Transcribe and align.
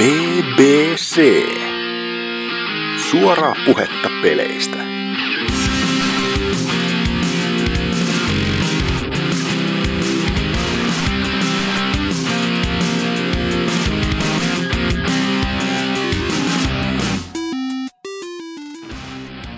BBC. 0.00 1.20
Suoraa 3.10 3.54
puhetta 3.66 4.08
peleistä. 4.22 4.76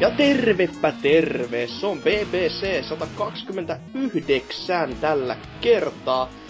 Ja 0.01 0.11
tervepä 0.17 0.93
terve, 1.03 1.67
se 1.67 1.87
on 1.87 2.03
BBC 2.03 2.85
129 2.85 4.97
tällä 5.01 5.37
kertaa. 5.61 6.42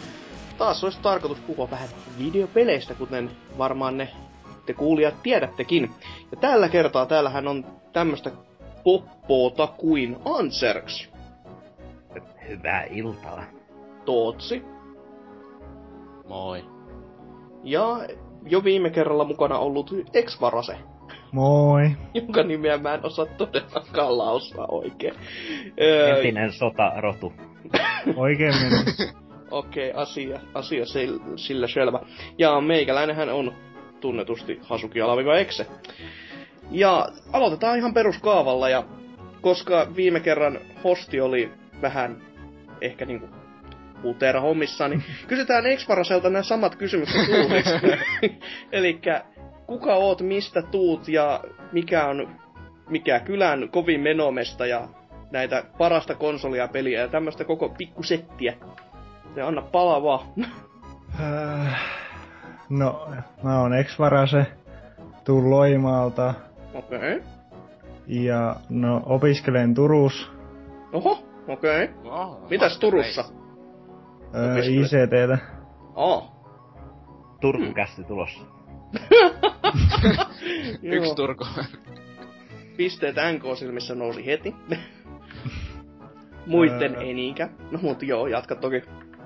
Taas 0.63 0.85
olisi 0.85 0.99
tarkoitus 1.03 1.41
puhua 1.41 1.71
vähän 1.71 1.89
videopeleistä, 2.19 2.95
kuten 2.95 3.31
varmaan 3.59 3.97
ne 3.97 4.09
te 4.67 4.75
kuulijat 4.75 5.23
tiedättekin. 5.23 5.91
Ja 6.31 6.37
tällä 6.37 6.69
kertaa 6.69 7.07
täällähän 7.07 7.49
on 7.49 7.67
tämmöstä 7.93 8.31
poppoota 8.85 9.67
kuin 9.67 10.17
Anserks, 10.25 11.09
Hyvää 12.49 12.85
iltaa. 12.85 13.45
Tootsi 14.05 14.63
Moi. 16.29 16.65
ja 17.65 18.01
jo 18.47 18.65
viime 18.65 18.91
kerralla 18.91 19.25
mukana 19.25 19.59
ollut 19.59 19.95
Exvarase, 20.15 20.79
Moi. 21.33 21.91
jonka 22.15 22.43
nimeä 22.43 22.79
mä 22.79 22.95
en 22.95 23.07
osaa 23.07 23.27
todellakaan 23.27 24.19
lausua 24.19 24.67
oikein. 24.69 25.15
Öö, 25.81 26.17
Entinen 26.17 26.53
sotarotu. 26.53 27.33
Oikein 28.17 28.55
meni. 28.55 29.13
Okei, 29.53 29.93
asia, 29.93 30.41
asia 30.55 30.87
sillä, 30.87 31.23
sillä 31.37 31.69
selvä. 31.69 32.01
Ja 32.39 32.61
meikäläinenhän 32.61 33.29
on 33.29 33.55
tunnetusti 34.01 34.61
Hasuki 34.63 35.01
Alaviva 35.01 35.37
Exe. 35.37 35.67
Ja 36.71 37.09
aloitetaan 37.33 37.79
ihan 37.79 37.95
peruskaavalla 37.95 38.69
ja 38.69 38.85
koska 39.41 39.87
viime 39.97 40.21
kerran 40.21 40.59
hosti 40.85 41.21
oli 41.21 41.51
vähän 41.83 42.23
ehkä 42.81 43.05
niinku 43.05 43.29
puuteera 44.03 44.41
hommissa, 44.41 44.89
niin 44.89 45.05
kysytään 45.29 45.67
Exparaselta 45.67 46.31
nämä 46.31 46.43
samat 46.43 46.77
kysymykset 46.77 47.29
uusiksi. 47.29 47.75
Elikkä 48.73 49.25
kuka 49.67 49.95
oot, 49.95 50.21
mistä 50.21 50.63
tuut 50.63 51.09
ja 51.09 51.45
mikä 51.73 52.07
on 52.07 52.29
mikä 52.91 53.21
kylän 53.21 53.69
kovin 53.69 54.01
menomesta 54.01 54.67
ja 54.67 54.89
näitä 55.31 55.65
parasta 55.79 56.15
konsolia 56.15 56.69
peliä 56.69 57.01
ja 57.01 57.09
tämmöistä 57.09 57.45
koko 57.45 57.69
pikkusettiä. 57.69 58.57
Ja 59.37 59.47
anna 59.49 59.63
palaa 59.63 60.03
vaan. 60.03 60.21
Äh, 61.21 61.79
No, 62.69 63.09
mä 63.43 63.61
oon 63.61 63.75
Exvarase, 63.75 64.47
tuun 65.25 65.51
Loimaalta 65.51 66.35
Okei. 66.75 66.99
Okay. 66.99 67.23
ja 68.07 68.57
no 68.69 69.03
opiskelen 69.07 69.75
Turus 69.75 70.31
Oho, 70.93 71.25
okei. 71.49 71.85
Okay. 71.85 72.13
Oh, 72.13 72.51
Mitäs 72.51 72.79
Turussa? 72.79 73.25
öö, 74.35 74.53
Opiskelet? 74.53 74.93
ICTtä. 75.03 75.39
Aa. 75.97 76.33
Turku 77.41 77.73
kästi 77.75 78.05
tulossa. 78.05 78.41
Yksi. 80.83 81.15
Turku. 81.15 81.45
Pisteet 82.77 83.17
NK-silmissä 83.17 83.95
nousi 83.95 84.27
heti. 84.27 84.55
Muitten 86.47 86.95
Öö. 86.95 87.01
ei 87.01 87.15
niinkään. 87.15 87.51
No 87.71 87.79
mut 87.83 88.03
joo, 88.03 88.27
jatka 88.27 88.55
toki. 88.55 88.83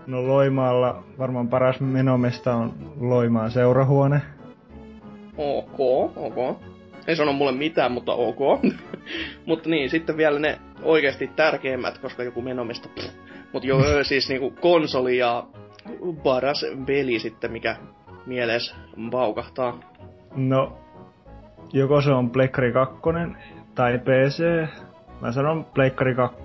No 0.07 0.27
Loimaalla 0.27 1.03
varmaan 1.19 1.49
paras 1.49 1.81
menomesta 1.81 2.55
on 2.55 2.73
Loimaan 3.01 3.51
seurahuone. 3.51 4.23
Ok, 5.37 5.81
ok. 6.17 6.59
Ei 7.07 7.17
sano 7.17 7.33
mulle 7.33 7.53
mitään, 7.53 7.93
mutta 7.93 8.13
ok. 8.13 8.39
mutta 9.47 9.69
niin, 9.69 9.91
sitten 9.91 10.17
vielä 10.17 10.39
ne 10.39 10.59
oikeasti 10.83 11.31
tärkeimmät, 11.37 11.99
koska 11.99 12.23
joku 12.23 12.43
menomista. 12.43 12.89
Pff. 12.89 13.15
Mut 13.53 13.65
joo, 13.65 13.83
siis 14.03 14.29
niinku 14.29 14.53
konsoli 14.61 15.19
ja 15.19 15.45
paras 16.23 16.67
peli 16.87 17.19
sitten, 17.19 17.53
mikä 17.53 17.77
mieles 18.27 18.75
paukahtaa. 19.11 19.81
No, 20.37 20.79
joko 21.73 22.01
se 22.01 22.11
on 22.11 22.31
Pleikkari 22.31 22.73
2 22.73 22.97
tai 23.75 23.99
PC. 23.99 24.69
Mä 25.21 25.33
sanon 25.33 25.65
Pleikkari 25.65 26.15
2. 26.15 26.45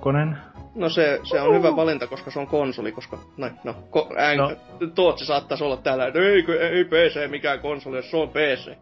No 0.76 0.90
se, 0.90 1.20
se 1.24 1.42
on 1.42 1.56
hyvä 1.56 1.76
valinta, 1.76 2.08
koska 2.08 2.32
se 2.32 2.40
on 2.40 2.48
konsoli, 2.48 2.92
koska 2.92 3.18
no, 3.38 3.50
no, 3.64 3.76
ko, 3.90 4.10
ään, 4.18 4.38
no. 4.38 4.50
No. 4.50 4.88
Tootsi 4.96 5.26
saattaisi 5.26 5.64
olla 5.64 5.78
täällä, 5.78 6.08
että 6.08 6.20
ei, 6.20 6.46
ei 6.60 6.86
PC 6.86 7.30
mikään 7.32 7.60
konsoli, 7.60 7.96
jos 7.96 8.12
se 8.12 8.18
on 8.18 8.30
PC. 8.30 8.78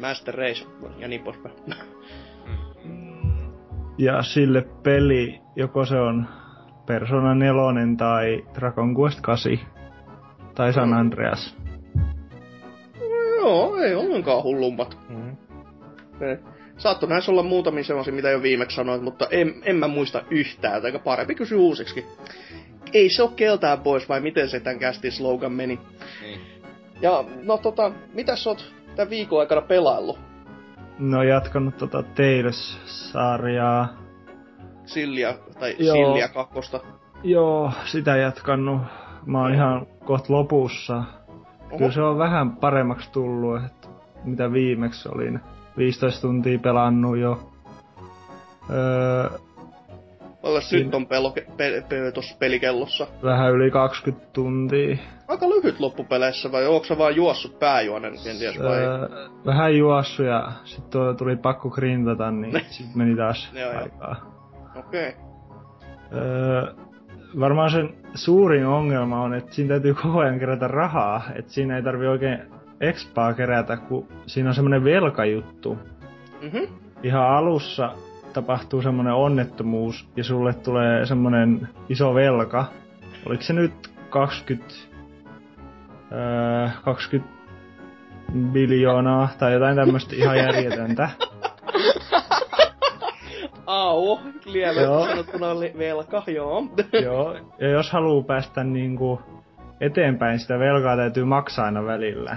Master 0.00 0.34
Race 0.34 0.66
ja 0.98 1.08
niin 1.08 1.22
poispäin. 1.22 1.54
Ja 3.98 4.22
sille 4.22 4.66
peli, 4.82 5.40
joko 5.56 5.84
se 5.84 5.96
on 5.96 6.26
Persona 6.86 7.34
4 7.34 7.54
tai 7.96 8.44
Dragon 8.54 8.96
Quest 8.96 9.20
8 9.20 9.52
tai 10.54 10.72
San 10.72 10.94
Andreas. 10.94 11.56
Joo, 13.36 13.76
ei 13.76 13.94
ollenkaan 13.94 14.42
hullummat. 14.42 14.98
Mm. 15.08 15.36
Saatto 16.80 17.06
näissä 17.06 17.32
olla 17.32 17.42
muutamia 17.42 17.84
semmosia, 17.84 18.12
mitä 18.12 18.30
jo 18.30 18.42
viimeksi 18.42 18.76
sanoit, 18.76 19.02
mutta 19.02 19.26
en, 19.30 19.54
en 19.64 19.76
mä 19.76 19.88
muista 19.88 20.22
yhtään, 20.30 20.86
eikä 20.86 20.98
parempi 20.98 21.34
kysyä 21.34 21.58
uusiksi. 21.58 22.06
Ei 22.92 23.08
se 23.08 23.22
oo 23.22 23.28
keltään 23.28 23.80
pois, 23.80 24.08
vai 24.08 24.20
miten 24.20 24.48
se 24.48 24.60
tän 24.60 24.78
kästin 24.78 25.12
slogan 25.12 25.52
meni? 25.52 25.80
niin. 26.22 26.40
Ja 27.00 27.24
no 27.42 27.58
tota, 27.58 27.92
mitä 28.14 28.36
sä 28.36 28.50
oot 28.50 28.74
tän 28.96 29.10
viikon 29.10 29.40
aikana 29.40 29.60
pelaillut? 29.60 30.18
No 30.98 31.22
jatkanut 31.22 31.76
tota 31.76 32.02
Tales-sarjaa. 32.02 33.88
Sillia, 34.84 35.34
tai 35.60 35.76
Joo. 35.78 35.96
Sillia 35.96 36.28
kakkosta. 36.28 36.80
Joo, 37.22 37.72
sitä 37.84 38.16
jatkannut. 38.16 38.80
Mä 39.26 39.40
oon 39.40 39.54
ihan 39.54 39.86
kohta 40.04 40.32
lopussa. 40.32 41.04
Kyllä 41.78 41.92
se 41.92 42.02
on 42.02 42.18
vähän 42.18 42.56
paremmaksi 42.56 43.12
tullut, 43.12 43.64
että 43.64 43.88
mitä 44.24 44.52
viimeksi 44.52 45.08
olin. 45.14 45.40
15 45.78 46.20
tuntia 46.20 46.58
pelannut 46.58 47.18
jo. 47.18 47.50
Öö, 48.70 49.38
Olla 50.42 50.60
nyt 50.72 50.94
on 50.94 51.06
pelo, 51.06 51.30
pe, 51.30 51.46
pe, 51.88 52.12
tossa 52.14 52.36
pelikellossa. 52.38 53.06
vähän 53.22 53.52
yli 53.52 53.70
20 53.70 54.26
tuntia. 54.32 54.96
Aika 55.28 55.50
lyhyt 55.50 55.80
loppupeleissä, 55.80 56.52
vai 56.52 56.66
onko 56.66 56.84
sä 56.84 56.98
vaan 56.98 57.16
juossut 57.16 57.58
pääjuonen 57.58 58.12
kenties 58.24 58.58
vai? 58.58 58.78
Öö, 58.78 59.08
vähän 59.46 59.76
juossu 59.76 60.22
ja 60.22 60.52
sitten 60.64 61.16
tuli 61.18 61.36
pakko 61.36 61.70
grindata, 61.70 62.30
niin 62.30 62.64
sit 62.76 62.94
meni 62.94 63.16
taas 63.16 63.50
joo. 63.52 63.70
aikaa. 63.70 64.16
Okei. 64.76 65.08
Okay. 65.08 65.20
Öö, 66.20 66.74
varmaan 67.40 67.70
sen 67.70 67.94
suurin 68.14 68.66
ongelma 68.66 69.22
on, 69.22 69.34
että 69.34 69.54
siinä 69.54 69.68
täytyy 69.68 69.94
koko 69.94 70.18
ajan 70.18 70.38
kerätä 70.38 70.68
rahaa. 70.68 71.22
Että 71.34 71.52
siinä 71.52 71.76
ei 71.76 71.82
tarvi 71.82 72.06
oikein 72.06 72.59
expaa 72.80 73.34
kerätä, 73.34 73.76
kun 73.76 74.08
siinä 74.26 74.48
on 74.48 74.54
semmonen 74.54 74.84
velkajuttu. 74.84 75.78
Mhm. 76.42 76.74
Ihan 77.02 77.30
alussa 77.30 77.94
tapahtuu 78.32 78.82
semmonen 78.82 79.14
onnettomuus 79.14 80.08
ja 80.16 80.24
sulle 80.24 80.54
tulee 80.54 81.06
semmonen 81.06 81.68
iso 81.88 82.14
velka. 82.14 82.64
Oliko 83.26 83.42
se 83.42 83.52
nyt 83.52 83.90
20... 84.10 84.74
Öö, 86.12 86.68
20 86.84 87.40
biljoonaa 88.52 89.28
tai 89.38 89.52
jotain 89.52 89.76
tämmöstä 89.76 90.16
ihan 90.16 90.36
järjetöntä. 90.36 91.08
Au, 93.66 94.18
lievästi 94.44 94.82
Joo. 94.82 95.06
sanottuna 95.06 95.48
oli 95.48 95.72
velka, 95.78 96.22
joo. 96.26 96.66
Joo, 97.04 97.36
ja 97.58 97.68
jos 97.68 97.92
haluaa 97.92 98.24
päästä 98.24 98.64
niinku 98.64 99.20
eteenpäin, 99.80 100.38
sitä 100.38 100.58
velkaa 100.58 100.96
täytyy 100.96 101.24
maksaa 101.24 101.64
aina 101.64 101.84
välillä. 101.84 102.36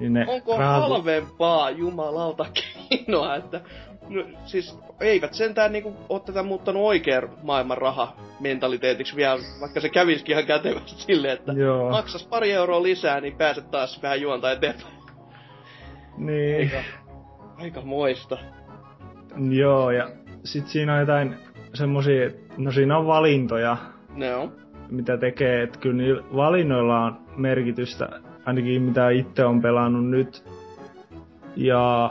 Niin 0.00 0.12
ne 0.12 0.24
Onko 0.28 0.52
rahat- 0.56 0.60
halvempaa 0.80 1.70
jumalauta 1.70 2.46
keinoa, 2.54 3.36
että 3.36 3.60
no, 4.08 4.24
siis 4.44 4.78
eivät 5.00 5.34
sentään 5.34 5.72
niinku 5.72 5.94
oo 6.08 6.18
tätä 6.20 6.42
muuttanut 6.42 6.82
oikean 6.82 7.28
maailman 7.42 7.78
raha 7.78 8.16
mentaliteetiksi 8.40 9.16
vielä, 9.16 9.38
vaikka 9.60 9.80
se 9.80 9.88
kävisikin 9.88 10.32
ihan 10.32 10.46
kätevästi 10.46 11.02
silleen, 11.02 11.34
että 11.34 11.52
Joo, 11.52 11.90
maksas 11.90 12.26
pari 12.26 12.52
euroa 12.52 12.82
lisää, 12.82 13.20
niin 13.20 13.36
pääset 13.36 13.70
taas 13.70 14.02
vähän 14.02 14.20
juonta 14.20 14.52
eteenpäin. 14.52 14.94
niin. 16.16 16.60
Aika, 16.76 16.82
aika 17.56 17.80
moista. 17.80 18.38
Joo, 19.50 19.90
ja 19.90 20.10
sit 20.44 20.66
siinä 20.66 20.94
on 20.94 21.00
jotain 21.00 21.34
semmosia, 21.74 22.30
no 22.56 22.72
siinä 22.72 22.98
on 22.98 23.06
valintoja, 23.06 23.76
No. 24.16 24.52
mitä 24.90 25.16
tekee, 25.16 25.62
että 25.62 25.78
kyllä 25.78 25.96
niillä 25.96 26.22
valinnoilla 26.36 27.00
on 27.00 27.18
merkitystä, 27.36 28.08
ainakin 28.48 28.82
mitä 28.82 29.10
itse 29.10 29.44
on 29.44 29.62
pelannut 29.62 30.10
nyt. 30.10 30.44
Ja 31.56 32.10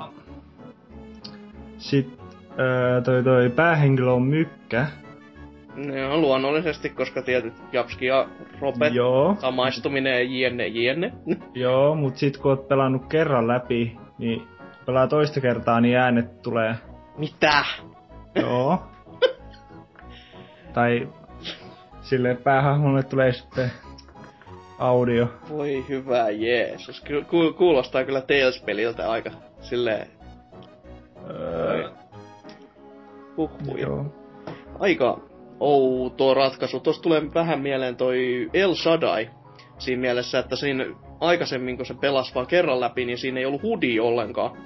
sit 1.77 2.19
öö, 2.59 3.01
toi, 3.01 3.23
toi 3.23 3.49
päähenkilö 3.49 4.11
on 4.11 4.23
mykkä, 4.23 4.87
Ne 5.75 6.05
on 6.05 6.21
luonnollisesti, 6.21 6.89
koska 6.89 7.21
tietyt 7.21 7.53
Japski 7.71 8.05
ja 8.05 8.27
Rope, 8.61 8.87
Joo, 8.87 9.35
samaistuminen 9.39 10.13
ja 10.13 10.49
jne, 10.49 10.67
jne. 10.67 11.13
joo, 11.53 11.95
mut 11.95 12.17
sit 12.17 12.37
kun 12.37 12.51
oot 12.51 12.67
pelannut 12.67 13.05
kerran 13.05 13.47
läpi, 13.47 13.97
niin 14.17 14.47
pelaa 14.85 15.07
toista 15.07 15.41
kertaa, 15.41 15.81
niin 15.81 15.97
äänet 15.97 16.41
tulee. 16.41 16.75
Mitä? 17.17 17.65
Joo. 18.35 18.83
tai 20.73 21.09
sille 22.01 22.35
päähahmolle 22.35 23.03
tulee 23.03 23.33
sitten 23.33 23.71
audio. 24.79 25.27
Voi 25.49 25.85
hyvä 25.89 26.29
Jeesus. 26.29 27.01
Ky- 27.01 27.23
ku- 27.23 27.53
kuulostaa 27.53 28.03
kyllä 28.03 28.21
Tales-peliltä 28.21 29.11
aika 29.11 29.31
silleen 29.61 30.07
Öö, 31.29 31.89
huhhuja. 33.37 33.81
joo. 33.87 34.05
Aika 34.79 35.19
outo 35.59 36.33
ratkaisu. 36.33 36.79
Tuossa 36.79 37.01
tulee 37.01 37.21
vähän 37.33 37.59
mieleen 37.61 37.95
toi 37.95 38.49
El 38.53 38.73
Shaddai. 38.75 39.29
Siinä 39.77 40.01
mielessä, 40.01 40.39
että 40.39 40.55
siinä 40.55 40.85
aikaisemmin 41.19 41.77
kun 41.77 41.85
se 41.85 41.93
pelasi 41.93 42.35
vaan 42.35 42.47
kerran 42.47 42.79
läpi, 42.79 43.05
niin 43.05 43.17
siinä 43.17 43.39
ei 43.39 43.45
ollut 43.45 43.61
hudi 43.63 43.99
ollenkaan. 43.99 44.57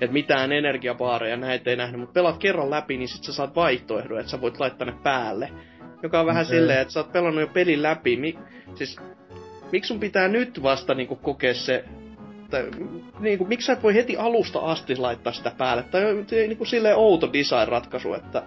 Et 0.00 0.12
mitään 0.12 0.52
energiabaareja 0.52 1.36
näitä 1.36 1.70
ei 1.70 1.76
nähnyt, 1.76 2.00
mutta 2.00 2.12
pelaat 2.12 2.38
kerran 2.38 2.70
läpi, 2.70 2.96
niin 2.96 3.08
sit 3.08 3.24
sä 3.24 3.32
saat 3.32 3.56
vaihtoehdon, 3.56 4.18
että 4.18 4.30
sä 4.30 4.40
voit 4.40 4.60
laittaa 4.60 4.86
ne 4.86 4.94
päälle. 5.02 5.50
Joka 6.02 6.20
on 6.20 6.26
vähän 6.26 6.46
Okei. 6.46 6.56
silleen, 6.58 6.80
että 6.80 6.92
sä 6.92 7.00
oot 7.00 7.12
pelannut 7.12 7.40
jo 7.40 7.46
pelin 7.46 7.82
läpi. 7.82 8.16
Mi- 8.16 8.38
siis, 8.74 8.96
miksi 9.72 9.88
sun 9.88 10.00
pitää 10.00 10.28
nyt 10.28 10.62
vasta 10.62 10.94
niinku 10.94 11.16
kokea 11.16 11.54
se 11.54 11.84
tai, 12.50 12.70
niinku, 13.20 13.44
miksi 13.44 13.66
sä 13.66 13.72
et 13.72 13.82
voi 13.82 13.94
heti 13.94 14.16
alusta 14.16 14.58
asti 14.58 14.96
laittaa 14.96 15.32
sitä 15.32 15.52
päälle? 15.58 15.82
Tai 15.82 16.02
niinku 16.30 16.64
silleen 16.64 16.96
outo 16.96 17.30
design-ratkaisu, 17.32 18.14
että 18.14 18.42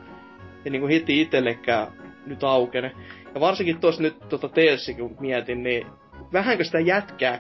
ei 0.66 0.72
niinku 0.72 0.88
heti 0.88 1.22
itsellekään 1.22 1.88
nyt 2.26 2.44
aukene. 2.44 2.92
Ja 3.34 3.40
varsinkin 3.40 3.80
tuossa 3.80 4.02
nyt 4.02 4.30
tota 4.30 4.50
Talesi, 4.50 4.94
kun 4.94 5.16
mietin, 5.20 5.64
niin 5.64 5.88
vähänkö 6.34 6.64
sitä 6.64 6.80
jätkää 6.80 7.40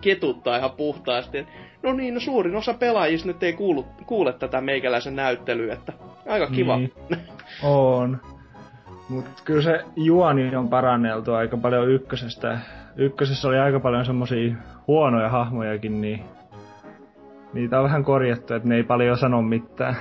ketuttaa 0.00 0.56
ihan 0.56 0.70
puhtaasti. 0.70 1.38
Et, 1.38 1.46
No 1.82 1.92
niin, 1.92 2.14
no 2.14 2.20
suurin 2.20 2.56
osa 2.56 2.74
pelaajista 2.74 3.28
nyt 3.28 3.42
ei 3.42 3.52
kuulu, 3.52 3.86
kuule 4.06 4.32
tätä 4.32 4.60
meikäläisen 4.60 5.16
näyttelyä, 5.16 5.74
että 5.74 5.92
aika 6.28 6.46
kiva. 6.46 6.76
Niin, 6.76 6.92
on. 7.62 8.20
Mut 9.08 9.24
kyllä 9.44 9.62
se 9.62 9.84
juoni 9.96 10.56
on 10.56 10.68
paranneltu 10.68 11.32
aika 11.32 11.56
paljon 11.56 11.90
ykkösestä. 11.90 12.58
Ykkösessä 12.96 13.48
oli 13.48 13.58
aika 13.58 13.80
paljon 13.80 14.04
semmosia 14.04 14.54
huonoja 14.86 15.28
hahmojakin, 15.28 16.00
niin 16.00 16.24
niitä 17.52 17.78
on 17.78 17.84
vähän 17.84 18.04
korjattu, 18.04 18.54
että 18.54 18.68
ne 18.68 18.76
ei 18.76 18.82
paljon 18.82 19.18
sano 19.18 19.42
mitään. 19.42 19.96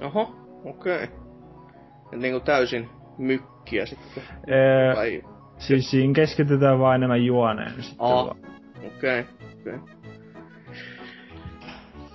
Oho, 0.00 0.34
okei. 0.64 1.04
Okay. 1.04 2.18
Niinku 2.18 2.40
täysin 2.40 2.88
mykkiä 3.18 3.86
sitten. 3.86 4.22
Ee, 4.46 4.96
Vai, 4.96 5.22
siis 5.58 5.90
siinä 5.90 6.12
keskitytään 6.12 6.78
vaan 6.78 6.94
enemmän 6.94 7.24
juoneen 7.24 7.82
sitten 7.82 8.06
Aa. 8.06 8.26
vaan. 8.26 8.36
okei, 8.86 9.20
okay. 9.20 9.24
okei. 9.60 9.74
Okay. 9.74 10.00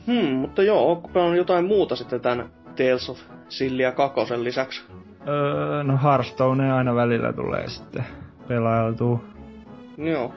Hmm, 0.07 0.35
mutta 0.35 0.63
joo, 0.63 0.91
onko 0.91 1.07
pelannut 1.07 1.37
jotain 1.37 1.65
muuta 1.65 1.95
sitten 1.95 2.21
tän 2.21 2.49
Tales 2.65 3.09
of 3.09 3.19
Sillia 3.49 3.91
kakosen 3.91 4.43
lisäksi? 4.43 4.83
Öö, 5.27 5.83
no 5.83 5.99
Hearthstone 6.03 6.73
aina 6.73 6.95
välillä 6.95 7.33
tulee 7.33 7.67
sitten 7.67 8.05
pelailtua. 8.47 9.19
Joo. 9.97 10.33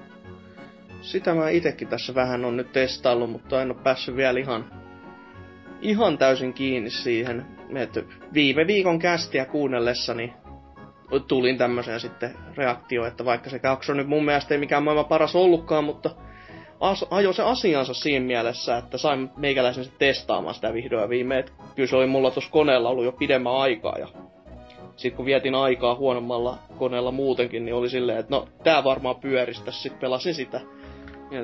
Sitä 1.01 1.35
mä 1.35 1.49
itekin 1.49 1.89
tässä 1.89 2.15
vähän 2.15 2.45
on 2.45 2.57
nyt 2.57 2.73
testaillut, 2.73 3.31
mutta 3.31 3.63
en 3.63 3.71
oo 3.71 3.79
päässyt 3.85 4.17
vielä 4.17 4.41
ihan, 4.41 4.65
ihan 5.81 6.19
täysin 6.19 6.55
kiinni 6.55 6.91
siihen. 6.91 7.47
Et 7.77 8.07
viime 8.35 8.67
viikon 8.67 8.99
kästiä 8.99 9.45
kuunnellessani 9.45 10.33
tulin 11.29 11.59
tämmöiseen 11.59 12.01
sitten 12.01 12.35
reaktio, 12.57 13.07
että 13.07 13.25
vaikka 13.25 13.51
se 13.51 13.59
kakso 13.59 13.95
nyt 13.95 14.09
mun 14.09 14.25
mielestä 14.25 14.55
ei 14.55 14.61
mikään 14.61 14.83
maailman 14.83 15.05
paras 15.05 15.37
ollutkaan, 15.37 15.85
mutta 15.85 16.11
as, 16.81 17.05
ajo 17.11 17.33
se 17.33 17.43
asiansa 17.43 17.95
siinä 17.95 18.27
mielessä, 18.27 18.77
että 18.77 18.99
sain 18.99 19.31
meikäläisen 19.37 19.85
testaamaan 19.99 20.55
sitä 20.55 20.73
vihdoin 20.75 21.03
ja 21.03 21.09
viimein. 21.09 21.41
Et 21.41 21.53
Kyllä 21.77 21.89
se 21.89 21.97
oli 21.97 22.07
mulla 22.07 22.31
tuossa 22.31 22.51
koneella 22.51 22.89
ollut 22.89 23.05
jo 23.05 23.13
pidemmän 23.13 23.57
aikaa 23.57 23.99
ja 23.99 24.09
sitten 24.99 25.17
kun 25.17 25.27
vietin 25.27 25.55
aikaa 25.55 25.95
huonommalla 25.95 26.59
koneella 26.79 27.13
muutenkin, 27.13 27.65
niin 27.65 27.75
oli 27.75 27.91
silleen, 27.91 28.19
että 28.19 28.35
no 28.35 28.49
tää 28.65 28.85
varmaan 28.85 29.17
pyöristä, 29.17 29.73
sitten 29.73 30.01
pelasin 30.01 30.35
sitä. 30.35 30.61
Ja, 31.31 31.41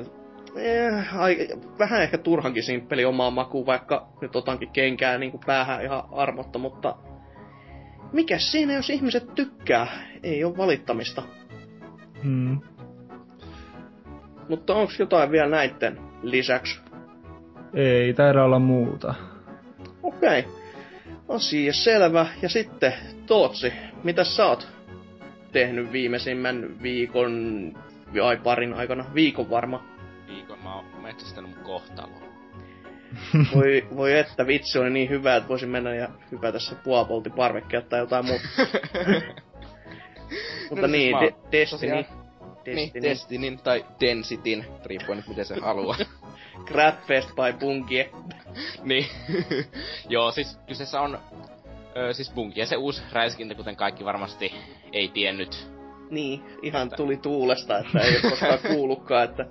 eh, 0.55 1.17
ai, 1.17 1.47
vähän 1.79 2.01
ehkä 2.01 2.17
turhankin 2.17 2.63
simppeli 2.63 3.05
omaan 3.05 3.33
makuun, 3.33 3.65
vaikka 3.65 4.07
nyt 4.21 4.35
otankin 4.35 4.69
kenkää 4.69 5.17
niin 5.17 5.31
kuin 5.31 5.41
päähän 5.45 5.83
ihan 5.83 6.03
armotta, 6.11 6.59
mutta 6.59 6.95
mikä 8.13 8.37
siinä, 8.37 8.73
jos 8.73 8.89
ihmiset 8.89 9.35
tykkää? 9.35 9.87
Ei 10.23 10.43
ole 10.43 10.57
valittamista. 10.57 11.23
Hmm. 12.23 12.59
Mutta 14.49 14.75
onko 14.75 14.93
jotain 14.99 15.31
vielä 15.31 15.49
näitten 15.49 15.99
lisäksi? 16.21 16.79
Ei 17.73 18.13
taida 18.13 18.43
olla 18.43 18.59
muuta. 18.59 19.13
Okei. 20.03 20.39
Okay. 20.39 20.64
Asia 21.29 21.73
selvä. 21.73 22.25
Ja 22.41 22.49
sitten, 22.49 22.93
Tootsi, 23.25 23.73
mitä 24.03 24.23
sä 24.23 24.45
oot 24.45 24.67
tehnyt 25.51 25.91
viimeisimmän 25.91 26.81
viikon, 26.81 27.33
ai 28.23 28.37
parin 28.37 28.73
aikana, 28.73 29.05
viikon 29.13 29.49
varma. 29.49 29.83
Viikon 30.27 30.59
mä 30.63 30.75
oon 30.75 30.85
metsästänyt 31.01 31.55
mun 31.55 31.63
kohtaloa. 31.65 32.25
Voi, 33.55 33.87
voi 33.95 34.17
että 34.19 34.47
vitsi 34.47 34.79
oli 34.79 34.89
niin 34.89 35.09
hyvä, 35.09 35.35
että 35.35 35.49
voisin 35.49 35.69
mennä 35.69 35.95
ja 35.95 36.09
hypätä 36.31 36.59
se 36.59 36.75
puolipolti 36.75 37.29
parvekkeelta 37.29 37.89
tai 37.89 37.99
jotain 37.99 38.25
muuta. 38.25 38.43
Mutta 40.69 40.87
No 40.87 40.87
siis 40.87 40.91
niin, 40.91 41.11
mä 41.15 41.21
de- 41.21 41.33
Destiny. 41.51 41.91
tosiaan- 41.91 42.25
Destiny. 42.65 42.75
Niin, 42.93 43.03
Destinyn 43.03 43.57
tai 43.57 43.85
Densityn, 44.01 44.65
riippuen 44.85 45.17
nyt 45.17 45.27
miten 45.27 45.45
se 45.45 45.55
haluaa. 45.61 45.97
Crapfest 46.65 47.29
by 47.29 47.59
Bungie. 47.59 48.09
niin. 48.83 49.05
Joo, 50.09 50.31
siis 50.31 50.59
kyseessä 50.67 51.01
on 51.01 51.19
ö, 51.97 52.13
siis 52.13 52.31
Bungie 52.31 52.65
se 52.65 52.75
uusi 52.75 53.03
räiskintä, 53.11 53.55
kuten 53.55 53.75
kaikki 53.75 54.05
varmasti 54.05 54.53
ei 54.93 55.07
tiennyt. 55.07 55.67
Niin, 56.09 56.43
ihan 56.61 56.91
tuli 56.97 57.17
tuulesta, 57.17 57.77
että 57.77 57.99
ei 57.99 58.11
ole 58.11 58.29
koskaan 58.29 58.59
kuullutkaan, 58.75 59.23
että 59.23 59.45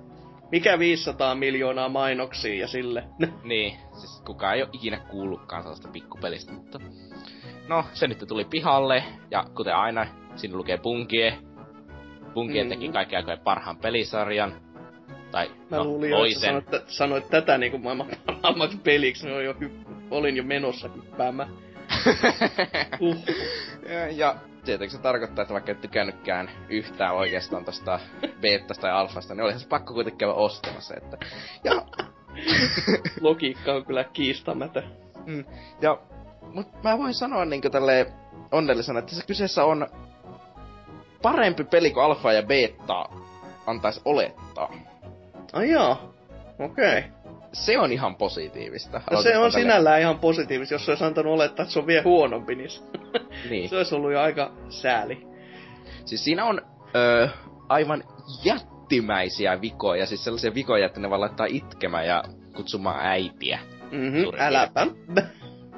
mikä 0.51 0.79
500 0.79 1.35
miljoonaa 1.35 1.89
mainoksia 1.89 2.55
ja 2.59 2.67
sille. 2.67 3.03
Niin, 3.43 3.77
siis 3.91 4.21
kukaan 4.25 4.55
ei 4.55 4.61
ole 4.61 4.69
ikinä 4.73 4.97
kuullutkaan 4.97 5.63
sellaista 5.63 5.87
pikkupelistä, 5.87 6.53
mutta... 6.53 6.79
No, 7.67 7.85
se 7.93 8.07
nyt 8.07 8.23
tuli 8.27 8.45
pihalle, 8.45 9.03
ja 9.31 9.45
kuten 9.55 9.75
aina, 9.75 10.07
siinä 10.35 10.57
lukee 10.57 10.77
Bungie. 10.77 11.37
Bungie 12.33 12.63
mm. 12.63 12.69
teki 12.69 12.89
kaikki 12.89 13.15
aikojen 13.15 13.39
parhaan 13.39 13.77
pelisarjan. 13.77 14.64
Tai, 15.35 15.51
Mä 15.69 15.77
no, 15.77 15.83
luulin 15.83 16.09
jo, 16.09 16.17
loi 16.17 16.31
että 16.31 16.45
sanoit, 16.45 16.65
sanoit 16.87 17.29
tätä 17.29 17.57
niin 17.57 17.71
kuin 17.71 17.83
maailman 17.83 18.07
parhaammaksi 18.25 18.77
peliksi, 18.77 19.25
niin 19.25 19.35
olin 19.35 19.45
jo, 19.45 19.55
olin 20.11 20.37
jo 20.37 20.43
menossa 20.43 20.89
hyppäämään. 20.95 21.49
Uh. 22.99 23.17
ja, 23.89 24.11
ja 24.11 24.35
tietenkin 24.65 24.97
se 24.97 25.03
tarkoittaa, 25.03 25.41
että 25.43 25.53
vaikka 25.53 25.71
et 25.71 25.81
tykännytkään 25.81 26.49
yhtään 26.69 27.15
oikeastaan 27.15 27.65
tosta 27.65 27.99
beettasta 28.41 28.81
tai 28.81 28.91
alfasta, 28.91 29.33
niin 29.35 29.43
olihan 29.43 29.59
se 29.59 29.67
pakko 29.67 29.93
kuitenkin 29.93 30.17
käydä 30.17 30.33
ostamassa, 30.33 30.95
että... 30.97 31.17
Ja, 31.63 31.71
Logiikka 33.21 33.73
on 33.73 33.85
kyllä 33.85 34.03
kiistämätön. 34.03 34.83
mm, 35.25 35.45
ja 35.81 35.99
mut 36.53 36.83
mä 36.83 36.97
voin 36.97 37.13
sanoa 37.13 37.45
niinkö 37.45 37.69
tälleen 37.69 38.05
onnellisena, 38.51 38.99
että 38.99 39.15
se 39.15 39.25
kyseessä 39.25 39.63
on 39.63 39.87
parempi 41.21 41.63
peli 41.63 41.91
kuin 41.91 42.03
alfa 42.03 42.33
ja 42.33 42.43
beta 42.43 43.09
antaisi 43.67 44.01
olettaa. 44.05 44.94
Ai 45.55 45.69
jaa, 45.71 46.13
okei. 46.59 46.99
Okay. 46.99 47.11
Se 47.53 47.79
on 47.79 47.91
ihan 47.91 48.15
positiivista. 48.15 49.01
No 49.11 49.21
se 49.21 49.37
on 49.37 49.51
sinällään 49.51 50.01
ihan 50.01 50.19
positiivista, 50.19 50.73
jos 50.75 50.85
se 50.85 50.91
olisi 50.91 51.03
antanut 51.03 51.33
olettaa, 51.33 51.63
että 51.63 51.73
se 51.73 51.79
on 51.79 51.87
vielä 51.87 52.03
huonompi, 52.03 52.55
niin 52.55 52.69
se- 52.69 52.81
Niin. 53.49 53.69
se 53.69 53.77
olisi 53.77 53.95
ollut 53.95 54.11
jo 54.11 54.21
aika 54.21 54.51
sääli. 54.69 55.27
Siis 56.05 56.23
siinä 56.23 56.45
on 56.45 56.61
öö, 56.95 57.27
aivan 57.69 58.03
jättimäisiä 58.43 59.61
vikoja, 59.61 60.05
siis 60.05 60.23
sellaisia 60.23 60.53
vikoja, 60.53 60.85
että 60.85 60.99
ne 60.99 61.09
vaan 61.09 61.21
laittaa 61.21 61.45
itkemään 61.49 62.07
ja 62.07 62.23
kutsumaan 62.55 62.99
äitiä. 63.05 63.59
Mhm, 63.91 64.23
Suurin 64.23 64.41
äläpä. 64.41 64.87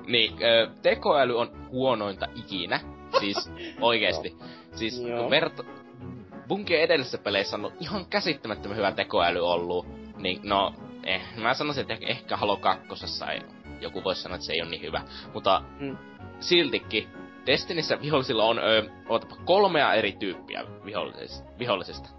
Niin, 0.08 0.34
öö, 0.44 0.68
tekoäly 0.82 1.40
on 1.40 1.68
huonointa 1.72 2.28
ikinä. 2.36 2.80
Siis 3.20 3.52
oikeesti. 3.82 4.36
Siis 4.76 5.02
Joo. 5.02 5.22
kun 5.22 5.30
verta... 5.30 5.64
Bunkien 6.48 6.82
edellisissä 6.82 7.18
peleissä 7.18 7.56
on 7.56 7.66
ollut 7.66 7.82
ihan 7.82 8.06
käsittämättömän 8.06 8.78
hyvä 8.78 8.92
tekoäly 8.92 9.40
ollut. 9.40 9.86
Niin 10.18 10.40
no, 10.44 10.74
eh, 11.04 11.22
mä 11.36 11.54
sanoisin, 11.54 11.82
että 11.92 12.06
ehkä- 12.08 12.38
Halo 12.38 12.58
2. 12.58 12.86
ei, 13.32 13.42
joku 13.82 14.04
voisi 14.04 14.22
sanoa, 14.22 14.36
että 14.36 14.46
se 14.46 14.54
ei 14.54 14.62
ole 14.62 14.70
niin 14.70 14.82
hyvä. 14.82 15.02
Mutta 15.34 15.62
Mm. 15.80 15.98
siltikin, 16.40 17.10
Destinissä 17.46 18.02
vihollisilla 18.02 18.44
on 18.46 18.60
öö, 18.60 18.84
ootapa, 19.10 19.36
kolmea 19.46 19.94
eri 19.94 20.12
tyyppiä 20.12 20.64
vihollisista. 20.86 21.50
vihollisista. 21.60 22.10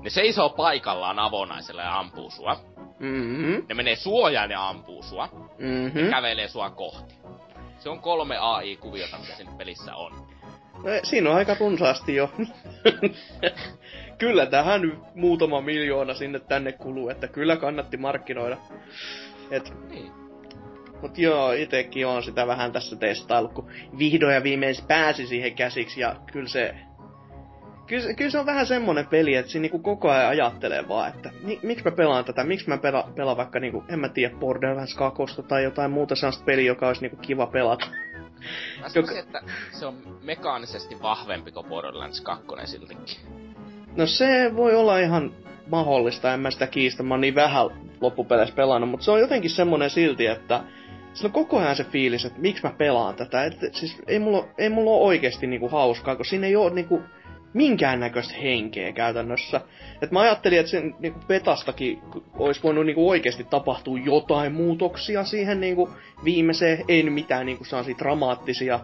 Ne 0.00 0.10
seisoo 0.10 0.48
paikallaan 0.50 1.18
avonaisella 1.18 1.82
ja 1.82 1.98
ampuu 1.98 2.30
sua. 2.30 2.56
Mhm, 2.98 3.52
Ne 3.68 3.74
menee 3.74 3.96
suojaan 3.96 4.50
ja 4.50 4.68
ampuu 4.68 5.02
sua 5.02 5.26
mhm. 5.58 6.10
kävelee 6.10 6.48
sua 6.48 6.70
kohti. 6.70 7.14
Se 7.78 7.90
on 7.90 8.00
kolme 8.00 8.36
AI-kuviota, 8.38 9.18
mitä 9.18 9.34
siinä 9.34 9.52
pelissä 9.58 9.94
on. 9.96 10.26
No, 10.82 10.90
siinä 11.02 11.30
on 11.30 11.36
aika 11.36 11.56
runsaasti 11.60 12.14
jo. 12.14 12.30
kyllä 14.18 14.46
tähän 14.46 15.00
muutama 15.14 15.60
miljoona 15.60 16.14
sinne 16.14 16.38
tänne 16.40 16.72
kuluu, 16.72 17.08
että 17.08 17.28
kyllä 17.28 17.56
kannatti 17.56 17.96
markkinoida. 17.96 18.56
Et, 19.50 19.72
Niin. 19.90 20.12
mut 21.02 21.18
joo, 21.18 21.52
itekin 21.52 22.06
on 22.06 22.22
sitä 22.22 22.46
vähän 22.46 22.72
tässä 22.72 22.96
testaillut, 22.96 23.52
kun 23.52 23.70
vihdoin 23.98 24.34
ja 24.34 24.42
viimein 24.42 24.74
pääsi 24.88 25.26
siihen 25.26 25.54
käsiksi 25.54 26.00
ja 26.00 26.16
kyllä 26.32 26.48
se... 26.48 26.74
Kyllä, 27.86 28.14
kyllä 28.14 28.30
se 28.30 28.38
on 28.38 28.46
vähän 28.46 28.66
semmonen 28.66 29.06
peli, 29.06 29.34
että 29.34 29.52
siinä 29.52 29.62
niinku 29.62 29.78
koko 29.78 30.10
ajan 30.10 30.28
ajattelee 30.28 30.88
vaan, 30.88 31.08
että 31.14 31.30
mi, 31.42 31.60
miksi 31.62 31.84
mä 31.84 31.90
pelaan 31.90 32.24
tätä, 32.24 32.44
miksi 32.44 32.68
mä 32.68 32.78
pela, 32.78 33.08
pelaan 33.16 33.36
vaikka 33.36 33.60
niinku, 33.60 33.84
en 33.88 34.00
mä 34.00 34.08
tiedä, 34.08 34.34
Borderlands 34.36 34.94
2 34.94 35.22
tai 35.48 35.64
jotain 35.64 35.90
muuta 35.90 36.14
sellaista 36.14 36.44
peliä, 36.44 36.66
joka 36.66 36.88
olisi 36.88 37.02
niinku 37.02 37.16
kiva 37.16 37.46
pelata. 37.46 37.86
Mä 38.80 38.88
sanoisin, 38.88 39.18
että 39.18 39.42
se 39.70 39.86
on 39.86 40.18
mekaanisesti 40.22 41.02
vahvempi 41.02 41.52
kuin 41.52 41.66
Borderlands 41.66 42.20
2 42.20 42.46
siltikin. 42.64 43.16
No 43.96 44.06
se 44.06 44.56
voi 44.56 44.74
olla 44.74 44.98
ihan 44.98 45.34
mahdollista, 45.70 46.34
en 46.34 46.40
mä 46.40 46.50
sitä 46.50 46.66
kiistä, 46.66 47.02
mä 47.02 47.14
oon 47.14 47.20
niin 47.20 47.34
vähän 47.34 47.66
loppupeleissä 48.00 48.54
pelannut, 48.54 48.90
mutta 48.90 49.04
se 49.04 49.10
on 49.10 49.20
jotenkin 49.20 49.50
semmonen 49.50 49.90
silti, 49.90 50.26
että 50.26 50.60
se 51.14 51.26
on 51.26 51.32
koko 51.32 51.58
ajan 51.58 51.76
se 51.76 51.84
fiilis, 51.84 52.24
että 52.24 52.40
miksi 52.40 52.62
mä 52.62 52.74
pelaan 52.78 53.14
tätä. 53.14 53.44
Et, 53.44 53.54
siis 53.72 53.96
ei 54.06 54.18
mulla, 54.18 54.48
ei 54.58 54.68
mulla 54.68 54.90
ole 54.90 55.06
oikeesti 55.06 55.46
niinku 55.46 55.68
hauskaa, 55.68 56.16
kun 56.16 56.24
siinä 56.24 56.46
ei 56.46 56.56
oo 56.56 56.68
niinku 56.68 57.02
minkäännäköistä 57.54 58.34
henkeä 58.34 58.92
käytännössä. 58.92 59.60
Et 60.02 60.10
mä 60.10 60.20
ajattelin, 60.20 60.58
että 60.58 60.70
sen 60.70 60.94
niinku 60.98 61.20
petastakin 61.28 62.00
olisi 62.38 62.62
voinut 62.62 62.86
niinku 62.86 63.08
oikeasti 63.08 63.44
tapahtua 63.44 63.98
jotain 64.04 64.52
muutoksia 64.52 65.24
siihen 65.24 65.60
niinku 65.60 65.90
viimeiseen, 66.24 66.84
en 66.88 67.12
mitään 67.12 67.46
niinku 67.46 67.64
sellaisia 67.64 67.98
dramaattisia, 67.98 68.80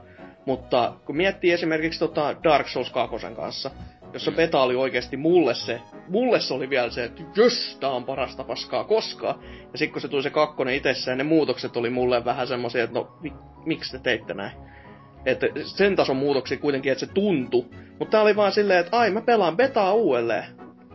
mutta 0.47 0.95
kun 1.07 1.17
miettii 1.17 1.53
esimerkiksi 1.53 1.99
tota 1.99 2.37
Dark 2.45 2.69
Souls 2.69 2.91
2 2.91 3.27
kanssa, 3.37 3.71
jossa 4.13 4.33
beta 4.33 4.63
oli 4.63 4.77
oikeasti 4.77 5.17
mulle 5.17 5.55
se, 5.55 5.81
mulle 6.09 6.41
se 6.41 6.55
oli 6.55 6.71
vielä 6.71 6.91
se, 6.91 7.05
että 7.05 7.23
jös, 7.37 7.77
tää 7.81 7.91
on 7.91 8.05
parasta 8.05 8.45
paskaa 8.45 8.85
koskaan. 8.85 9.41
Ja 9.73 9.79
sitten 9.79 9.93
kun 9.93 10.03
se 10.03 10.09
tuli 10.09 10.23
se 10.23 10.31
kakkonen 10.31 10.75
itsessään, 10.75 11.19
ne 11.19 11.25
muutokset 11.25 11.77
oli 11.77 11.91
mulle 11.91 12.25
vähän 12.25 12.47
semmosia, 12.47 12.85
että 12.85 12.99
no, 12.99 13.19
mi, 13.21 13.33
miksi 13.65 13.93
te 13.93 13.99
teitte 13.99 14.35
näin? 14.35 14.53
Että 15.27 15.47
sen 15.65 15.97
tason 15.97 16.17
muutoksia 16.17 16.59
kuitenkin, 16.59 16.93
että 16.93 17.07
se 17.07 17.13
tuntui. 17.13 17.67
Mutta 17.99 18.11
tää 18.11 18.23
oli 18.23 18.37
vaan 18.37 18.53
silleen, 18.53 18.81
että 18.81 18.99
ai 18.99 19.11
mä 19.11 19.21
pelaan 19.21 19.57
betaa 19.57 19.93
uudelleen. 19.93 20.45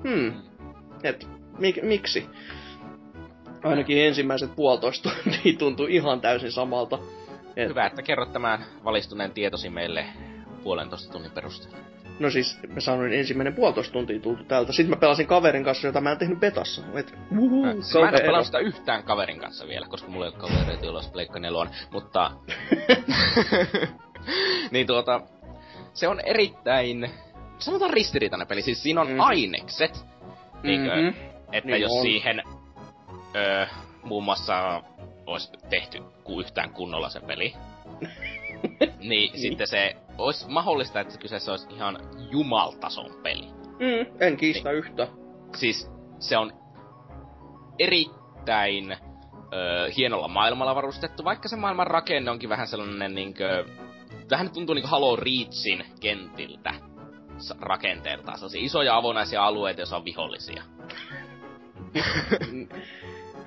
Hmm. 0.04 0.34
Et 1.04 1.28
mik, 1.60 1.82
miksi? 1.82 2.30
Ainakin 3.64 4.06
ensimmäiset 4.06 4.56
puolitoista 4.56 5.10
tuntia 5.24 5.58
tuntui 5.58 5.96
ihan 5.96 6.22
täysin 6.22 6.52
samalta. 6.52 7.00
Et, 7.56 7.70
Hyvä, 7.70 7.86
että 7.86 8.02
kerrot 8.02 8.34
tämän 8.34 8.66
valistuneen 8.84 9.32
tietosi 9.32 9.70
meille 9.70 10.06
puolentoista 10.64 11.12
tunnin 11.12 11.32
perusteella. 11.32 11.78
No 12.20 12.30
siis, 12.30 12.60
mä 12.68 12.80
sanoin 12.80 13.14
ensimmäinen 13.14 13.54
puolitoista 13.54 13.94
tuntia 13.94 14.20
tultu 14.20 14.44
täältä. 14.44 14.72
Sitten 14.72 14.90
mä 14.90 15.00
pelasin 15.00 15.28
kaverin 15.28 15.64
kanssa, 15.64 15.88
jota 15.88 16.02
mä 16.02 16.12
en 16.12 16.18
tehnyt 16.18 16.40
betassa. 16.40 16.82
Et, 16.94 17.14
uhu, 17.38 17.66
Mä, 17.66 17.72
siis 17.72 17.94
mä 17.94 18.10
en 18.10 18.22
pelannut 18.22 18.46
sitä 18.46 18.60
yhtään 18.60 19.04
kaverin 19.04 19.40
kanssa 19.40 19.68
vielä, 19.68 19.88
koska 19.88 20.12
mulla 20.12 20.26
ei 20.26 20.32
ole 20.32 20.40
kavereita, 20.40 20.86
joilla 20.86 21.00
olisi 21.00 21.12
Pleikka 21.12 21.40
4, 21.40 21.72
mutta... 21.92 22.32
niin 24.72 24.88
tuota, 24.88 25.22
se 25.94 26.08
on 26.08 26.20
erittäin, 26.26 27.10
sanotaan 27.60 27.94
ristiriitainen 27.94 28.48
peli. 28.48 28.62
Siis 28.62 28.84
siinä 28.84 29.02
on 29.02 29.08
Mhm. 29.08 29.14
mm. 29.16 29.20
ainekset, 29.20 30.06
niinkö, 30.64 30.96
Mhm. 30.96 31.08
että 31.52 31.70
Niin 31.72 31.82
jos 31.82 31.92
on. 31.92 32.02
siihen 32.02 32.42
öö, 33.36 33.66
muun 34.04 34.24
muassa 34.24 34.84
olisi 35.26 35.50
tehty 35.70 36.04
yhtään 36.40 36.70
kunnolla 36.70 37.10
se 37.10 37.20
peli, 37.20 37.54
niin 39.10 39.40
sitten 39.40 39.68
se 39.68 39.96
olisi 40.18 40.46
mahdollista, 40.50 41.00
että 41.00 41.18
kyseessä 41.18 41.52
olisi 41.52 41.68
ihan 41.74 41.98
jumaltason 42.32 43.12
peli. 43.24 43.48
Mm, 43.80 44.16
en 44.20 44.38
kiistä 44.38 44.72
yhtä. 44.72 45.08
Siis 45.56 45.92
se 46.20 46.38
on 46.38 46.54
erittäin 47.80 48.92
öö, 49.54 49.90
hienolla 49.98 50.28
maailmalla 50.28 50.76
varustettu, 50.76 51.24
vaikka 51.24 51.48
se 51.48 51.56
maailman 51.56 51.88
rakenne 51.88 52.32
onkin 52.32 52.50
vähän 52.50 52.68
sellainen 52.68 53.16
niinkö... 53.16 53.66
Vähän 54.32 54.50
tuntuu 54.50 54.76
niinku 54.76 54.88
Halo 54.90 55.16
Reachin 55.16 55.86
kentiltä 56.00 56.74
rakenteeltaan. 57.62 58.38
Sellaisia 58.38 58.66
isoja 58.66 58.96
avonaisia 58.98 59.46
alueita, 59.46 59.82
joissa 59.82 59.98
on 59.98 60.06
vihollisia. 60.06 60.64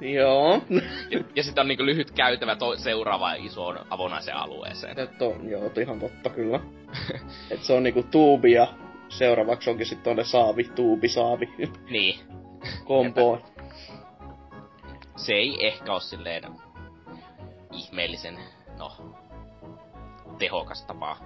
Joo. 0.01 0.63
Ja, 1.11 1.21
ja 1.37 1.43
sitten 1.43 1.63
on 1.63 1.69
niinku 1.69 1.85
lyhyt 1.85 2.11
käytävä 2.11 2.57
to- 2.57 2.77
seuraavaan 2.77 3.37
isoon 3.37 3.79
avonaiseen 3.91 4.37
alueeseen. 4.37 4.99
Et 4.99 5.23
on, 5.23 5.51
joo, 5.51 5.71
ihan 5.81 6.01
totta 6.01 6.31
kyllä. 6.31 6.61
Et 7.51 7.63
se 7.63 7.73
on 7.73 7.83
niinku 7.83 8.03
tuubi 8.03 8.53
ja 8.53 8.67
seuraavaksi 9.09 9.71
onkin 9.71 9.87
sitten 9.87 10.05
tonne 10.05 10.25
saavi, 10.25 10.65
tuubi, 10.65 11.09
saavi, 11.09 11.49
Niin. 11.91 12.19
kombo. 12.85 13.39
Se 15.17 15.33
ei 15.35 15.67
ehkä 15.67 15.93
ole 15.93 16.01
silleen 16.01 16.43
ihmeellisen, 17.73 18.39
no, 18.79 18.93
tehokas 20.39 20.85
tapa 20.85 21.17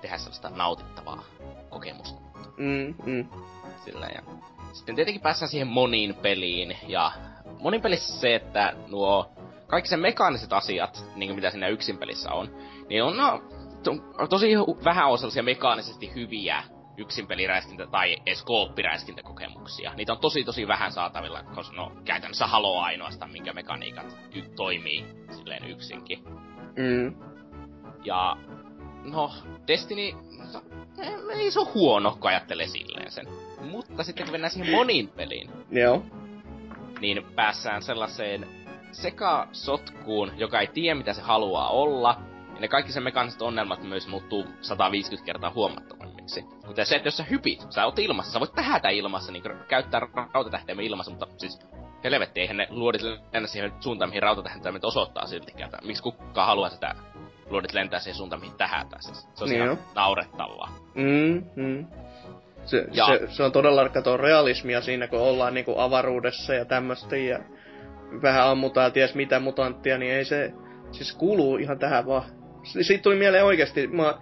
tehdä 0.00 0.18
sellaista 0.18 0.50
nautittavaa 0.50 1.22
kokemusta. 1.68 2.20
Mm, 2.56 2.94
mm. 3.06 3.28
Sillä 3.84 4.06
ja 4.06 4.22
sitten 4.72 4.94
tietenkin 4.94 5.22
päästään 5.22 5.48
siihen 5.48 5.68
moniin 5.68 6.14
peliin 6.14 6.76
ja 6.88 7.12
monin 7.60 7.82
pelissä 7.82 8.20
se, 8.20 8.34
että 8.34 8.72
nuo 8.88 9.30
kaikki 9.66 9.88
sen 9.88 10.00
mekaaniset 10.00 10.52
asiat, 10.52 11.04
niin 11.16 11.34
mitä 11.34 11.50
siinä 11.50 11.68
yksin 11.68 11.98
pelissä 11.98 12.32
on, 12.32 12.56
niin 12.88 13.04
on 13.04 13.16
no, 13.16 13.42
to, 13.82 13.92
tosi 14.28 14.48
vähän 14.84 15.08
on 15.08 15.18
sellaisia 15.18 15.42
mekaanisesti 15.42 16.14
hyviä 16.14 16.62
yksin 16.96 17.26
peliräiskintä 17.26 17.86
tai 17.86 18.16
edes 18.26 18.42
kooppiräiskintäkokemuksia. 18.42 19.94
Niitä 19.94 20.12
on 20.12 20.18
tosi 20.18 20.44
tosi 20.44 20.68
vähän 20.68 20.92
saatavilla, 20.92 21.42
koska 21.54 21.76
no 21.76 21.92
käytännössä 22.04 22.46
Halo 22.46 22.80
ainoastaan, 22.80 23.30
minkä 23.30 23.52
mekaniikat 23.52 24.16
y- 24.34 24.48
toimii 24.56 25.04
silleen 25.30 25.70
yksinkin. 25.70 26.24
Mm. 26.76 27.29
Ja 28.04 28.36
no, 29.04 29.32
Destiny, 29.66 30.12
no, 30.52 30.62
ei 31.30 31.50
se 31.50 31.60
ole 31.60 31.68
huono, 31.74 32.16
kun 32.20 32.30
ajattelee 32.30 32.66
silleen 32.66 33.10
sen. 33.10 33.26
Mutta 33.70 34.04
sitten 34.04 34.26
kun 34.26 34.32
mennään 34.32 34.50
siihen 34.50 34.74
moniin 34.74 35.08
peliin, 35.08 35.50
Joo. 35.70 36.02
niin 37.00 37.26
päässään 37.34 37.82
sellaiseen 37.82 38.46
sekasotkuun, 38.92 40.32
joka 40.36 40.60
ei 40.60 40.66
tiedä 40.66 40.94
mitä 40.94 41.12
se 41.12 41.22
haluaa 41.22 41.68
olla. 41.68 42.16
Ja 42.54 42.60
ne 42.60 42.68
kaikki 42.68 42.92
sen 42.92 43.02
mekaaniset 43.02 43.42
ongelmat 43.42 43.82
myös 43.82 44.08
muuttuu 44.08 44.46
150 44.60 45.26
kertaa 45.26 45.50
huomattavammiksi. 45.50 46.42
Kuten 46.66 46.86
se, 46.86 46.96
että 46.96 47.06
jos 47.06 47.16
sä 47.16 47.22
hypit, 47.22 47.66
sä 47.70 47.84
oot 47.84 47.98
ilmassa, 47.98 48.32
sä 48.32 48.40
voit 48.40 48.54
tähätä 48.54 48.88
ilmassa, 48.88 49.32
niin 49.32 49.42
käyttää 49.68 50.00
rautatähteemme 50.34 50.84
ilmassa, 50.84 51.10
mutta 51.10 51.26
siis 51.36 51.58
helvetti, 52.04 52.40
eihän 52.40 52.56
ne 52.56 52.66
luodit 52.70 53.02
lennä 53.32 53.46
siihen 53.46 53.72
suuntaan, 53.80 54.10
mihin 54.10 54.22
rautatähteemme 54.22 54.80
osoittaa 54.82 55.26
siltikään. 55.26 55.70
Miksi 55.84 56.02
kukaan 56.02 56.46
haluaa 56.46 56.70
sitä 56.70 56.94
luodit 57.50 57.72
lentää 57.74 58.00
siihen 58.00 58.16
suuntaan, 58.16 58.40
mihin 58.40 58.56
tähätään. 58.56 59.02
Siis 59.02 59.28
se 59.34 59.44
on 59.44 59.50
Niin 59.50 59.56
ihan 59.62 59.70
on. 59.70 59.78
naurettavaa. 59.94 60.78
Mm, 60.94 61.44
mm. 61.56 61.86
Se, 62.64 62.86
Ja- 62.92 63.06
se, 63.06 63.20
se, 63.28 63.42
on 63.42 63.52
todella 63.52 63.88
kato 63.88 64.16
realismia 64.16 64.80
siinä, 64.80 65.06
kun 65.08 65.18
ollaan 65.20 65.54
niinku 65.54 65.74
avaruudessa 65.78 66.54
ja 66.54 66.64
tämmöstä 66.64 67.16
ja 67.16 67.38
vähän 68.22 68.46
ammutaan 68.48 68.92
ties 68.92 69.14
mitä 69.14 69.40
mutanttia, 69.40 69.98
niin 69.98 70.12
ei 70.12 70.24
se, 70.24 70.52
siis 70.92 71.12
kuuluu 71.12 71.56
ihan 71.56 71.78
tähän 71.78 72.06
vaan. 72.06 72.22
Si- 72.62 72.84
Siitä 72.84 73.02
tuli 73.02 73.16
mieleen 73.16 73.44
oikeesti, 73.44 73.86
mä, 73.86 74.14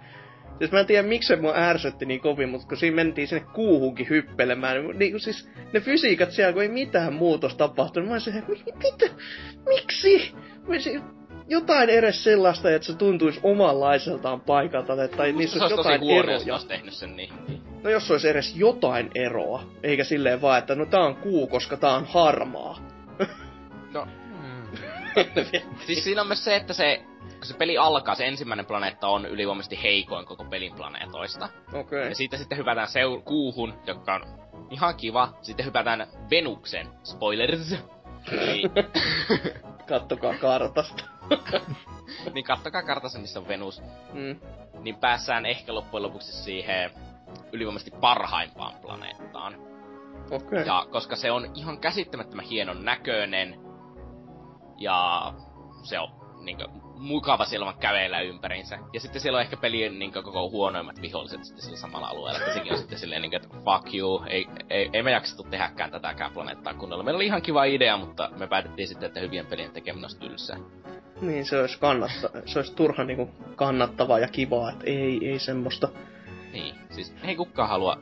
siis 0.57 0.71
mä 0.71 0.79
en 0.79 0.85
tiedä 0.85 1.07
miksi 1.07 1.27
se 1.27 1.35
mua 1.35 1.53
ärsytti 1.55 2.05
niin 2.05 2.19
kovin, 2.21 2.49
mutta 2.49 2.67
kun 2.67 2.77
siinä 2.77 2.95
mentiin 2.95 3.27
sinne 3.27 3.45
kuuhunkin 3.53 4.09
hyppelemään, 4.09 4.75
niin, 4.83 4.99
niin 4.99 5.19
siis 5.19 5.49
ne 5.73 5.79
fysiikat 5.79 6.31
siellä, 6.31 6.53
kun 6.53 6.61
ei 6.61 6.69
mitään 6.69 7.13
muutos 7.13 7.55
tapahtunut, 7.55 8.07
mä 8.09 8.13
olisin, 8.15 8.37
että 8.37 8.51
"Mi- 8.51 8.63
mitä, 8.91 9.13
miksi? 9.67 10.33
Jotain 11.49 11.89
edes 11.89 12.23
sellaista, 12.23 12.71
että 12.71 12.85
se 12.85 12.93
tuntuisi 12.93 13.39
omanlaiseltaan 13.43 14.41
paikalta, 14.41 15.07
tai 15.17 15.31
niissä 15.31 15.59
olisi 15.59 15.75
tosi 15.75 15.89
jotain 15.89 16.01
jos 16.01 16.25
ne 16.25 16.33
eroja. 16.33 16.53
olisi 16.53 16.67
tehnyt 16.67 16.93
sen 16.93 17.15
niin. 17.15 17.33
No 17.83 17.89
jos 17.89 18.11
olisi 18.11 18.29
edes 18.29 18.55
jotain 18.55 19.11
eroa, 19.15 19.63
eikä 19.83 20.03
silleen 20.03 20.41
vaan, 20.41 20.59
että 20.59 20.75
no 20.75 20.85
tää 20.85 20.99
on 20.99 21.15
kuu, 21.15 21.47
koska 21.47 21.77
tää 21.77 21.95
on 21.95 22.05
harmaa. 22.05 22.77
No, 23.93 24.07
siis 25.87 26.03
siinä 26.03 26.21
on 26.21 26.27
myös 26.27 26.43
se, 26.43 26.55
että 26.55 26.73
se, 26.73 27.01
kun 27.21 27.45
se 27.45 27.53
peli 27.53 27.77
alkaa, 27.77 28.15
se 28.15 28.25
ensimmäinen 28.25 28.65
planeetta 28.65 29.07
on 29.07 29.25
ylivoimaisesti 29.25 29.83
heikoin 29.83 30.25
koko 30.25 30.43
pelin 30.43 30.75
planeetoista. 30.75 31.49
Okei. 31.67 31.81
Okay. 31.81 32.09
Ja 32.09 32.15
siitä 32.15 32.37
sitten 32.37 32.57
hypätään 32.57 32.87
seur- 32.87 33.21
kuuhun, 33.23 33.73
joka 33.87 34.15
on 34.15 34.21
ihan 34.69 34.95
kiva. 34.95 35.33
Sitten 35.41 35.65
hypätään 35.65 36.07
Venuksen, 36.31 36.87
spoilers. 37.03 37.75
Kattokaa 39.89 40.33
kartasta. 40.33 41.18
Niin 42.33 42.45
kattokaa 42.45 42.83
kartassa, 42.83 43.19
missä 43.19 43.39
on 43.39 43.47
Venus. 43.47 43.81
Mm. 44.13 44.39
Niin 44.81 44.95
päässään 44.95 45.45
ehkä 45.45 45.75
loppujen 45.75 46.03
lopuksi 46.03 46.31
siihen 46.31 46.91
ylivoimaisesti 47.51 47.97
parhaimpaan 48.01 48.73
planeettaan. 48.81 49.55
Okay. 50.31 50.59
Ja 50.65 50.87
koska 50.91 51.15
se 51.15 51.31
on 51.31 51.51
ihan 51.55 51.79
käsittämättömän 51.79 52.45
hienon 52.45 52.85
näköinen, 52.85 53.59
ja 54.77 55.33
se 55.83 55.99
on 55.99 56.09
niinkö, 56.41 56.67
mukava 56.99 57.45
siellä 57.45 57.65
vaan 57.65 57.77
kävellä 57.77 58.21
ympäriinsä. 58.21 58.79
Ja 58.93 58.99
sitten 58.99 59.21
siellä 59.21 59.37
on 59.37 59.41
ehkä 59.41 59.57
pelien 59.57 59.99
niin 59.99 60.13
koko 60.13 60.49
huonoimmat 60.49 61.01
viholliset 61.01 61.43
sitten 61.43 61.63
sillä 61.63 61.77
samalla 61.77 62.07
alueella. 62.07 62.39
Että 62.39 62.53
sekin 62.53 62.71
on 62.71 62.77
sitten 62.77 62.99
silleen 62.99 63.21
niin, 63.21 63.35
että 63.35 63.49
fuck 63.49 63.93
you, 63.93 64.23
ei, 64.27 64.47
ei, 64.69 64.89
ei 64.93 65.03
me 65.03 65.11
jaksettu 65.11 65.43
tehdäkään 65.43 65.91
tätäkään 65.91 66.31
planeettaa 66.31 66.73
kunnolla. 66.73 67.03
Meillä 67.03 67.17
oli 67.17 67.25
ihan 67.25 67.41
kiva 67.41 67.63
idea, 67.63 67.97
mutta 67.97 68.29
me 68.37 68.47
päätettiin 68.47 68.87
sitten, 68.87 69.07
että 69.07 69.19
hyvien 69.19 69.45
pelien 69.45 69.71
tekeminen 69.71 70.05
olisi 70.05 70.19
tylsää. 70.19 70.57
Niin, 71.21 71.45
se 71.45 71.59
olisi, 71.59 71.79
kannatta, 71.79 72.29
se 72.45 72.59
olisi 72.59 72.75
turha 72.75 73.03
niinku 73.03 73.29
kannattavaa 73.55 74.19
ja 74.19 74.27
kivaa, 74.27 74.71
että 74.71 74.85
ei, 74.85 75.29
ei 75.29 75.39
semmoista. 75.39 75.89
Niin, 76.53 76.75
siis 76.89 77.13
ei 77.23 77.35
kukaan 77.35 77.69
halua 77.69 77.99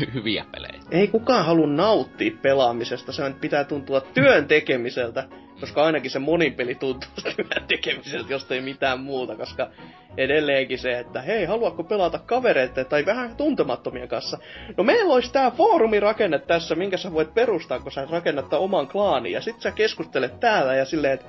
hy- 0.00 0.14
hyviä 0.14 0.44
pelejä. 0.52 0.82
Ei 0.90 1.08
kukaan 1.08 1.44
halua 1.44 1.66
nauttia 1.66 2.32
pelaamisesta, 2.42 3.12
se 3.12 3.34
pitää 3.40 3.64
tuntua 3.64 4.00
työn 4.00 4.46
tekemiseltä, 4.48 5.28
koska 5.60 5.84
ainakin 5.84 6.10
se 6.10 6.18
monipeli 6.18 6.74
tuntuu 6.74 7.10
työn 7.36 7.64
tekemiseltä, 7.68 8.32
jos 8.32 8.52
ei 8.52 8.60
mitään 8.60 9.00
muuta, 9.00 9.36
koska 9.36 9.70
edelleenkin 10.16 10.78
se, 10.78 10.98
että 10.98 11.22
hei, 11.22 11.44
haluatko 11.44 11.84
pelata 11.84 12.18
kavereita 12.18 12.84
tai 12.84 13.06
vähän 13.06 13.36
tuntemattomien 13.36 14.08
kanssa? 14.08 14.38
No 14.76 14.84
meillä 14.84 15.14
olisi 15.14 15.32
tää 15.32 15.50
foorumirakenne 15.50 16.38
tässä, 16.38 16.74
minkä 16.74 16.96
sä 16.96 17.12
voit 17.12 17.34
perustaa, 17.34 17.80
kun 17.80 17.92
sä 17.92 18.06
rakennat 18.10 18.52
oman 18.52 18.88
klaanin, 18.88 19.32
ja 19.32 19.40
sit 19.40 19.60
sä 19.60 19.70
keskustelet 19.70 20.40
täällä 20.40 20.74
ja 20.74 20.84
silleen, 20.84 21.14
että 21.14 21.26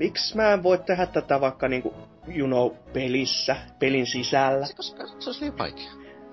miksi 0.00 0.36
mä 0.36 0.52
en 0.52 0.62
voi 0.62 0.78
tehdä 0.78 1.06
tätä 1.06 1.40
vaikka 1.40 1.68
niinku, 1.68 1.94
you 2.36 2.46
know, 2.46 2.70
pelissä, 2.92 3.56
pelin 3.78 4.06
sisällä? 4.06 4.66
Se, 4.66 4.74
koska 4.74 5.06
se 5.18 5.28
olisi 5.30 5.40
liian 5.40 5.58
vaikea. 5.58 5.90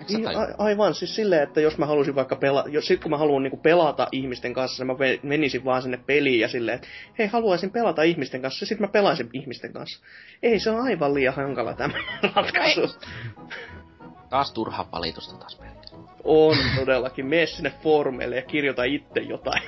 Niin, 0.09 0.27
a- 0.27 0.55
aivan, 0.57 0.93
siis 0.95 1.15
silleen, 1.15 1.43
että 1.43 1.61
jos 1.61 1.77
mä 1.77 1.85
halusin 1.85 2.15
vaikka 2.15 2.35
pelata, 2.35 2.69
jos 2.69 2.87
sit 2.87 3.01
kun 3.01 3.11
mä 3.11 3.17
haluan 3.17 3.43
niinku 3.43 3.57
pelata 3.57 4.07
ihmisten 4.11 4.53
kanssa, 4.53 4.85
niin 4.85 4.97
mä 4.97 5.05
menisin 5.23 5.65
vaan 5.65 5.81
sinne 5.81 5.99
peliin 6.05 6.39
ja 6.39 6.47
silleen, 6.47 6.75
että 6.75 6.87
hei, 7.19 7.27
haluaisin 7.27 7.71
pelata 7.71 8.03
ihmisten 8.03 8.41
kanssa, 8.41 8.63
ja 8.63 8.67
sit 8.67 8.79
mä 8.79 8.87
pelaisin 8.87 9.29
ihmisten 9.33 9.73
kanssa. 9.73 9.99
Ei, 10.43 10.59
se 10.59 10.69
on 10.69 10.81
aivan 10.81 11.13
liian 11.13 11.35
hankala 11.35 11.73
tämä 11.73 11.93
ratkaisu. 12.35 12.81
Taas 14.29 14.51
turhaa 14.51 14.89
valitusta 14.91 15.37
taas 15.37 15.55
pelejä. 15.55 15.77
On 16.23 16.55
todellakin, 16.75 17.25
mene 17.25 17.45
sinne 17.45 17.73
foorumeille 17.83 18.35
ja 18.35 18.41
kirjoita 18.41 18.83
itse 18.83 19.19
jotain. 19.19 19.63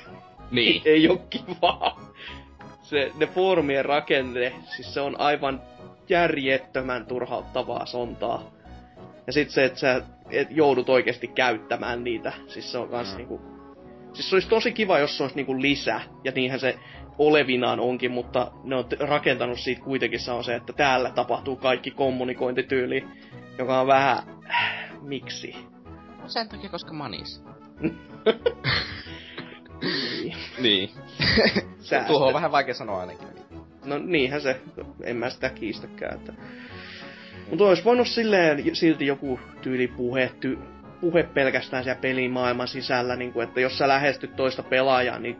Niin. 0.51 0.81
Ei 0.85 1.09
oo 1.09 1.17
kivaa. 1.29 2.09
Se, 2.89 3.11
ne 3.17 3.27
foorumien 3.27 3.85
rakenne, 3.85 4.53
siis 4.75 4.93
se 4.93 5.01
on 5.01 5.19
aivan 5.19 5.61
järjettömän 6.09 7.05
turhauttavaa 7.05 7.85
sontaa. 7.85 8.51
Ja 9.27 9.33
sit 9.33 9.49
se, 9.49 9.65
että 9.65 9.79
sä 9.79 10.01
et 10.29 10.47
joudut 10.51 10.89
oikeasti 10.89 11.27
käyttämään 11.27 12.03
niitä, 12.03 12.33
siis 12.47 12.71
se 12.71 12.77
on 12.77 12.89
kans 12.89 13.11
Mm. 13.11 13.17
niinku... 13.17 13.41
Siis 14.13 14.29
se 14.29 14.35
olisi 14.35 14.49
tosi 14.49 14.71
kiva, 14.71 14.99
jos 14.99 15.17
se 15.17 15.23
olisi 15.23 15.35
niinku 15.35 15.61
lisä, 15.61 16.01
ja 16.23 16.31
niinhän 16.35 16.59
se 16.59 16.79
olevinaan 17.17 17.79
onkin, 17.79 18.11
mutta 18.11 18.51
ne 18.63 18.75
on 18.75 18.85
rakentanut 18.99 19.59
siitä 19.59 19.81
kuitenkin 19.81 20.19
se 20.19 20.31
on 20.31 20.43
se, 20.43 20.55
että 20.55 20.73
täällä 20.73 21.11
tapahtuu 21.11 21.55
kaikki 21.55 21.91
kommunikointityyli, 21.91 23.05
joka 23.57 23.81
on 23.81 23.87
vähän... 23.87 24.17
Äh, 24.49 24.89
miksi? 25.01 25.55
Sen 26.27 26.49
takia, 26.49 26.69
koska 26.69 26.93
manis. 26.93 27.43
Niin. 30.23 30.35
Niin. 30.59 30.89
Tuohon 32.07 32.27
on 32.27 32.33
vähän 32.33 32.51
vaikea 32.51 32.73
sanoa 32.73 32.99
ainakin. 32.99 33.27
No 33.85 33.97
niinhän 33.97 34.41
se, 34.41 34.61
en 35.03 35.15
mä 35.15 35.29
sitä 35.29 35.49
kiistäkään. 35.49 36.15
Että... 36.15 36.33
Mutta 37.49 37.65
olisi 37.65 37.83
voinut 37.83 38.07
silleen 38.07 38.75
silti 38.75 39.05
joku 39.05 39.39
tyyli 39.61 39.87
puhe, 39.87 40.31
ty, 40.39 40.59
puhe 41.01 41.23
pelkästään 41.23 41.83
siellä 41.83 42.01
pelimaailman 42.01 42.67
sisällä, 42.67 43.15
niin 43.15 43.33
kuin, 43.33 43.47
että 43.47 43.61
jos 43.61 43.77
sä 43.77 43.87
lähestyt 43.87 44.35
toista 44.35 44.63
pelaajaa, 44.63 45.19
niin 45.19 45.37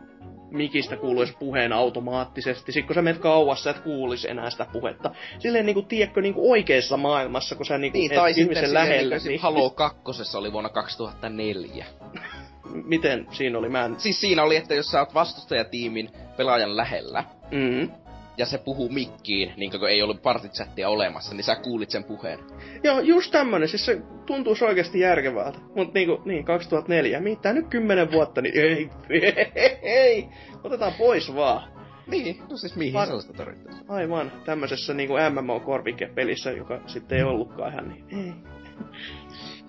mikistä 0.50 0.96
kuuluisi 0.96 1.36
puheen 1.38 1.72
automaattisesti. 1.72 2.72
Sitten 2.72 2.86
kun 2.86 2.94
sä 2.94 3.02
menet 3.02 3.20
kauas, 3.20 3.64
sä 3.64 3.70
et 3.70 3.78
kuulisi 3.78 4.30
enää 4.30 4.50
sitä 4.50 4.66
puhetta. 4.72 5.10
Silleen 5.38 5.66
niin 5.66 5.74
kuin, 5.74 5.86
tiedätkö, 5.86 6.20
niin 6.20 6.34
kuin 6.34 6.50
oikeassa 6.50 6.96
maailmassa, 6.96 7.54
kun 7.54 7.66
sä 7.66 7.78
niin 7.78 7.92
kuin, 7.92 7.98
Niin, 8.00 8.14
tai 8.14 8.32
ihmisen 8.36 8.74
lähellä. 8.74 9.16
niin, 9.16 9.28
Niin, 9.28 9.40
Halo 9.40 9.70
2 9.70 10.02
oli 10.36 10.52
vuonna 10.52 10.70
2004. 10.70 11.86
miten 12.72 13.26
siinä 13.32 13.58
oli? 13.58 13.68
Mä 13.68 13.84
en... 13.84 14.00
Siis 14.00 14.20
siinä 14.20 14.42
oli, 14.42 14.56
että 14.56 14.74
jos 14.74 14.86
sä 14.90 14.98
oot 15.00 15.14
vastustajatiimin 15.14 16.10
pelaajan 16.36 16.76
lähellä, 16.76 17.24
Mm. 17.50 17.90
ja 18.36 18.46
se 18.46 18.58
puhuu 18.58 18.88
mikkiin, 18.88 19.52
niin 19.56 19.70
kun 19.70 19.88
ei 19.88 20.02
ollut 20.02 20.22
partichattia 20.22 20.88
olemassa, 20.88 21.34
niin 21.34 21.44
sä 21.44 21.56
kuulit 21.56 21.90
sen 21.90 22.04
puheen. 22.04 22.38
Joo, 22.84 23.00
just 23.00 23.30
tämmönen, 23.32 23.68
siis 23.68 23.86
se 23.86 24.02
tuntuisi 24.26 24.64
oikeasti 24.64 25.00
järkevältä. 25.00 25.58
Mut 25.76 25.94
niinku, 25.94 26.22
niin, 26.24 26.44
2004, 26.44 27.20
mitä 27.20 27.52
nyt 27.52 27.66
kymmenen 27.68 28.12
vuotta, 28.12 28.40
niin 28.42 28.54
ei, 28.60 28.90
ei, 29.10 29.34
ei, 29.82 30.28
otetaan 30.64 30.92
pois 30.98 31.34
vaan. 31.34 31.70
Niin, 32.06 32.42
no 32.50 32.56
siis 32.56 32.76
mihin 32.76 32.94
Var- 32.94 33.06
sellaista 33.06 33.32
tarvittaa? 33.32 33.74
Aivan, 33.88 34.32
tämmöisessä 34.44 34.94
niinku 34.94 35.14
MMO-korvikepelissä, 35.14 36.50
joka 36.56 36.80
sitten 36.86 37.18
ei 37.18 37.24
ollutkaan 37.24 37.72
ihan 37.72 37.88
niin, 37.88 38.04
ei. 38.10 38.32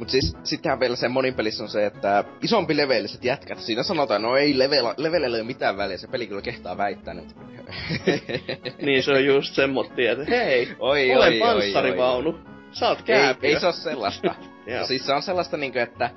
Mut 0.01 0.09
siis 0.09 0.37
sittenhän 0.43 0.79
vielä 0.79 0.95
se 0.95 1.07
monin 1.07 1.33
pelissä 1.33 1.63
on 1.63 1.69
se, 1.69 1.85
että 1.85 2.23
isompi 2.43 2.77
leveliset 2.77 3.23
jätkät, 3.23 3.59
siinä 3.59 3.83
sanotaan, 3.83 4.21
no 4.21 4.35
ei 4.37 4.59
level, 4.59 4.93
levelillä 4.97 5.37
ei 5.37 5.41
ole 5.41 5.47
mitään 5.47 5.77
väliä, 5.77 5.97
se 5.97 6.07
peli 6.07 6.27
kyllä 6.27 6.41
kehtaa 6.41 6.77
väittää 6.77 7.13
nyt. 7.13 7.35
Niin 8.81 9.03
se 9.03 9.11
on 9.11 9.25
just 9.25 9.55
semmotti, 9.55 10.07
että 10.07 10.25
hei, 10.29 10.75
oi, 10.79 11.15
olen 11.15 11.33
oi, 11.33 11.39
panssarivaunu, 11.39 12.39
sä 12.71 12.89
oot 12.89 12.99
Ei, 12.99 13.05
kääpiö. 13.05 13.49
ei 13.49 13.59
se 13.59 13.65
ole 13.65 13.73
sellaista. 13.73 14.35
Siis 14.87 15.05
se 15.05 15.13
on 15.13 15.21
sellaista 15.21 15.57
niinku, 15.57 15.79
että 15.79 16.09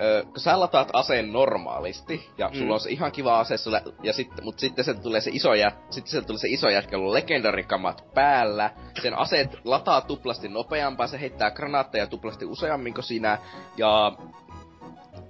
ö, 0.00 0.24
kun 0.24 0.40
sä 0.40 0.60
lataat 0.60 0.88
aseen 0.92 1.32
normaalisti, 1.32 2.30
ja 2.38 2.50
sulla 2.52 2.64
Mm. 2.66 2.70
on 2.70 2.80
se 2.80 2.90
ihan 2.90 3.12
kiva 3.12 3.40
ase, 3.40 3.56
sulle, 3.56 3.82
ja 4.02 4.12
sit, 4.12 4.28
mut 4.42 4.58
sitten 4.58 4.84
se 4.84 4.94
tulee 4.94 5.20
se 5.20 5.30
iso 5.34 5.54
jät, 5.54 5.74
sitten 5.90 6.10
se 6.10 6.22
tulee 6.26 6.38
se 6.38 6.48
iso 6.48 6.68
jätkä, 6.68 6.98
on 6.98 7.12
legendarikamat 7.12 8.04
päällä, 8.14 8.70
sen 9.02 9.18
aseet 9.18 9.56
lataa 9.64 10.00
tuplasti 10.00 10.48
nopeampaa, 10.48 11.06
se 11.06 11.20
heittää 11.20 11.50
granaatteja 11.50 12.06
tuplasti 12.06 12.44
useammin 12.44 12.94
kuin 12.94 13.04
sinä, 13.04 13.38
ja 13.76 14.12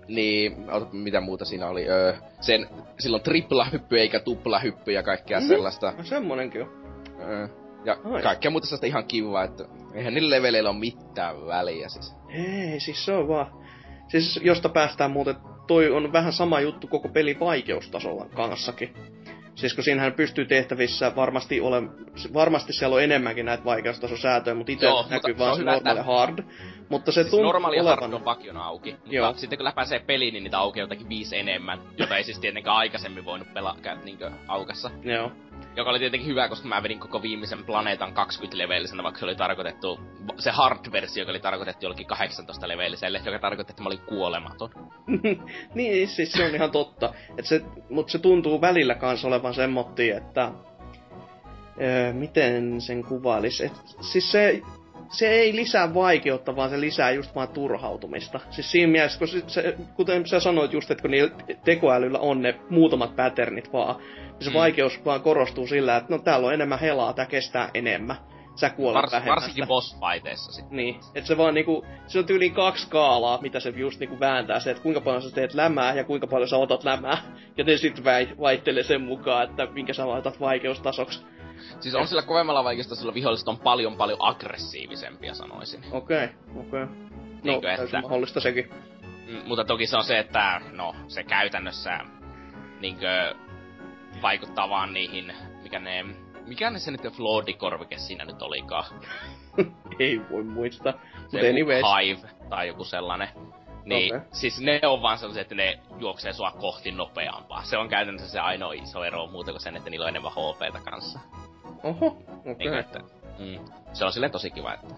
niin, 0.08 0.56
mitä 0.92 1.20
muuta 1.20 1.44
siinä 1.44 1.68
oli, 1.68 1.88
öö, 1.88 2.14
sen, 2.40 2.68
silloin 2.98 3.22
tripla 3.22 3.64
hyppy 3.72 3.98
eikä 4.00 4.20
tupla 4.20 4.58
hyppy 4.58 4.92
ja 4.92 5.02
kaikkea 5.02 5.38
Mhm. 5.38 5.48
sellaista. 5.48 5.92
No 5.96 6.04
semmonenkin 6.04 6.62
on. 6.62 6.68
Öö, 7.20 7.48
ja 7.84 7.96
Ai. 8.12 8.22
kaikkea 8.22 8.50
muuta 8.50 8.66
sellaista 8.66 8.86
ihan 8.86 9.04
kivaa, 9.04 9.44
että 9.44 9.64
eihän 9.94 10.14
niillä 10.14 10.36
leveleillä 10.36 10.70
ole 10.70 10.78
mitään 10.78 11.46
väliä 11.46 11.88
siis. 11.88 12.14
Ei, 12.28 12.80
siis 12.80 13.04
se 13.04 13.12
on 13.12 13.28
vaan... 13.28 13.65
Siis 14.08 14.40
josta 14.42 14.68
päästään 14.68 15.10
muuten, 15.10 15.36
toi 15.66 15.90
on 15.90 16.12
vähän 16.12 16.32
sama 16.32 16.60
juttu 16.60 16.86
koko 16.86 17.08
pelin 17.08 17.40
vaikeustasolla 17.40 18.26
kanssakin. 18.34 18.94
Siis 19.54 19.74
kun 19.74 19.84
siinähän 19.84 20.12
pystyy 20.12 20.44
tehtävissä 20.44 21.16
varmasti 21.16 21.60
ole, 21.60 21.82
varmasti 22.34 22.72
siellä 22.72 22.96
on 22.96 23.02
enemmänkin 23.02 23.46
näitä 23.46 23.64
vaikeustasosäätöjä, 23.64 24.54
mutta 24.54 24.72
itse 24.72 24.86
Joo, 24.86 25.06
näkyy 25.10 25.38
vaan 25.38 25.56
se 25.56 25.62
normaali 25.62 26.00
hard. 26.00 26.38
Mutta 26.88 27.12
se 27.12 27.22
Siis 27.22 27.30
tuntuu 27.30 27.46
normaali 27.46 27.80
olevan... 27.80 28.14
on 28.14 28.24
vakiona 28.24 28.64
auki, 28.64 28.90
mutta 28.92 29.14
Joo. 29.14 29.34
sitten 29.36 29.58
kun 29.58 29.64
läpäisee 29.64 29.98
peliin, 29.98 30.32
niin 30.32 30.44
niitä 30.44 30.58
aukeaa 30.58 30.84
jotakin 30.84 31.08
viisi 31.08 31.36
enemmän, 31.36 31.80
jota 31.98 32.16
ei 32.16 32.24
siis 32.24 32.38
tietenkään 32.38 32.76
aikaisemmin 32.76 33.24
voinut 33.24 33.54
pelaa 33.54 33.76
niinkö 34.04 34.30
aukassa. 34.48 34.90
Joo. 35.02 35.32
Joka 35.76 35.90
oli 35.90 35.98
tietenkin 35.98 36.28
hyvä, 36.28 36.48
koska 36.48 36.68
mä 36.68 36.82
vedin 36.82 36.98
koko 36.98 37.22
viimeisen 37.22 37.64
planeetan 37.64 38.12
20 38.12 38.58
levelisenä, 38.58 39.02
vaikka 39.02 39.18
se 39.18 39.24
oli 39.24 39.36
tarkoitettu, 39.36 40.00
se 40.38 40.50
hard-versio, 40.50 41.22
joka 41.22 41.32
oli 41.32 41.40
tarkoitettu 41.40 41.84
jollekin 41.84 42.06
18 42.06 42.68
leveliselle, 42.68 43.20
joka 43.24 43.38
tarkoitti, 43.38 43.72
että 43.72 43.82
mä 43.82 43.86
olin 43.86 44.06
kuolematon. 44.06 44.70
niin, 45.74 46.08
siis 46.08 46.32
se 46.32 46.44
on 46.44 46.54
ihan 46.54 46.70
totta. 46.70 47.14
Et 47.38 47.44
se, 47.44 47.62
mutta 47.90 48.12
se 48.12 48.18
tuntuu 48.18 48.60
välillä 48.60 48.94
kans 48.94 49.24
olevan 49.24 49.54
semmotti, 49.54 50.10
että... 50.10 50.52
Öö, 51.82 52.12
miten 52.12 52.80
sen 52.80 53.04
kuvailisi? 53.04 53.64
Et, 53.64 53.72
siis 54.00 54.32
se, 54.32 54.62
se 55.10 55.28
ei 55.28 55.56
lisää 55.56 55.94
vaikeutta, 55.94 56.56
vaan 56.56 56.70
se 56.70 56.80
lisää 56.80 57.10
just 57.10 57.34
vaan 57.34 57.48
turhautumista. 57.48 58.40
Siis 58.50 58.70
siinä 58.70 58.92
mielessä, 58.92 59.18
kun 59.18 59.28
se, 59.28 59.42
se, 59.46 59.76
kuten 59.94 60.26
sä 60.26 60.40
sanoit 60.40 60.72
just, 60.72 60.90
että 60.90 61.02
kun 61.02 61.10
niillä 61.10 61.30
tekoälyllä 61.64 62.18
on 62.18 62.42
ne 62.42 62.54
muutamat 62.70 63.16
patternit 63.16 63.72
vaan, 63.72 63.96
niin 63.96 64.44
se 64.44 64.50
Mm. 64.50 64.54
vaikeus 64.54 65.04
vaan 65.04 65.20
korostuu 65.20 65.66
sillä, 65.66 65.96
että 65.96 66.14
no 66.14 66.18
täällä 66.18 66.46
on 66.46 66.54
enemmän 66.54 66.78
helaa, 66.78 67.12
tää 67.12 67.26
kestää 67.26 67.70
enemmän. 67.74 68.16
Sä 68.56 68.70
kuolet 68.70 69.02
Vars, 69.02 69.12
vähemmän 69.12 69.36
varsinkin 69.36 69.66
boss 69.66 69.96
fighteissa 70.00 70.52
sit. 70.52 70.70
Niin, 70.70 71.00
että 71.14 71.28
se 71.28 71.36
vaan 71.36 71.54
niinku, 71.54 71.86
se 72.06 72.18
on 72.18 72.24
tyyliin 72.26 72.54
kaksi 72.54 72.82
skaalaa, 72.86 73.38
mitä 73.42 73.60
se 73.60 73.70
just 73.76 74.00
niinku 74.00 74.20
vääntää 74.20 74.60
se, 74.60 74.70
että 74.70 74.82
kuinka 74.82 75.00
paljon 75.00 75.22
sä 75.22 75.34
teet 75.34 75.54
lämää 75.54 75.94
ja 75.94 76.04
kuinka 76.04 76.26
paljon 76.26 76.48
sä 76.48 76.56
otat 76.56 76.84
lämää. 76.84 77.18
Ja 77.56 77.64
ne 77.64 77.76
sit 77.76 78.04
väi, 78.04 78.28
vaihtelee 78.40 78.82
sen 78.82 79.00
mukaan, 79.02 79.44
että 79.50 79.66
minkä 79.66 79.92
sä 79.92 80.08
laitat 80.08 80.40
vaikeustasoksi. 80.40 81.26
Siis 81.80 81.94
on 81.94 82.08
sillä 82.08 82.22
kovemmalla 82.22 82.64
vaikeustasolla 82.64 83.14
viholliset 83.14 83.48
on 83.48 83.58
paljon 83.58 83.96
paljon 83.96 84.18
aggressiivisempia, 84.20 85.34
sanoisin. 85.34 85.84
Okei, 85.92 86.24
okay, 86.24 86.60
okei. 86.60 86.82
Okay. 86.82 87.76
No, 87.76 87.84
että- 87.84 88.00
mahdollista 88.00 88.40
sekin. 88.40 88.70
Mm, 89.28 89.42
mutta 89.48 89.64
toki 89.64 89.86
se 89.86 89.96
on 89.96 90.04
se, 90.04 90.18
että 90.18 90.60
no, 90.72 90.94
se 91.08 91.24
käytännössä 91.24 92.00
niinkö 92.80 93.34
vaikuttaa 94.22 94.68
vaan 94.68 94.92
niihin, 94.92 95.32
mikä 95.62 95.78
ne, 95.78 96.04
mikä 96.46 96.70
ne 96.70 96.78
se 96.78 96.90
nyt 96.90 97.12
Floodikorvike 97.12 97.98
siinä 97.98 98.24
nyt 98.24 98.42
olikaan. 98.42 98.84
Ei 99.98 100.20
voi 100.30 100.44
muistaa. 100.44 100.92
Se 101.28 101.38
joku 101.38 101.50
anyways. 101.50 101.84
Hive 102.02 102.28
tai 102.50 102.68
joku 102.68 102.84
sellainen. 102.84 103.28
Niin, 103.84 104.16
Okei. 104.16 104.28
siis 104.32 104.60
ne 104.60 104.80
on 104.86 105.02
vaan 105.02 105.18
sellaisia, 105.18 105.42
että 105.42 105.54
ne 105.54 105.78
juoksee 105.98 106.32
sua 106.32 106.50
kohti 106.50 106.90
nopeampaa. 106.90 107.64
Se 107.64 107.78
on 107.78 107.88
käytännössä 107.88 108.28
se 108.28 108.40
ainoa 108.40 108.72
iso 108.72 109.04
ero 109.04 109.26
muuta 109.26 109.50
kuin 109.50 109.60
sen, 109.60 109.76
että 109.76 109.90
niillä 109.90 110.04
on 110.04 110.08
enemmän 110.08 110.32
HPtä 110.32 110.80
kanssa. 110.90 111.20
Oho, 111.82 112.06
Okei. 112.06 112.22
Niin 112.44 112.56
kuin, 112.56 112.78
että, 112.78 113.00
mm, 113.38 113.58
se 113.92 114.04
on 114.04 114.12
silleen 114.12 114.32
tosi 114.32 114.50
kiva, 114.50 114.74
että 114.74 114.94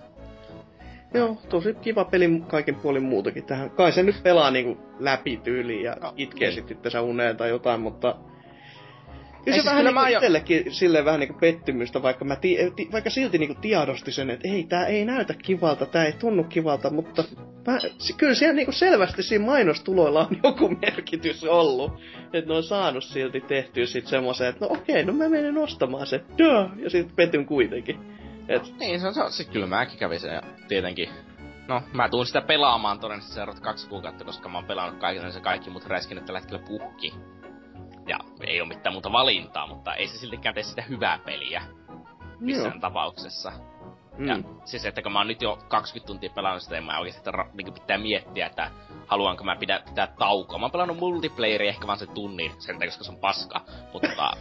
Joo, 1.15 1.37
tosi 1.49 1.75
kiva 1.75 2.05
peli 2.05 2.43
kaiken 2.49 2.75
puolin 2.75 3.03
muutakin 3.03 3.45
tähän. 3.45 3.71
Kai 3.71 3.93
se 3.93 4.03
nyt 4.03 4.23
pelaa 4.23 4.51
niinku 4.51 4.83
läpi 4.99 5.37
tyyliin 5.37 5.85
ja 5.85 5.97
No, 6.01 6.13
itkee 6.17 6.49
niin. 6.49 6.55
sitten 6.55 6.77
itse 6.77 6.99
uneen 7.01 7.37
tai 7.37 7.49
jotain, 7.49 7.81
mutta... 7.81 8.15
Kyllä 9.45 9.47
Ei 9.47 9.53
se 9.53 9.63
siis 9.63 9.65
vähän 9.65 9.85
niinku 9.85 10.01
mä 10.01 10.09
jo- 10.09 10.19
itsellekin 10.19 10.75
silleen 10.75 11.05
vähän 11.05 11.21
niinku 11.21 11.39
pettymystä, 11.41 12.03
vaikka 12.03 12.25
mä 12.25 12.37
ti- 12.37 12.59
ti- 12.77 12.89
vaikka 12.93 13.11
silti 13.11 13.39
niinku 13.39 13.61
tiedosti 13.61 14.13
sen, 14.13 14.31
että 14.31 14.49
ei, 14.49 14.65
tää 14.65 14.87
ei 14.87 15.05
näytä 15.05 15.35
kivalta, 15.35 15.87
tää 15.87 16.05
ei 16.05 16.13
tunnu 16.13 16.45
kivalta, 16.45 16.91
mutta 16.91 17.25
mä, 17.67 17.79
si- 17.99 18.13
kyllä 18.13 18.35
siellä 18.35 18.55
niinku 18.55 18.73
selvästi 18.73 19.23
siinä 19.23 19.45
mainostuloilla 19.45 20.21
on 20.21 20.37
joku 20.45 20.69
merkitys 20.83 21.45
ollut. 21.45 21.93
Että 22.33 22.51
ne 22.51 22.57
on 22.57 22.63
saanut 22.63 23.05
silti 23.05 23.41
tehtyä 23.41 23.87
sit 23.87 24.07
semmoisen, 24.07 24.49
että 24.49 24.65
no 24.65 24.71
okei, 24.73 25.05
no 25.05 25.13
mä 25.13 25.29
menen 25.29 25.59
ostamaan 25.59 26.07
sen, 26.07 26.21
duh, 26.39 26.71
ja 26.83 26.91
sit 26.91 27.17
petyn 27.17 27.47
kuitenkin. 27.47 27.99
Et, 28.49 28.63
Niin, 28.79 29.01
se 29.01 29.07
on, 29.07 29.15
se 29.15 29.23
on 29.23 29.33
siis 29.33 29.49
kyllä 29.49 29.67
mäkin 29.67 29.99
kävin 29.99 30.21
sen 30.21 30.33
ja 30.35 30.43
tietenkin. 30.69 31.09
No, 31.69 31.83
mä 31.93 32.09
tuun 32.09 32.27
sitä 32.27 32.41
pelaamaan 32.41 33.01
todennäköisesti 33.01 33.35
seuraavat 33.35 33.63
kaksi 33.63 33.89
kuukautta, 33.89 34.25
koska 34.25 34.49
mä 34.49 34.59
oon 34.59 34.65
pelannut 34.65 35.01
kaiken 35.01 35.33
se 35.33 35.41
kaikki 35.41 35.71
mut 35.71 35.87
räiskin 35.87 36.25
tällä 36.25 36.41
hetkellä 36.41 36.63
puhki. 36.69 37.15
Ja 38.09 38.19
ei 38.41 38.61
oo 38.61 38.67
mitään 38.67 38.93
muuta 38.93 39.13
valintaa, 39.13 39.67
mutta 39.67 39.95
ei 39.95 40.09
se 40.09 40.19
siltikään 40.19 40.55
tee 40.55 40.63
sitä 40.63 40.83
hyvää 40.83 41.19
peliä. 41.19 41.63
Missään 42.41 42.73
Joo. 42.73 42.81
tapauksessa. 42.81 43.53
mm. 44.19 44.29
Ja 44.29 44.39
siis, 44.65 44.85
että 44.85 45.03
kun 45.03 45.13
mä 45.13 45.19
oon 45.19 45.29
nyt 45.29 45.43
jo 45.43 45.59
20 45.69 46.07
tuntia 46.07 46.31
pelannut 46.35 46.63
sitä, 46.63 46.75
niin 46.75 46.85
mä 46.85 46.99
oikeesti 46.99 47.31
ra- 47.31 47.51
niin 47.55 47.75
pitää 47.75 47.99
miettiä, 47.99 48.47
että 48.47 48.71
haluanko 49.07 49.45
mä 49.45 49.57
pidä, 49.57 49.81
pitää 49.89 50.07
taukoa. 50.07 50.59
Mä 50.59 50.65
oon 50.65 50.73
pelannut 50.73 50.99
multiplayeria 50.99 51.69
ehkä 51.69 51.87
vaan 51.87 51.99
sen 51.99 52.09
tunnin, 52.09 52.53
sen 52.59 52.75
takia, 52.75 52.89
koska 52.89 53.05
se 53.05 53.11
on 53.11 53.19
paska. 53.19 53.61
Mutta 53.93 54.09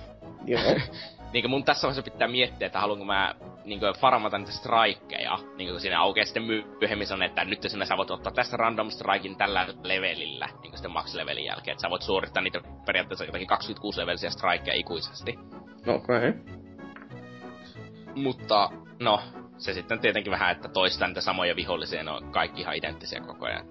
Joo. 0.46 0.62
niin 1.42 1.50
mun 1.50 1.64
tässä 1.64 1.88
vaiheessa 1.88 2.12
pitää 2.12 2.28
miettiä, 2.28 2.66
että 2.66 2.80
haluanko 2.80 3.06
mä 3.06 3.36
niin 3.66 3.80
farmata 4.00 4.38
niitä 4.38 4.52
strikeja. 4.52 5.38
Niin 5.58 5.70
kun 5.70 5.82
siinä 5.82 6.02
aukeaa 6.02 6.26
sitten 6.26 6.44
my- 6.44 6.78
myöhemmin 6.82 7.08
sanoa, 7.08 7.26
että 7.26 7.46
nyt 7.46 7.62
sinä 7.68 7.86
sä 7.86 7.98
voit 7.98 8.12
ottaa 8.12 8.32
tästä 8.32 8.58
random 8.58 8.90
strikin 8.90 9.38
tällä 9.38 9.68
levelillä, 9.84 10.50
niin 10.62 10.74
sitten 10.74 10.92
max-levelin 10.92 11.46
jälkeen. 11.46 11.74
Että 11.74 11.82
sä 11.82 11.90
voit 11.90 12.02
suorittaa 12.02 12.44
niitä 12.44 12.62
periaatteessa 12.86 13.26
jotakin 13.26 13.48
26 13.48 14.00
levelisiä 14.00 14.30
strikeja 14.30 14.78
ikuisesti. 14.78 15.40
Okei. 15.88 16.30
Okay. 16.30 16.34
Mutta, 18.16 18.70
no, 19.00 19.22
se 19.58 19.74
sitten 19.74 20.00
tietenkin 20.00 20.32
vähän, 20.32 20.52
että 20.52 20.68
toistaa 20.68 21.08
niitä 21.08 21.22
samoja 21.22 21.56
vihollisia, 21.56 22.04
ne 22.04 22.12
on 22.12 22.32
kaikki 22.32 22.62
ihan 22.62 22.76
identtisiä 22.76 23.20
koko 23.20 23.46
ajan. 23.46 23.66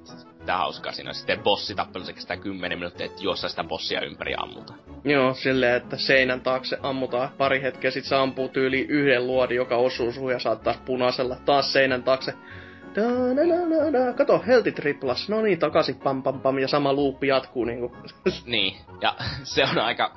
Tää 0.46 0.56
hauskaa 0.56 0.92
siinä 0.92 1.12
sitten 1.12 1.42
bossitappelu, 1.42 2.04
se 2.04 2.12
kestää 2.12 2.36
10 2.36 2.78
minuuttia, 2.78 3.06
että 3.06 3.22
juossa 3.22 3.48
sitä 3.48 3.64
bossia 3.64 4.00
ympäri 4.00 4.34
ammuta. 4.38 4.74
Joo, 5.04 5.34
silleen, 5.34 5.76
että 5.76 5.96
seinän 5.96 6.40
taakse 6.40 6.78
ammutaan 6.82 7.28
pari 7.38 7.62
hetkeä, 7.62 7.90
sit 7.90 8.04
se 8.04 8.16
ampuu 8.16 8.48
tyyli 8.48 8.80
yhden 8.80 9.26
luodin, 9.26 9.56
joka 9.56 9.76
osuu 9.76 10.12
suun 10.12 10.32
ja 10.32 10.38
saat 10.38 10.62
taas 10.62 10.78
punaisella. 10.84 11.36
Taas 11.44 11.72
seinän 11.72 12.02
taakse. 12.02 12.34
Da-na-na-na-na. 12.94 14.12
Kato, 14.12 14.42
helti 14.46 14.72
triplas. 14.72 15.28
No 15.28 15.42
niin, 15.42 15.58
takaisin 15.58 15.98
pam 15.98 16.22
pam 16.22 16.40
pam 16.40 16.58
ja 16.58 16.68
sama 16.68 16.92
luuppi 16.92 17.26
jatkuu 17.26 17.64
niinku. 17.64 17.96
Niin, 18.46 18.76
ja 19.00 19.14
se 19.54 19.64
on 19.64 19.78
aika... 19.78 20.12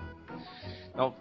No, 0.96 1.15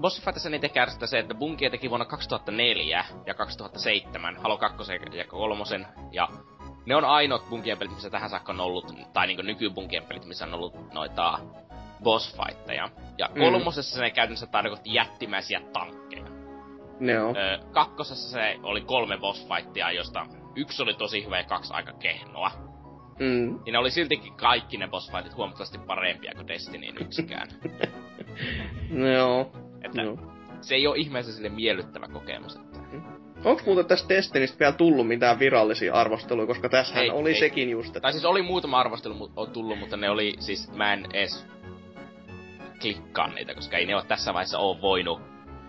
Bossifightissa 0.00 0.50
niitä 0.50 0.68
kärsittää 0.68 1.06
se, 1.06 1.18
että 1.18 1.34
Bungie 1.34 1.70
teki 1.70 1.88
vuonna 1.90 2.06
2004 2.06 3.04
ja 3.26 3.34
2007 3.34 4.36
Halo 4.36 4.58
2 4.58 4.92
ja 5.14 5.24
3, 5.24 5.64
ja 6.12 6.28
ne 6.86 6.96
on 6.96 7.04
ainoat 7.04 7.48
Bungien 7.50 7.78
pelit, 7.78 7.94
missä 7.94 8.10
tähän 8.10 8.30
saakka 8.30 8.52
on 8.52 8.60
ollut, 8.60 8.92
tai 9.12 9.26
niinku 9.26 9.42
nyky 9.42 9.70
Bungien 9.70 10.04
pelit, 10.04 10.24
missä 10.24 10.44
on 10.44 10.54
ollut 10.54 10.92
noita 10.92 11.38
bossfightteja. 12.02 12.88
Ja 13.18 13.28
Mm. 13.34 13.40
kolmosessa 13.40 14.00
ne 14.00 14.10
käytännössä 14.10 14.46
tarkoitti 14.46 14.94
jättimäisiä 14.94 15.60
tankkeja. 15.72 16.24
Joo. 17.00 17.34
Öö, 17.36 17.58
kakkosessa 17.72 18.30
se 18.30 18.58
oli 18.62 18.80
kolme 18.80 19.18
bossfightia, 19.18 19.90
josta 19.92 20.26
yksi 20.56 20.82
oli 20.82 20.94
tosi 20.94 21.24
hyvä 21.24 21.38
ja 21.38 21.44
kaksi 21.44 21.72
aika 21.74 21.92
kehnoa. 21.92 22.50
Mm. 23.18 23.58
Niin 23.64 23.72
ne 23.72 23.78
oli 23.78 23.90
siltikin 23.90 24.34
kaikki 24.34 24.76
ne 24.76 24.88
bossfightit 24.88 25.36
huomattavasti 25.36 25.78
parempia 25.78 26.32
kuin 26.34 26.48
Destinyin 26.48 26.96
yksikään. 27.00 27.48
Joo. 29.16 29.52
Että 29.84 30.02
Joo. 30.02 30.18
se 30.60 30.74
ei 30.74 30.86
ole 30.86 30.96
ihmeessä 30.98 31.32
sille 31.32 31.48
miellyttävä 31.48 32.08
kokemus. 32.08 32.58
Onks 33.44 33.66
muuten 33.66 33.86
tästä 33.86 34.14
Destinistä 34.14 34.58
vielä 34.58 34.72
tullut 34.72 35.08
mitään 35.08 35.38
virallisia 35.38 35.94
arvosteluja, 35.94 36.46
koska 36.46 36.68
tässähän 36.68 37.04
Ei, 37.04 37.10
oli 37.10 37.30
ei. 37.30 37.40
sekin 37.40 37.70
just, 37.70 37.88
että... 37.88 38.00
Tai 38.00 38.12
siis 38.12 38.24
oli 38.24 38.42
muutama 38.42 38.80
arvostelu 38.80 39.30
on 39.36 39.50
tullut, 39.50 39.78
mutta 39.78 39.96
ne 39.96 40.10
oli 40.10 40.34
siis, 40.38 40.72
mä 40.72 40.92
en 40.92 41.06
edes 41.14 41.46
klikkaa 42.80 43.28
niitä, 43.28 43.54
koska 43.54 43.76
ei 43.76 43.86
ne 43.86 43.94
ole 43.94 44.04
tässä 44.08 44.34
vaiheessa 44.34 44.58
ole 44.58 44.80
voinut. 44.80 45.20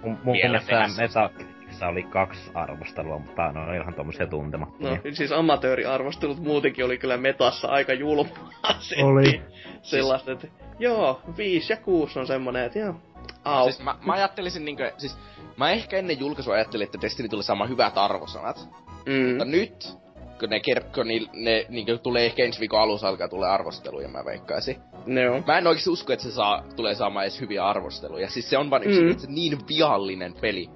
Mun, 0.04 0.18
mun 0.24 0.34
Vielä 0.34 0.60
tehdä 0.60 0.88
Metacriticissa 0.98 1.88
oli 1.88 2.04
kaksi 2.04 2.52
arvostelua, 2.54 3.20
mutta 3.20 3.52
ne 3.52 3.60
on 3.60 3.76
ihan 3.76 3.94
tommosia 3.94 4.28
tuntemattomia. 4.28 4.92
No, 4.92 5.02
siis 5.12 5.32
amatööriarvostelut 5.32 6.40
muutenkin 6.40 6.86
oli 6.86 6.98
kyllä 6.98 7.18
metassa 7.18 7.68
aika 7.68 7.94
julmaa. 7.94 8.50
Oli. 9.04 9.42
Sellaista, 9.82 10.32
että 10.32 10.48
joo, 10.80 11.22
5 11.38 11.74
ja 11.74 11.78
6 11.78 12.20
on 12.20 12.28
semmonen, 12.28 12.66
että 12.66 12.80
joo, 12.80 12.96
au. 13.44 13.64
Siis 13.66 13.84
mä, 13.84 13.96
mä 14.06 14.14
ajattelisin 14.14 14.66
niinkö, 14.66 14.92
siis 14.98 15.18
mä 15.58 15.72
ehkä 15.72 15.98
ennen 15.98 16.20
julkaisua 16.20 16.54
ajattelin, 16.54 16.86
että 16.86 17.02
Destiny 17.02 17.30
tulee 17.30 17.44
saamaan 17.44 17.70
hyvät 17.70 17.98
arvosanat. 17.98 18.68
mm. 19.06 19.30
Mutta 19.30 19.46
nyt, 19.46 19.98
kun 20.40 20.50
ne 20.50 20.60
kerkko, 20.60 21.04
niin 21.04 21.30
ne 21.34 21.66
niinkö 21.70 21.98
tulee 21.98 22.26
ehkä 22.26 22.44
ensi 22.44 22.60
viikon 22.60 22.82
alussa 22.82 23.08
alkaa 23.08 23.28
tulee 23.28 23.50
arvosteluja, 23.50 24.08
mä 24.08 24.26
veikkaisin. 24.26 24.78
Ne 25.06 25.30
on. 25.30 25.44
Mä 25.48 25.58
en 25.58 25.68
oikeesti 25.68 25.90
usko, 25.90 26.14
että 26.14 26.24
se 26.26 26.32
saa, 26.32 26.64
tulee 26.76 26.96
saamaan 26.96 27.26
edes 27.26 27.42
hyviä 27.42 27.66
arvosteluja. 27.68 28.30
Siis 28.30 28.50
se 28.50 28.58
on 28.58 28.70
vaan 28.70 28.84
yksi 28.84 29.28
Mm. 29.28 29.34
niin 29.36 29.58
viallinen 29.68 30.34
peli. 30.42 30.70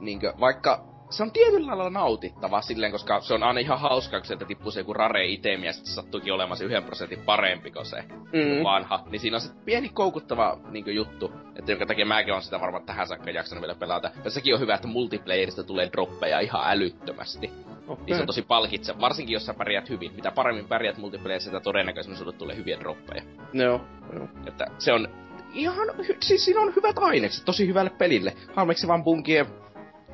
Niinkö, 0.00 0.32
vaikka 0.40 0.84
se 1.10 1.22
on 1.22 1.30
tietyllä 1.32 1.66
lailla 1.66 1.90
nautittava 1.90 2.62
silleen, 2.62 2.92
koska 2.92 3.20
se 3.20 3.34
on 3.34 3.42
aina 3.42 3.60
ihan 3.60 3.80
hauskaa, 3.80 4.20
kun 4.20 4.26
sieltä 4.26 4.44
tippuu 4.44 4.70
se 4.70 4.80
joku 4.80 4.92
rare 4.92 5.26
itemi 5.26 5.66
ja 5.66 5.72
sitten 5.72 5.92
sattuukin 5.94 6.32
olemaan 6.32 6.56
se 6.56 6.64
yhden 6.64 6.84
prosentin 6.84 7.18
parempi 7.18 7.70
kuin 7.70 7.86
se 7.86 8.04
Mm. 8.08 8.64
vanha. 8.64 9.04
Niin 9.10 9.20
siinä 9.20 9.36
on 9.36 9.40
se 9.40 9.50
pieni 9.64 9.88
koukuttava 9.88 10.58
niinkö, 10.70 10.92
juttu, 10.92 11.32
että 11.56 11.72
jonka 11.72 11.86
takia 11.86 12.06
mäkin 12.06 12.34
on 12.34 12.42
sitä 12.42 12.60
varmaan 12.60 12.84
tähän 12.86 13.06
saakka 13.06 13.30
jaksanut 13.30 13.62
vielä 13.62 13.74
pelata. 13.74 14.10
Ja 14.24 14.30
sekin 14.30 14.54
on 14.54 14.60
hyvä, 14.60 14.74
että 14.74 14.88
multiplayerista 14.88 15.64
tulee 15.64 15.88
droppeja 15.92 16.40
ihan 16.40 16.62
älyttömästi. 16.66 17.50
Okay. 17.88 18.04
Niin 18.04 18.16
se 18.16 18.20
on 18.20 18.26
tosi 18.26 18.42
palkitseva, 18.42 19.00
varsinkin 19.00 19.32
jos 19.32 19.46
sä 19.46 19.54
pärjäät 19.54 19.88
hyvin. 19.88 20.14
Mitä 20.14 20.30
paremmin 20.30 20.68
pärjäät 20.68 20.98
multiplayerissa, 20.98 21.50
sitä 21.50 21.60
todennäköisemmin 21.60 22.18
sulle 22.18 22.32
tulee 22.32 22.56
hyviä 22.56 22.80
droppeja. 22.80 23.22
Joo, 23.52 23.80
joo. 24.12 24.28
Että 24.46 24.66
se 24.78 24.92
on 24.92 25.08
ihan, 25.54 25.88
siis 26.22 26.44
siinä 26.44 26.60
on 26.60 26.72
hyvät 26.76 26.98
ainekset 26.98 27.44
tosi 27.44 27.66
hyvälle 27.66 27.90
pelille. 27.90 28.32
Harmeksi 28.54 28.88
vaan 28.88 29.04
Bungie 29.04 29.46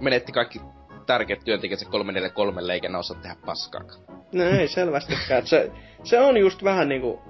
menetti 0.00 0.33
kaikki 0.33 0.61
tärkeät 1.12 1.44
työntekijät 1.44 1.81
343 1.90 2.73
eikä 2.73 2.88
ne 2.88 2.99
osaa 2.99 3.18
tehdä 3.23 3.37
paskaakaan. 3.46 4.01
No 4.33 4.44
ei 4.44 4.68
selvästikään. 4.68 5.46
Se, 5.46 5.70
se 6.05 6.20
on 6.20 6.37
just 6.37 6.64
vähän 6.64 6.88
niinku... 6.88 7.20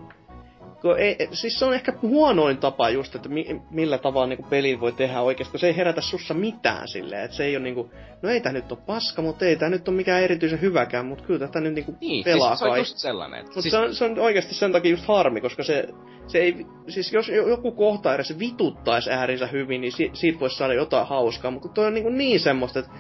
Kun 0.83 0.99
ei, 0.99 1.16
siis 1.33 1.59
se 1.59 1.64
on 1.64 1.75
ehkä 1.75 1.93
huonoin 2.03 2.59
tapa 2.59 2.90
just, 2.90 3.14
että 3.14 3.29
mi, 3.29 3.61
millä 3.71 3.99
tavalla 3.99 4.27
niinku 4.27 4.47
pelin 4.51 4.81
voi 4.81 4.93
tehdä 4.93 5.21
oikeesti, 5.21 5.51
kun 5.51 5.61
se 5.61 5.66
ei 5.66 5.77
herätä 5.77 6.01
sussa 6.01 6.35
mitään 6.35 6.88
silleen, 6.88 7.25
että 7.25 7.37
se 7.37 7.45
ei 7.45 7.57
ole 7.57 7.62
niinku, 7.64 7.90
no 8.23 8.31
ei 8.31 8.40
tää 8.40 8.53
nyt 8.53 8.73
ole 8.73 8.79
paska, 8.87 9.23
mutta 9.23 9.45
ei 9.45 9.57
tää 9.57 9.69
nyt 9.69 9.88
ole 9.88 9.97
mikään 9.97 10.23
erityisen 10.23 10.61
hyväkään, 10.61 11.07
mutta 11.07 11.25
kyllä 11.25 11.40
tätä 11.47 11.61
nyt 11.61 11.75
niinku 11.75 11.95
Niin, 12.01 12.25
pelaa 12.25 12.49
siis 12.49 12.59
se 12.59 12.64
on 12.64 12.71
kai. 12.71 12.81
just 12.81 12.97
sellainen. 12.97 13.45
Mutta 13.45 13.62
siis, 13.62 13.73
se, 13.73 13.79
on, 13.79 13.95
se 13.95 14.05
on 14.05 14.19
oikeasti 14.19 14.55
sen 14.55 14.73
takia 14.73 14.90
just 14.90 15.05
harmi, 15.07 15.40
koska 15.40 15.62
se, 15.62 15.88
se 16.27 16.38
ei, 16.38 16.66
siis 16.88 17.12
jos 17.12 17.29
jo- 17.29 17.49
joku 17.49 17.73
kohta 17.73 18.14
edes 18.14 18.38
vituttaisi 18.38 19.11
äärinsä 19.11 19.47
hyvin, 19.47 19.81
niin 19.81 19.93
si, 19.93 20.11
siitä 20.12 20.40
voisi 20.40 20.57
saada 20.57 20.75
jotain 20.75 21.07
hauskaa, 21.07 21.51
mutta 21.51 21.69
toi 21.69 21.87
on 21.87 21.95
niin, 21.95 22.19
niin 22.19 22.40
semmoista, 22.40 22.79
että 22.79 22.90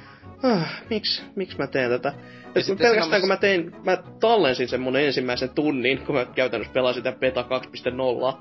ah, 0.42 0.82
miksi, 0.90 1.22
miksi 1.36 1.58
mä 1.58 1.66
teen 1.66 1.90
tätä? 1.90 2.12
Ja 2.54 2.62
sitten 2.62 2.86
pelkästään 2.86 3.22
kun 3.22 3.28
mä 3.28 3.36
tein, 3.36 3.72
mä 3.84 3.96
tallensin 4.20 4.68
sen 4.68 4.80
mun 4.80 4.96
ensimmäisen 4.96 5.50
tunnin, 5.50 5.98
kun 5.98 6.14
mä 6.14 6.24
käytännössä 6.24 6.72
pelasin 6.72 7.00
sitä 7.00 7.12
beta 7.20 7.42
2.0, 7.42 8.38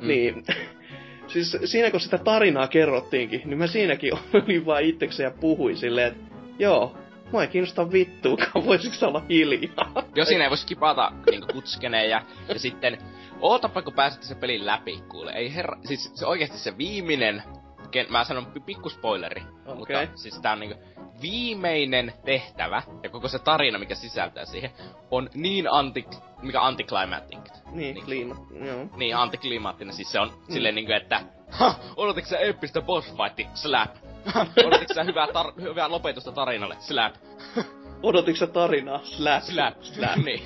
Mm. 0.00 0.06
niin 0.08 0.44
siis 1.32 1.56
siinä 1.64 1.90
kun 1.90 2.00
sitä 2.00 2.18
tarinaa 2.18 2.68
kerrottiinkin, 2.68 3.42
niin 3.44 3.58
mä 3.58 3.66
siinäkin 3.66 4.12
olin 4.34 4.66
vaan 4.66 4.82
itsekseen 4.82 5.24
ja 5.26 5.34
puhuin 5.40 5.76
silleen, 5.76 6.08
että 6.08 6.34
joo, 6.58 6.96
mua 7.32 7.42
ei 7.42 7.48
kiinnosta 7.48 7.92
vittuukaan, 7.92 8.64
voisiko 8.66 9.06
olla 9.06 9.22
hiljaa? 9.28 10.04
jos 10.14 10.28
siinä 10.28 10.44
ei 10.44 10.50
voi 10.50 10.58
skipata 10.58 11.12
niinku 11.30 11.46
kutskeneja, 11.52 12.22
ja 12.48 12.58
sitten 12.58 12.98
ootapa 13.40 13.82
kun 13.82 13.92
pääset 13.94 14.22
sen 14.22 14.36
pelin 14.36 14.66
läpi, 14.66 15.02
kuule. 15.08 15.32
Ei 15.32 15.54
herra, 15.54 15.78
siis 15.84 16.10
se 16.14 16.26
oikeasti 16.26 16.58
se 16.58 16.78
viimeinen, 16.78 17.42
ken, 17.90 18.06
mä 18.10 18.24
sanon 18.24 18.46
pi- 18.46 18.60
pikku 18.60 18.88
spoileri, 18.90 19.42
Okei. 19.66 19.76
mutta 20.06 20.16
siis 20.22 20.40
tää 20.40 20.52
on 20.52 20.60
niinku 20.60 20.78
viimeinen 21.22 22.12
tehtävä, 22.24 22.82
ja 23.02 23.10
koko 23.10 23.28
se 23.28 23.38
tarina, 23.38 23.78
mikä 23.78 23.94
sisältää 23.94 24.44
siihen, 24.44 24.70
on 25.10 25.28
niin 25.34 25.72
anti, 25.72 26.06
mikä 26.42 26.62
anticlimactic. 26.62 27.38
Niin, 27.72 27.94
Niin. 27.94 28.04
kliima, 28.04 28.36
joo. 28.66 28.86
Niin, 28.96 29.16
antiklimaattinen, 29.16 29.94
siis 29.94 30.12
se 30.12 30.20
on 30.20 30.28
mm. 30.28 30.52
silleen 30.52 30.74
niinku, 30.74 30.92
että 30.92 31.20
ha, 31.50 31.74
odotitko 31.96 32.28
sä 32.30 32.38
eeppistä 32.38 32.80
boss 32.80 33.16
fighti, 33.16 33.46
slap. 33.54 33.90
Odotitko 34.66 34.94
sä 34.94 35.04
hyvää, 35.04 35.26
tar- 35.26 35.62
hyvää 35.62 35.90
lopetusta 35.90 36.32
tarinalle, 36.32 36.76
slap. 36.78 37.14
Odotitko 38.02 38.38
sä 38.38 38.46
tarinaa? 38.46 39.00
Slap. 39.04 39.42
Slap, 39.42 39.82
slap, 39.82 40.16
niin. 40.24 40.42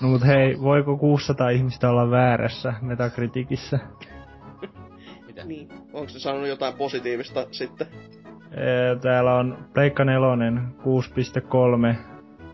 No 0.00 0.08
mut 0.08 0.26
hei, 0.26 0.60
voiko 0.60 0.96
600 0.96 1.50
ihmistä 1.50 1.90
olla 1.90 2.10
väärässä 2.10 2.74
Metacriticissa? 2.82 3.78
Mitä? 5.26 5.44
Niin. 5.44 5.68
Onko 5.92 6.08
se 6.08 6.18
sanonut 6.20 6.48
jotain 6.48 6.74
positiivista 6.74 7.46
sitten? 7.50 7.86
Ee, 8.52 8.96
Täällä 9.02 9.34
on 9.34 9.68
Pleikka 9.74 10.04
4 10.04 10.26
6.3. 10.82 11.96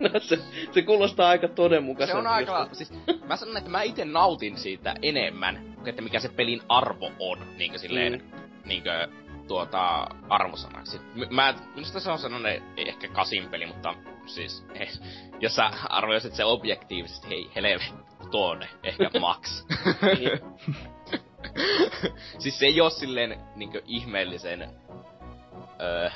No, 0.00 0.20
se, 0.20 0.38
se 0.72 0.82
kuulostaa 0.82 1.28
aika 1.28 1.46
Se 1.46 1.52
todenmukaiselta. 1.52 2.18
on 2.20 2.26
aika, 2.26 2.68
siis 2.72 2.92
mä 3.26 3.36
sanon, 3.36 3.56
että 3.56 3.70
mä 3.70 3.82
itse 3.82 4.04
nautin 4.04 4.56
siitä 4.56 4.94
enemmän, 5.02 5.58
että 5.86 6.02
mikä 6.02 6.20
se 6.20 6.28
pelin 6.28 6.60
arvo 6.68 7.10
on, 7.18 7.38
niinkö 7.58 7.78
silleen, 7.78 8.12
Mm. 8.12 8.40
niinkö 8.64 9.08
tuota 9.48 10.08
arvosanaksi. 10.28 11.00
Mä, 11.30 11.54
minusta 11.74 12.00
se 12.00 12.10
on 12.10 12.18
sellainen 12.18 12.62
ehkä 12.76 13.08
kasin 13.08 13.48
peli, 13.48 13.66
mutta 13.66 13.94
siis, 14.26 14.66
eh, 14.74 14.90
jos 15.40 15.56
sä 15.56 15.70
arvioisit 15.88 16.34
se 16.34 16.44
objektiivisesti, 16.44 17.28
hei, 17.28 17.50
helvet, 17.54 17.94
tuonne, 18.30 18.68
ehkä 18.82 19.10
max. 19.20 19.66
Siis 22.38 22.58
se 22.58 22.66
ei 22.66 22.80
oo 22.80 22.90
silleen 22.90 23.40
niinkö 23.56 23.82
ihmeellisen 23.86 24.62
öö, 25.80 26.10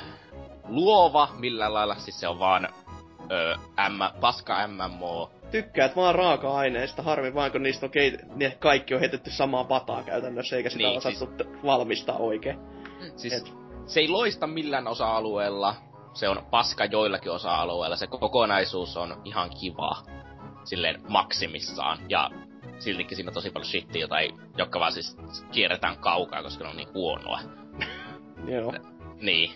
luova 0.67 1.29
millään 1.39 1.73
lailla, 1.73 1.95
siis 1.95 2.19
se 2.19 2.27
on 2.27 2.39
vaan 2.39 2.69
öö, 3.31 3.55
M, 3.89 4.19
paska 4.21 4.67
MMO, 4.67 5.31
Tykkäät 5.51 5.95
vaan 5.95 6.15
raaka-aineista, 6.15 7.01
harmi 7.01 7.33
vaan 7.33 7.51
kun 7.51 7.63
niistä 7.63 7.85
on 7.85 7.91
keit... 7.91 8.15
ne 8.35 8.57
kaikki 8.59 8.93
on 8.93 8.99
heitetty 8.99 9.31
samaa 9.31 9.63
pataa 9.63 10.03
käytännössä, 10.03 10.55
eikä 10.55 10.69
sitä 10.69 10.77
Niin, 10.77 10.89
niin, 10.89 10.97
osattu 10.97 11.43
siis... 11.43 11.63
valmistaa 11.65 12.17
oikein. 12.17 12.59
Siis 13.15 13.33
Et- 13.33 13.53
se 13.85 13.99
ei 13.99 14.07
loista 14.07 14.47
millään 14.47 14.87
osa-alueella. 14.87 15.75
Se 16.13 16.29
on 16.29 16.45
paska 16.51 16.85
joillakin 16.85 17.31
osa-alueilla. 17.31 17.95
Se 17.95 18.07
kokonaisuus 18.07 18.97
on 18.97 19.21
ihan 19.25 19.49
kiva. 19.61 19.97
Silleen 20.63 21.01
maksimissaan. 21.09 21.97
Ja 22.09 22.29
siltikin 22.79 23.15
siinä 23.15 23.29
on 23.29 23.33
tosi 23.33 23.49
paljon 23.49 23.65
shittiä, 23.69 24.01
jota 24.01 24.19
ei, 24.19 24.33
jotka 24.57 24.79
vaan 24.79 24.91
siis 24.93 25.17
kierretään 25.51 25.97
kaukaa, 25.97 26.43
koska 26.43 26.63
ne 26.63 26.69
on 26.69 26.77
niin 26.77 26.93
huonoa. 26.93 27.39
Joo. 28.47 28.73
Niin. 29.21 29.51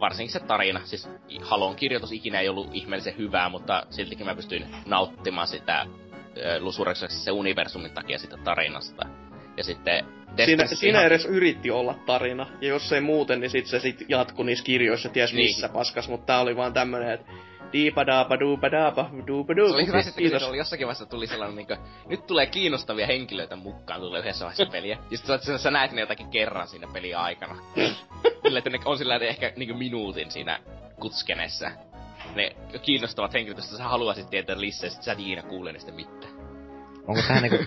Varsinkin 0.00 0.32
se 0.32 0.40
tarina. 0.40 0.80
Siis 0.84 1.08
Halon 1.42 1.76
kirjoitus 1.76 2.12
ikinä 2.12 2.40
ei 2.40 2.48
ollut 2.48 2.68
ihmeellisen 2.72 3.16
hyvää, 3.18 3.48
mutta 3.48 3.86
siltikin 3.90 4.26
mä 4.26 4.34
pystyin 4.34 4.66
nauttimaan 4.86 5.46
sitä 5.48 5.86
lusurekseksi 6.60 7.18
se 7.18 7.30
universumin 7.30 7.90
takia 7.90 8.18
sitä 8.18 8.36
tarinasta. 8.44 9.06
Ja 9.56 9.64
sitten 9.64 10.04
Siinä, 10.04 10.36
Destiny 10.36 10.76
siinä 10.80 10.98
ihan- 10.98 11.06
edes 11.06 11.24
yritti 11.24 11.70
olla 11.70 11.94
tarina, 12.06 12.46
ja 12.60 12.68
jos 12.68 12.92
ei 12.92 13.00
muuten, 13.00 13.40
niin 13.40 13.50
sit 13.50 13.66
se 13.66 13.80
sit 13.80 14.04
jatkui 14.08 14.44
niissä 14.46 14.64
kirjoissa 14.64 15.08
ties 15.08 15.32
Niin. 15.32 15.46
missä 15.46 15.68
paskas, 15.68 16.08
mutta 16.08 16.26
tää 16.26 16.40
oli 16.40 16.56
vaan 16.56 16.72
tämmönen, 16.72 17.10
että 17.10 17.32
diipadaapa 17.74 18.40
duupadaapa 18.40 19.10
duupadu. 19.26 19.68
Se 19.68 19.74
oli 19.74 19.86
hyvä 19.86 20.02
sitten, 20.02 20.24
kun 20.24 20.30
Kiitos. 20.30 20.48
oli 20.48 20.58
jossakin 20.58 20.86
vaiheessa 20.86 21.06
tuli 21.06 21.26
sellainen 21.26 21.56
niinkö, 21.56 21.76
nyt 22.08 22.26
tulee 22.26 22.46
kiinnostavia 22.46 23.06
henkilöitä 23.06 23.56
mukaan, 23.56 24.00
tulee 24.00 24.20
yhdessä 24.20 24.44
vaiheessa 24.44 24.72
peliä. 24.72 24.98
Ja 25.10 25.18
sit 25.18 25.26
sä, 25.42 25.58
sä 25.58 25.70
näet 25.70 25.92
ne 25.92 26.00
jotakin 26.00 26.30
kerran 26.30 26.68
siinä 26.68 26.88
pelin 26.92 27.16
aikana. 27.16 27.56
Sillä, 28.42 28.58
että 28.58 28.70
ne 28.70 28.78
on 28.84 28.98
sillä 28.98 29.16
ehkä 29.16 29.52
niinkö 29.56 29.74
minuutin 29.74 30.30
siinä 30.30 30.60
kutskenessa. 31.00 31.70
Ne 32.34 32.56
kiinnostavat 32.82 33.32
henkilöt, 33.34 33.58
joista 33.58 33.76
sä 33.76 33.84
haluaisit 33.84 34.30
tietää 34.30 34.60
lisää, 34.60 34.90
sit 34.90 35.02
sä 35.02 35.12
et 35.12 35.20
ikinä 35.20 35.42
kuule 35.42 35.72
niistä 35.72 35.92
mitään. 35.92 36.32
Onko 37.06 37.20
tähän 37.28 37.42
niinku, 37.42 37.64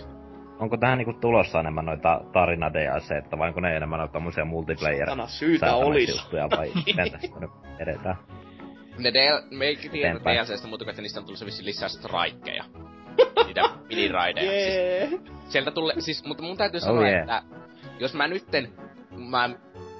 onko 0.59 0.77
tähän 0.77 0.97
niinku 0.97 1.13
tulossa 1.13 1.59
enemmän 1.59 1.85
noita 1.85 2.21
tarina 2.33 2.73
DLCtä, 2.73 3.37
vai 3.37 3.47
onko 3.47 3.59
ne 3.59 3.75
enemmän 3.77 3.99
noita 3.99 4.13
tommosia 4.13 4.45
multiplayer 4.45 5.09
Sana 5.09 5.27
syytä 5.27 5.75
olis. 5.75 6.09
juttuja, 6.09 6.49
vai 6.57 6.71
miten 6.85 7.11
tästä 7.11 7.39
nyt 7.39 7.51
edetään? 7.79 8.17
Ne 8.97 9.13
DL, 9.13 9.57
me 9.57 9.65
ei 9.65 9.75
tiedä. 9.75 10.13
DLCstä 10.13 10.67
muuta 10.67 10.85
kuin, 10.85 10.89
että 10.89 11.01
niistä 11.01 11.19
on 11.19 11.25
tullut 11.25 11.39
se 11.39 11.45
vissi 11.45 11.65
lisää 11.65 11.89
strikeja. 11.89 12.63
Niitä 13.45 13.69
miniraideja. 13.89 14.51
Siis 14.51 14.75
Jee. 14.75 15.09
sieltä 15.47 15.71
tulee, 15.71 15.95
siis, 16.01 16.25
mutta 16.25 16.43
mun 16.43 16.57
täytyy 16.57 16.77
Oh 16.77 16.83
sanoa, 16.83 17.07
yeah. 17.07 17.21
että 17.21 17.43
jos 17.99 18.13
mä 18.13 18.27
nytten, 18.27 18.73
mä 19.17 19.49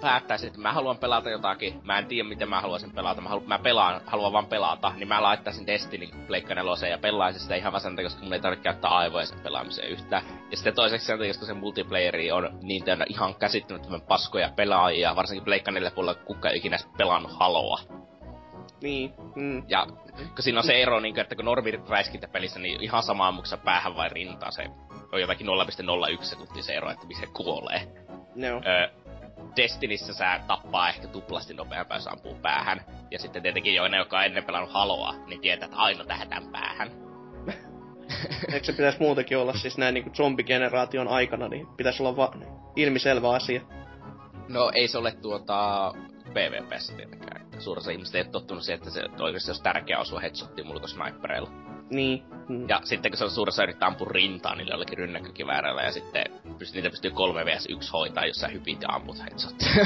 päättäisin, 0.02 0.48
että 0.48 0.62
mä 0.62 0.74
haluan 0.74 0.98
pelata 0.98 1.30
jotakin, 1.30 1.82
mä 1.84 2.00
en 2.00 2.06
tiedä 2.06 2.30
miten 2.30 2.50
mä 2.50 2.62
haluaisin 2.62 2.92
pelata, 2.92 3.22
mä, 3.22 3.30
halu, 3.30 3.44
mä 3.48 3.60
pelaan, 3.60 4.02
haluan 4.06 4.34
vaan 4.34 4.46
pelata, 4.46 4.94
niin 4.96 5.08
mä 5.08 5.24
laittaisin 5.24 5.68
Destiny 5.68 6.08
Pleikka 6.28 6.56
4 6.56 6.88
ja 6.88 6.98
pelaisin 6.98 7.42
sitä 7.42 7.56
ihan 7.56 7.72
vaan 7.72 7.82
sen 7.82 7.96
koska 7.96 8.24
mun 8.24 8.34
ei 8.34 8.40
tarvitse 8.40 8.64
käyttää 8.64 8.92
aivoja 8.92 9.26
sen 9.26 9.40
pelaamiseen 9.40 9.90
yhtään. 9.90 10.24
Ja 10.52 10.58
sitten 10.58 10.76
toiseksi 10.76 11.08
sen 11.08 11.18
koska 11.28 11.46
se 11.46 11.54
multiplayeri 11.54 12.32
on 12.32 12.60
niin 12.62 12.84
täynnä 12.84 13.06
ihan 13.10 13.36
käsittämättömän 13.36 14.02
paskoja 14.02 14.50
pelaajia, 14.56 15.16
varsinkin 15.16 15.46
Pleikka 15.46 15.72
4 15.72 15.92
puolella 15.92 16.20
kuka 16.26 16.50
ei 16.50 16.58
ikinä 16.58 16.78
pelannut 16.98 17.32
haloa. 17.40 18.07
Niin. 18.82 19.14
Mm. 19.36 19.64
Ja 19.68 19.88
kun 20.18 20.44
siinä 20.44 20.60
on 20.60 20.66
se 20.66 20.82
ero, 20.82 21.00
niin 21.00 21.14
kuin, 21.14 21.22
että 21.22 21.36
kun 21.36 21.46
normi 21.46 21.72
räiskintäpelissä, 21.90 22.60
niin 22.60 22.84
ihan 22.84 23.04
sama 23.04 23.28
ammuksa 23.28 23.58
päähän 23.58 23.96
vai 23.96 24.10
rintaan, 24.10 24.52
se 24.52 24.66
on 25.12 25.22
jotakin 25.22 25.48
0,01 26.18 26.24
sekuntia 26.24 26.64
se 26.64 26.74
ero, 26.74 26.90
että 26.92 27.08
missä 27.08 27.26
se 27.26 27.32
kuolee. 27.34 27.88
Joo. 28.36 28.62
Öö, 28.66 28.90
Destinissä 29.56 30.14
sä 30.14 30.40
tappaa 30.48 30.90
ehkä 30.90 31.08
tuplasti 31.08 31.54
nopeampaa, 31.54 31.98
jos 31.98 32.08
ampuu 32.08 32.36
päähän. 32.36 32.82
Ja 33.12 33.20
sitten 33.20 33.42
tietenkin 33.42 33.76
joinen, 33.76 33.98
joka 33.98 34.18
on 34.18 34.26
ennen 34.26 34.44
pelannut 34.44 34.74
haloa, 34.74 35.16
niin 35.28 35.42
tietää, 35.42 35.66
että 35.66 35.78
aina 35.78 36.06
tähdän 36.06 36.48
päähän. 36.52 36.92
Eikö 38.54 38.66
se 38.66 38.72
pitäisi 38.72 39.00
muutenkin 39.00 39.38
olla 39.38 39.54
siis 39.54 39.78
näin 39.78 39.94
niinku 39.94 40.10
zombigeneraation 40.10 41.08
aikana, 41.08 41.48
niin 41.48 41.68
pitäisi 41.68 42.04
olla 42.04 42.18
va- 42.18 42.34
ilmiselvä 42.76 43.30
asia. 43.30 43.62
No 44.48 44.72
ei 44.74 44.88
se 44.88 44.98
ole 44.98 45.12
tuota 45.12 45.94
PvPssä 46.34 46.96
tietenkään. 46.96 47.42
Että 47.42 47.62
Suurin 47.62 47.80
osa 47.82 47.92
ihmisistä 47.92 48.18
ei 48.18 48.24
ole 48.24 48.32
tottunut 48.32 48.64
siihen, 48.64 48.78
että 48.78 48.90
se 48.90 49.04
oikeasti 49.20 49.52
olisi 49.52 49.64
tärkeä 49.64 50.00
osua 50.00 50.20
headshottiin 50.20 50.68
mulkosnipereilla. 50.68 51.50
Niin. 51.90 52.24
Mm. 52.50 52.70
Ja 52.70 52.82
sitten 52.84 53.12
kun 53.12 53.18
se 53.18 53.24
on 53.24 53.32
suuressa 53.32 53.64
yrittää 53.64 53.88
ampua 53.88 54.08
rintaan 54.12 54.58
niillä 54.58 54.74
jollakin 54.74 54.98
rynnäkkökiväärällä 54.98 55.82
ja 55.82 55.92
sitten 55.92 56.26
pystyy, 56.60 56.82
niitä 56.82 56.92
pystyy 56.92 57.12
3 57.12 57.46
vs 57.46 57.66
1 57.70 57.92
hoitaa, 57.92 58.26
jos 58.26 58.38
sä 58.38 58.48
hypit 58.48 58.82
ja 58.82 58.88
amput 58.90 59.20
headshottia. 59.20 59.86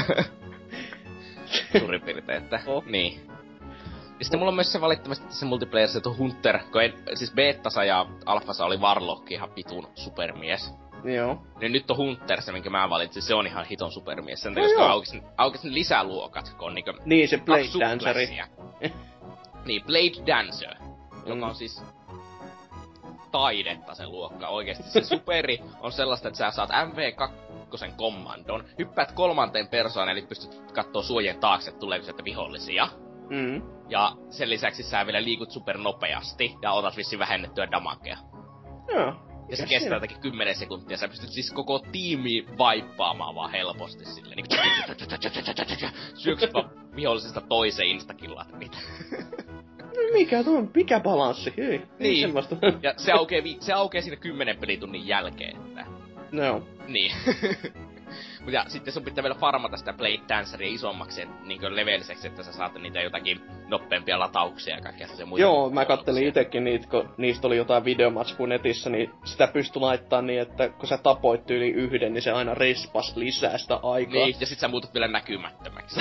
Suurin 1.78 2.02
piirtein, 2.02 2.42
että 2.42 2.60
Oh. 2.66 2.84
niin. 2.84 3.26
Ja 4.18 4.24
sitten 4.24 4.40
mulla 4.40 4.50
on 4.50 4.54
myös 4.54 4.72
se 4.72 4.80
valittomasti 4.80 5.26
tässä 5.26 5.46
multiplayerissa 5.46 6.00
tuo 6.00 6.14
Hunter, 6.18 6.58
kun 6.72 6.82
en, 6.82 6.92
siis 7.14 7.32
beettassa 7.32 7.84
ja 7.84 8.06
alfassa 8.26 8.64
oli 8.64 8.76
Warlock 8.76 9.32
ihan 9.32 9.50
pitun 9.50 9.88
supermies. 9.94 10.74
Joo. 11.04 11.42
Niin 11.60 11.72
nyt 11.72 11.90
on 11.90 11.96
Hunter 11.96 12.42
se, 12.42 12.52
minkä 12.52 12.70
mä 12.70 12.90
valitsin, 12.90 13.22
se 13.22 13.34
on 13.34 13.46
ihan 13.46 13.64
hiton 13.66 13.92
supermies. 13.92 14.42
Sen 14.42 14.52
No 14.52 14.54
takia, 14.54 14.68
koska 14.68 14.82
joo. 14.82 14.92
aukesi, 14.92 15.22
aukesi 15.36 15.68
ne 15.68 15.74
lisäluokat, 15.74 16.54
kun 16.58 16.66
on 16.68 16.74
niinku 16.74 16.92
Niin, 17.04 17.28
se 17.28 17.38
Blade 17.38 17.80
Danceri. 17.80 18.28
niin, 19.64 19.84
Blade 19.84 20.26
Dancer, 20.26 20.74
joka 21.26 21.34
Mm. 21.34 21.42
on 21.42 21.54
siis 21.54 21.82
taidetta 23.32 23.94
se 23.94 24.06
luokka 24.06 24.48
oikeesti. 24.48 24.82
Se 24.90 25.04
superi 25.04 25.60
on 25.80 25.92
sellaista, 25.92 26.28
että 26.28 26.38
sä 26.38 26.50
saat 26.50 26.70
MV2 26.70 27.92
kommandon, 27.96 28.64
hyppäät 28.78 29.12
kolmanteen 29.12 29.68
persoonaan, 29.68 30.18
eli 30.18 30.26
pystyt 30.26 30.72
kattoo 30.74 31.02
suojien 31.02 31.38
taakse, 31.40 31.72
tuleeko 31.72 32.04
sieltä 32.04 32.24
vihollisia. 32.24 32.88
Mm. 33.30 33.62
Ja 33.88 34.12
sen 34.30 34.50
lisäksi 34.50 34.82
sä 34.82 35.06
vielä 35.06 35.24
liikut 35.24 35.50
super 35.50 35.78
nopeasti 35.78 36.56
ja 36.62 36.72
otat 36.72 36.96
vissiin 36.96 37.18
vähennettyä 37.20 37.70
damakea. 37.70 38.16
Joo. 38.94 39.14
Ja 39.52 39.56
se 39.56 39.66
kestää 39.66 39.96
jotakin 39.96 40.20
10 40.20 40.54
sekuntia. 40.54 40.96
Sä 40.96 41.08
pystyt 41.08 41.30
siis 41.30 41.52
koko 41.52 41.78
tiimi 41.92 42.46
vaippaamaan 42.58 43.34
vaan 43.34 43.50
helposti 43.50 44.04
sille. 44.04 44.34
Niin 44.34 44.46
syöksyt 46.14 46.54
vaan 46.54 46.70
vihollisesta 46.96 47.40
toiseen 47.40 47.88
instakillat 47.88 48.58
niitä. 48.58 48.76
No 49.80 50.12
mikä 50.12 50.44
tuo, 50.44 50.62
mikä 50.74 51.00
balanssi? 51.00 51.52
Hei, 51.56 51.82
niin. 51.98 52.20
Semmoista. 52.20 52.56
Ja 52.82 52.94
se 52.96 53.12
aukee, 53.12 53.44
vi- 53.44 53.56
se 53.60 53.72
aukee 53.72 54.00
siinä 54.02 54.16
10 54.16 54.56
pelitunnin 54.56 55.08
jälkeen. 55.08 55.56
Että. 55.56 55.86
no. 56.32 56.62
Niin. 56.88 57.12
Mut 58.44 58.52
ja 58.52 58.64
sitten 58.68 58.92
sun 58.92 59.04
pitää 59.04 59.22
vielä 59.22 59.34
farmata 59.34 59.76
sitä 59.76 59.92
Blade 59.92 60.20
Danceria 60.28 60.74
isommaksi, 60.74 61.22
et, 61.22 61.28
niin 61.44 61.76
leveliseksi, 61.76 62.26
että 62.26 62.42
sä 62.42 62.52
saat 62.52 62.74
niitä 62.74 63.00
jotakin 63.00 63.40
nopeampia 63.68 64.18
latauksia 64.18 64.76
ja 64.76 64.82
kaikkea 64.82 65.06
se 65.06 65.24
muita. 65.24 65.42
Joo, 65.42 65.70
mä 65.70 65.84
kattelin 65.84 66.26
itekin 66.26 66.64
niitä, 66.64 66.88
kun 66.88 67.14
niistä 67.16 67.46
oli 67.46 67.56
jotain 67.56 67.84
videomatskua 67.84 68.46
netissä, 68.46 68.90
niin 68.90 69.10
sitä 69.24 69.46
pystyi 69.46 69.80
laittaa 69.80 70.22
niin, 70.22 70.40
että 70.40 70.68
kun 70.68 70.88
sä 70.88 70.98
tapoit 70.98 71.50
yli 71.50 71.70
yhden, 71.70 72.12
niin 72.12 72.22
se 72.22 72.30
aina 72.30 72.54
respas 72.54 73.16
lisää 73.16 73.58
sitä 73.58 73.74
aikaa. 73.82 74.24
Niin, 74.24 74.36
ja 74.40 74.46
sit 74.46 74.58
sä 74.58 74.68
muutut 74.68 74.94
vielä 74.94 75.08
näkymättömäksi. 75.08 76.00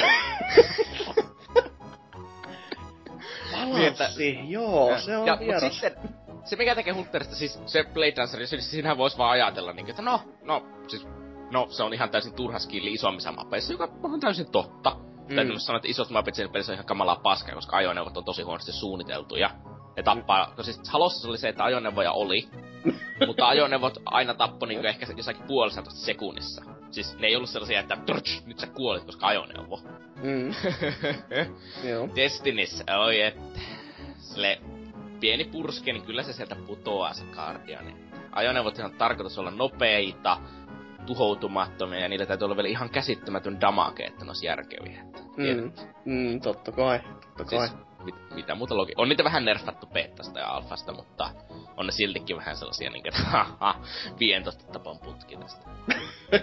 Balanssi, 3.51 4.39
joo, 4.47 4.97
se 4.97 5.17
on 5.17 5.27
ja, 5.27 5.39
vieras. 5.39 5.63
Mut 5.63 5.73
sitten, 5.73 6.10
se 6.43 6.56
mikä 6.56 6.75
tekee 6.75 6.93
Hunterista, 6.93 7.36
siis 7.36 7.60
se 7.65 7.84
Blade 7.93 8.15
Dancer, 8.15 8.47
siis 8.47 8.71
siinähän 8.71 8.97
vois 8.97 9.17
vaan 9.17 9.32
ajatella 9.32 9.73
niin, 9.73 9.89
että 9.89 10.01
no, 10.01 10.21
no, 10.43 10.67
siis, 10.88 11.08
no, 11.52 11.68
se 11.70 11.84
on 11.84 11.94
ihan 11.94 12.10
täysin 12.10 12.34
turha 12.34 12.60
skilli 12.60 12.94
isommissa 12.94 13.32
mapeissa, 13.32 13.74
joka 13.74 13.90
on 14.04 14.20
täysin 14.20 14.52
totta. 14.52 14.96
Mm. 15.30 15.36
Täytyy 15.36 15.60
sanoa, 15.60 15.78
että 15.78 15.88
isot 15.88 16.10
mapit 16.10 16.36
siinä 16.36 16.52
pelissä 16.52 16.72
on 16.72 16.76
ihan 16.76 16.86
kamalaa 16.86 17.16
paskaa, 17.16 17.56
koska 17.56 17.78
ajoneuvot 17.78 18.18
on 18.18 18.24
tosi 18.24 18.42
huonosti 18.44 18.72
suunniteltuja. 18.72 19.50
Ne 19.98 20.04
tappaa, 20.04 20.54
mm. 20.58 20.64
siis 20.64 20.90
Halossa 20.90 21.30
oli 21.30 21.38
se, 21.38 21.50
että 21.50 21.64
ajoneuvoja 21.64 22.12
oli, 22.12 22.50
mutta 23.28 23.48
ajoneuvot 23.48 23.98
aina 24.06 24.34
tappoi 24.34 24.68
niin 24.68 24.86
ehkä 24.86 25.06
jossakin 25.18 25.44
puolessa 25.48 25.84
sekunnissa. 25.90 26.64
Siis 26.92 27.18
ne 27.20 27.28
ei 27.28 27.36
ollut 27.36 27.50
sellaisia, 27.50 27.80
että 27.80 27.98
nyt 28.46 28.60
sä 28.60 28.68
kuolit, 28.68 29.04
koska 29.04 29.28
ajoneuvo. 29.28 29.80
Mm, 30.24 30.54
joo. 31.90 32.10
Destinis, 32.16 32.84
oi 33.00 33.22
et. 33.22 33.38
Sille 34.18 34.62
pieni 35.20 35.44
purske, 35.44 35.94
niin 35.94 36.06
kyllä 36.06 36.24
se 36.24 36.34
sieltä 36.34 36.56
putoaa 36.56 37.14
se 37.14 37.24
Guardian. 37.26 37.94
Ajoneuvot 38.32 38.80
on 38.80 38.92
tarkoitus 38.92 39.40
olla 39.40 39.52
nopeita, 39.52 40.38
tuhoutumattomia 41.06 42.00
ja 42.00 42.10
niillä 42.10 42.26
täytyy 42.26 42.46
olla 42.46 42.56
vielä 42.56 42.70
ihan 42.70 42.90
käsittämätön 42.90 43.62
damage, 43.62 44.04
että 44.04 44.26
ne 44.26 44.30
olisi 44.30 44.46
järkeviä. 44.46 45.02
Että 45.02 45.22
Mm, 45.38 45.72
mm, 46.06 46.42
totta 46.42 46.72
kai, 46.72 47.00
totta 47.00 47.46
kai. 47.46 47.68
Siis, 47.68 47.80
mit, 48.04 48.16
mitä 48.36 48.56
muuta 48.56 48.78
logi... 48.78 48.94
On 48.98 49.10
niitä 49.10 49.24
vähän 49.24 49.46
nerfattu 49.46 49.88
bettasta 49.88 50.40
ja 50.40 50.48
alfasta, 50.48 50.94
mutta 50.94 51.30
on 51.78 51.86
ne 51.86 51.92
siltikin 51.92 52.38
vähän 52.38 52.58
sellaisia 52.58 52.90
niinku, 52.90 53.08
että 53.08 53.22
haha, 53.32 53.76
15 54.20 54.64
tapan 54.74 55.00
putki 55.00 55.38
tästä. 55.38 55.66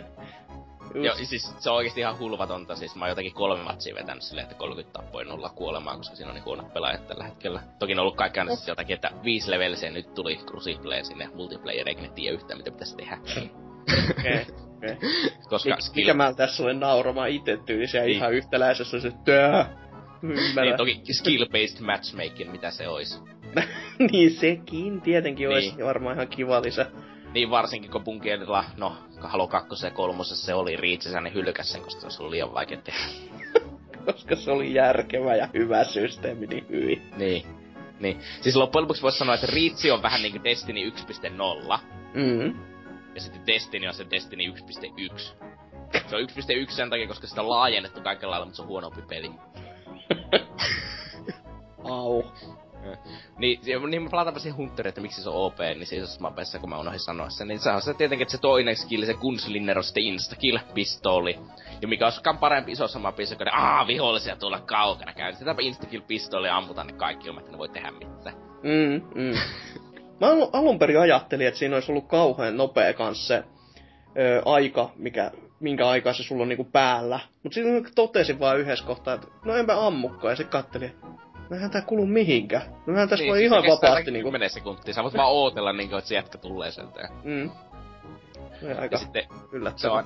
Joo, 0.95 1.15
siis 1.15 1.55
se 1.59 1.71
on 1.71 1.77
oikeesti 1.77 2.01
ihan 2.01 2.19
hulvatonta. 2.19 2.77
Siis 2.77 2.97
mä 2.97 3.05
oon 3.05 3.09
jotakin 3.09 3.35
kolme 3.35 3.65
matsia 3.65 3.95
vetänyt 3.95 4.23
silleen, 4.23 4.45
että 4.45 4.59
30 4.59 4.99
tappoi 4.99 5.25
nolla 5.25 5.49
kuolemaa, 5.49 5.97
koska 5.97 6.17
siinä 6.17 6.31
on 6.31 6.35
niin 6.35 6.45
huonot 6.45 6.73
pelaajat 6.73 7.07
tällä 7.07 7.25
hetkellä. 7.25 7.63
Toki 7.79 7.93
on 7.93 7.99
ollut 7.99 8.17
kaikki 8.17 8.41
aina 8.41 8.55
siis 8.55 8.69
jotakin, 8.69 8.95
että 8.95 9.11
viisi 9.25 9.51
levelisiä 9.51 9.91
nyt 9.91 10.15
tuli 10.15 10.37
Crucible 10.37 11.05
sinne 11.05 11.31
multiplayer, 11.35 11.89
eikä 11.89 12.03
ne 12.03 12.09
tiedä 12.09 12.35
yhtään 12.35 12.59
mitä 12.59 12.71
pitäisi 12.71 12.97
tehdä. 12.97 13.19
Okei, 14.11 14.47
okei. 14.77 14.97
koska 15.49 15.71
Mik, 15.71 15.95
mikä 15.97 16.15
mä 16.15 16.33
tässä 16.33 16.63
olen 16.63 16.81
nauramaan 16.81 17.29
itse 17.29 17.59
tyylisiä 17.67 18.03
Niin. 18.05 18.17
ihan 18.17 18.33
yhtäläisessä 18.33 19.01
se 19.01 19.13
tää. 19.25 19.89
Ymmärrän. 20.23 20.55
Niin, 20.65 20.77
toki 20.77 21.03
skill-based 21.13 21.85
matchmaking, 21.85 22.51
mitä 22.53 22.71
se 22.71 22.89
olisi. 22.89 23.19
niin 24.11 24.31
sekin 24.31 25.01
tietenkin 25.01 25.49
olisi 25.49 25.75
Niin. 25.77 25.87
varmaan 25.87 26.15
ihan 26.15 26.29
kiva 26.29 26.63
lisä. 26.63 26.87
Niin 27.35 27.51
varsinkin 27.51 27.91
kun 27.91 28.05
punkielilla, 28.05 28.65
no, 28.77 28.97
Halo 29.21 29.47
2 29.47 29.87
ja 29.87 29.91
3 29.91 30.25
se 30.25 30.55
oli 30.55 30.77
Reachessä, 30.77 31.21
niin 31.21 31.35
hylkäs 31.35 31.73
sen, 31.73 31.83
koska 31.83 32.01
se 32.01 32.07
olisi 32.07 32.23
ollut 32.23 32.31
liian 32.31 32.55
vaikea 32.55 32.79
tehdä. 32.79 33.01
Koska 34.13 34.37
se 34.37 34.51
oli 34.51 34.75
järkevä 34.75 35.37
ja 35.37 35.49
hyvä 35.55 35.85
systeemi 35.85 36.47
niin 36.47 36.67
hyvin. 36.69 37.03
Niin. 37.17 37.43
Niin. 38.01 38.21
Siis 38.41 38.57
loppujen 38.57 38.83
lopuksi 38.83 39.03
voisi 39.03 39.19
sanoa, 39.19 39.35
että 39.35 39.47
Reach 39.47 39.93
on 39.93 40.03
vähän 40.03 40.23
niinku 40.23 40.45
Destiny 40.45 40.81
1.0. 40.91 41.79
Mm. 42.15 42.55
Ja 43.19 43.23
sitten 43.23 43.47
Destiny 43.47 43.87
on 43.87 43.95
se 43.95 44.07
Destiny 44.11 44.43
1.1. 44.45 45.19
Se 46.07 46.17
on 46.17 46.23
1.1 46.23 46.71
sen 46.71 46.91
takia, 46.91 47.09
koska 47.09 47.27
sitä 47.27 47.41
on 47.41 47.49
laajennettu 47.49 48.01
kaikella 48.01 48.31
lailla, 48.31 48.47
mutta 48.47 48.57
se 48.57 48.63
on 48.63 48.69
huonompi 48.69 49.03
peli. 49.03 49.31
Au. 51.85 52.23
Niin, 53.39 53.61
niin 53.91 54.03
mä 54.03 54.11
palataanpa 54.11 54.41
siihen 54.41 54.57
Hunteriin, 54.57 54.89
että 54.89 55.01
miksi 55.01 55.23
se 55.23 55.29
on 55.29 55.35
OP, 55.35 55.59
niin 55.59 55.87
se 55.87 55.97
isossa 55.97 56.21
mapessa, 56.21 56.59
kun 56.59 56.71
mä 56.71 56.79
unohdin 56.79 57.01
sanoa 57.01 57.31
sen, 57.31 57.49
niin 57.49 57.59
se 57.59 57.71
on 57.71 57.83
se 57.83 57.95
tietenkin, 57.95 58.23
että 58.23 58.33
se 58.33 58.41
toinen 58.41 58.77
skill, 58.77 59.05
se 59.05 59.15
Gunslinger 59.15 59.79
on 59.79 59.85
sitten 59.85 60.03
instakill-pistooli. 60.03 61.39
Ja 61.83 61.89
mikä 61.89 62.05
olisikaan 62.07 62.39
parempi 62.39 62.73
isossa 62.73 62.99
mapissa, 62.99 63.37
kun 63.37 63.47
ne 63.47 63.53
aah, 63.53 63.87
vihollisia 63.87 64.37
tuolla 64.37 64.61
kaukana 64.61 65.13
käy. 65.13 65.35
Sitäpä 65.35 65.63
instakill-pistooli 65.63 66.47
ja 66.47 66.57
ammutaan 66.57 66.87
ne 66.87 66.93
kaikki 66.93 67.29
ilman, 67.29 67.41
että 67.41 67.53
ne 67.53 67.59
voi 67.59 67.69
tehdä 67.69 67.91
mitään. 67.91 68.37
Mm, 68.63 69.03
mm. 69.15 69.39
Mä 70.21 70.27
alun, 70.27 70.51
alun 70.53 70.79
perin 70.79 71.01
ajattelin, 71.01 71.47
että 71.47 71.59
siinä 71.59 71.77
olisi 71.77 71.93
ollut 71.93 72.09
kauhean 72.09 72.57
nopea 72.57 72.93
kanssa 72.93 73.27
se 73.27 73.45
ö, 74.19 74.43
aika, 74.45 74.91
mikä, 74.97 75.31
minkä 75.61 75.89
aikaa 75.89 76.13
se 76.13 76.23
sulla 76.23 76.43
on 76.43 76.49
niinku 76.49 76.65
päällä. 76.65 77.21
Mut 77.43 77.53
sitten 77.53 77.95
totesin 77.95 78.41
vaan 78.41 78.59
yhdessä 78.59 78.85
kohtaa, 78.85 79.15
että 79.15 79.27
no 79.45 79.57
enpä 79.57 79.87
ammukaan. 79.87 80.33
Ja 80.33 80.37
sitten 80.37 80.63
kattelin, 80.63 80.97
no 81.51 81.57
eihän 81.57 81.71
tää 81.71 81.83
kulu 81.83 82.07
mihinkään. 82.07 82.63
No 82.87 82.93
eihän 82.93 83.09
tässä 83.09 83.27
voi 83.27 83.39
siis 83.39 83.53
ihan 83.53 83.65
vapaasti 83.69 84.11
niinku... 84.11 84.29
10 84.29 84.51
sekuntia. 84.51 84.95
Sä 84.95 85.03
voit 85.03 85.17
vaan 85.17 85.33
ootella 85.33 85.73
niinku, 85.73 85.97
että 85.97 86.09
se 86.09 86.15
jätkä 86.15 86.39
tulee 86.39 86.71
sieltä. 86.71 87.09
Mm. 87.25 87.51
On 88.63 88.79
aika 88.79 88.95
ja 88.95 88.99
sitten 88.99 89.23
se 89.23 89.29
yllättävää. 89.53 89.97
on, 89.99 90.05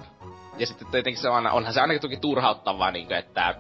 ja 0.59 0.67
sitten 0.67 0.89
tietenkin 0.91 1.23
se 1.23 1.29
on, 1.29 1.47
onhan 1.47 1.73
se 1.73 1.81
ainakin 1.81 2.01
toki 2.01 2.17
turhauttavaa, 2.17 2.91
niin 2.91 3.13
että 3.13 3.55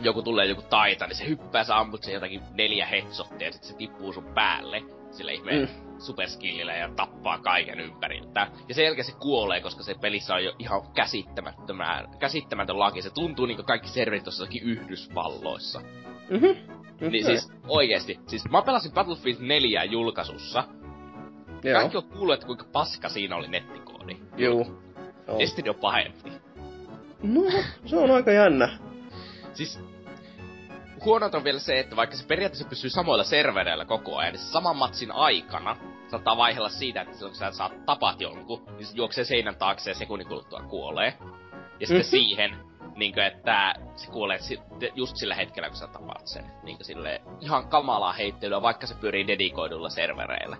joku 0.00 0.22
tulee 0.22 0.46
joku 0.46 0.62
taita, 0.62 1.06
niin 1.06 1.16
se 1.16 1.28
hyppää, 1.28 1.64
sä 1.64 1.78
ammut 1.78 2.02
sen 2.02 2.14
jotakin 2.14 2.42
neljä 2.54 2.86
headshottia 2.86 3.48
ja 3.48 3.52
sitten 3.52 3.70
se 3.70 3.76
tippuu 3.76 4.12
sun 4.12 4.24
päälle 4.34 4.82
sillä 5.16 5.32
ihmeen 5.32 5.60
Mm. 5.60 5.98
superskillillä 5.98 6.74
ja 6.74 6.88
tappaa 6.96 7.38
kaiken 7.38 7.80
ympäriltä. 7.80 8.50
Ja 8.68 8.74
sen 8.74 8.84
jälkeen 8.84 9.04
se 9.04 9.12
kuolee, 9.12 9.60
koska 9.60 9.82
se 9.82 9.94
pelissä 10.00 10.34
on 10.34 10.44
jo 10.44 10.54
ihan 10.58 10.82
käsittämättömän, 10.94 12.08
käsittämätön 12.18 12.78
laki. 12.78 13.02
Se 13.02 13.10
tuntuu 13.10 13.46
niinku 13.46 13.62
kaikki 13.62 13.88
serverit 13.88 14.24
tossakin 14.24 14.62
Yhdysvalloissa. 14.62 15.80
Mhm. 16.30 16.42
Niin 17.00 17.08
Okei. 17.08 17.22
siis 17.22 17.52
oikeesti, 17.68 18.20
siis 18.26 18.50
mä 18.50 18.62
pelasin 18.62 18.92
Battlefield 18.92 19.38
4 19.40 19.84
julkaisussa. 19.84 20.64
Joo. 21.64 21.80
Kaikki 21.80 21.96
on 21.96 22.04
kuullut, 22.04 22.34
että 22.34 22.46
kuinka 22.46 22.64
paska 22.72 23.08
siinä 23.08 23.36
oli 23.36 23.48
nettikoodi. 23.48 24.16
Juu. 24.36 24.66
Joo. 25.28 25.38
Destiny 25.38 25.68
on 25.70 25.74
pahempi. 25.74 26.32
No, 27.22 27.42
se 27.86 27.96
on 27.96 28.10
aika 28.10 28.32
jännä. 28.32 28.78
Siis 29.52 29.80
huonot 31.04 31.34
on 31.34 31.44
vielä 31.44 31.58
se, 31.58 31.78
että 31.80 31.96
vaikka 31.96 32.16
se 32.16 32.26
periaatteessa 32.26 32.68
pysyy 32.68 32.90
samoilla 32.90 33.24
servereillä 33.24 33.84
koko 33.84 34.16
ajan, 34.16 34.32
niin 34.32 34.40
saman 34.42 34.76
matsin 34.76 35.12
aikana 35.12 35.76
saattaa 36.08 36.36
vaihella 36.36 36.68
siitä, 36.68 37.00
että 37.00 37.14
silloin 37.14 37.32
kun 37.32 37.38
sä 37.38 37.50
saat 37.50 37.86
tapat 37.86 38.20
jonkun, 38.20 38.62
niin 38.76 38.86
se 38.86 38.96
juoksee 38.96 39.24
seinän 39.24 39.56
taakse 39.56 39.90
ja 39.90 39.94
sekunnin 39.94 40.28
kuluttua 40.28 40.60
kuolee. 40.60 41.14
Ja 41.80 41.86
sitten 41.86 42.06
Mhm. 42.06 42.10
siihen, 42.10 42.56
niin 42.96 43.18
että 43.18 43.74
se 43.96 44.10
kuolee 44.10 44.38
just 44.94 45.16
sillä 45.16 45.34
hetkellä, 45.34 45.68
kun 45.68 45.78
sä 45.78 45.86
tapaat 45.86 46.26
sen. 46.26 46.44
Niin 46.62 46.78
sille 46.80 47.20
ihan 47.40 47.68
kamalaa 47.68 48.12
heittelyä, 48.12 48.62
vaikka 48.62 48.86
se 48.86 48.94
pyörii 48.94 49.26
dedikoidulla 49.26 49.88
servereillä. 49.88 50.56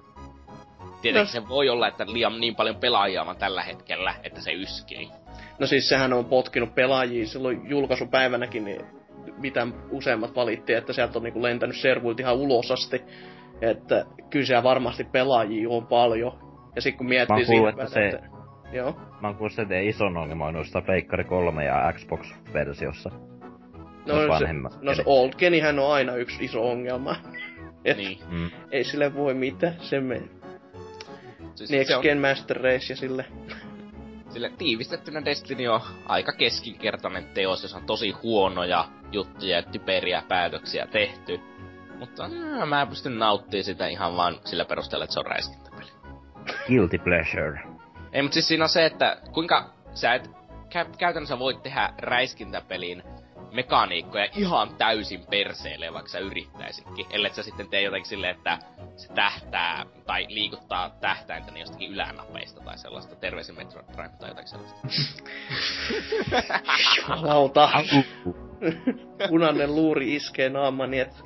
Tietenkin 1.02 1.38
No. 1.40 1.42
se 1.42 1.48
voi 1.48 1.68
olla, 1.68 1.88
että 1.88 2.06
liian 2.08 2.40
niin 2.40 2.56
paljon 2.56 2.76
pelaajia 2.76 3.22
on 3.22 3.36
tällä 3.36 3.62
hetkellä, 3.62 4.14
että 4.24 4.40
se 4.40 4.52
yskii. 4.52 5.10
No 5.58 5.66
siis 5.66 5.88
sehän 5.88 6.12
on 6.12 6.24
potkinut 6.24 6.74
pelaajia 6.74 7.26
silloin 7.26 7.60
julkaisupäivänäkin, 7.70 8.64
niin 8.64 8.86
mitä 9.38 9.66
useimmat 9.90 10.36
valitti, 10.36 10.72
että 10.72 10.92
sieltä 10.92 11.18
on 11.18 11.22
niinku 11.22 11.42
lentänyt 11.42 11.76
servuilta 11.76 12.22
ihan 12.22 12.36
ulos 12.36 12.70
asti. 12.70 13.02
Että 13.60 14.06
kyllä 14.30 14.46
siellä 14.46 14.62
varmasti 14.62 15.04
pelaajia 15.04 15.68
on 15.68 15.86
paljon. 15.86 16.32
Ja 16.74 16.82
sitten 16.82 16.98
kun 16.98 17.06
Mä 17.06 17.08
miettii 17.08 17.36
oon 17.36 17.46
kuullut, 17.46 17.68
että 17.68 17.86
se- 17.86 18.08
että... 18.08 18.28
Joo. 18.72 18.92
Mä 19.20 19.28
oon 19.28 19.36
kuullut, 19.36 19.58
että 19.58 19.74
se 19.74 19.84
ison 19.84 20.16
ongelma 20.16 20.46
on 20.46 20.54
noissa 20.54 20.82
Pleikkari 20.82 21.24
3 21.24 21.64
ja 21.64 21.92
Xbox-versiossa. 21.92 23.10
No, 24.06 24.22
Jos 24.22 24.38
se, 24.38 24.46
no 24.82 24.94
se. 24.94 25.02
Old 25.06 25.32
Genihän 25.38 25.78
on 25.78 25.92
aina 25.92 26.14
yksi 26.14 26.44
iso 26.44 26.70
ongelma. 26.70 27.16
Et 27.84 27.96
Niin. 27.96 28.18
Mm. 28.30 28.50
Ei 28.70 28.84
sille 28.84 29.14
voi 29.14 29.34
mitään, 29.34 29.74
se 29.78 30.00
menee. 30.00 30.28
Siis 31.54 31.70
Next 31.70 31.88
se 31.88 31.96
on, 31.96 32.02
Gen 32.02 32.18
Master 32.20 32.56
Race 32.56 32.92
ja 32.92 32.96
sille. 32.96 33.24
Sille 34.36 34.52
tiivistettynä 34.58 35.24
Destiny 35.24 35.66
on 35.66 35.80
aika 36.06 36.32
keskinkertainen 36.32 37.26
teos, 37.34 37.62
jos 37.62 37.74
on 37.74 37.86
tosi 37.86 38.10
huonoja 38.10 38.88
juttuja 39.12 39.56
ja 39.56 39.62
typeriä 39.62 40.22
päätöksiä 40.28 40.86
tehty. 40.86 41.40
Mutta 41.98 42.28
mm, 42.28 42.68
mä 42.68 42.86
pystyn 42.86 43.18
nauttimaan 43.18 43.64
sitä 43.64 43.86
ihan 43.86 44.16
vaan 44.16 44.40
sillä 44.44 44.64
perusteella, 44.64 45.04
että 45.04 45.14
se 45.14 45.20
on 45.20 45.26
räiskintäpeli. 45.26 45.90
Guilty 46.66 46.98
pleasure. 46.98 47.60
Ei, 48.12 48.22
mutta 48.22 48.34
siis 48.34 48.48
siinä 48.48 48.64
on 48.64 48.68
se, 48.68 48.86
että 48.86 49.16
kuinka 49.32 49.70
sä 49.94 50.14
et 50.14 50.30
kä- 50.74 50.96
käytännössä 50.98 51.38
voit 51.38 51.62
tehdä 51.62 51.94
räiskintäpelin 51.98 53.02
mekaniikkoja 53.52 54.28
ihan 54.36 54.76
täysin 54.76 55.26
perseelle, 55.30 55.92
vaikka 55.92 56.10
sä 56.10 56.18
yrittäisitkin. 56.18 57.06
Ellei 57.10 57.34
sä 57.34 57.42
sitten 57.42 57.68
tee 57.68 57.82
jotenkin 57.82 58.08
silleen, 58.08 58.36
että 58.36 58.58
se 58.96 59.08
tähtää 59.12 59.86
tai 60.06 60.26
liikuttaa 60.28 60.90
tähtäintä 60.90 61.50
niin 61.50 61.60
jostakin 61.60 61.92
ylänapeista 61.92 62.60
tai 62.60 62.78
sellaista. 62.78 63.16
Terveisin 63.16 63.56
Metroid 63.56 63.86
Prime 63.92 64.14
tai 64.20 64.30
jotakin 64.30 64.48
sellaista. 64.48 64.88
Lauta. 67.22 67.70
Punainen 69.28 69.74
luuri 69.74 70.14
iskee 70.14 70.48
naamani, 70.48 71.00
et 71.00 71.24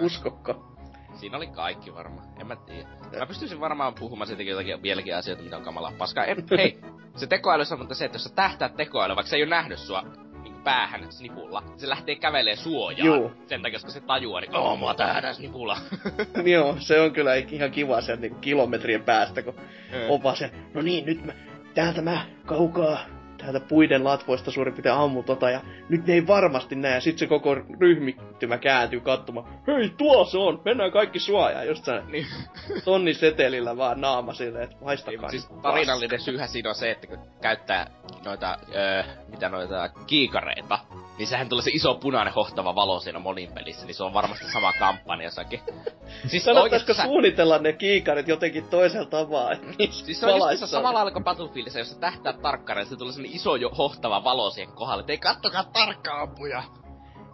uskokka. 0.00 0.74
Siinä 1.14 1.36
oli 1.36 1.46
kaikki 1.46 1.94
varmaan. 1.94 2.28
En 2.40 2.46
mä 2.46 2.56
tiedä. 2.56 2.88
Mä 3.18 3.26
pystyisin 3.26 3.60
varmaan 3.60 3.94
puhumaan 3.94 4.26
siitäkin 4.26 4.50
jotakin 4.50 4.82
vieläkin 4.82 5.16
asioita, 5.16 5.42
mitä 5.42 5.56
on 5.56 5.62
kamalaa 5.62 5.92
paskaa. 5.98 6.24
En, 6.24 6.44
hei, 6.58 6.80
se 7.16 7.26
tekoäly 7.26 7.64
on 7.72 7.78
mutta 7.78 7.94
se, 7.94 8.04
että 8.04 8.16
jos 8.16 8.24
sä 8.24 8.34
tähtäät 8.34 8.76
tekoäly, 8.76 9.16
vaikka 9.16 9.30
se 9.30 9.36
ei 9.36 9.42
ole 9.42 9.50
nähnyt 9.50 9.78
sua 9.78 10.04
niin 10.44 10.54
päähän 10.54 11.12
snipulla, 11.12 11.62
se 11.76 11.88
lähtee 11.88 12.14
kävelee 12.14 12.56
suojaan. 12.56 13.06
Juu. 13.06 13.32
Sen 13.46 13.62
takia, 13.62 13.78
koska 13.78 13.90
se 13.90 14.00
tajuaa, 14.00 14.40
niin 14.40 14.56
oo, 14.56 14.76
mua 14.76 14.94
tähdään 14.94 15.34
snipulla. 15.34 15.76
Joo, 16.54 16.76
se 16.78 17.00
on 17.00 17.12
kyllä 17.12 17.34
ihan 17.34 17.70
kiva 17.70 18.00
sieltä 18.00 18.20
niinku 18.20 18.38
kilometrien 18.38 19.02
päästä, 19.02 19.42
kun 19.42 19.54
opa 20.08 20.34
sen, 20.34 20.50
no 20.74 20.82
niin, 20.82 21.06
nyt 21.06 21.24
mä, 21.24 21.32
täältä 21.74 22.02
mä 22.02 22.26
kaukaa, 22.46 22.98
täältä 23.44 23.68
puiden 23.68 24.04
latvoista 24.04 24.50
suurin 24.50 24.74
piirtein 24.74 24.94
ammun 24.94 25.24
tota, 25.24 25.50
ja 25.50 25.60
nyt 25.88 26.06
ne 26.06 26.14
ei 26.14 26.26
varmasti 26.26 26.74
näe, 26.74 27.00
sit 27.00 27.18
se 27.18 27.26
koko 27.26 27.54
ryhmittymä 27.80 28.58
kääntyy 28.58 29.00
katsomaan, 29.00 29.46
hei, 29.66 29.90
tuo 29.96 30.24
se 30.24 30.38
on, 30.38 30.62
mennään 30.64 30.92
kaikki 30.92 31.18
suojaan, 31.18 31.66
just 31.66 31.84
se 31.84 32.02
Niin. 32.08 32.26
tonni 32.84 33.14
setelillä 33.14 33.76
vaan 33.76 34.00
naama 34.00 34.34
silleen, 34.34 34.64
että 34.64 34.76
haistakaa 34.84 35.30
siis 35.30 35.50
nyt 35.50 35.62
tarinallinen 35.62 36.20
syyhän 36.20 36.48
siinä 36.48 36.68
on 36.68 36.74
se, 36.74 36.90
että 36.90 37.06
kun 37.06 37.18
käyttää 37.40 37.90
noita, 38.24 38.58
öö, 38.74 39.02
mitä 39.28 39.48
noita 39.48 39.88
kiikareita, 40.06 40.78
niin 41.18 41.26
sehän 41.26 41.48
tulee 41.48 41.62
se 41.62 41.70
iso 41.74 41.94
punainen 41.94 42.34
hohtava 42.34 42.74
valo 42.74 43.00
siinä 43.00 43.18
monin 43.18 43.52
pelissä, 43.52 43.86
niin 43.86 43.94
se 43.94 44.04
on 44.04 44.14
varmasti 44.14 44.52
sama 44.52 44.72
kampanjassakin. 44.78 45.60
Siis 46.26 46.44
Kannattaisiko 46.44 46.62
oikeesti 46.62 46.94
sä- 46.94 47.02
suunnitella 47.02 47.58
ne 47.58 47.72
kiikarit 47.72 48.28
jotenkin 48.28 48.64
toisella 48.68 49.06
tavalla, 49.06 49.50
niissä 49.78 50.04
Siis 50.06 50.20
se 50.20 50.26
on 50.26 50.52
just 50.52 50.66
samalla 50.66 50.94
lailla 50.94 51.10
kuin 51.10 51.24
Battlefieldissä, 51.24 51.78
jossa 51.78 51.98
tähtää 51.98 52.32
tarkkaan, 52.32 52.78
ja 52.78 52.84
se 52.84 52.96
tulee 52.96 53.12
sellainen 53.12 53.33
iso 53.34 53.56
jo 53.56 53.68
hohtava 53.68 54.24
valo 54.24 54.50
siihen 54.50 54.74
kohdalle, 54.74 55.00
että 55.00 55.12
ei 55.12 55.18
kattokaa 55.18 55.64
tarkkaan 55.64 56.20
ampuja. 56.20 56.62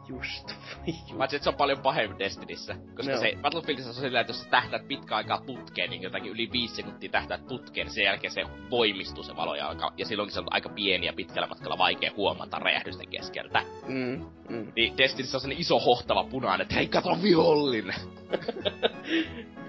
Just. 0.09 0.55
Paitsi, 1.19 1.37
että 1.37 1.45
se 1.45 1.51
on 1.51 1.55
paljon 1.55 1.79
pahempi 1.79 2.19
Destinissä. 2.19 2.77
Koska 2.97 3.13
Joo. 3.13 3.21
se 3.21 3.39
Battlefieldissä 3.43 3.91
on 3.91 3.95
sillä, 3.95 4.21
että 4.21 4.31
jos 4.31 4.43
sä 4.43 4.51
tähtäät 4.51 4.89
pitkä 4.89 5.17
aikaa 5.17 5.43
putkeen, 5.47 5.91
niin 5.91 6.03
jotakin 6.03 6.33
yli 6.33 6.49
viisi 6.53 6.75
sekuntia 6.75 7.11
tähtäät 7.11 7.47
putkeen, 7.47 7.87
niin 7.87 7.95
sen 7.95 8.05
jälkeen 8.05 8.33
se 8.33 8.43
voimistuu 8.71 9.23
se 9.23 9.37
valo 9.37 9.55
ja, 9.55 9.69
alkaa, 9.69 9.93
ja 9.97 10.07
silloinkin 10.07 10.35
se 10.35 10.41
on 10.41 10.47
aika 10.51 10.69
pieni 10.69 11.07
ja 11.07 11.13
pitkällä 11.13 11.49
matkalla 11.49 11.79
vaikea 11.79 12.11
huomata 12.17 12.59
räjähdysten 12.59 13.09
keskeltä. 13.09 13.63
Mm, 13.89 14.27
mm. 14.49 14.73
Niin 14.77 14.99
Destinissä 14.99 15.37
on 15.37 15.41
sellainen 15.41 15.61
iso 15.61 15.79
hohtava 15.79 16.25
punainen, 16.25 16.63
että 16.63 16.75
hei 16.75 16.89
kato 16.89 17.19
vihollinen! 17.23 17.95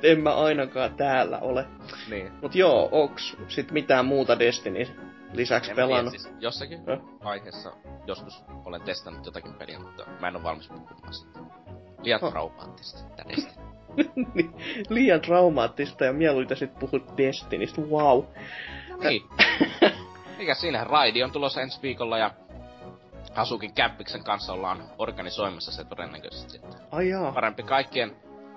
En 0.04 0.20
mä 0.20 0.36
ainakaan 0.36 0.94
täällä 0.94 1.40
ole. 1.40 1.66
Niin. 2.10 2.32
Mut 2.42 2.56
joo, 2.56 2.90
onks 2.92 3.38
sit 3.48 3.72
mitään 3.72 4.06
muuta 4.06 4.40
Destiny 4.40 4.88
lisäksi 5.34 5.72
En 5.72 5.76
mä 5.76 5.80
tiedä, 5.80 5.88
pelannut? 5.88 6.12
siis 6.12 6.30
jossakin 6.40 6.80
Ö? 6.90 6.98
vaiheessa 7.24 7.72
joskus 8.08 8.44
olen 8.66 8.82
testannut 8.82 9.26
jotakin 9.26 9.54
peliä, 9.54 9.80
mutta 9.80 10.06
mä 10.22 10.28
en 10.28 10.36
ole 10.36 10.44
valmis 10.44 10.68
puhumaan 10.68 11.14
sitä. 11.14 11.40
Liian 12.04 12.20
Oh. 12.24 12.32
traumaattista, 12.32 13.00
Destiny. 13.30 13.66
Niin, 14.34 14.54
Liian 14.90 15.22
traumaattista 15.22 16.06
ja 16.06 16.14
mieluita 16.14 16.56
sit 16.56 16.80
puhut 16.80 17.18
Destinistä, 17.18 17.82
wow. 17.82 18.24
Niin. 19.04 19.22
Mikä 20.38 20.54
siinä? 20.56 20.84
Raidi 20.84 21.24
on 21.24 21.32
tulossa 21.32 21.62
ensi 21.62 21.80
viikolla 21.82 22.18
ja 22.18 22.32
Asukin 23.36 23.74
Käppiksen 23.74 24.24
kanssa 24.24 24.54
ollaan 24.54 24.84
organisoimassa 24.98 25.72
se 25.72 25.84
todennäköisesti 25.84 26.52
sitten. 26.52 26.74
Ai 26.92 27.10
jaa. 27.10 27.32
Parempi 27.32 27.64
kaikkien 27.64 28.16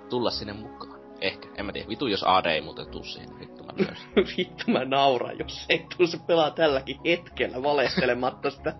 tulla 0.09 0.31
sinne 0.31 0.53
mukaan. 0.53 0.94
Ehkä, 1.21 1.47
en 1.57 1.65
mä 1.65 1.71
tiedä. 1.71 1.87
Vitu 1.89 2.07
jos 2.07 2.23
AD 2.23 2.45
ei 2.45 2.61
muuten 2.61 2.87
tuu 2.87 3.03
siihen. 3.03 3.39
Vittu 3.39 3.63
mä. 3.63 3.71
Vittu 4.37 4.63
mä 4.71 4.85
nauran, 4.85 5.39
jos 5.39 5.65
ei 5.69 5.85
tuu 5.97 6.07
se 6.07 6.17
pelaa 6.27 6.51
tälläkin 6.51 6.99
hetkellä 7.05 7.63
valestelematta 7.63 8.49
sitä. 8.49 8.73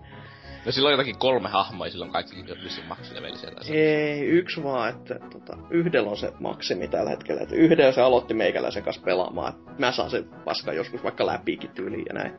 No 0.66 0.72
silloin 0.72 0.92
jotakin 0.92 1.18
kolme 1.18 1.48
hahmoa 1.48 1.86
ja 1.86 1.90
silloin 1.90 2.12
kaikki 2.12 2.36
vissiin 2.64 2.86
maksulevelisiä 2.86 3.50
tai. 3.50 3.76
Ei, 3.76 4.20
yksi 4.20 4.62
vaan, 4.62 4.90
että 4.90 5.18
tota, 5.32 5.56
yhdellä 5.70 6.10
on 6.10 6.16
se 6.16 6.32
maksimi 6.40 6.88
tällä 6.88 7.10
hetkellä. 7.10 7.42
Että 7.42 7.54
yhdellä 7.54 7.92
se 7.92 8.00
aloitti 8.00 8.34
meikäläisen 8.34 8.82
kanssa 8.82 9.02
pelaamaan. 9.02 9.52
Mä 9.78 9.92
saan 9.92 10.10
sen 10.10 10.28
paska 10.44 10.72
joskus 10.72 11.02
vaikka 11.04 11.26
läpikin 11.26 11.70
tyyliin 11.70 12.04
ja 12.08 12.14
näin. 12.14 12.32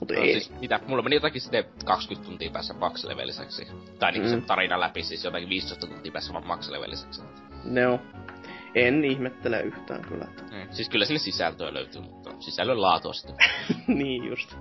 Mutta 0.00 0.14
No, 0.14 0.20
ei. 0.22 0.32
siis, 0.32 0.52
mitä, 0.60 0.80
mulla 0.86 1.02
meni 1.02 1.16
jotakin 1.16 1.40
sitten 1.40 1.64
20 1.84 2.28
tuntia 2.30 2.50
päässä 2.50 2.74
maksileveliseksi. 2.74 3.66
Tai 3.98 4.12
niinku 4.12 4.28
Mm. 4.28 4.40
se 4.40 4.46
tarina 4.46 4.80
läpi, 4.80 5.02
siis 5.02 5.24
jotakin 5.24 5.48
15 5.48 5.86
tuntia 5.86 6.12
päässä 6.12 6.32
maksileveliseksi. 6.40 7.22
Ne 7.64 7.86
on. 7.86 7.98
En 8.74 9.04
ihmettele 9.04 9.60
yhtään 9.60 10.02
kyllä. 10.08 10.24
Että. 10.24 10.42
Mm. 10.42 10.66
Siis 10.70 10.88
kyllä 10.88 11.04
sinne 11.04 11.18
sisältöä 11.18 11.74
löytyy, 11.74 12.02
mutta 12.02 12.30
sisällön 12.38 12.82
laatua 12.82 13.12
sitten. 13.12 13.36
niin 13.98 14.24
just. 14.24 14.56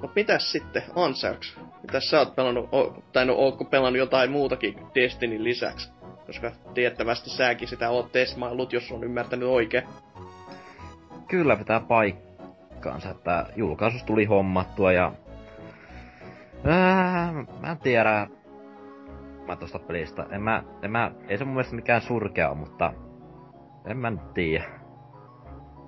Mut 0.00 0.14
mitäs 0.14 0.52
sitten, 0.52 0.82
Ansauks? 0.96 1.58
Mitäs 1.82 2.10
sä 2.10 2.18
oot 2.18 2.36
pelannut, 2.36 2.68
o, 2.72 3.02
tai 3.12 3.26
no 3.26 3.34
ootko 3.34 3.64
pelannut 3.64 3.98
jotain 3.98 4.30
muutakin 4.30 4.78
Destinin 4.94 5.44
lisäksi? 5.44 5.90
Koska 6.26 6.52
tiettävästi 6.74 7.30
säkin 7.30 7.68
sitä 7.68 7.90
oot 7.90 8.12
tesmaillut, 8.12 8.72
jos 8.72 8.92
on 8.92 9.04
ymmärtänyt 9.04 9.48
oikein. 9.48 9.84
Kyllä 11.28 11.56
pitää 11.56 11.80
paikkaansa, 11.80 13.10
että 13.10 13.46
julkaisus 13.56 14.04
tuli 14.04 14.24
hommattua 14.24 14.92
ja... 14.92 15.12
Ää, 16.64 17.32
mä 17.60 17.70
en 17.70 17.78
tiedä... 17.78 18.26
Mä 19.46 19.56
tosta 19.56 19.78
pelistä. 19.78 20.26
En 20.30 20.42
mä, 20.42 20.62
en 20.82 20.90
mä, 20.90 21.10
ei 21.28 21.38
se 21.38 21.44
mun 21.44 21.54
mielestä 21.54 21.76
mikään 21.76 22.00
surkea 22.00 22.48
ole, 22.48 22.58
mutta... 22.58 22.92
En 23.86 23.96
mä 23.96 24.10
nyt 24.10 24.34
tiedä. 24.34 24.64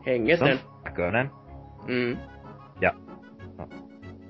Hengeten. 0.06 0.60
näköinen. 0.84 1.30
Mm. 1.86 2.16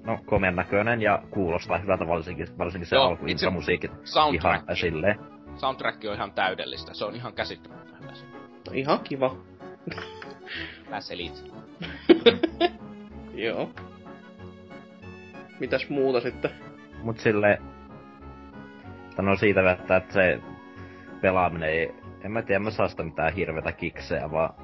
No, 0.08 0.18
komean 0.26 0.56
näköinen 0.56 1.02
ja 1.02 1.22
kuulostaa 1.30 1.78
hyvältä 1.78 2.08
varsinkin, 2.08 2.46
varsinkin 2.58 2.86
se 2.86 2.96
Joo, 2.96 3.04
alkuintromusiikit 3.04 3.90
ihan 3.90 4.06
Soundtrack. 4.06 4.64
silleen. 4.74 5.18
Soundtrack 5.56 6.04
on 6.04 6.14
ihan 6.14 6.32
täydellistä. 6.32 6.94
Se 6.94 7.04
on 7.04 7.14
ihan 7.14 7.32
käsittämättömän 7.32 8.00
hyvä. 8.02 8.12
No, 8.66 8.72
ihan 8.72 9.00
kiva. 9.00 9.36
Tää 10.90 11.00
selit. 11.00 11.44
Joo. 13.46 13.70
Mitäs 15.60 15.88
muuta 15.88 16.20
sitten? 16.20 16.50
Mut 17.02 17.18
sille... 17.18 17.58
Sano 19.16 19.36
siitä 19.36 19.62
vettä, 19.62 19.96
että 19.96 20.14
se 20.14 20.40
pelaaminen 21.20 21.68
ei... 21.68 21.94
En 22.24 22.32
mä 22.32 22.42
tiedä, 22.42 22.58
mä 22.58 22.70
saa 22.70 22.88
sitä 22.88 23.02
mitään 23.02 23.34
hirvetä 23.34 23.72
kikseä, 23.72 24.30
vaan... 24.30 24.54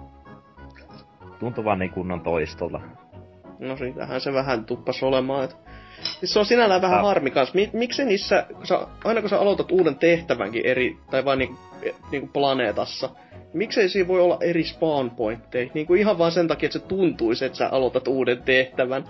Tuntuu 1.38 1.64
vaan 1.64 1.78
niin 1.78 1.90
kunnon 1.90 2.20
toistolta. 2.20 2.80
No 3.58 3.76
siitähän 3.76 4.20
se 4.20 4.32
vähän 4.32 4.64
tuppas 4.64 5.02
olemaan. 5.02 5.44
Et... 5.44 5.56
Siis 6.02 6.32
se 6.32 6.38
on 6.38 6.46
sinällään 6.46 6.82
vähän 6.82 6.98
Ah. 6.98 7.04
harmi 7.04 7.30
kans. 7.30 7.54
Mi- 7.54 7.70
miksi 7.72 8.04
niissä, 8.04 8.46
kun 8.54 8.66
sä, 8.66 8.86
aina 9.04 9.20
kun 9.20 9.30
sä 9.30 9.38
aloitat 9.38 9.72
uuden 9.72 9.96
tehtävänkin 9.98 10.66
eri, 10.66 10.96
tai 11.10 11.24
vain 11.24 11.38
niinku, 11.38 11.56
niinku 12.10 12.28
planeetassa, 12.32 13.10
miksei 13.52 13.88
siinä 13.88 14.08
voi 14.08 14.20
olla 14.20 14.38
eri 14.40 14.64
spawn 14.64 15.10
pointteja? 15.10 15.70
Niinku 15.74 15.94
ihan 15.94 16.18
vaan 16.18 16.32
sen 16.32 16.48
takia, 16.48 16.66
että 16.66 16.78
se 16.78 16.84
tuntuisi, 16.84 17.44
että 17.44 17.58
sä 17.58 17.68
aloitat 17.68 18.08
uuden 18.08 18.42
tehtävän. 18.42 19.04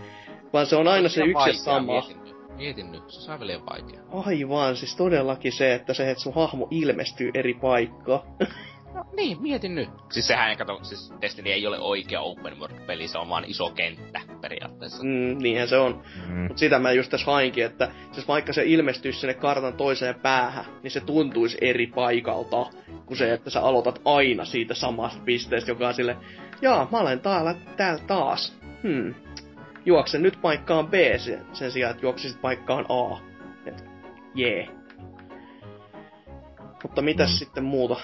Vaan 0.52 0.66
se 0.66 0.76
on 0.76 0.88
aina 0.88 1.08
se 1.08 1.24
Liian 1.24 1.30
yksi 1.48 1.50
ja 1.50 1.64
sama. 1.64 1.92
Mietin. 1.92 2.23
Mietin 2.56 2.92
nyt. 2.92 3.10
Se 3.10 3.32
on 3.32 3.46
liian 3.46 3.66
vaikea. 3.66 4.00
Aivan, 4.26 4.76
siis 4.76 4.96
todellakin 4.96 5.52
se, 5.52 5.74
että 5.74 5.94
se, 5.94 6.10
että 6.10 6.22
sun 6.22 6.34
hahmo 6.34 6.68
ilmestyy 6.70 7.30
eri 7.34 7.54
paikkaan. 7.54 8.20
No 8.94 9.04
niin, 9.16 9.42
mietin 9.42 9.74
nyt. 9.74 9.88
Siis 10.12 10.26
sehän 10.26 10.50
ei 10.50 10.56
kato, 10.56 10.78
siis 10.82 11.12
Destiny 11.20 11.50
ei 11.50 11.66
ole 11.66 11.78
oikea 11.78 12.20
open 12.20 12.60
world-peli, 12.60 13.08
se 13.08 13.18
on 13.18 13.28
vaan 13.28 13.44
iso 13.44 13.70
kenttä 13.70 14.20
periaatteessa. 14.40 15.02
Mm, 15.02 15.38
niinhän 15.38 15.68
se 15.68 15.76
on. 15.76 16.02
Mm. 16.28 16.46
Mut 16.48 16.58
sitä 16.58 16.78
mä 16.78 16.92
just 16.92 17.10
tässä 17.10 17.26
hainkin, 17.26 17.64
että 17.64 17.88
siis 18.12 18.28
vaikka 18.28 18.52
se 18.52 18.62
ilmestyisi 18.64 19.20
sinne 19.20 19.34
kartan 19.34 19.74
toiseen 19.74 20.14
päähän, 20.14 20.64
niin 20.82 20.90
se 20.90 21.00
tuntuisi 21.00 21.58
eri 21.60 21.86
paikalta 21.86 22.66
kuin 23.06 23.18
se, 23.18 23.32
että 23.32 23.50
sä 23.50 23.60
aloitat 23.60 24.00
aina 24.04 24.44
siitä 24.44 24.74
samasta 24.74 25.22
pisteestä, 25.24 25.70
joka 25.70 25.88
on 25.88 25.94
sille, 25.94 26.16
jaa, 26.62 26.88
mä 26.92 26.98
olen 26.98 27.20
täällä, 27.20 27.54
täällä 27.76 28.02
taas. 28.06 28.58
Hmm. 28.82 29.14
Juoksen 29.86 30.22
nyt 30.22 30.38
paikkaan 30.42 30.86
B 30.88 30.92
sen, 31.52 31.70
sijaan, 31.70 31.90
että 31.90 32.06
juoksisit 32.06 32.40
paikkaan 32.40 32.86
A. 32.88 33.18
Et, 33.66 33.84
jee. 34.34 34.68
Mutta 36.82 37.02
mitäs 37.02 37.28
Mm. 37.30 37.34
sitten 37.36 37.64
muuta? 37.64 37.96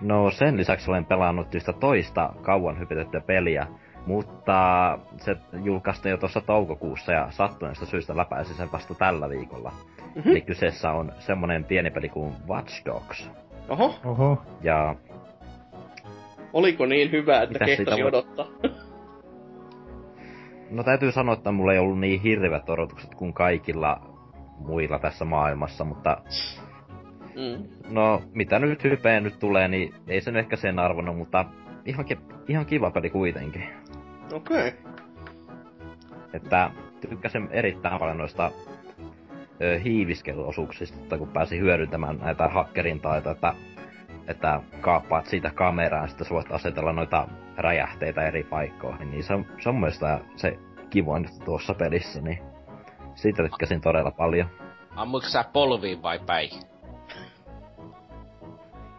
No 0.00 0.30
sen 0.30 0.56
lisäksi 0.56 0.90
olen 0.90 1.04
pelannut 1.04 1.54
yhtä 1.54 1.72
toista 1.72 2.32
kauan 2.42 2.78
hypitettyä 2.78 3.20
peliä, 3.20 3.66
mutta 4.06 4.98
se 5.16 5.36
julkaistiin 5.64 6.10
jo 6.10 6.16
tuossa 6.16 6.40
toukokuussa 6.40 7.12
ja 7.12 7.26
sattuneesta 7.30 7.86
syystä 7.86 8.16
läpäisin 8.16 8.54
sen 8.56 8.72
vasta 8.72 8.94
tällä 8.94 9.28
viikolla. 9.28 9.72
Mhm. 10.14 10.28
Eli 10.30 10.40
kyseessä 10.40 10.90
on 10.92 11.12
semmonen 11.18 11.64
pieni 11.64 11.90
peli 11.90 12.08
kuin 12.08 12.32
Watch 12.48 12.84
Dogs. 12.86 13.30
Oho, 13.68 13.94
Oho. 14.04 14.42
Ja 14.62 14.94
oliko 16.52 16.86
niin 16.86 17.10
hyvä, 17.12 17.42
että 17.42 17.52
Mitäs 17.52 17.66
kehtasi 17.76 18.02
voi- 18.02 18.08
odottaa? 18.08 18.46
no 20.70 20.82
täytyy 20.82 21.12
sanoa, 21.12 21.34
että 21.34 21.52
mulla 21.52 21.72
ei 21.72 21.78
ollut 21.78 22.00
niin 22.00 22.20
hirveät 22.20 22.70
odotukset 22.70 23.14
kuin 23.14 23.32
kaikilla 23.32 24.00
muilla 24.58 24.98
tässä 24.98 25.24
maailmassa, 25.24 25.84
mutta 25.84 26.16
mm. 27.34 27.68
no 27.90 28.22
mitä 28.34 28.58
nyt 28.58 28.84
hypeä 28.84 29.20
nyt 29.20 29.38
tulee, 29.38 29.68
niin 29.68 29.94
ei 30.08 30.20
se 30.20 30.30
nyt 30.30 30.38
ehkä 30.38 30.56
sen 30.56 30.78
arvonnut, 30.78 31.16
mutta 31.16 31.44
ihan, 31.84 32.04
ki- 32.04 32.18
ihan 32.48 32.66
kiva 32.66 32.90
peli 32.90 33.10
kuitenkin. 33.10 33.64
Okei. 34.32 34.68
Okay. 34.68 34.72
Että 36.32 36.70
tykkäsin 37.00 37.48
erittäin 37.50 37.98
paljon 37.98 38.18
noista 38.18 38.50
ö, 39.62 39.78
hiiviskelyosuuksista, 39.78 41.18
kun 41.18 41.28
pääsi 41.28 41.58
hyödyntämään 41.58 42.18
näitä 42.18 42.48
hakkerin 42.48 43.00
taitoja, 43.00 43.32
että, 43.32 43.54
että 44.26 44.60
kaappaat 44.80 45.26
siitä 45.26 45.50
kameraa 45.54 46.02
ja 46.02 46.08
sitten 46.08 46.26
sä 46.26 46.34
voit 46.34 46.52
asetella 46.52 46.92
noita 46.92 47.28
räjähteitä 47.58 48.22
eri 48.26 48.42
paikkoihin, 48.44 49.10
niin 49.10 49.24
se 49.24 49.34
on, 49.34 49.46
se 49.62 49.68
on 49.68 49.74
mun 49.74 49.80
mielestä 49.80 50.20
se 50.36 50.58
kivoin 50.90 51.28
tuossa 51.44 51.74
pelissä, 51.74 52.20
niin 52.20 52.38
siitä 53.14 53.42
tykkäsin 53.42 53.80
todella 53.80 54.10
paljon. 54.10 54.48
Ammuiko 54.96 55.26
sä 55.28 55.44
polviin 55.52 56.02
vai 56.02 56.18
päihin? 56.26 56.62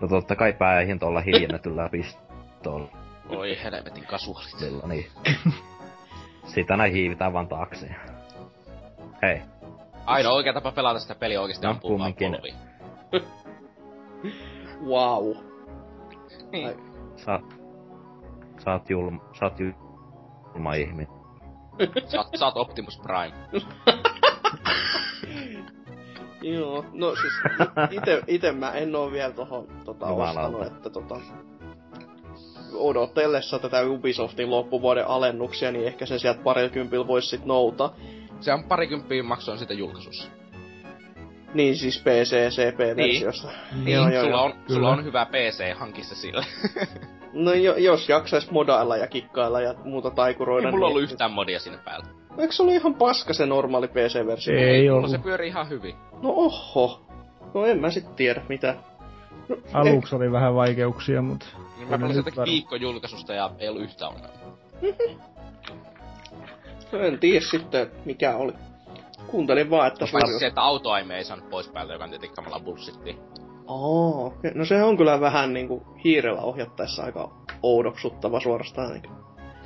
No 0.01 0.07
totta 0.07 0.35
kai 0.35 0.53
päihin 0.53 0.99
tuolla 0.99 1.21
hiljennetyllä 1.21 1.89
pistoolilla, 1.91 2.97
Oi 3.29 3.57
helvetin 3.63 4.05
kasuaalit. 4.05 4.55
niin 4.87 5.05
sitä 6.45 6.77
näin 6.77 6.93
hiivitään 6.93 7.33
vaan 7.33 7.47
taakse. 7.47 7.89
Hei, 9.21 9.41
Ainoa 10.05 10.33
oikea 10.33 10.53
tapa 10.53 10.71
pelata 10.71 10.99
sitä 10.99 11.15
peliä 11.15 11.41
oikeesti 11.41 11.65
No, 11.65 11.71
ampuu 11.71 11.99
vaan 11.99 12.13
polviin. 12.13 12.55
Wow. 14.85 15.31
Niin. 16.51 16.69
sä, 17.15 17.39
sä 18.63 18.71
oot 18.71 18.89
julma, 18.89 19.21
sä 19.39 19.45
oot 19.45 19.53
julma 19.59 20.73
ihminen. 20.73 21.07
Sä, 22.07 22.17
oot- 22.17 22.37
sä 22.37 22.45
oot 22.45 22.57
Optimus 22.57 22.99
Prime. 22.99 23.35
Joo, 26.41 26.85
no 26.93 27.15
siis 27.15 27.33
ite, 27.91 28.21
ite 28.27 28.51
mä 28.51 28.71
en 28.71 28.95
oo 28.95 29.11
vielä 29.11 29.33
tohon 29.33 29.67
tota, 29.85 30.05
ostanut, 30.05 30.67
että 30.67 30.89
tota, 30.89 31.15
odotellessa 32.73 33.59
tätä 33.59 33.83
Ubisoftin 33.87 34.49
loppuvuoden 34.49 35.07
alennuksia, 35.07 35.71
niin 35.71 35.87
ehkä 35.87 36.05
se 36.05 36.19
sieltä 36.19 36.43
parikympillä 36.43 37.07
voisi 37.07 37.27
sit 37.27 37.45
nouta. 37.45 37.89
Se 38.39 38.53
on 38.53 38.63
parikymppiä 38.63 39.23
maksoin 39.23 39.59
sitä 39.59 39.73
julkaisussa. 39.73 40.29
Niin 41.53 41.75
siis 41.75 42.03
PC-CP-versiosta. 42.03 43.49
Niin, 43.83 43.95
joo, 43.95 44.09
joo, 44.09 44.23
sulla, 44.23 44.41
on, 44.41 44.51
kyllä. 44.51 44.65
sulla 44.67 44.89
on 44.89 45.03
hyvä 45.03 45.25
PC, 45.25 45.77
hankissa 45.77 46.15
sillä. 46.15 46.43
no 47.33 47.53
jo, 47.53 47.75
jos 47.75 48.09
jaksais 48.09 48.51
modailla 48.51 48.97
ja 48.97 49.07
kikkailla 49.07 49.61
ja 49.61 49.73
muuta 49.83 50.11
taikuroida. 50.11 50.67
Ei 50.67 50.71
mulla 50.71 50.87
niin... 50.87 50.97
ollut 50.97 51.11
yhtään 51.11 51.31
modia 51.31 51.59
sinne 51.59 51.79
päällä. 51.85 52.05
Eikö 52.37 52.53
se 52.53 52.61
ollut 52.61 52.75
ihan 52.75 52.95
paska 52.95 53.33
se 53.33 53.45
normaali 53.45 53.87
PC-versio? 53.87 54.53
Ei, 54.53 54.63
ei 54.63 54.89
ollut. 54.89 55.11
se 55.11 55.17
pyöri 55.17 55.47
ihan 55.47 55.69
hyvin. 55.69 55.95
No 56.21 56.29
oho. 56.29 57.01
No 57.53 57.65
en 57.65 57.81
mä 57.81 57.91
sit 57.91 58.15
tiedä 58.15 58.41
mitä. 58.49 58.75
No, 59.49 59.57
Aluksi 59.73 60.15
oli 60.15 60.31
vähän 60.31 60.55
vaikeuksia, 60.55 61.21
mut... 61.21 61.57
Niin 61.77 61.89
mä 61.89 61.97
pelasin 61.97 62.17
jotakin 62.17 62.43
viikko 62.45 62.75
julkaisusta 62.75 63.33
ja 63.33 63.51
ei 63.59 63.69
ollut 63.69 63.83
yhtään 63.83 64.11
ongelmaa. 64.11 64.57
no 66.91 66.99
en 66.99 67.19
tiedä 67.19 67.45
sitten, 67.51 67.91
mikä 68.05 68.35
oli. 68.35 68.53
Kuuntelin 69.27 69.69
vaan, 69.69 69.87
että... 69.87 70.05
Paitsi 70.11 70.39
se, 70.39 70.47
että 70.47 70.61
autoaime 70.61 71.17
ei 71.17 71.23
saanut 71.23 71.49
pois 71.49 71.67
päältä, 71.67 71.93
joka 71.93 72.03
on 72.03 72.09
tietenkin 72.09 72.35
kamala 72.35 72.59
bullshitti. 72.59 73.17
Oo, 73.69 74.25
okay. 74.25 74.51
no 74.55 74.65
se 74.65 74.83
on 74.83 74.97
kyllä 74.97 75.21
vähän 75.21 75.53
niinku 75.53 75.83
hiirellä 76.03 76.41
ohjattaessa 76.41 77.03
aika 77.03 77.31
oudoksuttava 77.63 78.39
suorastaan. 78.39 78.91
Niin. 78.91 79.11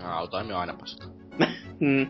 No, 0.02 0.12
autoaime 0.12 0.54
on 0.54 0.60
aina 0.60 0.74
paska. 0.74 1.08
mm. 1.80 2.08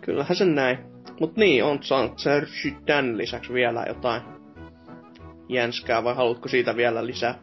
Kyllähän 0.00 0.36
se 0.36 0.44
näin. 0.44 0.78
Mut 1.20 1.36
niin, 1.36 1.64
on 1.64 1.78
se 2.16 2.42
tän 2.86 3.18
lisäksi 3.18 3.52
vielä 3.52 3.84
jotain 3.88 4.22
jänskää, 5.48 6.04
vai 6.04 6.14
haluatko 6.14 6.48
siitä 6.48 6.76
vielä 6.76 7.06
lisää? 7.06 7.34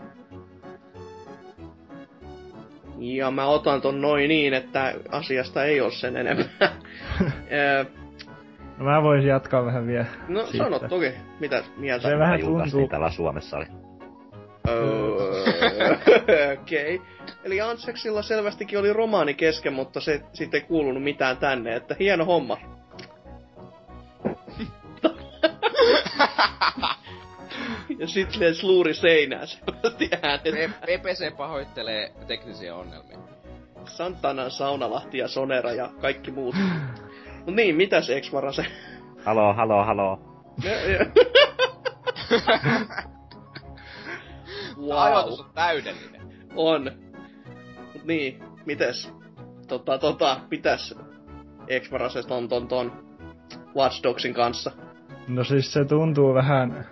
Ja 2.98 3.32
mä 3.32 3.46
otan 3.46 3.82
ton 3.82 4.02
noin 4.02 4.28
niin, 4.28 4.54
että 4.54 4.94
asiasta 5.12 5.66
ei 5.66 5.82
oo 5.82 5.92
sen 5.92 6.18
enempää. 6.18 6.76
no 8.78 8.86
mä 8.86 9.04
voisin 9.04 9.30
jatkaa 9.30 9.66
vähän 9.66 9.88
vielä. 9.88 10.06
No 10.28 10.46
siitä. 10.46 10.58
sano 10.58 10.80
toki, 10.80 11.12
mitä 11.40 11.64
mieltä. 11.78 12.10
Se 12.10 12.20
vähän 12.20 12.40
tuntuu. 12.40 12.88
täällä 12.88 13.12
Suomessa 13.12 13.58
oli. 13.58 13.66
Okei. 16.62 16.96
Okay. 16.96 17.08
Eli 17.44 17.62
Anseksilla 17.62 18.22
selvästikin 18.22 18.80
oli 18.80 18.94
romaani 18.94 19.34
kesken, 19.34 19.74
mutta 19.74 20.02
se 20.02 20.22
sitten 20.34 20.62
ei 20.62 20.68
kuulunut 20.68 21.04
mitään 21.04 21.38
tänne, 21.38 21.76
että 21.76 21.96
hieno 22.00 22.26
homma. 22.26 22.58
ja 28.00 28.08
sitten 28.08 28.56
sluuri 28.56 28.94
seinään 28.94 29.48
selvästi 29.48 30.10
äänet. 30.22 30.44
PPC 30.82 31.38
pahoittelee 31.38 32.12
teknisiä 32.28 32.76
ongelmia. 32.76 33.18
Santana, 33.86 34.50
Saunalahti 34.50 35.18
ja 35.18 35.28
Sonera 35.28 35.72
ja 35.72 35.90
kaikki 36.02 36.32
muut. 36.32 36.56
No 37.48 37.54
niin, 37.54 37.76
mitäs 37.76 38.10
Exmara 38.10 38.52
se? 38.52 38.66
Halo, 39.26 39.54
halo, 39.54 39.84
halo. 39.84 40.20
wow. 44.78 44.98
Ajoitus 44.98 45.40
on 45.40 45.50
täydellinen. 45.56 46.22
On. 46.56 46.92
Mut 47.94 48.06
niin, 48.06 48.44
mites? 48.66 49.14
Tota, 49.68 49.98
tota, 49.98 50.40
mitäs 50.52 50.96
Exmarasesta 51.68 52.30
ton, 52.30 52.50
ton, 52.50 52.68
ton 52.68 52.92
Watch 53.76 54.04
Dogsin 54.04 54.34
kanssa? 54.34 54.72
No 55.28 55.44
siis 55.44 55.74
se 55.74 55.86
tuntuu 55.86 56.34
vähän, 56.34 56.86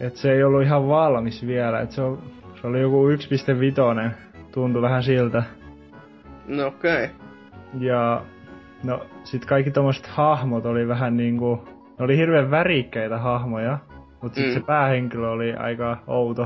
että 0.00 0.20
se 0.20 0.32
ei 0.32 0.44
ollut 0.44 0.62
ihan 0.62 0.88
valmis 0.88 1.46
vielä, 1.46 1.80
että 1.80 1.94
se, 1.94 2.02
on, 2.02 2.22
se 2.60 2.66
oli 2.66 2.80
joku 2.80 3.08
1.5, 3.08 4.10
tuntui 4.52 4.82
vähän 4.82 5.02
siltä. 5.02 5.42
No 6.46 6.66
okei. 6.66 7.04
Okay. 7.04 7.08
Ja 7.80 8.22
no 8.84 9.06
sit 9.24 9.44
kaikki 9.44 9.70
tommoset 9.70 10.06
hahmot 10.06 10.66
oli 10.66 10.88
vähän 10.88 11.16
niinku, 11.16 11.64
ne 11.98 12.04
oli 12.04 12.16
hirveän 12.16 12.50
värikkäitä 12.50 13.18
hahmoja, 13.18 13.78
mutta 14.22 14.36
sit 14.36 14.46
mm. 14.46 14.54
se 14.54 14.60
päähenkilö 14.60 15.30
oli 15.30 15.54
aika 15.54 15.96
outo. 16.06 16.42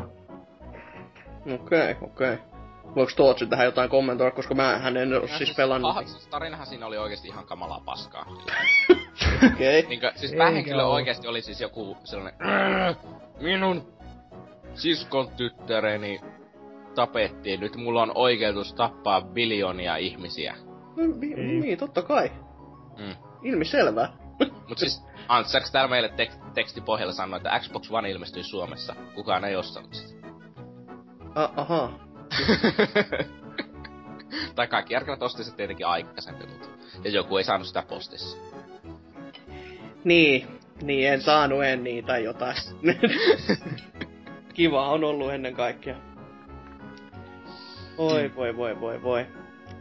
Okei, 1.40 1.92
okay, 1.92 1.94
okei. 2.00 2.34
Okay. 2.34 2.48
Voiko 2.94 3.12
Tootsi 3.16 3.46
tähän 3.46 3.66
jotain 3.66 3.90
kommentoida, 3.90 4.30
koska 4.30 4.54
mä 4.54 4.78
hän 4.78 4.96
en 4.96 5.14
ole 5.14 5.28
siis 5.28 5.56
pelannut. 5.56 5.96
Ah, 5.96 6.06
siis 6.06 6.28
tarinahan 6.28 6.66
siinä 6.66 6.86
oli 6.86 6.98
oikeesti 6.98 7.28
ihan 7.28 7.46
kamalaa 7.46 7.82
paskaa. 7.84 8.26
Okei. 9.52 9.78
okay. 9.78 9.88
Niinkö, 9.88 10.12
siis 10.14 10.34
päähenkilö 10.38 10.84
oikeesti 10.84 11.28
oli 11.28 11.42
siis 11.42 11.60
joku 11.60 11.96
sellainen... 12.04 12.40
Minun 13.40 13.82
siskon 14.74 15.28
tyttäreni 15.36 16.20
tapettiin. 16.94 17.60
Nyt 17.60 17.76
mulla 17.76 18.02
on 18.02 18.12
oikeutus 18.14 18.74
tappaa 18.74 19.20
biljoonia 19.20 19.96
ihmisiä. 19.96 20.54
No, 20.98 21.04
mi- 21.16 21.34
mm. 21.34 21.60
niin, 21.60 21.78
totta 21.78 22.02
kai. 22.02 22.32
Mm. 22.98 23.14
Ilmi 23.42 23.64
selvää. 23.64 24.12
Mut 24.68 24.78
siis 24.78 25.02
Antsaks 25.28 25.70
täällä 25.70 25.90
meille 25.90 26.08
tek- 26.08 26.52
tekstipohjalla 26.54 27.12
sanoi, 27.12 27.36
että 27.36 27.60
Xbox 27.60 27.90
One 27.90 28.10
ilmestyy 28.10 28.42
Suomessa. 28.42 28.94
Kukaan 29.14 29.44
ei 29.44 29.56
ostanut 29.56 29.94
sitä. 29.94 30.28
Ah, 31.34 31.50
aha. 31.56 31.92
tai 34.54 34.66
kaikki 34.66 34.94
järkevät 34.94 35.22
osti 35.22 35.44
se 35.44 35.56
tietenkin 35.56 35.86
aikaisemmin, 35.86 36.50
mutta... 36.50 36.68
Ja 37.04 37.10
joku 37.10 37.36
ei 37.36 37.44
saanut 37.44 37.66
sitä 37.66 37.82
postissa. 37.82 38.38
Niin, 40.04 40.46
niin 40.82 41.08
en 41.12 41.22
saanut 41.22 41.64
en 41.64 41.84
niin 41.84 42.04
tai 42.04 42.24
jotain. 42.24 42.56
Kiva 44.54 44.88
on 44.88 45.04
ollut 45.04 45.32
ennen 45.32 45.54
kaikkea. 45.54 45.96
Oi 47.98 48.32
voi 48.36 48.56
voi 48.56 48.80
voi 48.80 49.02
voi. 49.02 49.26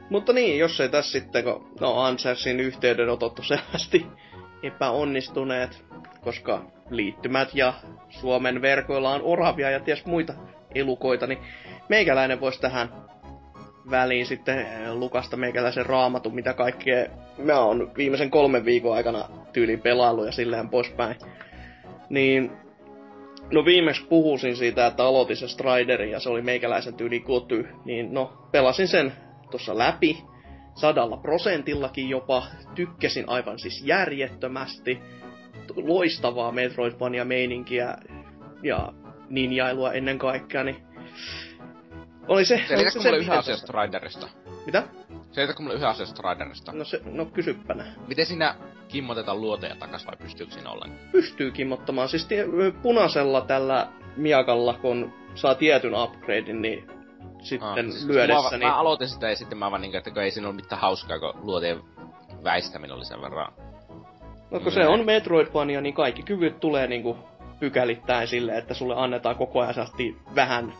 Mutta 0.09 0.33
niin, 0.33 0.59
jos 0.59 0.81
ei 0.81 0.89
tässä 0.89 1.19
sitten, 1.19 1.43
kun 1.43 1.71
no 1.79 1.99
Ansersin 1.99 2.59
yhteydenotot 2.59 3.39
selvästi 3.41 4.05
epäonnistuneet, 4.63 5.85
koska 6.21 6.65
liittymät 6.89 7.49
ja 7.53 7.73
Suomen 8.09 8.61
verkoilla 8.61 9.13
on 9.13 9.21
oravia 9.21 9.71
ja 9.71 9.79
ties 9.79 10.05
muita 10.05 10.33
elukoita, 10.75 11.27
niin 11.27 11.39
meikäläinen 11.89 12.41
voisi 12.41 12.61
tähän 12.61 12.89
väliin 13.91 14.25
sitten 14.25 14.59
eh, 14.59 14.93
lukasta 14.93 15.37
meikäläisen 15.37 15.85
raamatun, 15.85 16.35
mitä 16.35 16.53
kaikkea 16.53 17.05
mä 17.37 17.59
oon 17.59 17.91
viimeisen 17.97 18.31
kolmen 18.31 18.65
viikon 18.65 18.95
aikana 18.95 19.29
tyyliin 19.53 19.81
pelailu 19.81 20.25
ja 20.25 20.31
silleen 20.31 20.69
poispäin. 20.69 21.15
Niin, 22.09 22.51
no 23.51 23.65
viimeksi 23.65 24.05
puhusin 24.09 24.55
siitä, 24.55 24.87
että 24.87 25.05
aloitin 25.05 25.37
se 25.37 25.47
Striderin 25.47 26.11
ja 26.11 26.19
se 26.19 26.29
oli 26.29 26.41
meikäläisen 26.41 26.93
tyyli 26.93 27.19
koty, 27.19 27.67
niin 27.85 28.13
no 28.13 28.33
pelasin 28.51 28.87
sen 28.87 29.13
tuossa 29.51 29.77
läpi 29.77 30.23
sadalla 30.75 31.17
prosentillakin 31.17 32.09
jopa, 32.09 32.43
tykkäsin 32.75 33.29
aivan 33.29 33.59
siis 33.59 33.83
järjettömästi, 33.85 34.99
loistavaa 35.75 36.51
Metroidvania-meininkiä 36.51 37.97
ja 38.63 38.93
ninjailua 39.29 39.93
ennen 39.93 40.19
kaikkea, 40.19 40.63
niin 40.63 40.77
oli 42.27 42.45
se... 42.45 42.61
Selitätkö 42.67 42.99
mulle 42.99 43.17
yhden 43.17 43.37
asian 43.37 43.57
Striderista? 43.57 44.29
Mitä? 44.65 44.83
Selitätkö 45.31 45.63
mulle 45.63 45.75
yhden 45.75 45.89
asian 45.89 46.07
Striderista? 46.07 46.71
No, 46.71 46.85
se, 46.85 47.01
no 47.05 47.25
kysyppänä. 47.25 47.85
Miten 48.07 48.25
siinä 48.25 48.55
kimmotetaan 48.87 49.41
luoteja 49.41 49.75
takas 49.75 50.05
vai 50.05 50.15
pystyykö 50.17 50.53
siinä 50.53 50.69
ollenkaan? 50.69 51.09
Pystyy 51.11 51.51
kimmottamaan. 51.51 52.09
Siis 52.09 52.25
tie, 52.25 52.45
punaisella 52.81 53.41
tällä 53.41 53.87
miakalla, 54.17 54.73
kun 54.73 55.13
saa 55.35 55.55
tietyn 55.55 55.95
upgradein, 55.95 56.61
niin 56.61 56.96
sitten 57.41 57.69
ah, 57.69 57.91
siis 57.91 58.05
lyödessä... 58.05 58.51
Mä, 58.51 58.57
niin... 58.57 58.67
mä 58.67 58.75
aloitin 58.75 59.09
sitä 59.09 59.29
ja 59.29 59.35
sitten 59.35 59.57
mä 59.57 59.71
vaan 59.71 59.81
niin, 59.81 59.95
että 59.95 60.21
ei 60.21 60.31
siinä 60.31 60.47
ole 60.47 60.55
mitään 60.55 60.81
hauskaa, 60.81 61.19
kun 61.19 61.33
luotien 61.41 61.81
väistäminen 62.43 62.97
oli 62.97 63.05
sen 63.05 63.21
verran... 63.21 63.53
No 64.51 64.59
kun 64.59 64.67
mm. 64.67 64.71
se 64.71 64.87
on 64.87 65.05
Metroidvania, 65.05 65.81
niin 65.81 65.93
kaikki 65.93 66.23
kyvyt 66.23 66.59
tulee 66.59 66.87
niinku 66.87 67.17
pykälittäin 67.59 68.27
sille, 68.27 68.57
että 68.57 68.73
sulle 68.73 68.95
annetaan 68.97 69.35
koko 69.35 69.59
ajan 69.59 69.73
vähän 70.35 70.73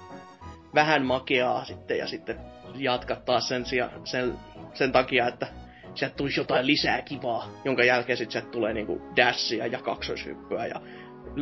vähän 0.76 1.06
makeaa 1.06 1.66
sitten 1.66 1.98
ja 1.98 2.08
sitten 2.08 2.40
jatkat 2.76 3.26
taas 3.26 3.48
sen, 3.48 3.66
sen, 4.04 4.34
sen 4.74 4.92
takia, 4.92 5.28
että 5.28 5.48
sieltä 5.96 6.16
tulisi 6.16 6.40
jotain 6.40 6.68
lisää 6.68 7.02
kivaa, 7.02 7.50
jonka 7.66 7.84
jälkeen 7.84 8.18
sitten 8.18 8.32
sieltä 8.32 8.52
tulee 8.52 8.74
niinku 8.74 9.02
dashia 9.16 9.68
ja 9.68 9.80
kaksoishyppyä 9.82 10.66
ja 10.66 10.82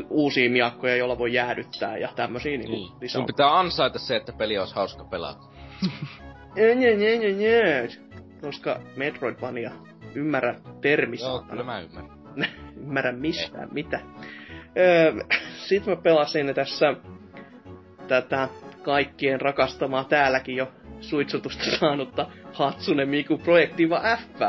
uusia 0.09 0.49
miakkoja, 0.49 0.95
joilla 0.95 1.17
voi 1.17 1.33
jäädyttää 1.33 1.97
ja 1.97 2.09
tämmösiä 2.15 2.57
niinku 2.57 2.75
niin. 2.75 2.91
lisää. 3.01 3.19
Sun 3.19 3.25
pitää 3.25 3.59
ansaita 3.59 3.99
se, 3.99 4.15
että 4.15 4.33
peli 4.33 4.57
olisi 4.57 4.75
hauska 4.75 5.03
pelata. 5.03 5.45
Nye, 6.55 6.75
nye, 6.75 6.95
nye, 6.95 7.31
nye. 7.33 7.87
Koska 8.41 8.79
Metroidvania, 8.95 9.71
ymmärrä 10.15 10.55
termi 10.81 11.17
Joo, 11.19 11.45
kyllä 11.49 11.63
mä 11.63 11.79
ymmärrän. 11.79 12.17
ymmärrä 12.81 13.11
mistään, 13.11 13.63
eh. 13.63 13.73
mitä. 13.73 13.99
Öö, 14.77 15.13
Sitten 15.57 15.95
mä 15.95 16.01
pelasin 16.01 16.55
tässä 16.55 16.93
tätä 18.07 18.49
kaikkien 18.83 19.41
rakastamaa 19.41 20.03
täälläkin 20.03 20.55
jo 20.55 20.71
suitsutusta 21.01 21.63
saanutta 21.79 22.27
Hatsune 22.53 23.05
Miku 23.05 23.37
projektiva 23.37 24.01
F. 24.17 24.41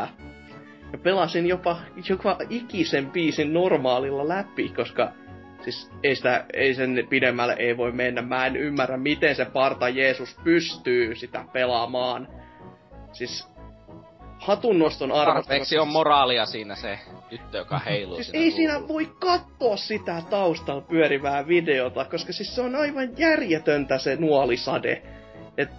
Ja 0.92 0.98
pelasin 1.02 1.46
jopa, 1.46 1.78
jopa 2.08 2.38
ikisen 2.50 3.10
biisin 3.10 3.52
normaalilla 3.52 4.28
läpi, 4.28 4.68
koska 4.68 5.12
siis 5.66 5.90
ei, 6.02 6.16
sitä, 6.16 6.44
ei 6.52 6.74
sen 6.74 7.06
pidemmälle 7.08 7.56
ei 7.58 7.76
voi 7.76 7.92
mennä. 7.92 8.22
Mä 8.22 8.46
en 8.46 8.56
ymmärrä, 8.56 8.96
miten 8.96 9.36
se 9.36 9.44
parta 9.44 9.88
Jeesus 9.88 10.36
pystyy 10.44 11.14
sitä 11.14 11.44
pelaamaan. 11.52 12.28
Siis 13.12 13.48
hatunnoston 14.38 15.12
arvosta. 15.12 15.34
Tarpeeksi 15.34 15.78
on 15.78 15.88
moraalia 15.88 16.46
siinä 16.46 16.74
se 16.74 16.98
tyttö, 17.28 17.58
joka 17.58 17.78
heiluu 17.78 18.16
Siis 18.16 18.30
siinä 18.30 18.44
ei 18.44 18.50
siinä 18.50 18.88
voi 18.88 19.06
katsoa 19.20 19.76
sitä 19.76 20.22
taustalla 20.30 20.80
pyörivää 20.80 21.48
videota, 21.48 22.04
koska 22.04 22.32
siis 22.32 22.54
se 22.54 22.60
on 22.60 22.74
aivan 22.74 23.18
järjetöntä 23.18 23.98
se 23.98 24.16
nuolisade. 24.16 25.02
Et 25.58 25.70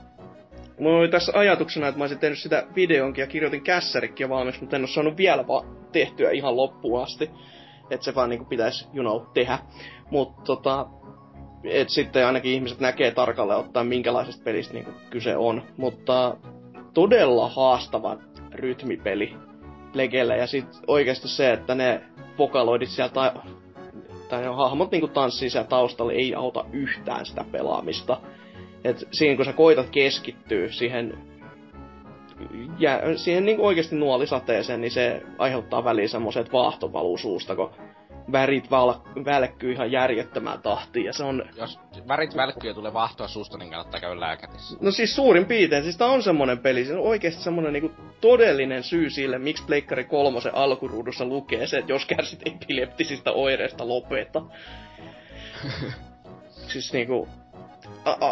Mulla 0.80 1.00
oli 1.00 1.10
tässä 1.10 1.32
ajatuksena, 1.36 1.88
että 1.88 1.98
mä 1.98 2.04
olisin 2.04 2.20
tehnyt 2.20 2.40
sitä 2.40 2.68
videonkin 2.76 3.22
ja 3.22 3.28
kirjoitin 3.28 3.64
kässärikkiä 3.64 4.30
valmiiksi, 4.30 4.62
mutta 4.62 4.76
en 4.76 4.82
ole 4.82 4.88
saanut 4.88 5.18
vielä 5.18 5.48
vaan 5.48 5.78
tehtyä 5.92 6.32
ihan 6.32 6.58
loppuun 6.58 7.04
asti. 7.04 7.30
Että 7.90 8.04
se 8.06 8.16
vaan 8.16 8.30
niinku 8.30 8.46
pitäisi, 8.46 8.88
you 8.94 9.04
know, 9.04 9.34
tehdä. 9.34 9.60
Mutta 10.12 10.42
tota, 10.46 10.88
et 11.64 11.90
sitten 11.90 12.28
ainakin 12.28 12.52
ihmiset 12.52 12.80
näkee 12.80 13.12
tarkalleen 13.12 13.60
ottaen, 13.60 13.88
minkälaisesta 13.88 14.44
pelistä 14.44 14.74
niinku 14.74 14.92
kyse 15.10 15.38
on. 15.38 15.64
Mutta 15.78 16.38
todella 16.94 17.50
haastava 17.50 18.18
rytmipeli 18.54 19.36
Legelle. 19.94 20.38
Ja 20.38 20.48
sitten 20.48 20.80
oikeasti 20.88 21.28
se, 21.28 21.54
että 21.54 21.76
ne 21.76 22.02
vokaloidit 22.38 22.90
siellä 22.90 23.14
tai, 23.14 23.32
tai 24.30 24.42
ne 24.42 24.48
hahmot 24.48 24.92
niinku 24.92 25.08
tanssii 25.08 25.50
siellä 25.50 25.68
taustalla, 25.68 26.12
ei 26.12 26.36
auta 26.36 26.66
yhtään 26.74 27.26
sitä 27.26 27.46
pelaamista. 27.52 28.20
Et 28.84 29.08
siinä 29.12 29.36
kun 29.36 29.46
sä 29.46 29.54
koitat 29.54 29.90
keskittyä 29.90 30.72
siihen, 30.72 31.18
jä, 32.80 33.02
siihen 33.16 33.46
niinku 33.46 33.66
oikeasti 33.66 33.96
nuolisateeseen, 33.96 34.82
niin 34.82 34.92
se 34.92 35.22
aiheuttaa 35.38 35.84
väliin 35.84 36.10
semmoset, 36.10 36.42
että 36.42 36.54
vaahto 36.54 36.94
valuu 36.94 37.18
suusta, 37.18 37.56
kun 37.56 37.72
värit 38.32 38.72
val, 38.72 38.94
välkkyy 39.26 39.72
ihan 39.72 39.92
järjettömään 39.92 40.62
tahtiin. 40.62 41.06
Ja 41.06 41.14
se 41.14 41.24
on, 41.24 41.44
Jos 41.56 41.80
värit 42.08 42.36
välkkyy 42.36 42.70
ja 42.70 42.74
tulee 42.74 42.94
vahtoa 42.94 43.28
suusta, 43.28 43.58
niin 43.58 43.70
kannattaa 43.70 44.00
käydä 44.00 44.20
lääkärissä. 44.20 44.78
no 44.82 44.92
siis 44.92 45.16
suurin 45.16 45.46
piirtein, 45.46 45.84
siis 45.84 45.98
tää 45.98 46.08
on 46.08 46.24
semmonen 46.24 46.60
peli, 46.60 46.86
se 46.86 46.94
on 46.94 47.08
oikeasti 47.08 47.44
semmonen 47.44 47.74
niinku 47.74 47.92
todellinen 48.22 48.84
syy 48.84 49.10
sille, 49.10 49.38
miksi 49.40 49.64
Pleikkari 49.66 50.04
kolmosen 50.04 50.56
alkuruudussa 50.56 51.26
lukee 51.26 51.68
se, 51.68 51.78
että 51.78 51.92
jos 51.92 52.06
kärsit 52.06 52.42
epileptisistä 52.46 53.32
oireista, 53.32 53.88
lopeta. 53.88 54.42
siis 56.72 56.94
niinku, 56.94 57.28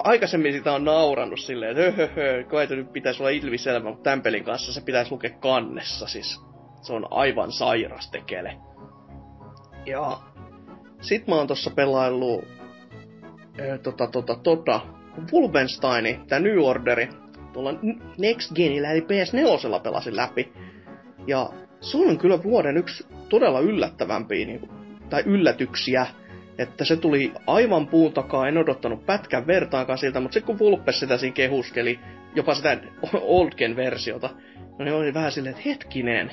aikaisemmin 0.03 0.53
sitä 0.53 0.73
on 0.73 0.83
naurannut 0.83 1.39
silleen, 1.39 1.77
että 1.77 1.91
hö, 1.91 2.07
hö, 2.07 2.13
hö, 2.15 2.43
kai 2.43 2.67
nyt 2.69 2.93
pitäisi 2.93 3.23
olla 3.23 3.29
ilmiselvä, 3.29 3.89
mutta 3.89 4.03
tämän 4.03 4.21
pelin 4.21 4.43
kanssa 4.43 4.73
se 4.73 4.81
pitäisi 4.81 5.11
lukea 5.11 5.29
kannessa, 5.39 6.07
siis 6.07 6.41
se 6.81 6.93
on 6.93 7.07
aivan 7.11 7.51
sairas 7.51 8.11
tekele. 8.11 8.57
Ja 9.85 10.19
sit 11.01 11.27
mä 11.27 11.35
oon 11.35 11.47
tossa 11.47 11.71
pelaillut 11.71 12.45
ö, 13.59 13.77
tota, 13.77 14.07
tota, 14.07 14.35
tota, 14.35 14.81
Wolfensteini, 15.33 16.19
tää 16.27 16.39
New 16.39 16.59
Orderi, 16.59 17.09
tuolla 17.53 17.73
Next 18.17 18.53
Genillä 18.55 18.91
eli 18.91 18.99
PS4 18.99 19.79
pelasin 19.83 20.15
läpi. 20.15 20.53
Ja 21.27 21.49
se 21.81 21.97
on 21.97 22.17
kyllä 22.17 22.43
vuoden 22.43 22.77
yksi 22.77 23.05
todella 23.29 23.59
yllättävämpiä, 23.59 24.45
niin 24.45 24.69
tai 25.09 25.23
yllätyksiä, 25.25 26.05
että 26.57 26.85
se 26.85 26.95
tuli 26.95 27.33
aivan 27.47 27.87
puun 27.87 28.13
takaa, 28.13 28.47
en 28.47 28.57
odottanut 28.57 29.05
pätkän 29.05 29.47
vertaakaan 29.47 29.97
siltä, 29.97 30.19
mutta 30.19 30.33
sitten 30.33 30.57
kun 30.57 30.59
Vulpes 30.59 30.99
sitä 30.99 31.17
siinä 31.17 31.33
kehuskeli, 31.33 31.99
jopa 32.35 32.55
sitä 32.55 32.77
Oldgen 33.21 33.75
versiota, 33.75 34.29
no 34.79 34.85
niin 34.85 34.93
oli 34.93 35.13
vähän 35.13 35.31
silleen, 35.31 35.55
että 35.55 35.69
hetkinen, 35.69 36.31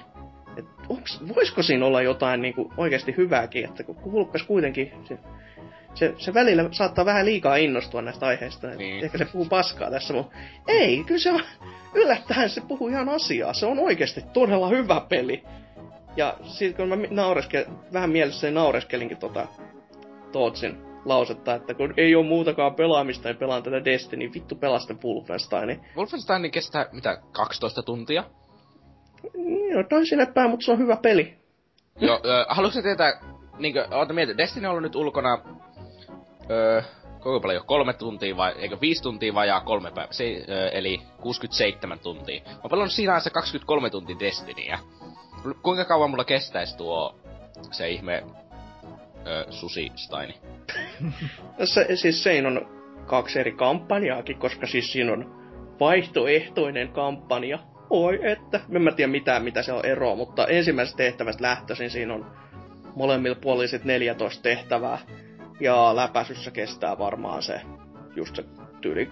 että 0.57 0.71
onks, 0.89 1.21
voisiko 1.35 1.63
siinä 1.63 1.87
olla 1.87 2.03
jotain 2.03 2.43
niin 2.43 2.55
kuin, 2.55 2.73
oikeasti 2.77 3.15
hyvääkin, 3.17 3.65
että 3.65 3.85
kun 3.85 4.13
Vulpes 4.13 4.43
kuitenkin, 4.43 4.93
se, 5.05 5.19
se, 5.95 6.15
se 6.19 6.35
välillä 6.35 6.65
saattaa 6.71 7.05
vähän 7.05 7.27
liikaa 7.27 7.57
innostua 7.57 8.03
näistä 8.03 8.27
aiheista, 8.27 8.67
niin. 8.67 9.05
Ehkä 9.05 9.19
se 9.19 9.25
puhuu 9.25 9.47
paskaa 9.47 9.91
tässä, 9.91 10.15
mutta 10.15 10.37
ei, 10.69 11.05
kyllä 11.05 11.21
se 11.21 11.31
on, 11.31 11.41
yllättäen 11.95 12.51
se 12.51 12.61
puhuu 12.69 12.89
ihan 12.89 13.09
asiaa, 13.09 13.55
se 13.55 13.67
on 13.67 13.79
oikeasti 13.79 14.25
todella 14.33 14.69
hyvä 14.69 15.03
peli. 15.09 15.45
Ja 16.17 16.37
sitten 16.45 16.77
kun 16.77 16.89
mä 16.89 16.97
mi- 16.97 17.09
naureske, 17.11 17.67
vähän 17.93 18.11
mielessäni 18.11 18.55
naureskelinkin 18.55 19.17
tota 19.17 19.47
Tootsin 20.33 20.93
lausetta, 21.05 21.55
että 21.55 21.75
kun 21.75 21.95
ei 21.97 22.15
ole 22.15 22.27
muutakaan 22.27 22.75
pelaamista, 22.75 23.29
niin 23.29 23.37
pelaan 23.37 23.63
tätä 23.63 23.85
Destiny, 23.85 24.31
vittu 24.35 24.55
pelasta 24.55 24.95
Wolfenstein. 25.05 25.81
Wolfenstein 25.97 26.51
kestää, 26.51 26.87
mitä, 26.93 27.19
12 27.33 27.83
tuntia? 27.83 28.25
Niin, 29.35 29.73
jotain 29.77 30.07
sinne 30.07 30.27
päin, 30.27 30.51
mutta 30.51 30.65
se 30.65 30.73
on 30.73 30.79
hyvä 30.79 30.97
peli. 30.97 31.35
Joo, 32.01 32.21
ö, 32.25 32.47
haluatko 32.49 32.83
tietää, 32.83 33.21
niinkö, 33.59 33.89
oota 33.91 34.13
mietin, 34.13 34.37
Destiny 34.37 34.67
on 34.67 34.71
ollut 34.71 34.83
nyt 34.83 34.97
ulkona, 34.97 35.39
öö, 36.51 36.83
koko 37.21 37.41
paljon, 37.41 37.67
kolme 37.67 37.93
tuntia 37.93 38.37
vai, 38.37 38.53
eikö 38.59 38.81
viisi 38.81 39.03
tuntia 39.03 39.35
vajaa 39.35 39.61
kolme 39.61 39.91
päivää, 39.91 40.13
se, 40.13 40.45
ö, 40.49 40.69
eli 40.69 41.03
67 41.21 41.99
tuntia. 41.99 42.43
Mä 42.45 42.89
siinä 42.89 43.13
ajassa 43.13 43.31
23 43.31 43.91
tuntia 43.91 44.17
Destinyä. 44.21 44.79
Kuinka 45.63 45.85
kauan 45.85 46.11
mulla 46.11 46.25
kestäisi 46.25 46.77
tuo, 46.77 47.15
se 47.71 47.91
ihme, 47.91 48.25
ö, 49.27 49.47
Susi-staini? 49.51 50.35
Se, 51.65 51.87
siis 51.97 52.23
siinä 52.23 52.49
on 52.49 52.83
kaksi 53.07 53.41
eri 53.41 53.53
kampanjaakin, 53.53 54.39
koska 54.39 54.67
siis 54.67 54.93
siinä 54.93 55.13
on 55.13 55.43
vaihtoehtoinen 55.81 56.89
kampanja. 56.89 57.59
Oi 57.91 58.31
että, 58.31 58.61
en 58.75 58.83
mä 58.83 58.93
tiedä 58.93 59.13
mitään 59.13 59.43
mitä 59.43 59.63
se 59.63 59.73
on 59.73 59.87
eroa, 59.87 60.17
mutta 60.17 60.47
ensimmäisestä 60.47 60.97
tehtävästä 60.97 61.43
lähtöisin 61.43 61.91
siinä 61.91 62.15
on 62.15 62.27
molemmilla 62.97 63.37
puolilla 63.41 63.69
sit 63.69 63.85
14 63.85 64.43
tehtävää. 64.43 64.99
Ja 65.61 65.97
läpäisyssä 65.97 66.51
kestää 66.51 66.99
varmaan 66.99 67.43
se 67.43 67.61
just 68.17 68.37
se 68.37 68.45
tyyli 68.81 69.05
12-13 69.05 69.09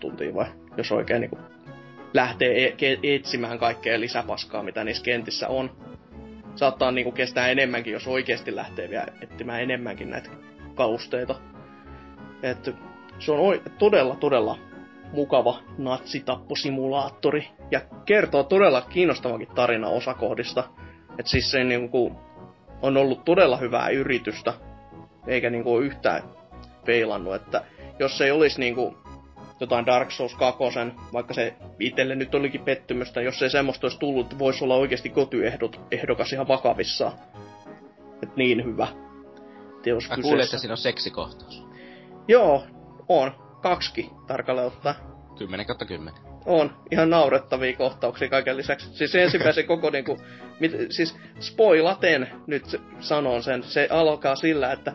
tuntia 0.00 0.34
vai 0.34 0.46
jos 0.76 0.92
oikein 0.92 1.20
niinku 1.20 1.38
lähtee 2.14 2.74
e- 2.80 2.98
etsimään 3.02 3.58
kaikkea 3.58 4.00
lisäpaskaa, 4.00 4.62
mitä 4.62 4.84
niissä 4.84 5.04
kentissä 5.04 5.48
on. 5.48 5.70
Saattaa 6.56 6.90
niinku 6.90 7.12
kestää 7.12 7.48
enemmänkin, 7.48 7.92
jos 7.92 8.06
oikeasti 8.06 8.56
lähtee 8.56 8.90
vielä 8.90 9.06
etsimään 9.20 9.62
enemmänkin 9.62 10.10
näitä 10.10 10.30
kalusteita. 10.74 11.34
Et 12.42 12.70
se 13.18 13.32
on 13.32 13.38
oi- 13.38 13.62
todella, 13.78 14.16
todella 14.16 14.58
mukava 15.12 15.58
natsitapposimulaattori 15.78 17.48
ja 17.70 17.80
kertoo 18.04 18.42
todella 18.42 18.80
kiinnostavankin 18.80 19.48
tarina 19.54 19.88
osakohdista. 19.88 20.64
Et 21.18 21.26
siis 21.26 21.50
se 21.50 21.64
niinku 21.64 22.12
on 22.82 22.96
ollut 22.96 23.24
todella 23.24 23.56
hyvää 23.56 23.88
yritystä, 23.88 24.54
eikä 25.26 25.50
niinku 25.50 25.78
yhtään 25.78 26.22
peilannut, 26.86 27.34
että 27.34 27.64
jos 27.98 28.20
ei 28.20 28.30
olisi 28.30 28.60
niinku 28.60 28.98
jotain 29.60 29.86
Dark 29.86 30.10
Souls 30.10 30.34
2, 30.34 30.58
vaikka 31.12 31.34
se 31.34 31.54
itselle 31.78 32.14
nyt 32.14 32.34
olikin 32.34 32.64
pettymystä, 32.64 33.20
jos 33.20 33.42
ei 33.42 33.50
semmoista 33.50 33.86
olisi 33.86 33.98
tullut, 33.98 34.26
että 34.26 34.38
voisi 34.38 34.64
olla 34.64 34.74
oikeasti 34.74 35.08
kotyehdokas 35.08 36.32
ihan 36.32 36.48
vakavissaan. 36.48 37.12
Et 38.22 38.36
niin 38.36 38.64
hyvä. 38.64 38.88
Teos 39.82 40.08
Mä 40.08 40.16
kuulin, 40.22 40.44
että 40.44 40.58
siinä 40.58 40.72
on 40.72 40.78
seksikohtaus. 40.78 41.64
Joo, 42.28 42.64
on. 43.08 43.32
Kaksikin 43.62 44.10
tarkalleen 44.26 44.66
ottaen. 44.66 44.94
10 45.38 45.66
kautta 45.66 45.84
10. 45.84 46.14
On. 46.46 46.76
Ihan 46.90 47.10
naurettavia 47.10 47.76
kohtauksia 47.76 48.28
kaiken 48.28 48.56
lisäksi. 48.56 48.88
Siis 48.92 49.14
ensimmäisen 49.14 49.66
koko 49.74 49.90
niinku, 49.90 50.18
mit, 50.60 50.72
siis 50.90 51.16
spoilaten 51.40 52.30
nyt 52.46 52.80
sanon 53.00 53.42
sen, 53.42 53.62
se 53.62 53.88
alkaa 53.90 54.36
sillä, 54.36 54.72
että 54.72 54.92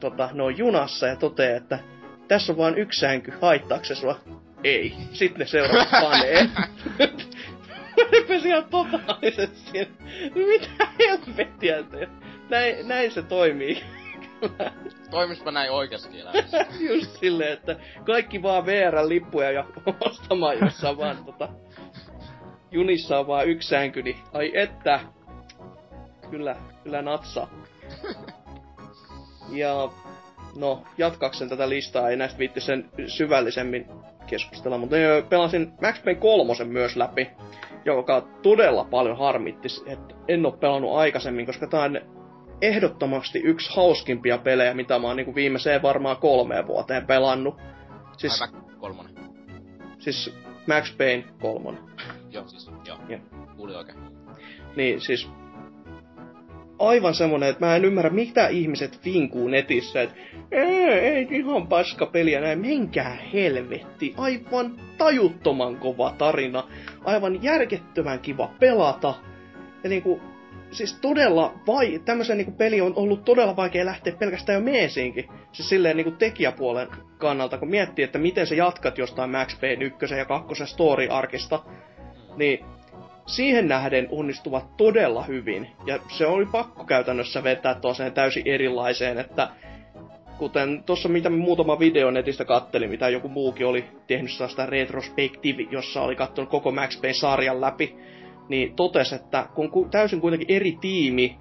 tota, 0.00 0.30
ne 0.32 0.42
on 0.42 0.58
junassa 0.58 1.06
ja 1.06 1.16
toteaa, 1.16 1.56
että 1.56 1.78
tässä 2.28 2.52
on 2.52 2.58
vain 2.58 2.78
yksi 2.78 3.00
sänky, 3.00 3.32
haittaako 3.42 3.84
se 3.84 3.94
sua? 3.94 4.20
Ei. 4.64 4.94
Sitten 5.12 5.38
ne 5.38 5.46
seuraavat 5.46 5.90
panee. 6.10 6.48
Repesi 8.12 8.48
ihan 8.48 8.64
totaalisesti. 8.64 9.88
Mitä 10.34 10.88
helvettiä 10.98 11.82
te? 11.82 12.08
Näin, 12.48 12.88
näin 12.88 13.10
se 13.10 13.22
toimii. 13.22 13.84
Toimispa 15.10 15.50
näin 15.50 15.70
oikeasti 15.70 16.20
elämässä. 16.20 16.66
Just 16.80 17.16
silleen, 17.20 17.52
että 17.52 17.76
kaikki 18.06 18.42
vaan 18.42 18.66
VR-lippuja 18.66 19.50
ja 19.50 19.64
ostamaan, 20.00 20.58
jossa 20.60 20.90
on 20.90 20.98
vaan 20.98 21.24
tota... 21.24 21.48
Junissa 22.70 23.18
on 23.18 23.26
vaan 23.26 23.48
yksi 23.48 23.68
sänky, 23.68 24.02
niin 24.02 24.16
ai 24.32 24.52
että... 24.54 25.00
Kyllä, 26.30 26.56
kyllä 26.84 27.02
natsaa. 27.02 27.50
Ja 29.52 29.90
no, 30.58 30.82
jatkaksen 30.98 31.48
tätä 31.48 31.68
listaa, 31.68 32.08
ei 32.08 32.16
näistä 32.16 32.38
viitti 32.38 32.60
sen 32.60 32.90
syvällisemmin 33.06 33.86
keskustella, 34.26 34.78
mutta 34.78 34.96
pelasin 35.28 35.72
Max 35.82 36.04
Payne 36.04 36.20
kolmosen 36.20 36.68
myös 36.68 36.96
läpi, 36.96 37.30
joka 37.84 38.20
todella 38.42 38.84
paljon 38.84 39.18
harmitti, 39.18 39.68
että 39.86 40.14
en 40.28 40.46
ole 40.46 40.56
pelannut 40.56 40.96
aikaisemmin, 40.96 41.46
koska 41.46 41.66
tää 41.66 41.82
on 41.82 42.00
ehdottomasti 42.62 43.38
yksi 43.38 43.76
hauskimpia 43.76 44.38
pelejä, 44.38 44.74
mitä 44.74 44.98
mä 44.98 45.06
oon 45.06 45.16
niinku 45.16 45.34
viimeiseen 45.34 45.82
varmaan 45.82 46.16
kolmeen 46.16 46.66
vuoteen 46.66 47.06
pelannut. 47.06 47.56
Siis, 48.16 48.38
Siis... 48.38 48.50
kolmonen. 48.78 49.14
siis 49.98 50.34
Max 50.66 50.96
Payne 50.96 51.24
kolmonen. 51.40 51.82
Joo, 52.30 52.48
siis, 52.48 52.70
joo. 52.86 52.98
Joo. 53.08 53.20
Kuuli 53.56 53.74
oikein. 53.74 53.98
Niin 54.76 55.00
siis 55.00 55.28
aivan 56.78 57.14
semmonen, 57.14 57.48
että 57.48 57.66
mä 57.66 57.76
en 57.76 57.84
ymmärrä, 57.84 58.10
mitä 58.10 58.48
ihmiset 58.48 59.04
vinkuu 59.04 59.48
netissä, 59.48 60.02
että 60.02 60.16
ei, 60.52 60.88
ei 60.88 61.28
ihan 61.30 61.66
paska 61.66 62.06
peliä 62.06 62.40
näin, 62.40 62.58
menkää 62.58 63.18
helvetti, 63.32 64.14
aivan 64.16 64.80
tajuttoman 64.98 65.76
kova 65.76 66.14
tarina, 66.18 66.64
aivan 67.04 67.42
järkettömän 67.42 68.20
kiva 68.20 68.50
pelata, 68.60 69.14
ja 69.84 69.90
niinku, 69.90 70.20
siis 70.70 70.98
todella 71.00 71.54
vai, 71.66 72.00
tämmöisen 72.04 72.36
niinku 72.36 72.52
peli 72.52 72.80
on 72.80 72.92
ollut 72.96 73.24
todella 73.24 73.56
vaikea 73.56 73.84
lähteä 73.84 74.12
pelkästään 74.18 74.54
jo 74.54 74.64
meesiinkin. 74.64 75.28
Siis 75.52 75.68
silleen 75.68 75.96
niinku 75.96 76.12
tekijäpuolen 76.12 76.88
kannalta, 77.18 77.58
kun 77.58 77.70
miettii, 77.70 78.02
että 78.04 78.18
miten 78.18 78.46
sä 78.46 78.54
jatkat 78.54 78.98
jostain 78.98 79.30
Max 79.30 79.60
Payne 79.60 79.84
1 79.84 80.14
ja 80.14 80.24
2 80.24 80.66
story-arkista, 80.66 81.62
niin 82.36 82.64
siihen 83.28 83.68
nähden 83.68 84.08
onnistuvat 84.10 84.76
todella 84.76 85.22
hyvin. 85.22 85.68
Ja 85.86 85.98
se 86.08 86.26
oli 86.26 86.46
pakko 86.46 86.84
käytännössä 86.84 87.44
vetää 87.44 87.74
tuosseen 87.74 88.12
täysin 88.12 88.42
erilaiseen, 88.46 89.18
että 89.18 89.48
kuten 90.38 90.82
tuossa 90.82 91.08
mitä 91.08 91.30
muutama 91.30 91.78
video 91.78 92.10
netistä 92.10 92.44
kattelin, 92.44 92.90
mitä 92.90 93.08
joku 93.08 93.28
muukin 93.28 93.66
oli 93.66 93.84
tehnyt 94.06 94.32
sellaista 94.32 94.66
retrospektiivi, 94.66 95.68
jossa 95.70 96.02
oli 96.02 96.16
katsonut 96.16 96.50
koko 96.50 96.72
Max 96.72 97.00
Payne-sarjan 97.00 97.60
läpi, 97.60 97.96
niin 98.48 98.76
totesi, 98.76 99.14
että 99.14 99.46
kun 99.54 99.90
täysin 99.90 100.20
kuitenkin 100.20 100.56
eri 100.56 100.78
tiimi 100.80 101.38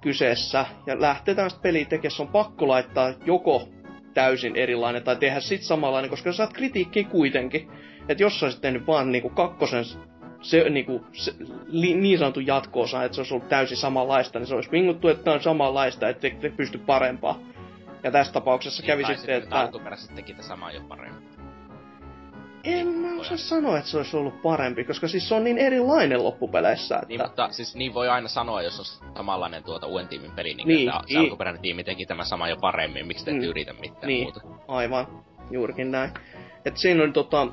kyseessä 0.00 0.66
ja 0.86 1.00
lähtee 1.00 1.34
tämmöistä 1.34 1.60
peliä 1.62 1.84
tekemään, 1.84 2.20
on 2.20 2.28
pakko 2.28 2.68
laittaa 2.68 3.12
joko 3.24 3.68
täysin 4.14 4.56
erilainen 4.56 5.02
tai 5.02 5.16
tehdä 5.16 5.40
sit 5.40 5.62
samanlainen, 5.62 6.10
koska 6.10 6.32
sä 6.32 6.36
saat 6.36 6.52
kritiikkiä 6.52 7.04
kuitenkin. 7.04 7.68
Että 8.08 8.22
jos 8.22 8.40
sä 8.40 8.46
olisit 8.46 8.60
tehnyt 8.60 8.86
vaan 8.86 9.12
niinku 9.12 9.28
kakkosen 9.28 9.84
se, 10.50 10.70
niinku, 10.70 11.06
se, 11.12 11.34
li, 11.66 11.94
niin 11.94 12.18
sanottu 12.18 12.40
jatkoosa, 12.40 13.04
että 13.04 13.14
se 13.14 13.20
olisi 13.20 13.34
ollut 13.34 13.48
täysin 13.48 13.76
samanlaista, 13.76 14.38
niin 14.38 14.46
se 14.46 14.54
olisi 14.54 14.70
vinguttu, 14.70 15.08
että 15.08 15.32
on 15.32 15.42
samanlaista, 15.42 16.08
että 16.08 16.30
te, 16.40 16.50
pysty 16.50 16.78
parempaa. 16.78 17.38
Ja 18.02 18.10
tässä 18.10 18.32
tapauksessa 18.32 18.82
niin, 18.82 18.86
kävi 18.86 19.04
sitten, 19.16 19.42
että... 19.42 19.60
Alkuperäisesti 19.60 20.14
teki 20.14 20.36
samaa 20.40 20.72
jo 20.72 20.80
paremmin. 20.88 21.22
En 22.64 22.88
mä 22.88 23.20
osaa 23.20 23.36
sanoa, 23.36 23.78
että 23.78 23.90
se 23.90 23.96
olisi 23.96 24.16
ollut 24.16 24.42
parempi, 24.42 24.84
koska 24.84 25.08
siis 25.08 25.28
se 25.28 25.34
on 25.34 25.44
niin 25.44 25.58
erilainen 25.58 26.24
loppupeleissä. 26.24 26.94
Että... 26.94 27.06
Niin, 27.08 27.22
mutta 27.22 27.48
siis 27.52 27.76
niin 27.76 27.94
voi 27.94 28.08
aina 28.08 28.28
sanoa, 28.28 28.62
jos 28.62 28.78
on 28.78 29.14
samanlainen 29.16 29.64
tuota 29.64 29.86
uuden 29.86 30.08
tiimin 30.08 30.30
peli, 30.30 30.54
niin, 30.54 30.68
niin 30.68 30.88
että 30.88 31.02
se 31.06 31.18
alkuperäinen 31.18 31.62
tiimi 31.62 31.84
teki 31.84 32.06
tämä 32.06 32.24
sama 32.24 32.48
jo 32.48 32.56
paremmin, 32.56 33.06
miksi 33.06 33.24
te 33.24 33.32
mm. 33.32 33.40
yritä 33.40 33.72
mitään 33.72 34.06
niin, 34.06 34.22
muuta. 34.22 34.40
aivan. 34.68 35.06
Juurikin 35.50 35.90
näin. 35.90 36.10
Et 36.64 36.76
siinä 36.76 37.02
on 37.02 37.12
tota... 37.12 37.46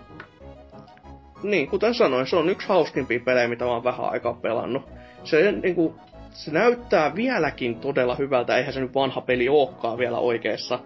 Niin, 1.43 1.67
kuten 1.67 1.93
sanoin, 1.93 2.27
se 2.27 2.35
on 2.35 2.49
yksi 2.49 2.67
hauskimpia 2.67 3.19
pelejä, 3.19 3.47
mitä 3.47 3.65
mä 3.65 3.71
oon 3.71 3.83
vähän 3.83 4.09
aikaa 4.09 4.33
pelannut. 4.33 4.83
Se 5.23 5.51
niinku, 5.51 5.95
se 6.29 6.51
näyttää 6.51 7.15
vieläkin 7.15 7.75
todella 7.75 8.15
hyvältä, 8.15 8.57
eihän 8.57 8.73
se 8.73 8.79
nyt 8.79 8.95
vanha 8.95 9.21
peli 9.21 9.49
olekaan 9.49 9.97
vielä 9.97 10.17
oikeassa, 10.17 10.79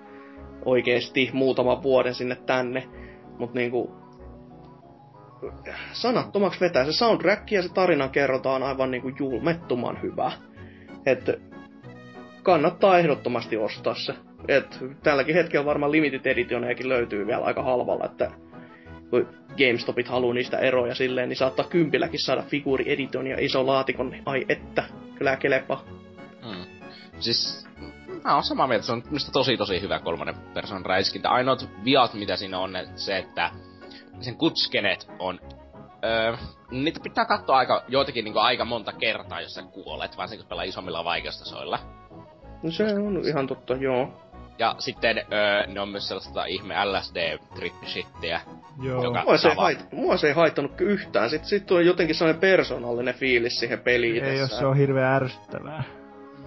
oikeesti 0.65 1.29
muutama 1.33 1.83
vuoden 1.83 2.13
sinne 2.13 2.35
tänne. 2.35 2.87
Mutta 3.39 3.59
niinku, 3.59 3.91
sanattomaksi 5.91 6.59
vetää. 6.59 6.85
Se 6.85 6.91
soundtrack 6.91 7.51
ja 7.51 7.61
se 7.61 7.69
tarina 7.69 8.07
kerrotaan 8.07 8.63
aivan 8.63 8.91
niinku 8.91 9.11
julmettoman 9.19 10.01
hyvä. 10.01 10.31
Et 11.05 11.41
kannattaa 12.43 12.99
ehdottomasti 12.99 13.57
ostaa 13.57 13.95
se. 13.95 14.13
Et 14.47 14.79
tälläkin 15.03 15.35
hetkellä 15.35 15.65
varmaan 15.65 15.91
limited 15.91 16.25
editionejakin 16.25 16.89
löytyy 16.89 17.27
vielä 17.27 17.45
aika 17.45 17.63
halvalla, 17.63 18.05
että 18.05 18.31
kun 19.09 19.27
GameStopit 19.57 20.07
haluaa 20.07 20.33
niistä 20.33 20.57
eroja 20.57 20.95
silleen, 20.95 21.29
niin 21.29 21.37
saattaa 21.37 21.65
kympilläkin 21.65 22.19
saada 22.19 22.41
figuuriediton 22.43 23.27
ja 23.27 23.37
iso 23.39 23.67
laatikon, 23.67 24.09
niin 24.09 24.23
ai 24.25 24.45
että, 24.49 24.83
kyllä 25.17 25.35
kelepa. 25.35 25.83
Hmm. 26.45 26.65
Siis 27.19 27.67
mä 28.23 28.33
oon 28.33 28.43
samaa 28.43 28.67
mieltä, 28.67 28.85
se 28.85 28.91
on 28.91 29.03
tosi 29.31 29.57
tosi 29.57 29.81
hyvä 29.81 29.99
kolmannen 29.99 30.35
persoonan 30.53 30.85
räiskintä. 30.85 31.29
Ainoat 31.29 31.69
viat, 31.85 32.13
mitä 32.13 32.35
siinä 32.35 32.59
on, 32.59 32.73
se, 32.95 33.17
että 33.17 33.51
sen 34.19 34.35
kutskenet 34.35 35.07
on 35.19 35.39
Öö, 36.05 36.37
niitä 36.71 36.99
pitää 37.03 37.25
katsoa 37.25 37.57
aika, 37.57 37.83
joitakin 37.87 38.23
niinku 38.23 38.39
aika 38.39 38.65
monta 38.65 38.93
kertaa, 38.93 39.41
jos 39.41 39.53
sä 39.53 39.63
kuolet, 39.63 40.17
varsinkin 40.17 40.43
kun 40.43 40.49
pelaa 40.49 40.63
isommilla 40.63 41.03
vaikeustasoilla. 41.03 41.79
No 42.63 42.71
se 42.71 42.83
on 42.83 43.21
ihan 43.27 43.47
totta, 43.47 43.75
joo. 43.75 44.09
Ja 44.59 44.75
sitten 44.79 45.17
öö, 45.17 45.67
ne 45.67 45.79
on 45.79 45.89
myös 45.89 46.07
sellaista 46.07 46.45
ihme 46.45 46.85
lsd 46.85 47.39
shittiä 47.85 48.41
Joo. 48.81 49.03
Joka 49.03 49.23
mua, 49.23 49.37
se 49.37 49.47
ei 49.47 49.55
hait, 49.57 49.91
mua 49.91 50.17
se 50.17 50.27
ei 50.27 50.33
haittanut 50.33 50.81
yhtään. 50.81 51.29
Sitten 51.29 51.49
sit 51.49 51.71
on 51.71 51.85
jotenkin 51.85 52.15
sellainen 52.15 52.41
persoonallinen 52.41 53.15
fiilis 53.15 53.59
siihen 53.59 53.79
peliin. 53.79 54.23
Ei, 54.23 54.39
jos 54.39 54.57
se 54.57 54.65
on 54.65 54.77
hirveän 54.77 55.13
ärsyttävää. 55.13 55.83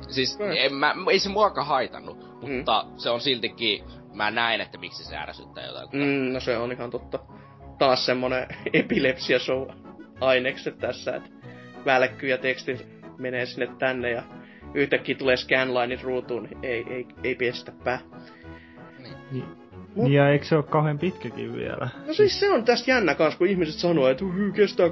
Siis 0.09 0.39
en 0.57 0.75
mä, 0.75 0.95
ei 1.11 1.19
se 1.19 1.29
muakaan 1.29 1.67
haitannut, 1.67 2.19
mutta 2.43 2.85
mm. 2.89 2.97
se 2.97 3.11
on 3.11 3.21
siltikin, 3.21 3.85
mä 4.15 4.31
näen, 4.31 4.61
että 4.61 4.79
miksi 4.79 5.05
se 5.05 5.17
ärsyttää 5.17 5.67
jotain. 5.67 5.89
Mm, 5.93 6.33
no 6.33 6.41
se 6.41 6.59
on 6.59 6.73
ihan 6.73 6.91
totta 6.91 7.19
taas 7.79 8.07
semmonen 8.07 8.47
epilepsia 8.73 9.39
show 9.39 9.69
ainekset 10.21 10.79
tässä, 10.79 11.17
että 11.17 11.31
välkky 11.85 12.27
ja 12.27 12.39
teksti 12.39 12.87
menee 13.19 13.47
sinne 13.47 13.69
tänne 13.79 14.11
ja 14.11 14.23
yhtäkkiä 14.75 15.15
tulee 15.15 15.37
scanlineit 15.37 16.03
ruutuun, 16.03 16.43
niin 16.43 16.59
ei, 16.63 16.85
ei, 16.91 17.07
ei 17.25 17.35
pestä 17.35 17.73
pää. 17.85 17.99
Niin. 19.31 19.60
Mut... 19.95 20.05
Niin 20.05 20.13
ja 20.13 20.31
eikö 20.31 20.45
se 20.45 20.57
ole 20.57 20.65
kauhean 20.65 20.99
pitkäkin 20.99 21.57
vielä? 21.57 21.89
No 22.07 22.15
siis 22.15 22.41
se 22.41 22.51
on 22.51 22.65
tästä 22.65 22.91
jännä 22.91 23.15
kans, 23.15 23.37
kun 23.37 23.47
ihmiset 23.47 23.75
sanoo, 23.75 24.09
että 24.09 24.25
kestää 24.55 24.87
12-14 24.87 24.91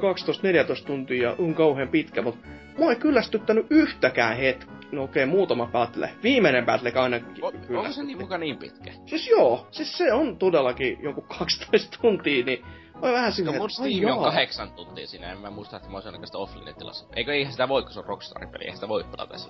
tuntia 0.86 1.22
ja 1.22 1.36
on 1.38 1.54
kauhean 1.54 1.88
pitkä, 1.88 2.22
mutta 2.22 2.48
mua 2.78 2.90
ei 2.90 2.96
kyllästyttänyt 2.96 3.66
yhtäkään 3.70 4.36
hetki. 4.36 4.70
No 4.92 5.02
okei, 5.02 5.24
okay, 5.24 5.36
muutama 5.36 5.66
battle. 5.66 6.10
Viimeinen 6.22 6.66
battle 6.66 6.92
aina 6.94 7.16
o, 7.42 7.46
Onko 7.46 7.92
se 7.92 8.02
niin 8.02 8.18
muka 8.18 8.38
niin 8.38 8.56
pitkä? 8.56 8.92
Siis 9.06 9.28
joo, 9.28 9.66
siis 9.70 9.98
se 9.98 10.12
on 10.12 10.36
todellakin 10.36 10.98
joku 11.02 11.20
12 11.38 11.98
tuntia, 12.02 12.44
niin 12.44 12.64
Oi 13.02 13.12
vähän 13.12 13.32
sinne. 13.32 13.52
No 13.52 13.58
mun 13.58 13.70
Steam 13.70 14.16
on 14.16 14.24
kahdeksan 14.24 14.70
tuntia 14.70 15.06
siinä, 15.06 15.32
en 15.32 15.38
mä 15.38 15.50
muista, 15.50 15.76
että 15.76 15.88
mä 15.88 15.96
olisin 15.96 16.14
ainakaan 16.14 16.42
offline-tilassa. 16.42 17.06
Eikö 17.16 17.32
eihän 17.32 17.52
sitä 17.52 17.68
voi, 17.68 17.82
kun 17.82 17.92
se 17.92 17.98
on 17.98 18.04
Rockstarin-peli, 18.04 18.64
eihän 18.64 18.76
sitä 18.76 18.88
voi 18.88 19.04
pelata 19.04 19.26
tässä. 19.32 19.48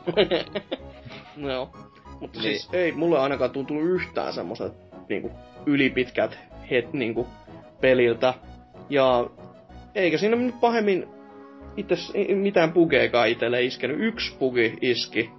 no, 1.36 1.70
mutta 2.20 2.40
niin. 2.40 2.42
siis 2.42 2.68
ei 2.72 2.92
mulle 2.92 3.18
ainakaan 3.18 3.50
tuntunut 3.50 3.84
yhtään 3.84 4.32
semmoset 4.32 4.87
niinku 5.08 5.30
ylipitkät 5.66 6.38
het 6.70 6.92
niinku 6.92 7.26
peliltä. 7.80 8.34
Ja 8.90 9.30
eikä 9.94 10.18
siinä 10.18 10.36
nyt 10.36 10.60
pahemmin 10.60 11.06
itse 11.76 11.94
mitään 12.34 12.72
bugeekaan 12.72 13.28
itselle 13.28 13.62
iskenyt. 13.62 13.96
Yksi 14.00 14.36
bugi 14.38 14.78
iski, 14.80 15.30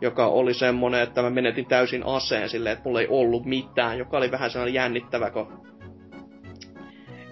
joka 0.00 0.26
oli 0.26 0.54
semmonen, 0.54 1.02
että 1.02 1.22
mä 1.22 1.30
menetin 1.30 1.66
täysin 1.66 2.06
aseen 2.06 2.48
silleen, 2.48 2.72
että 2.72 2.84
mulla 2.84 3.00
ei 3.00 3.08
ollut 3.10 3.44
mitään, 3.44 3.98
joka 3.98 4.16
oli 4.16 4.30
vähän 4.30 4.50
sellainen 4.50 4.74
jännittävä, 4.74 5.30
kun 5.30 5.68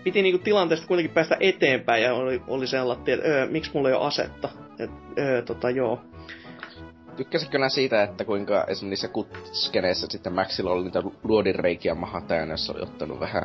piti 0.05 0.23
niinku 0.23 0.39
tilanteesta 0.45 0.87
kuitenkin 0.87 1.15
päästä 1.15 1.37
eteenpäin 1.41 2.03
ja 2.03 2.15
oli, 2.15 2.43
oli 2.49 2.67
sellainen, 2.67 3.15
että 3.15 3.29
öö, 3.29 3.47
miksi 3.47 3.71
mulla 3.75 3.89
ei 3.89 3.95
ole 3.95 4.07
asetta. 4.07 4.49
Et, 4.79 4.91
öö, 5.19 5.43
tota 5.43 5.71
joo. 5.71 6.01
Tykkäsitkö 7.17 7.59
nää 7.59 7.69
siitä, 7.69 8.03
että 8.03 8.25
kuinka 8.25 8.55
esimerkiksi 8.55 8.87
niissä 8.87 9.09
kutskeneissä 9.09 10.07
sitten 10.11 10.33
Maxilla 10.33 10.71
oli 10.71 10.85
niitä 10.85 11.03
luodinreikiä 11.23 11.95
mahat 11.95 12.27
täynnä, 12.27 12.55
jos 12.55 12.71
oli 12.71 12.83
ottanut 12.83 13.21
vähän? 13.21 13.43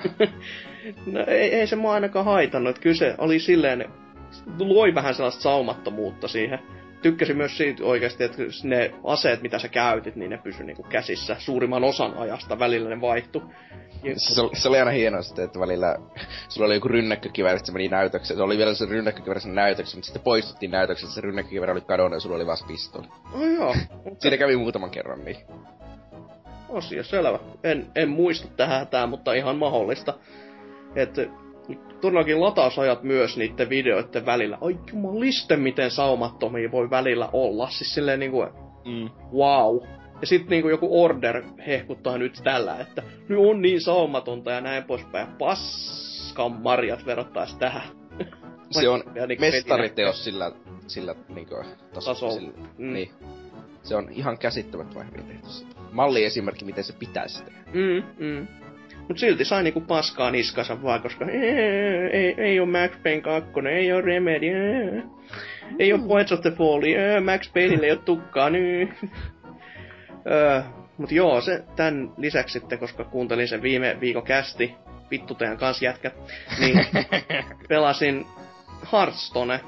no 1.13 1.24
ei, 1.28 1.53
ei 1.53 1.67
se 1.67 1.76
mua 1.76 1.93
ainakaan 1.93 2.26
haitannut, 2.26 2.80
kyllä 2.80 2.95
se 2.95 3.15
oli 3.17 3.39
silleen, 3.39 3.86
loi 4.59 4.95
vähän 4.95 5.15
sellaista 5.15 5.41
saumattomuutta 5.41 6.28
siihen 6.28 6.59
tykkäsin 7.02 7.38
myös 7.38 7.58
siitä 7.58 7.84
oikeasti, 7.84 8.24
että 8.24 8.43
ne 8.64 8.93
aseet, 9.04 9.41
mitä 9.41 9.60
sä 9.60 9.68
käytit, 9.68 10.16
niin 10.16 10.30
ne 10.30 10.38
pysyi 10.38 10.66
niinku 10.66 10.84
käsissä 10.84 11.36
suurimman 11.39 11.84
osan 11.84 12.18
ajasta. 12.18 12.60
Välillä 12.60 12.89
ne 12.89 13.02
vaihtu. 13.02 13.43
Se, 14.18 14.41
se, 14.54 14.70
oli 14.70 14.80
aina 14.80 14.91
hienoa 14.91 15.22
sitten, 15.22 15.45
että 15.45 15.60
välillä 15.60 15.95
sulla 16.49 16.66
oli 16.66 16.76
joku 16.76 16.88
rynnäkkökivääri, 16.88 17.58
että 17.58 17.66
se 17.66 17.74
meni 17.74 17.88
näytökseen. 17.88 18.38
Se 18.38 18.43
oli 18.43 18.58
vielä 18.58 18.74
se 18.74 18.86
rynnäkkökivääri 18.86 19.41
sen 19.41 19.56
näytöksen, 19.56 19.97
mutta 19.97 20.06
sitten 20.06 20.24
poistuttiin 20.24 20.72
näytöksen, 20.72 21.06
että 21.06 21.16
se 21.16 21.22
rynnäkkökivääri 21.22 21.72
oli 21.72 21.82
kadonnut 21.82 22.16
ja 22.16 22.20
sulla 22.20 22.36
oli 22.36 22.47
vasta 22.47 22.68
pistoli. 22.68 23.08
Oh 23.34 23.41
joo. 23.41 23.76
Siinä 24.20 24.38
kävi 24.38 24.56
muutaman 24.56 24.89
kerran 24.89 25.26
niin. 25.26 25.38
Asia 26.74 27.04
selvä. 27.04 27.39
En, 27.64 27.88
en 27.95 28.10
muista 28.10 28.47
tähän, 28.91 29.10
mutta 29.10 29.34
ihan 29.34 29.56
mahdollista. 29.56 30.14
Että 30.95 31.22
todellakin 32.02 32.41
latausajat 32.41 33.04
myös 33.04 33.38
niiden 33.38 33.70
videoiden 33.70 34.26
välillä. 34.26 34.58
Ai 34.62 34.80
jumaliste, 34.91 35.58
miten 35.58 35.91
saumattomia 35.91 36.72
voi 36.72 36.89
välillä 36.89 37.30
olla. 37.34 37.70
Siis 37.70 37.93
silleen 37.93 38.20
niinku, 38.20 38.45
mm. 38.86 39.10
wow. 39.34 39.80
Ja 40.22 40.28
sitten 40.28 40.49
niinku 40.49 40.70
joku 40.70 41.04
order 41.04 41.43
hehkuttaa 41.68 42.18
nyt 42.18 42.41
tällä, 42.43 42.80
että 42.80 43.04
nyt 43.30 43.39
on 43.39 43.62
niin 43.62 43.82
saumatonta 43.82 44.52
ja 44.52 44.62
näin 44.62 44.84
poispäin. 44.84 45.28
Paskan 45.28 46.52
marjat 46.52 47.06
verrattais 47.06 47.56
tähän. 47.56 47.84
Se 48.72 48.89
on 48.89 49.04
niinku 49.28 49.41
mestariteos 49.41 50.24
sillä, 50.24 50.52
sillä 50.88 51.16
niinku 51.30 51.56
tasolla. 51.93 52.34
Sillä, 52.34 52.54
mm. 52.78 52.93
Niin. 52.93 53.12
Se 53.84 53.95
on 53.95 54.10
ihan 54.12 54.38
käsittämättömän 54.38 55.12
hyvin 55.12 55.26
tehty. 55.26 55.47
Malli 55.91 56.26
esimerkki, 56.26 56.66
miten 56.66 56.84
se 56.84 56.93
pitäisi 56.93 57.43
tehdä. 57.43 57.60
Mm, 57.74 58.04
mm. 58.26 58.47
Mut 59.08 59.18
silti 59.20 59.45
sai 59.45 59.64
niinku 59.64 59.82
paskaa 59.82 60.32
niskansa 60.32 60.84
vaan, 60.84 61.02
koska 61.02 61.26
ei, 61.26 61.41
ei, 62.12 62.36
ei 62.38 62.60
oo 62.60 62.66
Max 62.66 62.91
Payne 63.04 63.22
2, 63.22 63.52
ei 63.72 63.91
oo 63.91 64.02
Remedy, 64.02 64.45
ei, 64.47 65.04
ei 65.80 65.93
oo 65.93 65.99
Points 65.99 66.32
of 66.32 66.41
the 66.41 66.52
Fall, 66.52 66.84
ei, 66.84 67.22
Max 67.22 67.54
Payneille 67.54 67.86
ei 67.86 67.91
oo 67.91 67.97
tukkaa, 68.06 68.49
nyt. 68.49 68.89
öö, 70.28 70.62
mut 70.97 71.12
joo, 71.12 71.41
se 71.41 71.64
tän 71.76 72.12
lisäksi 72.18 72.60
sitten, 72.60 72.80
koska 72.80 73.04
kuuntelin 73.04 73.47
sen 73.47 73.62
viime 73.62 73.97
viikon 73.99 74.24
kästi, 74.24 74.76
vittu 75.12 75.36
teidän 75.36 75.58
kans 75.58 75.82
jätkä, 75.82 76.12
niin 76.60 76.86
pelasin 77.70 78.26
Hearthstone. 78.93 79.60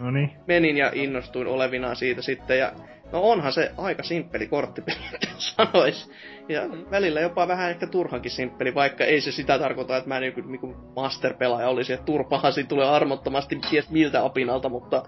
No 0.00 0.10
niin. 0.10 0.30
Menin 0.46 0.76
ja 0.76 0.90
innostuin 0.94 1.46
olevinaan 1.46 1.96
siitä 1.96 2.22
sitten 2.22 2.58
ja 2.58 2.72
No 3.12 3.22
onhan 3.22 3.52
se 3.52 3.72
aika 3.78 4.02
simppeli 4.02 4.46
korttipeli, 4.46 4.98
sanois. 5.38 6.10
Ja 6.50 6.62
välillä 6.90 7.20
jopa 7.20 7.48
vähän 7.48 7.70
ehkä 7.70 7.86
turhankin 7.86 8.30
simppeli, 8.30 8.74
vaikka 8.74 9.04
ei 9.04 9.20
se 9.20 9.32
sitä 9.32 9.58
tarkoita, 9.58 9.96
että 9.96 10.08
mä 10.08 10.20
niinku, 10.20 10.40
niinku 10.40 10.76
master-pelaaja 10.96 11.68
olisi, 11.68 11.92
että 11.92 12.06
turpahan 12.06 12.52
siinä 12.52 12.68
tulee 12.68 12.88
armottomasti 12.88 13.60
ties 13.70 13.90
miltä 13.90 14.24
apinalta, 14.24 14.68
mutta... 14.68 15.02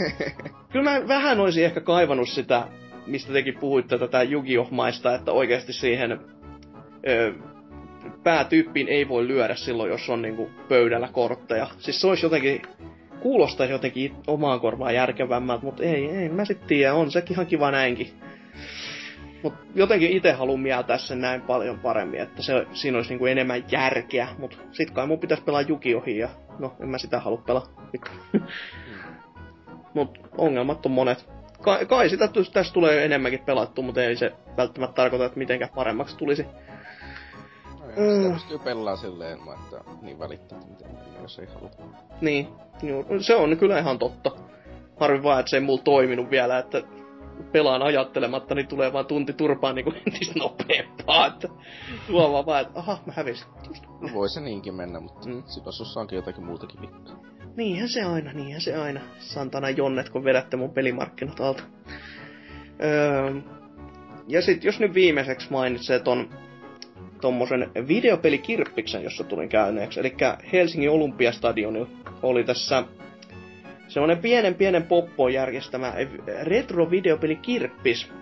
kyllä 0.72 0.90
mä 0.90 1.08
vähän 1.08 1.40
olisin 1.40 1.64
ehkä 1.64 1.80
kaivannut 1.80 2.28
sitä, 2.28 2.68
mistä 3.06 3.32
tekin 3.32 3.58
puhuitte, 3.60 3.98
tätä 3.98 4.22
Yu-Gi-Oh-maista, 4.22 5.14
että 5.14 5.32
oikeasti 5.32 5.72
siihen 5.72 6.18
ö, 7.08 7.32
päätyyppiin 8.22 8.88
ei 8.88 9.08
voi 9.08 9.28
lyödä 9.28 9.54
silloin, 9.54 9.90
jos 9.90 10.10
on 10.10 10.22
niinku 10.22 10.50
pöydällä 10.68 11.08
kortteja. 11.12 11.66
Siis 11.78 12.00
se 12.00 12.06
olisi 12.06 12.26
jotenkin 12.26 12.62
kuulostaisi 13.20 13.72
jotenkin 13.72 14.14
omaan 14.26 14.60
korvaan 14.60 14.94
järkevämmältä, 14.94 15.64
mutta 15.64 15.82
ei, 15.82 16.10
ei 16.10 16.28
mä 16.28 16.44
sit 16.44 16.66
tiedä, 16.66 16.94
on 16.94 17.10
sekin 17.10 17.34
ihan 17.34 17.46
kiva 17.46 17.70
näinkin. 17.70 18.08
Mut 19.42 19.54
jotenkin 19.74 20.10
itse 20.10 20.32
haluan 20.32 20.60
mieltää 20.60 20.98
sen 20.98 21.20
näin 21.20 21.40
paljon 21.40 21.78
paremmin, 21.78 22.20
että 22.20 22.42
se, 22.42 22.66
siinä 22.72 22.98
olisi 22.98 23.10
niinku 23.10 23.26
enemmän 23.26 23.64
järkeä, 23.70 24.28
mut 24.38 24.58
sit 24.72 24.90
kai 24.90 25.06
mun 25.06 25.18
pitäisi 25.18 25.44
pelaa 25.44 25.60
Jukiohi 25.60 26.18
ja 26.18 26.28
no, 26.58 26.76
en 26.80 26.88
mä 26.88 26.98
sitä 26.98 27.20
halua 27.20 27.42
pelaa. 27.46 27.66
mut 29.94 30.18
ongelmat 30.38 30.86
on 30.86 30.92
monet. 30.92 31.28
Kai, 31.62 31.86
kai 31.86 32.08
sitä 32.08 32.28
tässä 32.52 32.74
tulee 32.74 33.04
enemmänkin 33.04 33.40
pelattu, 33.40 33.82
mutta 33.82 34.02
ei 34.02 34.16
se 34.16 34.32
välttämättä 34.56 34.94
tarkoita, 34.94 35.24
että 35.24 35.38
mitenkään 35.38 35.70
paremmaksi 35.74 36.16
tulisi. 36.16 36.46
No, 37.96 38.14
sitä 38.16 38.32
pystyy 38.32 38.58
pelaa 38.58 38.96
silleen, 38.96 39.38
että 39.38 39.90
niin 40.02 40.18
välittää, 40.18 40.58
miten 40.68 40.90
jos 41.22 41.38
ei 41.38 41.46
haluta. 41.54 41.76
Niin, 42.20 42.48
joo, 42.82 43.04
se 43.20 43.34
on 43.34 43.56
kyllä 43.56 43.78
ihan 43.78 43.98
totta. 43.98 44.30
Harvi 44.96 45.22
vaan, 45.22 45.40
että 45.40 45.50
se 45.50 45.56
ei 45.56 45.60
mulla 45.60 45.82
toiminut 45.82 46.30
vielä, 46.30 46.58
että 46.58 46.82
pelaan 47.52 47.82
ajattelematta, 47.82 48.54
niin 48.54 48.68
tulee 48.68 48.92
vaan 48.92 49.06
tunti 49.06 49.32
turpaan 49.32 49.74
niin 49.74 49.94
entistä 50.06 50.38
nopeampaa. 50.38 51.26
Että 51.26 51.48
huomaa 52.12 52.46
vaan, 52.46 52.62
että 52.62 52.78
aha, 52.78 52.98
mä 53.06 53.12
hävisin. 53.16 53.46
No 54.00 54.08
voi 54.14 54.28
se 54.28 54.40
niinkin 54.40 54.74
mennä, 54.74 55.00
mutta 55.00 55.28
mm. 55.28 55.42
sipas 55.46 55.96
onkin 55.96 56.16
jotakin 56.16 56.44
muutakin 56.44 56.80
vittua. 56.80 57.16
Niinhän 57.56 57.88
se 57.88 58.02
aina, 58.02 58.32
niinhän 58.32 58.60
se 58.60 58.76
aina. 58.76 59.00
Santana 59.18 59.70
jonnet, 59.70 60.08
kun 60.08 60.24
vedätte 60.24 60.56
mun 60.56 60.70
pelimarkkinat 60.70 61.40
alta. 61.40 61.62
Öö, 62.84 63.34
ja 64.28 64.42
sit 64.42 64.64
jos 64.64 64.80
nyt 64.80 64.94
viimeiseksi 64.94 65.50
mainitsee 65.50 65.98
ton 65.98 66.28
tommosen 67.20 67.70
videopelikirppiksen, 67.88 69.02
jossa 69.02 69.24
tulin 69.24 69.48
käyneeksi. 69.48 70.00
Eli 70.00 70.16
Helsingin 70.52 70.90
Olympiastadionilla 70.90 71.88
oli 72.22 72.44
tässä 72.44 72.84
semmonen 73.88 74.18
pienen 74.18 74.54
pienen 74.54 74.82
poppo 74.82 75.28
järjestämä 75.28 75.94
retro 76.42 76.90
videopelikirppis. 76.90 78.12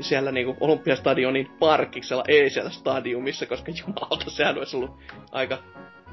Siellä 0.00 0.32
niinku 0.32 0.56
Olympiastadionin 0.60 1.50
parkkiksella, 1.58 2.24
ei 2.28 2.50
siellä 2.50 2.70
stadiumissa, 2.70 3.46
koska 3.46 3.72
jumalauta 3.80 4.30
sehän 4.30 4.58
olisi 4.58 4.76
ollut 4.76 4.96
aika 5.32 5.58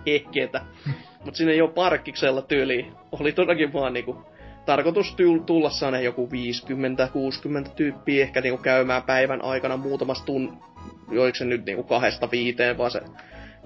ehkeetä. 0.06 0.62
Mutta 1.26 1.38
sinne 1.38 1.56
jo 1.56 1.68
parkkiksella 1.68 2.42
tyyli 2.42 2.92
oli 3.12 3.32
todellakin 3.32 3.74
vaan 3.74 3.94
niinku 3.94 4.26
tarkoitus 4.66 5.16
tulla 5.46 5.70
saane 5.70 6.02
joku 6.02 6.30
50-60 7.68 7.70
tyyppiä 7.76 8.24
ehkä 8.24 8.42
niinku 8.42 8.64
käymään 8.64 9.04
päivän 9.04 9.44
aikana 9.44 9.78
muutamassa 9.78 10.26
tun, 10.26 10.58
oliko 11.08 11.36
se 11.36 11.46
nyt 11.46 11.66
niinku 11.66 11.84
kahdesta 11.84 12.32
viiteen, 12.32 12.78
vaan 12.78 12.92
se 12.92 13.02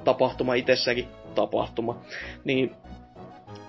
tapahtuma 0.04 0.54
itsessäkin 0.54 1.08
tapahtuma. 1.36 2.02
Niin 2.44 2.72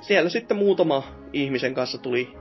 siellä 0.01 0.31
sitten 0.31 0.57
muutama 0.57 1.05
ihmisen 1.33 1.75
kanssa 1.75 1.99
tuli 1.99 2.33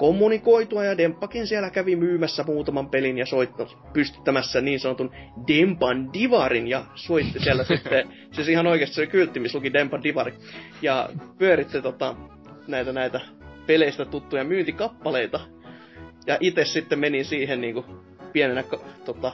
kommunikoitua 0.00 0.84
ja 0.84 0.98
Demppakin 0.98 1.46
siellä 1.46 1.70
kävi 1.70 1.96
myymässä 1.96 2.44
muutaman 2.46 2.90
pelin 2.90 3.18
ja 3.18 3.26
soitto, 3.26 3.68
pystyttämässä 3.92 4.60
niin 4.60 4.80
sanotun 4.80 5.10
Dempan 5.48 6.12
Divarin 6.12 6.68
ja 6.68 6.84
soitti 6.94 7.40
siellä 7.40 7.64
sitten, 7.64 8.08
siis 8.32 8.48
ihan 8.48 8.66
oikeasti 8.66 8.94
se 8.94 9.06
kyltti, 9.06 9.40
missä 9.40 9.58
luki 9.58 9.72
Dempan 9.72 10.02
Divari. 10.02 10.32
Ja 10.82 11.08
pyöritti 11.38 11.82
tota, 11.82 12.16
näitä 12.66 12.92
näitä 12.92 13.20
peleistä 13.66 14.04
tuttuja 14.04 14.44
myyntikappaleita. 14.44 15.40
Ja 16.26 16.36
itse 16.40 16.64
sitten 16.64 16.98
menin 16.98 17.24
siihen 17.24 17.60
niinku 17.60 17.84
pienenä 18.32 18.64
tota, 19.04 19.32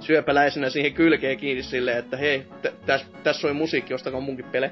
syöpäläisenä 0.00 0.70
siihen 0.70 0.92
kylkeen 0.92 1.36
kiinni 1.36 1.62
silleen, 1.62 1.98
että 1.98 2.16
hei, 2.16 2.42
tässä 2.86 3.06
täs 3.22 3.44
on 3.44 3.56
musiikki, 3.56 3.94
ostakaa 3.94 4.20
munkin 4.20 4.46
pele. 4.52 4.70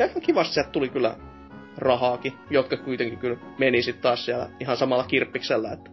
Ja 0.00 0.06
ihan 0.06 0.22
kivasti 0.22 0.54
sieltä 0.54 0.70
tuli 0.70 0.88
kyllä 0.88 1.16
rahaakin, 1.78 2.32
jotka 2.50 2.76
kuitenkin 2.76 3.18
kyllä 3.18 3.36
meni 3.58 3.82
sitten 3.82 4.02
taas 4.02 4.24
siellä 4.24 4.48
ihan 4.60 4.76
samalla 4.76 5.04
kirppiksellä. 5.04 5.72
Että... 5.72 5.90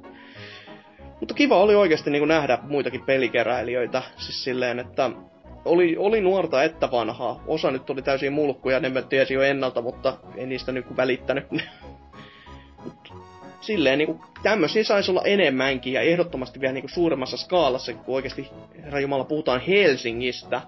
Mutta 1.19 1.33
kiva 1.33 1.57
oli 1.57 1.75
oikeasti 1.75 2.09
niin 2.09 2.27
nähdä 2.27 2.57
muitakin 2.61 3.01
pelikeräilijöitä, 3.01 4.01
siis 4.17 4.43
silleen, 4.43 4.79
että 4.79 5.11
oli, 5.65 5.97
oli 5.97 6.21
nuorta 6.21 6.63
että 6.63 6.91
vanhaa. 6.91 7.43
Osa 7.47 7.71
nyt 7.71 7.89
oli 7.89 8.01
täysin 8.01 8.33
mulkkuja, 8.33 8.79
ne 8.79 8.89
mä 8.89 9.01
tiesin 9.01 9.35
jo 9.35 9.41
ennalta, 9.41 9.81
mutta 9.81 10.17
ei 10.35 10.45
niistä 10.45 10.71
nyt 10.71 10.97
välittänyt. 10.97 11.45
silleen 13.61 13.97
niinku, 13.97 14.21
tämmöisiä 14.43 14.83
saisi 14.83 15.11
olla 15.11 15.21
enemmänkin 15.25 15.93
ja 15.93 16.01
ehdottomasti 16.01 16.59
vielä 16.59 16.73
niinku 16.73 16.87
suuremmassa 16.87 17.37
skaalassa, 17.37 17.93
kun 17.93 18.15
oikeasti, 18.15 18.49
herra 18.83 18.99
Jumala, 18.99 19.23
puhutaan 19.23 19.61
Helsingistä 19.61 20.61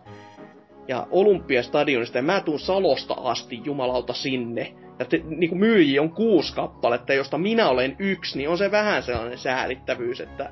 ja 0.90 1.08
Olympiastadionista 1.12 2.18
ja 2.18 2.22
mä 2.22 2.42
tuun 2.42 2.60
Salosta 2.60 3.14
asti 3.14 3.62
jumalauta 3.64 4.14
sinne. 4.14 4.74
Ja 5.00 5.06
te, 5.06 5.22
niinku 5.26 5.56
myyjiä 5.56 6.02
on 6.02 6.12
kuusi 6.12 6.56
kappaletta, 6.56 7.14
josta 7.14 7.38
minä 7.38 7.70
olen 7.70 7.96
yksi, 8.00 8.38
niin 8.38 8.50
on 8.50 8.58
se 8.58 8.72
vähän 8.72 9.04
sellainen 9.04 9.38
säälittävyys, 9.38 10.22
että 10.22 10.52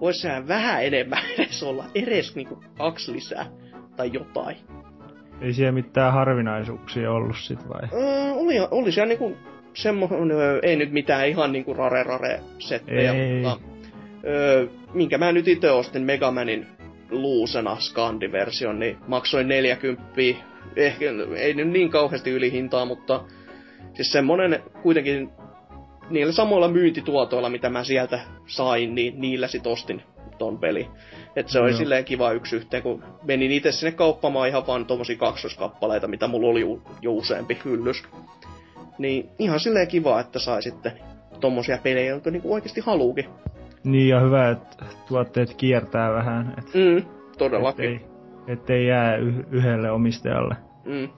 voisi 0.00 0.20
sehän 0.20 0.48
vähän 0.48 0.84
enemmän 0.84 1.22
edes 1.38 1.62
olla, 1.62 1.84
edes 1.94 2.36
niinku 2.36 2.62
kaksi 2.78 3.12
lisää 3.12 3.46
tai 3.96 4.10
jotain. 4.12 4.56
Ei 5.40 5.52
siellä 5.52 5.72
mitään 5.72 6.12
harvinaisuuksia 6.12 7.12
ollut 7.12 7.36
sit 7.38 7.68
vai? 7.68 7.88
Öö, 7.92 8.32
oli, 8.32 8.54
oli 8.70 8.92
siellä 8.92 9.08
niinku 9.08 9.36
semmoinen, 9.74 10.38
ei 10.62 10.76
nyt 10.76 10.92
mitään 10.92 11.28
ihan 11.28 11.52
niinku 11.52 11.74
rare 11.74 12.02
rare 12.02 12.40
settejä, 12.58 13.12
ei. 13.12 13.42
mutta 13.42 13.60
öö, 14.24 14.66
minkä 14.94 15.18
mä 15.18 15.32
nyt 15.32 15.48
itse 15.48 15.70
ostin 15.70 16.02
Megamanin 16.02 16.77
luusena 17.10 17.76
Scandi-version, 17.80 18.78
niin 18.78 18.98
maksoin 19.06 19.48
40. 19.48 20.12
Ehkä 20.76 21.04
ei 21.36 21.54
nyt 21.54 21.68
niin 21.68 21.90
kauheasti 21.90 22.30
yli 22.30 22.52
hintaa, 22.52 22.84
mutta 22.84 23.24
siis 23.94 24.12
semmonen 24.12 24.62
kuitenkin 24.82 25.30
niillä 26.10 26.32
samoilla 26.32 26.68
myyntituotoilla, 26.68 27.48
mitä 27.48 27.70
mä 27.70 27.84
sieltä 27.84 28.20
sain, 28.46 28.94
niin 28.94 29.20
niillä 29.20 29.48
sit 29.48 29.66
ostin 29.66 30.02
ton 30.38 30.58
peli. 30.58 30.88
Et 31.36 31.48
se 31.48 31.60
oli 31.60 31.70
no. 31.70 31.76
silleen 31.76 32.04
kiva 32.04 32.32
yksi 32.32 32.56
yhteen, 32.56 32.82
kun 32.82 33.04
menin 33.24 33.50
itse 33.50 33.72
sinne 33.72 33.92
kauppamaan 33.92 34.48
ihan 34.48 34.66
vaan 34.66 34.86
tommosia 34.86 35.16
kaksoskappaleita, 35.16 36.08
mitä 36.08 36.26
mulla 36.26 36.48
oli 36.48 36.80
jo 37.02 37.12
useampi 37.12 37.58
hyllys. 37.64 38.02
Niin 38.98 39.28
ihan 39.38 39.60
silleen 39.60 39.88
kiva, 39.88 40.20
että 40.20 40.38
sai 40.38 40.62
sitten 40.62 40.92
tommosia 41.40 41.78
pelejä, 41.82 42.10
jotka 42.10 42.30
niinku 42.30 42.54
oikeasti 42.54 42.80
haluukin. 42.80 43.24
Niin 43.88 44.08
ja 44.08 44.20
hyvä, 44.20 44.50
että 44.50 44.84
tuotteet 45.08 45.54
kiertää 45.54 46.12
vähän. 46.12 46.54
Et, 46.58 46.74
mm, 46.74 47.08
todellakin. 47.38 47.94
Ettei, 47.94 48.08
ettei 48.46 48.86
jää 48.86 49.16
y- 49.16 49.44
yhdelle 49.50 49.90
omistajalle. 49.90 50.56
Mm. 50.84 51.08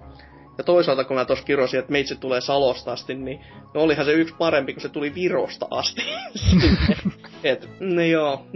Ja 0.58 0.64
toisaalta 0.64 1.04
kun 1.04 1.16
mä 1.16 1.24
tuossa 1.24 1.44
kirosin, 1.44 1.80
että 1.80 1.92
meitse 1.92 2.14
tulee 2.14 2.40
Salosta 2.40 2.92
asti, 2.92 3.14
niin 3.14 3.40
no 3.74 3.80
olihan 3.80 4.04
se 4.04 4.12
yksi 4.12 4.34
parempi, 4.38 4.72
kun 4.72 4.82
se 4.82 4.88
tuli 4.88 5.14
Virosta 5.14 5.66
asti. 5.70 6.02
et, 7.44 7.68
no 7.80 8.02
joo. 8.02 8.46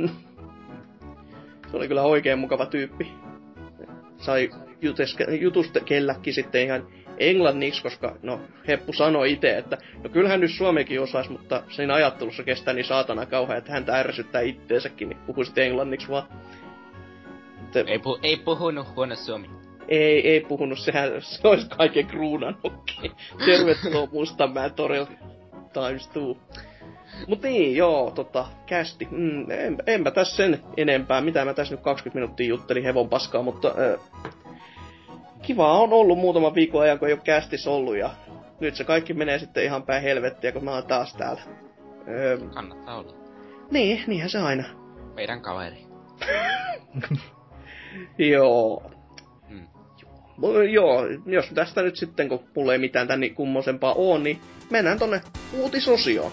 Se 1.70 1.76
oli 1.76 1.88
kyllä 1.88 2.02
oikein 2.02 2.38
mukava 2.38 2.66
tyyppi. 2.66 3.12
Sai 4.18 4.50
jutuskelläkin 5.40 6.34
sitten 6.34 6.62
ihan 6.62 6.86
englanniksi, 7.18 7.82
koska 7.82 8.16
no 8.22 8.40
Heppu 8.68 8.92
sanoi 8.92 9.32
itse, 9.32 9.58
että 9.58 9.78
no 10.02 10.10
kyllähän 10.10 10.40
nyt 10.40 10.50
suomekin 10.50 11.00
osaisi, 11.00 11.32
mutta 11.32 11.62
siinä 11.68 11.94
ajattelussa 11.94 12.42
kestää 12.42 12.74
niin 12.74 12.84
saatana 12.84 13.26
kauhean, 13.26 13.58
että 13.58 13.72
häntä 13.72 13.98
ärsyttää 13.98 14.40
itteensäkin, 14.40 15.08
niin 15.08 15.18
puhuisit 15.26 15.58
englanniksi 15.58 16.08
vaan. 16.08 16.28
Että... 17.62 17.92
Ei, 17.92 17.98
puhu, 17.98 18.18
ei 18.22 18.36
puhunut 18.36 18.86
huono 18.96 19.16
suomi. 19.16 19.50
Ei, 19.88 20.30
ei 20.30 20.40
puhunut, 20.40 20.78
sehän 20.78 21.10
se 21.22 21.48
olisi 21.48 21.68
kaiken 21.68 22.06
kruunannutkin. 22.06 23.12
Tervetuloa 23.46 24.08
Mustanmäen 24.12 24.74
torilta 24.74 25.12
times 25.74 26.08
two. 26.08 26.36
Mut 27.28 27.42
niin, 27.42 27.76
joo, 27.76 28.10
tota, 28.10 28.46
kästi. 28.66 29.08
Mm, 29.10 29.50
en, 29.50 29.76
enpä 29.86 30.10
tässä 30.10 30.36
sen 30.36 30.60
enempää. 30.76 31.20
Mitä 31.20 31.44
mä 31.44 31.54
tässä 31.54 31.74
nyt 31.74 31.84
20 31.84 32.18
minuuttia 32.18 32.48
juttelin 32.48 32.84
hevon 32.84 33.08
paskaa, 33.08 33.42
mutta 33.42 33.68
äh, 33.68 34.00
kiva 35.46 35.78
on 35.78 35.92
ollut 35.92 36.18
muutama 36.18 36.54
viikon 36.54 36.82
ajan, 36.82 36.98
kun 36.98 37.08
ei 37.08 37.14
ole 37.14 37.20
kästis 37.24 37.66
ollut 37.66 37.96
ja 37.96 38.10
nyt 38.60 38.74
se 38.74 38.84
kaikki 38.84 39.14
menee 39.14 39.38
sitten 39.38 39.64
ihan 39.64 39.82
päin 39.82 40.02
helvettiä, 40.02 40.52
kun 40.52 40.64
mä 40.64 40.70
oon 40.70 40.86
taas 40.86 41.14
täällä. 41.14 41.42
Öö, 42.08 42.38
Kannattaa 42.54 42.98
olla. 42.98 43.14
niin, 43.70 44.04
niinhän 44.06 44.30
se 44.30 44.38
aina. 44.38 44.64
Meidän 45.14 45.40
kaveri. 45.42 45.86
Joo. 48.32 48.90
Mm. 49.48 49.66
Joo, 50.70 51.02
jos 51.26 51.50
tästä 51.54 51.82
nyt 51.82 51.96
sitten, 51.96 52.28
kun 52.28 52.44
mulla 52.56 52.72
ei 52.72 52.78
mitään 52.78 53.08
tän 53.08 53.20
niin 53.20 53.34
kummosempaa 53.34 53.94
oo, 53.94 54.18
niin 54.18 54.40
mennään 54.70 54.98
tonne 54.98 55.20
uutisosioon. 55.52 56.32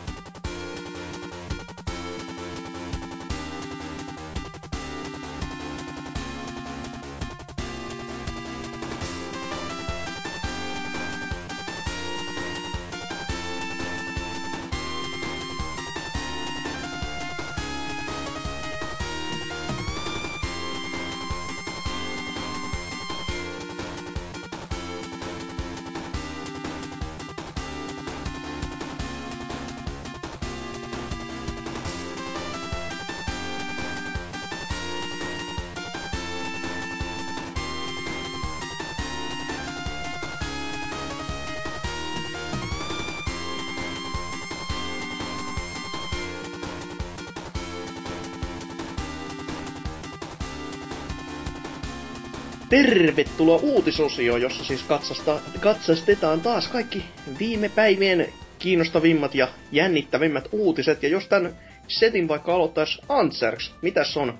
Tervetuloa 52.92 53.60
uutisosioon, 53.64 54.42
jossa 54.42 54.64
siis 54.64 54.84
katsasta, 54.84 55.40
katsastetaan 55.60 56.42
taas 56.42 56.68
kaikki 56.68 57.06
viime 57.40 57.70
päivien 57.70 58.28
kiinnostavimmat 58.60 59.36
ja 59.36 59.48
jännittävimmät 59.72 60.48
uutiset. 60.52 61.04
Ja 61.04 61.10
jos 61.10 61.28
tän 61.28 61.56
setin 61.88 62.28
vaikka 62.28 62.54
aloittais 62.54 63.02
Antsärks, 63.10 63.76
mitäs 63.82 64.18
on 64.18 64.40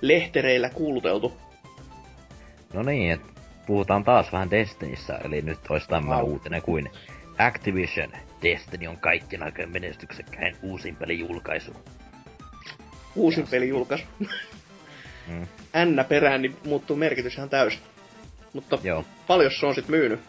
lehtereillä 0.00 0.70
kuuluteltu? 0.70 1.32
No 2.72 2.82
niin, 2.82 3.12
et 3.12 3.20
puhutaan 3.66 4.04
taas 4.04 4.32
vähän 4.32 4.50
Destinissä, 4.50 5.18
eli 5.24 5.42
nyt 5.42 5.58
olisi 5.68 5.88
tämmönen 5.88 6.24
Wow. 6.24 6.32
uutinen 6.32 6.62
kuin 6.62 6.90
Activision. 7.38 8.12
Destiny 8.42 8.86
on 8.86 8.98
kaikkien 8.98 9.42
aikojen 9.42 9.72
menestyksekkäin 9.72 10.56
uusin 10.62 10.96
peli 10.96 11.18
julkaisu. 11.18 11.72
Uusin 13.14 13.46
peli 13.50 13.68
julkaisu. 13.68 14.04
Mm. 15.28 15.46
N 15.84 16.04
perään, 16.08 16.42
niin 16.42 16.56
muuttuu 16.64 16.96
merkitys 16.96 17.34
ihan 17.36 17.48
täysin. 17.50 17.80
Mutta 18.52 18.78
Joo. 18.82 19.04
paljon 19.26 19.50
se 19.60 19.66
on 19.66 19.74
sit 19.74 19.88
myynyt? 19.88 20.20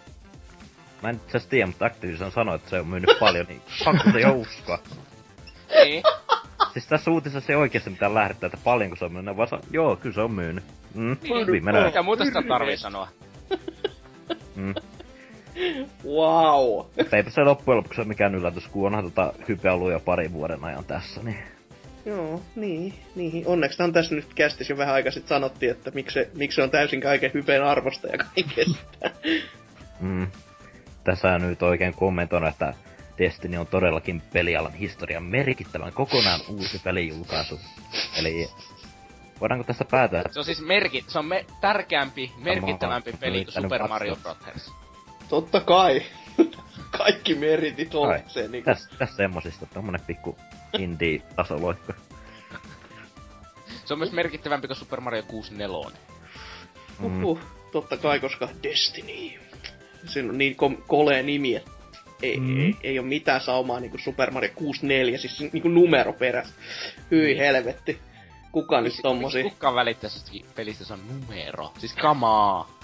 Mä 1.04 1.10
en 1.10 1.16
itse 1.16 1.50
tiedä, 1.50 1.68
mutta 1.68 1.86
Activision 1.86 2.32
sanoi, 2.32 2.56
että 2.56 2.70
se 2.70 2.80
on 2.80 2.88
myynyt 2.88 3.20
paljon, 3.20 3.46
niin 3.46 3.62
pakko 3.86 4.12
se 4.12 4.20
jo 4.20 4.32
uskoa. 4.34 4.80
Niin. 5.84 6.04
Siis 6.74 6.88
tässä 6.88 7.12
uutisessa 7.12 7.54
ei 7.54 7.58
oikeesti 7.58 7.89
mitään 7.89 8.14
lähdettä, 8.14 8.46
että 8.46 8.58
paljonko 8.64 8.96
se 8.96 9.06
on 9.06 9.14
myynyt, 9.14 9.38
vaan 9.38 9.48
joo, 9.72 9.96
kyllä 9.96 10.16
se 10.16 10.22
on 10.22 10.32
myynyt. 10.32 10.64
Mm, 10.93 11.18
Niin. 11.22 11.48
hyvin 11.48 11.66
menee. 11.66 11.86
Mitä 11.86 12.02
muuta 12.02 12.26
sitä 12.26 12.41
tarvii 12.48 12.78
sanoa? 12.78 13.08
Mm. 14.56 14.74
Wow. 16.06 16.86
Eipä 17.12 17.30
se 17.30 17.41
loppujen 17.43 17.78
lopuksi 17.78 18.02
ole 18.02 18.08
mikään 18.08 18.36
yllätys, 18.36 18.68
kun 18.68 18.88
onhan 18.88 19.04
tota 19.04 19.34
hype 19.48 19.72
ollut 19.72 19.91
jo 19.91 20.00
parin 20.00 20.34
vuoden 20.34 20.64
ajan 20.64 20.86
tässä, 20.86 21.24
niin... 21.24 21.55
Joo, 22.06 22.41
niin, 22.56 22.93
niin. 23.16 23.43
Onneksi 23.47 23.84
on 23.84 23.93
tässä 23.93 24.16
nyt 24.16 24.34
kästis 24.34 24.70
jo 24.70 24.78
vähän 24.78 24.95
aikaa 24.95 25.12
sitten 25.12 25.30
sanottiin, 25.30 25.72
että 25.72 25.91
miksi, 25.91 26.14
se- 26.14 26.30
miksi 26.36 26.56
se 26.56 26.64
on 26.64 26.70
täysin 26.72 27.01
kaiken 27.01 27.32
hypeen 27.34 27.64
arvosta 27.64 28.08
ja 28.08 28.18
kaikesta. 28.18 29.10
Mm. 29.99 30.28
Tässä 31.03 31.32
on 31.32 31.41
nyt 31.41 31.64
oikein 31.64 31.93
kommentoinut, 31.93 32.49
että 32.49 32.74
Destiny 33.18 33.58
on 33.58 33.68
todellakin 33.68 34.22
pelialan 34.34 34.74
historian 34.74 35.24
merkittävän 35.24 35.93
kokonaan 35.93 36.39
uusi 36.49 36.80
pelijulkaisu. 36.84 37.60
Eli 38.20 38.49
voidaanko 39.41 39.64
tässä 39.64 39.86
päätellä, 39.91 40.24
Se 40.32 40.39
on 40.39 40.45
siis 40.45 40.62
merki, 40.62 41.06
se 41.08 41.20
on 41.20 41.26
me, 41.26 41.45
tärkeämpi, 41.62 42.32
merkittävämpi 42.38 43.14
peli 43.20 43.45
kuin 43.45 43.53
Super 43.64 43.88
Mario. 43.88 44.16
Brothers. 44.16 44.72
Totta 45.30 45.60
kai. 45.60 46.01
Kaikki 46.97 47.36
meritit 47.36 47.89
Kai. 47.91 48.01
ollakseen 48.01 48.51
niinku. 48.51 48.66
tässä, 48.66 48.89
tässä 48.97 49.16
semmosista 49.16 49.66
tommonen 49.66 50.01
pikku 50.08 50.38
indie-tasoloikka. 50.80 51.93
Se 53.86 53.93
on 53.93 53.97
myös 53.99 54.11
merkittävämpi 54.11 54.67
kuin 54.67 54.78
Super 54.78 55.01
Mario 55.01 55.23
64. 55.28 55.97
Mm. 56.99 57.23
Uhuh, 57.23 57.39
totta 57.71 57.97
kai, 57.97 58.19
koska 58.19 58.49
Destiny. 58.63 59.39
Se 60.05 60.19
on 60.19 60.38
niin 60.38 60.55
kom- 60.55 60.84
kolea 60.88 61.23
nimi, 61.23 61.55
että 61.55 61.71
ei, 62.21 62.38
Mm. 62.39 62.59
ei, 62.61 62.76
ei 62.84 62.99
ole 62.99 63.07
mitään 63.07 63.41
saumaa 63.41 63.80
niinku 63.80 63.97
Super 63.97 64.32
Mario 64.32 64.49
64, 64.55 65.17
siis 65.17 65.39
niinku 65.53 65.67
numero 65.69 66.13
perässä. 66.13 66.53
Hyi 67.11 67.26
Niin. 67.26 67.38
helvetti. 67.38 67.99
Kuka 68.51 68.82
nyt 68.82 68.93
tommosia 69.01 69.43
kukaan 69.43 69.76
välittää 69.76 70.09
pelistä, 70.55 70.86
se 70.86 70.93
on 70.93 70.99
numero. 71.07 71.73
Siis 71.80 71.93
kamaa. 71.93 72.78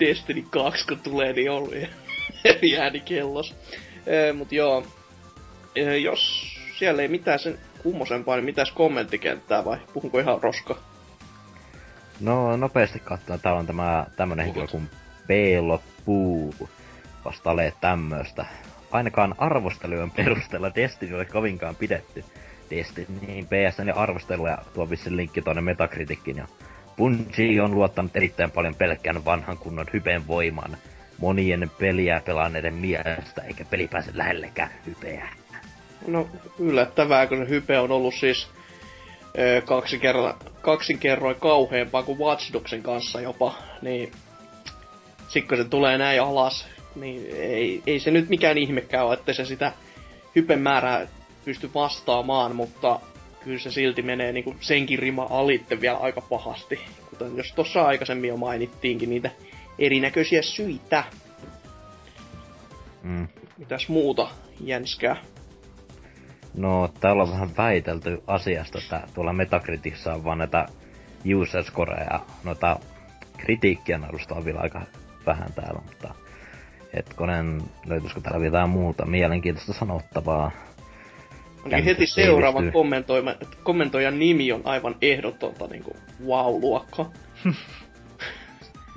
Destiny 0.00 0.44
2, 0.50 0.86
kun 0.86 0.98
tulee, 1.00 1.32
niin 1.32 1.50
on 1.50 1.68
eri 2.44 2.78
ääni 2.78 3.00
kellos. 3.00 3.54
Ee, 4.06 4.32
mut 4.32 4.52
joo, 4.52 4.86
ee, 5.76 5.98
jos 5.98 6.55
siellä 6.78 7.02
ei 7.02 7.08
mitään 7.08 7.38
sen 7.38 7.58
kummosempaa, 7.82 8.36
niin 8.36 8.44
mitäs 8.44 8.72
kommenttikenttää 8.72 9.64
vai 9.64 9.78
puhunko 9.94 10.18
ihan 10.18 10.42
roska? 10.42 10.76
No 12.20 12.56
nopeasti 12.56 12.98
katsotaan, 12.98 13.40
täällä 13.40 13.60
on 13.60 13.66
tämä 13.66 14.06
tämmönen 14.16 14.44
henkilö 14.44 14.66
kuin 14.66 14.90
Peelo 15.26 15.82
Puu. 16.04 16.54
Vastailee 17.24 17.72
tämmöstä. 17.80 18.46
Ainakaan 18.90 19.34
arvostelujen 19.38 20.10
perusteella 20.10 20.74
Destiny 20.74 21.14
oli 21.14 21.24
kovinkaan 21.24 21.76
pidetty. 21.76 22.24
Destiny 22.70 23.08
PSN 23.44 23.88
ja 23.88 23.94
arvosteluja 23.94 24.58
tuo 24.74 24.90
vissi 24.90 25.16
linkki 25.16 25.42
tuonne 25.42 25.62
Metacriticin 25.62 26.36
ja 26.36 26.46
Bungie 26.96 27.62
on 27.62 27.74
luottanut 27.74 28.16
erittäin 28.16 28.50
paljon 28.50 28.74
pelkkään 28.74 29.24
vanhan 29.24 29.58
kunnon 29.58 29.86
hypeen 29.92 30.26
voimaan 30.26 30.76
monien 31.18 31.70
peliä 31.78 32.22
pelanneiden 32.24 32.74
mielestä, 32.74 33.42
eikä 33.42 33.64
peli 33.64 33.88
pääse 33.88 34.10
lähellekään 34.14 34.70
hypeä. 34.86 35.28
No 36.06 36.28
yllättävää, 36.58 37.26
kun 37.26 37.38
se 37.38 37.48
hype 37.48 37.78
on 37.78 37.90
ollut 37.90 38.14
siis 38.14 38.48
ö, 39.38 39.62
kaksi 39.64 39.98
kerran, 39.98 40.34
kaksin 40.60 40.98
kerroin 40.98 41.36
kauheampaa 41.40 42.02
kuin 42.02 42.18
Watch 42.18 42.52
Dogsin 42.52 42.82
kanssa 42.82 43.20
jopa, 43.20 43.54
niin 43.82 44.12
sit 45.28 45.48
kun 45.48 45.58
se 45.58 45.64
tulee 45.64 45.98
näin 45.98 46.22
alas, 46.22 46.66
niin 46.94 47.26
ei, 47.36 47.82
ei 47.86 48.00
se 48.00 48.10
nyt 48.10 48.28
mikään 48.28 48.58
ihmekään 48.58 49.06
ole, 49.06 49.14
että 49.14 49.32
se 49.32 49.44
sitä 49.44 49.72
hypen 50.36 50.58
määrää 50.58 51.06
pysty 51.44 51.70
vastaamaan, 51.74 52.56
mutta 52.56 53.00
kyllä 53.44 53.58
se 53.58 53.70
silti 53.70 54.02
menee 54.02 54.32
niinku 54.32 54.54
senkin 54.60 54.98
rima 54.98 55.26
alitte 55.30 55.80
vielä 55.80 55.98
aika 55.98 56.20
pahasti. 56.20 56.80
Kuten 57.10 57.36
jos 57.36 57.52
tuossa 57.52 57.82
aikaisemmin 57.82 58.28
jo 58.28 58.36
mainittiinkin 58.36 59.10
niitä 59.10 59.30
erinäköisiä 59.78 60.42
syitä. 60.42 61.04
Mm. 63.02 63.28
Mitäs 63.58 63.88
muuta 63.88 64.30
jänskää? 64.60 65.16
No, 66.56 66.90
täällä 67.00 67.22
on 67.22 67.30
vähän 67.30 67.56
väitelty 67.56 68.22
asiasta, 68.26 68.78
että 68.78 69.02
tuolla 69.14 69.32
Metacriticissa 69.32 70.14
on 70.14 70.24
vaan 70.24 70.38
näitä 70.38 70.66
user 71.40 71.64
scoreja 71.64 72.06
ja 72.10 72.20
noita 72.44 72.78
kritiikkiä 73.36 74.00
on 74.30 74.44
vielä 74.44 74.60
aika 74.60 74.82
vähän 75.26 75.52
täällä, 75.52 75.80
mutta 75.86 76.14
hetkonen, 76.96 77.62
löytyisikö 77.86 78.20
täällä 78.20 78.40
vielä 78.40 78.58
jotain 78.58 78.70
muuta 78.70 79.06
mielenkiintoista 79.06 79.72
sanottavaa? 79.72 80.50
Ainakin 81.64 81.84
heti 81.84 82.04
kommentoima- 82.72 83.46
kommentoijan 83.62 84.18
nimi 84.18 84.52
on 84.52 84.62
aivan 84.64 84.94
ehdotonta 85.02 85.66
niinku 85.66 85.96
wow-luokka. 86.26 87.06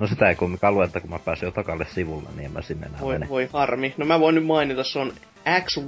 No 0.00 0.06
sitä 0.06 0.28
ei 0.28 0.34
kumminkaan 0.34 0.74
luetta, 0.74 1.00
kun 1.00 1.10
mä 1.10 1.18
pääsin 1.18 1.46
jo 1.46 1.50
takalle 1.50 1.86
sivulle, 1.94 2.28
niin 2.36 2.44
en 2.46 2.52
mä 2.52 2.62
sinne 2.62 2.86
enää 2.86 3.00
Voi, 3.00 3.14
mene. 3.14 3.28
voi 3.28 3.48
harmi. 3.52 3.94
No 3.96 4.06
mä 4.06 4.20
voin 4.20 4.34
nyt 4.34 4.46
mainita, 4.46 4.84
se 4.84 4.98
on 4.98 5.12
X1 5.46 5.82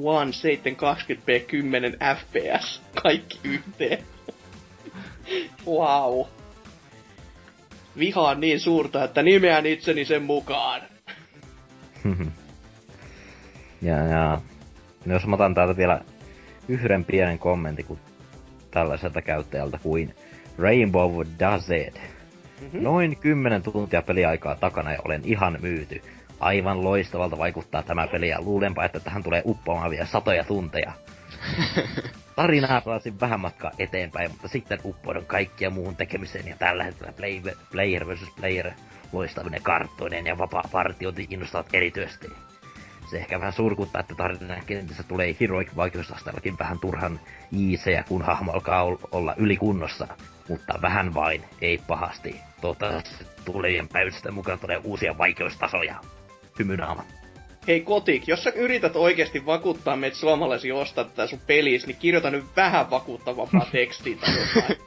720p 1.39 1.41
10 1.47 1.97
fps. 2.17 2.83
Kaikki 3.03 3.41
yhteen. 3.45 3.99
wow. 5.67 6.27
Viha 7.99 8.21
on 8.21 8.41
niin 8.41 8.61
suurta, 8.61 9.05
että 9.05 9.23
nimeän 9.23 9.67
itseni 9.67 10.05
sen 10.05 10.23
mukaan. 10.23 10.83
ja, 13.83 13.97
ja 13.97 14.41
no 15.05 15.13
jos 15.13 15.27
mä 15.27 15.35
otan 15.35 15.55
täältä 15.55 15.77
vielä 15.77 16.01
yhden 16.69 17.05
pienen 17.05 17.39
kommentin 17.39 17.85
kun 17.85 17.99
tällaiselta 18.71 19.23
käyttäjältä 19.23 19.79
kuin 19.83 20.15
Rainbow 20.59 21.23
Dazed. 21.39 21.95
Mm-hmm. 22.63 22.83
Noin 22.83 23.17
10 23.17 23.63
tuntia 23.63 24.03
peliaikaa 24.03 24.57
takana 24.57 24.93
ja 24.93 24.99
olen 25.05 25.21
ihan 25.25 25.59
myyty. 25.61 26.03
Aivan 26.41 26.85
loistavalta 26.85 27.39
vaikuttaa 27.39 27.83
tämä 27.83 28.07
peli 28.07 28.29
ja 28.29 28.43
luulenpa, 28.43 28.85
että 28.85 29.01
tähän 29.01 29.23
tulee 29.23 29.43
uppoamaan 29.45 29.91
vielä 29.91 30.07
satoja 30.07 30.45
tunteja. 30.45 30.93
Tarinaa 32.37 32.81
pelasin 32.81 33.21
vähän 33.21 33.41
matkaa 33.41 33.71
eteenpäin, 33.79 34.31
mutta 34.31 34.49
sitten 34.49 34.79
uppoidun 34.85 35.27
kaikkia 35.27 35.71
muuhun 35.71 35.97
tekemiseen 35.97 36.49
ja 36.49 36.57
tällä 36.59 36.85
hetkellä 36.85 37.13
player, 37.13 37.57
player 37.73 38.09
vs. 38.09 38.31
player 38.41 38.71
loistavinen 39.13 39.63
karttoinen 39.63 40.27
ja 40.27 40.39
vapaa 40.39 40.65
partiointi 40.73 41.27
innostavat 41.31 41.67
erityisesti. 41.73 42.29
Se 43.13 43.19
ehkä 43.19 43.41
vähän 43.41 43.53
surkuttaa, 43.53 44.01
että 44.01 44.15
tarinan 44.15 44.67
kentissä 44.67 45.03
tulee 45.03 45.37
heroic 45.41 45.77
vaikeusasteellakin 45.77 46.59
vähän 46.59 46.79
turhan 46.79 47.21
iisejä, 47.59 48.05
kun 48.09 48.23
hahmo 48.23 48.53
alkaa 48.53 48.85
olla 49.13 49.35
ylikunnossa. 49.37 50.09
Mutta 50.49 50.79
vähän 50.83 51.15
vain, 51.15 51.45
ei 51.61 51.79
pahasti. 51.87 52.41
Toivottavasti 52.61 53.25
tulevien 53.45 53.89
päivitysten 53.89 54.35
mukaan 54.35 54.59
tulee 54.59 54.81
uusia 54.85 55.19
vaikeustasoja. 55.19 56.01
Hymynaama. 56.59 57.05
Hei 57.69 57.81
Kotik, 57.81 58.29
jos 58.29 58.45
sä 58.45 58.51
yrität 58.51 58.97
oikeasti 58.97 59.47
vakuuttaa 59.47 59.97
meitä 59.97 60.17
suomalaisia 60.17 60.75
ostaa 60.75 61.05
tätä 61.05 61.27
sun 61.27 61.41
peliis, 61.47 61.87
niin 61.87 61.97
kirjoita 61.97 62.31
nyt 62.31 62.45
vähän 62.57 62.91
vakuuttavampaa 62.91 63.67
tekstiä 63.73 64.17
tai 64.17 64.35
jotain. 64.35 64.79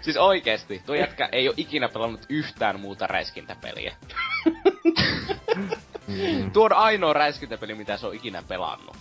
siis 0.00 0.16
oikeesti, 0.16 0.82
tuo 0.86 0.94
jätkä 0.94 1.28
ei 1.32 1.48
ole 1.48 1.54
ikinä 1.56 1.88
pelannut 1.88 2.26
yhtään 2.28 2.80
muuta 2.80 3.06
räiskintäpeliä. 3.06 3.96
mm. 6.06 6.50
Tuo 6.50 6.64
on 6.64 6.72
ainoa 6.72 7.12
räiskintäpeli, 7.12 7.74
mitä 7.74 7.96
se 7.96 8.06
on 8.06 8.14
ikinä 8.14 8.42
pelannut. 8.42 8.96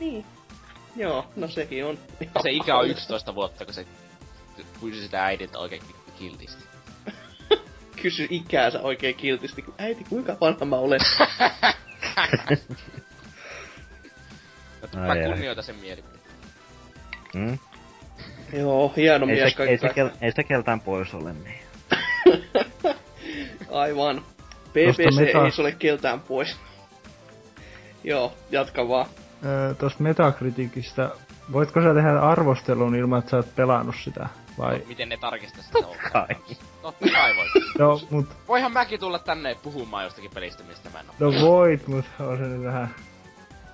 Niin. 0.00 0.24
Joo, 0.96 1.26
no 1.36 1.48
sekin 1.48 1.84
on. 1.84 1.98
Se 2.42 2.50
ikä 2.50 2.76
on 2.76 2.88
11 2.88 3.34
vuotta, 3.34 3.64
kun 3.64 3.74
se 3.74 3.86
kysyi 4.80 5.02
sitä 5.02 5.24
äidiltä 5.24 5.58
oikein 5.58 5.82
kiltisti. 6.18 6.64
Kysy 8.02 8.26
ikäänsä 8.30 8.80
oikein 8.80 9.14
kiltisti. 9.14 9.64
Äiti, 9.78 10.04
kuinka 10.04 10.36
vanha 10.40 10.64
mä 10.64 10.76
olen? 10.76 11.00
mä 14.96 15.14
kunnioitan 15.26 15.64
sen 15.64 15.76
mielipiteen. 15.76 16.24
Mm? 17.34 17.58
Joo, 18.52 18.92
hieno 18.96 19.26
ei 19.26 19.34
mies 19.34 19.54
se, 19.56 19.62
ei, 19.62 19.78
se 19.78 19.88
kel, 19.88 20.10
ei 20.20 20.32
se 20.32 20.44
keltään 20.44 20.80
pois 20.80 21.14
ole 21.14 21.32
niin. 21.32 21.64
Aivan. 23.70 24.24
PPC 24.74 25.20
meta... 25.20 25.44
ei 25.44 25.50
se 25.50 25.60
ole 25.60 25.72
keltään 25.72 26.20
pois. 26.20 26.56
Joo, 28.04 28.32
jatka 28.50 28.88
vaan. 28.88 29.06
Öö, 29.44 29.74
Tuosta 29.74 30.02
Metacriticistä, 30.02 31.10
voitko 31.52 31.82
sä 31.82 31.94
tehdä 31.94 32.20
arvostelun 32.20 32.94
ilman, 32.94 33.18
että 33.18 33.30
sä 33.30 33.36
oot 33.36 33.54
pelannut 33.56 33.96
sitä? 34.04 34.28
Vai? 34.58 34.78
No, 34.78 34.84
miten 34.86 35.08
ne 35.08 35.16
tarkistaa 35.16 35.62
sitä 35.62 35.78
Totta 35.78 36.10
kai. 36.12 36.28
Totta 36.82 37.06
kai 37.12 37.36
voit. 37.36 37.50
no, 37.78 38.00
mut... 38.10 38.26
Voihan 38.48 38.72
mäkin 38.72 39.00
tulla 39.00 39.18
tänne 39.18 39.56
puhumaan 39.62 40.04
jostakin 40.04 40.30
pelistä, 40.34 40.62
mistä 40.62 40.90
mä 40.90 41.00
en 41.00 41.06
oo. 41.08 41.14
No 41.18 41.40
voit, 41.40 41.86
mut 41.86 42.04
on 42.20 42.38
se 42.38 42.44
nyt 42.44 42.64
vähän... 42.64 42.94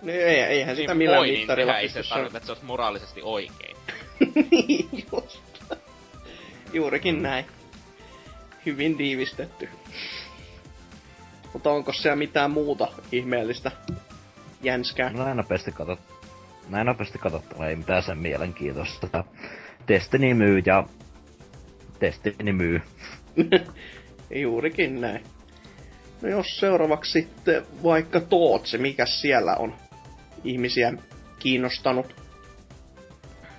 No 0.02 0.12
ei, 0.12 0.40
eihän 0.40 0.76
sitä 0.76 0.92
niin 0.94 0.98
millään 0.98 1.18
voi, 1.18 1.26
niin 1.26 1.38
mittarilla 1.38 1.72
niin, 1.72 1.80
ei 1.80 1.88
se 1.88 2.02
tarkoita, 2.08 2.36
että 2.36 2.46
se 2.46 2.52
olisi 2.52 2.64
moraalisesti 2.64 3.20
oikein. 3.22 3.76
niin, 4.50 4.88
just. 5.12 5.42
Juurikin 6.72 7.16
mm. 7.16 7.22
näin. 7.22 7.44
Hyvin 8.66 8.96
tiivistetty. 8.96 9.68
Mutta 11.52 11.70
onko 11.70 11.92
siellä 11.92 12.16
mitään 12.16 12.50
muuta 12.50 12.88
ihmeellistä 13.12 13.70
jänskää? 14.62 15.10
No 15.12 15.24
näin 15.24 15.36
nopeasti 15.36 15.72
katsot. 15.72 16.00
Näin 16.68 16.86
nopeasti 16.86 17.18
katsottuna 17.18 17.66
ei 17.66 17.76
mitään 17.76 18.02
sen 18.02 18.18
mielenkiintoista. 18.18 19.24
Destiny 19.88 20.34
myy 20.34 20.62
ja 20.66 20.84
Destiny 22.00 22.52
myy. 22.52 22.82
Juurikin 24.42 25.00
näin. 25.00 25.24
No 26.22 26.28
jos 26.28 26.60
seuraavaksi 26.60 27.12
sitten 27.12 27.66
vaikka 27.82 28.20
Tootsi, 28.20 28.78
mikä 28.78 29.06
siellä 29.06 29.56
on 29.56 29.74
ihmisiä 30.44 30.92
kiinnostanut? 31.38 32.20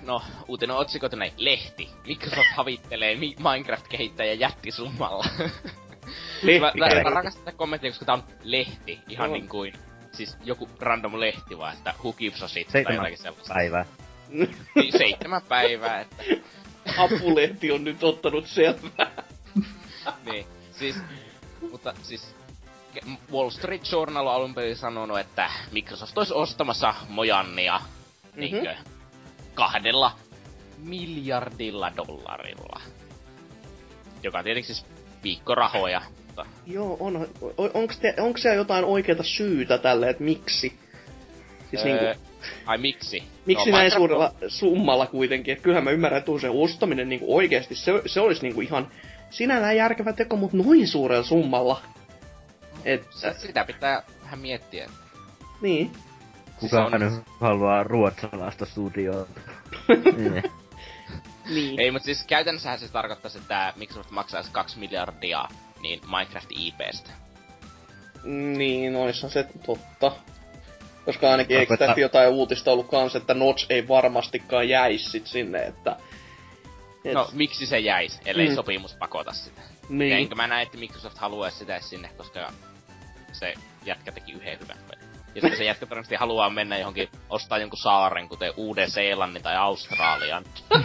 No, 0.02 0.22
uutinen 0.48 0.76
näin. 1.16 1.32
Lehti. 1.36 1.88
Microsoft 2.06 2.50
havittelee 2.56 3.14
Minecraft-kehittäjä 3.14 4.32
jättisummalla. 4.32 5.24
Lehti. 6.42 6.78
mä, 6.78 7.02
rakastan 7.10 7.44
tätä 7.44 7.56
kommenttia, 7.56 7.90
koska 7.90 8.04
tää 8.04 8.14
on 8.14 8.24
lehti. 8.42 9.00
Ihan 9.08 9.30
no. 9.30 9.36
niin 9.36 9.48
kuin, 9.48 9.72
siis 10.12 10.36
joku 10.44 10.68
random 10.80 11.20
lehti 11.20 11.58
vaan, 11.58 11.76
että 11.76 11.94
who 11.98 12.12
gives 12.12 12.42
a 12.42 12.48
shit 12.48 12.68
tai 12.68 12.94
jotakin 12.94 13.18
sellaista. 13.18 13.54
päivää. 13.54 13.84
niin, 14.74 14.92
seitsemän 14.98 15.42
päivää, 15.42 16.00
että... 16.00 16.24
Apulehti 16.96 17.72
on 17.72 17.84
nyt 17.84 18.04
ottanut 18.04 18.46
selvää. 18.46 19.24
niin, 20.26 20.46
siis, 20.72 20.96
mutta 21.70 21.94
siis 22.02 22.34
Wall 23.32 23.50
Street 23.50 23.92
Journal 23.92 24.26
on 24.26 24.34
alun 24.34 24.54
perin 24.54 24.76
sanonut, 24.76 25.18
että 25.18 25.50
Microsoft 25.72 26.18
olisi 26.18 26.34
ostamassa 26.34 26.94
Mojannia 27.08 27.78
mm-hmm. 27.78 28.40
niinkö, 28.40 28.74
kahdella 29.54 30.12
miljardilla 30.78 31.92
dollarilla. 31.96 32.80
Joka 34.22 34.38
on 34.38 34.44
tietenkin 34.44 34.74
siis 34.74 34.91
viikkorahoja. 35.24 36.02
Mutta... 36.26 36.46
Joo, 36.66 36.96
on. 37.00 37.28
Onko, 37.56 37.94
te, 38.00 38.14
onko 38.18 38.38
siellä 38.38 38.56
jotain 38.56 38.84
oikeata 38.84 39.22
syytä 39.22 39.78
tälle, 39.78 40.10
että 40.10 40.24
miksi? 40.24 40.72
Siis 41.70 41.84
öö, 41.84 42.04
niinku... 42.04 42.22
Ai 42.66 42.78
miksi? 42.78 43.22
Miksi 43.46 43.70
no, 43.70 43.76
näin 43.76 43.90
suurella 43.90 44.34
summalla 44.48 45.06
kuitenkin? 45.06 45.52
Että 45.52 45.62
kyllähän 45.64 45.84
mä 45.84 45.90
ymmärrän, 45.90 46.18
että 46.18 46.40
se 46.40 46.48
ostaminen 46.48 47.08
niinku 47.08 47.36
oikeasti, 47.36 47.74
se, 47.74 47.92
se 48.06 48.20
olisi 48.20 48.42
niinku 48.42 48.60
ihan 48.60 48.88
sinällään 49.30 49.76
järkevä 49.76 50.12
teko, 50.12 50.36
mutta 50.36 50.56
noin 50.56 50.88
suurella 50.88 51.24
summalla. 51.24 51.82
Että... 52.84 53.32
Sitä 53.32 53.64
pitää 53.64 54.02
vähän 54.22 54.38
miettiä. 54.38 54.90
Niin. 55.60 55.90
Kuka 56.60 56.84
on... 56.84 57.22
haluaa 57.40 57.82
ruotsalaista 57.82 58.66
studiota? 58.66 59.40
niin. 61.48 61.80
Ei, 61.80 61.90
mutta 61.90 62.06
siis 62.06 62.24
käytännössähän 62.24 62.78
se 62.78 62.88
tarkoittaisi, 62.88 63.38
että 63.38 63.72
Microsoft 63.76 64.10
maksaisi 64.10 64.50
2 64.52 64.78
miljardia 64.78 65.48
niin 65.80 66.00
Minecraft 66.10 66.48
IPstä. 66.50 67.10
Niin, 68.56 68.92
noissa 68.92 69.28
se 69.28 69.46
totta. 69.66 70.12
Koska 71.04 71.30
ainakin 71.30 71.58
eikö 71.58 71.76
tästä 71.76 72.00
jotain 72.00 72.30
uutista 72.30 72.72
ollut 72.72 72.88
kans, 72.88 73.16
että 73.16 73.34
Notch 73.34 73.66
ei 73.70 73.88
varmastikaan 73.88 74.68
jäisi 74.68 75.10
sit 75.10 75.26
sinne, 75.26 75.62
että... 75.62 75.96
Et... 77.04 77.14
No, 77.14 77.28
miksi 77.32 77.66
se 77.66 77.78
jäisi, 77.78 78.20
ellei 78.24 78.48
mm. 78.48 78.54
sopimus 78.54 78.94
pakota 78.94 79.32
sitä? 79.32 79.60
Niin. 79.88 80.10
Ja 80.10 80.16
enkä 80.16 80.34
mä 80.34 80.46
näe, 80.46 80.62
että 80.62 80.78
Microsoft 80.78 81.18
haluaisi 81.18 81.58
sitä 81.58 81.80
sinne, 81.80 82.10
koska 82.16 82.52
se 83.32 83.54
jätkä 83.84 84.12
teki 84.12 84.32
yhden 84.32 84.60
hyvän 84.60 84.78
pelin. 84.90 85.01
Ja 85.34 85.40
sitten 85.40 85.58
se 85.58 85.64
jätkä 85.64 85.86
todennäköisesti 85.86 86.16
haluaa 86.16 86.50
mennä 86.50 86.78
johonkin, 86.78 87.08
ostaa 87.30 87.58
jonkun 87.58 87.78
saaren, 87.78 88.28
kuten 88.28 88.52
Uuden-Seelannin 88.56 89.42
tai 89.42 89.56
Australian. 89.56 90.44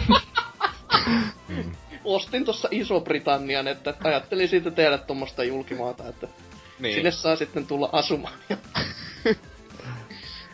Ostin 2.04 2.44
tuossa 2.44 2.68
Iso-Britannian, 2.70 3.68
että 3.68 3.94
ajattelin 4.04 4.48
siitä 4.48 4.70
tehdä 4.70 4.98
tuommoista 4.98 5.44
julkimaata, 5.44 6.08
että 6.08 6.28
niin. 6.78 6.94
sinne 6.94 7.10
saa 7.10 7.36
sitten 7.36 7.66
tulla 7.66 7.88
asumaan. 7.92 8.38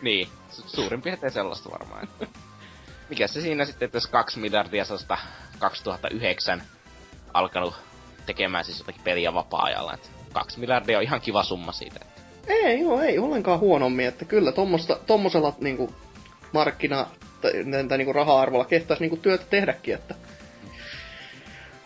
niin, 0.03 0.28
suurin 0.51 1.03
piirtein 1.03 1.32
sellaista 1.32 1.70
varmaan. 1.70 2.05
Että. 2.05 2.26
Mikä 3.09 3.26
se 3.26 3.40
siinä 3.40 3.64
sitten, 3.64 3.86
että 3.86 3.97
jos 3.97 4.07
kaksi 4.07 4.38
miljardia 4.38 4.84
2009 5.59 6.62
alkanut 7.34 7.74
tekemään 8.26 8.64
siis 8.64 8.78
jotakin 8.78 9.03
peliä 9.03 9.34
vapaa-ajalla. 9.34 9.95
Että 9.95 10.09
kaksi 10.32 10.61
miljardia 10.61 10.99
on 10.99 11.05
ihan 11.05 11.20
kiva 11.20 11.45
summa 11.45 11.73
siitä. 11.73 12.14
Ei, 12.48 12.80
joo, 12.80 13.00
ei 13.00 13.18
ollenkaan 13.18 13.60
huonommin, 13.60 14.06
että 14.06 14.24
kyllä 14.24 14.52
tommosta, 14.52 14.98
tommosella 15.06 15.56
niinku 15.60 15.94
markkina 16.52 17.06
tai, 17.40 17.52
tai 17.88 17.98
niinku 17.98 18.12
raha-arvolla 18.12 18.64
kehtaisi 18.64 19.02
niinku 19.02 19.16
työtä 19.16 19.44
tehdäkin, 19.50 19.94
että 19.94 20.14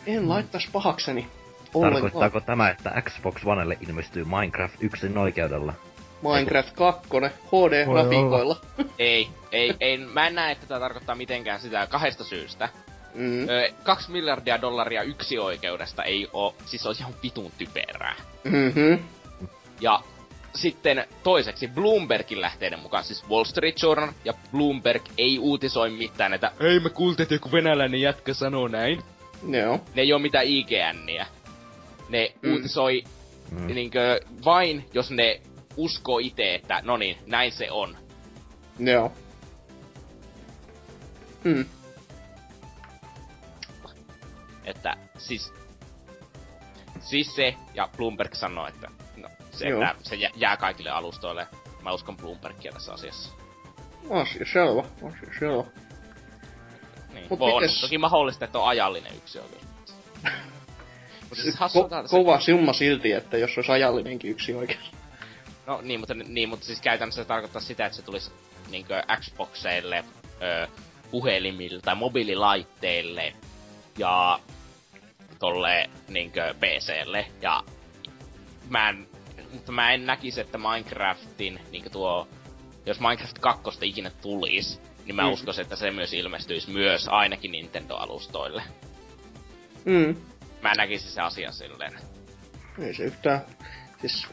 en 0.06 0.22
mm. 0.22 0.28
laittaisi 0.28 0.68
pahakseni 0.72 1.26
ollenkaan. 1.74 2.02
Tarkoittaako 2.02 2.40
tämä, 2.40 2.70
että 2.70 3.02
Xbox 3.02 3.44
Onelle 3.44 3.78
ilmestyy 3.88 4.24
Minecraft 4.24 4.74
yksin 4.80 5.18
oikeudella? 5.18 5.72
Minecraft 6.22 6.70
2 6.74 7.08
HD-grafiikoilla. 7.46 8.56
ei, 8.98 9.28
ei, 9.52 9.74
ei, 9.80 9.98
mä 9.98 10.26
en 10.26 10.34
näe, 10.34 10.52
että 10.52 10.66
tämä 10.66 10.80
tarkoittaa 10.80 11.14
mitenkään 11.14 11.60
sitä 11.60 11.86
kahdesta 11.86 12.24
syystä. 12.24 12.68
Mm. 13.14 13.48
Ö, 13.48 13.72
kaksi 13.82 14.10
miljardia 14.10 14.60
dollaria 14.60 15.02
yksi 15.02 15.38
oikeudesta 15.38 16.04
ei 16.04 16.28
oo, 16.32 16.54
siis 16.64 16.86
on 16.86 16.94
ihan 16.98 17.14
vitun 17.22 17.52
typerää. 17.58 18.14
Mm-hmm. 18.44 18.98
Ja 19.80 20.00
sitten 20.60 21.06
toiseksi 21.22 21.68
Bloombergin 21.68 22.40
lähteiden 22.40 22.78
mukaan, 22.78 23.04
siis 23.04 23.28
Wall 23.28 23.44
Street 23.44 23.82
Journal 23.82 24.12
ja 24.24 24.34
Bloomberg 24.52 25.02
ei 25.18 25.38
uutisoi 25.38 25.90
mitään, 25.90 26.34
että 26.34 26.52
ei 26.60 26.80
me 26.80 26.90
kuultiin, 26.90 27.22
että 27.22 27.34
joku 27.34 27.52
venäläinen 27.52 28.00
jätkä 28.00 28.34
sanoo 28.34 28.68
näin. 28.68 29.02
Joo. 29.48 29.80
Ne 29.94 30.02
ei 30.02 30.12
oo 30.12 30.18
mitään 30.18 30.46
IGNiä. 30.46 31.26
Ne 32.08 32.32
mm. 32.42 32.52
uutisoi 32.52 33.04
mm. 33.50 33.66
Niinkö, 33.66 34.20
vain, 34.44 34.86
jos 34.94 35.10
ne 35.10 35.40
uskoo 35.76 36.18
itse, 36.18 36.54
että 36.54 36.80
no 36.84 36.96
niin, 36.96 37.16
näin 37.26 37.52
se 37.52 37.70
on. 37.70 37.96
Joo. 38.78 39.12
Mm. 41.44 41.64
Että 44.64 44.96
siis... 45.18 45.52
Siis 47.00 47.36
se, 47.36 47.54
ja 47.74 47.88
Bloomberg 47.96 48.34
sanoi, 48.34 48.68
että 48.68 48.88
no, 48.88 48.97
se, 49.58 49.68
Joo. 49.68 49.82
että 49.90 50.08
se 50.08 50.16
jä- 50.16 50.30
jää 50.36 50.56
kaikille 50.56 50.90
alustoille. 50.90 51.46
Mä 51.82 51.92
uskon 51.92 52.16
Bloombergia 52.16 52.72
tässä 52.72 52.92
asiassa. 52.92 53.32
Asia 54.10 54.46
selvä, 54.52 54.82
asia 55.08 55.38
selvä. 55.38 55.64
Niin. 57.14 57.26
Mut 57.30 57.42
on 57.42 57.62
mites- 57.62 57.80
toki 57.80 57.98
mahdollista, 57.98 58.44
että 58.44 58.58
on 58.58 58.68
ajallinen 58.68 59.16
yksi 59.16 59.38
oikeus. 59.38 59.62
Siis 61.32 61.54
Ko- 61.54 62.08
kova 62.10 62.40
summa 62.40 62.72
silti, 62.72 63.12
että 63.12 63.38
jos 63.38 63.56
olisi 63.56 63.72
ajallinenkin 63.72 64.30
yksi 64.30 64.54
oikeus. 64.54 64.92
No 65.66 65.80
niin 65.82 66.00
mutta, 66.00 66.14
niin, 66.14 66.48
mutta 66.48 66.66
siis 66.66 66.80
käytännössä 66.80 67.22
se 67.22 67.28
tarkoittaa 67.28 67.62
sitä, 67.62 67.86
että 67.86 67.96
se 67.96 68.02
tulisi 68.02 68.30
niinkö 68.70 69.02
Xboxeille, 69.20 70.04
ö, 70.42 70.68
puhelimille 71.10 71.80
tai 71.80 71.94
mobiililaitteille 71.94 73.32
ja 73.98 74.40
tolle 75.38 75.90
niinkö 76.08 76.54
PClle. 76.60 77.26
Ja 77.42 77.62
mä 78.68 78.88
en, 78.88 79.08
mutta 79.52 79.72
mä 79.72 79.92
en 79.92 80.06
näkisi, 80.06 80.40
että 80.40 80.58
Minecraftin 80.58 81.60
niinkö 81.72 81.90
tuo, 81.90 82.28
jos 82.86 83.00
Minecraft 83.00 83.38
2 83.38 83.70
ikinä 83.82 84.10
tulisi, 84.22 84.80
niin 85.06 85.14
mä 85.16 85.22
Mm. 85.22 85.32
uskoisin, 85.32 85.62
että 85.62 85.76
se 85.76 85.90
myös 85.90 86.12
ilmestyisi 86.12 86.70
myös 86.70 87.08
ainakin 87.08 87.52
Nintendo-alustoille. 87.52 88.62
Mm. 89.84 90.16
Mä 90.62 90.72
näkisin 90.76 91.10
se 91.10 91.20
asia 91.20 91.52
silleen. 91.52 91.92
Ei 92.78 92.94
se 92.94 93.02
yhtään. 93.04 93.40
Siis... 94.00 94.26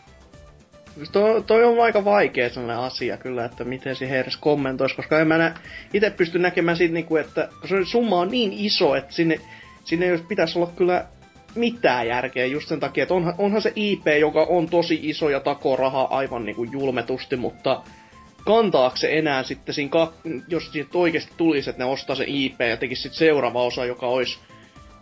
siis 0.96 1.10
Toi, 1.10 1.44
toi 1.44 1.64
on 1.64 1.84
aika 1.84 2.06
vaikea 2.06 2.50
sellainen 2.50 2.84
asia 2.86 3.18
kyllä, 3.18 3.46
että 3.46 3.64
miten 3.64 3.96
se 3.96 4.20
edes 4.20 4.38
kommentoisi, 4.38 4.96
koska 4.96 5.20
en 5.20 5.28
mä 5.28 5.38
nä, 5.38 5.56
itse 5.94 6.10
pysty 6.10 6.40
näkemään 6.40 6.78
siitä, 6.78 6.94
niinku, 6.94 7.16
että 7.18 7.50
se 7.70 7.86
summa 7.86 8.20
on 8.20 8.28
niin 8.32 8.54
iso, 8.54 8.96
että 8.96 9.14
sinne, 9.14 9.40
sinne 9.84 10.12
olisi- 10.12 10.24
pitäisi 10.28 10.60
olla 10.60 10.72
kyllä 10.76 11.06
mitään 11.56 12.08
järkeä 12.08 12.46
just 12.46 12.68
sen 12.68 12.80
takia, 12.80 13.04
että 13.04 13.14
onhan, 13.14 13.34
onhan 13.38 13.62
se 13.62 13.74
IP, 13.76 14.08
joka 14.20 14.44
on 14.50 14.70
tosi 14.70 15.00
iso 15.04 15.30
ja 15.30 15.40
takoo 15.40 15.76
rahaa 15.76 16.18
aivan 16.18 16.46
niinku 16.46 16.64
julmetusti, 16.64 17.36
mutta 17.36 17.82
kantaako 18.46 18.96
se 18.96 19.18
enää 19.18 19.44
sitten 19.44 19.76
siinä, 19.76 19.90
ka- 19.90 20.14
jos 20.48 20.72
siitä 20.72 20.98
oikeasti 20.98 21.32
tulisi, 21.38 21.70
että 21.70 21.84
ne 21.84 21.90
ostaa 21.92 22.16
se 22.16 22.24
IP 22.28 22.60
ja 22.70 22.78
tekisi 22.78 23.02
sitten 23.02 23.18
seuraava 23.18 23.64
osa, 23.64 23.86
joka 23.86 24.08
olisi 24.08 24.40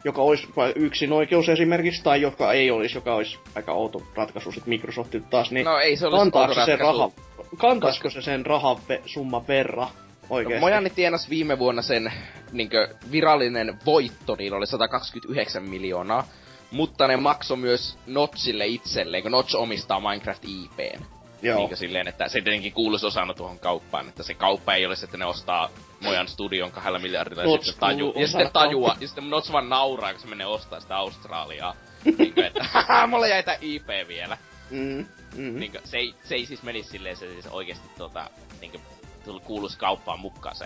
joka 0.05 0.21
olisi 0.21 0.47
yksin 0.75 1.11
oikeus 1.13 1.49
esimerkiksi, 1.49 2.03
tai 2.03 2.21
joka 2.21 2.53
ei 2.53 2.71
olisi, 2.71 2.97
joka 2.97 3.15
olisi 3.15 3.37
aika 3.55 3.73
outo 3.73 4.01
ratkaisu 4.15 4.51
sitten 4.51 4.69
Microsoftilta 4.69 5.27
taas, 5.29 5.51
niin 5.51 5.65
No 5.65 5.77
ei 5.77 5.95
se 5.97 6.07
olisi 6.07 6.19
kantaako 6.19 6.53
se 6.53 6.65
sen 6.65 6.79
raha, 6.79 7.11
kantaisiko 7.57 8.09
se 8.09 8.21
sen 8.21 8.45
rahan 8.45 8.77
ve, 8.89 9.01
summan 9.05 9.47
verran 9.47 9.87
oikeesti? 10.29 10.55
No, 10.55 10.59
Mojani 10.59 10.89
tienas 10.89 11.29
viime 11.29 11.59
vuonna 11.59 11.81
sen 11.81 12.13
niinkö, 12.51 12.95
virallinen 13.11 13.79
voitto, 13.85 14.35
niin 14.35 14.53
oli 14.53 14.67
129 14.67 15.63
miljoonaa. 15.63 16.27
Mutta 16.73 17.07
ne 17.07 17.17
maksoi 17.17 17.57
myös 17.57 17.97
Notchille 18.07 18.65
itselleen, 18.65 19.23
kun 19.23 19.31
Notch 19.31 19.55
omistaa 19.55 19.99
Minecraft 19.99 20.43
IPn. 20.45 21.03
Joo. 21.41 21.57
Niinkö 21.57 21.75
silleen, 21.75 22.07
että 22.07 22.27
se 22.27 22.41
tietenkin 22.41 22.73
kuuluisi 22.73 23.05
osana 23.05 23.33
tuohon 23.33 23.59
kauppaan, 23.59 24.09
että 24.09 24.23
se 24.23 24.33
kauppa 24.33 24.73
ei 24.73 24.85
olisi, 24.85 25.05
että 25.05 25.17
ne 25.17 25.25
ostaa 25.25 25.69
Mojan 25.99 26.27
studion 26.27 26.71
kahdella 26.71 26.99
miljardilla 26.99 27.41
ja 27.41 27.49
Notch 27.49 27.65
sitten 27.65 27.79
taju, 27.79 28.05
kuuluu 28.05 28.21
ja 28.21 28.27
sitten 28.27 28.51
tajua, 28.53 28.95
ja 28.99 29.07
sitten 29.07 29.29
Notch 29.29 29.51
vaan 29.51 29.69
nauraa, 29.69 30.11
kun 30.11 30.21
se 30.21 30.27
menee 30.27 30.47
ostaa 30.47 30.79
sitä 30.79 30.97
Australiaa. 30.97 31.75
niinkö, 32.17 32.47
että 32.47 32.65
mulla 33.07 33.27
jäi 33.27 33.43
tää 33.43 33.57
IP 33.61 33.87
vielä. 34.07 34.37
Mm, 34.69 35.05
mm. 35.35 35.59
Niinkö, 35.59 35.81
se 35.83 35.97
ei, 35.97 36.15
se 36.23 36.35
ei 36.35 36.45
siis 36.45 36.63
menisi 36.63 36.89
silleen, 36.89 37.17
se 37.17 37.33
siis 37.33 37.47
oikeesti 37.47 37.87
tota, 37.97 38.29
niinkö, 38.61 38.79
tuli 39.25 39.39
kuuluisi 39.39 39.77
kauppaan 39.77 40.19
mukaan 40.19 40.55
se 40.55 40.65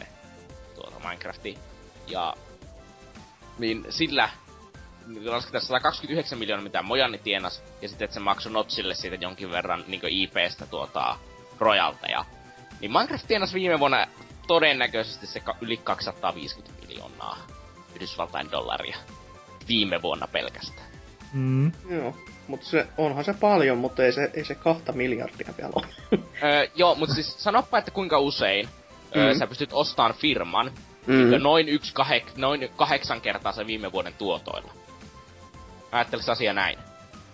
tuota 0.75 0.99
Minecrafti. 1.07 1.57
Ja 2.07 2.33
niin 3.57 3.85
sillä 3.89 4.29
niin 4.29 4.46
lasketaan 5.25 5.61
129 5.61 6.39
miljoonaa, 6.39 6.63
mitä 6.63 6.81
Mojani 6.81 7.17
tienas, 7.17 7.63
ja 7.81 7.89
sitten 7.89 8.05
että 8.05 8.13
se 8.13 8.19
maksoi 8.19 8.51
Notchille 8.51 8.95
siitä 8.95 9.15
jonkin 9.15 9.51
verran 9.51 9.83
niin 9.87 10.01
IPstä 10.07 10.65
tuota 10.65 11.17
rojalteja. 11.59 12.25
Niin 12.81 12.91
Minecraft 12.91 13.27
tienas 13.27 13.53
viime 13.53 13.79
vuonna 13.79 14.07
todennäköisesti 14.47 15.27
se 15.27 15.41
yli 15.61 15.77
250 15.77 16.81
miljoonaa 16.87 17.37
Yhdysvaltain 17.95 18.51
dollaria. 18.51 18.97
Viime 19.67 20.01
vuonna 20.01 20.27
pelkästään. 20.27 20.87
Mm. 21.33 21.71
Joo. 21.89 22.15
Mutta 22.47 22.65
se, 22.65 22.87
onhan 22.97 23.23
se 23.25 23.33
paljon, 23.33 23.77
mutta 23.77 24.03
ei 24.05 24.11
se, 24.11 24.31
ei 24.33 24.45
se 24.45 24.55
kahta 24.55 24.91
miljardia 24.91 25.53
vielä 25.57 25.71
ole. 25.75 25.87
öö, 26.43 26.67
joo, 26.75 26.95
mutta 26.95 27.15
siis 27.15 27.43
sanoppa, 27.43 27.77
että 27.77 27.91
kuinka 27.91 28.19
usein 28.19 28.69
öö, 29.15 29.33
Mm. 29.33 29.39
sä 29.39 29.47
pystyt 29.47 29.73
ostamaan 29.73 30.13
firman, 30.13 30.71
Mm. 31.07 31.13
mm. 31.13 31.41
noin, 31.43 31.69
yksi 31.69 31.93
kahek, 31.93 32.35
noin 32.37 32.69
kahdeksan 32.75 33.21
kertaa 33.21 33.51
se 33.51 33.67
viime 33.67 33.91
vuoden 33.91 34.13
tuotoilla. 34.13 34.73
Ajattelis 35.91 36.29
asia 36.29 36.53
näin. 36.53 36.77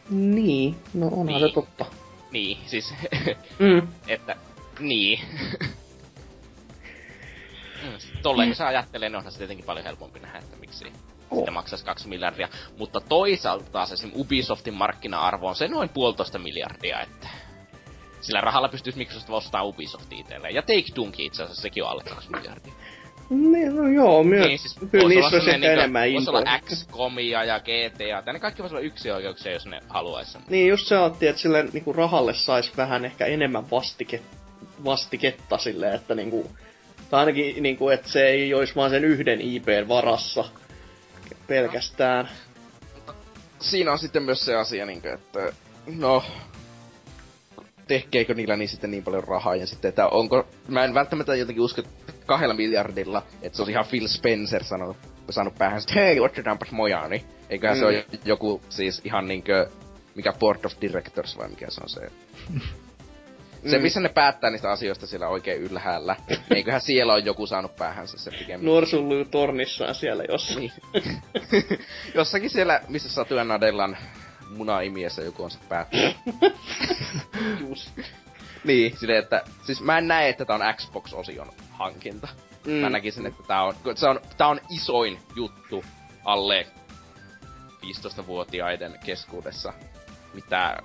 Niin, 0.09 0.75
no 0.93 1.07
onhan 1.07 1.25
Niin. 1.25 1.39
se 1.39 1.53
totta. 1.53 1.85
Niin, 2.31 2.57
siis, 2.65 2.93
Mm. 3.59 3.88
että, 4.07 4.35
niin. 4.80 5.19
Mm, 7.84 7.97
Tolleen 8.23 8.49
kun 8.49 8.55
sä 8.55 8.67
ajattelee, 8.67 9.09
niin 9.09 9.15
onhan 9.17 9.31
se 9.31 9.38
tietenkin 9.38 9.65
paljon 9.65 9.85
helpompi 9.85 10.19
nähdä, 10.19 10.39
että 10.39 10.57
miksi 10.57 10.85
Oh. 11.31 11.39
sitä 11.39 11.51
maksaisi 11.51 11.85
kaksi 11.85 12.07
miljardia. 12.07 12.47
Mutta 12.77 13.01
toisaalta 13.01 13.71
taas 13.71 13.91
esim. 13.91 14.11
Ubisoftin 14.15 14.73
markkina-arvo 14.73 15.47
on 15.47 15.55
se 15.55 15.67
noin 15.67 15.89
puolitoista 15.89 16.39
miljardia, 16.39 17.01
että 17.01 17.27
sillä 18.21 18.41
rahalla 18.41 18.69
pystyisi 18.69 18.97
Microsoft 18.97 19.30
ostamaan 19.30 19.67
Ubisoft 19.67 20.13
itselleen. 20.13 20.55
Ja 20.55 20.61
Take 20.61 20.84
Doomkin 20.95 21.25
itse 21.25 21.43
asiassa, 21.43 21.61
sekin 21.61 21.84
on 21.84 21.89
alle 21.89 22.03
kaksi 22.03 22.30
miljardia. 22.31 22.73
Niin, 23.29 23.75
no 23.75 23.87
joo, 23.87 24.23
myö, 24.23 24.47
Niin, 24.47 24.59
siis 24.59 24.75
kyllä 24.91 25.03
voisi 25.03 25.07
niissä 25.07 25.27
olla 25.27 25.35
olisi 25.35 25.51
semmonen 25.51 25.69
ehkä 25.69 25.75
niinku- 25.75 25.79
enemmän 25.79 26.13
Voisi 26.13 26.29
olla 26.29 26.39
intoa. 26.39 26.59
XCOMia 26.59 27.43
ja 27.43 27.59
GTA, 27.59 28.21
tai 28.25 28.33
ne 28.33 28.39
kaikki 28.39 28.61
voisi 28.61 28.75
olla 28.75 28.85
yksi 28.85 29.11
oikeuksia, 29.11 29.51
jos 29.51 29.65
ne 29.65 29.81
haluaisi. 29.89 30.37
Niin, 30.49 30.67
just 30.67 30.87
se 30.87 30.97
otti, 30.97 31.27
että 31.27 31.41
sille 31.41 31.63
niinku 31.73 31.93
rahalle 31.93 32.33
sais 32.33 32.77
vähän 32.77 33.05
ehkä 33.05 33.25
enemmän 33.25 33.71
vastike, 33.71 34.21
vastiketta 34.85 35.57
silleen, 35.57 35.95
että 35.95 36.15
niinku, 36.15 36.51
tai 37.09 37.19
ainakin 37.19 37.63
niinku, 37.63 37.89
että 37.89 38.09
se 38.09 38.27
ei 38.27 38.53
olisi 38.53 38.75
vaan 38.75 38.89
sen 38.89 39.05
yhden 39.05 39.41
IPn 39.41 39.85
varassa 39.87 40.45
pelkästään. 41.47 42.29
Siinä 43.59 43.91
on 43.91 43.99
sitten 43.99 44.23
myös 44.23 44.45
se 44.45 44.55
asia, 44.55 44.85
niinkö, 44.85 45.13
että 45.13 45.53
no, 45.85 46.23
tekeekö 47.87 48.33
niillä 48.33 48.57
niin 48.57 48.69
sitten 48.69 48.91
niin 48.91 49.03
paljon 49.03 49.23
rahaa 49.23 49.55
ja 49.55 49.67
sitten, 49.67 49.89
että 49.89 50.07
onko, 50.07 50.47
mä 50.67 50.83
en 50.83 50.93
välttämättä 50.93 51.35
jotenkin 51.35 51.63
usko 51.63 51.81
että 51.81 52.02
kahdella 52.25 52.53
miljardilla, 52.53 53.23
että 53.41 53.55
se 53.55 53.61
olisi 53.61 53.71
ihan 53.71 53.85
Phil 53.89 54.07
Spencer 54.07 54.63
sanonut, 54.63 54.97
saanut 55.29 55.55
päähän, 55.57 55.79
että 55.79 55.93
hei, 55.93 56.19
otetaanpas 56.19 56.71
Mojani. 56.71 57.25
Eiköhän 57.49 57.77
mm. 57.77 57.79
se 57.79 57.85
ole 57.85 58.05
joku 58.25 58.61
siis 58.69 59.01
ihan 59.03 59.27
niinkö, 59.27 59.69
mikä 60.15 60.33
Board 60.33 60.65
of 60.65 60.73
Directors 60.81 61.37
vai 61.37 61.49
mikä 61.49 61.69
se 61.69 61.81
on 61.83 61.89
se. 61.89 62.01
Se, 63.69 63.77
Mm. 63.77 63.81
missä 63.81 63.99
ne 63.99 64.09
päättää 64.09 64.49
niistä 64.49 64.71
asioista 64.71 65.07
siellä 65.07 65.27
oikein 65.27 65.61
ylhäällä. 65.61 66.15
Eiköhän 66.55 66.81
siellä 66.81 67.13
on 67.13 67.25
joku 67.25 67.47
saanut 67.47 67.75
päähänsä 67.75 68.17
se 68.17 68.31
pikemmin. 68.31 68.65
Norsullu 68.65 69.25
tornissaan 69.25 69.95
siellä 69.95 70.23
jossain. 70.29 70.59
Niin. 70.59 70.71
Jossakin 72.15 72.49
siellä, 72.49 72.81
missä 72.87 73.09
Satyä 73.09 73.43
Nadellan 73.43 73.97
munaimiessä 74.49 75.21
joku 75.21 75.43
on 75.43 75.51
se 75.51 75.59
päättänyt. 75.69 76.17
Just. 77.69 77.91
niin, 78.63 78.97
silleen, 78.97 79.23
että... 79.23 79.43
Siis 79.65 79.81
mä 79.81 79.97
en 79.97 80.07
näe, 80.07 80.29
että 80.29 80.45
tää 80.45 80.55
on 80.55 80.73
Xbox-osion 80.75 81.53
hankinta. 81.73 82.27
Mm. 82.65 82.71
Mä 82.73 82.89
näkisin, 82.89 83.25
että 83.25 83.43
tää 83.47 83.63
on, 83.63 83.73
se 83.95 84.07
on, 84.07 84.19
tää 84.37 84.47
on 84.47 84.59
isoin 84.69 85.19
juttu 85.35 85.83
alle 86.25 86.67
15-vuotiaiden 87.81 88.99
keskuudessa, 89.05 89.73
mitä 90.33 90.77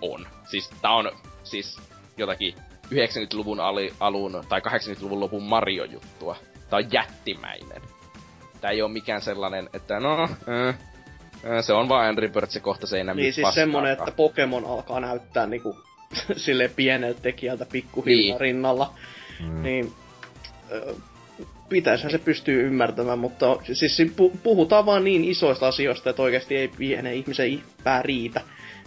on. 0.00 0.26
Siis 0.44 0.70
tää 0.82 0.90
on 0.92 1.10
siis 1.44 1.80
jotakin 2.16 2.54
90-luvun 2.86 3.60
ali, 3.60 3.92
alun 4.00 4.44
tai 4.48 4.60
80-luvun 4.60 5.20
lopun 5.20 5.42
Mario-juttua. 5.42 6.36
Tää 6.70 6.76
on 6.76 6.92
jättimäinen. 6.92 7.82
Tää 8.60 8.70
ei 8.70 8.82
oo 8.82 8.88
mikään 8.88 9.20
sellainen, 9.22 9.70
että 9.72 10.00
no, 10.00 10.22
äh, 10.22 10.68
äh, 10.68 10.76
se 11.64 11.72
on 11.72 11.88
vaan 11.88 12.08
Angry 12.08 12.28
Birds 12.28 12.54
ja 12.54 12.60
kohta 12.60 12.86
se 12.86 12.96
ei 12.96 13.00
enää 13.00 13.14
Niin 13.14 13.32
siis 13.32 13.54
semmonen, 13.54 13.90
paskaakaan. 13.96 14.08
että 14.08 14.16
Pokemon 14.16 14.64
alkaa 14.66 15.00
näyttää 15.00 15.46
niinku 15.46 15.78
sille 16.36 16.68
pieneltä 16.68 17.20
tekijältä 17.20 17.66
pikkuhiljaa 17.72 18.24
Niin. 18.38 18.40
rinnalla. 18.40 18.92
Mm. 19.40 19.62
Niin 19.62 19.92
pitäisihän 21.68 22.10
se 22.10 22.18
pystyy 22.18 22.66
ymmärtämään, 22.66 23.18
mutta 23.18 23.56
siis 23.72 23.96
si- 23.96 24.12
pu- 24.20 24.36
puhutaan 24.42 24.86
vaan 24.86 25.04
niin 25.04 25.24
isoista 25.24 25.68
asioista, 25.68 26.10
että 26.10 26.22
oikeasti 26.22 26.56
ei 26.56 26.68
pienen 26.68 27.14
ihmisen 27.14 27.62
pää 27.84 28.02
riitä. 28.02 28.40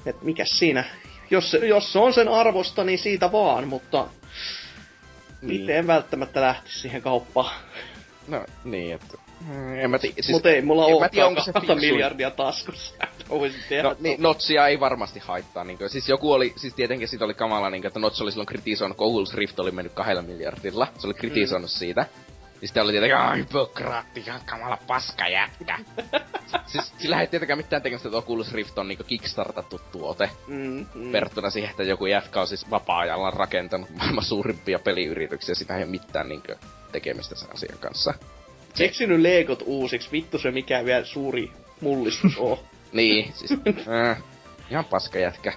Et 0.05 0.21
mikäs 0.21 0.59
siinä, 0.59 0.83
jos 1.29 1.51
se, 1.51 1.57
jos 1.57 1.93
se 1.93 1.99
on 1.99 2.13
sen 2.13 2.27
arvosta, 2.27 2.83
niin 2.83 2.99
siitä 2.99 3.31
vaan, 3.31 3.67
mutta 3.67 4.07
Niin. 5.41 5.61
itse 5.61 5.77
en 5.77 5.87
välttämättä 5.87 6.41
lähtisi 6.41 6.79
siihen 6.79 7.01
kauppaan. 7.01 7.55
No 8.27 8.45
niin, 8.63 8.95
että... 8.95 9.26
Mm, 9.45 9.79
En 9.79 9.89
mä 9.89 9.99
tiedä, 9.99 10.15
Siis, 10.15 10.29
mutta 10.29 10.49
ei 10.49 10.61
mulla 10.61 10.85
en 10.85 10.91
mä 10.91 10.97
ole 10.97 11.09
tiedä, 11.09 11.27
onko 11.27 11.41
se 11.41 11.51
miljardia 11.75 12.31
taskussa. 12.31 12.93
että 13.03 13.29
Voisin 13.29 13.61
tehdä 13.69 13.83
No, 13.83 13.95
niin, 13.99 14.21
Notsia 14.21 14.67
ei 14.67 14.79
varmasti 14.79 15.19
haittaa. 15.19 15.63
Niin 15.63 15.77
kuin, 15.77 15.89
siis 15.89 16.09
joku 16.09 16.33
oli, 16.33 16.53
siis 16.55 16.73
tietenkin 16.73 17.07
siitä 17.07 17.25
oli 17.25 17.33
kamala, 17.33 17.69
niin 17.69 17.81
kuin, 17.81 17.87
että 17.87 17.99
Notch 17.99 18.21
oli 18.21 18.31
silloin 18.31 18.47
kritisoinut, 18.47 18.97
kun 18.97 19.07
Oculus 19.07 19.33
Rift 19.33 19.59
oli 19.59 19.71
mennyt 19.71 19.93
kahdella 19.93 20.21
miljardilla. 20.21 20.87
Se 20.97 21.07
oli 21.07 21.13
kritisoinut 21.13 21.71
mm. 21.71 21.77
siitä. 21.77 22.05
Niin 22.61 22.67
sitten 22.67 22.83
oli 22.83 22.91
tietenkin, 22.91 23.17
aah, 23.17 23.37
hypokraatti, 23.37 24.19
ihan 24.19 24.41
kamala 24.45 24.77
paska 24.87 25.27
jätkä. 25.27 25.79
siis 26.71 26.93
sillä 26.97 27.21
ei 27.21 27.27
tietenkään 27.27 27.59
mitään 27.59 27.81
tekemistä, 27.81 28.07
että 28.09 28.17
Oculus 28.17 28.53
Rift 28.53 28.77
on 28.77 28.87
niinku 28.87 29.03
kickstartattu 29.03 29.81
tuote. 29.91 30.29
Mm, 30.47 30.85
mm. 30.93 31.11
Verrattuna 31.11 31.49
siihen, 31.49 31.71
että 31.71 31.83
joku 31.83 32.05
jätkä 32.05 32.41
on 32.41 32.47
siis 32.47 32.71
vapaa-ajalla 32.71 33.31
rakentanut 33.31 33.89
maailman 33.89 34.23
suurimpia 34.23 34.79
peliyrityksiä, 34.79 35.55
sitä 35.55 35.77
ei 35.77 35.83
ole 35.83 35.91
mitään 35.91 36.29
niinku 36.29 36.51
tekemistä 36.91 37.35
sen 37.35 37.53
asian 37.53 37.79
kanssa. 37.79 38.13
Keksinyt 38.77 39.21
Legot 39.21 39.63
uusiksi, 39.65 40.11
vittu 40.11 40.39
se 40.39 40.51
mikä 40.51 40.85
vielä 40.85 41.05
suuri 41.05 41.51
mullistus 41.81 42.37
oo. 42.45 42.63
niin, 42.91 43.33
siis 43.33 43.51
äh, 43.87 44.23
ihan 44.71 44.85
paska 44.85 45.19
jätkä. 45.19 45.53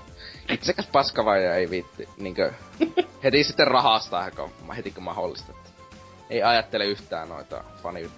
Itsekäs 0.53 0.87
paska 0.93 1.25
vai 1.25 1.45
ei 1.45 1.71
viitti, 1.71 2.09
niinkö, 2.17 2.53
heti 3.25 3.45
sitten 3.45 3.67
rahastaa, 3.67 4.31
kun, 4.31 4.51
heti 4.77 4.91
kun 4.91 5.03
mahdollista. 5.03 5.53
Että 5.53 5.71
ei 6.31 6.43
ajattele 6.43 6.87
yhtään 6.87 7.29
noita 7.29 7.65
fani... 7.83 8.11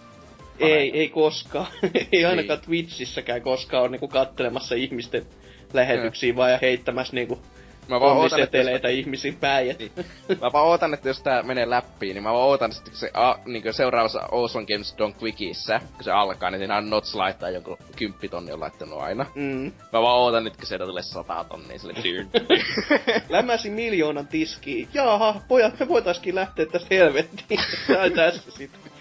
Ei, 0.59 0.99
ei 0.99 1.09
koskaan. 1.09 1.67
ei 2.13 2.25
ainakaan 2.25 2.59
Niin. 2.59 2.67
Twitchissäkään 2.67 3.43
koskaan 3.43 3.83
ole 3.83 3.91
niinku 3.91 4.09
kattelemassa 4.09 4.75
ihmisten 4.75 5.27
lähetyksiä 5.73 6.37
vaan 6.37 6.53
ja 6.53 6.59
heittämässä 6.63 7.15
niinku 7.15 7.43
Mä 7.89 8.01
vaan 8.01 8.17
ootan, 8.17 8.41
että 8.41 8.59
jos, 8.59 9.35
päin. 9.41 9.71
Et... 9.71 9.79
Niin. 9.79 9.93
mä 10.41 10.53
vaan 10.53 10.67
ootan, 10.67 10.95
että 10.95 11.09
jos 11.09 11.21
tää 11.21 11.43
menee 11.43 11.71
läpi, 11.71 12.15
niin 12.15 12.23
mä 12.23 12.33
vaan 12.33 12.45
ootan 12.45 12.71
kun 12.85 12.97
se 12.97 13.11
a, 13.15 13.35
niin 13.45 13.75
seuraavassa 13.75 14.29
Awesome 14.33 14.67
Games 14.67 14.95
Don 14.99 15.15
Quickissä, 15.23 15.81
kun 15.95 16.05
se 16.05 16.11
alkaa, 16.11 16.51
niin 16.51 16.59
siinä 16.59 16.77
on 16.77 16.91
Nots 16.91 17.15
laittaa 17.15 17.51
jonkun 17.51 17.79
kymppitonni 17.97 18.53
on 18.53 18.61
laittanut 18.61 19.01
aina. 19.01 19.27
Mm. 19.35 19.73
Mä 19.93 20.03
vaan 20.03 20.19
ootan 20.19 20.45
kun 20.45 20.67
sieltä 20.67 20.87
tulee 20.87 21.03
sata 21.03 21.45
tonnia 21.45 21.79
sille 21.79 21.95
tyyn. 22.03 22.31
Lämäsi 23.29 23.71
miljoonan 23.71 24.27
tiskiin. 24.27 24.89
Jaaha, 24.95 25.41
pojat, 25.49 25.81
me 25.81 25.89
voitaisiin 25.89 26.35
lähteä 26.35 26.67
tästä 26.67 26.95
helvettiin. 26.95 27.61
Tai 27.95 28.11
tässä 28.11 28.51
sitten. 28.51 28.93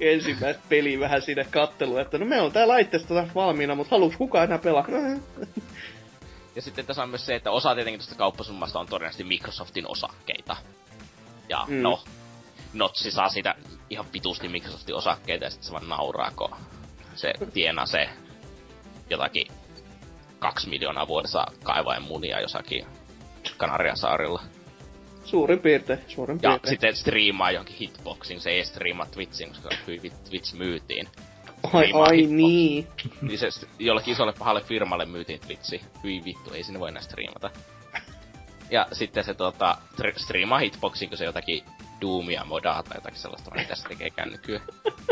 Ensimmäistä 0.00 0.62
peliä 0.68 1.00
vähän 1.00 1.22
sinne 1.22 1.46
kattelu, 1.50 1.98
että 1.98 2.18
no 2.18 2.26
me 2.26 2.40
on 2.40 2.52
tää 2.52 2.68
laitteesta 2.68 3.14
taas 3.14 3.34
valmiina, 3.34 3.74
mutta 3.74 3.96
haluuks 3.96 4.16
kukaan 4.16 4.44
enää 4.44 4.58
pelaa? 4.58 4.86
ja 6.56 6.62
sitten 6.62 6.86
tässä 6.86 7.02
on 7.02 7.08
myös 7.08 7.26
se, 7.26 7.34
että 7.34 7.50
osa 7.50 7.74
tietenkin 7.74 8.00
tuosta 8.00 8.14
kauppasummasta 8.14 8.78
on 8.80 8.86
todennäköisesti 8.86 9.24
Microsoftin 9.24 9.86
osakkeita. 9.88 10.56
Ja 11.48 11.64
Mm. 11.68 11.82
no, 11.82 12.02
Notsi 12.72 13.10
saa 13.10 13.28
siitä 13.28 13.54
ihan 13.90 14.06
pituusti 14.06 14.48
Microsoftin 14.48 14.94
osakkeita 14.94 15.44
ja 15.44 15.50
sitten 15.50 15.66
se 15.66 15.72
vaan 15.72 15.88
nauraa, 15.88 16.30
kun 16.30 16.50
se 17.14 17.32
tienaa 17.52 17.86
se 17.86 18.08
jotakin 19.10 19.46
kaksi 20.38 20.68
miljoonaa 20.68 21.08
vuodessa 21.08 21.46
kaivaen 21.62 22.02
munia 22.02 22.40
jossakin 22.40 22.86
Kanariasaarilla. 23.56 24.42
Suurin 25.24 25.58
piirtein, 25.58 25.98
suurin 26.08 26.38
Ja 26.42 26.50
piirtein. 26.50 26.70
sitten 26.70 26.96
striimaa 26.96 27.50
johonkin 27.50 27.76
hitboxiin, 27.76 28.40
se 28.40 28.50
ei 28.50 28.64
striimaa 28.64 29.06
Twitchiin, 29.06 29.48
koska 29.50 29.68
Twitch 30.30 30.54
myytiin. 30.54 31.08
Ai, 31.72 31.92
ai 31.94 32.22
niin. 32.22 32.86
Niin 33.22 33.38
se 33.38 33.48
jollekin 33.78 34.12
isolle 34.12 34.32
pahalle 34.38 34.60
firmalle 34.60 35.06
myytiin 35.06 35.40
Twitchi. 35.40 35.80
Hyi 36.04 36.24
vittu, 36.24 36.54
ei 36.54 36.62
sinne 36.64 36.80
voi 36.80 36.88
enää 36.88 37.02
striimata. 37.02 37.50
Ja 38.70 38.86
sitten 38.92 39.24
se 39.24 39.34
tota, 39.34 39.78
stri- 39.94 40.18
striimaa 40.24 40.58
hitboxiin, 40.58 41.08
kun 41.08 41.18
se 41.18 41.24
jotakin 41.24 41.64
Doomia 42.00 42.44
modaa 42.44 42.82
tai 42.82 42.96
jotakin 42.96 43.18
sellaista, 43.18 43.50
mitä 43.54 43.74
se 43.74 43.88
tekee 43.88 44.26
nykyään. 44.30 44.66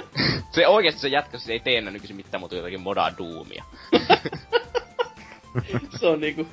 se 0.55 0.67
oikeesti 0.67 1.01
se 1.01 1.09
jätkä, 1.09 1.39
se 1.39 1.53
ei 1.53 1.61
tee 1.61 1.79
enää 1.79 1.93
nykyisin 1.93 2.17
mitään 2.17 2.41
muuta 2.41 2.57
jotakin 2.57 2.81
modaa 2.81 3.19
Doomia. 3.19 3.65
Se 5.99 6.07
on 6.07 6.21
niinku 6.21 6.47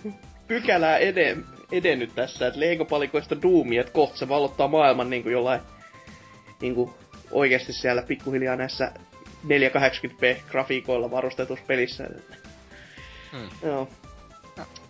pykälää 0.47 0.97
eden, 0.97 1.45
edennyt 1.71 2.15
tässä, 2.15 2.47
että 2.47 2.59
Lego-palikoista 2.59 3.41
Doomia, 3.41 3.81
että 3.81 3.93
kohta 3.93 4.17
se 4.17 4.29
valottaa 4.29 4.67
maailman 4.67 5.09
niinku 5.09 5.29
jollain 5.29 5.61
niinku 6.61 6.97
oikeesti 7.31 7.73
siellä 7.73 8.01
pikkuhiljaa 8.01 8.55
näissä 8.55 8.91
480p 9.47 10.41
grafiikoilla 10.51 11.11
varustetussa 11.11 11.65
pelissä. 11.67 12.07
Hmm. 13.31 13.49
Joo. 13.63 13.89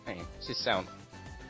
Ei, 0.07 0.21
siis 0.39 0.63
se 0.63 0.75
on 0.75 0.85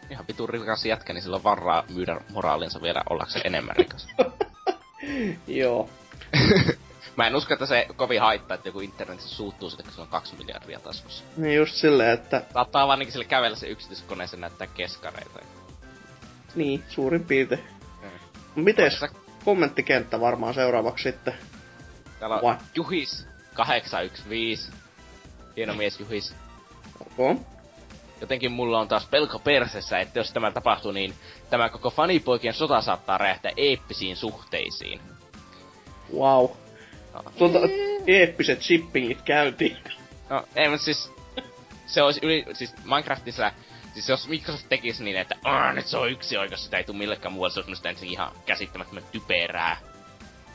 ihan 0.09 0.25
vitun 0.27 0.49
rikas 0.49 0.85
jätkä, 0.85 1.13
niin 1.13 1.21
sillä 1.21 1.35
on 1.35 1.43
varaa 1.43 1.83
myydä 1.89 2.21
moraalinsa 2.29 2.81
vielä 2.81 3.03
ollakseen 3.09 3.47
enemmän 3.47 3.75
rikas. 3.75 4.07
Joo. 5.47 5.89
Mä 7.17 7.27
en 7.27 7.35
usko, 7.35 7.53
että 7.53 7.65
se 7.65 7.87
kovin 7.95 8.21
haittaa, 8.21 8.55
että 8.55 8.67
joku 8.67 8.79
internetissä 8.79 9.35
suuttuu 9.35 9.69
siitä, 9.69 9.83
kun 9.83 9.91
se 9.93 10.01
on 10.01 10.07
kaksi 10.07 10.35
miljardia 10.35 10.79
taskussa. 10.79 11.23
Niin 11.37 11.55
just 11.55 11.75
silleen, 11.75 12.11
että 12.11 12.41
Saattaa 12.53 12.87
vaan 12.87 13.11
sille 13.11 13.25
kävellä 13.25 13.57
se 13.57 13.67
yksityiskoneeseen 13.67 14.41
näyttää 14.41 14.67
keskareita. 14.67 15.39
niin, 16.55 16.83
suurin 16.89 17.23
piirtein. 17.23 17.63
Mm. 18.01 18.63
Mites 18.63 19.01
Vaikka 19.01 19.19
kommenttikenttä 19.45 20.19
varmaan 20.19 20.53
seuraavaksi 20.53 21.03
sitten? 21.03 21.33
Täällä 22.19 22.35
on 22.35 22.43
What? 22.43 22.59
Juhis 22.75 23.27
815. 23.53 24.75
Hieno 25.57 25.73
mies 25.73 25.99
Juhis. 25.99 26.35
Okay. 27.01 27.35
Jotenkin 28.21 28.51
mulla 28.51 28.79
on 28.79 28.87
taas 28.87 29.05
pelko 29.05 29.39
persessä, 29.39 29.99
että 29.99 30.19
jos 30.19 30.31
tämä 30.31 30.51
tapahtuu, 30.51 30.91
niin 30.91 31.13
tämä 31.49 31.69
koko 31.69 31.89
fanipoikien 31.89 32.53
sota 32.53 32.81
saattaa 32.81 33.17
räjähtää 33.17 33.51
eeppisiin 33.57 34.15
suhteisiin. 34.15 35.01
Wow. 36.13 36.49
No, 37.13 37.23
Tuolta 37.37 37.59
eeppiset 38.07 38.61
shippingit 38.61 39.21
käyntiin. 39.21 39.77
no 40.29 40.43
ei 40.55 40.69
mutta 40.69 40.85
siis... 40.85 41.11
Se 41.85 42.01
olisi 42.01 42.19
yli... 42.23 42.45
Siis 42.53 42.75
Minecraftissa... 42.83 43.51
Siis 43.93 44.09
jos 44.09 44.27
Microsoft 44.27 44.69
tekisi 44.69 45.03
niin, 45.03 45.17
että 45.17 45.35
nyt 45.73 45.87
se 45.87 45.97
on 45.97 46.11
yksi 46.11 46.37
oikeus, 46.37 46.63
sitä 46.63 46.77
ei 46.77 46.83
tule 46.83 46.97
millekään 46.97 47.33
muualle, 47.33 47.53
se 47.53 47.59
olisi 47.59 47.69
minusta 47.69 47.89
ensin 47.89 48.09
ihan 48.09 48.31
käsittämättömän 48.45 49.03
typerää. 49.11 49.77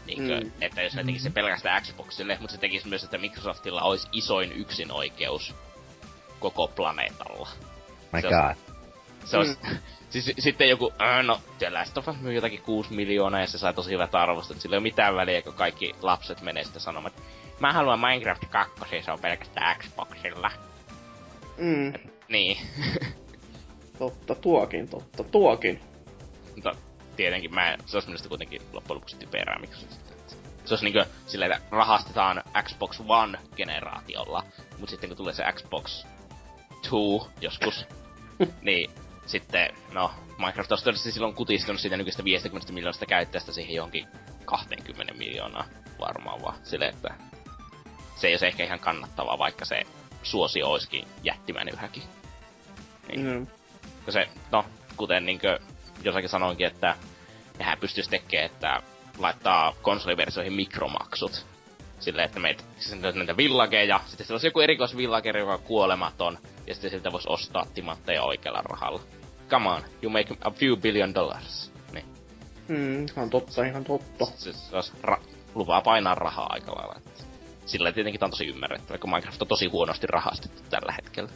Niinkö, 0.07 0.41
Mm. 0.41 0.47
mm. 0.47 0.53
että 0.61 0.83
jos 0.83 0.95
ne 0.95 1.05
tekisi 1.05 1.23
se 1.23 1.31
pelkästään 1.31 1.83
Xboxille, 1.83 2.37
mutta 2.41 2.55
se 2.55 2.61
tekisi 2.61 2.89
myös, 2.89 3.05
että 3.05 3.19
Microsoftilla 3.19 3.83
olisi 3.83 4.09
isoin 4.13 4.53
yksinoikeus 4.53 5.55
koko 6.41 6.69
planeetalla. 6.69 7.49
My 8.13 8.21
Se 8.21 8.29
god. 8.29 8.57
Se 9.25 9.37
olisi, 9.37 9.59
siis 10.11 10.33
sitten 10.39 10.69
joku, 10.69 10.93
äh, 11.03 11.25
no, 11.25 11.41
The 11.59 11.71
Last 11.71 11.99
of 11.99 12.09
Us 12.09 12.21
myy 12.21 12.33
jotakin 12.35 12.63
6 12.63 12.93
miljoonaa 12.95 13.41
ja 13.41 13.47
se 13.47 13.59
sai 13.59 13.75
tosi 13.75 13.91
hyvät 13.91 14.15
arvostot. 14.15 14.61
Sillä 14.61 14.75
ei 14.75 14.79
ole 14.79 14.83
mitään 14.83 15.15
väliä, 15.17 15.43
kun 15.43 15.55
kaikki 15.55 15.95
lapset 16.03 16.41
menee 16.41 16.65
sitten 16.65 16.83
sanomaan, 16.83 17.13
että 17.17 17.23
mä 17.61 17.73
haluan 17.73 18.01
Minecraft 18.01 18.45
2, 18.51 19.03
se 19.05 19.13
on 19.13 19.21
pelkästään 19.21 19.77
Xboxilla. 19.79 20.51
Mm, 21.59 21.93
Niin. 22.29 22.57
totta, 23.99 24.35
tuokin, 24.35 24.89
totta, 24.89 25.25
tuokin. 25.25 25.81
Mutta 26.55 26.75
tietenkin 27.17 27.55
mä, 27.55 27.77
se 27.87 27.97
olisi 27.97 28.09
minusta 28.09 28.29
kuitenkin 28.29 28.63
loppujen 28.73 28.97
lopuksi 28.97 29.17
typerää 29.17 29.59
Microsoftista. 29.59 30.13
Se 30.65 30.75
olisi 30.75 30.85
niinkö 30.85 31.07
silleen, 31.27 31.53
että 31.53 31.69
rahastetaan 31.71 32.43
Xbox 32.63 33.01
One-generaatiolla, 33.01 34.43
mutta 34.79 34.91
sitten 34.91 35.11
kun 35.11 35.17
tulee 35.17 35.35
se 35.35 35.45
Xbox 35.53 36.05
2 36.69 36.91
joskus, 37.41 37.87
niin 38.63 38.91
sitten, 39.27 39.75
no, 39.93 40.11
Minecraft 40.39 40.73
olisi 40.73 40.85
todennäköisesti 40.85 41.13
silloin 41.13 41.35
kutistunut 41.35 41.81
siitä 41.81 41.97
nykyistä 41.97 42.25
50 42.25 42.73
miljoonasta 42.73 43.07
käyttäjästä 43.07 43.53
siihen 43.53 43.75
johonkin 43.75 44.09
20 44.45 45.15
miljoonaa 45.15 45.65
varmaan 46.01 46.43
vaan. 46.43 46.59
Silleen, 46.63 46.95
että 46.95 47.15
se 48.17 48.27
ei 48.27 48.33
olisi 48.33 48.47
ehkä 48.47 48.65
ihan 48.65 48.81
kannattavaa, 48.81 49.39
vaikka 49.39 49.65
se 49.65 49.83
suosio 50.23 50.69
olisikin 50.69 51.05
jättimäinen 51.23 51.75
yhäkin. 51.75 52.03
Niin. 53.09 53.27
Mm. 53.27 53.47
Se, 54.09 54.29
no, 54.53 54.65
kuten 54.97 55.27
niinkö 55.27 55.59
jossakin 56.05 56.29
sanoinkin, 56.31 56.67
että 56.67 56.97
nehän 57.59 57.79
pystyisi 57.79 58.11
tekemään, 58.11 58.47
että 58.47 58.83
laittaa 59.19 59.75
konsoliversioihin 59.83 60.53
mikromaksut. 60.53 61.47
Silleen, 62.01 62.25
että 62.27 62.41
meitä 62.41 62.63
siis 62.79 63.01
näitä 63.15 63.37
villageja, 63.37 64.01
sitten 64.07 64.27
siellä 64.27 64.35
olisi 64.35 64.47
joku 64.47 64.61
erikoisvillageri, 64.61 65.41
joka 65.41 65.53
on 65.55 65.63
kuolematon, 65.63 66.39
ja 66.67 66.75
sitten 66.75 66.91
siltä 66.91 67.13
voisi 67.13 67.29
ostaa 67.31 67.67
timantteja 67.75 68.23
oikealla 68.23 68.63
rahalla. 68.63 69.01
Come 69.49 69.69
on, 69.69 69.83
you 70.03 70.11
make 70.13 70.35
a 70.41 70.51
few 70.51 70.77
billion 70.77 71.15
dollars. 71.15 71.73
Niin, 71.93 72.05
Mm, 72.69 73.07
ihan 73.07 73.31
totta, 73.31 73.65
ihan 73.65 73.85
totta. 73.85 74.25
se, 74.27 74.53
se 74.53 74.77
olisi 74.77 74.93
ra- 75.03 75.23
lupaa 75.55 75.81
painaa 75.83 76.15
rahaa 76.15 76.47
aika 76.51 76.73
lailla. 76.73 77.01
Sillä 77.67 77.93
tietenkin 77.93 78.21
tää 78.21 78.27
on 78.27 78.31
tosi 78.31 78.47
ymmärrettävä, 78.47 78.99
kun 78.99 79.11
Minecraft 79.11 79.43
on 79.43 79.49
tosi 79.49 79.67
huonosti 79.67 80.07
rahastettu 80.07 80.63
tällä 80.71 80.93
hetkellä. 80.93 81.31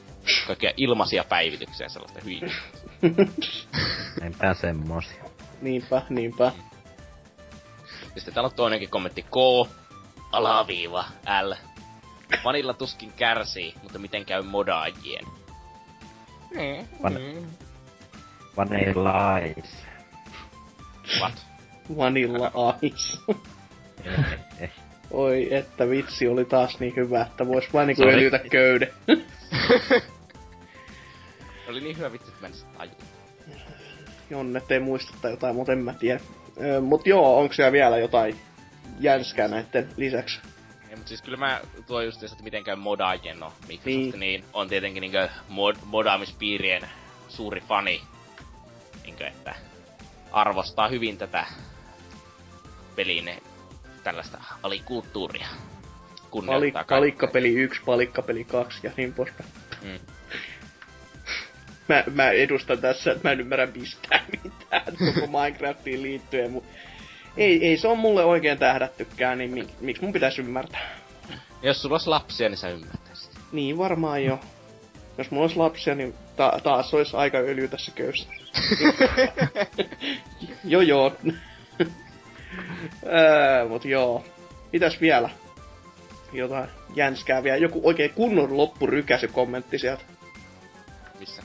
Kaikkia 0.47 0.73
ilmaisia 0.77 1.25
päivityksiä 1.25 1.85
ja 1.85 1.89
sellaista 1.91 2.21
hyi. 2.25 2.41
Enpä 4.27 4.55
semmosia. 4.55 5.25
Niinpä, 5.63 6.03
niinpä. 6.11 6.53
Ja 8.15 8.21
sitten 8.21 8.35
täällä 8.35 8.49
on 8.49 8.55
toinenkin 8.55 8.91
kommentti. 8.91 9.23
K, 9.23 9.37
alaviiva, 10.33 11.05
L. 11.43 11.53
Vanilla 12.45 12.75
tuskin 12.75 13.13
kärsii, 13.13 13.75
mutta 13.83 13.99
miten 13.99 14.25
käy 14.25 14.43
modaajien? 14.43 15.25
Van... 17.03 17.19
Vanilla 18.57 19.39
Ice. 19.39 19.77
What? 21.21 21.47
Vanilla 21.97 22.79
Ice. 22.83 23.19
Oi, 25.11 25.55
että 25.55 25.89
vitsi 25.89 26.29
oli 26.29 26.45
taas 26.45 26.81
niin 26.81 26.97
hyvä, 26.97 27.23
että 27.23 27.47
vois 27.47 27.73
vaan 27.73 27.87
niinku 27.87 28.03
öljytä 28.03 28.39
köyde. 28.39 28.93
Oli 31.69 31.81
niin 31.81 31.97
hyvä 31.97 32.13
vitsi, 32.13 32.29
että 32.29 32.41
mä 32.41 32.47
en 32.47 32.55
tajua. 32.79 32.95
Jonne 34.31 34.63
ei 34.71 34.81
muista 34.81 35.13
tai 35.23 35.31
jotain, 35.31 35.57
mutta 35.57 35.73
en 35.73 35.79
mä 35.79 35.95
tiedä. 35.95 36.21
Ö, 36.61 36.81
mut 36.81 37.07
joo, 37.07 37.39
onko 37.39 37.55
siellä 37.55 37.73
vielä 37.73 37.99
jotain 37.99 38.41
jänskää 39.01 39.49
näiden 39.49 39.89
lisäksi? 39.97 40.41
Ei, 40.91 40.97
mut 40.97 41.09
siis 41.09 41.23
kyllä 41.23 41.39
mä 41.39 41.61
tuo 41.87 42.01
just 42.01 42.23
että 42.23 42.45
miten 42.45 42.65
käy 42.65 42.77
modaajien 42.77 43.41
no 43.41 43.53
Microsoft, 43.69 43.85
niin. 43.87 44.21
niin 44.21 44.45
on 44.53 44.69
tietenkin 44.69 45.01
niinkö 45.01 45.29
mod, 45.49 45.77
modaamispiirien 45.85 46.83
suuri 47.29 47.61
fani. 47.61 48.03
Niinkö, 49.05 49.27
että 49.27 49.55
arvostaa 50.33 50.89
hyvin 50.89 51.19
tätä 51.19 51.47
pelin 52.97 53.31
tällaista 54.05 54.39
alikulttuuria. 54.63 55.47
Pali, 56.47 56.73
palikkapeli 56.89 57.55
1, 57.55 57.83
palikkapeli 57.87 58.45
2 58.45 58.81
ja 58.83 58.91
niin 58.97 59.13
poispäin. 59.15 59.51
Mm. 59.83 60.16
Mä, 61.89 62.05
mä 62.15 62.31
edustan 62.31 62.79
tässä, 62.79 63.13
että 63.13 63.29
mä 63.29 63.33
en 63.33 63.41
ymmärrä 63.41 63.67
mistään 63.67 64.25
mitään 64.45 64.85
koko 64.99 65.27
Minecraftiin 65.27 66.03
liittyen, 66.03 66.51
mutta 66.51 66.69
ei, 67.37 67.67
ei 67.67 67.77
se 67.77 67.89
on 67.89 67.99
mulle 67.99 68.25
oikein 68.25 68.59
tähdättykään, 68.59 69.39
niin 69.39 69.51
mik, 69.51 69.69
miksi 69.81 70.03
mun 70.03 70.13
pitäisi 70.13 70.43
ymmärtää? 70.43 70.97
Jos 71.63 71.83
sulla 71.83 71.95
olisi 71.95 72.09
lapsia, 72.09 72.49
niin 72.49 72.59
sä 72.59 72.69
ymmärtäisit. 72.69 73.31
Niin 73.53 73.79
varmaan 73.79 74.25
jo. 74.25 74.41
Jos 75.19 75.31
mulla 75.31 75.45
olisi 75.45 75.57
lapsia, 75.57 75.95
niin 75.95 76.15
ta- 76.37 76.61
taas 76.63 76.95
olisi 76.95 77.17
aika 77.17 77.39
öljy 77.39 77.69
tässä 77.69 77.93
köyssä. 77.95 78.29
joo 80.65 80.83
joo. 80.83 81.17
öö, 83.07 83.69
mut 83.69 83.85
joo. 83.85 84.25
Mitäs 84.73 85.01
vielä? 85.01 85.31
Jotain 86.33 86.69
jänskää 86.95 87.43
vielä. 87.43 87.57
Joku 87.57 87.81
oikein 87.85 88.11
kunnon 88.11 88.57
loppurykäsy 88.57 89.29
kommentti 89.29 89.79
sieltä. 89.79 90.03
Missä? 91.21 91.43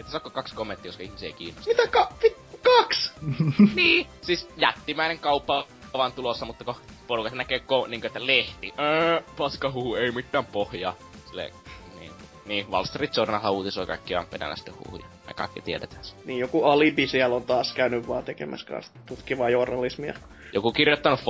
Et 0.00 0.08
saako 0.08 0.30
kaksi 0.30 0.54
kommenttia, 0.54 0.88
koska 0.88 1.02
ihmisiä 1.02 1.26
ei 1.26 1.32
kiinnosta. 1.32 1.70
Mitä 1.70 1.86
ka- 1.86 2.12
vi- 2.22 2.36
kaks? 2.62 3.12
niin, 3.74 4.06
siis 4.22 4.48
jättimäinen 4.56 5.18
kauppa 5.18 5.66
vaan 5.94 6.12
tulossa, 6.12 6.44
mutta 6.46 6.64
kun 6.64 6.74
porukat 7.06 7.32
näkee 7.32 7.58
ko- 7.58 7.88
niin 7.88 8.06
että 8.06 8.26
lehti, 8.26 8.74
öö, 8.80 9.22
paskahuhu, 9.36 9.94
ei 9.94 10.10
mitään 10.12 10.46
pohjaa. 10.46 10.94
Silleen, 11.28 11.52
niin, 11.98 12.12
niin 12.46 12.70
Wall 12.70 12.84
Street 12.84 13.16
Journal 13.16 13.52
uutisoi 13.52 13.86
kaikkia 13.86 14.24
venäläisten 14.32 14.74
huhuja. 14.74 15.06
Me 15.26 15.34
kaikki 15.34 15.60
tiedetään. 15.60 16.02
Niin, 16.24 16.38
joku 16.38 16.64
alibi 16.64 17.06
siellä 17.06 17.36
on 17.36 17.42
taas 17.42 17.72
käynyt 17.72 18.08
vaan 18.08 18.24
tekemässä 18.24 18.66
kanssa 18.66 18.92
tutkivaa 19.06 19.50
journalismia. 19.50 20.14
Joku 20.52 20.72
kirjoittanut 20.72 21.20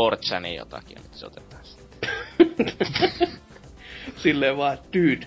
4 0.41 0.59
jotakin, 0.59 0.97
ja 0.97 1.03
nyt 1.03 1.15
se 1.15 1.27
otetaan 1.27 1.65
sitten. 1.65 2.11
Silleen 4.23 4.57
vaan, 4.57 4.79
dude, 4.93 5.27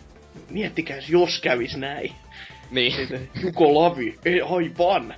miettikäs 0.49 1.10
jos 1.10 1.41
kävis 1.41 1.78
näin. 1.78 2.15
Niin. 2.72 3.30
Juko 3.44 3.76
Lavi, 3.76 4.19
ei 4.26 4.41
aivan. 4.41 5.14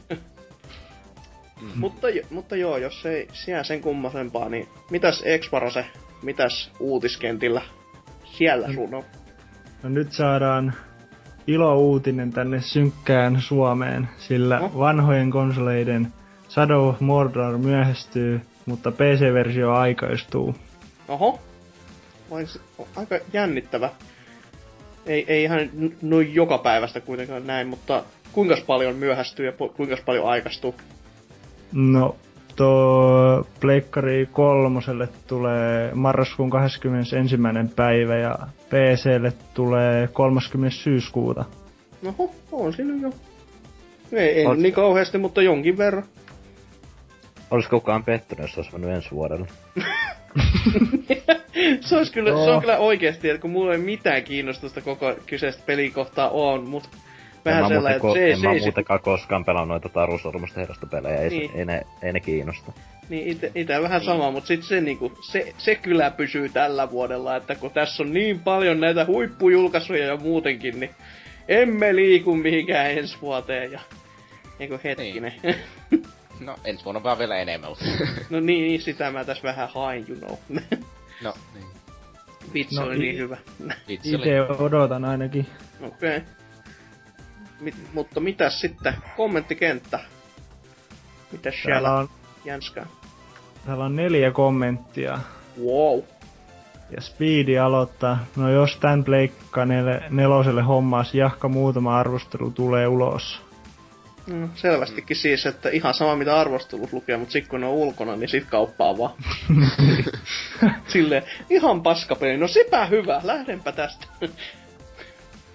Mm-hmm. 1.62 1.80
Mutta, 1.80 2.08
mutta 2.30 2.56
joo, 2.56 2.78
jos 2.78 3.06
ei 3.06 3.28
siellä 3.34 3.64
sen 3.64 3.82
kummasempaa, 3.82 4.50
niin 4.50 4.68
mitäs 4.92 5.24
Exparase, 5.26 5.86
mitäs 6.22 6.72
uutiskentillä 6.80 7.62
siellä 8.24 8.74
sun 8.74 8.94
on? 8.94 9.04
No 9.84 9.90
nyt 9.90 10.12
saadaan 10.12 10.74
ilo-uutinen 11.48 12.34
tänne 12.34 12.62
synkkään 12.62 13.42
Suomeen, 13.42 14.10
sillä 14.18 14.60
no. 14.60 14.72
vanhojen 14.78 15.32
konsoleiden 15.32 16.14
Shadow 16.50 16.88
of 16.88 17.00
Mordor 17.00 17.58
myöhästyy, 17.58 18.42
mutta 18.66 18.92
PC-versio 18.92 19.72
aikaistuu. 19.72 20.56
Oho. 21.08 21.40
Vain 22.32 22.48
aika 22.96 23.20
jännittävä. 23.34 23.90
Ei, 25.06 25.26
ei 25.28 25.44
ihan 25.44 25.70
noin 26.02 26.36
joka 26.36 26.58
päivästä 26.58 27.02
kuitenkaan 27.02 27.48
näin, 27.48 27.68
mutta 27.68 28.04
kuinka 28.32 28.58
paljon 28.68 28.96
myöhästyy 28.96 29.46
ja 29.46 29.52
kuinka 29.52 29.98
paljon 30.06 30.28
aikaistuu? 30.28 30.76
No, 31.74 32.16
tuo 32.56 33.48
Pleikkari 33.60 34.30
kolmoselle 34.32 35.10
tulee 35.28 35.92
marraskuun 35.94 36.50
21. 36.50 37.16
päivä 37.76 38.16
ja 38.16 38.38
PClle 38.70 39.34
tulee 39.54 40.08
30. 40.08 40.78
syyskuuta. 40.78 41.46
No, 42.02 42.16
on 42.52 42.74
siinä 42.74 42.94
jo. 43.02 43.14
Ei, 44.12 44.30
ei 44.30 44.46
Olis... 44.46 44.62
niin 44.62 44.74
kauheasti, 44.74 45.18
mutta 45.18 45.42
jonkin 45.42 45.78
verran. 45.78 46.04
Olisiko 47.52 47.80
kukaan 47.80 48.04
pettynyt, 48.04 48.42
jos 48.48 48.58
olisi 48.58 48.72
mennyt 48.72 48.92
ensi 48.92 49.12
vuodelle? 49.12 49.48
se, 51.82 51.98
olisi 51.98 52.14
kyllä, 52.14 52.32
no. 52.32 52.46
se 52.46 52.52
on 52.52 52.62
kyllä 52.62 52.78
oikeesti, 52.78 53.30
että 53.30 53.42
kun 53.42 53.50
mulla 53.50 53.74
ei 53.74 53.78
mitään 53.78 54.24
kiinnostusta 54.24 54.82
koko 54.82 55.16
kyseistä 55.26 55.64
pelikohtaa 55.66 56.30
on, 56.30 56.64
mutta 56.64 56.90
vähän 57.46 57.64
en 57.64 57.70
sellainen, 57.70 57.96
että 57.96 58.14
se, 58.14 58.32
en 58.32 58.40
se, 58.40 58.48
mä 58.48 58.54
muutenkaan 58.54 59.00
koskaan 59.00 59.46
pelannut 59.46 59.70
noita 59.70 59.90
Taru 59.90 60.18
Sormusta 60.18 60.60
herrasta 60.60 60.88
pelejä, 60.88 61.18
ei, 61.18 61.30
niin. 61.30 61.52
ei, 61.56 61.66
ne, 61.66 61.82
ei 62.02 62.14
ne 62.14 62.20
kiinnosta. 62.20 62.72
Niin, 63.10 63.28
ite, 63.28 63.52
ite 63.56 63.82
vähän 63.82 64.00
niin. 64.00 64.06
sama, 64.06 64.32
mutta 64.32 64.48
sitten 64.48 64.68
se, 64.68 64.82
niinku, 64.82 65.12
se, 65.32 65.54
se 65.58 65.76
kyllä 65.76 66.12
pysyy 66.12 66.50
tällä 66.50 66.92
vuodella, 66.92 67.36
että 67.36 67.56
kun 67.56 67.72
tässä 67.72 68.04
on 68.04 68.14
niin 68.14 68.40
paljon 68.40 68.80
näitä 68.80 69.06
huippujulkaisuja 69.06 70.06
ja 70.06 70.18
muutenkin, 70.18 70.80
niin 70.80 70.90
emme 71.48 71.96
liiku 71.96 72.36
mihinkään 72.36 72.92
ensi 72.92 73.18
vuoteen 73.22 73.72
ja... 73.72 73.80
Eikö 74.60 74.80
hetkinen. 74.84 75.34
Niin. 75.44 75.56
No, 76.40 76.56
ensi 76.64 76.86
vuonna 76.86 77.04
vaan 77.04 77.20
vielä 77.20 77.38
enemmän, 77.38 77.70
mutta... 77.70 77.86
no 78.30 78.40
niin, 78.40 78.64
niin, 78.64 78.82
sitä 78.82 79.12
mä 79.12 79.26
tässä 79.26 79.44
vähän 79.44 79.70
hain, 79.70 80.06
you 80.10 80.18
know. 80.18 80.38
no, 81.22 81.34
niin. 81.54 81.66
Vitsi 82.54 82.76
no, 82.76 82.84
oli 82.84 82.98
niin 82.98 83.18
hyvä. 83.18 83.38
Vitsi 83.88 84.16
oli. 84.16 84.40
odotan 84.60 85.06
ainakin. 85.06 85.48
Okei. 85.82 86.18
Okay. 86.18 86.30
Mit, 87.60 87.76
mutta 87.94 88.20
mitäs 88.20 88.62
sitten? 88.62 88.94
Kommenttikenttä. 89.18 90.00
Mitäs 91.32 91.54
siellä, 91.62 91.80
siellä 91.80 91.94
on? 91.94 92.10
Jänskä. 92.46 92.86
Täällä 93.66 93.86
on 93.86 93.96
neljä 93.96 94.32
kommenttia. 94.32 95.20
Wow. 95.66 96.00
Ja 96.92 97.02
Speedi 97.02 97.60
aloittaa, 97.60 98.26
no 98.36 98.50
jos 98.50 98.78
tän 98.78 99.04
Pleikka 99.04 99.66
nel- 99.66 100.04
neloselle 100.10 100.62
hommaas 100.62 101.16
jahka 101.16 101.48
muutama 101.48 102.00
arvostelu 102.00 102.52
tulee 102.52 102.88
ulos. 102.88 103.42
No, 104.28 104.50
selvästikin 104.56 105.18
siis, 105.18 105.46
että 105.46 105.70
ihan 105.70 105.94
sama 105.94 106.16
mitä 106.16 106.40
arvostelut 106.40 106.94
lukee, 106.94 107.18
mutta 107.18 107.34
sit 107.34 107.48
kun 107.48 107.62
ne 107.62 107.68
on 107.68 107.74
ulkona, 107.74 108.16
niin 108.16 108.30
sit 108.30 108.46
kauppaa 108.46 108.98
vaan. 108.98 109.14
Silleen, 110.94 111.24
ihan 111.50 111.84
paskapeli, 111.84 112.38
no 112.38 112.48
sepä 112.48 112.86
hyvä, 112.86 113.22
lähdenpä 113.24 113.72
tästä. 113.72 114.08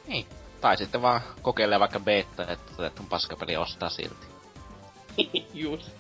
niin, 0.07 0.27
tai 0.61 0.77
sitten 0.77 1.03
vaan 1.03 1.21
kokeilee 1.43 1.81
vaikka 1.81 2.01
beta, 2.01 2.43
että, 2.43 2.87
että 2.87 3.03
on 3.03 3.07
paskapeli 3.09 3.57
ostaa 3.57 3.91
silti. 3.91 4.27
Just. 5.55 5.91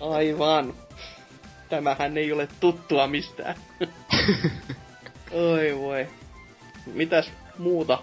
Aivan. 0.00 0.74
Tämähän 1.68 2.18
ei 2.18 2.32
ole 2.32 2.48
tuttua 2.60 3.06
mistään. 3.06 3.54
Oi 5.32 5.78
voi. 5.78 6.08
Mitäs 6.86 7.32
muuta? 7.58 7.98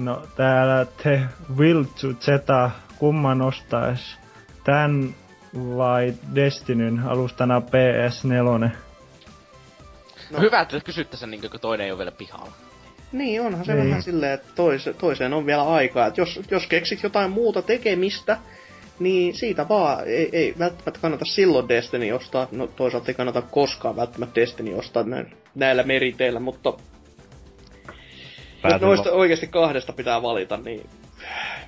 No 0.00 0.22
täällä 0.36 0.86
The 1.02 1.22
Will 1.56 1.82
to 1.82 2.12
Zeta, 2.20 2.70
kumman 2.98 3.42
ostais? 3.42 4.16
Tän 4.64 5.14
vai 5.54 6.14
Destinyn 6.34 7.00
alustana 7.06 7.60
PS4? 7.60 8.70
No 10.30 10.40
hyvä, 10.40 10.60
että 10.60 10.80
kysyttäisiin 10.80 11.30
niin 11.30 11.50
kun 11.50 11.60
toinen 11.60 11.84
ei 11.84 11.90
ole 11.90 11.98
vielä 11.98 12.12
pihalla. 12.12 12.52
Niin, 13.12 13.42
onhan 13.42 13.64
se 13.64 13.74
niin. 13.74 13.88
vähän 13.88 14.02
silleen, 14.02 14.32
että 14.32 14.52
toise, 14.54 14.92
toiseen 14.92 15.34
on 15.34 15.46
vielä 15.46 15.62
aikaa. 15.62 16.06
Et 16.06 16.16
jos, 16.16 16.40
jos 16.50 16.66
keksit 16.66 17.02
jotain 17.02 17.30
muuta 17.30 17.62
tekemistä, 17.62 18.38
niin 18.98 19.34
siitä 19.34 19.68
vaan 19.68 20.06
ei, 20.06 20.28
ei 20.32 20.54
välttämättä 20.58 21.00
kannata 21.00 21.24
silloin 21.24 21.68
Destiny 21.68 22.12
ostaa. 22.12 22.48
No 22.52 22.66
toisaalta 22.66 23.10
ei 23.10 23.14
kannata 23.14 23.42
koskaan 23.42 23.96
välttämättä 23.96 24.40
Destiny 24.40 24.74
ostaa 24.74 25.02
näin, 25.02 25.36
näillä 25.54 25.82
meriteillä, 25.82 26.40
mutta 26.40 26.72
jos 28.64 28.80
noista 28.80 29.10
oikeasti 29.10 29.46
kahdesta 29.46 29.92
pitää 29.92 30.22
valita, 30.22 30.56
niin 30.56 30.86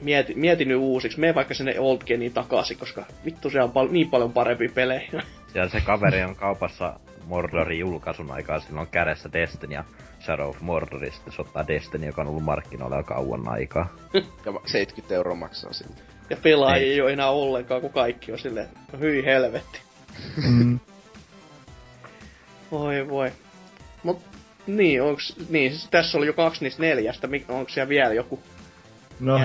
mieti, 0.01 0.35
mieti 0.35 0.65
nyt 0.65 0.77
uusiksi. 0.79 1.21
Mene 1.21 1.35
vaikka 1.35 1.55
sinne 1.55 1.81
Old 1.81 2.01
Geniin 2.07 2.33
takaisin, 2.33 2.79
koska 2.79 3.05
vittu 3.25 3.51
se 3.51 3.63
on 3.63 3.73
pal- 3.73 3.89
niin 3.91 4.11
paljon 4.11 4.33
parempi 4.33 4.69
pelejä. 4.69 5.03
Ja 5.55 5.69
se 5.69 5.81
kaveri 5.81 6.23
on 6.23 6.37
kaupassa 6.37 7.01
Mordorin 7.27 7.79
julkaisun 7.79 8.31
aikaa, 8.31 8.61
sillä 8.61 8.81
on 8.81 8.87
kädessä 8.87 9.33
Destiny 9.33 9.75
ja 9.75 9.85
Shadow 10.21 10.49
of 10.49 10.61
Mordorista 10.61 11.31
se 11.31 11.43
ottaa 11.43 11.67
Destiny, 11.67 12.07
joka 12.07 12.23
on 12.23 12.29
ollut 12.29 12.45
markkinoilla 12.45 12.97
jo 12.97 13.03
kauan 13.03 13.49
aikaa. 13.49 13.95
ja 14.15 14.53
70 14.67 15.15
euroa 15.15 15.35
maksaa 15.35 15.73
sille. 15.73 15.97
Ja 16.31 16.37
pelaajia 16.43 16.87
ei. 16.87 16.93
ei 16.93 17.01
ole 17.01 17.13
enää 17.13 17.31
ollenkaan, 17.31 17.81
kun 17.81 17.93
kaikki 17.93 18.33
on 18.33 18.39
silleen, 18.39 18.69
no 18.93 18.99
hyi 18.99 19.25
helvetti. 19.25 19.81
Mm. 20.49 20.81
Oi 22.71 23.09
voi. 23.09 23.33
Mut 24.03 24.32
niin, 24.67 25.03
onks, 25.03 25.37
niin 25.49 25.71
siis 25.71 25.89
tässä 25.91 26.19
oli 26.19 26.27
jo 26.27 26.33
kaksi 26.33 26.65
niistä 26.65 26.83
neljästä, 26.83 27.29
onko 27.49 27.69
siellä 27.69 27.89
vielä 27.89 28.15
joku 28.15 28.41
No, 29.23 29.41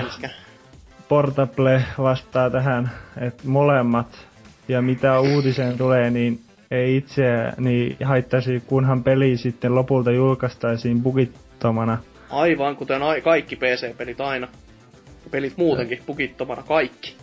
Portable 1.08 1.84
vastaa 1.98 2.50
tähän, 2.50 2.90
että 3.20 3.42
molemmat, 3.48 4.26
ja 4.68 4.82
mitä 4.82 5.20
uutiseen 5.20 5.78
tulee, 5.78 6.10
niin 6.10 6.40
ei 6.70 6.96
itseäni 6.96 7.96
haittaisi, 8.04 8.62
kunhan 8.66 9.02
peli 9.02 9.36
sitten 9.36 9.74
lopulta 9.74 10.10
julkaistaisiin 10.10 11.02
bugittomana. 11.02 11.98
Aivan, 12.30 12.76
kuten 12.76 13.02
ai- 13.02 13.20
kaikki 13.20 13.56
PC-pelit 13.56 14.20
aina. 14.20 14.48
pelit 15.30 15.56
muutenkin 15.56 16.02
pukittomana 16.06 16.62
kaikki. 16.62 17.16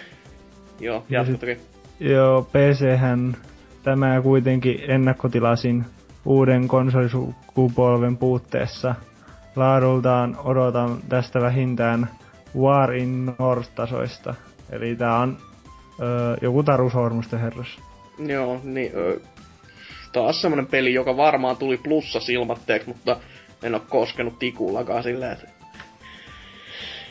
Joo, 0.80 1.04
jatka 1.08 1.38
toki. 1.38 1.56
Joo, 2.00 2.42
PC-hän 2.42 3.36
tämä 3.82 4.20
kuitenkin 4.22 4.80
ennakkotilasin 4.88 5.84
uuden 6.24 6.68
konsolisukupolven 6.68 8.16
puutteessa. 8.16 8.94
Laadultaan 9.56 10.36
odotan 10.44 10.98
tästä 11.08 11.40
vähintään 11.40 12.10
War 12.58 12.94
in 12.94 13.26
North-tasoista. 13.38 14.34
Eli 14.70 14.96
tää 14.96 15.18
on 15.18 15.38
öö, 16.00 16.36
joku 16.42 16.62
Taru 16.62 16.90
Sormusten 16.90 17.40
herras. 17.40 17.78
Joo, 18.18 18.60
niin 18.64 18.92
öö, 18.94 19.20
taas 20.12 20.42
semmonen 20.42 20.66
peli, 20.66 20.94
joka 20.94 21.16
varmaan 21.16 21.56
tuli 21.56 21.76
plussa 21.76 22.20
silmatteeksi, 22.20 22.88
mutta 22.88 23.16
en 23.62 23.74
oo 23.74 23.82
koskenut 23.88 24.38
tikullakaan 24.38 25.02
silleen, 25.02 25.32
että 25.32 25.48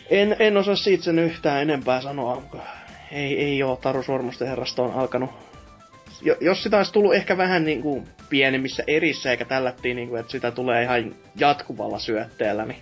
en, 0.10 0.36
en 0.40 0.58
osaa 0.58 0.76
siitä 0.76 1.04
sen 1.04 1.20
yhtään 1.20 1.62
enempää 1.62 2.02
sanoa. 2.02 2.42
Ei, 3.12 3.40
ei 3.44 3.64
oo 3.64 3.76
Taru 3.76 4.04
Sormusten 4.04 4.48
herrasta 4.48 4.82
on 4.84 4.94
alkanut 4.94 5.30
jos 6.42 6.64
sitä 6.64 6.78
olisi 6.78 6.94
tullut 6.94 7.14
ehkä 7.14 7.38
vähän 7.38 7.66
niin 7.66 7.82
kuin 7.82 8.08
pienemmissä 8.30 8.84
erissä, 8.88 9.32
eikä 9.32 9.45
tällättiin 9.45 9.95
niin 9.95 10.10
kuin, 10.10 10.20
että 10.20 10.32
sitä 10.32 10.52
tulee 10.52 10.84
ihan 10.84 11.16
jatkuvalla 11.36 11.99
syötteellä, 11.99 12.66
niin 12.66 12.82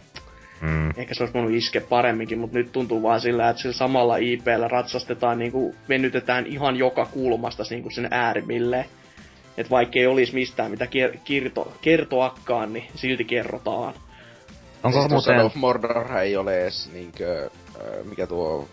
mm. 0.61 0.89
ehkä 0.97 1.13
se 1.13 1.23
olisi 1.23 1.33
voinut 1.33 1.51
iskeä 1.51 1.81
paremminkin, 1.81 2.39
mutta 2.39 2.57
nyt 2.57 2.71
tuntuu 2.71 3.03
vaan 3.03 3.21
sillä, 3.21 3.49
että 3.49 3.61
sillä 3.61 3.73
samalla 3.73 4.17
IPllä 4.17 4.67
ratsastetaan, 4.67 5.39
niin 5.39 5.51
kuin 5.51 5.75
venytetään 5.89 6.45
ihan 6.45 6.75
joka 6.75 7.05
kulmasta 7.05 7.63
niin 7.69 7.81
kuin 7.81 7.93
sen 7.93 8.07
äärimmilleen. 8.11 8.85
Että 9.57 9.69
vaikka 9.69 9.99
ei 9.99 10.07
olisi 10.07 10.33
mistään 10.33 10.71
mitä 10.71 10.87
kerto, 11.23 11.73
kertoakaan, 11.81 12.73
niin 12.73 12.85
silti 12.95 13.25
kerrotaan. 13.25 13.93
Onko 14.83 14.99
siis 14.99 15.11
muuten... 15.11 15.39
of 15.39 15.55
Mordor 15.55 16.17
ei 16.17 16.37
ole 16.37 16.61
edes 16.61 16.89
niinkö, 16.93 17.49
mikä 18.03 18.27
tuo... 18.27 18.67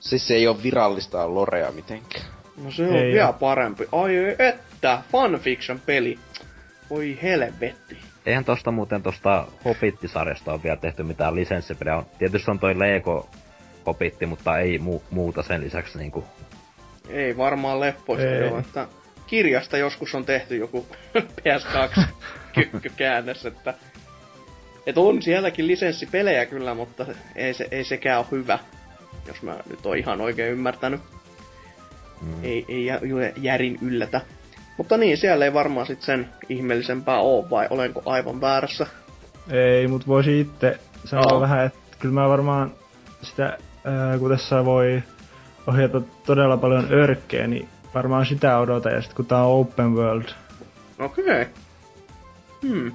Siis 0.00 0.28
se 0.28 0.34
ei 0.34 0.46
ole 0.46 0.62
virallista 0.62 1.34
lorea 1.34 1.72
mitenkään. 1.72 2.24
No 2.64 2.70
se 2.70 2.82
on 2.82 2.96
ei 2.96 3.12
vielä 3.12 3.28
ole. 3.28 3.36
parempi. 3.40 3.88
Ai 3.92 4.12
että, 4.78 5.02
fanfiction-peli. 5.12 6.18
Oi 6.90 7.18
helvetti. 7.22 7.98
Eihän 8.26 8.44
tosta 8.44 8.70
muuten 8.70 9.02
tosta 9.02 9.46
Hobbit-sarjasta 9.64 10.52
ole 10.52 10.62
vielä 10.62 10.76
tehty 10.76 11.02
mitään 11.02 11.34
lisenssipeliä. 11.34 11.96
On, 11.96 12.06
tietysti 12.18 12.50
on 12.50 12.58
toi 12.58 12.78
Lego 12.78 13.28
Hobbitti, 13.86 14.26
mutta 14.26 14.58
ei 14.58 14.78
mu- 14.78 15.02
muuta 15.10 15.42
sen 15.42 15.60
lisäksi 15.60 15.98
niinku. 15.98 16.24
Ei 17.08 17.36
varmaan 17.36 17.80
leppoista 17.80 18.26
joo, 18.28 18.58
että 18.58 18.88
kirjasta 19.26 19.76
joskus 19.76 20.14
on 20.14 20.24
tehty 20.24 20.56
joku 20.56 20.86
PS2 21.40 22.02
käännös, 22.96 23.46
että 23.46 23.74
et 24.86 24.98
on 24.98 25.22
sielläkin 25.22 25.66
lisenssipelejä 25.66 26.46
kyllä, 26.46 26.74
mutta 26.74 27.06
ei, 27.36 27.54
se, 27.54 27.68
ei 27.70 27.84
sekään 27.84 28.18
ole 28.18 28.26
hyvä, 28.30 28.58
jos 29.26 29.42
mä 29.42 29.56
nyt 29.70 29.86
oon 29.86 29.98
ihan 29.98 30.20
oikein 30.20 30.52
ymmärtänyt. 30.52 31.00
Mm. 32.20 32.44
Ei, 32.44 32.64
ei 32.68 32.86
järin 33.36 33.78
yllätä. 33.82 34.20
Mutta 34.78 34.96
niin, 34.96 35.16
siellä 35.16 35.44
ei 35.44 35.54
varmaan 35.54 35.86
sit 35.86 36.02
sen 36.02 36.28
ihmeellisempää 36.48 37.20
oo, 37.20 37.46
vai 37.50 37.66
olenko 37.70 38.02
aivan 38.06 38.40
väärässä? 38.40 38.86
Ei, 39.50 39.88
mut 39.88 40.08
voisi 40.08 40.40
itse 40.40 40.78
sanoa 41.04 41.32
oh. 41.32 41.40
vähän, 41.40 41.66
että 41.66 41.78
kyllä 41.98 42.14
mä 42.14 42.28
varmaan 42.28 42.72
sitä, 43.22 43.58
ää, 43.84 44.18
kun 44.18 44.30
tässä 44.30 44.64
voi 44.64 45.02
ohjata 45.66 46.00
todella 46.26 46.56
paljon 46.56 46.92
örkkeä, 46.92 47.46
niin 47.46 47.68
varmaan 47.94 48.26
sitä 48.26 48.58
odotan, 48.58 48.92
ja 48.92 49.02
sit 49.02 49.14
kun 49.14 49.26
tää 49.26 49.44
on 49.44 49.60
open 49.60 49.94
world. 49.94 50.28
Okei. 50.98 51.24
Okay. 51.24 51.46
Hmm. 52.62 52.92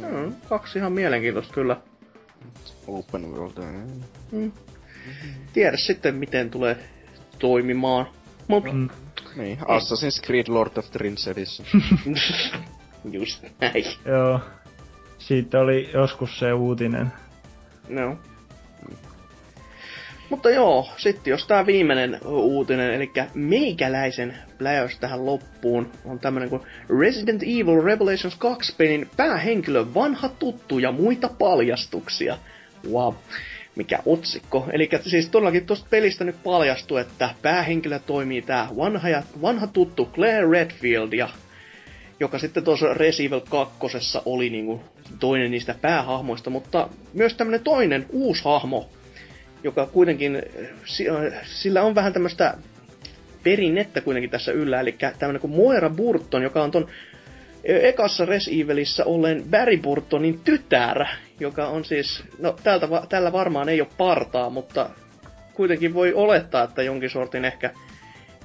Se 0.00 0.06
on 0.06 0.34
kaksi 0.48 0.78
ihan 0.78 0.92
mielenkiintoista 0.92 1.54
kyllä. 1.54 1.76
Open 2.86 3.32
world. 3.32 3.64
Hmm. 4.30 4.52
Tiedä 5.52 5.76
sitten, 5.76 6.14
miten 6.14 6.50
tulee 6.50 6.76
toimimaan. 7.38 8.06
Mut... 8.48 8.64
Mm. 8.72 8.88
Niin, 9.36 9.58
Assassin's 9.58 10.26
Creed 10.26 10.48
Lord 10.48 10.76
of 10.76 10.90
the 10.90 10.98
Rings. 10.98 11.30
Just 13.12 13.44
näin. 13.60 13.84
Joo. 14.04 14.40
Siitä 15.18 15.60
oli 15.60 15.90
joskus 15.94 16.38
se 16.38 16.52
uutinen. 16.52 17.12
No. 17.88 18.18
Mutta 20.30 20.50
joo, 20.50 20.88
sitten 20.96 21.30
jos 21.30 21.46
tää 21.46 21.66
viimeinen 21.66 22.20
uutinen, 22.24 22.94
eli 22.94 23.12
meikäläisen 23.34 24.38
pläjäys 24.58 24.98
tähän 24.98 25.26
loppuun, 25.26 25.92
on 26.04 26.18
tämmönen 26.18 26.50
kuin 26.50 26.62
Resident 27.00 27.42
Evil 27.42 27.84
Revelations 27.84 28.36
2 28.38 28.74
pelin 28.76 29.10
päähenkilö 29.16 29.86
vanha 29.94 30.28
tuttu 30.28 30.78
ja 30.78 30.92
muita 30.92 31.28
paljastuksia. 31.38 32.38
Wow 32.90 33.14
mikä 33.76 33.98
otsikko. 34.06 34.68
Eli 34.72 34.88
siis 35.06 35.28
todellakin 35.28 35.66
tuosta 35.66 35.86
pelistä 35.90 36.24
nyt 36.24 36.42
paljastuu, 36.44 36.96
että 36.96 37.34
päähenkilö 37.42 37.98
toimii 37.98 38.42
tää 38.42 38.68
vanha, 38.76 39.08
ja, 39.08 39.22
vanha 39.42 39.66
tuttu 39.66 40.08
Claire 40.14 40.50
Redfield, 40.50 41.12
ja, 41.12 41.28
joka 42.20 42.38
sitten 42.38 42.64
tuossa 42.64 42.94
Resident 42.94 43.48
2 43.48 43.78
oli 44.24 44.50
niinku 44.50 44.80
toinen 45.20 45.50
niistä 45.50 45.74
päähahmoista, 45.80 46.50
mutta 46.50 46.88
myös 47.12 47.34
tämmönen 47.34 47.64
toinen 47.64 48.06
uusi 48.10 48.44
hahmo, 48.44 48.88
joka 49.64 49.86
kuitenkin, 49.86 50.42
sillä 51.44 51.82
on 51.82 51.94
vähän 51.94 52.12
tämmöistä 52.12 52.54
perinnettä 53.42 54.00
kuitenkin 54.00 54.30
tässä 54.30 54.52
yllä, 54.52 54.80
eli 54.80 54.96
tämmönen 55.18 55.40
kuin 55.40 55.56
Moira 55.56 55.90
Burton, 55.90 56.42
joka 56.42 56.62
on 56.62 56.70
ton 56.70 56.88
ekassa 57.64 58.24
Res 58.24 58.48
Evilissä 58.48 59.04
olleen 59.04 59.44
Barry 59.50 59.76
Burtonin 59.76 60.40
tytär, 60.44 61.04
joka 61.40 61.66
on 61.68 61.84
siis, 61.84 62.24
no 62.38 62.56
tältä, 62.62 62.88
tällä 63.08 63.32
varmaan 63.32 63.68
ei 63.68 63.80
ole 63.80 63.88
partaa, 63.96 64.50
mutta 64.50 64.90
kuitenkin 65.54 65.94
voi 65.94 66.14
olettaa, 66.14 66.64
että 66.64 66.82
jonkin 66.82 67.10
sortin 67.10 67.44
ehkä 67.44 67.70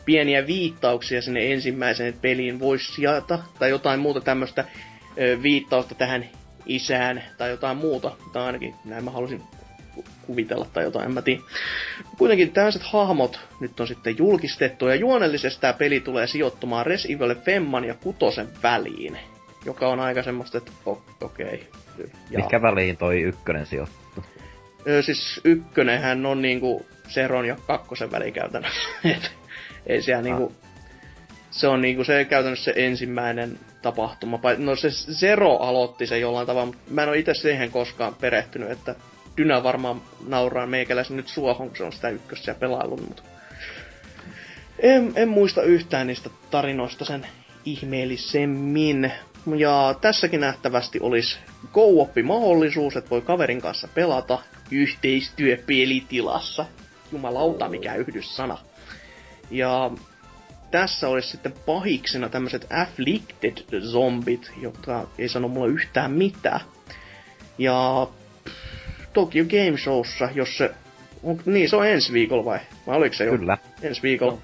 pieniä 0.06 0.48
viittauksia 0.48 1.22
sinne 1.22 1.52
ensimmäiseen 1.54 2.14
peliin 2.22 2.60
voisi 2.60 2.94
sijata, 2.94 3.40
tai 3.60 3.70
jotain 3.70 4.00
muuta 4.00 4.22
tämmöistä 4.22 4.66
viittausta 5.42 5.96
tähän 5.96 6.26
isään, 6.66 7.24
tai 7.38 7.50
jotain 7.50 7.78
muuta, 7.78 8.12
tai 8.34 8.44
ainakin 8.44 8.76
näin 8.86 9.04
mä 9.04 9.12
halusin 9.12 9.42
kuvitella 10.26 10.68
tai 10.74 10.84
jotain, 10.84 11.06
en 11.06 11.12
mä 11.12 11.22
tiedä. 11.22 11.42
Kuitenkin 12.18 12.52
tällaiset 12.52 12.84
hahmot 12.84 13.40
nyt 13.60 13.80
on 13.80 13.88
sitten 13.88 14.18
julkistettu, 14.18 14.88
ja 14.88 14.96
juonellisesti 14.96 15.62
tämä 15.62 15.74
peli 15.74 16.00
tulee 16.00 16.28
sijoittumaan 16.28 16.86
Res 16.86 17.06
Evil 17.06 17.36
Femman 17.36 17.86
ja 17.86 17.94
Kutosen 17.94 18.48
väliin, 18.64 19.18
joka 19.66 19.88
on 19.88 20.00
aika 20.00 20.24
semmoista, 20.24 20.58
että 20.58 20.72
okei. 20.86 21.68
Okay. 21.96 22.10
Mikä 22.30 22.62
väliin 22.62 22.98
toi 22.98 23.22
ykkönen 23.22 23.66
sijoittu? 23.66 24.24
Öö, 24.88 25.02
siis 25.02 25.42
ykkönenhän 25.44 26.26
on 26.26 26.42
niinku 26.42 26.86
Seron 27.08 27.46
ja 27.46 27.58
kakkosen 27.68 28.12
väliin 28.12 28.34
käytännössä. 28.34 28.82
ei 29.88 30.02
siellä 30.02 30.20
ah. 30.20 30.24
niinku, 30.24 30.56
se 31.52 31.68
on 31.68 31.82
niinku 31.82 32.04
se 32.04 32.26
käytännössä 32.26 32.74
se 32.74 32.86
ensimmäinen 32.86 33.60
tapahtuma. 33.82 34.40
No 34.58 34.76
se 34.76 34.90
Zero 34.90 35.58
aloitti 35.58 36.08
se 36.08 36.20
jollain 36.20 36.48
tavalla, 36.48 36.66
mutta 36.66 36.82
mä 36.92 37.04
en 37.04 37.10
ole 37.10 37.18
itse 37.18 37.34
siihen 37.34 37.72
koskaan 37.72 38.16
perehtynyt, 38.16 38.72
että 38.72 38.96
Dynä 39.38 39.64
varmaan 39.64 40.02
nauraa 40.28 40.68
meikäläisen 40.68 41.18
nyt 41.18 41.28
suohon, 41.28 41.68
kun 41.68 41.78
se 41.78 41.84
on 41.84 41.94
sitä 41.94 42.10
ykkössä 42.10 42.54
pelaillut, 42.54 43.08
mutta 43.08 43.24
en, 44.80 45.14
en 45.16 45.30
muista 45.30 45.64
yhtään 45.64 46.08
niistä 46.08 46.30
tarinoista 46.52 47.06
sen 47.06 47.28
ihmeellisemmin. 47.66 49.12
Ja 49.56 49.96
tässäkin 50.02 50.40
nähtävästi 50.40 51.00
olisi 51.00 51.38
go 51.74 52.10
mahdollisuus 52.24 52.96
että 52.96 53.10
voi 53.10 53.22
kaverin 53.22 53.62
kanssa 53.62 53.88
pelata 53.88 54.40
yhteistyöpelitilassa. 54.72 56.66
Jumalauta, 57.12 57.70
mikä 57.70 57.96
yhdyssana. 57.96 58.58
Ja 59.52 59.92
tässä 60.72 61.10
olisi 61.10 61.30
sitten 61.30 61.54
pahiksena 61.66 62.30
tämmöiset 62.30 62.68
afflicted 62.82 63.82
zombit, 63.82 64.52
jotka 64.62 65.08
ei 65.18 65.30
sano 65.30 65.48
mulle 65.48 65.74
yhtään 65.74 66.12
mitään. 66.12 66.62
Ja 67.58 68.08
Tokyo 69.16 69.46
Game 69.46 69.78
Showssa, 69.78 70.30
jos 70.34 70.58
se... 70.58 70.72
On, 71.24 71.40
niin, 71.46 71.70
se 71.70 71.76
on 71.76 71.88
ensi 71.88 72.14
viikolla 72.14 72.46
vai? 72.46 72.60
Vai 72.88 72.98
oliko 72.98 73.16
se 73.16 73.26
jo? 73.26 73.38
Kyllä. 73.38 73.58
Ensi 73.82 74.02
viikolla. 74.04 74.32
No. 74.32 74.40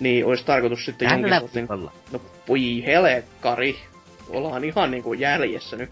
Niin, 0.00 0.26
olisi 0.26 0.44
tarkoitus 0.44 0.84
sitten 0.84 1.10
jonkin 1.10 1.40
sortin... 1.40 1.66
No, 2.12 2.22
voi 2.48 2.84
helkkari. 2.86 3.76
Ollaan 4.28 4.64
ihan 4.64 4.90
niinku 4.90 5.12
jäljessä 5.12 5.76
nyt. 5.76 5.90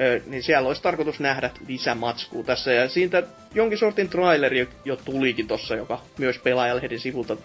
Ö, 0.00 0.20
niin 0.26 0.42
siellä 0.42 0.68
olisi 0.68 0.82
tarkoitus 0.82 1.20
nähdä 1.20 1.50
lisämatskua 1.68 2.42
tässä. 2.42 2.72
Ja 2.72 2.88
siitä 2.88 3.22
jonkin 3.54 3.78
sortin 3.78 4.08
traileri 4.08 4.68
jo 4.84 4.96
tulikin 4.96 5.46
tossa, 5.46 5.76
joka 5.76 6.00
myös 6.18 6.38
pelaajalehden 6.38 7.00
sivulta 7.00 7.36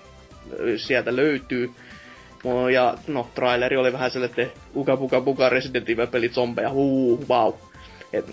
sieltä 0.78 1.16
löytyy. 1.16 1.72
No, 2.44 2.70
ja 2.70 2.98
no, 3.08 3.30
traileri 3.36 3.78
oli 3.78 3.94
vähän 3.94 4.12
sellainen, 4.12 4.48
että 4.48 4.60
uka 4.76 4.98
buka 4.98 5.22
buka 5.22 5.50
Resident 5.50 5.90
Evil 5.90 6.08
peli 6.08 6.30
zombeja, 6.30 6.70
huu, 6.70 7.26
wow. 7.30 7.54
Et, 8.14 8.26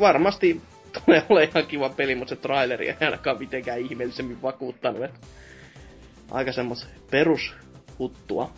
varmasti 0.00 0.60
tulee 1.04 1.22
olemaan 1.28 1.50
ihan 1.50 1.66
kiva 1.66 1.88
peli, 1.88 2.14
mutta 2.14 2.34
se 2.34 2.40
traileri 2.40 2.88
ei 2.88 2.94
ainakaan 3.00 3.38
mitenkään 3.38 3.78
ihmeellisemmin 3.80 4.42
vakuuttanut. 4.42 5.10
Aika 6.30 6.52
semmos 6.52 6.88
perushuttua. 7.10 8.50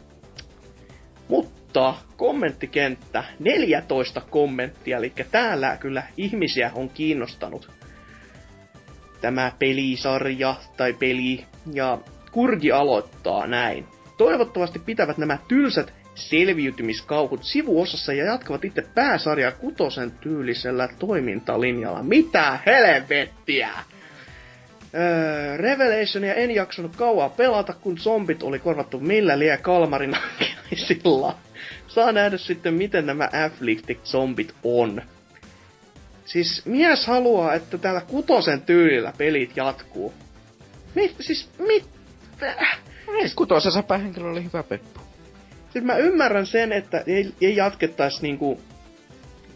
Mutta 1.28 1.94
kommenttikenttä, 2.16 3.24
14 3.38 4.20
kommenttia, 4.30 4.96
eli 4.96 5.12
täällä 5.30 5.76
kyllä 5.76 6.02
ihmisiä 6.16 6.70
on 6.74 6.88
kiinnostanut 6.88 7.70
tämä 9.20 9.52
pelisarja 9.58 10.54
tai 10.76 10.92
peli. 10.92 11.44
Ja 11.72 11.98
Kurgi 12.32 12.72
aloittaa 12.72 13.46
näin. 13.46 13.86
Toivottavasti 14.18 14.78
pitävät 14.78 15.18
nämä 15.18 15.38
tylsät 15.48 15.92
selviytymiskauhut 16.16 17.44
sivuosassa 17.44 18.12
ja 18.12 18.24
jatkavat 18.24 18.64
itse 18.64 18.82
pääsarjaa 18.94 19.52
kutosen 19.52 20.10
tyylisellä 20.10 20.88
toimintalinjalla. 20.98 22.02
Mitä 22.02 22.58
helvettiä! 22.66 23.70
Öö, 24.94 25.56
Revelationia 25.56 26.34
en 26.34 26.50
jaksanut 26.50 26.96
kauaa 26.96 27.28
pelata, 27.28 27.72
kun 27.72 27.98
zombit 27.98 28.42
oli 28.42 28.58
korvattu 28.58 29.00
millä 29.00 29.38
liian 29.38 29.58
kalmarina 29.62 30.18
sillä. 30.86 31.34
Saa 31.88 32.12
nähdä 32.12 32.36
sitten, 32.36 32.74
miten 32.74 33.06
nämä 33.06 33.28
afflicted 33.46 33.96
zombit 34.04 34.54
on. 34.62 35.02
Siis 36.24 36.66
mies 36.66 37.06
haluaa, 37.06 37.54
että 37.54 37.78
täällä 37.78 38.00
kutosen 38.00 38.62
tyylillä 38.62 39.12
pelit 39.18 39.56
jatkuu. 39.56 40.14
Mit, 40.94 41.16
siis 41.20 41.50
mit... 41.58 41.84
Ei, 43.22 43.30
kutosessa 43.36 43.82
päähenkilö 43.82 44.30
oli 44.30 44.44
hyvä 44.44 44.62
peppu. 44.62 45.05
Siis 45.76 45.84
mä 45.84 45.96
ymmärrän 45.96 46.46
sen, 46.46 46.72
että 46.72 47.02
ei, 47.06 47.34
ei 47.40 47.56
jatkettaisi 47.56 48.22
niinku... 48.22 48.60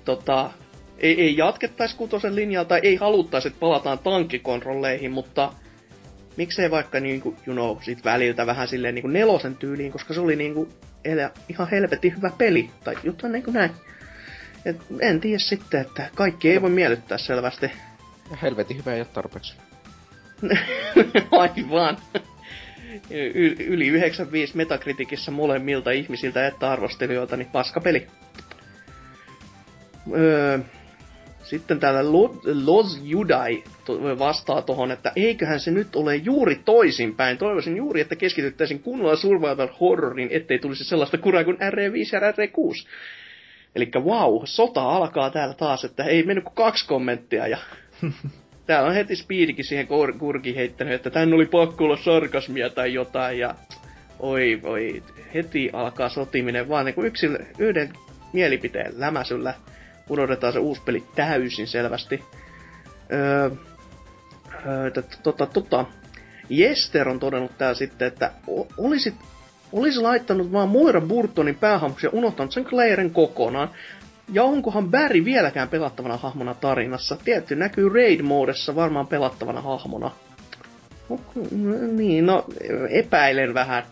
Tota, 0.05 0.51
ei, 0.99 1.21
ei 1.21 1.37
jatkettaisi 1.37 1.97
kutosen 1.97 2.35
linjaa 2.35 2.65
tai 2.65 2.81
ei 2.83 2.97
haluttaisi, 2.97 3.49
että 3.49 3.61
palataan 3.61 3.99
tankkikontrolleihin, 3.99 5.11
mutta 5.11 5.53
miksei 6.37 6.71
vaikka 6.71 7.01
niinku, 7.01 7.37
you 7.47 7.55
know, 7.55 7.77
sit 7.83 8.05
väliltä 8.05 8.47
vähän 8.47 8.69
silleen 8.69 8.95
niinku 8.95 9.09
nelosen 9.09 9.57
tyyliin, 9.57 9.93
koska 9.93 10.15
se 10.15 10.21
oli 10.21 10.37
niinku 10.37 10.69
elä, 11.05 11.31
ihan 11.49 11.69
helvetin 11.71 12.17
hyvä 12.17 12.31
peli, 12.39 12.71
tai 12.85 12.95
jotain 13.03 13.33
niinku 13.33 13.51
näin. 13.51 13.71
Et 14.65 14.77
en 15.01 15.21
tiedä 15.21 15.39
sitten, 15.39 15.81
että 15.81 16.11
kaikki 16.15 16.51
ei 16.51 16.63
voi 16.63 16.71
miellyttää 16.71 17.19
selvästi. 17.19 17.71
Ja 18.31 18.37
helvetin 18.43 18.77
hyvä 18.77 18.95
ei 18.95 19.01
ole 19.01 19.09
tarpeeksi. 19.13 19.55
Aivan. 21.31 21.99
Yli 23.67 23.87
95 23.87 24.57
metakritikissä 24.57 25.31
molemmilta 25.31 25.91
ihmisiltä 25.91 26.47
että 26.47 26.71
arvostelijoilta, 26.71 27.37
niin 27.37 27.51
paskapeli. 27.53 28.07
Öö, 30.17 30.59
sitten 31.43 31.81
täällä 31.81 32.13
Los 32.65 33.01
Judai 33.03 33.63
vastaa 34.19 34.63
tohon, 34.63 34.91
että 34.91 35.13
eiköhän 35.17 35.61
se 35.61 35.71
nyt 35.71 35.97
ole 35.97 36.17
juuri 36.17 36.61
toisinpäin. 36.65 37.39
Toivoisin 37.39 37.77
juuri, 37.77 38.01
että 38.01 38.17
keskityttäisiin 38.17 38.83
kunnolla 38.83 39.17
survival 39.17 39.69
horrorin, 39.81 40.29
ettei 40.33 40.59
tulisi 40.59 40.85
sellaista 40.85 41.19
kuraa 41.19 41.45
kuin 41.45 41.57
RE5 41.57 41.97
ja 42.13 42.21
RE6. 42.21 42.89
Eli 43.75 43.91
wow, 43.97 44.43
sota 44.45 44.83
alkaa 44.83 45.31
täällä 45.31 45.55
taas, 45.55 45.85
että 45.85 46.05
ei 46.05 46.23
mennyt 46.23 46.45
kuin 46.45 46.55
kaksi 46.55 46.87
kommenttia 46.87 47.47
ja 47.47 47.59
täällä 48.71 48.89
on 48.89 48.95
heti 48.95 49.17
Speedikin 49.17 49.65
siihen 49.65 49.87
kurkiin 50.19 50.57
heittänyt, 50.57 50.95
että 50.95 51.11
tän 51.11 51.35
oli 51.35 51.47
pakko 51.47 51.85
olla 51.85 51.97
sarkasmia 51.97 52.71
tai 52.71 52.95
jotain 52.95 53.39
ja 53.39 53.55
oi 54.19 54.61
voi, 54.63 55.03
heti 55.35 55.71
alkaa 55.73 56.09
sotiminen 56.09 56.69
vaan 56.69 56.87
niin 56.87 57.05
yksin, 57.05 57.39
yhden 57.59 57.93
mielipiteen 58.33 58.93
lämäsyllä 58.97 59.55
unohdetaan 60.09 60.53
se 60.53 60.59
uusi 60.59 60.83
peli 60.83 61.05
täysin 61.15 61.67
selvästi. 61.67 62.25
Öö, 63.13 63.51
öö, 64.67 64.91
tota, 65.23 65.47
tota, 65.47 65.85
Jester 66.49 67.09
on 67.09 67.21
todennut 67.21 67.59
täällä 67.59 67.75
sitten, 67.75 68.09
että 68.09 68.33
olisit, 68.79 69.15
olisi 69.73 70.01
laittanut 70.01 70.53
vaan 70.53 70.69
Moira 70.69 71.01
Burtonin 71.01 71.55
päähahmoksi 71.55 72.07
ja 72.07 72.11
unohtanut 72.13 72.53
sen 72.53 72.65
Clairen 72.65 73.11
kokonaan. 73.11 73.71
Ja 74.33 74.45
onkohan 74.45 74.91
Barry 74.91 75.25
vieläkään 75.25 75.69
pelattavana 75.69 76.17
hahmona 76.17 76.55
tarinassa? 76.55 77.17
Tietty 77.25 77.57
näkyy 77.57 77.89
Raid-moodessa 77.89 78.75
varmaan 78.75 79.07
pelattavana 79.07 79.61
hahmona. 79.61 80.11
Niin, 81.93 82.27
no 82.27 82.45
epäilen 82.91 83.55
vähän. 83.55 83.83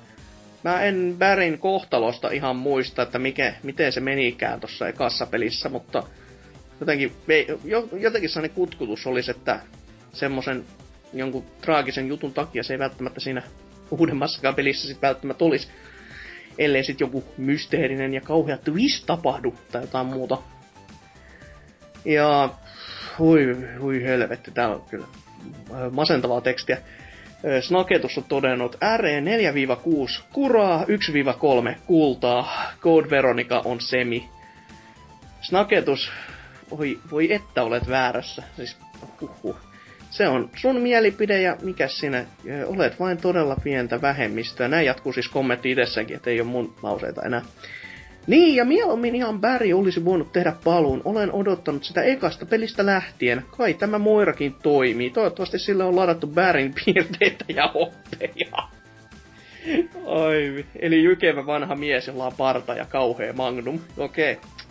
Mä 0.65 0.82
en 0.82 1.15
Bärin 1.19 1.59
kohtalosta 1.59 2.31
ihan 2.31 2.56
muista, 2.56 3.02
että 3.02 3.19
mikä, 3.19 3.55
miten 3.62 3.93
se 3.93 4.01
menikään 4.01 4.60
tuossa 4.60 4.89
ekassa 4.89 5.27
pelissä, 5.27 5.69
mutta 5.69 6.02
jotenkin, 6.81 7.12
jotenkin 8.01 8.31
sellainen 8.31 8.55
kutkutus 8.55 9.06
olisi, 9.06 9.31
että 9.31 9.60
semmoisen 10.12 10.65
jonkun 11.12 11.44
traagisen 11.60 12.09
jutun 12.09 12.35
takia 12.35 12.62
se 12.62 12.74
ei 12.74 12.78
välttämättä 12.78 13.20
siinä 13.20 13.43
uudemmassakaan 13.90 14.55
pelissä 14.55 14.89
sit 14.89 15.02
välttämättä 15.02 15.44
olisi. 15.44 15.69
Ellei 16.59 16.85
sit 16.85 17.01
joku 17.01 17.24
mysteerinen 17.36 18.14
ja 18.14 18.20
kauhea 18.20 18.56
twist 18.56 19.06
tapahdu 19.06 19.55
tai 19.72 19.82
jotain 19.82 20.06
muuta. 20.06 20.39
Ja 22.05 22.51
hui, 23.18 23.56
hui 23.80 24.02
helvetti, 24.02 24.51
tää 24.51 24.68
on 24.68 24.85
kyllä 24.90 25.06
masentavaa 25.90 26.40
tekstiä. 26.40 26.78
Snaketus 27.60 28.18
on 28.18 28.24
todennut 28.24 28.76
RE 28.97 29.20
4-6 29.20 29.24
kuraa, 30.32 30.85
1-3 30.85 31.78
kultaa, 31.86 32.72
Code 32.80 33.10
Veronica 33.10 33.62
on 33.64 33.80
semi. 33.80 34.28
Snaketus, 35.40 36.10
voi, 36.70 36.98
voi 37.10 37.32
että 37.32 37.62
olet 37.62 37.89
väärässä, 37.89 38.43
siis 38.56 38.76
huhhuh. 39.20 39.67
Se 40.18 40.28
on 40.28 40.50
sun 40.56 40.80
mielipide 40.80 41.42
ja 41.42 41.56
mikä 41.62 41.88
sinä, 41.88 42.24
olet 42.66 43.00
vain 43.00 43.18
todella 43.18 43.56
pientä 43.64 44.02
vähemmistöä. 44.02 44.68
Näin 44.68 44.86
jatkuu 44.86 45.12
siis 45.12 45.28
kommentti 45.28 45.70
itsessäkin, 45.70 46.16
että 46.16 46.30
ei 46.30 46.40
ole 46.40 46.48
mun 46.48 46.74
lauseita 46.82 47.22
enää. 47.22 47.42
Niin, 48.26 48.56
ja 48.56 48.64
mieluummin 48.64 49.14
ihan 49.14 49.40
Barry 49.40 49.72
olisi 49.72 50.04
voinut 50.04 50.32
tehdä 50.32 50.52
paluun. 50.64 51.02
Olen 51.04 51.32
odottanut 51.32 51.84
sitä 51.84 52.02
ekasta 52.02 52.46
pelistä 52.46 52.86
lähtien. 52.86 53.44
Kai 53.56 53.74
tämä 53.74 53.98
Moirakin 53.98 54.54
toimii. 54.62 55.10
Toivottavasti 55.10 55.58
sillä 55.58 55.84
on 55.84 55.96
ladattu 55.96 56.26
Barryn 56.26 56.74
piirteitä 56.84 57.44
ja 57.48 57.70
oppeja. 57.74 58.68
Ai, 60.06 60.64
eli 60.78 61.02
jykevä 61.02 61.46
vanha 61.46 61.76
mies, 61.76 62.06
jolla 62.06 62.26
on 62.26 62.32
parta 62.36 62.74
ja 62.74 62.84
kauhea 62.84 63.32
magnum. 63.32 63.80
Okei. 63.96 64.32
Okay. 64.32 64.67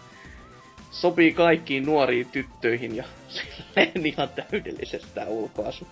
Sopii 0.97 1.33
kaikkiin 1.33 1.85
nuoriin 1.85 2.27
tyttöihin 2.31 2.95
ja 2.95 3.03
silleen 3.35 4.05
ihan 4.05 4.29
täydellisestä 4.29 5.25
ulkoasu. 5.27 5.87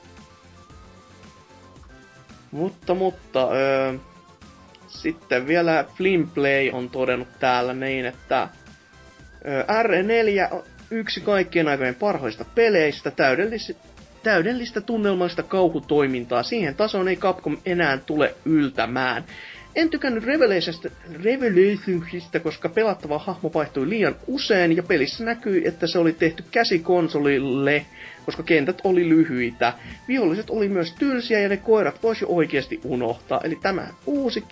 Mutta, 2.52 2.94
mutta, 2.94 3.49
öö, 3.52 3.94
sitten 4.88 5.48
vielä 5.48 5.86
Flimplay 5.98 6.69
on 6.73 6.90
todennut 6.90 7.27
täällä 7.40 7.73
niin, 7.73 8.06
että 8.06 8.49
R4 9.68 10.53
on 10.53 10.64
yksi 10.91 11.22
kaikkien 11.22 11.68
aikojen 11.68 11.95
parhoista 11.95 12.45
peleistä, 12.56 13.10
täydellis- 13.10 13.76
täydellistä 14.23 14.82
tunnelmallista 14.82 15.44
kauhutoimintaa. 15.44 16.44
Siihen 16.44 16.76
tasoon 16.76 17.07
ei 17.07 17.15
Capcom 17.15 17.57
enää 17.65 17.98
tule 17.98 18.36
yltämään. 18.45 19.23
En 19.76 19.90
tykännyt 19.90 20.24
Revelationsista, 21.24 22.40
koska 22.40 22.70
pelattava 22.70 23.20
hahmo 23.20 23.52
vaihtui 23.54 23.90
liian 23.90 24.16
usein 24.28 24.76
ja 24.76 24.84
pelissä 24.84 25.24
näkyi, 25.24 25.68
että 25.68 25.88
se 25.88 26.00
oli 26.00 26.14
tehty 26.14 26.44
käsikonsolille, 26.52 27.86
koska 28.26 28.44
kentät 28.44 28.82
oli 28.84 29.10
lyhyitä. 29.10 29.74
Viholliset 30.08 30.50
oli 30.50 30.70
myös 30.70 30.94
tylsiä 30.94 31.40
ja 31.40 31.50
ne 31.50 31.58
koirat 31.58 32.04
voisi 32.04 32.26
oikeasti 32.28 32.80
unohtaa. 32.84 33.42
Eli 33.44 33.58
tämä 33.62 33.88
uusi 34.06 34.44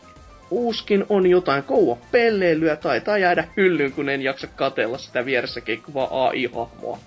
uuskin 0.52 1.06
on 1.10 1.28
jotain 1.28 1.64
kouva 1.64 1.98
pelleilyä, 2.12 2.76
taitaa 2.76 3.18
jäädä 3.18 3.48
hyllyyn, 3.58 3.92
kun 3.92 4.10
en 4.10 4.22
jaksa 4.22 4.48
katella 4.48 4.98
sitä 4.98 5.26
vieressä 5.26 5.62
keikkuvaa 5.62 6.28
AI-hahmoa. 6.28 7.00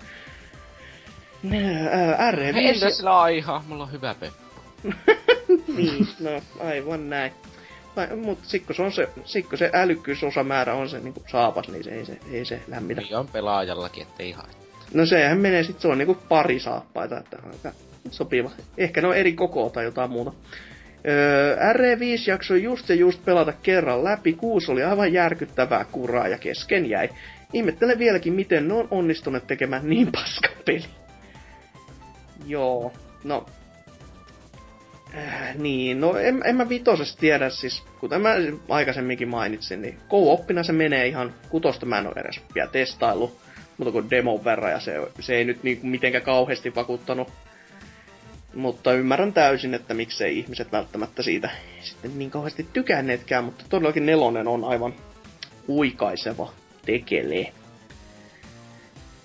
R5... 2.31 2.57
Entä 2.57 2.89
sillä 2.89 3.21
AI-hahmolla 3.21 3.83
on 3.83 3.91
hyvä 3.91 4.15
peppu? 4.19 4.47
niin, 5.77 6.07
no 6.19 6.41
aivan 6.59 7.09
näin. 7.09 7.31
Mutta 8.15 8.49
sikko 8.49 8.73
se, 8.73 8.81
on 8.81 8.91
se, 8.91 9.09
sikko 9.25 9.57
se 9.57 9.69
älykkyysosamäärä 9.73 10.73
on 10.73 10.89
se 10.89 10.99
niinku 10.99 11.23
saapas, 11.31 11.67
niin 11.67 11.83
se 11.83 11.91
ei 11.91 12.05
se, 12.05 12.17
ei 12.31 12.45
se 12.45 12.61
lämmitä. 12.67 13.01
Niin 13.01 13.15
on 13.15 13.27
pelaajallakin, 13.27 14.03
ettei 14.03 14.31
haittaa. 14.31 14.67
No 14.93 15.05
sehän 15.05 15.37
menee 15.37 15.63
sit, 15.63 15.79
se 15.79 15.87
on 15.87 15.97
niinku 15.97 16.17
pari 16.29 16.59
saappaita, 16.59 17.17
että 17.17 17.37
aika 17.51 17.71
sopiva. 18.11 18.51
Ehkä 18.77 19.01
ne 19.01 19.07
on 19.07 19.17
eri 19.17 19.33
koko 19.33 19.69
tai 19.69 19.83
jotain 19.83 20.11
muuta. 20.11 20.31
Öö, 21.07 21.55
RE5 21.73 22.01
jaksoi 22.27 22.63
just 22.63 22.89
ja 22.89 22.95
just 22.95 23.25
pelata 23.25 23.53
kerran 23.63 24.03
läpi, 24.03 24.33
kuusi 24.33 24.71
oli 24.71 24.83
aivan 24.83 25.13
järkyttävää 25.13 25.85
kuraa 25.91 26.27
ja 26.27 26.37
kesken 26.37 26.89
jäi. 26.89 27.09
Ihmettelen 27.53 27.99
vieläkin, 27.99 28.33
miten 28.33 28.67
ne 28.67 28.73
on 28.73 28.87
onnistuneet 28.91 29.47
tekemään 29.47 29.89
niin 29.89 30.11
paska 30.11 30.49
peli. 30.65 30.85
Joo, 32.45 32.93
no... 33.23 33.45
Äh, 35.17 35.55
niin, 35.55 36.01
no 36.01 36.17
en, 36.17 36.41
en 36.45 36.55
mä 36.55 36.69
vitosesta 36.69 37.19
tiedä, 37.19 37.49
siis 37.49 37.83
kuten 37.99 38.21
mä 38.21 38.35
aikaisemminkin 38.69 39.27
mainitsin, 39.27 39.81
niin 39.81 39.97
co-oppina 40.09 40.63
se 40.63 40.73
menee 40.73 41.07
ihan, 41.07 41.33
kutosta 41.49 41.85
mä 41.85 41.97
en 41.97 42.07
ole 42.07 42.15
edes 42.17 42.41
vielä 42.55 42.69
testailu, 42.69 43.37
mutta 43.77 43.91
kuin 43.91 44.09
demon 44.09 44.43
verran, 44.43 44.71
ja 44.71 44.79
se, 44.79 44.93
se 45.19 45.35
ei 45.35 45.45
nyt 45.45 45.63
niinku 45.63 45.87
mitenkään 45.87 46.23
kauheasti 46.23 46.75
vakuuttanut 46.75 47.27
mutta 48.57 48.93
ymmärrän 48.93 49.33
täysin, 49.33 49.73
että 49.73 49.93
miksei 49.93 50.39
ihmiset 50.39 50.71
välttämättä 50.71 51.23
siitä 51.23 51.49
sitten 51.81 52.19
niin 52.19 52.31
kauheasti 52.31 52.67
tykänneetkään, 52.73 53.43
mutta 53.43 53.65
todellakin 53.69 54.05
nelonen 54.05 54.47
on 54.47 54.63
aivan 54.63 54.93
huikaiseva 55.67 56.53
tekele. 56.85 57.53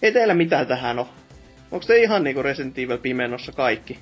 Ei 0.02 0.12
teillä 0.12 0.34
mitään 0.34 0.66
tähän 0.66 0.98
oo. 0.98 1.08
Onko 1.70 1.86
te 1.86 1.96
ihan 1.96 2.24
niinku 2.24 2.42
Resident 2.42 2.78
Evil 2.78 2.98
pimenossa 2.98 3.52
kaikki? 3.52 3.98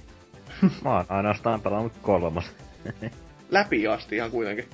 Mä 0.84 0.96
oon 0.96 1.04
ainoastaan 1.08 1.60
pelannut 1.60 1.92
kolmas. 2.02 2.52
Läpi 3.50 3.86
asti 3.86 4.16
ihan 4.16 4.30
kuitenkin. 4.30 4.68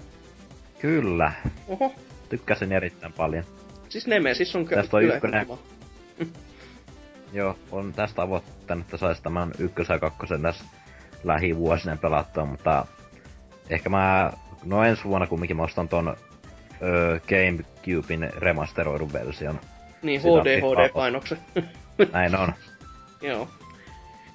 Kyllä. 0.78 1.32
Oho. 1.68 1.94
Tykkäsin 2.28 2.72
erittäin 2.72 3.12
paljon. 3.12 3.44
Siis 3.88 4.06
Nemesis 4.06 4.56
on 4.56 4.66
Tästä 4.66 4.96
on 4.96 5.02
kyllä 5.02 5.14
ykkönen. 5.14 5.46
Joo, 7.32 7.58
on 7.72 7.92
tästä 7.92 8.22
avoittanut, 8.22 8.84
että 8.84 8.96
sais 8.96 9.20
tämän 9.20 9.52
ykkösen 9.58 9.94
ja 9.94 9.98
kakkosen 9.98 10.42
tässä 10.42 10.64
lähivuosina 11.24 11.96
pelattua, 11.96 12.44
mutta 12.44 12.86
ehkä 13.70 13.88
mä, 13.88 14.32
no 14.64 14.84
ensi 14.84 15.04
vuonna 15.04 15.26
kumminkin 15.26 15.56
mä 15.56 15.62
ostan 15.62 15.88
ton 15.88 16.16
öö, 16.82 17.20
Gamecubein 17.20 18.30
remasteroidun 18.36 19.12
version. 19.12 19.60
Niin, 20.02 20.20
Sitä 20.20 20.32
on 20.32 20.40
HD, 20.40 20.54
pikku 20.54 20.74
HD-painoksen. 20.74 21.38
Näin 22.12 22.36
on. 22.36 22.52
Joo. 23.28 23.48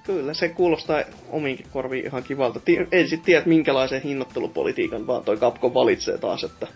Kyllä, 0.03 0.33
se 0.33 0.49
kuulostaa 0.49 1.01
omiinkin 1.29 1.65
korviin 1.73 2.05
ihan 2.05 2.23
kivalta. 2.23 2.59
En 2.91 3.07
sit 3.07 3.23
tiedä, 3.23 3.43
minkälaisen 3.45 4.01
hinnoittelupolitiikan 4.01 5.07
vaan 5.07 5.23
toi 5.23 5.37
Capcom 5.37 5.73
valitsee 5.73 6.17
taas, 6.17 6.43
että 6.43 6.67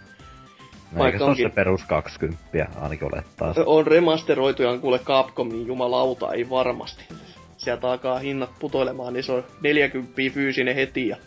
No, 0.92 1.06
Eikä 1.06 1.18
se 1.18 1.24
onkin- 1.24 1.50
se 1.50 1.56
perus 1.56 1.84
20 1.84 2.68
ainakin 2.82 3.08
olettaa. 3.14 3.54
on 3.66 3.88
remasteroitu 3.88 4.64
ja 4.64 4.70
on 4.72 4.82
kuule 4.82 5.00
Capcom, 5.00 5.50
niin 5.50 5.68
jumalauta, 5.68 6.34
ei 6.34 6.50
varmasti. 6.50 7.04
Sieltä 7.58 7.92
alkaa 7.92 8.20
hinnat 8.20 8.50
putoilemaan, 8.60 9.14
niin 9.14 9.24
se 9.24 9.32
on 9.32 9.44
40 9.62 10.14
fyysinen 10.34 10.76
heti 10.76 11.08
ja... 11.08 11.18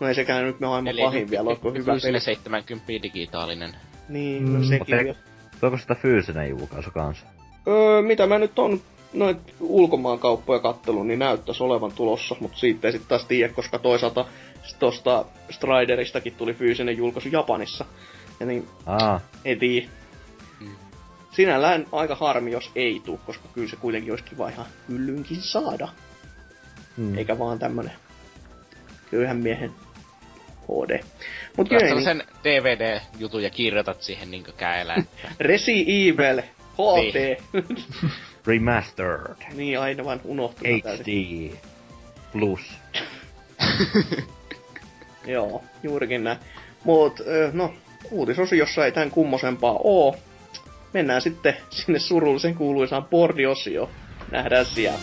No 0.00 0.08
ei 0.08 0.14
sekään 0.14 0.44
nyt 0.44 0.60
me 0.60 0.66
aivan 0.66 0.94
pahin 1.02 1.30
vielä, 1.30 1.50
onko 1.50 1.70
hyvä 1.70 1.84
peli. 1.84 1.94
Fyysinen 2.00 2.20
70 2.20 3.02
digitaalinen. 3.02 3.76
Niin, 4.08 4.42
Mm, 4.42 4.52
no 4.52 4.58
Mut 4.58 4.68
sekin 4.68 4.94
ei- 4.94 5.04
vielä. 5.04 5.16
Tuoko 5.60 5.78
sitä 5.78 5.94
fyysinen 5.94 6.50
julkaisu 6.50 6.90
kanssa? 6.90 7.26
Öö, 7.68 8.02
mitä 8.02 8.26
mä 8.26 8.38
nyt 8.38 8.58
on 8.58 8.80
noit 9.18 9.38
ulkomaan 9.60 10.18
kauppoja 10.18 10.60
kattelun, 10.60 11.08
niin 11.08 11.18
näyttäisi 11.18 11.62
olevan 11.62 11.92
tulossa, 11.92 12.36
mutta 12.40 12.58
siitä 12.58 12.88
ei 12.88 12.92
sitten 12.92 13.08
taas 13.08 13.24
tiedä, 13.24 13.52
koska 13.52 13.78
toisaalta 13.78 14.24
tosta 14.78 15.24
Strideristakin 15.50 16.34
tuli 16.34 16.54
fyysinen 16.54 16.96
julkaisu 16.96 17.28
Japanissa. 17.28 17.84
Ja 18.40 18.46
niin 18.46 18.68
Aa, 18.86 19.20
ei 19.44 19.56
tiedä. 19.56 19.86
Mm. 20.60 20.76
Sinällään 21.30 21.86
aika 21.92 22.14
harmi, 22.14 22.52
jos 22.52 22.70
ei 22.74 23.00
tuu, 23.04 23.20
koska 23.26 23.48
kyllä 23.52 23.68
se 23.68 23.76
kuitenkin 23.76 24.12
olisi 24.12 24.24
kiva 24.24 24.48
ihan 24.48 24.66
hyllynkin 24.88 25.42
saada. 25.42 25.88
hmm. 26.96 27.18
Eikä 27.18 27.38
vaan 27.38 27.58
tämmönen 27.58 27.92
köyhän 29.10 29.36
miehen 29.36 29.72
HD. 30.64 31.00
Mut 31.56 31.68
Kyllä 31.68 31.94
niin, 31.94 32.04
sen 32.04 32.22
DVD-jutun 32.44 33.42
ja 33.42 33.50
kirjoitat 33.50 34.02
siihen 34.02 34.30
niinkö 34.30 34.52
käellä. 34.52 34.94
että- 34.94 35.28
Resi 35.40 35.84
Evil 36.08 36.42
HD. 36.74 37.36
Remastered. 38.46 39.36
niin 39.54 39.80
aina 39.80 40.04
vaan 40.04 40.20
unohtunut. 40.24 40.84
HD. 40.84 41.50
Plus. 42.32 42.60
Joo, 45.26 45.62
juurikin 45.82 46.24
näin. 46.24 46.38
Mut, 46.84 47.20
no, 47.52 47.74
uutisosiossa 48.10 48.84
ei 48.84 48.92
tän 48.92 49.10
kummosempaa 49.10 49.80
oo. 49.84 50.16
Mennään 50.92 51.22
sitten 51.22 51.56
sinne 51.70 51.98
surullisen 51.98 52.54
kuuluisaan 52.54 53.04
bordiosioon. 53.04 53.88
Nähdään 54.30 54.66
siellä. 54.66 54.98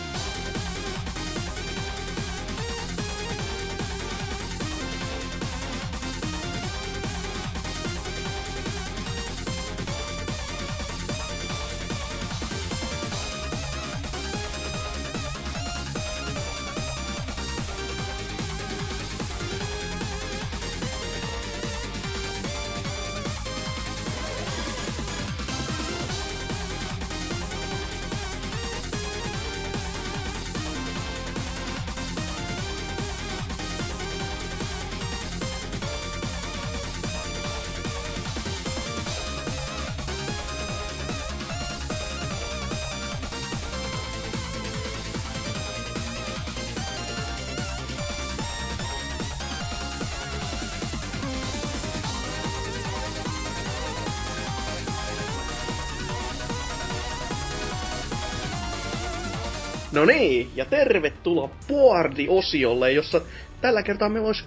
No 59.94 60.04
niin, 60.04 60.50
ja 60.54 60.64
tervetuloa 60.64 61.50
Boardi-osiolle, 61.68 62.92
jossa 62.92 63.20
tällä 63.60 63.82
kertaa 63.82 64.08
meillä 64.08 64.26
olisi, 64.26 64.44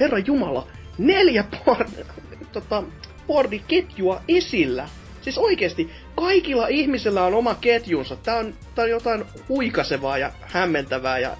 herra 0.00 0.18
Jumala, 0.18 0.66
neljä 0.98 1.44
board, 1.64 1.88
tota, 2.52 2.82
boardiketjua 3.26 4.22
esillä. 4.28 4.88
Siis 5.20 5.38
oikeesti, 5.38 5.90
kaikilla 6.16 6.68
ihmisillä 6.68 7.24
on 7.24 7.34
oma 7.34 7.54
ketjunsa. 7.54 8.16
Tää 8.16 8.36
on, 8.36 8.54
tää 8.74 8.82
on 8.82 8.90
jotain 8.90 9.24
huikasevaa 9.48 10.18
ja 10.18 10.32
hämmentävää 10.40 11.18
ja 11.18 11.36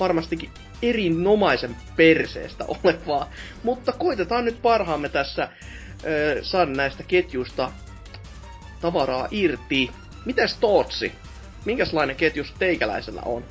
varmastikin 0.00 0.50
erinomaisen 0.82 1.76
perseestä 1.96 2.64
olevaa. 2.68 3.30
Mutta 3.62 3.92
koitetaan 3.92 4.44
nyt 4.44 4.62
parhaamme 4.62 5.08
tässä 5.08 5.48
ö, 6.04 6.38
saada 6.42 6.70
näistä 6.70 7.02
ketjuista 7.02 7.72
tavaraa 8.80 9.28
irti. 9.30 9.90
Mitäs 10.24 10.56
Tootsi? 10.58 11.12
Minkälainen 11.64 12.16
ketjus 12.16 12.54
teikäläisellä 12.58 13.22
on? 13.24 13.44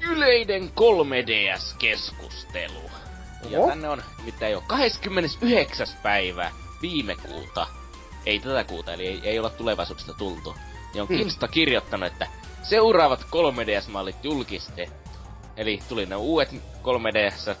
Yleinen 0.00 0.70
3DS-keskustelu. 0.80 2.90
Ja 3.50 3.66
tänne 3.66 3.88
on 3.88 4.02
nimittäin 4.18 4.52
jo 4.52 4.60
29. 4.66 5.86
päivä 6.02 6.50
viime 6.82 7.16
kuuta. 7.16 7.66
Ei 8.26 8.38
tätä 8.38 8.64
kuuta, 8.64 8.92
eli 8.92 9.06
ei, 9.06 9.20
ei 9.24 9.38
olla 9.38 9.50
tulevaisuudesta 9.50 10.14
tultu. 10.14 10.54
Niin 10.94 11.02
on 11.02 11.08
Hmm. 11.08 11.16
Kinsta 11.16 11.48
kirjoittanut, 11.48 12.12
että 12.12 12.26
seuraavat 12.62 13.20
3DS-mallit 13.20 14.24
julkistettu. 14.24 15.10
Eli 15.56 15.80
tuli 15.88 16.06
ne 16.06 16.16
uudet 16.16 16.50
3DS, 16.82 17.56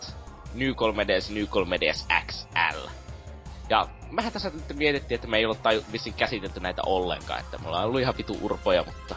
New 0.54 0.70
3DS, 0.70 1.32
New 1.34 1.44
3DS 1.44 2.06
XL. 2.26 2.88
Ja 3.68 3.88
mehän 4.10 4.32
tässä 4.32 4.50
nyt 4.50 4.76
mietittiin, 4.76 5.16
että 5.16 5.28
me 5.28 5.36
ei 5.36 5.44
olla 5.44 5.54
taju, 5.62 5.84
vissiin 5.92 6.14
käsitelty 6.14 6.60
näitä 6.60 6.82
ollenkaan, 6.86 7.40
että 7.40 7.58
me 7.58 7.68
ollaan 7.68 7.84
ollut 7.84 8.00
ihan 8.00 8.14
vitu 8.18 8.38
urpoja, 8.42 8.84
mutta 8.84 9.14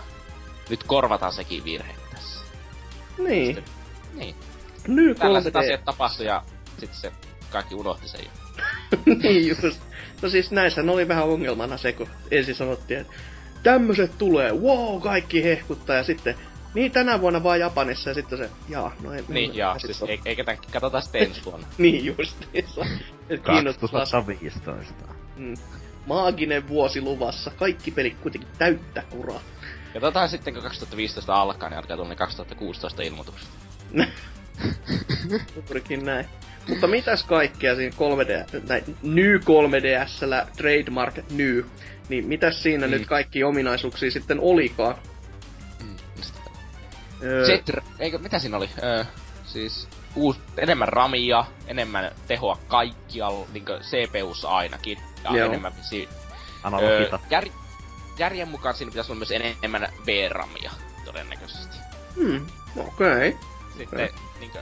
nyt 0.71 0.83
korvataan 0.83 1.33
sekin 1.33 1.63
virhe 1.63 1.93
tässä. 2.13 2.45
Niin, 3.17 3.55
Sitten- 3.55 3.73
Niin, 4.13 4.35
nyt 4.87 5.17
tällaiset 5.19 5.53
3D. 5.53 5.57
asiat 5.59 5.85
tapahtui 5.85 6.25
ja 6.25 6.43
sitten 6.77 6.99
se 6.99 7.11
kaikki 7.49 7.75
unohti 7.75 8.07
sen 8.07 8.19
jo. 8.25 8.31
niin 9.23 9.47
just. 9.47 9.79
No 10.21 10.29
siis 10.29 10.51
näissä 10.51 10.81
oli 10.81 11.07
vähän 11.07 11.23
ongelmana 11.29 11.77
se, 11.77 11.93
kun 11.93 12.07
ensin 12.31 12.55
sanottiin, 12.55 12.99
että 12.99 13.13
tämmöset 13.63 14.17
tulee, 14.17 14.51
wow, 14.53 15.01
kaikki 15.01 15.43
hehkuttaa 15.43 15.95
ja 15.95 16.03
sitten 16.03 16.35
niin 16.73 16.91
tänä 16.91 17.21
vuonna 17.21 17.43
vaan 17.43 17.59
Japanissa 17.59 18.09
ja 18.09 18.13
sitten 18.13 18.37
se, 18.37 18.49
jaa, 18.69 18.91
no 19.01 19.13
ei. 19.13 19.23
Niin, 19.27 19.51
ei- 19.51 19.57
ja 19.57 19.73
ei 19.73 19.79
sit 19.79 19.95
siis 19.95 20.09
ei, 20.09 20.21
eikä 20.25 20.43
tän, 20.43 20.57
katsotaan 20.71 21.03
sitten 21.03 21.21
ensi 21.23 21.41
vuonna. 21.45 21.67
Niin 21.77 22.05
justiinsa. 22.05 22.85
Et 23.29 23.41
kiinnostus 23.43 23.89
las- 23.93 23.93
2015. 23.99 24.93
mm. 25.37 25.53
Maaginen 26.05 26.67
vuosi 26.67 27.01
luvassa. 27.01 27.51
Kaikki 27.55 27.91
pelit 27.91 28.17
kuitenkin 28.19 28.49
täyttä 28.57 29.03
kuraa. 29.09 29.41
Katsotaan 29.93 30.29
sitten, 30.29 30.53
kun 30.53 30.63
2015 30.63 31.41
alkaa, 31.41 31.69
niin 31.69 31.77
alkaa 31.77 31.97
tulla 31.97 32.09
ne 32.09 32.15
2016 32.15 33.01
ilmoitukset. 33.01 33.49
Juurikin 35.55 36.05
näin. 36.05 36.25
Mutta 36.67 36.87
mitäs 36.87 37.23
kaikkea 37.23 37.75
siinä 37.75 37.95
3D, 37.95 38.59
näin, 38.67 38.97
New 39.03 39.35
3DSllä, 39.35 40.47
Trademark 40.57 41.15
New, 41.31 41.59
niin 42.09 42.25
mitäs 42.27 42.63
siinä 42.63 42.87
Mm. 42.87 42.91
nyt 42.91 43.05
kaikki 43.07 43.43
ominaisuuksia 43.43 44.11
sitten 44.11 44.39
olikaan? 44.39 44.95
Mm, 45.83 45.95
Öö, 47.23 47.45
eikö, 47.99 48.17
mitä 48.17 48.39
siinä 48.39 48.57
oli? 48.57 48.69
Öö, 48.83 49.05
siis 49.45 49.87
uus, 50.15 50.39
enemmän 50.57 50.87
ramia, 50.87 51.45
enemmän 51.67 52.11
tehoa 52.27 52.57
kaikkialla, 52.67 53.45
niinkö 53.53 53.79
CPUssa 53.79 54.49
ainakin. 54.49 54.97
Ja 55.23 55.37
Joo. 55.37 55.47
enemmän 55.47 55.73
visi, 55.77 56.09
Analogita. 56.63 57.19
jär, 57.29 57.45
järjen 58.19 58.47
mukaan 58.47 58.75
siinä 58.75 58.91
pitäisi 58.91 59.11
olla 59.11 59.19
myös 59.19 59.31
enemmän 59.31 59.93
VRAMia, 60.05 60.71
todennäköisesti. 61.05 61.77
Hmm, 62.15 62.47
okei. 62.77 63.29
Okay. 63.29 63.37
Sitten 63.77 64.09
niinkö, 64.39 64.61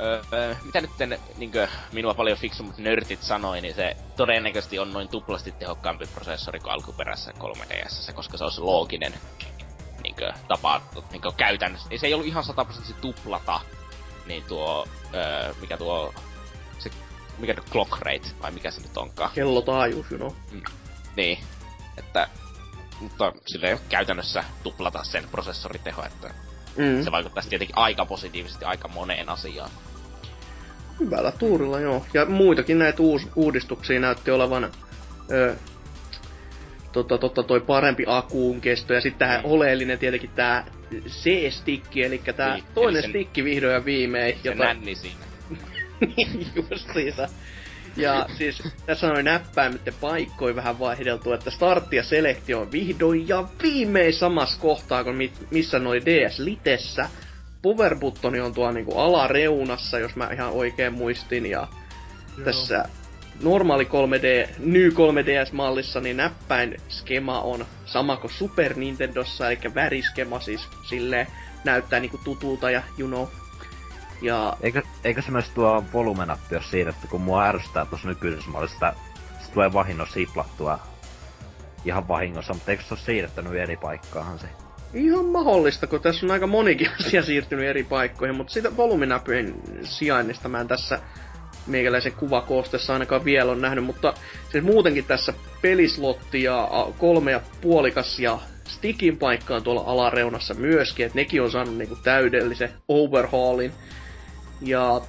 Öö, 0.00 0.54
mitä 0.64 0.80
nyt 0.80 0.90
niinkö, 1.36 1.68
minua 1.92 2.14
paljon 2.14 2.38
fiksummat 2.38 2.78
nörtit 2.78 3.22
sanoi, 3.22 3.60
niin 3.60 3.74
se 3.74 3.96
todennäköisesti 4.16 4.78
on 4.78 4.92
noin 4.92 5.08
tuplasti 5.08 5.52
tehokkaampi 5.52 6.06
prosessori 6.06 6.60
kuin 6.60 6.72
alkuperäisessä 6.72 7.32
3DS, 7.38 8.12
koska 8.12 8.36
se 8.36 8.44
olisi 8.44 8.60
looginen 8.60 9.12
niinkö, 10.02 10.32
tapa 10.48 10.82
niinkö, 11.10 11.32
käytännössä. 11.36 11.88
Ei 11.90 11.98
se 11.98 12.06
ei 12.06 12.14
ollut 12.14 12.26
ihan 12.26 12.44
sataprosenttisesti 12.44 13.00
tuplata, 13.00 13.60
niin 14.26 14.44
tuo, 14.44 14.86
öö, 15.14 15.54
mikä 15.60 15.76
tuo, 15.76 16.14
se, 16.78 16.90
mikä 17.38 17.54
tuo 17.54 17.64
clock 17.70 17.98
rate, 17.98 18.28
vai 18.42 18.50
mikä 18.50 18.70
se 18.70 18.80
nyt 18.80 18.96
onkaan. 18.96 19.30
Kellotaajuus, 19.34 20.10
you 20.10 20.18
know. 20.18 20.32
Mm. 20.52 20.62
Niin, 21.16 21.38
että, 21.96 22.28
mutta 23.00 23.32
silleen 23.46 23.78
käytännössä 23.88 24.44
tuplata 24.62 25.04
sen 25.04 25.24
prosessoriteho, 25.30 26.02
että 26.02 26.34
mm. 26.76 27.04
se 27.04 27.10
vaikuttaisi 27.10 27.48
tietenkin 27.48 27.78
aika 27.78 28.06
positiivisesti 28.06 28.64
aika 28.64 28.88
moneen 28.88 29.28
asiaan. 29.28 29.70
Hyvällä 31.00 31.32
tuurilla, 31.32 31.80
joo. 31.80 32.06
Ja 32.14 32.24
muitakin 32.24 32.78
näitä 32.78 33.02
uus, 33.02 33.28
uudistuksia 33.36 34.00
näytti 34.00 34.30
olevan 34.30 34.70
ö, 35.30 35.56
tota, 36.92 37.18
tota, 37.18 37.42
toi 37.42 37.60
parempi 37.60 38.04
akuun 38.06 38.60
kesto. 38.60 38.94
Ja 38.94 39.00
sitten 39.00 39.28
tämä 39.28 39.38
mm. 39.38 39.50
oleellinen 39.50 39.98
tietenkin 39.98 40.30
tämä 40.30 40.64
C-stikki, 41.08 42.02
eli 42.02 42.22
tämä 42.36 42.54
niin, 42.54 42.64
toinen 42.74 43.02
sen, 43.02 43.10
stikki 43.10 43.44
vihdoin 43.44 43.74
ja 43.74 43.84
viimein. 43.84 44.38
Se 44.42 44.48
jota... 44.48 44.64
nänni 44.64 44.94
siinä. 44.94 45.24
niin, 46.16 46.46
justiinsa. 46.70 47.28
Ja 47.96 48.26
siis 48.38 48.62
tässä 48.86 49.06
on 49.06 49.12
noin 49.12 49.24
näppäimitte 49.24 49.92
paikkoja 50.00 50.56
vähän 50.56 50.78
vaihdeltu, 50.78 51.32
että 51.32 51.50
startti 51.50 51.96
ja 51.96 52.02
selektio 52.02 52.60
on 52.60 52.72
vihdoin 52.72 53.28
ja 53.28 53.44
viimein 53.62 54.14
samassa 54.14 54.60
kohtaa 54.60 55.04
kuin 55.04 55.32
missä 55.50 55.78
noin 55.78 56.02
DS 56.06 56.38
Litessä 56.38 57.08
power 57.62 57.96
on 58.44 58.54
tuolla 58.54 58.72
niinku 58.72 58.98
alareunassa, 58.98 59.98
jos 59.98 60.16
mä 60.16 60.30
ihan 60.32 60.52
oikein 60.52 60.92
muistin, 60.92 61.46
ja 61.46 61.68
Joo. 62.36 62.44
tässä 62.44 62.84
normaali 63.42 63.84
3D, 63.84 64.50
New 64.58 64.88
3DS-mallissa, 64.88 66.00
niin 66.00 66.16
näppäin 66.16 66.76
skema 66.88 67.40
on 67.40 67.66
sama 67.86 68.16
kuin 68.16 68.32
Super 68.32 68.74
Nintendossa, 68.76 69.50
eli 69.50 69.74
väriskema 69.74 70.40
siis 70.40 70.68
sille 70.88 71.26
näyttää 71.64 72.00
niinku 72.00 72.20
tutulta 72.24 72.70
ja 72.70 72.82
you 72.98 73.08
know. 73.08 73.45
Ja... 74.26 74.56
Eikö, 74.60 74.82
eikö 75.04 75.22
se 75.22 75.30
myös 75.30 75.50
tuo 75.50 75.84
volumenappi 75.92 76.56
ole 76.56 76.64
siinä, 76.64 76.90
että 76.90 77.08
kun 77.08 77.20
mua 77.20 77.44
ärsyttää 77.44 77.86
tuossa 77.86 78.08
nykyisessä 78.08 78.50
mallissa, 78.50 78.92
se 79.40 79.52
tulee 79.52 79.72
vahingossa 79.72 80.14
siplattua 80.14 80.78
ihan 81.84 82.08
vahingossa, 82.08 82.54
mutta 82.54 82.70
eikö 82.70 82.82
se 82.82 82.94
ole 82.94 83.00
siirrettänyt 83.00 83.54
eri 83.54 83.76
paikkaahan 83.76 84.38
se? 84.38 84.46
Ihan 84.94 85.24
mahdollista, 85.24 85.86
kun 85.86 86.00
tässä 86.00 86.26
on 86.26 86.30
aika 86.30 86.46
monikin 86.46 86.90
asia 87.00 87.22
siirtynyt 87.22 87.66
eri 87.66 87.84
paikkoihin, 87.84 88.36
mutta 88.36 88.52
sitä 88.52 88.76
volyyminäpyjen 88.76 89.54
sijainnista 89.82 90.48
mä 90.48 90.60
en 90.60 90.68
tässä 90.68 91.00
meikäläisen 91.66 92.12
kuvakoostessa 92.12 92.92
ainakaan 92.92 93.24
vielä 93.24 93.52
on 93.52 93.60
nähnyt, 93.60 93.84
mutta 93.84 94.14
siis 94.52 94.64
muutenkin 94.64 95.04
tässä 95.04 95.32
pelislotti 95.62 96.42
ja 96.42 96.68
kolme 96.98 97.30
ja 97.30 97.40
puolikas 97.60 98.20
ja 98.20 98.38
stickin 98.68 99.18
paikkaan 99.18 99.62
tuolla 99.62 99.84
alareunassa 99.86 100.54
myöskin, 100.54 101.06
että 101.06 101.18
nekin 101.18 101.42
on 101.42 101.50
saanut 101.50 101.76
niinku 101.76 101.96
täydellisen 101.96 102.72
overhaulin. 102.88 103.72
Ja 104.60 105.00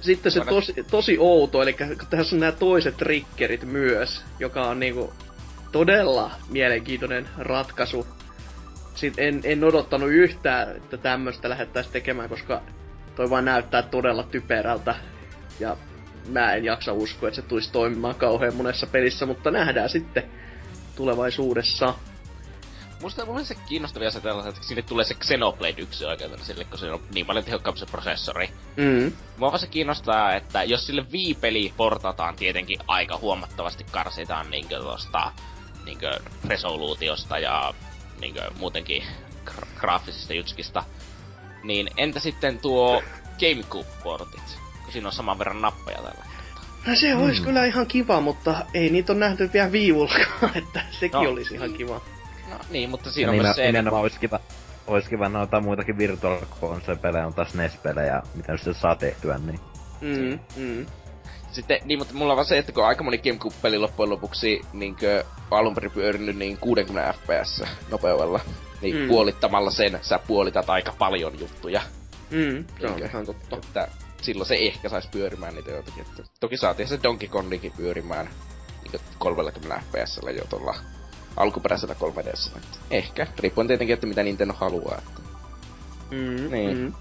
sitten 0.00 0.32
se 0.32 0.40
tosi, 0.44 0.74
tosi 0.90 1.16
outo, 1.18 1.62
eli 1.62 1.76
tässä 2.10 2.36
on 2.36 2.40
nämä 2.40 2.52
toiset 2.52 2.96
triggerit 2.96 3.64
myös, 3.64 4.24
joka 4.38 4.68
on 4.68 4.80
niinku 4.80 5.12
todella 5.72 6.30
mielenkiintoinen 6.48 7.28
ratkaisu 7.38 8.06
sit 8.94 9.14
en, 9.16 9.40
en 9.44 9.64
odottanut 9.64 10.10
yhtään, 10.10 10.76
että 10.76 10.96
tämmöistä 10.96 11.48
lähettäisiin 11.48 11.92
tekemään, 11.92 12.28
koska 12.28 12.62
toi 13.16 13.30
vaan 13.30 13.44
näyttää 13.44 13.82
todella 13.82 14.22
typerältä. 14.22 14.94
Ja 15.60 15.76
mä 16.28 16.54
en 16.54 16.64
jaksa 16.64 16.92
uskoa, 16.92 17.28
että 17.28 17.40
se 17.40 17.48
tulisi 17.48 17.72
toimimaan 17.72 18.14
kauhean 18.14 18.56
monessa 18.56 18.86
pelissä, 18.86 19.26
mutta 19.26 19.50
nähdään 19.50 19.88
sitten 19.88 20.22
tulevaisuudessa. 20.94 21.94
Musta 23.04 23.26
mun 23.26 23.46
se 23.46 23.54
kiinnostavia 23.54 24.10
se 24.10 24.20
tällaiset, 24.20 24.54
että 24.54 24.68
sinne 24.68 24.82
tulee 24.82 25.04
se 25.04 25.14
Xenoblade 25.14 25.74
1 25.82 26.04
oikein 26.04 26.44
sille, 26.44 26.64
kun 26.64 26.78
se 26.78 26.92
on 26.92 27.00
niin 27.14 27.26
paljon 27.26 27.44
tehokkaampi 27.44 27.80
se 27.80 27.86
prosessori. 27.86 28.48
Mm. 28.76 29.12
Mua 29.36 29.58
se 29.58 29.66
kiinnostaa, 29.66 30.34
että 30.34 30.62
jos 30.62 30.86
sille 30.86 31.12
viipeli 31.12 31.72
portataan 31.76 32.36
tietenkin 32.36 32.80
aika 32.88 33.18
huomattavasti 33.18 33.84
karsitaan 33.90 34.50
niinkö 34.50 34.78
tosta 34.78 35.32
niinkö 35.84 36.20
resoluutiosta 36.48 37.38
ja 37.38 37.74
niinkö 38.20 38.50
muutenkin 38.58 39.02
gra- 39.50 39.80
graafisista 39.80 40.34
jutskista. 40.34 40.84
Niin 41.62 41.90
entä 41.96 42.20
sitten 42.20 42.58
tuo 42.58 43.02
GameCube-portit? 43.38 44.58
Kun 44.84 44.92
siinä 44.92 45.08
on 45.08 45.12
saman 45.12 45.38
verran 45.38 45.62
nappeja 45.62 45.98
tällä. 45.98 46.24
No 46.86 46.96
se 46.96 47.14
olisi 47.14 47.38
hmm. 47.38 47.46
kyllä 47.46 47.64
ihan 47.64 47.86
kiva, 47.86 48.20
mutta 48.20 48.66
ei 48.74 48.90
niitä 48.90 49.12
on 49.12 49.20
nähty 49.20 49.50
vielä 49.52 49.72
viivullakaan, 49.72 50.56
että 50.64 50.82
sekin 50.90 51.22
no, 51.22 51.30
olisi 51.30 51.54
ihan 51.54 51.72
kiva. 51.72 52.13
No 52.50 52.58
niin, 52.70 52.90
mutta 52.90 53.10
siinä 53.10 53.32
ja 53.32 53.38
on 53.38 53.44
myös 53.44 53.56
se... 53.56 53.66
Nimenomaan 53.66 54.02
olisi 54.02 54.20
kiva, 54.20 54.40
olisi 54.86 55.10
kiva 55.10 55.28
noita 55.28 55.60
muitakin 55.60 55.98
Virtual 55.98 56.38
Console-pelejä, 56.60 57.26
on 57.26 57.34
taas 57.34 57.54
NES-pelejä, 57.54 58.22
mitä 58.34 58.52
nyt 58.52 58.76
saa 58.76 58.96
tehtyä, 58.96 59.38
niin... 59.38 59.60
Mm, 60.00 60.38
mm. 60.56 60.86
Sitten, 61.52 61.80
niin, 61.84 61.98
mutta 61.98 62.14
mulla 62.14 62.32
on 62.32 62.36
vaan 62.36 62.46
se, 62.46 62.58
että 62.58 62.72
kun 62.72 62.86
aika 62.86 63.04
moni 63.04 63.18
Gamecube-peli 63.18 63.78
loppujen 63.78 64.10
lopuksi 64.10 64.60
niinkö 64.72 65.24
alun 65.50 65.74
perin 65.74 65.90
pyörinyt 65.90 66.36
niin 66.36 66.58
60 66.58 67.14
fps 67.18 67.62
nopeudella, 67.90 68.40
niin 68.82 68.96
mm. 68.96 69.08
puolittamalla 69.08 69.70
sen 69.70 69.98
sä 70.02 70.18
puolitat 70.26 70.70
aika 70.70 70.94
paljon 70.98 71.40
juttuja. 71.40 71.80
Mm, 72.30 72.64
se 72.80 72.86
on 72.86 73.02
ihan 73.02 73.26
totta. 73.26 73.56
Että 73.56 73.88
silloin 74.22 74.48
se 74.48 74.54
ehkä 74.54 74.88
saisi 74.88 75.08
pyörimään 75.08 75.54
niitä 75.54 75.70
jotakin. 75.70 76.02
Että 76.02 76.22
toki 76.40 76.56
saatiin 76.56 76.88
se 76.88 76.98
Donkey 77.02 77.28
Kongikin 77.28 77.72
pyörimään 77.76 78.28
niin 78.82 79.00
30 79.18 79.82
fps 79.92 80.20
jo 80.36 80.44
tuolla 80.50 80.74
alkuperäisellä 81.36 81.94
3 81.94 82.24
ds 82.24 82.52
Ehkä, 82.90 83.26
riippuen 83.38 83.66
tietenkin, 83.66 83.94
että 83.94 84.06
mitä 84.06 84.22
Nintendo 84.22 84.54
haluaa. 84.54 84.98
Että... 84.98 85.20
Mm, 86.10 86.50
niin. 86.50 86.78
Mm. 86.78 86.92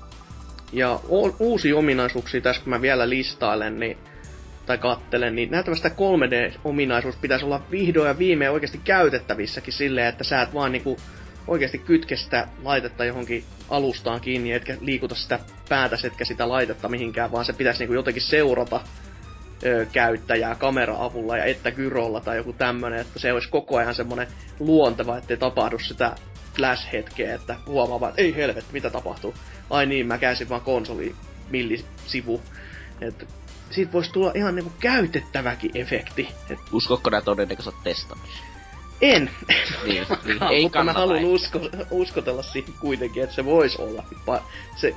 Ja 0.71 0.99
uusi 1.39 1.73
ominaisuuksia 1.73 2.41
tässä, 2.41 2.61
kun 2.61 2.69
mä 2.69 2.81
vielä 2.81 3.09
listailen, 3.09 3.79
niin 3.79 3.97
tai 4.65 4.77
kattelen, 4.77 5.35
niin 5.35 5.51
näyttävästi 5.51 5.87
3D-ominaisuus 5.87 7.15
pitäisi 7.21 7.45
olla 7.45 7.61
vihdoin 7.71 8.07
ja 8.07 8.17
viimein 8.17 8.51
oikeasti 8.51 8.81
käytettävissäkin 8.83 9.73
silleen, 9.73 10.07
että 10.07 10.23
sä 10.23 10.41
et 10.41 10.53
vaan 10.53 10.71
niinku 10.71 10.97
oikeasti 11.47 11.77
kytke 11.77 12.15
sitä 12.15 12.47
laitetta 12.63 13.05
johonkin 13.05 13.43
alustaan 13.69 14.21
kiinni, 14.21 14.51
etkä 14.51 14.77
liikuta 14.81 15.15
sitä 15.15 15.39
päätä, 15.69 15.97
etkä 16.03 16.25
sitä 16.25 16.49
laitetta 16.49 16.89
mihinkään, 16.89 17.31
vaan 17.31 17.45
se 17.45 17.53
pitäisi 17.53 17.79
niinku 17.79 17.93
jotenkin 17.93 18.23
seurata 18.23 18.81
ö, 19.65 19.85
käyttäjää 19.91 20.55
kamera-avulla 20.55 21.37
ja 21.37 21.45
että 21.45 21.71
gyrolla 21.71 22.21
tai 22.21 22.37
joku 22.37 22.53
tämmönen, 22.53 22.99
että 22.99 23.19
se 23.19 23.33
olisi 23.33 23.49
koko 23.49 23.77
ajan 23.77 23.95
semmonen 23.95 24.27
luonteva, 24.59 25.17
ettei 25.17 25.37
tapahdu 25.37 25.79
sitä 25.79 26.15
flash-hetkeä, 26.55 27.35
että 27.35 27.55
huomaa 27.65 28.09
että 28.09 28.21
ei 28.21 28.35
helvetti, 28.35 28.73
mitä 28.73 28.89
tapahtuu. 28.89 29.33
Ai 29.69 29.85
niin, 29.85 30.07
mä 30.07 30.17
käsin 30.17 30.49
vaan 30.49 30.61
konsoli 30.61 31.15
millisivu. 31.49 32.41
Et 33.01 33.27
siitä 33.69 33.91
voisi 33.91 34.11
tulla 34.11 34.31
ihan 34.35 34.55
niinku 34.55 34.73
käytettäväkin 34.79 35.71
efekti. 35.73 36.29
Et... 36.49 36.59
Uskokko 36.71 37.09
nää 37.09 37.21
todennäköisesti 37.21 37.79
testannut? 37.83 38.29
En. 39.01 39.29
Niin, 39.85 40.05
niin 40.25 40.43
ei 40.43 40.63
Mutta 40.63 40.83
mä 40.83 40.93
haluan 40.93 41.25
usko, 41.25 41.59
uskotella 41.91 42.43
siihen 42.43 42.73
kuitenkin, 42.79 43.23
että 43.23 43.35
se 43.35 43.45
voisi 43.45 43.81
olla. 43.81 44.03
Se, 44.75 44.95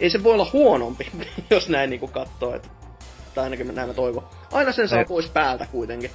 ei 0.00 0.10
se 0.10 0.22
voi 0.22 0.34
olla 0.34 0.50
huonompi, 0.52 1.06
jos 1.50 1.68
näin 1.68 1.90
niinku 1.90 2.08
katsoo. 2.08 2.54
Että, 2.54 2.68
tai 3.36 3.44
ainakin 3.44 3.74
näin 3.74 3.88
mä 3.88 3.94
toivon. 3.94 4.28
Aina 4.52 4.72
sen 4.72 4.88
saa 4.88 4.98
ei. 4.98 5.04
pois 5.04 5.30
päältä 5.30 5.66
kuitenkin. 5.66 6.10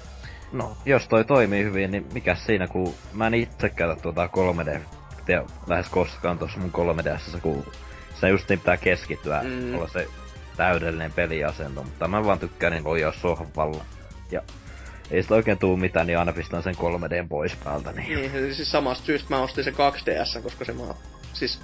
No, 0.52 0.77
jos 0.85 1.07
toi 1.07 1.26
toimii 1.26 1.64
hyvin, 1.64 1.91
niin 1.91 2.07
mikä 2.14 2.35
siinä, 2.35 2.68
kun 2.68 2.93
mä 3.14 3.27
en 3.27 3.34
itse 3.34 3.69
käytä 3.69 4.02
tuota 4.02 4.30
3D 4.35 4.80
lähes 5.68 5.89
koskaan 5.89 6.38
tuossa 6.38 6.60
mun 6.60 6.72
3DSssä, 6.72 7.39
kun 7.41 7.65
se 8.19 8.30
just 8.30 8.49
niin 8.49 8.60
pitää 8.60 8.77
keskittyä, 8.77 9.43
mm. 9.43 9.76
olla 9.76 9.88
se 9.88 10.07
täydellinen 10.57 11.11
peliasento, 11.11 11.84
mutta 11.84 12.07
mä 12.07 12.26
vaan 12.26 12.39
tykkään 12.39 12.73
niin 12.73 12.88
ojaa 12.88 13.11
sohvalla. 13.11 13.85
Ja 14.31 14.41
ei 15.11 15.23
sitä 15.23 15.35
oikein 15.35 15.57
tuu 15.57 15.77
mitään, 15.77 16.07
niin 16.07 16.19
aina 16.19 16.34
pistän 16.34 16.64
sen 16.64 16.76
3D 16.76 17.27
pois 17.30 17.56
päältä. 17.56 17.91
Niin, 17.91 18.31
niin 18.31 18.56
siis 18.56 18.72
samasta 18.72 19.06
syystä 19.06 19.30
mä 19.30 19.41
ostin 19.41 19.64
se 19.64 19.72
2DS, 19.72 20.41
koska 20.43 20.65
se 20.65 20.73
mä... 20.73 20.84
Siis, 21.34 21.61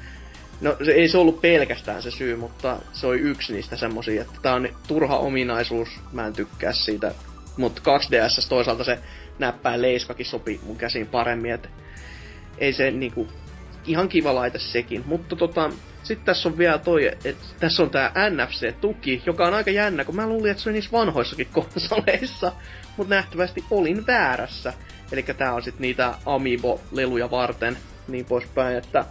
no 0.61 0.75
se 0.85 0.91
ei 0.91 1.09
se 1.09 1.17
ollut 1.17 1.41
pelkästään 1.41 2.01
se 2.01 2.11
syy, 2.11 2.35
mutta 2.35 2.79
se 2.93 3.07
oli 3.07 3.19
yksi 3.19 3.53
niistä 3.53 3.77
semmosia, 3.77 4.21
että 4.21 4.39
tää 4.41 4.53
on 4.53 4.69
turha 4.87 5.17
ominaisuus, 5.17 5.89
mä 6.11 6.27
en 6.27 6.33
tykkää 6.33 6.73
siitä. 6.73 7.11
Mutta 7.57 7.81
2DS 7.81 8.49
toisaalta 8.49 8.83
se 8.83 8.99
näppäin 9.39 9.81
leiskakin 9.81 10.25
sopii 10.25 10.59
mun 10.63 10.77
käsiin 10.77 11.07
paremmin, 11.07 11.51
että 11.51 11.69
ei 12.57 12.73
se 12.73 12.91
niinku 12.91 13.27
ihan 13.85 14.09
kiva 14.09 14.35
laite 14.35 14.59
sekin. 14.59 15.03
Mutta 15.05 15.35
tota, 15.35 15.69
sitten 16.03 16.25
tässä 16.25 16.49
on 16.49 16.57
vielä 16.57 16.77
toi, 16.77 17.07
että 17.07 17.45
tässä 17.59 17.83
on 17.83 17.89
tää 17.89 18.11
NFC-tuki, 18.29 19.21
joka 19.25 19.47
on 19.47 19.53
aika 19.53 19.71
jännä, 19.71 20.05
kun 20.05 20.15
mä 20.15 20.27
luulin, 20.27 20.51
että 20.51 20.63
se 20.63 20.69
on 20.69 20.73
niissä 20.73 20.91
vanhoissakin 20.91 21.47
konsoleissa, 21.59 22.51
mutta 22.97 23.15
nähtävästi 23.15 23.63
olin 23.71 24.07
väärässä. 24.07 24.73
Eli 25.11 25.23
tää 25.23 25.53
on 25.53 25.63
sitten 25.63 25.81
niitä 25.81 26.13
Amiibo-leluja 26.25 27.31
varten, 27.31 27.77
niin 28.07 28.25
poispäin, 28.25 28.77
että 28.77 29.05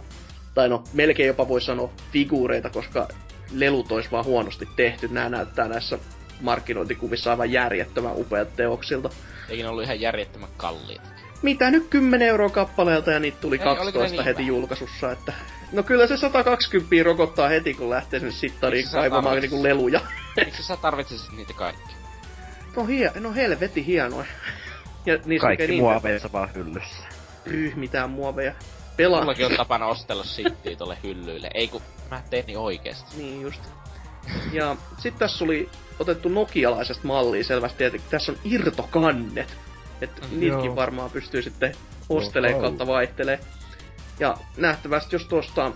tai 0.57 0.69
no, 0.69 0.83
melkein 0.93 1.27
jopa 1.27 1.47
voi 1.47 1.61
sanoa 1.61 1.89
figuureita, 2.11 2.69
koska 2.69 3.07
lelut 3.51 3.91
olisi 3.91 4.11
vaan 4.11 4.25
huonosti 4.25 4.67
tehty. 4.75 5.07
Nämä 5.07 5.29
näyttää 5.29 5.67
näissä 5.67 5.99
markkinointikuvissa 6.41 7.29
aivan 7.31 7.51
järjettömän 7.51 8.15
upeat 8.15 8.55
teoksilta. 8.55 9.09
Eikin 9.49 9.67
ollut 9.67 9.83
ihan 9.83 10.01
järjettömän 10.01 10.49
kalliita. 10.57 11.01
Mitä 11.41 11.71
nyt 11.71 11.87
10 11.89 12.27
euroa 12.27 12.49
kappaleelta 12.49 13.11
ja 13.11 13.19
niitä 13.19 13.37
tuli 13.41 13.55
Ei, 13.55 13.63
12 13.63 14.15
niin 14.15 14.25
heti 14.25 14.37
vähän? 14.37 14.47
julkaisussa, 14.47 15.11
että... 15.11 15.33
No 15.71 15.83
kyllä 15.83 16.07
se 16.07 16.17
120 16.17 17.03
rokottaa 17.03 17.49
heti, 17.49 17.73
kun 17.73 17.89
lähtee 17.89 18.19
sinne 18.19 18.33
sittariin 18.33 18.85
kaivamaan 18.91 19.39
niinku 19.41 19.63
leluja. 19.63 20.01
Miksi 20.45 20.63
sä 20.63 20.77
tarvitsisit 20.77 21.31
niitä 21.31 21.53
kaikki? 21.53 21.93
No, 22.75 22.85
hie, 22.85 23.11
no 23.19 23.33
helvetti 23.33 23.85
hienoja. 23.85 24.25
Ja 25.05 25.17
niissä 25.25 25.47
Kaikki 25.47 25.67
niin, 25.67 25.83
muoveissa 25.83 26.31
vaan 26.31 26.49
hyllyssä. 26.55 27.03
Pyh, 27.43 27.75
mitään 27.75 28.09
muoveja. 28.09 28.53
Pelaa. 28.97 29.19
Mullakin 29.21 29.45
on 29.45 29.55
tapana 29.57 29.85
ostella 29.85 30.23
shittiä 30.23 30.75
tolle 30.75 30.97
hyllyille. 31.03 31.49
Ei 31.53 31.67
kun 31.67 31.81
mä 32.11 32.21
teen 32.29 32.45
niin 32.47 32.57
oikeesti. 32.57 33.17
Niin 33.17 33.41
just. 33.41 33.61
Ja 34.51 34.75
sit 34.97 35.17
tässä 35.17 35.43
oli 35.45 35.69
otettu 35.99 36.29
nokialaisesta 36.29 37.07
mallia 37.07 37.43
selvästi, 37.43 37.83
että 37.83 37.97
tässä 38.09 38.31
on 38.31 38.37
irtokannet. 38.43 39.57
Että 40.01 40.21
Mm, 40.31 40.39
niitäkin 40.39 40.65
joo. 40.65 40.75
varmaan 40.75 41.09
pystyy 41.09 41.41
sitten 41.41 41.75
ostelee 42.09 42.53
Oho. 42.53 42.61
kautta 42.61 42.87
vaihtelee. 42.87 43.39
Ja 44.19 44.37
nähtävästi 44.57 45.15
jos 45.15 45.25
tuosta 45.25 45.71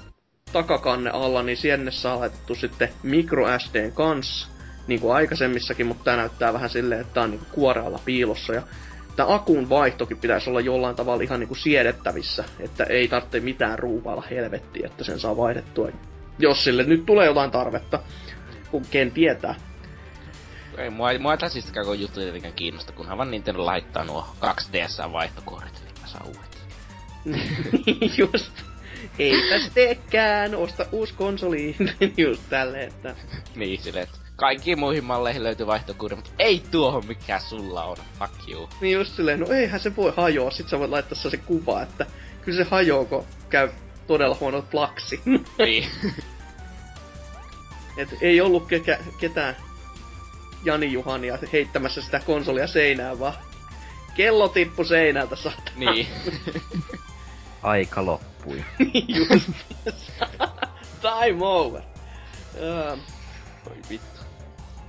takakanne 0.53 1.09
alla, 1.09 1.43
niin 1.43 1.57
sinne 1.57 1.91
saa 1.91 2.19
laitettu 2.19 2.55
sitten 2.55 2.89
micro 3.03 3.59
SDn 3.59 3.91
kanssa, 3.91 4.47
niin 4.87 4.99
kuin 5.01 5.15
aikaisemmissakin, 5.15 5.87
mutta 5.87 6.03
tää 6.03 6.15
näyttää 6.17 6.53
vähän 6.53 6.69
silleen, 6.69 7.01
että 7.01 7.13
tää 7.13 7.23
on 7.23 7.31
niinku 7.31 7.45
kuorealla 7.51 7.99
piilossa. 8.05 8.53
Ja 8.53 8.61
tää 9.15 9.33
akun 9.33 9.69
vaihtokin 9.69 10.17
pitäisi 10.17 10.49
olla 10.49 10.61
jollain 10.61 10.95
tavalla 10.95 11.23
ihan 11.23 11.39
niinku 11.39 11.55
siedettävissä, 11.55 12.43
että 12.59 12.83
ei 12.83 13.07
tarvitse 13.07 13.39
mitään 13.39 13.79
ruuvailla 13.79 14.23
helvettiä, 14.29 14.87
että 14.87 15.03
sen 15.03 15.19
saa 15.19 15.37
vaihdettua. 15.37 15.89
Jos 16.39 16.63
sille 16.63 16.83
nyt 16.83 17.05
tulee 17.05 17.25
jotain 17.25 17.51
tarvetta, 17.51 17.99
kun 18.71 18.85
ken 18.91 19.11
tietää. 19.11 19.55
Ei 20.77 20.89
mua, 20.89 21.09
mua 21.19 21.33
ei 21.33 21.49
siis 21.49 21.71
koko 21.71 21.93
juttu 21.93 22.19
tietenkään 22.19 22.53
kiinnosta, 22.53 22.91
kunhan 22.91 23.17
vaan 23.17 23.31
Nintendo 23.31 23.65
laittaa 23.65 24.03
nuo 24.03 24.25
2DS 24.41 25.11
vaihtokuoret, 25.11 25.73
niin 25.85 26.01
mä 26.01 26.07
saan 26.07 26.27
uudet. 26.27 26.51
Just. 28.17 28.51
Eipäs 29.19 29.71
teekään, 29.73 30.55
osta 30.55 30.85
uusi 30.91 31.13
konsoli. 31.13 31.75
Just 32.17 32.41
tälleen, 32.49 32.87
että... 32.87 33.15
Niin, 33.55 33.81
silleen, 33.81 34.03
että 34.03 34.20
kaikkiin 34.41 34.79
muihin 34.79 35.03
malleihin 35.03 35.43
löytyy 35.43 35.67
vaihtokuori, 35.67 36.15
mutta 36.15 36.31
ei 36.39 36.63
tuohon 36.71 37.05
mikä 37.05 37.39
sulla 37.39 37.83
on. 37.83 37.97
Fuck 38.19 38.49
you. 38.49 38.69
Niin 38.81 38.93
just 38.93 39.15
silleen, 39.15 39.39
no 39.39 39.47
eihän 39.47 39.79
se 39.79 39.95
voi 39.95 40.13
hajoa. 40.17 40.51
Sit 40.51 40.69
sä 40.69 40.79
voit 40.79 40.91
laittaa 40.91 41.17
se 41.17 41.37
kuva, 41.37 41.81
että 41.81 42.05
kyllä 42.41 42.63
se 42.63 42.69
hajoaa, 42.69 43.05
kun 43.05 43.25
käy 43.49 43.69
todella 44.07 44.37
huono 44.39 44.61
plaksi. 44.61 45.21
niin. 45.65 45.89
Et 47.97 48.09
ei 48.21 48.41
ollut 48.41 48.67
kekä, 48.67 48.99
ketään 49.19 49.55
Jani 50.63 50.91
Juhania 50.91 51.37
heittämässä 51.53 52.01
sitä 52.01 52.19
konsolia 52.19 52.67
seinään, 52.67 53.19
vaan 53.19 53.33
kello 54.15 54.47
tippu 54.47 54.83
seinältä, 54.83 55.35
saatana. 55.35 55.91
niin. 55.91 56.07
Aika 57.63 58.05
loppui. 58.05 58.63
Just. 59.17 59.51
Time 61.01 61.45
over. 61.45 61.81
Öö, 62.55 62.97
Voi 63.65 63.77
vittu. 63.89 64.10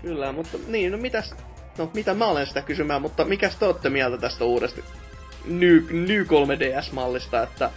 Kyllä, 0.02 0.32
mutta 0.32 0.58
niin, 0.66 0.92
no 0.92 0.98
mitäs... 0.98 1.34
No, 1.78 1.90
mitä 1.94 2.14
mä 2.14 2.26
olen 2.26 2.46
sitä 2.46 2.62
kysymään, 2.62 3.02
mutta 3.02 3.24
mikäs 3.24 3.56
te 3.56 3.66
ootte 3.66 3.90
mieltä 3.90 4.18
tästä 4.18 4.44
uudesta 4.44 4.80
New, 5.44 5.78
New 5.90 6.22
3DS-mallista, 6.22 7.42
että 7.42 7.70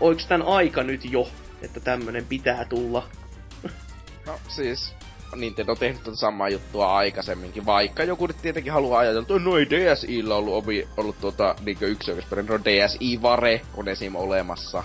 oiks 0.00 0.26
tän 0.26 0.42
aika 0.42 0.82
nyt 0.82 1.12
jo, 1.12 1.28
että 1.62 1.80
tämmönen 1.80 2.26
pitää 2.26 2.64
tulla? 2.64 3.08
No 4.26 4.38
siis, 4.48 4.94
Nintendo 5.36 5.72
on 5.72 5.78
tehnyt 5.78 6.02
tätä 6.02 6.16
samaa 6.16 6.48
juttua 6.48 6.96
aikaisemminkin, 6.96 7.66
vaikka 7.66 8.04
joku 8.04 8.26
nyt 8.26 8.42
tietenkin 8.42 8.72
haluaa 8.72 9.00
ajatella, 9.00 9.22
että 9.22 9.38
no 9.38 9.58
ei 9.58 9.70
DSIllä 9.70 10.34
ollut, 10.34 10.54
omi, 10.54 10.88
ollut 10.96 11.20
tuota, 11.20 11.54
niinkö 11.64 11.86
yksi 11.86 12.10
oikeastaan, 12.10 12.46
no 12.46 12.58
DSI 12.58 13.22
Vare 13.22 13.60
on 13.76 13.88
esim. 13.88 14.16
olemassa, 14.16 14.84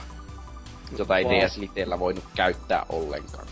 jota 0.98 1.18
ei. 1.18 1.26
DS 1.26 1.58
Litellä 1.58 2.00
voinut 2.00 2.24
käyttää 2.36 2.86
ollenkaan. 2.90 3.48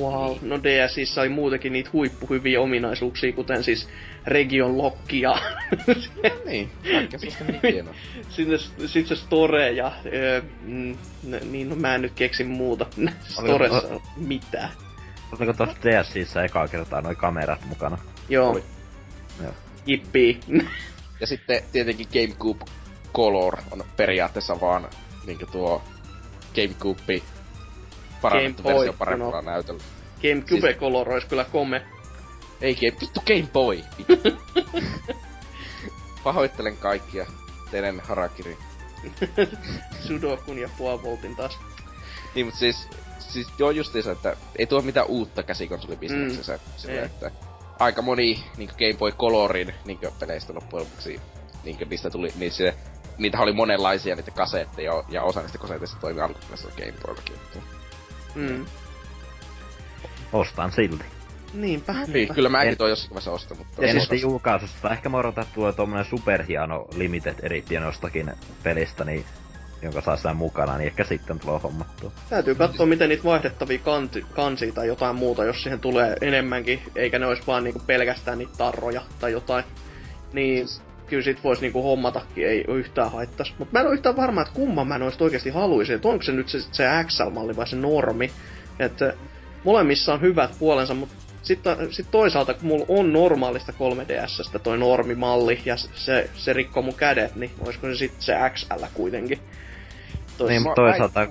Wow, 0.00 0.30
Niin. 0.32 0.48
no 0.48 0.58
DSissä 0.62 1.20
oli 1.20 1.28
muutenkin 1.28 1.72
niitä 1.72 1.90
huippuhyviä 1.92 2.60
ominaisuuksia, 2.60 3.32
kuten 3.32 3.64
siis 3.64 3.88
region 4.26 4.78
lock 4.78 5.12
ja 5.12 5.38
Niin, 6.46 6.70
kaikkea 6.92 7.18
niin 7.48 7.60
hienoa. 7.72 7.94
sinne 8.28 8.56
sit 8.86 9.06
se 9.06 9.16
store 9.16 9.70
ja 9.70 9.92
öö, 10.12 10.42
niin 11.50 11.68
no 11.68 11.76
mä 11.76 11.94
en 11.94 12.02
nyt 12.02 12.12
keksi 12.16 12.44
muuta 12.44 12.86
storessa 13.22 13.88
Oliko- 13.88 14.02
mitään. 14.16 14.70
Oliko 15.38 15.52
tossa 15.52 15.76
DSissä 15.84 16.42
ekaa 16.44 16.68
kertaa 16.68 17.00
noi 17.00 17.14
kamerat 17.16 17.64
mukana? 17.64 17.98
Joo. 18.28 18.50
Oli. 18.50 18.62
Joo. 19.42 19.52
Jippii. 19.86 20.40
Ja 21.20 21.26
sitten 21.26 21.62
tietenkin 21.72 22.06
GameCube 22.12 22.64
Color 23.14 23.56
on 23.70 23.84
periaatteessa 23.96 24.60
vaan 24.60 24.88
niinkö 25.26 25.46
tuo 25.46 25.82
GameCube 26.54 27.22
parannettu 28.22 28.62
Game 28.62 28.74
versio 28.74 28.92
paremmalla 28.92 29.42
no. 29.42 29.50
näytöllä. 29.50 29.82
GameCube 30.22 30.60
Siis- 30.60 30.76
Color 30.76 31.12
olisi 31.12 31.26
kyllä 31.26 31.44
kome. 31.44 31.82
Ei 32.60 32.74
Game, 32.74 32.96
vittu 33.00 33.20
Game 33.26 33.48
Boy! 33.52 33.82
Pahoittelen 36.24 36.76
kaikkia 36.76 37.26
teidän 37.70 38.00
harakiri. 38.00 38.58
Sudokun 40.06 40.58
ja 40.58 40.68
puoli 40.78 41.02
voltin 41.02 41.36
taas. 41.36 41.58
Niin, 42.34 42.46
mutta 42.46 42.58
siis, 42.58 42.88
siis 43.18 43.48
joo 43.58 43.70
justiinsa, 43.70 44.12
että 44.12 44.36
ei 44.58 44.66
tuo 44.66 44.82
mitään 44.82 45.06
uutta 45.06 45.42
käsikonsolibisneksessä. 45.42 46.56
Mm. 46.56 46.72
Sillä, 46.76 47.02
että 47.02 47.30
aika 47.78 48.02
moni 48.02 48.44
niin 48.56 48.68
Game 48.68 48.94
Boy 48.98 49.12
Colorin 49.12 49.74
niin 49.84 49.98
peleistä 50.20 50.54
loppujen 50.54 50.86
lopuksi, 50.86 51.20
niin 51.64 51.76
niistä 51.90 52.10
tuli, 52.10 52.32
niin 52.36 52.52
se, 52.52 52.74
niitä 53.18 53.40
oli 53.40 53.52
monenlaisia 53.52 54.14
niitä 54.14 54.30
kasetteja, 54.30 55.04
ja 55.08 55.22
osa 55.22 55.40
niistä 55.40 55.58
kaseteista 55.58 55.98
toimi 56.00 56.20
alkuperäisellä 56.20 56.74
Game 56.76 56.94
Boyllakin. 57.06 57.36
Mm. 58.34 58.66
Ostan 60.32 60.72
silti. 60.72 61.04
Niinpä. 61.54 61.94
Niin, 62.06 62.34
kyllä 62.34 62.48
mäkin 62.48 62.68
En- 62.68 62.76
toi 62.76 62.90
jossakin 62.90 63.10
vaiheessa 63.10 63.32
ostan, 63.32 63.58
mutta... 63.58 63.86
Ja 63.86 63.92
siis- 63.92 64.22
julkaisusta 64.22 64.90
ehkä 64.90 65.08
mä 65.08 65.16
odotan, 65.16 65.42
että 65.42 65.54
tulee 65.54 65.72
tommonen 65.72 66.04
superhieno 66.04 66.86
limited 66.96 67.34
edition 67.42 67.82
jostakin 67.82 68.30
pelistä, 68.62 69.04
niin, 69.04 69.24
jonka 69.82 70.00
saa 70.00 70.16
sitä 70.16 70.34
mukana, 70.34 70.78
niin 70.78 70.86
ehkä 70.86 71.04
sitten 71.04 71.38
tulee 71.38 71.60
hommattua. 71.62 72.12
Täytyy 72.30 72.54
katsoa, 72.54 72.86
miten 72.86 73.08
niitä 73.08 73.24
vaihdettavia 73.24 73.78
kanti, 73.78 74.26
kansia 74.34 74.72
tai 74.72 74.86
jotain 74.86 75.16
muuta, 75.16 75.44
jos 75.44 75.62
siihen 75.62 75.80
tulee 75.80 76.16
enemmänkin, 76.20 76.82
eikä 76.96 77.18
ne 77.18 77.26
olisi 77.26 77.42
vaan 77.46 77.64
niinku 77.64 77.82
pelkästään 77.86 78.38
niitä 78.38 78.52
tarroja 78.58 79.02
tai 79.20 79.32
jotain. 79.32 79.64
Niin 80.32 80.66
kyllä 81.08 81.22
sit 81.22 81.44
vois 81.44 81.60
niinku 81.60 81.82
hommatakin, 81.82 82.46
ei 82.48 82.64
oo 82.68 82.74
yhtään 82.74 83.12
haittas. 83.12 83.54
Mutta 83.58 83.72
mä 83.72 83.80
en 83.80 83.86
ole 83.86 83.94
yhtään 83.94 84.16
varma, 84.16 84.42
että 84.42 84.54
kumman 84.54 84.86
mä 84.88 84.98
noista 84.98 85.24
oikeasti 85.24 85.50
haluaisin. 85.50 85.94
Että 85.94 86.08
onko 86.08 86.22
se 86.22 86.32
nyt 86.32 86.48
se, 86.48 86.58
se 86.72 86.84
XL-malli 87.06 87.56
vai 87.56 87.66
se 87.68 87.76
normi. 87.76 88.30
Että 88.78 89.12
molemmissa 89.64 90.14
on 90.14 90.20
hyvät 90.20 90.50
puolensa, 90.58 90.94
mutta 90.94 91.14
sitten 91.42 91.92
sit 91.92 92.10
toisaalta, 92.10 92.54
kun 92.54 92.68
mulla 92.68 92.84
on 92.88 93.12
normaalista 93.12 93.72
3DSstä 93.72 94.58
toi 94.58 94.78
normimalli 94.78 95.60
ja 95.64 95.76
se- 95.76 96.30
se, 96.34 96.52
rikkoo 96.52 96.82
mun 96.82 96.94
kädet, 96.94 97.36
niin 97.36 97.50
olisiko 97.60 97.86
se 97.86 97.94
sitten 97.96 98.22
se 98.22 98.34
XL 98.54 98.84
kuitenkin. 98.94 99.38
Tois- 100.38 100.48
Niin, 100.50 100.62
mä- 100.62 100.68
mutta 100.68 100.82
toisaalta, 100.82 101.26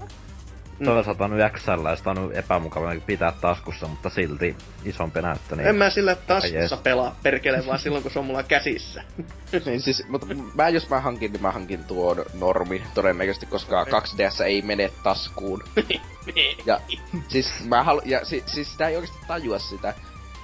Mm. 0.80 0.86
toisaalta 0.86 1.26
on 1.26 1.32
nyt 1.38 1.54
XL, 1.54 1.86
ja 1.90 1.96
sitä 1.96 2.10
on 2.10 2.28
nyt 2.28 2.38
epämukava 2.38 2.94
pitää 3.06 3.32
taskussa, 3.32 3.88
mutta 3.88 4.10
silti 4.10 4.56
isompi 4.86 5.22
näyttö. 5.22 5.56
Niin 5.56 5.68
En 5.68 5.76
mä 5.76 5.90
sillä 5.90 6.16
taskussa 6.16 6.58
jees. 6.58 6.74
pelaa 6.84 7.16
perkele, 7.24 7.66
vaan 7.68 7.80
silloin 7.80 8.04
kun 8.04 8.12
se 8.12 8.20
on 8.20 8.26
mulla 8.26 8.44
käsissä. 8.44 9.04
niin 9.66 9.82
siis, 9.82 10.04
mutta 10.10 10.28
mä 10.56 10.70
jos 10.70 10.90
mä 10.90 11.00
hankin, 11.00 11.32
niin 11.32 11.42
mä 11.42 11.52
hankin 11.52 11.84
tuon 11.84 12.26
normin 12.34 12.84
todennäköisesti, 12.94 13.46
koska 13.46 13.84
2DS 13.84 14.44
ei 14.44 14.62
mene 14.62 14.92
taskuun. 15.04 15.64
ja 16.66 16.80
siis 17.28 17.54
mä 17.66 17.84
halu, 17.84 18.02
ja 18.06 18.26
si, 18.26 18.44
siis 18.46 18.72
sitä 18.72 18.88
ei 18.88 18.96
oikeesti 18.96 19.20
tajua 19.28 19.60
sitä, 19.60 19.94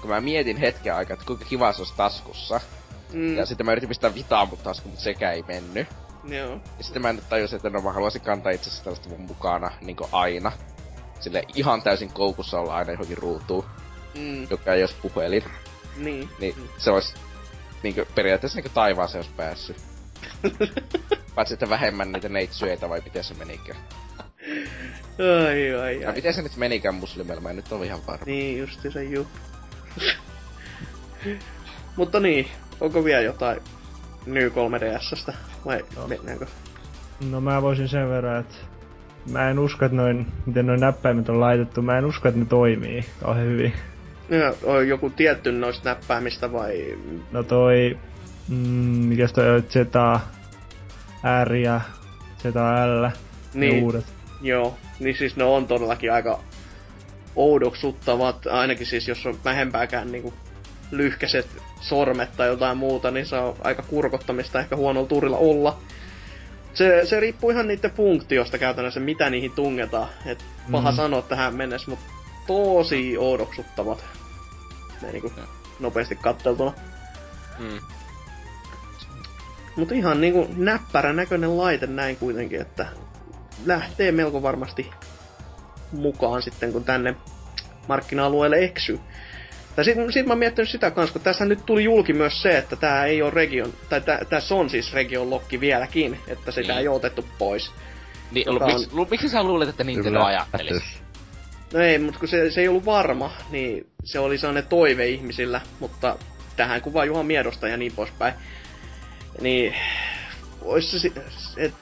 kun 0.01 0.09
mä 0.09 0.21
mietin 0.21 0.57
hetken 0.57 0.95
aikaa, 0.95 1.13
että 1.13 1.25
kuinka 1.25 1.45
kiva 1.45 1.73
se 1.73 1.81
olisi 1.81 1.93
taskussa. 1.97 2.61
Mm, 3.13 3.37
Ja 3.37 3.45
sitten 3.45 3.65
mä 3.65 3.71
yritin 3.71 3.89
pistää 3.89 4.15
vitaa 4.15 4.45
mun 4.45 4.57
taskuun, 4.57 4.91
mutta 4.91 5.03
sekään 5.03 5.33
ei 5.33 5.43
mennyt. 5.47 5.87
Joo. 6.23 6.51
Ja 6.77 6.83
sitten 6.83 7.01
mä 7.01 7.13
nyt 7.13 7.29
tajusin, 7.29 7.55
että 7.55 7.69
no 7.69 7.81
mä 7.81 7.91
haluaisin 7.93 8.21
kantaa 8.21 8.51
itse 8.51 8.69
asiassa 8.69 8.83
tällaista 8.83 9.09
mun 9.09 9.21
mukana 9.21 9.71
niin 9.81 9.97
aina. 10.11 10.51
Sille 11.19 11.43
ihan 11.55 11.81
täysin 11.81 12.09
koukussa 12.13 12.59
olla 12.59 12.75
aina 12.75 12.91
johonkin 12.91 13.17
ruutuun, 13.17 13.65
Mm, 14.17 14.47
joka 14.49 14.73
ei 14.73 14.83
olisi 14.83 14.95
puhelin. 15.01 15.43
niin. 15.97 16.29
Niin 16.39 16.55
Mm. 16.57 16.67
se 16.77 16.91
olisi 16.91 17.13
niin 17.83 17.95
periaatteessa 18.15 18.59
niin 18.61 18.71
taivaaseen 18.73 19.19
olisi 19.19 19.35
päässyt. 19.37 19.77
Paitsi 21.35 21.53
että 21.53 21.69
vähemmän 21.69 22.11
niitä 22.11 22.29
neitsyöitä 22.29 22.89
vai 22.89 23.01
miten 23.05 23.23
se 23.23 23.33
menikään. 23.33 23.79
Ai, 25.47 25.75
ai, 25.75 26.01
Ja 26.01 26.09
ai. 26.09 26.15
miten 26.15 26.33
se 26.33 26.41
nyt 26.41 26.55
menikään 26.57 26.95
muslimilla, 26.95 27.41
mä 27.41 27.49
en 27.49 27.55
nyt 27.55 27.71
ole 27.71 27.85
ihan 27.85 28.07
varma. 28.07 28.25
Niin, 28.25 28.57
justi 28.59 28.91
se 28.91 29.03
juu. 29.03 29.27
Mutta 31.95 32.19
niin, 32.19 32.47
onko 32.81 33.03
vielä 33.03 33.21
jotain 33.21 33.61
New 34.25 34.47
3DSstä? 34.47 35.33
Vai 35.65 35.85
Joo. 35.95 36.07
mennäänkö? 36.07 36.45
No 37.31 37.41
mä 37.41 37.61
voisin 37.61 37.87
sen 37.87 38.09
verran, 38.09 38.39
että 38.39 38.55
mä 39.31 39.49
en 39.49 39.59
usko, 39.59 39.85
että 39.85 39.97
noin, 39.97 40.27
miten 40.45 40.65
noin 40.65 40.79
näppäimet 40.79 41.29
on 41.29 41.39
laitettu, 41.39 41.81
mä 41.81 41.97
en 41.97 42.05
usko, 42.05 42.27
että 42.27 42.39
ne 42.39 42.45
toimii 42.45 43.05
kauhean 43.21 43.47
hyvin. 43.47 43.73
Ja, 44.29 44.53
on 44.63 44.87
joku 44.87 45.09
tietty 45.09 45.51
noista 45.51 45.89
näppäimistä 45.89 46.51
vai... 46.51 46.97
No 47.31 47.43
toi, 47.43 47.97
mm, 48.47 48.57
mikäs 49.07 49.33
toi 49.33 49.49
on, 49.49 49.63
Z, 49.63 49.75
R 51.45 51.55
ja 51.55 51.81
ZL, 52.41 53.07
niin. 53.53 53.75
ne 53.75 53.81
uudet. 53.81 54.05
Joo, 54.41 54.77
niin 54.99 55.15
siis 55.15 55.35
ne 55.35 55.43
on 55.43 55.67
todellakin 55.67 56.13
aika 56.13 56.39
oudoksuttavat, 57.35 58.47
ainakin 58.47 58.87
siis 58.87 59.07
jos 59.07 59.25
on 59.25 59.35
vähempääkään 59.45 60.11
niinku 60.11 60.33
lyhkäiset 60.97 61.47
sormet 61.81 62.29
tai 62.37 62.47
jotain 62.47 62.77
muuta, 62.77 63.11
niin 63.11 63.25
se 63.25 63.35
on 63.35 63.55
aika 63.61 63.83
kurkottamista 63.83 64.59
ehkä 64.59 64.75
huonolla 64.75 65.07
turilla 65.07 65.37
olla. 65.37 65.79
Se, 66.73 67.05
se 67.05 67.19
riippuu 67.19 67.49
ihan 67.49 67.67
niiden 67.67 67.91
funktiosta 67.91 68.57
käytännössä, 68.57 68.99
mitä 68.99 69.29
niihin 69.29 69.51
tungetaan. 69.51 70.09
Et 70.25 70.45
paha 70.71 70.91
mm. 70.91 70.95
sanoa 70.95 71.21
tähän 71.21 71.55
mennessä, 71.55 71.89
mutta 71.91 72.05
tosi 72.47 73.17
oudoksuttavat. 73.17 74.05
Ne 75.01 75.11
niinku 75.11 75.31
nopeasti 75.79 76.15
katteltuna. 76.15 76.73
Mm. 77.59 77.79
Mutta 79.75 79.95
ihan 79.95 80.21
niinku 80.21 80.47
näppärän 80.57 81.15
näköinen 81.15 81.57
laite 81.57 81.87
näin 81.87 82.17
kuitenkin, 82.17 82.61
että 82.61 82.87
lähtee 83.65 84.11
melko 84.11 84.41
varmasti 84.41 84.91
mukaan 85.91 86.41
sitten, 86.41 86.73
kun 86.73 86.83
tänne 86.83 87.15
markkina-alueelle 87.87 88.63
eksyy. 88.63 88.99
Tai 89.75 89.85
sit, 89.85 89.97
sit 90.09 90.25
mä 90.25 90.31
oon 90.31 90.39
miettinyt 90.39 90.69
sitä 90.69 90.91
kanssa, 90.91 91.13
kun 91.13 91.21
tässä 91.21 91.45
nyt 91.45 91.65
tuli 91.65 91.83
julki 91.83 92.13
myös 92.13 92.41
se, 92.41 92.57
että 92.57 92.75
tämä 92.75 93.05
ei 93.05 93.21
ole 93.21 93.31
region, 93.31 93.73
tai 93.89 94.01
tässä 94.29 94.55
on 94.55 94.69
siis 94.69 94.93
region 94.93 95.29
lokki 95.29 95.59
vieläkin, 95.59 96.19
että 96.27 96.51
sitä 96.51 96.73
niin. 96.73 96.79
ei 96.79 96.87
ole 96.87 96.95
otettu 96.95 97.25
pois. 97.37 97.71
Niin, 98.31 98.49
on... 98.49 98.65
miksi, 98.65 98.89
lu, 98.91 99.07
miksi 99.11 99.29
sä 99.29 99.43
luulet, 99.43 99.69
että 99.69 99.83
Nintendo 99.83 100.23
ajattelisi? 100.23 100.85
No 101.73 101.79
ei, 101.79 101.99
mutta 101.99 102.19
kun 102.19 102.27
se, 102.27 102.51
se 102.51 102.61
ei 102.61 102.67
ollut 102.67 102.85
varma, 102.85 103.31
niin 103.49 103.87
se 104.03 104.19
oli 104.19 104.37
sellainen 104.37 104.67
toive 104.67 105.07
ihmisillä, 105.07 105.61
mutta 105.79 106.17
tähän 106.55 106.81
kuvaa 106.81 107.05
Juha 107.05 107.23
Miedosta 107.23 107.67
ja 107.67 107.77
niin 107.77 107.91
poispäin. 107.95 108.33
Niin 109.41 109.75
Ois 110.63 111.01
se, 111.01 111.11
et, 111.57 111.73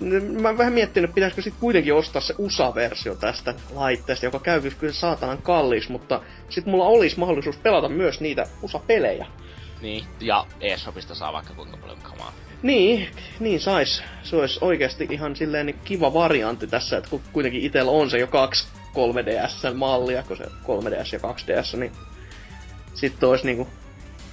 mä 0.42 0.48
oon 0.48 0.58
vähän 0.58 0.74
miettinyt, 0.74 1.14
pitäisikö 1.14 1.42
sit 1.42 1.54
kuitenkin 1.60 1.94
ostaa 1.94 2.22
se 2.22 2.36
USA-versio 2.38 3.16
tästä 3.16 3.54
laitteesta, 3.74 4.26
joka 4.26 4.40
käy 4.40 4.62
kyllä 4.62 4.94
saatanan 4.94 5.38
kallis, 5.38 5.90
mutta 5.90 6.22
sit 6.50 6.66
mulla 6.66 6.86
olisi 6.86 7.20
mahdollisuus 7.20 7.58
pelata 7.58 7.90
myös 7.90 8.22
niitä 8.22 8.48
USA-pelejä. 8.62 9.26
Niin, 9.82 10.06
ja 10.20 10.46
eShopista 10.60 11.16
saa 11.16 11.34
vaikka 11.34 11.54
kuinka 11.54 11.78
paljon 11.78 12.00
kamaa. 12.00 12.34
Niin, 12.64 13.08
niin 13.40 13.60
sais. 13.60 14.04
Se 14.24 14.36
olisi 14.36 14.60
oikeasti 14.62 15.08
ihan 15.10 15.36
silleen 15.36 15.66
niin 15.66 15.80
kiva 15.84 16.14
variantti 16.14 16.68
tässä, 16.68 16.98
että 16.98 17.10
kun 17.10 17.22
kuitenkin 17.34 17.62
itellä 17.62 17.92
on 17.92 18.10
se 18.10 18.18
jo 18.18 18.28
kaksi 18.28 18.68
3DS-mallia, 18.92 20.24
kun 20.28 20.38
se 20.38 20.44
3DS 20.44 21.14
ja 21.14 21.20
2DS, 21.20 21.78
niin 21.78 21.92
sitten 22.94 23.30
olisi 23.30 23.46
niinku 23.46 23.68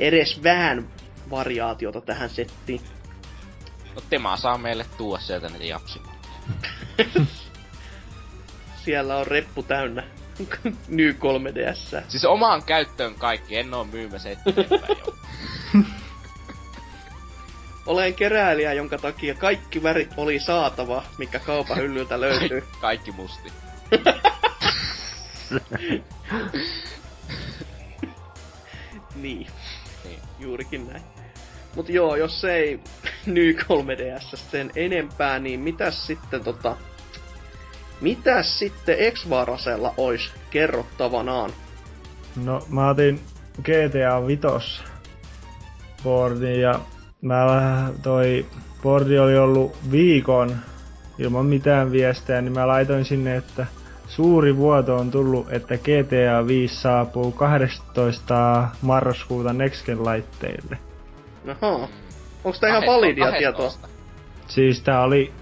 edes 0.01 0.43
vähän 0.43 0.89
variaatiota 1.31 2.01
tähän 2.01 2.31
settiin. 2.31 2.81
No 3.99 4.05
Tema 4.11 4.37
saa 4.37 4.59
meille 4.59 4.87
tuoda 4.97 5.23
sieltä 5.23 5.49
niitä 5.49 5.65
japsimalleja. 5.65 6.29
Siellä 8.85 9.17
on 9.17 9.27
reppu 9.27 9.63
täynnä 9.63 10.03
Ny 10.89 11.13
3DS. 11.13 12.03
Siis 12.09 12.25
omaan 12.25 12.63
käyttöön 12.63 13.15
kaikki, 13.15 13.57
en 13.57 13.75
oo 13.75 13.85
myymässä 13.85 14.31
eteenpäin 14.31 14.99
jo. 14.99 15.15
Olen 17.87 18.15
keräilijä, 18.15 18.73
jonka 18.73 18.99
takia 18.99 19.35
kaikki 19.35 19.83
värit 19.83 20.11
oli 20.17 20.41
saatava, 20.41 21.03
mikä 21.19 21.39
kaupan 21.39 21.77
hyllyltä 21.79 22.21
löytyy. 22.21 22.61
Ka- 22.61 22.79
kaikki 22.81 23.13
musti. 23.13 23.53
niin. 29.15 29.47
niin. 30.05 30.21
Juurikin 30.39 30.89
näin. 30.89 31.18
Mut 31.79 31.89
joo, 31.89 32.17
jos 32.17 32.45
ei 32.45 32.81
Ny 33.27 33.53
3DS 33.53 34.37
sen 34.37 34.71
enempää, 34.77 35.39
niin 35.39 35.61
mitäs 35.61 36.07
sitten 36.07 36.45
tota... 36.45 36.77
Mitäs 38.01 38.59
sitten 38.59 38.97
X-Varasella 39.13 39.95
ois 39.97 40.33
kerrottavanaan? 40.51 41.51
No, 42.45 42.67
mä 42.69 42.89
otin 42.89 43.21
GTA 43.63 44.27
Vitos 44.27 44.83
boardin 46.03 46.61
ja 46.61 46.81
mä 47.23 47.47
toi 48.03 48.47
boardi 48.83 49.19
oli 49.19 49.39
ollut 49.39 49.77
viikon 49.91 50.57
ilman 51.19 51.47
mitään 51.47 51.93
viestejä, 51.93 52.41
niin 52.41 52.53
mä 52.53 52.69
laitoin 52.69 53.05
sinne, 53.05 53.37
että 53.37 53.67
suuri 54.09 54.57
vuoto 54.57 54.97
on 54.97 55.11
tullut, 55.11 55.53
että 55.53 55.75
GTA 55.77 56.47
5 56.47 56.75
saapuu 56.75 57.33
12. 57.33 58.69
marraskuuta 58.83 59.53
Nextgen 59.53 60.05
laitteille. 60.05 60.88
Aha. 61.51 61.89
Onko 62.45 62.59
tää 62.61 62.71
ihan 62.71 62.87
validia 62.87 63.33
tietoa? 63.33 63.73
Siis 64.49 64.81
tää 64.81 65.03
oli... 65.03 65.33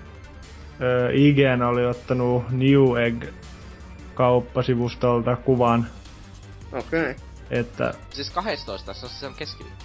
Ö, 0.80 1.10
IGN 1.12 1.62
oli 1.62 1.86
ottanut 1.86 2.44
New 2.50 2.98
Egg 3.06 3.24
kauppasivustolta 4.14 5.36
kuvan. 5.36 5.86
Okei. 6.72 7.00
Okay. 7.00 7.14
Että... 7.50 7.94
Siis 8.10 8.30
12, 8.30 8.94
se 8.94 9.06
on, 9.06 9.10
se 9.10 9.26
on 9.26 9.34
keskiviikko. 9.34 9.84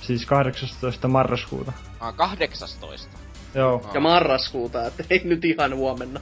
Siis 0.00 0.26
18. 0.26 1.08
marraskuuta. 1.08 1.72
Ah, 2.00 2.14
18. 2.14 3.18
Joo. 3.54 3.82
Ah. 3.84 3.94
Ja 3.94 4.00
marraskuuta, 4.00 4.86
että 4.86 5.04
ei 5.10 5.20
nyt 5.24 5.44
ihan 5.44 5.76
huomenna. 5.76 6.20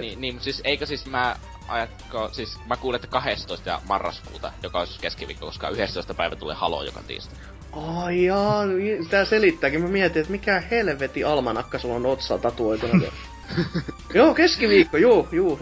Niin, 0.00 0.20
niin, 0.20 0.34
mutta 0.34 0.44
siis 0.44 0.60
eikö 0.64 0.86
siis 0.86 1.06
mä 1.06 1.36
ajatko, 1.68 2.28
siis 2.32 2.58
mä 2.66 2.76
kuulen, 2.76 2.96
että 2.96 3.08
12. 3.08 3.80
marraskuuta, 3.88 4.52
joka 4.62 4.80
on 4.80 4.86
siis 4.86 4.98
keskiviikko, 4.98 5.46
koska 5.46 5.68
11. 5.68 6.14
päivä 6.14 6.36
tulee 6.36 6.54
Halo 6.54 6.82
joka 6.82 7.00
tiistai. 7.06 7.38
Ai 7.72 8.24
jaa, 8.24 8.62
tää 9.10 9.24
selittääkin. 9.24 9.82
Mä 9.82 9.88
mietin, 9.88 10.20
että 10.20 10.32
mikä 10.32 10.62
helveti 10.70 11.24
almanakka 11.24 11.78
sulla 11.78 11.94
on 11.94 12.06
otsa 12.06 12.38
tatuoituna. 12.38 13.00
joo, 14.14 14.34
keskiviikko, 14.34 14.96
joo, 14.96 15.28
joo. 15.32 15.58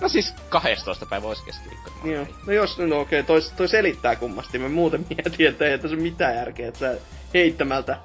no 0.00 0.08
siis 0.08 0.34
12 0.48 1.06
päivä 1.06 1.26
olisi 1.26 1.44
keskiviikko. 1.44 1.90
Joo. 2.04 2.26
No 2.46 2.52
jos, 2.52 2.78
no 2.78 3.00
okei, 3.00 3.22
toi, 3.22 3.40
toi 3.56 3.68
selittää 3.68 4.16
kummasti. 4.16 4.58
Mä 4.58 4.68
muuten 4.68 5.06
mietin, 5.10 5.48
että 5.48 5.64
ei 5.64 5.78
tässä 5.78 5.96
mitään 5.96 6.36
järkeä, 6.36 6.68
että 6.68 6.80
sä 6.80 6.96
heittämältä 7.34 7.98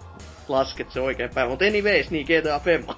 lasket 0.48 0.92
se 0.92 1.00
oikein 1.02 1.30
päivä. 1.34 1.50
Mutta 1.50 1.66
anyways, 1.66 2.12
niin 2.12 2.26
GTA 2.26 2.60
Femma. 2.60 2.98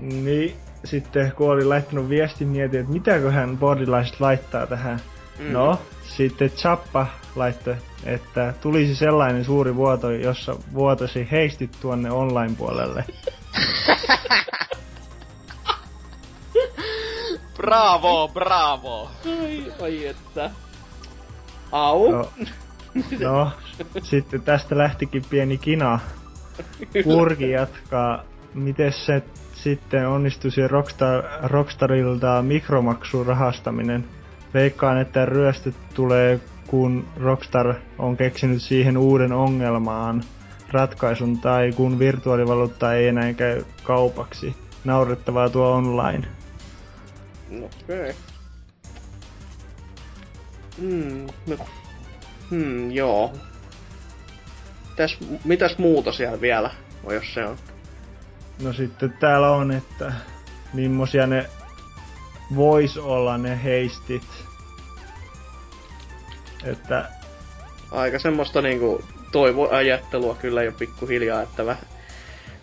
niin, 0.00 0.56
sitten 0.84 1.32
kun 1.36 1.50
olin 1.50 1.68
laittanut 1.68 2.08
viestin, 2.08 2.48
mietin, 2.48 2.80
että 2.80 2.92
mitäköhän 2.92 3.58
bordilaiset 3.58 4.20
laittaa 4.20 4.66
tähän. 4.66 5.00
Mm. 5.38 5.52
No, 5.52 5.78
sitten 6.02 6.50
Chappa 6.50 7.06
laittoi, 7.36 7.76
että 8.04 8.54
tulisi 8.60 8.94
sellainen 8.96 9.44
suuri 9.44 9.74
vuoto, 9.76 10.10
jossa 10.10 10.56
vuotosi 10.74 11.28
heistit 11.30 11.76
tuonne 11.80 12.10
online-puolelle. 12.10 13.04
bravo, 17.56 18.30
bravo! 18.34 19.10
Ai, 19.42 19.72
ai 19.82 20.06
että. 20.06 20.50
Au. 21.72 22.12
No, 22.12 22.32
no, 23.20 23.50
sitten 24.02 24.42
tästä 24.42 24.78
lähtikin 24.78 25.24
pieni 25.30 25.58
kina. 25.58 26.00
Kurki 27.04 27.50
jatkaa. 27.50 28.24
Miten 28.54 28.92
se 28.92 29.22
sitten 29.52 30.08
onnistuisi 30.08 30.68
Rockstar, 30.68 31.24
Rockstarilta 31.42 32.42
mikromaksun 32.42 33.26
rahastaminen? 33.26 34.04
Veikkaan, 34.54 35.00
että 35.00 35.26
ryöstöt 35.26 35.74
tulee, 35.94 36.40
kun 36.66 37.08
Rockstar 37.16 37.74
on 37.98 38.16
keksinyt 38.16 38.62
siihen 38.62 38.96
uuden 38.96 39.32
ongelmaan 39.32 40.24
ratkaisun 40.70 41.38
tai 41.38 41.72
kun 41.72 41.98
virtuaalivaluutta 41.98 42.94
ei 42.94 43.08
enää 43.08 43.32
käy 43.32 43.64
kaupaksi. 43.82 44.56
Naurettavaa 44.84 45.48
tuo 45.48 45.72
online. 45.72 46.28
Okei. 47.50 48.10
Okay. 48.10 48.12
Hmm, 50.80 51.26
no. 51.46 51.56
Hmm, 52.50 52.90
joo. 52.90 53.32
Täs, 54.96 55.18
mitäs 55.44 55.78
muuta 55.78 56.12
siellä 56.12 56.40
vielä, 56.40 56.70
jos 57.10 57.34
se 57.34 57.46
on? 57.46 57.56
No 58.62 58.72
sitten 58.72 59.12
täällä 59.20 59.50
on, 59.50 59.72
että 59.72 60.12
millaisia 60.72 61.26
ne 61.26 61.46
vois 62.56 62.96
olla 62.96 63.38
ne 63.38 63.62
heistit. 63.64 64.22
Että... 66.64 67.08
Aika 67.90 68.18
semmoista 68.18 68.62
niinku 68.62 69.04
toivoajattelua 69.32 70.34
kyllä 70.34 70.62
jo 70.62 70.72
pikkuhiljaa, 70.72 71.42
että 71.42 71.66
vähän... 71.66 71.86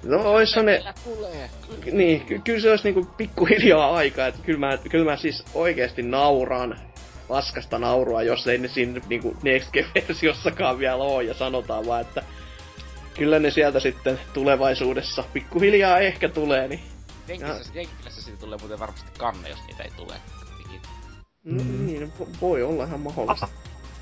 No 0.04 0.18
ois 0.18 0.56
ne... 0.56 0.84
tulee. 1.04 1.50
Kyllä. 1.82 1.98
Niin, 1.98 2.22
ky- 2.26 2.42
kyllä 2.44 2.60
se 2.60 2.70
olisi 2.70 2.84
niinku 2.84 3.08
pikkuhiljaa 3.18 3.96
aikaa, 3.96 4.28
että 4.28 4.42
kyllä 4.44 4.60
mä, 4.60 4.78
kyllä 4.78 5.12
mä 5.12 5.18
siis 5.18 5.44
oikeesti 5.54 6.02
nauran 6.02 6.80
paskasta 7.28 7.80
naurua, 7.80 8.24
jos 8.24 8.48
ei 8.48 8.58
ne 8.58 8.68
siinä 8.68 9.02
niinku 9.10 9.38
Next 9.44 9.70
versiossakaan 9.96 10.80
vielä 10.80 10.96
oo 10.96 11.22
ja 11.22 11.34
sanotaan 11.34 11.86
vaan, 11.86 12.02
että 12.02 12.24
kyllä 13.18 13.40
ne 13.40 13.52
sieltä 13.52 13.80
sitten 13.80 14.20
tulevaisuudessa 14.34 15.24
pikkuhiljaa 15.34 16.00
ehkä 16.00 16.30
tulee, 16.30 16.68
niin 16.68 16.82
että 17.30 17.54
siitä 18.32 18.40
tulee 18.46 18.58
muuten 18.60 18.80
varmasti 18.80 19.12
kanne, 19.18 19.50
jos 19.50 19.60
niitä 19.68 19.84
ei 19.84 19.92
tule. 19.92 20.14
No 21.44 21.64
Mm. 21.64 21.86
niin, 21.86 22.14
vo- 22.20 22.28
voi 22.42 22.64
olla 22.64 22.84
ihan 22.84 23.00
mahdollista. 23.00 23.48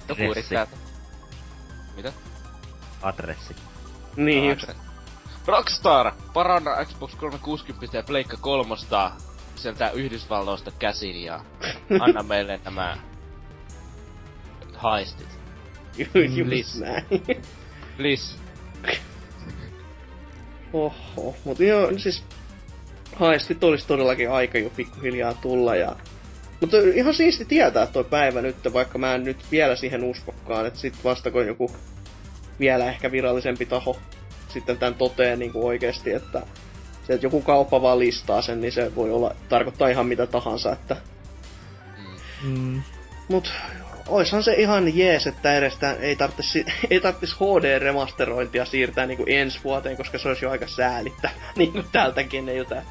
Joku 0.10 0.22
Adressi. 0.24 0.56
yrittää... 0.56 0.68
Mitä? 1.96 2.14
Adressi. 3.02 3.56
Niin, 4.16 4.58
Aa, 4.68 4.74
Rockstar! 5.48 6.12
Paranna 6.34 6.86
Xbox 6.86 7.16
360 7.16 7.98
ja 7.98 8.04
Pleikka 8.04 8.38
3 8.38 8.76
sieltä 9.56 9.90
Yhdysvalloista 9.90 10.72
käsin 10.72 11.24
ja 11.24 11.46
anna 12.06 12.24
meille 12.24 12.60
nämä 12.66 12.98
haistit. 14.78 15.40
Please. 16.46 16.86
näin. 16.86 17.06
Please. 17.98 18.36
Oho, 20.74 21.36
mutta 21.46 21.64
joo, 21.64 21.92
siis 21.98 22.24
haistit 23.16 23.64
olisi 23.64 23.88
todellakin 23.88 24.32
aika 24.32 24.58
jo 24.58 24.70
pikkuhiljaa 24.70 25.34
tulla 25.34 25.76
ja... 25.76 25.96
Mutta 26.62 26.78
ihan 26.78 27.14
siisti 27.14 27.46
tietää 27.46 27.88
toi 27.88 28.04
päivä 28.04 28.42
nyt, 28.42 28.56
vaikka 28.74 28.98
mä 28.98 29.16
en 29.16 29.24
nyt 29.24 29.38
vielä 29.52 29.76
siihen 29.76 30.04
uskokkaan, 30.04 30.66
että 30.66 30.80
sit 30.80 30.94
vasta 31.04 31.32
kun 31.32 31.48
joku 31.48 31.72
vielä 32.60 32.86
ehkä 32.86 33.12
virallisempi 33.12 33.66
taho 33.66 33.98
sitten 34.48 34.78
tän 34.78 34.96
toteaa 34.96 35.36
niin 35.36 35.54
kuin 35.54 35.66
oikeesti, 35.66 36.14
että 36.14 36.42
se, 37.08 37.14
että 37.14 37.26
joku 37.26 37.42
kauppa 37.42 37.82
vaan 37.82 38.00
listaa 38.00 38.42
sen, 38.42 38.62
niin 38.62 38.72
se 38.72 38.96
voi 38.96 39.12
olla, 39.12 39.36
tarkoittaa 39.50 39.88
ihan 39.88 40.06
mitä 40.06 40.28
tahansa, 40.28 40.72
että 40.72 40.98
Mm. 42.44 42.82
Mut 43.28 43.54
oishan 44.08 44.44
se 44.44 44.54
ihan 44.54 44.98
jees, 44.98 45.28
että 45.28 45.54
edes 45.54 45.78
ei 46.00 46.16
tarvitsisi 46.16 46.66
ei 46.90 47.00
tarvittis 47.00 47.36
HD-remasterointia 47.36 48.66
siirtää 48.66 49.06
niinku 49.06 49.26
ensi 49.28 49.60
vuoteen, 49.64 49.98
koska 49.98 50.18
se 50.18 50.28
olisi 50.28 50.46
jo 50.46 50.52
aika 50.52 50.68
säälittävää 50.68 51.52
niinku 51.56 51.84
tältäkin 51.92 52.50
ei 52.50 52.58
jotain. 52.58 52.84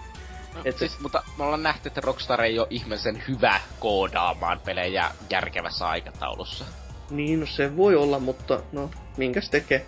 Et 0.64 0.78
se- 0.78 0.88
siis, 0.88 1.00
mutta 1.00 1.22
me 1.38 1.44
ollaan 1.44 1.62
nähty, 1.62 1.88
että 1.88 2.00
Rockstar 2.00 2.40
ei 2.42 2.58
ole 2.58 2.66
ihmeellisen 2.70 3.22
hyvä 3.28 3.60
koodaamaan 3.78 4.60
pelejä 4.60 5.10
järkevässä 5.30 5.88
aikataulussa. 5.88 6.64
Niin, 7.10 7.40
no 7.40 7.46
se 7.46 7.76
voi 7.76 7.96
olla, 7.96 8.18
mutta 8.18 8.60
no, 8.72 8.90
minkäs 9.16 9.50
tekee? 9.50 9.86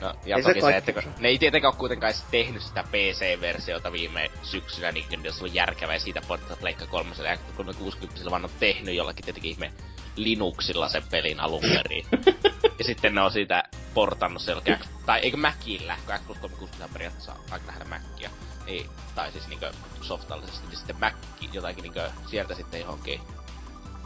No, 0.00 0.14
ja 0.26 0.36
Ei 0.36 0.42
se 0.42 0.48
toki 0.48 0.60
se, 0.60 0.72
kaikki 0.72 0.90
että 0.90 1.02
kun, 1.02 1.12
ne 1.18 1.28
ei 1.28 1.38
tietenkään 1.38 1.72
ole 1.72 1.78
kuitenkaan 1.78 2.10
edes 2.10 2.24
tehnyt 2.30 2.62
sitä 2.62 2.84
PC-versiota 2.92 3.92
viime 3.92 4.30
syksynä, 4.42 4.92
niin 4.92 5.08
kuin 5.08 5.24
jos 5.24 5.42
on 5.42 5.54
järkevää 5.54 5.94
ja 5.94 6.00
siitä 6.00 6.20
portata 6.28 6.56
Pleikka 6.56 6.86
3 6.86 7.10
ja 7.24 7.38
360 7.56 8.30
vaan 8.30 8.44
on 8.44 8.50
tehnyt 8.60 8.94
jollakin 8.94 9.24
tietenkin 9.24 9.50
ihme 9.50 9.72
Linuxilla 10.16 10.88
sen 10.88 11.02
pelin 11.10 11.40
alun 11.40 11.62
perin. 11.62 12.06
ja 12.78 12.84
sitten 12.84 13.14
ne 13.14 13.20
on 13.20 13.30
siitä 13.30 13.64
portannut 13.94 14.42
selkeä, 14.42 14.78
tai 15.06 15.20
eikö 15.20 15.36
Macillä, 15.36 15.96
kun 16.06 16.14
Xbox 16.14 16.38
360 16.38 16.84
on 16.84 16.90
periaatteessa 16.92 17.36
aika 17.50 17.66
lähellä 17.66 17.84
Macia, 17.84 18.30
niin, 18.66 18.90
tai 19.14 19.32
siis 19.32 19.48
niinkö 19.48 19.72
softallisesti, 20.00 20.66
niin 20.66 20.76
sitten 20.76 20.96
Mac 21.00 21.14
jotakin 21.52 21.82
niinkö 21.82 22.10
sieltä 22.26 22.54
sitten 22.54 22.80
johonkin 22.80 23.20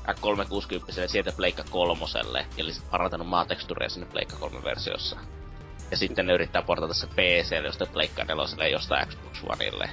X360 0.09 1.09
sieltä 1.09 1.33
Pleikka 1.33 1.65
kolmoselle, 1.71 2.47
ja 2.57 2.65
oli 2.65 2.73
sit 2.73 2.91
parantanut 2.91 3.29
maatekstuuria 3.29 3.89
sinne 3.89 4.07
Pleikka 4.07 4.37
3 4.37 4.63
versiossa. 4.65 5.17
Ja 5.91 5.97
sitten 5.97 6.27
ne 6.27 6.33
yrittää 6.33 6.63
portata 6.63 6.95
se 6.95 7.07
PClle, 7.07 7.67
josta 7.67 7.87
Pleikka 7.87 8.25
4 8.25 8.69
jostain 8.69 9.09
Xbox 9.09 9.43
Oneille, 9.49 9.91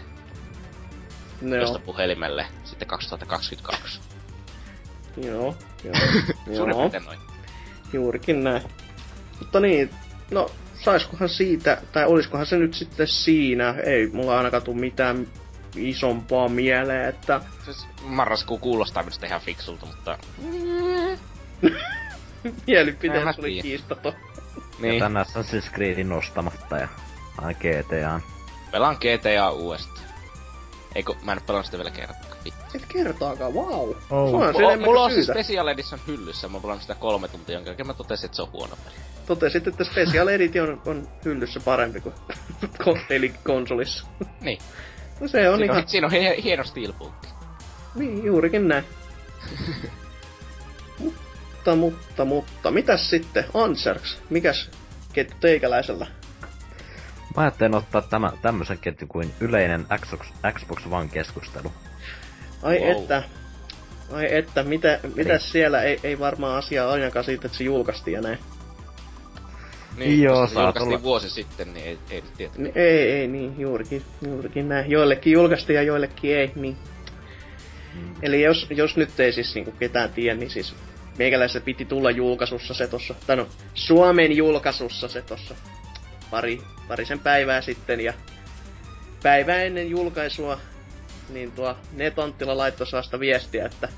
No, 1.41 1.55
josta 1.55 1.79
puhelimelle 1.79 2.47
sitten 2.63 2.87
2022. 2.87 3.99
joo, 5.17 5.55
joo, 5.83 5.95
Suurin 6.55 6.69
joo, 6.69 6.79
piirtein 6.79 7.05
noin. 7.05 7.19
juurikin 7.93 8.43
näin. 8.43 8.61
Mutta 9.39 9.59
niin, 9.59 9.89
no, 10.31 10.51
saiskohan 10.79 11.29
siitä, 11.29 11.81
tai 11.91 12.05
olisikohan 12.05 12.45
se 12.45 12.57
nyt 12.57 12.73
sitten 12.73 13.07
siinä, 13.07 13.75
ei 13.83 14.07
mulla 14.07 14.37
ainakaan 14.37 14.63
tuu 14.63 14.73
mitään 14.73 15.27
isompaa 15.75 16.49
mieleen, 16.49 17.09
että 17.09 17.41
Siis 17.65 17.87
marraskuu 18.03 18.57
kuulostaa 18.57 19.03
minusta 19.03 19.25
ihan 19.25 19.41
fiksulta, 19.41 19.85
mutta... 19.85 20.17
Mielipiteet 22.67 23.23
mä 23.23 23.33
oli 23.37 23.61
kiistaton. 23.61 24.13
Niin. 24.13 24.81
Niin, 24.81 24.93
Ja 24.93 24.99
tän 24.99 25.25
Assassin's 25.25 25.73
Creedin 25.73 26.09
nostamatta 26.09 26.77
ja 26.77 26.87
GTA. 27.41 28.21
pelaan 28.71 28.95
GTA 28.95 29.51
uudestaan. 29.51 30.07
Eikö, 30.95 31.13
mä 31.23 31.33
en 31.33 31.41
pelannut 31.47 31.65
sitä 31.65 31.77
vielä 31.77 31.91
kertaakaan. 31.91 32.26
Et 32.75 32.85
kertaakaan, 32.87 33.53
wow. 33.53 33.89
Oh. 33.89 34.29
Sulla 34.29 34.45
on 34.47 34.53
Mulla, 34.53 34.77
mulla 34.77 35.03
on 35.03 35.11
siis. 35.11 35.27
Special 35.27 35.67
Edition 35.67 35.99
hyllyssä, 36.07 36.47
mä 36.47 36.53
oon 36.53 36.61
pelannut 36.61 36.81
sitä 36.81 36.95
kolme 36.95 37.27
tuntia, 37.27 37.55
jonka 37.55 37.69
jälkeen 37.69 37.87
mä 37.87 37.93
totesin, 37.93 38.25
että 38.25 38.35
se 38.35 38.41
on 38.41 38.51
huono 38.51 38.75
peli. 38.85 38.95
Totesit, 39.25 39.67
että 39.67 39.83
Special 39.83 40.27
Edition 40.27 40.81
on 40.85 41.07
hyllyssä 41.25 41.59
parempi 41.59 42.01
kuin 42.01 42.15
konsolissa. 43.43 44.07
Niin, 44.41 44.59
No 45.19 45.27
se 45.27 45.49
on 45.49 45.57
siinä, 45.57 45.73
ihan, 45.73 45.83
on, 45.83 45.89
siinä 45.89 46.07
on 46.07 46.13
hie- 46.13 46.41
hieno 46.43 46.63
steelbook. 46.63 47.13
niin, 47.95 48.25
juurikin 48.25 48.67
näin. 48.67 48.83
mutta, 50.99 51.75
mutta, 51.75 52.25
mutta, 52.25 52.71
mitäs 52.71 53.09
sitten? 53.09 53.45
Anserks, 53.53 54.17
mikäs 54.29 54.69
ketju 55.13 55.37
teikäläisellä? 55.39 56.07
Mä 57.35 57.43
ajattelin 57.43 57.75
ottaa 57.75 58.01
tämä, 58.01 58.31
tämmösen 58.41 58.77
ketju 58.77 59.07
kuin 59.07 59.33
yleinen 59.39 59.85
Xbox, 60.01 60.27
Xbox 60.53 60.85
One-keskustelu. 60.85 61.71
Ai 62.61 62.79
Wow. 62.79 62.91
että, 63.01 63.23
ai 64.11 64.35
että, 64.35 64.63
mitä, 64.63 64.99
mitäs 65.15 65.51
siellä 65.51 65.81
ei, 65.81 65.99
ei 66.03 66.19
varmaan 66.19 66.57
asiaa 66.57 66.91
ainakaan 66.91 67.25
siitä, 67.25 67.45
että 67.47 67.57
se 67.57 67.63
julkaistiin 67.63 68.15
ja 68.15 68.21
näin. 68.21 68.39
Niin, 69.97 70.23
Joo, 70.23 70.47
se 70.47 70.53
julkaistiin 70.53 70.85
tulla. 70.85 71.03
vuosi 71.03 71.29
sitten, 71.29 71.73
niin 71.73 71.85
ei, 71.85 71.97
ei 72.09 72.21
nyt 72.21 72.33
tietenkään. 72.37 72.73
Ni- 72.75 72.81
Ei, 72.81 73.11
ei, 73.11 73.27
niin, 73.27 73.59
juurikin, 73.59 74.01
juurikin 74.27 74.69
näin. 74.69 74.91
Joillekin 74.91 75.33
julkaistiin 75.33 75.75
ja 75.75 75.81
joillekin 75.83 76.37
ei, 76.37 76.51
niin. 76.55 76.77
Mm. 77.95 78.15
Eli 78.21 78.41
jos, 78.41 78.67
jos 78.69 78.97
nyt 78.97 79.19
ei 79.19 79.31
siis 79.31 79.55
niinku 79.55 79.71
ketään 79.71 80.13
tiedä, 80.13 80.35
niin 80.35 80.49
siis 80.49 80.75
meikäläisessä 81.17 81.61
piti 81.61 81.85
tulla 81.85 82.11
julkaisussa 82.11 82.73
se 82.73 82.87
tossa, 82.87 83.15
tai 83.27 83.35
no, 83.35 83.47
Suomen 83.73 84.37
julkaisussa 84.37 85.07
se 85.07 85.21
tossa 85.21 85.55
pari, 86.31 86.61
parisen 86.87 87.19
päivää 87.19 87.61
sitten, 87.61 87.99
ja 88.01 88.13
päivää 89.23 89.61
ennen 89.63 89.89
julkaisua, 89.89 90.59
niin 91.29 91.51
tuo 91.51 91.77
Netonttila 91.93 92.57
laittoi 92.57 92.87
sellaista 92.87 93.19
viestiä, 93.19 93.65
että 93.65 93.89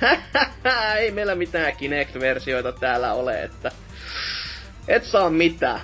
ei 0.98 1.10
meillä 1.10 1.34
mitään 1.34 1.76
Kinect-versioita 1.76 2.72
täällä 2.72 3.12
ole, 3.12 3.42
että 3.42 3.72
et 4.88 5.04
saa 5.04 5.30
mitään. 5.30 5.80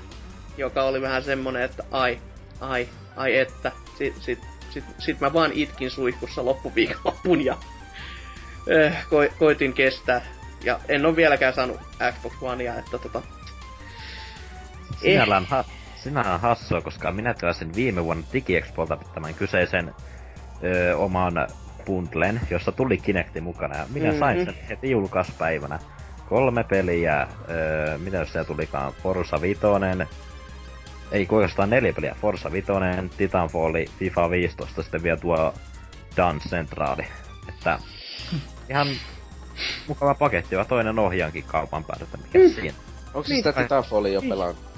Joka 0.57 0.83
oli 0.83 1.01
vähän 1.01 1.23
semmonen, 1.23 1.63
että 1.63 1.85
ai, 1.91 2.19
ai, 2.61 2.89
ai 3.17 3.39
että. 3.39 3.73
Sit, 3.99 4.23
sit, 4.23 4.39
sit, 4.71 4.85
sit 4.99 5.21
mä 5.21 5.33
vaan 5.33 5.53
itkin 5.55 5.91
suihkussa 5.91 6.45
loppuviikonloppun 6.45 7.45
ja 7.45 7.57
äh, 8.87 9.07
ko, 9.11 9.17
koitin 9.39 9.73
kestää. 9.73 10.21
Ja 10.65 10.81
en 10.89 11.07
ole 11.07 11.17
vieläkään 11.17 11.55
saanut 11.55 11.81
Xbox 12.13 12.33
Onea, 12.43 12.75
että 12.79 12.99
tota... 12.99 13.23
Sinällään, 15.01 15.45
ha, 15.45 15.65
sinällään 15.97 16.41
hassua, 16.41 16.81
koska 16.81 17.13
minä 17.13 17.35
tilasin 17.35 17.75
viime 17.75 18.05
vuonna 18.05 18.27
DigiExpolta 18.33 18.99
tämän 19.15 19.35
kyseisen 19.35 19.95
ö, 20.65 20.97
oman 20.97 21.33
bundlen, 21.87 22.41
jossa 22.51 22.73
tuli 22.73 22.99
Kinecti 22.99 23.41
mukana. 23.41 23.77
Ja 23.77 23.87
minä 23.93 24.07
mm-hmm. 24.07 24.19
sain 24.19 24.45
sen 24.45 24.55
heti 24.69 24.91
julkaispäivänä. 24.91 25.79
Kolme 26.29 26.65
peliä, 26.65 27.27
öö, 27.51 27.99
mitä 27.99 28.17
jos 28.17 28.33
siellä 28.33 28.47
tulikaan, 28.47 28.93
Forza 29.03 29.41
Vitoinen, 29.43 30.07
ei 31.13 31.27
oikeastaan 31.31 31.71
neljä 31.71 31.93
peliä, 31.93 32.17
Forza 32.21 32.53
Vitoinen, 32.53 33.11
Titanfall, 33.17 33.75
FIFA 33.99 34.31
15, 34.31 34.83
sitten 34.83 35.03
vielä 35.03 35.17
tuo 35.17 35.55
Dance 36.17 36.49
Centrali. 36.49 37.07
Että 37.49 37.79
ihan 38.71 38.87
mukava 39.89 40.15
paketti, 40.15 40.55
ja 40.55 40.65
toinen 40.65 40.99
ohjaankin 40.99 41.45
kaupan 41.45 41.85
päälle, 41.85 42.05
että 42.05 42.19
mikä 42.19 42.39
Mm. 42.39 42.55
siinä. 42.55 42.75
Onko 43.07 43.21
Niin. 43.21 43.29
niin. 43.29 43.37
sitä 43.45 43.63
Titanfallia 43.63 44.13
jo 44.13 44.23
pelannut? 44.23 44.72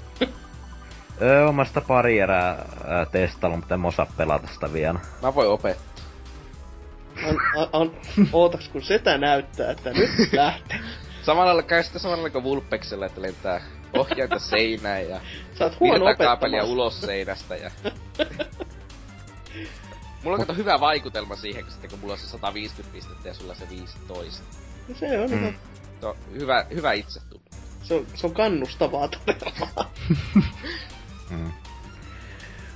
Öö, 1.23 1.45
oon 1.47 1.55
mä 1.55 1.65
sitä 1.65 1.81
pari 1.81 2.19
erää 2.19 2.65
ää, 2.87 3.07
testaillut, 3.07 3.61
mutta 3.61 3.75
en 3.75 3.81
mä 3.81 3.89
osaa 3.89 4.07
pelata 4.17 4.47
sitä 4.55 4.73
vielä. 4.73 4.99
Mä 5.23 5.35
voin 5.35 5.49
opettaa. 5.49 5.95
On, 7.27 7.37
on, 7.57 7.69
on, 7.73 7.93
ootaks 8.33 8.69
kun 8.69 8.83
setä 8.83 9.19
näyttää, 9.19 9.71
että 9.71 9.91
nyt 9.91 10.11
lähtee. 10.33 10.79
Samalla 11.23 11.47
lailla 11.47 11.63
käy 11.63 11.83
sitten 11.83 12.01
samalla 12.01 12.17
lailla 12.23 12.31
kuin 12.33 12.45
Vulpexilla, 12.45 13.07
että 13.07 13.23
lentää 13.23 13.61
ohjainta 13.93 14.39
seinään 14.39 15.09
ja 15.09 15.21
Sä 15.59 15.65
oot 15.65 15.81
huono 15.81 16.05
opettamaan. 16.05 16.65
ulos 16.65 17.01
seinästä 17.01 17.57
ja... 17.57 17.71
Mulla 20.23 20.35
on 20.37 20.41
kato 20.41 20.55
hyvä 20.55 20.81
vaikutelma 20.81 21.37
siihen, 21.37 21.63
kun 21.65 21.73
sitten 21.73 21.91
kun 21.91 21.99
mulla 21.99 22.13
on 22.13 22.19
se 22.19 22.27
150 22.29 22.93
pistettä 22.95 23.29
ja 23.29 23.35
sulla 23.35 23.55
se 23.55 23.69
15. 23.71 24.43
Se 24.95 25.21
on 25.21 25.29
ihan, 25.33 25.41
Mm. 25.45 25.55
To, 26.01 26.17
hyvä, 26.33 26.65
hyvä 26.75 26.93
itsetunto. 26.93 27.51
se 27.83 27.95
on, 27.95 28.07
se 28.15 28.27
on 28.27 28.35
kannustavaa 28.35 29.09
todella. 29.09 29.91
Mm. 31.35 31.53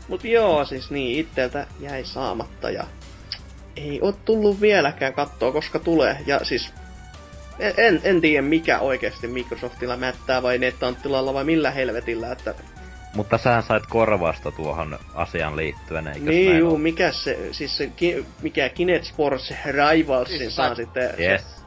Mut 0.08 0.24
joo, 0.24 0.64
siis 0.64 0.90
niin, 0.90 1.18
itseltä 1.18 1.66
jäi 1.80 2.04
saamatta 2.04 2.70
ja 2.70 2.84
ei 3.76 4.00
oo 4.02 4.12
tullut 4.12 4.60
vieläkään 4.60 5.14
kattoa, 5.14 5.52
koska 5.52 5.78
tulee. 5.78 6.18
Ja 6.26 6.44
siis 6.44 6.72
en, 7.58 7.74
en, 7.76 8.00
en 8.04 8.20
tiedä 8.20 8.42
mikä 8.42 8.78
oikeasti 8.78 9.26
Microsoftilla 9.26 9.96
mättää 9.96 10.42
vai 10.42 10.58
Netanttilalla 10.58 11.34
vai 11.34 11.44
millä 11.44 11.70
helvetillä, 11.70 12.32
että 12.32 12.54
Mutta 13.14 13.38
sähän 13.38 13.62
sait 13.62 13.86
korvasta 13.86 14.52
tuohon 14.52 14.98
asian 15.14 15.56
liittyen, 15.56 16.08
eikö 16.08 16.20
Niin 16.20 16.58
juu, 16.58 16.78
mikä 16.78 17.12
se, 17.12 17.48
siis 17.52 17.76
se, 17.76 17.86
ki, 17.86 18.26
mikä 18.42 18.68
Kinect 18.68 19.04
Sports 19.04 19.54
Rivalsin 19.64 20.38
Siis 20.38 20.56
saa 20.56 20.68
sä- 20.68 20.74
sitten... 20.74 21.10
Yes. 21.18 21.58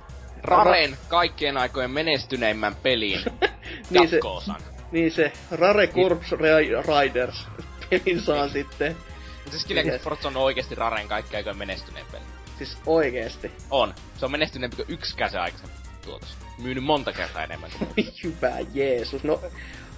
Raren 0.44 0.98
kaikkien 1.08 1.58
aikojen 1.58 1.92
menestyneimmän 1.92 2.76
pelin 2.76 3.20
Niin 3.90 4.10
se- 4.10 4.16
jatko-osan. 4.16 4.62
Niin 4.92 5.12
se 5.12 5.32
Rare 5.52 5.88
Corps 5.88 6.32
Ri- 6.32 7.02
Riders 7.02 7.48
pelin 7.90 8.22
saa 8.22 8.50
sitten. 8.50 8.96
Mutta 9.36 9.52
siis 9.52 9.66
Kinect 9.66 10.02
Sports 10.02 10.26
on 10.26 10.38
oikeesti 10.38 10.76
Raren 10.76 11.08
kaikkien 11.08 11.38
aikojen 11.38 11.58
menestynein 11.58 12.06
peli. 12.12 12.24
Siis 12.58 12.78
oikeesti. 12.86 13.52
On. 13.70 13.94
Se 14.18 14.26
on 14.26 14.32
menestyneempi 14.32 14.76
kuin 14.76 14.86
yksikään 14.90 15.32
se 15.32 15.38
aikaisempi 15.40 15.76
tuotos. 16.06 16.38
Myynyt 16.64 16.84
monta 16.84 17.14
kertaa 17.14 17.44
enemmän 17.44 17.70
kuin. 17.80 17.90
Hyvä 18.24 18.52
Jeesus. 18.74 19.24
No, 19.24 19.42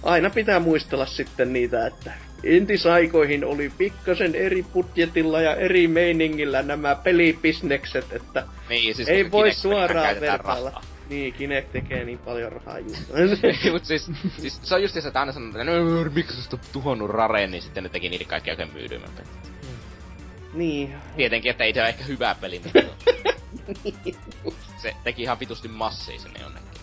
aina 0.02 0.30
pitää 0.30 0.60
muistella 0.60 1.06
sitten 1.06 1.52
niitä, 1.52 1.86
että 1.86 2.12
entisaikoihin 2.44 3.44
oli 3.44 3.72
pikkasen 3.78 4.34
eri 4.34 4.62
budjetilla 4.62 5.40
ja 5.40 5.54
eri 5.56 5.88
meiningillä 5.88 6.62
nämä 6.62 6.94
pelibisnekset, 6.94 8.12
että 8.12 8.46
Niin, 8.68 8.94
siis 8.94 9.08
ei 9.08 9.30
voi 9.30 9.52
suoraan 9.52 10.20
vertailla. 10.20 10.70
rahaa. 10.70 10.82
Niin, 11.08 11.34
Kinect 11.34 11.72
tekee 11.72 12.04
niin 12.04 12.18
paljon 12.18 12.52
rahaa 12.52 12.78
just. 12.78 13.02
Mut 13.72 13.84
siis, 13.84 14.10
siis, 14.38 14.60
se 14.62 14.74
on 14.74 14.82
just 14.82 14.94
se, 14.94 15.06
että 15.06 15.20
aina 15.20 15.32
sanotaan, 15.32 15.68
että 15.68 16.14
miksi 16.14 16.42
sä 16.42 16.56
tuhonnut 16.72 17.10
Raren, 17.10 17.50
niin 17.50 17.62
sitten 17.62 17.82
ne 17.82 17.88
teki 17.88 18.08
niitä 18.08 18.24
kaikki 18.24 18.50
oikein 18.50 18.72
myydyimmän 18.72 19.10
pelin. 19.10 19.30
niin. 20.54 20.94
Tietenkin, 21.16 21.50
että 21.50 21.64
ei 21.64 21.74
se 21.74 21.80
ole 21.80 21.88
ehkä 21.88 22.04
hyvä 22.04 22.36
peli, 22.40 22.60
mutta 22.64 22.80
se 24.82 24.94
teki 25.04 25.22
ihan 25.22 25.40
vitusti 25.40 25.68
massia 25.68 26.20
sinne 26.20 26.40
jonnekin. 26.40 26.80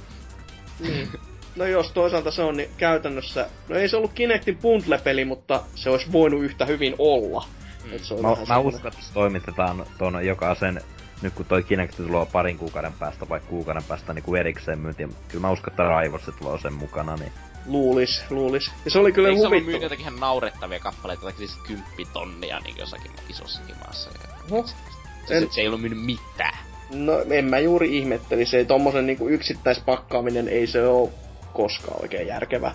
niin. 0.80 1.10
No 1.56 1.66
jos 1.66 1.92
toisaalta 1.92 2.32
se 2.32 2.42
on, 2.42 2.58
niin 2.58 2.70
käytännössä... 2.78 3.50
No 3.70 3.76
ei 3.76 3.90
se 3.90 3.98
ollut 3.98 4.14
Kinectin 4.14 4.58
bundle-peli, 4.58 5.26
mutta 5.26 5.64
se 5.76 5.90
olisi 5.90 6.12
voinut 6.12 6.44
yhtä 6.44 6.66
hyvin 6.66 6.96
olla. 6.98 7.48
Mm. 7.86 7.94
Et 7.94 8.04
se 8.04 8.14
on 8.14 8.22
Mä, 8.22 8.36
mä 8.48 8.58
uskon, 8.58 8.92
että 8.92 9.06
se 9.06 9.14
toimitetaan 9.14 9.86
ton 9.98 10.26
jokaisen, 10.26 10.82
nyt 11.22 11.34
kun 11.34 11.46
toi 11.46 11.64
Kinect 11.64 11.96
tulee 11.98 12.26
parin 12.32 12.58
kuukauden 12.58 12.94
päästä 12.94 13.30
vai 13.30 13.40
kuukauden 13.40 13.84
päästä 13.84 14.14
niin 14.14 14.24
kuin 14.24 14.40
erikseen 14.40 14.80
myynti. 14.80 15.08
Kyllä 15.28 15.42
mä 15.42 15.52
uskon, 15.52 15.74
että 15.74 15.84
Raivos 15.84 16.26
se 16.26 16.32
tulee 16.32 16.60
sen 16.60 16.74
mukana, 16.74 17.16
niin 17.16 17.32
Luulis, 17.66 18.24
luulis. 18.30 18.72
Ja 18.86 18.92
se 18.92 19.00
oli 19.00 19.12
kyllä 19.12 19.30
Eikö 19.30 19.42
se 19.42 19.48
ollut 19.48 19.52
myynyt 19.52 19.66
huvittava. 19.66 19.86
jotakin 19.86 20.02
ihan 20.08 20.20
naurettavia 20.20 20.80
kappaleita, 20.80 21.22
tai 21.24 21.34
siis 21.38 21.56
kymppitonnia 21.68 22.60
niin 22.60 22.78
jossakin 22.78 23.12
isossakin 23.30 23.76
maassa. 23.78 24.10
Ja... 24.10 24.36
Oho. 24.52 24.68
Siis, 24.68 25.44
En- 25.44 25.52
se 25.52 25.62
ei 25.62 25.68
ollut 25.68 25.82
myynyt 25.82 26.06
mitään. 26.06 26.58
No 26.90 27.14
en 27.30 27.46
mä 27.46 27.60
juuri 27.60 27.98
ihmetteli. 27.98 28.46
Se 28.46 28.66
tommosen 28.66 29.06
niinku 29.06 29.28
yksittäispakkaaminen 29.28 30.48
ei 30.48 30.68
se 30.68 30.88
oo 30.88 31.12
koskaan 31.54 32.02
oikein 32.02 32.28
järkevä. 32.28 32.72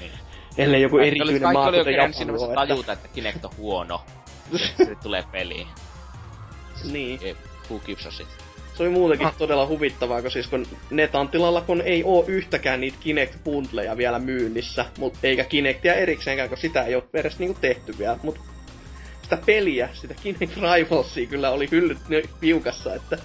Niin. 0.00 0.12
Ellei 0.58 0.82
joku 0.82 0.96
Kaikki 0.96 1.08
erityinen 1.08 1.34
oli, 1.34 1.40
kaikki 1.40 1.58
maa, 1.58 1.68
oli 1.68 1.78
kuten 1.78 1.94
oikein 1.94 2.14
siinä 2.14 2.32
että... 2.32 2.54
tajuta, 2.54 2.92
että 2.92 3.08
Kinect 3.08 3.44
on 3.44 3.50
huono. 3.56 4.02
Se 4.76 4.94
tulee 5.02 5.24
peliin. 5.32 5.66
Niin. 6.92 7.20
Eh, 7.22 7.36
Who 7.70 7.78
gives 7.86 8.06
a 8.06 8.10
shit? 8.10 8.28
Se 8.74 8.82
oli 8.82 8.90
muutenkin 8.90 9.28
todella 9.38 9.66
huvittavaa, 9.66 10.22
kun 10.22 10.30
siis 10.30 10.46
kun 10.46 10.66
Netantilalla 10.90 11.60
kun 11.60 11.80
ei 11.80 12.02
oo 12.04 12.24
yhtäkään 12.28 12.80
niitä 12.80 12.96
Kinect-bundleja 13.00 13.96
vielä 13.96 14.18
myynnissä, 14.18 14.84
mut 14.98 15.14
eikä 15.22 15.44
Kinectia 15.44 15.94
erikseenkään, 15.94 16.48
kun 16.48 16.58
sitä 16.58 16.82
ei 16.82 16.94
oo 16.94 17.02
edes 17.14 17.38
niinku 17.38 17.58
tehty 17.60 17.98
vielä, 17.98 18.18
mut 18.22 18.40
sitä 19.22 19.38
peliä, 19.46 19.88
sitä 19.92 20.14
Kinect 20.14 20.52
Rivalsia 20.56 21.26
kyllä 21.26 21.50
oli 21.50 21.68
hyllyt 21.70 21.98
piukassa, 22.40 22.94
että 22.94 23.18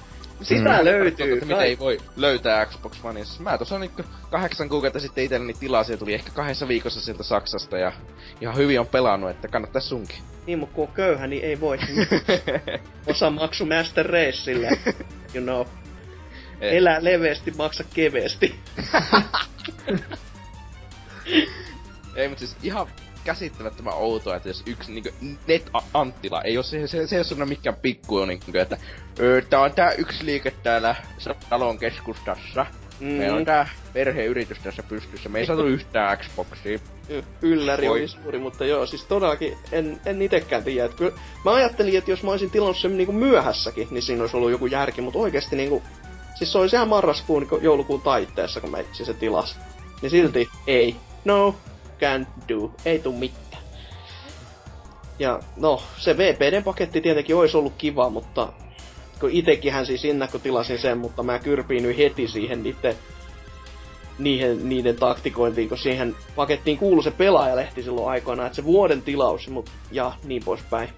sitä 0.46 0.78
Mm. 0.80 0.86
löytyy. 0.86 1.34
Että 1.34 1.46
mitä 1.46 1.64
ei 1.64 1.80
voi 1.80 1.98
löytää 2.16 2.66
Xbox 2.66 2.98
Oneissa. 3.04 3.44
Mä 3.44 3.58
tuossa 3.58 3.80
niinku 3.80 4.04
kahdeksan 4.32 4.70
kuukautta 4.70 5.00
sitten 5.00 5.24
itselleni 5.24 5.54
tilasin 5.54 5.94
ja 5.94 5.98
tuli 5.98 6.14
ehkä 6.14 6.32
kahdessa 6.32 6.68
viikossa 6.68 7.02
sieltä 7.02 7.24
Saksasta 7.24 7.78
ja 7.78 7.92
ihan 8.42 8.56
hyvin 8.56 8.80
on 8.80 8.88
pelannut, 8.88 9.30
että 9.30 9.48
kannattaa 9.48 9.82
sunkin. 9.82 10.18
Niin, 10.48 10.60
mutta 10.60 10.76
kun 10.76 10.88
on 10.88 10.94
köyhä, 10.94 11.28
niin 11.28 11.44
ei 11.44 11.60
voi. 11.60 11.78
Osa 13.08 13.30
maksu 13.30 13.66
Master 13.66 14.06
Racelle, 14.06 14.70
you 15.36 15.44
know. 15.44 15.66
Ei. 16.62 16.78
Elää 16.78 17.04
leveästi, 17.04 17.52
maksa 17.58 17.84
keveesti. 17.94 18.56
Ei, 22.16 22.28
mutta 22.28 22.40
siis 22.40 22.58
ihan 22.64 22.88
käsittämättömän 23.24 23.94
outoa, 23.94 24.36
että 24.36 24.50
jos 24.50 24.64
yksi 24.66 24.92
niinku 24.92 25.10
Net 25.48 25.70
Anttila, 25.94 26.42
ei 26.42 26.58
ole 26.58 26.64
se, 26.64 26.88
se, 26.88 27.08
se 27.08 27.16
ei 27.16 27.24
ole 27.38 27.46
mikään 27.46 27.76
pikku, 27.76 28.26
niinku, 28.26 28.58
että 28.58 28.78
tää 29.50 29.62
on 29.62 29.72
tää 29.72 29.92
yksi 29.92 30.26
liike 30.26 30.52
täällä 30.64 30.96
talon 31.50 31.80
keskustassa. 31.80 32.66
Mm. 33.00 33.08
Meillä 33.08 33.38
on 33.38 33.46
tää 33.46 33.70
perheyritys 33.94 34.60
tässä 34.60 34.84
pystyssä. 34.84 35.30
Me 35.30 35.40
ei 35.40 35.46
saatu 35.46 35.66
yhtään 35.76 36.18
Xboxia. 36.18 36.80
Y- 37.10 37.24
Ylläri 37.42 37.90
Voi. 37.90 38.00
oli 38.00 38.08
suuri, 38.08 38.40
mutta 38.40 38.66
joo, 38.66 38.86
siis 38.86 39.06
todellakin 39.06 39.58
en, 39.72 40.02
en 40.06 40.22
itekään 40.22 40.64
tiedä. 40.64 40.86
Että 40.86 40.98
kyllä, 40.98 41.14
mä 41.46 41.54
ajattelin, 41.54 41.98
että 41.98 42.12
jos 42.12 42.24
mä 42.24 42.32
olisin 42.32 42.50
tilannut 42.52 42.78
sen 42.78 42.98
niinku 42.98 43.14
myöhässäkin, 43.14 43.88
niin 43.92 44.02
siinä 44.02 44.22
olisi 44.22 44.38
ollut 44.38 44.52
joku 44.52 44.66
järki, 44.66 45.02
mutta 45.02 45.20
oikeasti 45.20 45.56
niinku, 45.56 45.84
siis 46.36 46.52
se 46.52 46.58
olisi 46.58 46.76
ihan 46.76 46.88
marraskuun, 46.88 47.42
niinku 47.42 47.60
joulukuun 47.62 48.02
taitteessa, 48.02 48.62
kun 48.62 48.72
mä 48.72 48.80
itse 48.80 49.06
se 49.06 49.14
tilas. 49.14 49.60
Niin 50.02 50.10
silti 50.10 50.50
ei. 50.68 50.96
No, 51.26 51.56
can't 52.04 52.50
do. 52.50 52.72
Ei 52.86 53.00
tuu 53.00 53.14
mitään. 53.14 53.64
Ja 55.20 55.40
no, 55.58 55.82
se 55.98 56.18
VPD-paketti 56.18 57.02
tietenkin 57.02 57.36
olisi 57.36 57.58
ollut 57.58 57.74
kiva, 57.78 58.10
mutta 58.10 58.54
kun 59.20 59.30
itekinhän 59.32 59.86
siis 59.86 60.02
tilasin 60.44 60.80
sen, 60.80 60.98
mutta 60.98 61.24
mä 61.24 61.40
kyrpiin 61.40 61.98
heti 61.98 62.28
siihen 62.28 62.64
niiden 62.64 62.96
niiden, 64.20 64.70
niiden 64.70 64.96
taktikointiin, 64.96 65.70
kun 65.70 65.78
siihen 65.78 66.16
pakettiin 66.36 66.78
kuului 66.78 67.04
se 67.04 67.12
pelaajalehti 67.12 67.84
silloin 67.84 68.10
aikoinaan, 68.10 68.48
että 68.48 68.56
se 68.56 68.64
vuoden 68.64 69.02
tilaus 69.02 69.50
mut, 69.50 69.70
ja 69.92 70.14
niin 70.24 70.44
poispäin. 70.46 70.90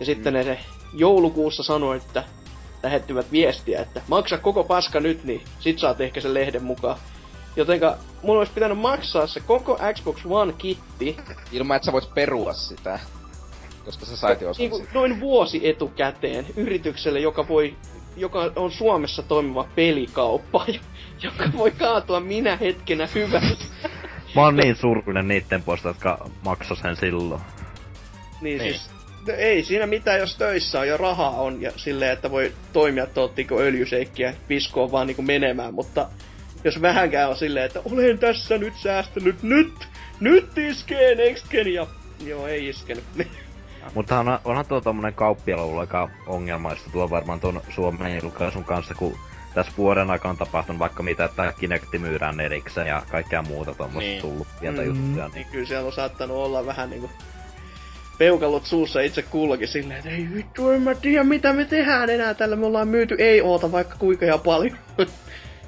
Ja 0.00 0.06
sitten 0.06 0.32
mm. 0.32 0.36
ne 0.36 0.44
se 0.44 0.58
joulukuussa 0.92 1.62
sanoi, 1.62 1.96
että 1.96 2.24
lähettivät 2.82 3.32
viestiä, 3.32 3.80
että 3.80 4.02
maksa 4.08 4.38
koko 4.38 4.64
paska 4.64 5.00
nyt, 5.00 5.24
niin 5.24 5.42
sit 5.60 5.78
saat 5.78 6.00
ehkä 6.00 6.20
sen 6.20 6.34
lehden 6.34 6.64
mukaan. 6.64 6.98
Jotenka 7.56 7.96
mun 8.22 8.38
olisi 8.38 8.52
pitänyt 8.52 8.78
maksaa 8.78 9.26
se 9.26 9.40
koko 9.40 9.78
Xbox 9.94 10.26
One-kitti 10.26 11.16
Ilman, 11.52 11.76
että 11.76 11.86
sä 11.86 11.92
voit 11.92 12.14
perua 12.14 12.52
sitä. 12.52 12.98
Koska 13.84 14.06
sä 14.06 14.16
sait 14.16 14.40
jo 14.40 14.50
osan 14.50 14.60
niin 14.60 14.76
siitä. 14.76 14.94
noin 14.94 15.20
vuosi 15.20 15.68
etukäteen 15.68 16.46
yritykselle, 16.56 17.20
joka 17.20 17.48
voi 17.48 17.76
joka 18.16 18.52
on 18.56 18.70
Suomessa 18.70 19.22
toimiva 19.22 19.68
pelikauppa, 19.74 20.66
joka 21.22 21.44
voi 21.56 21.70
kaatua 21.70 22.20
minä 22.20 22.56
hetkenä 22.56 23.08
hyvänsä. 23.14 23.64
mä 24.34 24.42
oon 24.42 24.56
niin 24.56 24.76
surullinen 24.76 25.28
niitten 25.28 25.62
puolesta, 25.62 25.88
jotka 25.88 26.30
maksoi 26.44 26.76
sen 26.76 26.96
silloin. 26.96 27.40
Niin, 28.40 28.58
Niin. 28.58 28.72
siis, 28.72 28.90
no 29.26 29.34
ei 29.36 29.64
siinä 29.64 29.86
mitään, 29.86 30.18
jos 30.20 30.36
töissä 30.36 30.80
on 30.80 30.88
ja 30.88 30.96
rahaa 30.96 31.30
on 31.30 31.62
ja 31.62 31.72
silleen, 31.76 32.12
että 32.12 32.30
voi 32.30 32.52
toimia 32.72 33.06
tottiko 33.06 33.60
öljyseikkiä 33.60 34.34
piskoon 34.48 34.92
vaan 34.92 35.06
niinku 35.06 35.22
menemään, 35.22 35.74
mutta 35.74 36.08
jos 36.64 36.82
vähänkään 36.82 37.30
on 37.30 37.36
silleen, 37.36 37.66
että 37.66 37.80
olen 37.92 38.18
tässä 38.18 38.58
nyt 38.58 38.74
säästänyt, 38.76 39.42
nyt, 39.42 39.88
nyt 40.20 40.58
iskee 40.58 41.14
Nextgen 41.14 41.74
ja 41.74 41.86
joo, 42.26 42.46
ei 42.46 42.68
iskenyt. 42.68 43.04
Mutta 43.94 44.18
on, 44.18 44.38
onhan 44.44 44.66
tuo 44.66 44.80
tommonen 44.80 45.14
aika 45.80 46.08
ongelmaista 46.26 46.90
tuo 46.90 47.10
varmaan 47.10 47.40
tuon 47.40 47.62
Suomen 47.74 48.18
julkaisun 48.22 48.64
kanssa, 48.64 48.94
kun 48.94 49.18
tässä 49.54 49.72
vuoden 49.78 50.10
aikana 50.10 50.30
on 50.30 50.36
tapahtunut 50.36 50.78
vaikka 50.78 51.02
mitä, 51.02 51.24
että 51.24 51.52
Kinecti 51.60 51.98
myydään 51.98 52.40
erikseen 52.40 52.86
ja 52.86 53.02
kaikkea 53.10 53.42
muuta 53.42 53.74
tuommoista 53.74 54.10
Niin. 54.10 54.22
tullut 54.22 54.46
pientä 54.60 54.82
Mm. 54.82 54.86
juttuja. 54.88 55.24
Niin 55.28 55.34
niin 55.34 55.46
kyllä 55.52 55.66
siellä 55.66 55.86
on 55.86 55.92
saattanut 55.92 56.36
olla 56.36 56.66
vähän 56.66 56.90
niinku 56.90 57.10
peukallot 58.18 58.66
suussa 58.66 59.00
itse 59.00 59.22
kullakin 59.22 59.68
silleen, 59.68 59.98
että 59.98 60.10
ei 60.10 60.28
vittu, 60.34 60.70
en 60.70 60.82
mä 60.82 60.94
tiedä 60.94 61.24
mitä 61.24 61.52
me 61.52 61.64
tehdään 61.64 62.10
enää 62.10 62.34
tällä, 62.34 62.56
me 62.56 62.66
ollaan 62.66 62.88
myyty 62.88 63.14
ei 63.18 63.40
oota 63.40 63.72
vaikka 63.72 63.96
kuinka 63.98 64.24
ja 64.24 64.38
paljon. 64.38 64.78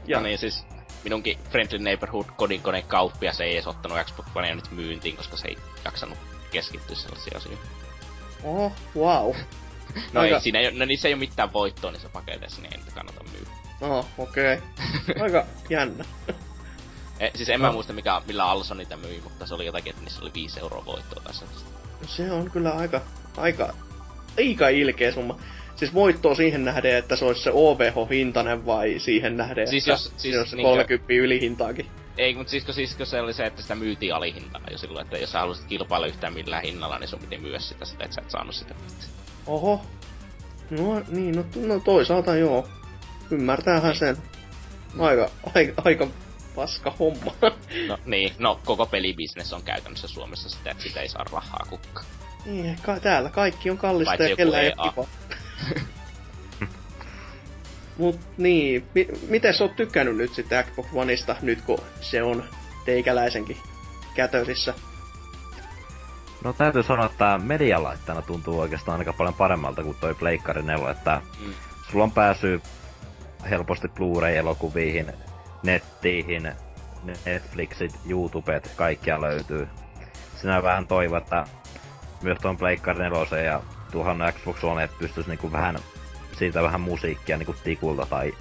Ja 0.09 0.21
niin 0.21 0.39
siis 0.39 0.65
minunkin 1.05 1.39
Friendly 1.51 1.79
Neighborhood 1.79 2.27
kodinkoneen 2.37 2.85
kauppias 2.85 3.41
ei 3.41 3.53
edes 3.53 3.67
ottanut 3.67 3.99
Xbox 4.05 4.27
Onea 4.35 4.55
nyt 4.55 4.71
myyntiin, 4.71 5.17
koska 5.17 5.37
se 5.37 5.49
ei 5.49 5.59
jaksanut 5.85 6.19
keskittyä 6.51 6.97
sellaisiin 6.97 7.37
asioihin. 7.37 7.65
Oh, 8.45 8.73
wow. 8.97 9.35
No 10.13 10.21
Aika- 10.21 10.35
ei, 10.35 10.41
siinä 10.41 10.59
ei, 10.59 10.71
no 10.71 10.85
niissä 10.85 11.09
ei 11.09 11.15
ole 11.15 11.19
mitään 11.19 11.53
voittoa 11.53 11.91
niissä 11.91 12.09
paketeissa, 12.09 12.63
niin 12.63 12.73
ei 12.73 12.79
niitä 12.79 12.93
kannata 12.95 13.25
myydä. 13.33 13.51
Oh, 13.81 14.07
okei. 14.19 14.55
Okay. 14.55 15.23
Aika 15.25 15.47
jännä. 15.71 16.05
E, 17.21 17.31
siis 17.35 17.49
en 17.49 17.61
mä 17.61 17.73
muista 17.73 17.93
mikä, 17.93 18.23
millä 18.27 18.45
Also 18.51 18.75
niitä 18.75 18.97
myi, 18.97 19.21
mutta 19.25 19.47
se 19.47 19.55
oli 19.55 19.67
jotakin, 19.67 19.91
että 19.91 20.03
niissä 20.03 20.23
oli 20.23 20.31
5 20.35 20.61
euroa 20.61 20.85
voittoa 20.85 21.23
tai 21.25 21.35
sellaista. 21.35 21.71
Se 22.07 22.33
on 22.33 22.51
kyllä 22.51 22.71
aika, 22.71 23.01
aika, 23.37 23.75
aika 24.39 24.69
ilkeä 24.69 25.13
summa. 25.13 25.39
Siis 25.77 25.95
voittoa 25.95 26.35
siihen 26.35 26.65
nähden, 26.65 26.97
että 26.97 27.17
se 27.17 27.25
olisi 27.25 27.43
se 27.43 27.51
OVH-hintainen 27.55 28.67
vai 28.67 28.95
siihen 28.99 29.37
nähden, 29.37 29.69
Siis 29.69 29.85
että 29.85 29.91
jos- 29.93 30.13
siis 30.17 30.51
se 30.51 30.57
niinkö- 30.57 30.71
30 30.71 31.13
ylihintaakin. 31.15 31.87
Ei, 32.19 32.35
mutta 32.35 32.51
siis, 32.51 32.65
siis 32.71 32.95
kun 32.95 33.07
se 33.07 33.21
oli 33.21 33.33
se, 33.35 33.47
että 33.47 33.63
sitä 33.63 33.75
myytiin 33.75 34.15
alihintana 34.15 34.65
jo 34.71 34.79
silloin, 34.79 35.05
että 35.05 35.19
jos 35.19 35.33
sä 35.33 35.39
halusit 35.41 35.65
kilpailla 35.67 36.07
yhtään 36.07 36.33
millään 36.35 36.63
hinnalla, 36.63 36.99
niin 36.99 37.09
sun 37.09 37.21
piti 37.21 37.39
myydä 37.39 37.59
sitä, 37.59 37.85
sitä 37.85 38.05
että 38.05 38.15
sä 38.15 38.21
et 38.21 38.31
saanut 38.31 38.55
sitä. 38.55 38.75
Oho. 39.47 39.81
No 40.71 41.03
niin, 41.09 41.37
no, 41.37 41.45
no 41.67 41.81
toisaalta 41.81 42.37
joo. 42.37 42.69
Ymmärtäähän 43.31 43.97
sen. 43.97 44.17
Aika, 44.99 45.31
aika, 45.55 45.83
aika 45.85 46.07
paska 46.55 46.91
homma. 46.99 47.33
No 47.89 47.99
niin, 48.05 48.33
no 48.39 48.61
koko 48.65 48.87
pelibisnes 48.87 49.53
on 49.53 49.63
käytännössä 49.63 50.09
Suomessa 50.09 50.49
sitä, 50.49 50.71
että 50.71 50.83
sitä 50.83 51.01
ei 51.01 51.09
saa 51.09 51.25
rahaa 51.33 51.67
kukka. 51.71 52.03
Niin, 52.47 52.79
ka- 52.83 53.01
täällä 53.01 53.31
kaikki 53.31 53.71
on 53.71 53.79
kallista 53.79 54.11
Paitsi 54.11 54.31
ja 54.31 54.37
kellä 54.37 54.61
ei 54.61 54.73
ole 54.79 54.91
kiva. 54.91 55.07
Mut 57.99 58.21
niin, 58.37 58.87
mi- 58.95 59.09
miten 59.29 59.55
sä 59.55 59.65
oot 59.65 59.77
tykännyt 59.77 60.17
nyt 60.17 60.35
sitten 60.35 60.65
Xbox 60.65 60.87
Oneista, 60.93 61.37
nyt 61.43 61.63
kun 61.63 61.79
se 62.01 62.23
on 62.23 62.45
teikäläisenkin 62.85 63.57
kätösissä? 64.15 64.75
No 66.45 66.53
täytyy 66.53 66.83
sanoa, 66.83 67.07
että 67.07 67.39
medialaitteena 67.43 68.23
tuntuu 68.23 68.61
oikeastaan 68.61 68.99
aika 68.99 69.13
paljon 69.13 69.35
paremmalta 69.35 69.83
kuin 69.83 69.97
toi 70.01 70.15
Pleikkari 70.15 70.63
4, 70.63 70.91
että 70.91 71.21
Mm. 71.47 71.53
sulla 71.91 72.05
on 72.05 72.13
pääsy 72.13 72.61
helposti 73.51 73.89
Blu-ray-elokuviin, 73.89 75.13
nettiin, 75.63 76.53
Netflixit, 77.27 77.93
YouTubet, 78.09 78.71
kaikkia 78.77 79.21
löytyy. 79.21 79.69
Sinä 80.41 80.63
vähän 80.63 80.87
toivon, 80.87 81.19
että 81.23 81.45
myös 82.23 82.39
tuon 82.43 82.57
Pleikkari 82.57 82.99
4 82.99 83.43
ja 83.45 83.61
tuohon 83.97 84.19
Xbox 84.33 84.65
One 84.65 84.85
että 84.85 84.97
pystyisi 84.99 85.31
niinku 85.31 85.53
vähän 85.53 85.79
siitä 86.39 86.63
vähän 86.63 86.81
musiikkia 86.81 87.37
niinku 87.37 87.55
tikulta 87.65 88.07
tai 88.07 88.33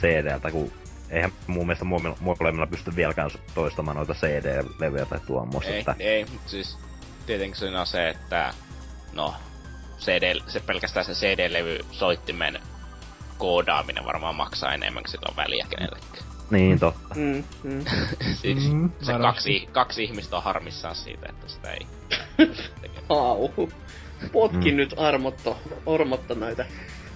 CDltä, 0.00 0.50
kun 0.50 0.72
eihän 1.10 1.32
mun 1.46 1.66
mielestä 1.66 1.84
mo- 1.84 2.16
molemmilla 2.20 2.66
pysty 2.66 2.96
vieläkään 2.96 3.30
toistamaan 3.54 3.96
noita 3.96 4.14
CD-levyjä 4.14 5.06
tai 5.06 5.20
tuommoista. 5.26 5.70
Ei, 5.72 5.78
että 5.78 5.94
ei, 5.98 6.24
mut 6.24 6.40
siis 6.46 6.78
tietenkin 7.26 7.56
siinä 7.58 7.80
on 7.80 7.86
se, 7.86 8.08
että 8.08 8.54
no, 9.12 9.34
CD, 9.98 10.40
se 10.48 10.60
pelkästään 10.60 11.06
se 11.06 11.12
CD-levy 11.12 11.78
soittimen 11.90 12.60
koodaaminen 13.38 14.04
varmaan 14.04 14.34
maksaa 14.34 14.74
enemmän 14.74 15.02
kuin 15.02 15.10
sillä 15.10 15.26
on 15.30 15.36
väliä 15.36 15.66
kenellekään. 15.70 16.24
Niin, 16.50 16.78
totta. 16.78 17.14
Mm, 17.14 17.44
mm. 17.62 17.84
siis 18.42 18.72
Mm, 18.72 18.90
se 19.02 19.12
varmasti. 19.12 19.20
kaksi, 19.60 19.68
kaksi 19.72 20.04
ihmistä 20.04 20.36
on 20.36 20.42
harmissaan 20.42 20.94
siitä, 20.94 21.26
että 21.28 21.48
sitä 21.48 21.70
ei. 21.72 21.86
Au. 23.08 23.48
Potki 24.32 24.70
Mm. 24.70 24.76
nyt 24.76 24.94
armotto, 24.96 25.58
ormotta 25.86 26.34
näitä 26.34 26.66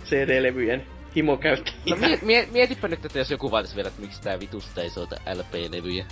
CD-levyjen 0.05 0.87
himokäyttäjiä. 1.17 1.79
No 1.91 1.97
mie, 1.97 2.19
mie, 2.23 2.49
mietipä 2.53 2.89
nyt, 2.89 3.05
että 3.05 3.19
jos 3.19 3.31
joku 3.31 3.51
vaatisi 3.51 3.77
vielä, 3.77 3.89
että 3.89 4.01
miksi 4.03 4.23
tää 4.23 4.41
vitusta 4.41 4.83
ei 4.83 4.91
soita 4.91 5.17
LP-levyjä. 5.35 6.05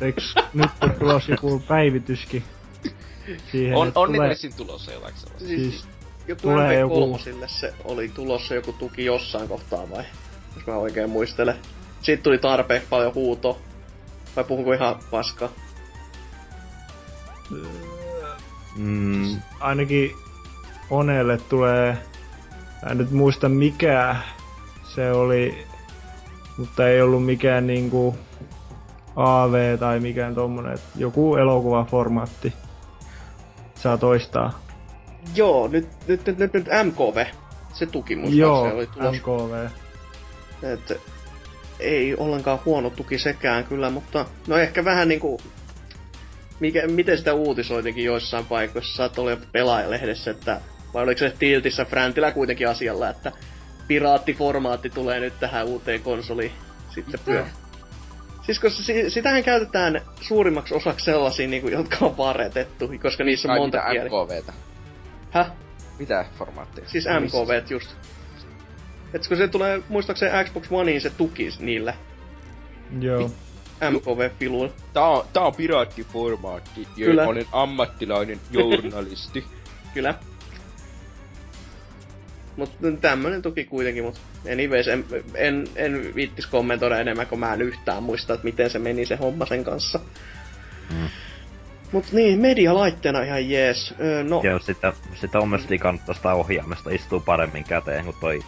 Eiks 0.00 0.34
nyt 0.54 0.70
on 0.80 0.90
tulossa 0.98 1.30
joku 1.32 1.62
päivityskin 1.68 2.44
siihen, 3.52 3.76
On, 3.76 3.88
että 3.88 4.00
on 4.00 4.08
niitä 4.08 4.16
tulee, 4.18 4.30
vissiin 4.30 4.54
tulossa 4.56 4.92
jotain 4.92 5.14
sellaista. 5.16 5.46
Siis 5.48 5.84
joku 6.28 6.40
tulee 6.42 6.76
MP3 6.76 6.80
joku- 6.80 7.18
se 7.46 7.74
oli 7.84 8.08
tulossa 8.08 8.54
joku 8.54 8.72
tuki 8.72 9.04
jossain 9.04 9.48
kohtaa 9.48 9.90
vai? 9.90 10.04
Jos 10.56 10.66
mä 10.66 10.74
oikein 10.76 11.10
muistelen. 11.10 11.56
Siitä 12.02 12.22
tuli 12.22 12.38
tarpeeksi 12.38 12.88
paljon 12.90 13.14
huuto. 13.14 13.60
Vai 14.36 14.44
puhunko 14.44 14.72
ihan 14.72 15.00
paskaa? 15.10 15.48
Mm, 18.76 19.40
ainakin 19.60 20.16
Onelle 20.90 21.38
tulee, 21.48 21.98
en 22.90 22.98
nyt 22.98 23.10
muista 23.10 23.48
mikä 23.48 24.16
se 24.94 25.12
oli, 25.12 25.66
mutta 26.56 26.88
ei 26.88 27.02
ollut 27.02 27.24
mikään 27.24 27.66
niinku 27.66 28.16
AV 29.16 29.78
tai 29.78 30.00
mikään 30.00 30.34
tommonen, 30.34 30.72
että 30.72 30.88
joku 30.96 31.36
elokuvaformaatti 31.36 32.52
saa 33.74 33.98
toistaa. 33.98 34.60
Joo, 35.34 35.68
nyt, 35.68 35.88
nyt, 36.06 36.26
nyt, 36.26 36.38
nyt, 36.38 36.52
nyt 36.52 36.66
MKV. 36.84 37.26
Se 37.72 37.86
tuki 37.86 38.14
Joo, 38.14 38.20
muistaakseni 38.22 38.74
oli 38.74 38.86
tulossa. 38.86 39.22
MKV. 39.22 39.70
Et, 40.62 41.00
ei 41.80 42.16
ollenkaan 42.16 42.58
huono 42.64 42.90
tuki 42.90 43.18
sekään 43.18 43.64
kyllä, 43.64 43.90
mutta 43.90 44.26
no 44.46 44.56
ehkä 44.56 44.84
vähän 44.84 45.08
niinku... 45.08 45.40
Mikä, 46.60 46.86
miten 46.86 47.18
sitä 47.18 47.34
uutisoitinkin 47.34 48.04
joissain 48.04 48.46
paikoissa, 48.46 48.96
saat 48.96 49.18
olla 49.18 49.30
jopa 49.30 49.46
pelaajalehdessä, 49.52 50.30
että 50.30 50.60
vai 50.94 51.02
oliko 51.02 51.18
se 51.18 51.32
Tiltissä 51.38 51.84
Fräntilä 51.84 52.32
kuitenkin 52.32 52.68
asialla, 52.68 53.08
että 53.08 53.32
piraattiformaatti 53.88 54.90
tulee 54.90 55.20
nyt 55.20 55.40
tähän 55.40 55.66
uuteen 55.66 56.02
konsoliin. 56.02 56.52
Sitten 56.94 57.20
pyö. 57.24 57.44
Siis 58.42 58.60
koska 58.60 58.82
si- 58.82 59.10
sitähän 59.10 59.44
käytetään 59.44 60.00
suurimmaksi 60.20 60.74
osaksi 60.74 61.04
sellaisia, 61.04 61.48
niinku, 61.48 61.68
jotka 61.68 61.96
on 62.00 62.16
varetettu, 62.16 62.92
koska 63.02 63.24
niissä 63.24 63.48
on 63.48 63.52
Ai 63.52 63.58
monta 63.58 63.78
mitä 63.78 63.90
kieli. 63.90 64.08
MKVtä? 64.08 64.52
Häh? 65.30 65.52
Mitä 65.98 66.24
formaattia? 66.38 66.84
Siis 66.88 67.06
No 67.06 67.20
missä 67.20 67.38
MKV 67.38 67.70
just. 67.70 67.96
Et 69.14 69.28
kun 69.28 69.36
se 69.36 69.48
tulee, 69.48 69.82
muistaakseni 69.88 70.44
Xbox 70.44 70.66
Oneiin 70.70 71.00
se 71.00 71.10
tuki 71.10 71.48
niillä 71.58 71.94
Joo. 73.00 73.30
MKV-filuilla. 73.90 74.72
Tää 74.92 75.04
on, 75.04 75.24
tää 75.32 75.42
on 75.42 75.54
piraattiformaatti, 75.54 76.88
ja 76.96 77.06
Kyllä. 77.06 77.26
olen 77.26 77.46
ammattilainen 77.52 78.40
journalisti. 78.50 79.44
Kyllä. 79.94 80.14
Mut 82.56 82.72
tämmönen 83.00 83.42
tuki 83.42 83.64
kuitenkin, 83.64 84.04
mut 84.04 84.20
anyways, 84.52 84.88
en, 84.88 85.04
en, 85.34 85.66
en 85.76 86.14
viittis 86.14 86.46
kommentoida 86.46 87.00
enemmän, 87.00 87.26
kun 87.26 87.38
mä 87.38 87.54
en 87.54 87.62
yhtään 87.62 88.02
muista, 88.02 88.34
että 88.34 88.44
miten 88.44 88.70
se 88.70 88.78
meni 88.78 89.06
se 89.06 89.16
homma 89.16 89.46
sen 89.46 89.64
kanssa. 89.64 90.00
Mm. 90.90 91.08
Mut 91.92 92.12
niin, 92.12 92.38
medialaitteena 92.38 93.22
ihan 93.22 93.50
jees. 93.50 93.94
Öö, 94.00 94.24
no, 94.24 94.40
ja 94.44 94.58
sitä, 94.58 94.92
sitä 95.14 95.38
on 95.38 95.48
myös 95.48 95.68
digannut 95.68 96.06
tosta 96.06 96.32
ohjaamesta, 96.32 96.90
istuu 96.90 97.20
paremmin 97.20 97.64
käteen 97.64 98.04
kuin 98.04 98.16
toi 98.20 98.40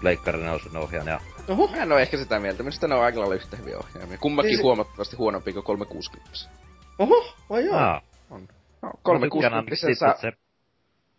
Pleikkari 0.00 0.38
4 0.38 0.58
ohjaaja. 0.80 1.20
Oho, 1.50 1.66
Mä 1.66 1.82
en 1.82 1.92
oo 1.92 1.98
ehkä 1.98 2.16
sitä 2.16 2.38
mieltä, 2.40 2.62
minusta 2.62 2.88
ne 2.88 2.94
on 2.94 3.02
aika 3.02 3.18
lailla 3.20 3.34
yhtä 3.34 3.56
hyviä 3.56 3.78
ohjaamia. 3.78 4.18
Kummakin 4.18 4.48
Niin 4.48 4.58
se- 4.58 4.62
huomattavasti 4.62 5.16
huonompi 5.16 5.52
kuin 5.52 5.64
360. 5.64 6.30
oho, 6.98 7.34
ai 7.50 7.64
joo. 7.66 7.76
Aa, 7.76 8.00
No, 8.30 8.38
mä 8.88 8.90
360 9.02 9.70
tykkään 9.70 9.96
sä... 9.96 10.10
että 10.10 10.20
se, 10.20 10.32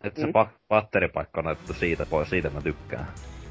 että 0.04 0.20
se 0.20 0.26
Mm. 0.26 0.32
pa- 0.32 0.48
batteripaikka 0.68 1.40
on 1.40 1.46
otettu 1.46 1.74
siitä 1.74 2.06
pois, 2.06 2.30
siitä 2.30 2.50
mä 2.50 2.60
tykkään. 2.60 3.08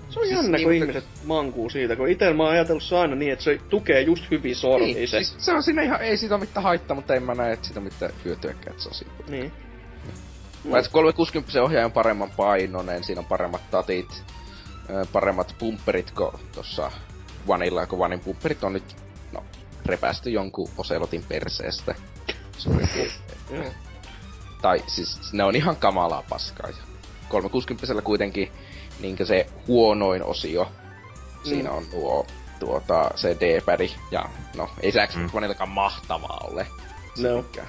Se 0.09 0.19
on 0.19 0.25
Siis 0.27 0.37
jännä, 0.37 0.57
niin, 0.57 0.67
kun 0.67 0.73
mutta- 0.75 0.85
ihmiset 0.91 1.09
mankuu 1.25 1.69
siitä, 1.69 1.95
kun 1.95 2.09
itse 2.09 2.33
mä 2.33 2.43
oon 2.43 2.51
ajatellut 2.51 2.83
se 2.83 2.97
aina 2.97 3.15
niin, 3.15 3.31
että 3.33 3.43
se 3.45 3.59
tukee 3.69 4.01
just 4.01 4.31
hyvin 4.31 4.55
sormiin 4.55 4.95
Niin, 4.95 5.07
se. 5.07 5.17
siis 5.23 5.45
se 5.45 5.51
on 5.53 5.63
siinä 5.63 5.81
ihan, 5.81 6.01
ei 6.01 6.17
siitä 6.17 6.35
ole 6.35 6.39
mitään 6.41 6.63
haittaa, 6.63 6.95
mutta 6.95 7.15
en 7.15 7.23
mä 7.23 7.35
näe, 7.35 7.53
että 7.53 7.65
siitä 7.67 7.79
on 7.79 7.83
mitään 7.83 8.11
hyötyäkään, 8.25 8.67
että 8.71 8.83
se 8.83 8.89
on 8.89 8.95
siinä. 8.95 9.13
Niin. 9.27 9.51
Mm. 10.63 10.71
Paitsi 10.71 10.91
360 10.91 11.63
ohjaaja 11.63 11.85
on 11.85 11.91
paremman 11.91 12.31
painoinen, 12.37 13.03
siinä 13.03 13.19
on 13.19 13.25
paremmat 13.25 13.61
tatit, 13.71 14.23
paremmat 15.13 15.55
pumperit 15.59 16.11
kuin 16.11 16.31
tossa 16.55 16.91
Vanilla, 17.47 17.85
kun 17.87 17.99
Vanin 17.99 18.19
pumperit 18.19 18.63
on 18.63 18.73
nyt, 18.73 18.95
no, 19.31 19.43
repästy 19.85 20.29
jonkun 20.29 20.69
Oselotin 20.77 21.23
perseestä. 21.27 21.95
Tai 24.61 24.83
siis 24.87 25.33
ne 25.33 25.43
on 25.43 25.55
ihan 25.55 25.75
kamalaa 25.75 26.23
paskaa. 26.29 26.69
Ja 26.69 26.75
360 27.29 28.01
kuitenkin 28.01 28.51
niin 28.99 29.17
se 29.23 29.47
huonoin 29.67 30.23
osio, 30.23 30.71
siinä 31.43 31.69
Mm. 31.69 31.75
on 31.77 31.83
nuo 31.93 32.27
tuota, 32.59 33.11
se 33.15 33.37
D-pädi, 33.39 33.91
ja 34.11 34.25
no, 34.55 34.69
ei 34.81 34.91
se 34.91 35.07
Xbox 35.07 35.31
Mm. 35.31 35.37
Oneillakaan 35.37 35.69
mahtavaa 35.69 36.39
ole. 36.51 36.67
No. 37.17 37.41
Sekään. 37.41 37.67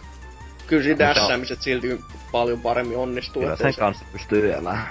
Kyllä 0.66 0.82
siinä 0.82 0.98
dässäämiset 0.98 1.62
silti 1.62 2.00
paljon 2.32 2.60
paremmin 2.60 2.96
onnistuu. 2.98 3.42
Kyllä 3.42 3.56
sen 3.56 3.72
se- 3.72 3.80
kanssa 3.80 4.04
pystyy 4.12 4.52
elämään. 4.52 4.88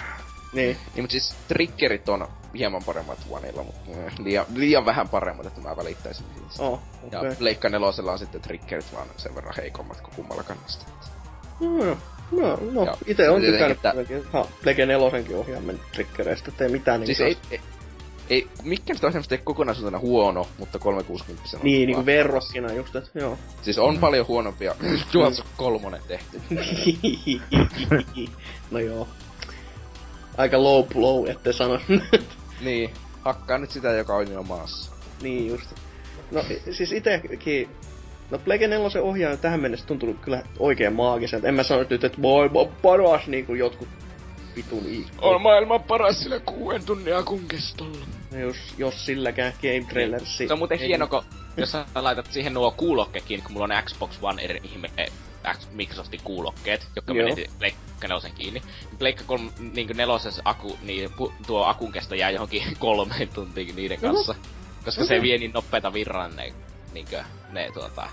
Niin. 0.54 0.78
Niin, 0.94 1.04
mutta 1.04 1.12
siis 1.12 1.36
triggerit 1.48 2.10
on 2.10 2.28
hieman 2.58 2.84
paremmat 2.84 3.18
Oneilla, 3.30 3.64
mutta 3.64 3.92
äh, 3.92 4.14
liian, 4.20 4.46
liian 4.56 4.86
vähän 4.86 5.10
paremmat, 5.10 5.46
että 5.46 5.62
mä 5.62 5.78
välittäisin 5.78 6.26
niistä. 6.42 6.64
Oh, 6.64 6.80
Ja 7.12 7.20
okei. 7.20 7.32
Leikka 7.40 7.70
nelosella 7.70 8.12
on 8.12 8.20
sitten 8.20 8.42
triggerit 8.42 8.94
vaan 8.94 9.08
sen 9.18 9.36
verran 9.36 9.54
heikommat 9.58 10.02
kuin 10.02 10.16
kummallakaan 10.16 10.60
niistä. 10.60 10.86
No, 11.60 11.98
no, 12.32 12.60
no 12.72 12.98
ite 13.06 13.30
on 13.30 13.42
tykännyt 13.42 13.78
että- 13.78 13.94
Plege 14.64 14.86
nelosenkin 14.86 15.36
ohjaamen 15.36 15.80
triggereistä, 15.94 16.52
ettei 16.52 16.70
mitään 16.70 17.06
Siis 17.06 17.20
niinku 17.20 17.40
ei, 17.52 17.58
ei, 17.58 17.62
ei 18.30 18.48
mikään 18.64 18.98
sitä 18.98 19.08
ohjelmasta 19.08 19.36
ei 19.36 19.42
kokonaisuutena 19.44 20.00
huono, 20.00 20.48
mutta 20.58 20.80
360 20.80 21.58
on 21.58 21.60
Niin, 21.64 21.88
niinku 21.88 22.06
verrokkina 22.06 22.74
just, 22.74 22.96
et 22.96 23.12
joo. 23.16 23.38
Siis 23.62 23.78
on 23.78 23.98
paljon 24.00 24.28
huonompia. 24.28 24.76
Tuossa 25.12 25.44
kolmonen 25.58 26.02
tehty. 26.08 26.42
no 28.72 28.80
joo. 28.80 29.08
Aika 30.38 30.64
low 30.64 30.86
blow, 30.88 31.30
ette 31.30 31.54
sano. 31.54 31.80
niin, 32.62 32.90
hakkaa 33.22 33.58
nyt 33.58 33.72
sitä, 33.72 33.92
joka 33.92 34.16
on 34.16 34.32
jo 34.32 34.44
maassa. 34.44 34.92
niin 35.22 35.48
just. 35.48 35.66
No 36.32 36.44
siis 36.72 36.92
itekin, 36.92 37.70
no 38.32 38.40
Plege 38.40 38.68
4 38.68 39.02
ohjaaja 39.02 39.34
on 39.34 39.40
tähän 39.40 39.60
mennessä 39.60 39.86
tuntunut 39.86 40.20
kyllä 40.22 40.44
oikein 40.60 40.94
maagiselta. 40.94 41.48
En 41.48 41.54
mä 41.54 41.64
sano 41.64 41.86
nyt, 41.90 42.04
että 42.04 42.22
maailman 42.22 42.68
paras 42.82 43.28
niinku 43.28 43.54
jotkut 43.54 43.88
vitun 44.56 44.86
ihmeet. 44.86 45.42
maailman 45.42 45.84
paras 45.84 46.20
sillä 46.20 46.40
kuuden 46.40 46.86
tunnin 46.86 47.16
akun 47.16 47.48
kestolla. 47.48 48.06
No 48.32 48.40
jos, 48.40 48.56
jos 48.78 49.06
silläkään 49.06 49.54
Game 49.62 49.86
Trailersi. 49.90 50.48
Se 50.48 50.54
on 50.54 50.60
muuten 50.60 50.80
ei- 50.80 50.88
hieno, 50.88 51.08
kun 51.08 51.24
jos 51.58 51.72
sä 51.72 51.86
laitat 51.96 52.32
siihen 52.32 52.54
nuo 52.54 52.72
kuulokkekin, 52.72 53.42
kun 53.44 53.52
mulla 53.52 53.66
on 53.78 53.84
Xbox 53.84 54.12
One 54.22 54.42
eri 54.42 54.60
ihme 54.64 54.90
Microsoftin 55.72 56.22
kuulokkeet, 56.24 56.88
jotka 56.96 57.14
Joo. 57.14 57.28
menee 57.30 57.46
Pleikka 57.60 58.08
nelosen 58.08 58.32
kiinni. 58.34 58.62
Pleikka 59.00 59.24
kolm, 59.24 59.52
niin 59.74 59.98
nelosessa 59.98 60.42
aku, 60.46 60.78
niin 60.82 61.10
tuo 61.48 61.66
akun 61.66 61.92
kesto 61.92 62.16
jää 62.16 62.30
johonkin 62.30 62.64
kolmeen 62.80 63.28
tuntiin 63.28 63.76
niiden 63.76 64.02
kanssa. 64.02 64.36
Koska 64.86 65.06
se 65.06 65.22
vie 65.22 65.38
niin 65.38 65.52
nopeita 65.54 65.94
virran 65.94 66.36
ne, 66.36 66.54
niinkö, 66.94 67.24
ne 67.52 67.70
tuota... 67.74 68.10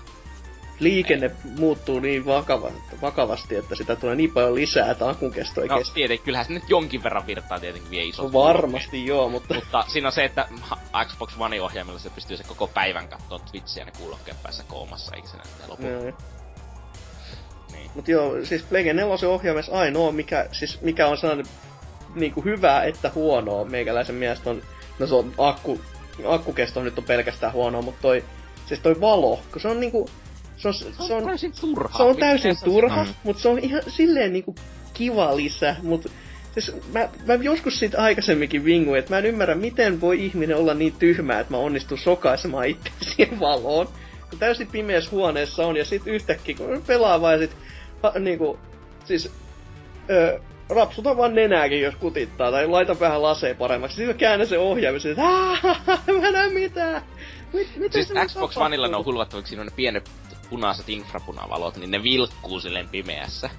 Liikenne 0.79 1.31
muuttuu 1.57 1.99
niin 1.99 2.25
vakava, 2.25 2.71
vakavasti, 3.01 3.55
että 3.55 3.75
sitä 3.75 3.95
tulee 3.95 4.15
niin 4.15 4.31
paljon 4.31 4.55
lisää, 4.55 4.91
että 4.91 5.09
akun 5.09 5.31
kesto 5.31 5.61
ei 5.61 5.67
No 5.67 5.77
kestä. 5.77 5.93
tietenkin, 5.93 6.25
kyllähän 6.25 6.45
se 6.45 6.53
nyt 6.53 6.69
jonkin 6.69 7.03
verran 7.03 7.27
virtaa 7.27 7.59
tietenkin 7.59 7.91
vie 7.91 8.03
isot 8.03 8.25
No 8.25 8.33
varmasti 8.33 9.05
joo, 9.05 9.29
mutta 9.29 9.53
Mutta 9.53 9.83
siinä 9.87 10.07
on 10.07 10.11
se, 10.11 10.23
että 10.25 10.47
Xbox 11.05 11.37
One-ohjaimella 11.39 11.99
se 11.99 12.09
pystyy 12.09 12.37
se 12.37 12.43
koko 12.43 12.67
päivän 12.67 13.07
katsoa 13.07 13.39
Twitchiä 13.39 13.85
ne 13.85 13.91
kuulokkeet 13.97 14.43
päässä 14.43 14.63
koomassa, 14.63 15.15
eikä 15.15 15.27
se 15.27 15.37
näyttää 15.37 15.67
lopu. 15.67 15.87
Joo. 15.87 16.38
Niin. 17.79 17.91
Mut 17.95 18.07
joo, 18.07 18.45
siis 18.45 18.63
Plege 18.63 18.93
4 18.93 19.29
ohjaamessa 19.29 19.71
ainoa, 19.71 20.11
mikä, 20.11 20.45
siis 20.51 20.81
mikä 20.81 21.07
on 21.07 21.17
sellainen 21.17 21.45
niinku 22.15 22.41
hyvää 22.41 22.83
että 22.83 23.11
huonoa 23.15 23.65
meikäläisen 23.65 24.15
mielestä 24.15 24.49
on, 24.49 24.61
no 24.99 25.07
se 25.07 25.15
on 25.15 25.33
akku, 25.37 25.81
akkukesto 26.25 26.83
nyt 26.83 26.97
on 26.97 27.03
pelkästään 27.03 27.53
huonoa, 27.53 27.81
mutta 27.81 28.01
toi, 28.01 28.23
siis 28.65 28.79
toi 28.79 29.01
valo, 29.01 29.39
kun 29.51 29.61
se 29.61 29.67
on 29.67 29.79
niinku, 29.79 30.09
se 30.57 30.67
on, 30.67 30.73
se 30.73 31.13
on, 31.13 31.23
täysin 31.23 31.53
turha. 31.61 31.97
se 31.97 32.03
on 32.03 32.17
täysin 32.17 32.55
se 32.55 32.65
turha, 32.65 33.03
Mm. 33.03 33.09
mutta 33.23 33.41
se 33.41 33.49
on 33.49 33.59
ihan 33.59 33.81
silleen 33.87 34.33
niinku 34.33 34.55
kiva 34.93 35.35
lisä, 35.35 35.75
mutta 35.83 36.09
siis 36.53 36.71
mä, 36.93 37.09
mä 37.25 37.33
joskus 37.33 37.79
siitä 37.79 38.01
aikaisemminkin 38.01 38.65
vinguin, 38.65 38.99
että 38.99 39.11
mä 39.13 39.17
en 39.17 39.25
ymmärrä, 39.25 39.55
miten 39.55 40.01
voi 40.01 40.25
ihminen 40.25 40.57
olla 40.57 40.73
niin 40.73 40.93
tyhmä, 40.99 41.39
että 41.39 41.53
mä 41.53 41.57
onnistun 41.57 41.97
sokaisemaan 41.97 42.67
itse 42.67 42.91
siihen 43.01 43.39
valoon. 43.49 43.87
Täysin 44.37 44.67
pimeässä 44.67 45.11
huoneessa 45.11 45.65
on, 45.65 45.77
ja 45.77 45.85
sit 45.85 46.07
yhtäkkiä 46.07 46.55
kun 46.55 46.83
pelaa 46.87 47.21
vaan 47.21 47.39
sit, 47.39 47.57
ha, 48.03 48.13
niinku, 48.19 48.59
siis, 49.05 49.31
ö, 50.09 50.39
rapsuta 50.69 51.17
vaan 51.17 51.35
nenääkin, 51.35 51.81
jos 51.81 51.95
kutittaa, 51.95 52.51
tai 52.51 52.67
laita 52.67 52.99
vähän 52.99 53.21
laseen 53.21 53.55
paremmaksi. 53.57 53.95
Sitten 53.95 54.15
mä 54.15 54.19
käännän 54.19 54.47
sen 54.47 54.59
ohjaamisen, 54.59 55.11
että 55.11 55.23
"Aah, 55.23 55.61
mä 56.21 56.27
en 56.27 56.33
näe 56.33 56.49
mitään. 56.49 57.01
Mit, 57.53 57.67
mitä 57.77 57.93
Siis 57.93 58.07
se 58.07 58.13
Xbox 58.13 58.33
tapahtuu?" 58.33 58.63
Oneilla 58.63 58.87
ne 58.87 58.95
on 58.95 59.05
on 59.59 59.65
ne 59.65 59.71
pienet 59.75 60.09
punaiset 60.49 60.89
infrapunavalot, 60.89 61.77
niin 61.77 61.91
ne 61.91 62.03
vilkkuu 62.03 62.59
silleen 62.59 62.89
pimeässä. 62.89 63.49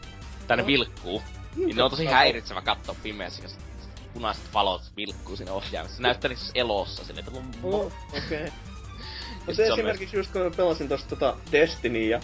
Tai 0.47 0.57
ne 0.57 0.63
No. 0.63 0.67
vilkkuu. 0.67 1.23
Niin 1.57 1.77
ne 1.77 1.83
on 1.83 1.91
tosi 1.91 2.07
häiritsevä 2.07 2.63
katsoa 2.63 2.97
pimeässä, 3.03 3.43
jos 3.43 3.57
punaiset 4.15 4.45
valot 4.55 4.83
vilkkuu 4.97 5.37
siinä 5.37 5.53
ohjaamassa. 5.53 5.97
Se 5.97 6.03
näyttää 6.03 6.29
niinku 6.29 6.45
elossa 6.55 7.05
silleen, 7.05 7.27
että 7.29 7.41
Oh, 7.63 7.93
okei. 8.17 8.45
Okay. 8.45 8.51
On 9.59 9.73
esimerkiksi 9.73 10.17
just 10.17 10.33
kun 10.33 10.53
pelasin 10.57 10.89
tosta 10.89 11.09
tota 11.09 11.37
Destiny 11.53 12.05
ja 12.09 12.21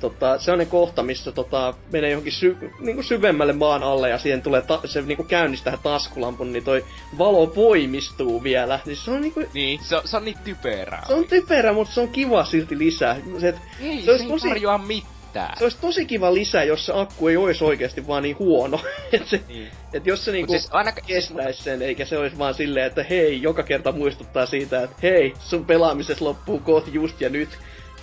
tota, 0.00 0.38
se 0.38 0.52
on 0.52 0.58
ne 0.58 0.66
kohta, 0.66 1.02
missä 1.02 1.32
tota, 1.32 1.74
menee 1.92 2.10
johonkin 2.10 2.32
sy- 2.32 2.56
niinku 2.80 3.02
syvemmälle 3.02 3.52
maan 3.52 3.82
alle 3.82 4.10
ja 4.10 4.18
siihen 4.18 4.42
tulee 4.42 4.62
ta- 4.62 4.80
se 4.84 5.02
niinku 5.02 5.24
käynnistää 5.24 5.70
tähän 5.70 5.82
taskulampun, 5.82 6.52
niin 6.52 6.64
toi 6.64 6.84
valo 7.18 7.54
voimistuu 7.54 8.42
vielä. 8.42 8.80
Niin 8.86 8.96
se 8.96 9.10
on 9.10 9.22
niinku, 9.22 9.40
Niin, 9.52 9.80
se 9.84 9.96
on, 9.96 10.02
se 10.04 10.16
on 10.16 10.24
niin 10.24 10.38
typerää. 10.44 11.04
se 11.06 11.14
on 11.14 11.24
typerä, 11.28 11.72
mutta 11.72 11.94
se 11.94 12.00
on 12.00 12.08
kiva 12.08 12.44
silti 12.44 12.78
lisää. 12.78 13.16
Se, 13.40 13.48
et, 13.48 13.56
Ei, 13.80 14.02
se 14.02 14.18
se, 14.18 14.24
ei 14.24 14.28
tosi- 14.30 14.48
tarjoa 14.48 14.78
mitään. 14.78 15.15
Se 15.58 15.64
olisi 15.64 15.78
tosi 15.80 16.06
kiva 16.06 16.34
lisää, 16.34 16.64
jos 16.64 16.86
se 16.86 16.92
akku 16.94 17.28
ei 17.28 17.36
olisi 17.36 17.64
oikeasti 17.64 18.06
vaan 18.06 18.22
niin 18.22 18.38
huono. 18.38 18.80
et, 19.12 19.26
se, 19.26 19.40
Niin. 19.48 19.68
et 19.92 20.06
jos 20.06 20.24
se 20.24 20.32
niinku 20.32 20.52
Mut 20.52 20.60
siis 20.60 20.72
aina, 20.74 20.92
kestäisi 20.92 21.62
sen, 21.62 21.82
eikä 21.82 22.04
se 22.04 22.18
olisi 22.18 22.38
vaan 22.38 22.54
silleen, 22.54 22.86
että 22.86 23.02
hei, 23.02 23.42
joka 23.42 23.62
kerta 23.62 23.92
muistuttaa 23.92 24.46
siitä, 24.46 24.82
että 24.82 24.96
hei, 25.02 25.34
sun 25.38 25.64
pelaamisessa 25.64 26.24
loppuu 26.24 26.58
kohta 26.58 26.90
just 26.90 27.20
ja 27.20 27.28
nyt, 27.28 27.48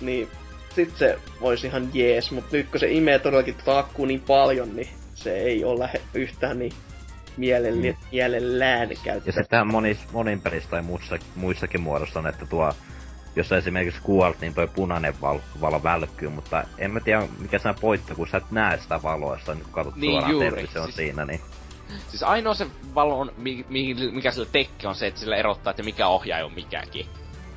niin 0.00 0.28
sit 0.74 0.96
se 0.96 1.18
olisi 1.40 1.66
ihan 1.66 1.90
jees, 1.94 2.30
mutta 2.30 2.56
nyt 2.56 2.68
kun 2.70 2.80
se 2.80 2.90
imee 2.90 3.18
todellakin 3.18 3.54
tota 3.54 3.78
akkua 3.78 4.06
niin 4.06 4.20
paljon, 4.20 4.76
niin 4.76 4.88
se 5.14 5.36
ei 5.36 5.64
ole 5.64 5.90
yhtään 6.14 6.58
niin 6.58 6.72
mielelle, 7.36 7.90
Mm. 7.92 7.96
mielellään 8.12 8.90
Ja 8.90 8.96
käyttää. 9.04 9.32
sitten 9.32 9.66
monis, 9.66 9.98
monin 10.12 10.40
pelissä 10.40 10.70
tai 10.70 10.82
muissa, 10.82 11.18
muissakin 11.36 11.80
muodossa 11.80 12.18
on, 12.18 12.26
että 12.26 12.46
tuo, 12.46 12.72
jos 13.36 13.48
sä 13.48 13.56
esimerkiksi 13.56 14.00
kuolet, 14.02 14.40
niin 14.40 14.54
toi 14.54 14.68
punainen 14.68 15.14
val, 15.20 15.38
valo 15.60 15.82
välkkyy, 15.82 16.28
mutta 16.28 16.64
en 16.78 16.90
mä 16.90 17.00
tiedä 17.00 17.28
mikä 17.38 17.58
se 17.58 17.74
pointti, 17.80 18.14
kun 18.14 18.28
sä 18.28 18.36
et 18.36 18.50
näe 18.50 18.78
sitä 18.78 19.02
valoa, 19.02 19.34
jos 19.34 19.44
sä 19.46 19.54
nyt 19.54 19.66
katsot 19.70 19.96
Niin, 19.96 20.10
suoraan 20.12 20.32
juuri. 20.32 20.48
television 20.50 20.84
Siis- 20.84 20.96
siinä, 20.96 21.24
niin 21.24 21.40
siis 22.08 22.22
ainoa 22.22 22.54
se 22.54 22.66
valon, 22.94 23.32
mi, 23.36 23.64
mi, 23.68 23.94
mikä 24.12 24.30
sillä 24.30 24.48
tekee 24.52 24.88
on 24.88 24.94
se, 24.94 25.06
että 25.06 25.20
sillä 25.20 25.36
erottaa, 25.36 25.70
että 25.70 25.82
mikä 25.82 26.06
ohjaaja 26.08 26.46
on 26.46 26.52
mikäkin. 26.54 27.06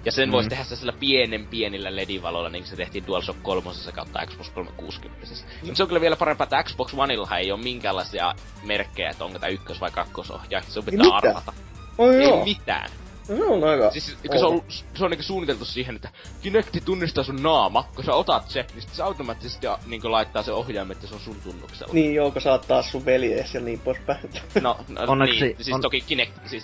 Ja 0.06 0.12
sen 0.12 0.30
mm. 0.30 0.32
Voisi 0.32 0.49
tehdä 0.49 0.64
sillä 0.64 0.94
pienen 0.99 1.45
pienillä 1.45 1.95
LED-valoilla, 1.95 2.49
niin 2.49 2.64
kuin 2.64 2.70
se 2.70 2.76
tehtiin 2.76 3.08
DualShock 3.08 3.40
3 3.44 3.70
kautta 3.94 4.26
Xbox 4.26 4.49
360. 4.49 5.26
Mm. 5.68 5.76
Se 5.76 5.84
on 5.84 5.90
kyllä 5.90 6.02
vielä 6.02 6.16
parempaa, 6.16 6.44
että 6.44 6.64
Xbox 6.64 6.94
Oneillahan 6.94 7.40
ei 7.40 7.52
ole 7.52 7.62
minkäänlaisia 7.64 8.34
merkkejä, 8.64 9.10
että 9.10 9.26
onko 9.26 9.40
tämä 9.40 9.49
ykkös- 9.49 9.82
vai 9.82 9.91
kakkosohjaaja. 9.91 10.66
Se 10.70 10.80
on 10.80 10.86
pitää 10.86 11.06
mitä? 11.06 11.16
arvata. 11.18 11.54
Oh, 11.98 12.10
Ei 12.14 12.24
joo, 12.24 12.44
mitään. 12.45 12.90
No, 13.30 13.36
se 13.38 13.44
on 13.44 13.64
aika... 13.64 13.91
Siis 13.91 14.18
kun 14.30 14.40
se 14.40 14.45
on, 14.45 14.62
se 14.95 15.04
on 15.06 15.12
niinku 15.12 15.24
suunniteltu 15.24 15.66
siihen, 15.66 15.95
että 15.95 16.10
Kinecti 16.41 16.82
tunnistaa 16.82 17.24
sun 17.24 17.44
naama, 17.44 17.90
kun 17.95 18.04
sä 18.06 18.14
otat 18.14 18.49
se, 18.49 18.66
niin 18.74 18.82
sit 18.82 18.94
se 18.94 19.04
automaattisesti 19.04 19.68
a- 19.68 19.80
niinku 19.86 20.12
laittaa 20.12 20.44
se 20.44 20.52
ohjaimet, 20.52 20.98
että 20.98 21.08
se 21.08 21.14
on 21.16 21.20
sun 21.22 21.41
tunnuksella. 21.44 21.94
Niin 21.94 22.16
joo, 22.16 22.32
kun 22.32 22.41
sä 22.41 22.52
oot 22.52 22.68
taas 22.68 22.91
sun 22.91 23.06
veljees 23.06 23.54
ja 23.54 23.60
niin 23.60 23.80
poispäin. 23.80 24.20
No, 24.62 24.78
no 24.88 25.02
Onneksi 25.08 25.41
niin, 25.45 25.56
siis 25.64 25.76
on- 25.76 25.82
toki 25.82 26.02
Kinect, 26.02 26.34
siis 26.45 26.64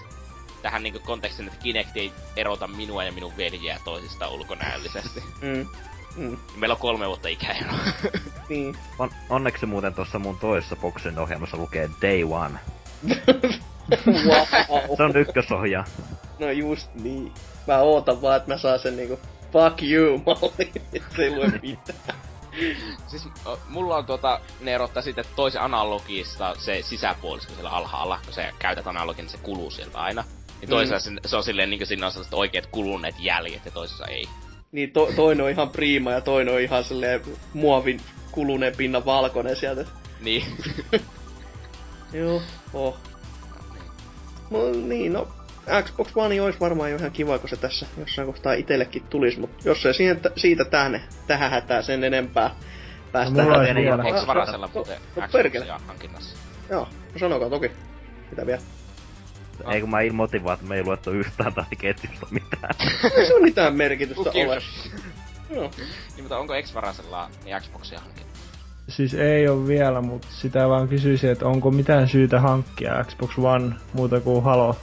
tähän 0.61 0.83
niinku 0.83 0.99
kontekstiin, 0.99 1.47
että 1.47 1.59
Kinect 1.63 1.97
ei 1.97 2.11
erota 2.35 2.67
minua 2.67 3.03
ja 3.03 3.11
minun 3.11 3.37
veljeä 3.37 3.79
toisistaan 3.85 4.31
ulkonäöllisesti. 4.31 5.23
mm. 5.41 5.67
Mm. 6.15 6.37
Meillä 6.55 6.73
on 6.73 6.79
kolme 6.81 7.07
vuotta 7.07 7.27
ikäeroa. 7.27 7.79
Niin. 8.49 8.77
on, 8.99 9.09
onneksi 9.29 9.65
muuten 9.65 9.93
tuossa 9.93 10.19
mun 10.19 10.37
toisessa 10.39 10.75
boksin 10.75 11.19
ohjelmassa 11.19 11.57
lukee 11.57 11.89
Day 12.01 12.23
One. 12.23 12.59
wow. 14.07 14.97
Se 14.97 15.03
on 15.03 15.17
ykkösohjaa. 15.17 15.85
No 16.39 16.51
just 16.51 16.95
niin. 16.95 17.31
Mä 17.67 17.79
ootan 17.79 18.21
vaan, 18.21 18.37
että 18.37 18.53
mä 18.53 18.57
saan 18.57 18.79
sen 18.79 18.95
niinku 18.95 19.19
fuck 19.51 19.83
you 19.83 20.17
malli, 20.25 20.71
ei 21.19 21.35
lue 21.35 21.47
mitään. 21.61 22.19
siis 23.07 23.27
mulla 23.69 23.97
on 23.97 24.05
tuota, 24.05 24.39
ne 24.61 24.73
erottaa 24.73 25.03
sitten 25.03 25.25
toisen 25.35 25.61
analogista 25.61 26.55
se 26.57 26.81
sisäpuolisko 26.81 27.53
siellä 27.53 27.69
alhaalla, 27.69 28.19
kun 28.25 28.33
sä 28.33 28.51
käytät 28.59 28.87
analogin, 28.87 29.23
niin 29.23 29.31
se 29.31 29.37
kuluu 29.37 29.71
sieltä 29.71 29.97
aina. 29.97 30.23
Niin 30.61 30.69
toisessa 30.69 31.11
mm. 31.11 31.17
se 31.25 31.35
on 31.35 31.43
silleen 31.43 31.69
niinku 31.69 31.85
siinä 31.85 32.05
on 32.05 32.11
sellaiset 32.11 32.33
oikeat 32.33 32.65
kuluneet 32.65 33.15
jäljet 33.19 33.65
ja 33.65 33.71
toisessa 33.71 34.05
ei. 34.05 34.25
Niin 34.71 34.91
to, 34.91 35.09
toinen 35.15 35.45
on 35.45 35.51
ihan 35.51 35.69
priima 35.69 36.11
ja 36.11 36.21
toinen 36.21 36.53
on 36.53 36.61
ihan 36.61 36.83
silleen 36.83 37.21
muovin 37.53 38.01
kuluneen 38.31 38.75
pinnan 38.75 39.05
valkoinen 39.05 39.55
sieltä. 39.55 39.85
Niin. 40.21 40.43
Joo, 42.13 42.41
oh. 42.73 42.97
No, 44.49 44.59
niin, 44.71 45.13
no 45.13 45.27
Xbox 45.83 46.11
One 46.15 46.41
olisi 46.41 46.59
varmaan 46.59 46.91
jo 46.91 46.97
ihan 46.97 47.11
kiva, 47.11 47.39
kun 47.39 47.49
se 47.49 47.55
tässä 47.55 47.85
jossain 47.97 48.25
kohtaa 48.27 48.53
itsellekin 48.53 49.03
tulisi, 49.09 49.39
mutta 49.39 49.69
jos 49.69 49.85
ei 49.85 49.93
siihen, 49.93 50.19
t- 50.19 50.27
siitä 50.37 50.65
tähän, 50.65 51.01
tähän 51.27 51.51
hätää 51.51 51.81
sen 51.81 52.03
enempää 52.03 52.55
päästä. 53.11 53.33
No, 53.37 53.43
mulla 53.43 53.59
vielä. 53.59 53.79
jatko- 53.79 54.07
Eikö 54.07 54.27
varasella 54.27 54.65
no, 54.65 54.71
muuten 54.73 54.97
no, 55.15 55.23
perkele. 55.31 55.65
Xboxia 55.65 55.87
hankinnassa? 55.87 56.35
Joo, 56.69 56.87
no 57.13 57.19
sanokaa 57.19 57.49
toki. 57.49 57.71
Mitä 58.29 58.45
vielä? 58.45 58.61
Ei 59.71 59.81
kun 59.81 59.89
mä 59.89 60.01
ilmoitin 60.01 60.43
vaan, 60.43 60.53
että 60.53 60.65
me 60.67 60.75
ei 60.75 60.83
luettu 60.83 61.11
yhtään 61.11 61.53
tai 61.53 61.65
ketjusta 61.77 62.27
mitään. 62.31 62.75
Ei 63.17 63.25
se 63.25 63.33
ole 63.33 63.41
mitään 63.43 63.75
merkitystä 63.75 64.29
ole. 64.29 64.61
Joo. 65.49 65.71
Niin, 65.77 66.23
mutta 66.23 66.37
onko 66.37 66.53
X-Varasella 66.61 67.29
niin 67.45 67.61
Xboxia 67.61 67.99
hankinnut? 67.99 68.33
Siis 68.89 69.13
ei 69.13 69.47
ole 69.47 69.67
vielä, 69.67 70.01
mutta 70.01 70.27
sitä 70.31 70.69
vaan 70.69 70.87
kysyisin, 70.87 71.29
että 71.29 71.45
onko 71.47 71.71
mitään 71.71 72.07
syytä 72.09 72.39
hankkia 72.39 73.03
Xbox 73.03 73.37
One 73.37 73.75
muuta 73.93 74.19
kuin 74.19 74.43
Halo. 74.43 74.75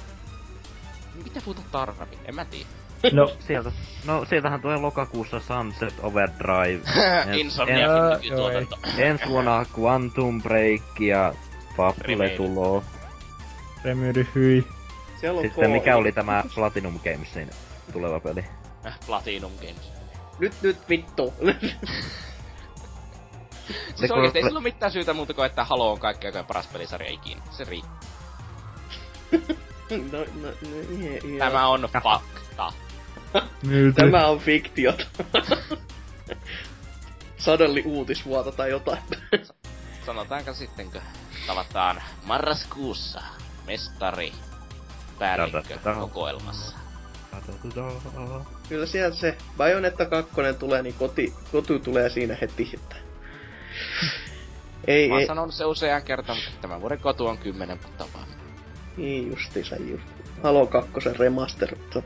Mitä 1.34 1.40
muuta 1.46 1.62
tarvii? 1.72 2.18
En 2.24 2.34
mä 2.34 2.44
tiedä. 2.44 2.66
No, 3.12 3.32
Sieltä, 3.46 3.72
no 4.04 4.24
sieltähän 4.24 4.60
tulee 4.60 4.76
lokakuussa 4.76 5.40
Sunset 5.40 5.94
Overdrive. 6.02 6.80
Insomniakin 7.40 8.22
nykytuotanto. 8.22 8.78
Ensi 8.98 9.24
vuonna 9.28 9.64
Quantum 9.78 10.42
Break 10.42 11.00
ja 11.00 11.34
Fable 11.76 12.28
tuloo. 12.28 12.84
Remyry 13.84 14.26
hyi. 14.34 14.66
Sitten 15.42 15.70
mikä 15.70 15.96
oli 15.96 16.12
tämä 16.12 16.44
Platinum 16.54 17.00
Gamesin 17.04 17.50
tuleva 17.92 18.20
peli? 18.20 18.44
Äh, 18.86 18.98
Platinum 19.06 19.52
Games. 19.56 19.92
Nyt, 20.38 20.52
nyt 20.62 20.88
vittu. 20.88 21.34
Siis 23.94 24.10
kun- 24.10 24.18
oikeesti 24.18 24.38
ei 24.38 24.44
sillä 24.44 24.58
ole 24.58 24.62
mitään 24.62 24.92
syytä 24.92 25.12
muuta 25.12 25.34
kuin, 25.34 25.46
että 25.46 25.64
Halo 25.64 25.92
on 25.92 25.98
kaikki 26.00 26.26
aikojen 26.26 26.46
paras 26.46 26.66
pelisarja 26.66 27.10
ikinä. 27.10 27.42
Se 27.50 27.64
riittää. 27.64 28.00
No, 29.90 30.18
no, 30.18 30.24
no, 30.42 30.48
ie, 30.98 31.20
ie. 31.24 31.38
Tämä 31.38 31.68
on 31.68 31.88
fakta. 32.02 32.72
Tämä 33.94 34.26
on 34.26 34.38
fiktiota. 34.38 35.04
Sadelli 37.38 37.82
uutisvuota 37.86 38.52
tai 38.52 38.70
jotain. 38.70 39.02
Sanotaanko 40.06 40.54
sitten, 40.54 40.90
kun 40.90 41.00
tavataan 41.46 42.02
marraskuussa 42.24 43.22
mestari 43.66 44.32
päällikkö 45.18 45.78
kokoelmassa. 46.00 46.76
Kyllä 48.68 48.86
sieltä 48.86 49.16
se 49.16 49.36
Bayonetta 49.56 50.04
2 50.04 50.32
tulee, 50.58 50.82
niin 50.82 50.94
koti, 50.94 51.34
koti 51.52 51.78
tulee 51.78 52.10
siinä 52.10 52.36
heti. 52.40 52.70
Että... 52.74 52.96
ei, 54.86 55.08
Mä 55.08 55.14
oon 55.14 55.20
ei, 55.20 55.26
sanonut 55.26 55.54
se 55.54 55.64
usean 55.64 56.02
kertaan, 56.02 56.38
mutta 56.38 56.60
tämän 56.60 56.80
vuoden 56.80 57.00
kotu 57.00 57.26
on 57.26 57.38
kymmenen 57.38 57.82
vuotta 57.82 58.04
vaan. 58.14 58.19
Niin 59.00 59.30
justiinsa 59.30 59.76
just. 59.76 60.04
Halo 60.42 60.66
2 60.66 60.90
remaster. 61.18 61.74
Uh, 61.96 62.04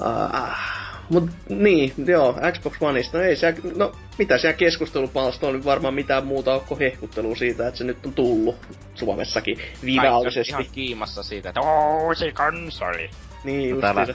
mut 1.10 1.30
niin, 1.48 1.92
joo, 2.06 2.38
Xbox 2.52 2.76
Oneista, 2.80 3.18
no 3.18 3.24
ei 3.24 3.36
se, 3.36 3.54
no 3.76 3.92
mitä 4.18 4.38
siellä 4.38 4.56
keskustelupalsta 4.56 5.46
oli 5.46 5.64
varmaan 5.64 5.94
mitään 5.94 6.26
muuta 6.26 6.60
kuin 6.60 6.80
hehkuttelua 6.80 7.36
siitä, 7.36 7.68
että 7.68 7.78
se 7.78 7.84
nyt 7.84 8.06
on 8.06 8.12
tullut 8.14 8.56
Suomessakin 8.94 9.58
virallisesti. 9.84 10.52
ihan 10.52 10.64
kiimassa 10.72 11.22
siitä, 11.22 11.48
että 11.48 11.60
uusi 11.60 12.32
konsoli. 12.32 13.10
Niin, 13.44 13.74
No 13.74 13.80
täällä- 13.80 14.06
se. 14.06 14.14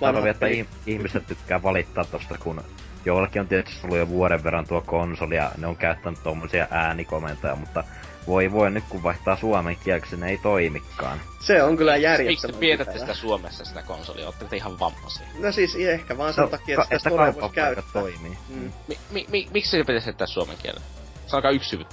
Täällä 0.00 0.18
Vanha 0.18 0.30
että 0.30 0.46
ihmiset 0.86 1.26
tykkää 1.26 1.62
valittaa 1.62 2.04
tosta, 2.04 2.38
kun 2.38 2.62
joillakin 3.04 3.40
on 3.40 3.48
tietysti 3.48 3.80
ollut 3.84 3.98
jo 3.98 4.08
vuoden 4.08 4.44
verran 4.44 4.66
tuo 4.66 4.80
konsoli 4.80 5.34
ja 5.36 5.50
ne 5.58 5.66
on 5.66 5.76
käyttänyt 5.76 6.22
tommosia 6.22 6.66
äänikomentoja, 6.70 7.56
mutta 7.56 7.84
voi 8.26 8.52
voi 8.52 8.70
nyt 8.70 8.84
kun 8.88 9.02
vaihtaa 9.02 9.36
suomen 9.36 9.76
kieleksi, 9.84 10.16
ne 10.16 10.28
ei 10.30 10.38
toimikaan. 10.38 11.20
Se 11.40 11.62
on 11.62 11.76
kyllä 11.76 11.92
Miksi 11.92 12.02
te 12.02 12.08
järjettömän 12.08 12.60
pidätte 12.60 12.84
typerää. 12.84 13.00
sitä 13.00 13.14
Suomessa 13.14 13.64
sitä 13.64 13.82
konsolia? 13.82 14.26
Ootteko 14.26 14.50
te 14.50 14.56
ihan 14.56 14.78
vammaisia? 14.80 15.26
No 15.38 15.52
siis 15.52 15.74
ehkä 15.76 16.18
vaan 16.18 16.34
sen 16.34 16.48
takia, 16.48 16.74
että 16.74 16.84
sitä 16.84 16.96
että 16.96 17.08
storea 17.10 17.34
voisi 17.34 17.54
käyttää. 17.54 17.84
toimii. 17.92 18.38
Mm. 18.48 18.72
Mi- 18.88 18.98
mi- 19.10 19.26
mi- 19.30 19.48
miksi 19.52 19.70
se 19.70 19.78
pitäisi 19.78 20.08
jättää 20.08 20.26
suomen 20.26 20.56
kielellä? 20.62 20.86
Sanokaa 21.26 21.50
yksi 21.50 21.70
syy. 21.70 21.84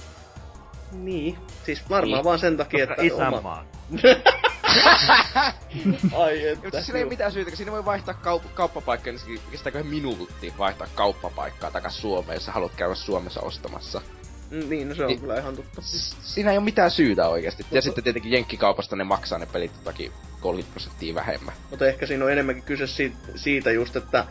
Niin, 0.92 1.38
siis 1.64 1.90
varmaan 1.90 2.18
Niin. 2.18 2.24
vaan 2.24 2.38
sen 2.38 2.56
takia, 2.56 2.86
Koska 2.86 3.02
että 3.02 3.14
oma... 3.16 3.28
isänmaa. 3.28 3.64
Ai 6.16 6.46
että. 6.48 6.64
Mutta 6.64 6.82
siinä 6.82 6.98
ei 6.98 7.02
ole 7.04 7.10
mitään 7.10 7.32
syytä, 7.32 7.56
siinä 7.56 7.72
voi 7.72 7.84
vaihtaa 7.84 8.14
kaup- 8.24 8.48
kauppapaikkaa, 8.54 9.12
niin 9.12 9.20
se 9.20 9.26
kestääkö 9.50 9.84
minuutti 9.84 10.54
vaihtaa 10.58 10.86
kauppapaikkaa 10.94 11.70
takas 11.70 12.00
Suomeen, 12.00 12.36
jos 12.36 12.46
haluat 12.46 12.74
käydä 12.76 12.94
Suomessa 12.94 13.40
ostamassa. 13.40 14.00
Mm, 14.50 14.68
Niin, 14.68 14.88
no 14.88 14.94
se 14.94 15.02
on 15.02 15.08
Niin. 15.08 15.20
kyllä 15.20 15.38
ihan 15.38 15.56
totta. 15.56 15.82
Siis 15.82 16.16
siinä 16.20 16.50
ei 16.50 16.56
ole 16.58 16.64
mitään 16.64 16.90
syytä 16.90 17.28
oikeasti. 17.28 17.66
Ja 17.70 17.82
sitten 17.82 18.04
tietenkin 18.04 18.32
Jenkkikaupasta 18.32 18.96
ne 18.96 19.04
maksaa 19.04 19.38
ne 19.38 19.46
pelit 19.46 19.70
jotakin 19.78 20.12
30 20.40 20.72
prosenttia 20.72 21.14
vähemmän. 21.14 21.54
Mutta 21.70 21.86
ehkä 21.86 22.06
siinä 22.06 22.24
on 22.24 22.32
enemmänkin 22.32 22.64
kyse 22.64 22.86
siitä, 22.86 23.16
siitä 23.36 23.70
just, 23.72 23.96
että 23.96 24.26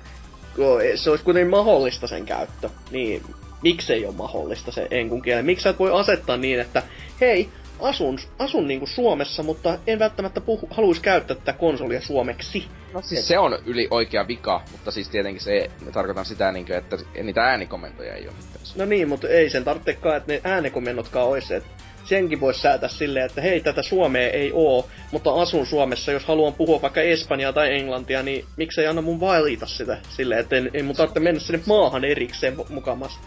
kun 0.55 0.65
se 0.95 1.09
olisi 1.09 1.23
kuitenkin 1.25 1.49
mahdollista 1.51 2.07
sen 2.07 2.25
käyttö, 2.25 2.69
niin 2.91 3.23
miksei 3.61 4.05
ole 4.05 4.15
mahdollista 4.15 4.71
se 4.71 4.87
enkun 4.91 5.21
kielen? 5.21 5.45
Miksi 5.45 5.63
sä 5.63 5.69
et 5.69 5.79
voi 5.79 5.99
asettaa 5.99 6.37
niin, 6.37 6.59
että 6.59 6.83
hei, 7.21 7.49
asun, 7.79 8.19
asun 8.39 8.67
niinku 8.67 8.87
Suomessa, 8.87 9.43
mutta 9.43 9.79
en 9.87 9.99
välttämättä 9.99 10.41
puhu, 10.41 10.67
haluaisi 10.71 11.01
käyttää 11.01 11.37
tätä 11.37 11.53
konsolia 11.53 12.01
suomeksi. 12.01 12.67
No 12.93 13.01
siis 13.01 13.27
se 13.27 13.39
on 13.39 13.59
yli 13.65 13.87
oikea 13.91 14.27
vika, 14.27 14.61
mutta 14.71 14.91
siis 14.91 15.09
tietenkin 15.09 15.41
se, 15.41 15.69
tarkoitan 15.93 16.25
sitä 16.25 16.51
niinkö, 16.51 16.77
että 16.77 16.97
niitä 17.23 17.43
äänikomentoja 17.43 18.13
ei 18.13 18.27
ole 18.27 18.35
mitään. 18.37 18.65
No 18.75 18.85
niin, 18.85 19.07
mutta 19.07 19.27
ei 19.27 19.49
sen 19.49 19.63
tarvitsekaan, 19.63 20.17
että 20.17 20.33
ne 20.33 20.41
äänekomennotkaan 20.43 21.27
olisi, 21.27 21.53
että 21.53 21.69
senkin 22.05 22.39
voisi 22.39 22.61
säätää 22.61 22.89
silleen, 22.89 23.25
että 23.25 23.41
hei, 23.41 23.61
tätä 23.61 23.81
Suomea 23.81 24.29
ei 24.29 24.51
oo, 24.53 24.89
mutta 25.11 25.33
asun 25.33 25.65
Suomessa, 25.65 26.11
jos 26.11 26.25
haluan 26.25 26.53
puhua 26.53 26.81
vaikka 26.81 27.01
Espanjaa 27.01 27.53
tai 27.53 27.73
Englantia, 27.73 28.23
niin 28.23 28.45
miksei 28.57 28.87
anna 28.87 29.01
mun 29.01 29.19
valita 29.19 29.65
sitä 29.65 29.97
silleen, 30.09 30.41
että 30.41 30.55
en, 30.55 30.71
ei 30.73 30.83
mun 30.83 30.95
tarvitse 30.95 31.19
mennä 31.19 31.39
sinne 31.39 31.63
maahan 31.65 32.05
erikseen 32.05 32.57
mu- 32.57 32.73
mukamas. 32.73 33.19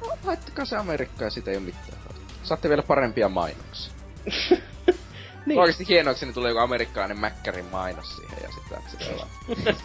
No, 0.00 0.16
laittakaa 0.24 0.64
se 0.64 0.76
Amerikkaan 0.76 1.26
ja 1.26 1.30
siitä 1.30 1.50
ei 1.50 1.56
ole 1.56 1.64
mitään. 1.64 2.11
Saatte 2.42 2.68
vielä 2.68 2.82
parempia 2.82 3.28
mainoksia. 3.28 3.92
Niin. 5.46 5.58
Oikeesti 5.58 5.88
hienoksi, 5.88 6.26
niin 6.26 6.34
tulee 6.34 6.50
joku 6.50 6.60
amerikkalainen 6.60 7.18
Mäkkärin 7.18 7.64
mainos 7.64 8.16
siihen 8.16 8.38
ja 8.42 8.48
sitten 8.52 8.78
se 8.90 9.10
pelaa. 9.10 9.28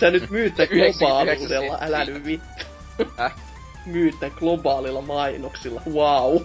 Sä 0.00 0.10
nyt 0.10 0.30
myyt 0.30 0.54
tän 0.54 0.66
99 0.70 0.98
globaaliudella, 0.98 1.78
älä 1.80 2.04
nyt 2.04 2.24
vittu. 2.24 2.64
Äh? 3.20 3.34
Globaalilla 4.38 5.00
mainoksilla, 5.02 5.82
wow. 5.92 6.42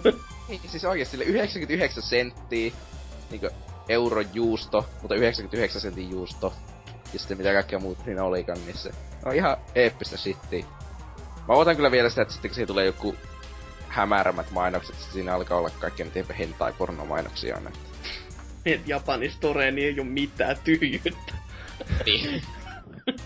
Niin, 0.48 0.60
siis 0.66 0.84
oikeesti 0.84 1.10
sille 1.10 1.24
99 1.24 2.02
senttiä, 2.02 2.72
niinkö 3.30 3.50
eurojuusto, 3.88 4.86
mutta 5.02 5.14
99 5.14 5.80
sentin 5.80 6.10
juusto. 6.10 6.54
Ja 7.12 7.18
sitten 7.18 7.36
mitä 7.36 7.52
kaikkea 7.52 7.78
muuta 7.78 8.04
siinä 8.04 8.24
olikaan, 8.24 8.58
niin 8.66 8.78
se 8.78 8.90
on 9.24 9.34
ihan 9.34 9.56
eeppistä 9.74 10.16
shittiä. 10.16 10.64
Mä 11.48 11.54
otan 11.54 11.76
kyllä 11.76 11.90
vielä 11.90 12.08
sitä, 12.08 12.22
että 12.22 12.34
sitten 12.34 12.50
kun 12.50 12.54
siihen 12.54 12.68
tulee 12.68 12.86
joku 12.86 13.14
hämärämät 13.96 14.50
mainokset, 14.50 14.96
siinä 15.12 15.34
alkaa 15.34 15.58
olla 15.58 15.70
kaikkea 15.70 16.06
niitä 16.14 16.34
hentai 16.34 16.72
pornomainoksia 16.72 17.56
aina. 17.56 17.70
Et 18.66 18.88
Japanin 18.88 19.32
storeen 19.32 19.74
niin 19.74 19.88
ei 19.88 19.98
oo 19.98 20.04
mitään 20.04 20.56
tyhjyyttä. 20.64 21.34
Niin. 22.06 22.42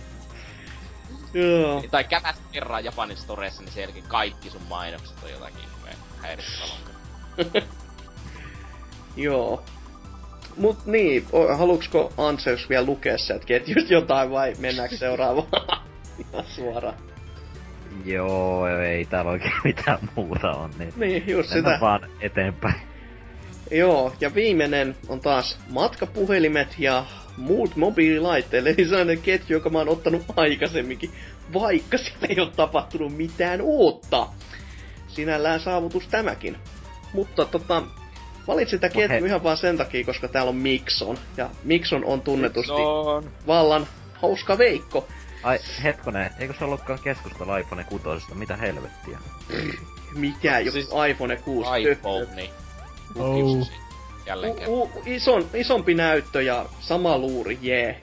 Joo. 1.34 1.84
tai 1.90 2.05
käpäs 2.05 2.36
kerran 2.52 2.84
Japanin 2.84 3.16
storeessa, 3.16 3.62
niin 3.62 3.72
sen 3.72 3.80
jälkeen 3.80 4.05
kaikki 4.09 4.51
sun 4.51 4.62
mainokset 4.68 5.16
on 5.24 5.30
jotakin 5.30 5.64
ihmeen 5.76 5.97
häirittävää. 6.22 7.62
Joo. 9.16 9.64
Mut 10.56 10.86
niin, 10.86 11.26
o- 11.32 11.56
haluuksiko 11.56 12.12
Anseus 12.16 12.68
vielä 12.68 12.86
lukea 12.86 13.18
sieltä 13.18 13.47
ketjusta 13.47 13.92
jotain 13.92 14.30
vai 14.30 14.55
mennäänkö 14.59 14.97
seuraavaan? 14.97 15.48
Ihan 16.32 16.44
suoraan. 16.47 17.10
Joo, 18.04 18.68
ei 18.68 19.04
täällä 19.04 19.30
oikein 19.30 19.52
mitään 19.64 19.98
muuta 20.16 20.50
on, 20.50 20.70
niin 20.78 20.92
Niin, 20.96 21.24
just 21.28 21.48
sitä. 21.50 21.78
vaan 21.80 22.00
eteenpäin. 22.20 22.74
Joo, 23.70 24.12
ja 24.20 24.34
viimeinen 24.34 24.96
on 25.08 25.20
taas 25.20 25.58
matkapuhelimet 25.68 26.74
ja 26.78 27.04
muut 27.36 27.76
mobiililaitteet. 27.76 28.66
Eli 28.66 28.84
sellainen 28.88 29.22
ketju, 29.22 29.56
joka 29.56 29.70
mä 29.70 29.78
oon 29.78 29.88
ottanut 29.88 30.22
aikaisemminkin, 30.36 31.10
vaikka 31.52 31.98
siellä 31.98 32.26
ei 32.28 32.40
ole 32.40 32.50
tapahtunut 32.56 33.16
mitään 33.16 33.60
uutta. 33.60 34.26
Sinällään 35.08 35.60
saavutus 35.60 36.08
tämäkin. 36.08 36.56
Mutta 37.12 37.44
tota, 37.44 37.82
valitsin 38.46 38.80
tätä 38.80 38.94
Mut 38.94 39.02
ketju 39.02 39.22
he- 39.22 39.26
ihan 39.28 39.42
vaan 39.42 39.56
sen 39.56 39.76
takia, 39.76 40.04
koska 40.04 40.28
täällä 40.28 40.48
on 40.48 40.56
Mixon. 40.56 41.18
Ja 41.36 41.50
Mixon 41.64 42.04
on 42.04 42.20
tunnetusti 42.22 42.72
on. 42.72 43.30
vallan 43.46 43.86
hauska 44.14 44.58
veikko. 44.58 45.08
Ai, 45.42 45.59
hetkonen, 45.82 46.30
eikö 46.38 46.54
se 46.59 46.64
ollutkaan 46.64 46.98
keskustella 46.98 47.59
iPhone 47.59 47.85
6? 47.85 48.06
Mitä 48.35 48.56
helvettiä? 48.56 49.19
Mikä 50.14 50.59
joku 50.59 50.70
Siis 50.72 50.88
iPhone 51.10 51.36
6. 51.36 51.70
iPhone, 51.90 52.27
niin. 52.35 52.51
Oh. 53.19 53.70
Jälleen. 54.27 54.69
U- 54.69 54.82
u- 54.82 55.02
ison, 55.06 55.46
isompi 55.54 55.94
näyttö 55.94 56.43
ja 56.43 56.66
sama 56.80 57.19
luuri, 57.19 57.59
jee. 57.62 57.85
Yeah. 57.85 57.96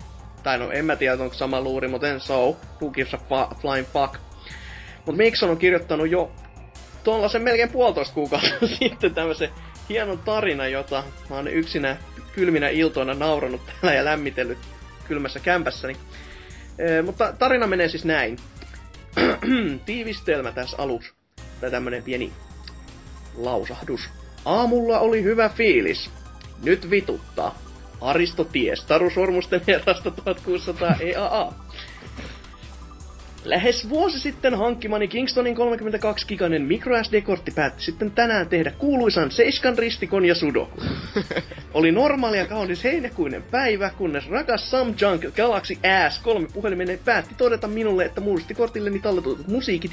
Tai 0.44 0.58
no 0.58 0.72
en 0.72 0.86
mä 0.86 0.96
tiedä 0.96 1.24
onko 1.24 1.36
sama 1.36 1.62
luuri, 1.62 1.88
mutta 1.88 2.08
en 2.08 2.20
so. 2.20 2.58
Who 2.82 2.90
gives 2.92 3.14
a 3.14 3.18
fa- 3.18 3.56
flying 3.62 3.88
fuck. 3.94 4.20
Mut 5.06 5.18
Mixon 5.18 5.50
on 5.50 5.58
kirjoittanut 5.58 6.10
jo 6.10 6.32
tuollaisen 7.04 7.42
melkein 7.42 7.70
puolitoista 7.70 8.14
kuukautta 8.14 8.68
sitten 8.80 9.14
tämmöisen 9.16 9.50
hienon 9.90 10.20
tarina, 10.20 10.68
jota 10.68 11.04
mä 11.30 11.36
oon 11.36 11.48
yksinä 11.48 11.98
kylminä 12.34 12.70
iltoina 12.70 13.14
nauranut 13.14 13.62
täällä 13.66 13.94
ja 13.98 14.06
lämmitellyt 14.06 14.58
kylmässä 15.08 15.40
kämpässäni. 15.40 15.98
Ee, 16.80 17.02
mutta 17.02 17.34
tarina 17.34 17.68
menee 17.68 17.88
siis 17.90 18.06
näin. 18.06 18.38
Tiivistelmä 19.86 20.52
tässä 20.52 20.78
aluksi. 20.80 21.14
Tai 21.62 21.72
tämmönen 21.72 22.04
pieni 22.04 22.32
lausahdus. 23.38 24.10
Aamulla 24.46 25.00
oli 25.00 25.24
hyvä 25.24 25.50
fiilis. 25.50 26.10
Nyt 26.64 26.90
vituttaa. 26.90 27.56
Aristo 28.02 28.44
ties 28.44 28.84
Tarusormusten 28.86 29.62
herrasta 29.68 30.12
1600 30.12 30.96
EAA. 31.00 31.54
Lähes 33.48 33.90
vuosi 33.90 34.20
sitten 34.20 34.56
hankkimani 34.56 35.08
Kingstonin 35.08 35.56
32 35.56 36.28
giganen 36.28 36.62
microSD-kortti 36.62 37.52
päätti 37.52 37.84
sitten 37.84 38.12
tänään 38.12 38.50
tehdä 38.50 38.72
kuuluisan 38.72 39.32
Seiskan 39.32 39.78
ristikon 39.78 40.26
ja 40.26 40.36
sudoku. 40.36 40.82
Oli 41.74 41.92
normaali 41.92 42.38
ja 42.38 42.46
kaunis 42.46 42.84
heinäkuinen 42.84 43.44
päivä, 43.44 43.90
kunnes 43.90 44.30
rakas 44.30 44.72
Samjunk 44.72 45.36
Galaxy 45.36 45.74
S3 45.74 46.52
puhelimeni 46.54 47.00
päätti 47.06 47.36
todeta 47.36 47.68
minulle, 47.68 48.06
että 48.06 48.22
muistikortilleni 48.22 49.00
talletutut 49.00 49.48
musiikit 49.48 49.92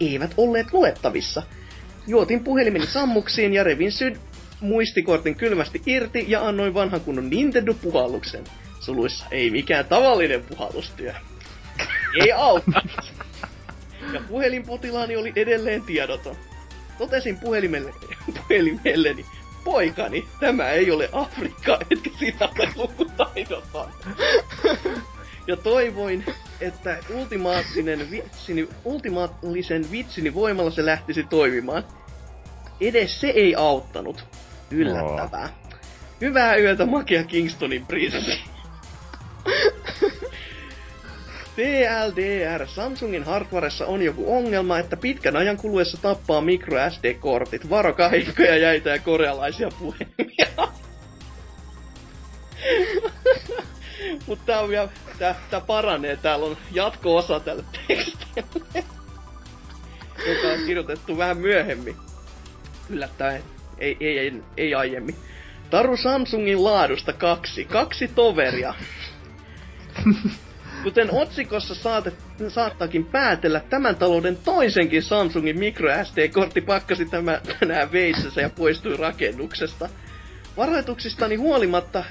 eivät 0.00 0.34
olleet 0.36 0.72
luettavissa. 0.72 1.42
Juotin 2.06 2.44
puhelimeni 2.44 2.86
sammuksiin 2.86 3.54
ja 3.54 3.64
revin 3.64 3.92
syd 3.92 4.16
muistikortin 4.60 5.36
kylmästi 5.36 5.82
irti 5.86 6.24
ja 6.28 6.46
annoin 6.48 6.74
vanhan 6.74 7.00
kunnon 7.00 7.30
Nintendo-puhalluksen. 7.30 8.44
Suluissa 8.80 9.26
ei 9.30 9.50
mikään 9.50 9.84
tavallinen 9.84 10.42
puhallustyö. 10.42 11.14
Ei 12.14 12.32
auttanut. 12.32 13.12
Ja 14.12 14.20
puhelinpotilaani 14.28 15.16
oli 15.16 15.32
edelleen 15.36 15.82
tiedoton. 15.82 16.36
Totesin 16.98 17.38
puhelimelle, 17.38 17.92
puhelimelleni, 18.48 19.26
poikani, 19.64 20.28
tämä 20.40 20.70
ei 20.70 20.90
ole 20.90 21.08
Afrikka, 21.12 21.78
etkä 21.90 22.10
sinä 22.18 22.48
ole 22.58 22.68
lukutaidoton. 22.76 23.92
Ja 25.46 25.56
toivoin, 25.56 26.24
että 26.60 26.98
ultimaattinen 27.14 28.10
vitsini, 28.10 28.68
ultimaattisen 28.84 29.90
vitsini 29.90 30.34
voimalla 30.34 30.70
se 30.70 30.86
lähtisi 30.86 31.24
toimimaan. 31.24 31.84
Edes 32.80 33.20
se 33.20 33.28
ei 33.28 33.54
auttanut. 33.54 34.24
Yllättävää. 34.70 35.48
Hyvää 36.20 36.56
yötä 36.56 36.86
Makia 36.86 37.24
Kingstonin 37.24 37.86
prinssi. 37.86 38.40
TLDR, 41.56 42.66
Samsungin 42.66 43.24
hardwaressa 43.24 43.86
on 43.86 44.02
joku 44.02 44.36
ongelma, 44.36 44.78
että 44.78 44.96
pitkän 44.96 45.36
ajan 45.36 45.56
kuluessa 45.56 45.98
tappaa 46.02 46.40
micro 46.40 46.90
SD-kortit. 46.90 47.70
Varokaa 47.70 48.08
heikkoja 48.08 48.56
jäitä 48.56 48.90
ja 48.90 48.98
korealaisia 48.98 49.68
puhelimia. 49.78 50.46
Mutta 54.26 54.44
tää 54.46 54.60
on 54.60 54.68
vielä 54.68 54.88
tää, 55.18 55.34
tää 55.50 55.60
paranee, 55.60 56.16
täällä 56.16 56.46
on 56.46 56.56
jatko-osa 56.72 57.40
tälle 57.40 57.64
tekstille. 57.88 58.44
joka 60.26 60.48
on 60.48 60.66
kirjoitettu 60.66 61.18
vähän 61.18 61.38
myöhemmin. 61.38 61.96
Yllättäen. 62.90 63.42
Ei, 63.78 63.96
ei, 64.00 64.18
ei, 64.18 64.42
ei 64.56 64.74
aiemmin. 64.74 65.16
Taru 65.70 65.96
Samsungin 65.96 66.64
laadusta 66.64 67.12
kaksi. 67.12 67.64
Kaksi 67.64 68.08
toveria. 68.08 68.74
Kuten 70.86 71.14
otsikossa 71.14 71.74
saatet, 71.74 72.14
saattaakin 72.48 73.04
päätellä, 73.04 73.60
tämän 73.60 73.96
talouden 73.96 74.38
toisenkin 74.44 75.02
Samsungin 75.02 75.58
micro 75.58 75.88
SD-kortti 76.04 76.60
pakkasi 76.60 77.06
tämä 77.06 77.40
tänään 77.60 77.92
veitsensä 77.92 78.40
ja 78.40 78.50
poistui 78.50 78.96
rakennuksesta. 78.96 79.88
Varoituksistani 80.56 81.36
huolimatta 81.36 82.04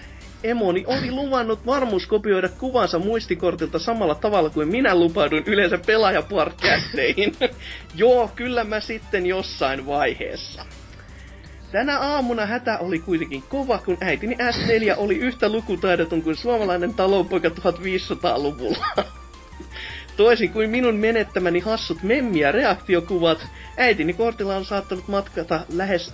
Emoni 0.44 0.84
oli 0.88 1.12
luvannut 1.12 1.66
varmuuskopioida 1.66 2.50
kuvansa 2.50 3.00
muistikortilta 3.00 3.80
samalla 3.80 4.16
tavalla 4.16 4.50
kuin 4.50 4.68
minä 4.68 4.96
lupauduin 4.96 5.44
yleensä 5.48 5.78
pelaajaparkkästeihin. 5.86 7.36
Joo, 7.96 8.32
kyllä 8.36 8.64
mä 8.64 8.80
sitten 8.80 9.26
jossain 9.26 9.86
vaiheessa. 9.86 10.66
Tänä 11.76 12.00
aamuna 12.00 12.46
hätä 12.46 12.78
oli 12.78 13.00
kuitenkin 13.00 13.44
kova, 13.50 13.78
kun 13.78 13.98
äitini 14.02 14.36
S4 14.36 14.96
oli 14.98 15.16
yhtä 15.16 15.50
lukutaidoton 15.50 16.22
kuin 16.22 16.36
suomalainen 16.36 16.94
talonpoika 16.94 17.50
1500-luvulla. 17.50 18.86
Toisin 20.18 20.50
kuin 20.50 20.70
minun 20.70 20.96
menettämäni 20.96 21.60
hassut 21.60 22.04
memmiä 22.04 22.52
reaktiokuvat, 22.52 23.48
äitini 23.78 24.14
kortilla 24.14 24.56
on 24.56 24.66
saattanut 24.66 25.08
matkata 25.08 25.66
lähes 25.74 26.14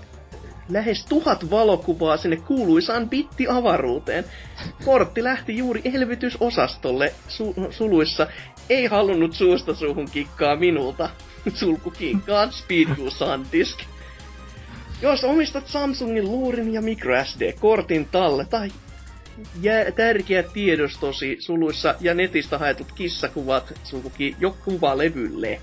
lähes 0.70 1.06
tuhat 1.06 1.50
valokuvaa 1.50 2.18
sinne 2.18 2.38
kuuluisaan 2.38 3.10
bitti-avaruuteen. 3.10 4.26
Kortti 4.86 5.24
lähti 5.24 5.58
juuri 5.58 5.82
elvytysosastolle 5.94 7.14
su- 7.28 7.72
suluissa. 7.72 8.28
Ei 8.70 8.86
halunnut 8.86 9.34
suusta 9.34 9.76
suuhun 9.76 10.12
kikkaa 10.12 10.56
minulta. 10.56 11.10
Sulku 11.54 11.92
kikkaan 11.92 12.52
Speedgo 12.52 13.10
Sandisk. 13.10 13.80
Jos 15.02 15.24
omistat 15.24 15.68
Samsungin 15.68 16.26
luurin 16.26 16.74
ja 16.74 16.82
microSD-kortin 16.82 18.06
talle 18.06 18.46
tai 18.50 18.72
jää 19.62 19.92
tärkeä 19.92 20.44
tiedostosi 20.44 21.38
suluissa 21.40 21.96
ja 22.00 22.14
netistä 22.14 22.58
haetut 22.58 22.92
kissakuvat 22.92 23.74
sulkuki 23.84 24.36
jo 24.40 24.58
kuvalevylle. 24.66 25.62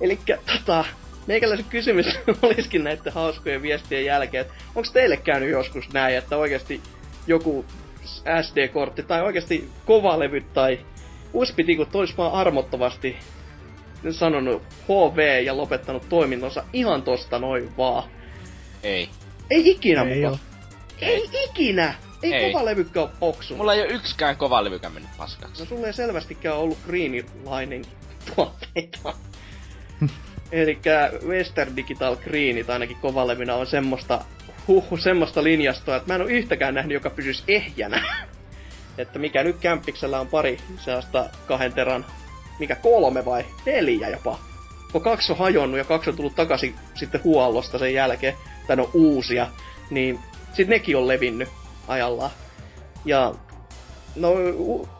Elikkä 0.00 0.38
tota, 0.46 0.84
meikäläisen 1.26 1.66
kysymys 1.66 2.06
olisikin 2.42 2.84
näiden 2.84 3.12
hauskojen 3.12 3.62
viestien 3.62 4.04
jälkeen, 4.04 4.40
että 4.40 4.54
onko 4.74 4.90
teille 4.92 5.16
käynyt 5.16 5.50
joskus 5.50 5.92
näin, 5.92 6.16
että 6.16 6.36
oikeasti 6.36 6.80
joku 7.26 7.64
SD-kortti 8.42 9.02
tai 9.02 9.22
oikeasti 9.22 9.70
kovalevy 9.84 10.40
tai 10.40 10.78
USB-tikut 11.32 11.94
olisi 11.94 12.16
vaan 12.16 12.32
armottavasti 12.32 13.16
sanonut 14.14 14.62
HV 14.88 15.42
ja 15.44 15.56
lopettanut 15.56 16.08
toiminnonsa 16.08 16.64
ihan 16.72 17.02
tosta 17.02 17.38
noin 17.38 17.76
vaan. 17.76 18.08
Ei. 18.82 19.08
Ei 19.50 19.70
ikinä 19.70 20.02
Ei 20.02 20.14
mukaan. 20.16 20.32
oo. 20.32 20.38
Ei, 21.00 21.14
ei 21.14 21.44
ikinä! 21.44 21.94
Ei, 22.22 22.34
Ei. 22.34 22.44
ei. 22.44 22.52
kovalevykkä 22.52 23.00
oo 23.00 23.10
poksunut. 23.20 23.58
Mulla 23.58 23.74
ei 23.74 23.80
oo 23.80 23.86
yksikään 23.90 24.36
kova 24.36 24.64
levykään 24.64 24.92
mennyt 24.92 25.10
paskaksi. 25.18 25.62
No 25.62 25.68
sulle 25.68 25.86
ei 25.86 25.92
selvästikään 25.92 26.56
ollut 26.56 26.78
Greenlining 26.86 27.84
tuotteita. 28.34 29.14
Elikkä 30.52 31.10
Western 31.26 31.76
Digital 31.76 32.16
Greenit 32.16 32.70
ainakin 32.70 32.96
kovalevynä 32.96 33.54
on 33.54 33.66
semmoista, 33.66 34.24
huh, 34.68 34.98
semmoista 34.98 35.42
linjastoa, 35.44 35.96
että 35.96 36.08
mä 36.08 36.14
en 36.14 36.20
oo 36.20 36.26
yhtäkään 36.28 36.74
nähnyt, 36.74 36.94
joka 36.94 37.10
pysyisi 37.10 37.42
ehjänä. 37.48 38.26
että 38.98 39.18
mikä 39.18 39.42
nyt 39.42 39.56
kämppiksellä 39.60 40.20
on 40.20 40.28
pari 40.28 40.56
sellaista 40.78 41.24
kahden 41.46 41.72
teran, 41.72 42.04
mikä 42.58 42.74
kolme 42.74 43.24
vai 43.24 43.44
neljä 43.66 44.08
jopa. 44.08 44.38
Kun 44.92 45.02
kaksi 45.02 45.32
on 45.32 45.38
hajonnut 45.38 45.78
ja 45.78 45.84
kaksi 45.84 46.10
on 46.10 46.16
tullut 46.16 46.34
takaisin 46.34 46.74
sitten 46.94 47.24
huollosta 47.24 47.78
sen 47.78 47.94
jälkeen, 47.94 48.34
tai 48.66 48.76
on 48.80 48.90
uusia, 48.94 49.46
niin 49.90 50.18
sit 50.52 50.68
nekin 50.68 50.96
on 50.96 51.08
levinnyt 51.08 51.48
ajallaan. 51.88 52.30
Ja 53.04 53.34
no, 54.16 54.34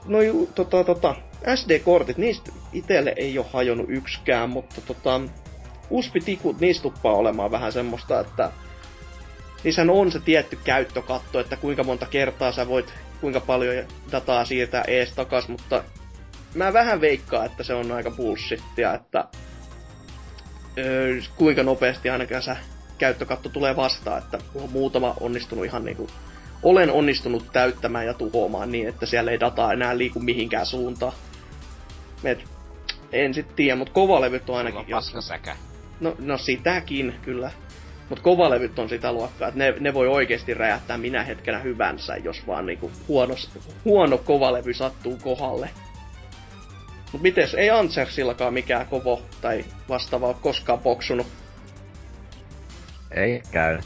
no 0.07 0.18
tota, 0.55 0.85
tota, 0.85 1.15
SD-kortit, 1.55 2.18
niistä 2.18 2.52
itelle 2.73 3.12
ei 3.17 3.39
ole 3.39 3.47
hajonnut 3.52 3.86
yksikään, 3.89 4.51
mutta 4.51 4.81
tota, 4.81 5.20
USB-tikut, 5.91 6.60
niistä 6.60 6.83
tuppaa 6.83 7.15
olemaan 7.15 7.51
vähän 7.51 7.73
semmoista, 7.73 8.20
että 8.20 8.51
niissähän 9.65 9.91
on 9.91 10.12
se 10.12 10.20
tietty 10.20 10.59
käyttökatto, 10.65 11.41
että 11.41 11.57
kuinka 11.57 11.85
monta 11.85 12.07
kertaa 12.07 12.52
sä 12.52 12.68
voit, 12.68 12.94
kuinka 13.20 13.41
paljon 13.41 13.85
dataa 14.12 14.44
siirtää 14.44 14.85
ees 14.86 15.12
takas, 15.12 15.49
mutta 15.49 15.85
mä 16.57 16.73
vähän 16.73 17.01
veikkaan, 17.01 17.47
että 17.47 17.62
se 17.62 17.75
on 17.75 17.93
aika 17.93 18.10
bullshittia, 18.10 18.94
että 18.94 19.25
öö, 20.78 21.20
kuinka 21.36 21.62
nopeasti 21.62 22.10
ainakaan 22.10 22.43
se 22.43 22.57
käyttökatto 22.99 23.49
tulee 23.49 23.76
vastaan, 23.76 24.18
että 24.18 24.39
on 24.55 24.70
muutama 24.73 25.17
onnistunut 25.20 25.65
ihan 25.65 25.85
niinku 25.85 26.09
olen 26.62 26.93
onnistunut 26.93 27.52
täyttämään 27.52 28.07
ja 28.07 28.15
tuhoamaan 28.15 28.73
niin, 28.73 28.89
että 28.89 29.07
siellä 29.07 29.31
ei 29.31 29.41
dataa 29.41 29.73
enää 29.73 29.99
liiku 29.99 30.20
mihinkään 30.20 30.67
suuntaan. 30.67 31.12
Et, 32.25 32.44
en 33.12 33.35
sit 33.35 33.57
tiedä, 33.57 33.76
mutta 33.76 33.93
kovalevyt 33.93 34.51
on 34.51 34.57
ainakin 34.57 34.86
paskasäkä. 34.91 35.57
No, 36.01 36.17
no 36.18 36.39
sitäkin 36.39 37.15
kyllä. 37.23 37.51
Mutta 38.09 38.23
kovalevyt 38.23 38.78
on 38.78 38.89
sitä 38.89 39.12
luokkaa, 39.12 39.49
että 39.49 39.59
ne, 39.59 39.75
ne 39.81 39.94
voi 39.94 40.09
oikeasti 40.09 40.55
räjähtää 40.55 40.99
minä 40.99 41.23
hetkenä 41.23 41.59
hyvänsä, 41.59 42.17
jos 42.17 42.47
vaan 42.47 42.67
niinku 42.67 42.91
huono, 43.09 43.35
huono 43.85 44.18
kovalevy 44.18 44.75
sattuu 44.75 45.18
kohdalle. 45.23 45.70
Mut 47.17 47.23
mites, 47.23 47.55
ei 47.55 47.70
Antsersillakaan 47.70 48.55
mikään 48.55 48.86
kovo 48.86 49.23
tai 49.41 49.65
vastaava 49.89 50.27
ole 50.27 50.36
koskaan 50.41 50.78
poksunut. 50.78 51.27
Ei 53.11 53.43
käynyt. 53.51 53.85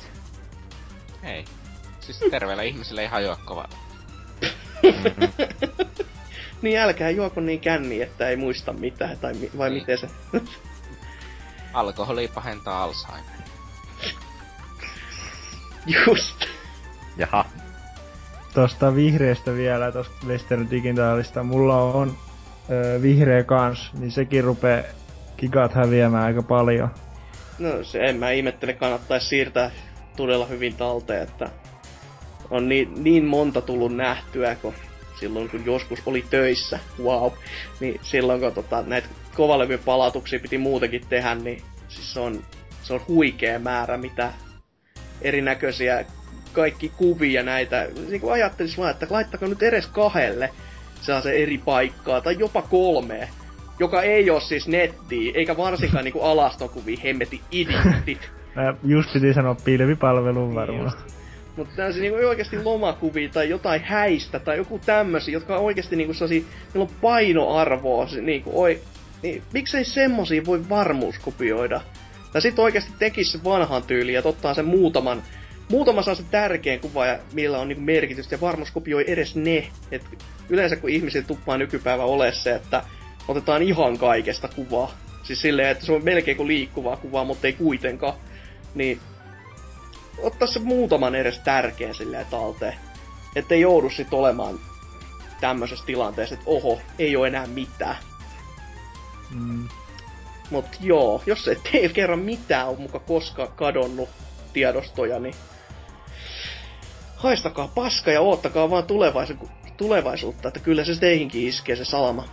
Ei. 1.22 1.44
Siis 2.00 2.18
terveellä 2.30 2.62
ihmisellä 2.62 3.02
ei 3.02 3.06
hajoa 3.08 3.36
kova. 3.44 3.68
niin 6.62 6.78
älkää 6.80 7.10
juoko 7.10 7.40
niin 7.40 7.60
känni, 7.60 8.02
että 8.02 8.28
ei 8.28 8.36
muista 8.36 8.72
mitään, 8.72 9.18
tai 9.18 9.34
mi- 9.34 9.50
vai 9.58 9.70
Niin. 9.70 9.82
miten 9.82 9.98
se... 9.98 10.08
Alkoholi 11.72 12.28
pahentaa 12.28 12.82
Alzheimer. 12.82 13.40
Just. 16.06 16.36
Jaha. 17.16 17.44
Tosta 18.54 18.94
vihreästä 18.94 19.54
vielä, 19.54 19.92
tosta 19.92 20.26
Western 20.26 20.70
Digitalista. 20.70 21.42
Mulla 21.42 21.82
on 21.82 22.16
ö, 22.70 23.02
vihreä 23.02 23.44
kans, 23.44 23.90
niin 23.98 24.10
sekin 24.10 24.44
rupee 24.44 24.84
gigat 25.38 25.74
häviämään 25.74 26.24
aika 26.24 26.42
paljon. 26.42 26.90
No 27.58 27.84
se 27.84 27.98
en 27.98 28.16
mä 28.16 28.30
ihmettele, 28.30 28.72
kannattaisi 28.72 29.28
siirtää 29.28 29.70
todella 30.16 30.46
hyvin 30.46 30.74
talteen, 30.74 31.22
että 31.22 31.50
on 32.50 32.68
niin, 32.68 33.04
niin 33.04 33.24
monta 33.24 33.60
tullut 33.60 33.96
nähtyä, 33.96 34.54
kun 34.54 34.74
silloin 35.20 35.48
kun 35.48 35.66
joskus 35.66 36.02
oli 36.06 36.24
töissä, 36.30 36.78
wow, 37.02 37.32
niin 37.80 38.00
silloin 38.02 38.40
kun 38.40 38.52
tota, 38.52 38.82
näitä 38.86 39.08
kovalevyn 39.34 39.78
palautuksia 39.78 40.40
piti 40.40 40.58
muutenkin 40.58 41.06
tehdä, 41.08 41.34
niin 41.34 41.62
siis 41.88 42.12
se 42.12 42.20
on, 42.20 42.44
se 42.82 42.92
on 42.92 43.00
huikea 43.08 43.58
määrä, 43.58 43.96
mitä 43.96 44.32
erinäköisiä 45.22 46.04
kaikki 46.52 46.92
kuvia 46.96 47.42
näitä, 47.42 47.88
niin 48.08 48.20
kuin 48.20 48.32
ajattelis 48.32 48.78
vaan, 48.78 48.90
että 48.90 49.06
laittakaa 49.10 49.48
nyt 49.48 49.62
edes 49.62 49.86
kahdelle 49.86 50.50
se 51.00 51.42
eri 51.42 51.58
paikkaa, 51.58 52.20
tai 52.20 52.36
jopa 52.38 52.62
kolme, 52.62 53.28
joka 53.78 54.02
ei 54.02 54.30
ole 54.30 54.40
siis 54.40 54.68
nettiä, 54.68 55.32
eikä 55.34 55.56
varsinkaan 55.56 56.04
niinku 56.04 56.22
alastokuvia, 56.22 57.00
hemmeti 57.04 57.40
idiotit. 57.50 58.30
Mä 58.56 58.74
just 58.84 59.12
piti 59.12 59.34
sanoa 59.34 59.56
pilvipalveluun 59.64 60.54
varmaan. 60.54 60.92
Mutta 61.56 61.76
tämmöisiä 61.76 62.02
niinku 62.02 62.28
oikeasti 62.28 62.62
lomakuvia 62.62 63.28
tai 63.28 63.48
jotain 63.48 63.82
häistä 63.84 64.38
tai 64.38 64.56
joku 64.56 64.80
tämmösiä, 64.86 65.32
jotka 65.32 65.56
on 65.56 65.64
oikeasti 65.64 65.96
niinku 65.96 66.14
sellaisia, 66.14 66.42
niillä 66.74 66.88
on 66.88 66.96
painoarvoa, 67.00 68.06
niinku 68.20 68.62
oi, 68.62 68.80
niin 69.22 69.42
miksei 69.52 69.84
semmosia 69.84 70.46
voi 70.46 70.68
varmuuskopioida? 70.68 71.80
Tai 72.32 72.42
sitten 72.42 72.64
oikeasti 72.64 72.92
tekisi 72.98 73.30
se 73.30 73.44
vanhan 73.44 73.82
tyyliin 73.82 74.14
ja 74.14 74.22
ottaa 74.24 74.54
sen 74.54 74.64
muutaman, 74.64 75.22
muutama 75.70 76.02
saa 76.02 76.14
se 76.14 76.22
tärkeän 76.30 76.80
kuva 76.80 77.06
ja 77.06 77.18
millä 77.32 77.58
on 77.58 77.68
niinku 77.68 77.84
merkitystä 77.84 78.34
ja 78.34 78.40
varmuuskopioi 78.40 79.04
edes 79.06 79.36
ne. 79.36 79.68
Et 79.92 80.02
yleensä 80.48 80.76
kun 80.76 80.90
ihmisillä 80.90 81.26
tuppaa 81.26 81.58
nykypäivä 81.58 82.04
ole 82.04 82.32
se, 82.32 82.54
että 82.54 82.82
otetaan 83.28 83.62
ihan 83.62 83.98
kaikesta 83.98 84.48
kuvaa. 84.48 84.92
Siis 85.22 85.40
silleen, 85.40 85.68
että 85.68 85.86
se 85.86 85.92
on 85.92 86.04
melkein 86.04 86.36
kuin 86.36 86.46
liikkuvaa 86.48 86.96
kuvaa, 86.96 87.24
mutta 87.24 87.46
ei 87.46 87.52
kuitenkaan. 87.52 88.14
Niin 88.74 89.00
ottaa 90.18 90.48
se 90.48 90.58
muutaman 90.58 91.14
edes 91.14 91.38
tärkeän 91.38 91.94
silleen 91.94 92.26
talteen. 92.30 92.74
Että 93.36 93.54
ei 93.54 93.60
joudu 93.60 93.90
sit 93.90 94.12
olemaan 94.12 94.60
tämmöisessä 95.40 95.86
tilanteessa, 95.86 96.34
että 96.34 96.50
oho, 96.50 96.80
ei 96.98 97.16
ole 97.16 97.28
enää 97.28 97.46
mitään. 97.46 97.96
Mm. 99.34 99.68
Mut 100.50 100.66
joo, 100.80 101.22
jos 101.26 101.48
ei 101.72 101.88
kerran 101.88 102.18
mitään 102.18 102.68
on 102.68 102.80
muka 102.80 102.98
koskaan 102.98 103.48
kadonnut 103.56 104.08
tiedostoja, 104.52 105.18
niin 105.18 105.34
haistakaa 107.20 107.68
paska 107.68 108.10
ja 108.10 108.20
oottakaa 108.20 108.70
vaan 108.70 108.84
tulevaisuuden, 108.84 109.48
tulevaisuutta, 109.76 110.48
että 110.48 110.60
kyllä 110.60 110.84
se 110.84 110.96
teihinkin 111.00 111.48
iskee 111.48 111.76
se 111.76 111.84
salama. 111.84 112.24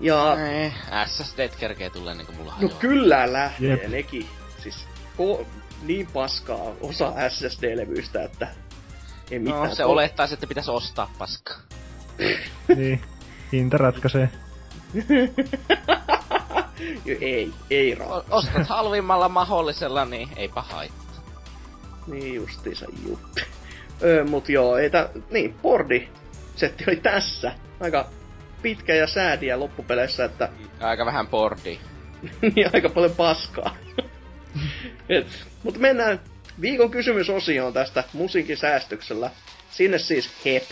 Ja... 0.00 0.36
Ei, 0.50 0.72
SSD 1.06 1.48
kerkee 1.58 1.90
tulee 1.90 2.14
niinku 2.14 2.32
mulla 2.32 2.50
No 2.52 2.56
hajoaa. 2.56 2.78
kyllä 2.78 3.32
lähtee 3.32 3.68
Jep. 3.70 3.88
nekin. 3.88 4.26
Siis 4.62 4.86
ko- 5.18 5.44
niin 5.82 6.06
paskaa 6.06 6.58
osa 6.80 7.12
SSD-levyistä, 7.28 8.22
että 8.24 8.48
ei 9.30 9.38
mitään. 9.38 9.68
No, 9.68 9.74
se 9.74 9.84
olettaisi, 9.84 10.34
että 10.34 10.46
pitäisi 10.46 10.70
ostaa 10.70 11.10
paskaa. 11.18 11.56
niin. 12.76 13.00
Hinta 13.52 13.76
ratkaisee. 13.78 14.28
ei, 17.20 17.52
ei 17.70 17.92
O- 17.94 17.98
raa. 17.98 18.22
ostat 18.30 18.66
halvimmalla 18.68 19.28
mahdollisella, 19.28 20.04
niin 20.04 20.28
eipä 20.36 20.62
haittaa. 20.62 21.06
Niin 22.06 22.34
justiinsa 22.34 22.86
juppi. 23.08 23.40
Öö, 24.02 24.24
mut 24.24 24.48
joo, 24.48 24.76
ei 24.76 24.90
tä... 24.90 25.08
Niin, 25.30 25.54
bordi 25.62 26.08
setti 26.56 26.84
oli 26.88 26.96
tässä. 26.96 27.52
Aika 27.80 28.10
pitkä 28.62 28.94
ja 28.94 29.06
säädiä 29.06 29.60
loppupeleissä, 29.60 30.24
että 30.24 30.48
Aika 30.80 31.06
vähän 31.06 31.26
bordi. 31.26 31.78
niin 32.54 32.70
aika 32.72 32.88
paljon 32.88 33.14
paskaa. 33.16 33.76
Et, 35.08 35.26
mutta 35.62 35.80
mennään 35.80 36.20
viikon 36.60 36.90
kysymysosioon 36.90 37.72
tästä 37.72 38.04
musiikin 38.12 38.56
säästyksellä. 38.56 39.30
Sinne 39.70 39.98
siis 39.98 40.30
hep. 40.44 40.62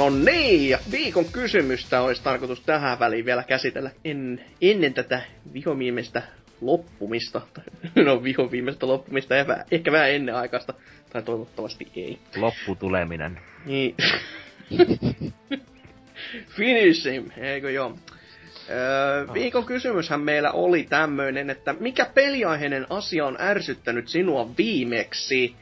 No 0.00 0.10
niin, 0.10 0.70
ja 0.70 0.78
viikon 0.90 1.24
kysymystä 1.32 2.00
olisi 2.00 2.22
tarkoitus 2.22 2.60
tähän 2.60 2.98
väliin 2.98 3.24
vielä 3.24 3.42
käsitellä 3.42 3.90
en, 4.04 4.44
ennen 4.60 4.94
tätä 4.94 5.22
vihoviimeistä 5.52 6.22
loppumista. 6.60 7.40
No 8.04 8.22
vihoviimeistä 8.22 8.86
loppumista, 8.86 9.36
ehkä, 9.36 9.64
ehkä 9.70 9.92
vähän 9.92 10.10
ennen 10.10 10.34
aikaista, 10.34 10.74
tai 11.12 11.22
toivottavasti 11.22 11.88
ei. 11.96 12.18
Lopputuleminen. 12.36 13.40
Niin. 13.66 13.94
Finish 16.56 17.10
him, 17.10 17.30
eikö 17.36 17.70
joo? 17.70 17.98
Öö, 18.70 19.26
viikon 19.32 19.64
kysymyshän 19.64 20.20
meillä 20.20 20.50
oli 20.50 20.82
tämmöinen, 20.82 21.50
että 21.50 21.74
mikä 21.80 22.06
peliaiheinen 22.14 22.86
asia 22.90 23.26
on 23.26 23.36
ärsyttänyt 23.40 24.08
sinua 24.08 24.50
viimeksi? 24.58 25.54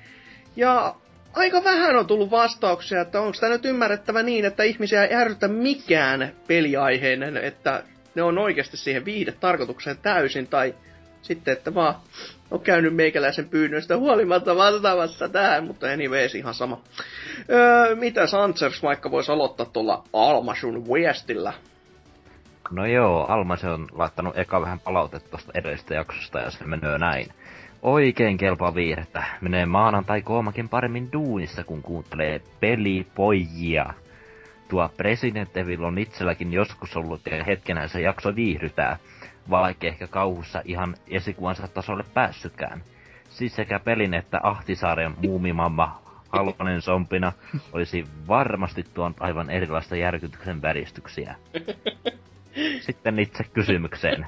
Ja 0.57 0.95
aika 1.33 1.65
vähän 1.65 1.97
on 1.97 2.07
tullut 2.07 2.31
vastauksia, 2.31 3.01
että 3.01 3.21
onko 3.21 3.39
tämä 3.41 3.53
nyt 3.53 3.65
ymmärrettävä 3.65 4.23
niin, 4.23 4.45
että 4.45 4.63
ihmisiä 4.63 5.05
ei 5.05 5.15
ärsytä 5.15 5.49
mikään 5.49 6.33
peliaiheinen, 6.47 7.37
että 7.37 7.83
ne 8.15 8.23
on 8.23 8.39
oikeasti 8.39 8.77
siihen 8.77 9.05
viihdetarkoitukseen 9.05 9.99
täysin, 9.99 10.47
tai 10.47 10.75
sitten, 11.23 11.53
että 11.53 11.75
vaan 11.75 11.95
on 12.51 12.61
käynyt 12.61 12.95
meikäläisen 12.95 13.49
pyynnöstä 13.49 13.97
huolimatta 13.97 14.57
vastaamassa 14.57 15.29
tähän, 15.29 15.65
mutta 15.65 15.87
anyways 15.87 16.35
ihan 16.35 16.55
sama. 16.55 16.81
Öö, 17.51 17.95
mitä 17.95 18.27
Sansers 18.27 18.83
vaikka 18.83 19.11
voisi 19.11 19.33
aloittaa 19.33 19.67
tuolla 19.67 20.05
Almasun 20.13 20.85
viestillä? 20.93 21.53
No 22.71 22.87
joo, 22.87 23.27
Alma 23.27 23.57
se 23.57 23.69
on 23.69 23.89
laittanut 23.93 24.39
eka 24.39 24.61
vähän 24.61 24.81
palautetta 24.81 25.31
tosta 25.31 25.53
edellisestä 25.55 25.95
jaksosta 25.95 26.39
ja 26.39 26.51
se 26.51 26.65
menee 26.65 26.99
näin. 26.99 27.27
Oikein 27.83 28.39
kelpaa 28.39 28.75
viihdettä. 28.75 29.25
Menee 29.41 29.67
maanantai 29.67 30.23
koomakin 30.23 30.69
paremmin 30.69 31.13
duunissa, 31.13 31.65
kun 31.65 31.83
kuuntelee 31.83 32.41
pelipojia. 32.61 33.87
Tuo 34.69 34.91
President 34.97 35.57
Evil 35.57 35.85
on 35.85 35.99
itselläkin 35.99 36.53
joskus 36.53 36.97
ollut 36.97 37.21
ja 37.31 37.45
hetkenään 37.45 37.89
se 37.89 38.01
jakso 38.01 38.37
viihdytää, 38.37 38.99
vaikka 39.51 39.87
ehkä 39.87 40.07
kauhussa 40.07 40.63
ihan 40.65 40.95
esikuvansa 41.09 41.69
tasolle 41.69 42.05
päässytkään. 42.15 42.83
Siis 43.31 43.57
sekä 43.57 43.79
pelin 43.79 44.15
että 44.15 44.41
Ahtisaaren 44.43 45.15
muumimamma 45.23 46.03
Halonen 46.29 46.83
zombina 46.83 47.33
olisi 47.73 48.05
varmasti 48.29 48.85
tuonut 48.95 49.17
aivan 49.21 49.51
erilaista 49.51 49.97
järkytyksen 49.97 50.63
väristyksiä. 50.63 51.35
Sitten 52.87 53.19
itse 53.19 53.45
kysymykseen. 53.45 54.27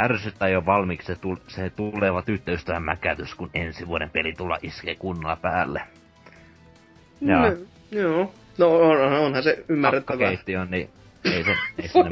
Ärsyttää 0.00 0.48
jo 0.48 0.66
valmiiksi 0.66 1.06
se, 1.06 1.14
tul- 1.14 1.42
se 1.48 1.70
tuleva 1.70 2.22
tyttöystävän 2.22 2.82
mäkätys, 2.82 3.34
kun 3.34 3.50
ensi 3.54 3.88
vuoden 3.88 4.10
peli 4.10 4.32
tulla 4.32 4.58
iskee 4.62 4.94
kunnolla 4.94 5.36
päälle. 5.36 5.82
Jaa. 7.20 7.50
No, 7.50 7.56
joo. 7.90 8.34
No 8.58 8.76
on, 8.76 9.00
onhan 9.00 9.42
se 9.42 9.64
ymmärrettävää. 9.68 10.18
Kakkakeittiö, 10.18 10.64
niin 10.64 10.90
ei 11.24 11.44
se, 11.44 11.50
ei 11.78 11.88
Voi. 11.94 12.08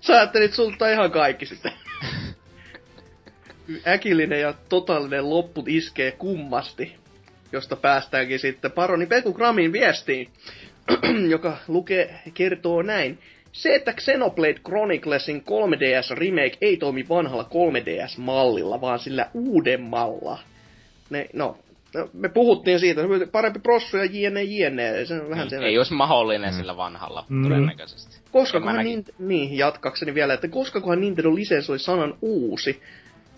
Sä 0.00 0.12
ajattelit 0.12 0.54
sulta 0.54 0.90
ihan 0.90 1.10
kaikki 1.10 1.46
sitten. 1.46 1.72
Äkillinen 3.88 4.40
ja 4.40 4.54
totaalinen 4.68 5.30
loppu 5.30 5.64
iskee 5.66 6.10
kummasti, 6.10 6.96
josta 7.52 7.76
päästäänkin 7.76 8.38
sitten 8.38 8.72
paroni 8.72 9.06
Peku 9.06 9.32
Gramin 9.32 9.72
viestiin, 9.72 10.30
joka 11.34 11.56
lukee, 11.68 12.20
kertoo 12.34 12.82
näin. 12.82 13.18
Se, 13.52 13.74
että 13.74 13.92
Xenoblade 13.92 14.54
Chroniclesin 14.54 15.42
3DS 15.44 16.16
remake 16.18 16.58
ei 16.60 16.76
toimi 16.76 17.08
vanhalla 17.08 17.42
3DS-mallilla, 17.44 18.80
vaan 18.80 18.98
sillä 18.98 19.30
uudemmalla. 19.34 20.38
Ne, 21.10 21.26
no, 21.32 21.56
no, 21.94 22.08
me 22.12 22.28
puhuttiin 22.28 22.80
siitä, 22.80 23.00
parempi 23.32 23.58
prossu 23.58 23.96
ja 23.96 24.04
jne 24.04 24.42
jne. 24.42 25.04
Se 25.04 25.14
on 25.14 25.30
vähän 25.30 25.42
Niin, 25.44 25.50
sen 25.50 25.62
ei 25.62 25.78
olisi 25.78 25.94
mahdollinen 25.94 26.52
sillä 26.52 26.76
vanhalla, 26.76 27.24
Mm. 27.28 27.42
todennäköisesti. 27.42 28.16
koska 28.32 28.60
kohan 28.60 28.84
niin, 28.84 29.04
niin, 29.18 29.58
jatkakseni 29.58 30.14
vielä, 30.14 30.34
että 30.34 30.48
koska 30.48 30.80
kohan 30.80 31.00
Nintendo 31.00 31.34
lisensoi 31.34 31.78
sanan 31.78 32.14
uusi. 32.22 32.82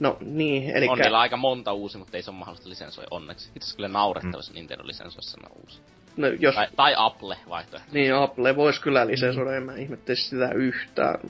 No 0.00 0.16
niin, 0.20 0.70
eli 0.76 0.88
On 0.88 0.98
niillä 0.98 1.20
aika 1.20 1.36
monta 1.36 1.72
uusi, 1.72 1.98
mutta 1.98 2.16
ei 2.16 2.22
se 2.22 2.30
ole 2.30 2.38
mahdollista 2.38 2.68
lisensoida 2.68 3.08
onneksi. 3.10 3.50
Itse 3.56 3.76
kyllä 3.76 3.88
naurettava, 3.88 4.38
jos 4.38 4.52
Nintendo 4.54 4.86
lisensoisi 4.86 5.30
sana 5.30 5.48
uusi. 5.64 5.80
No, 6.16 6.26
jos, 6.26 6.54
Tai, 6.54 6.68
tai 6.76 6.94
Apple 6.96 7.36
vaihtoehto. 7.48 7.88
niin 7.92 8.14
Apple 8.14 8.56
vois 8.56 8.80
kyllä 8.80 9.06
lisensoida, 9.06 9.56
en 9.56 9.62
mä 9.62 9.74
ihmettelisi 9.74 10.28
sitä 10.28 10.50
yhtään. 10.54 11.20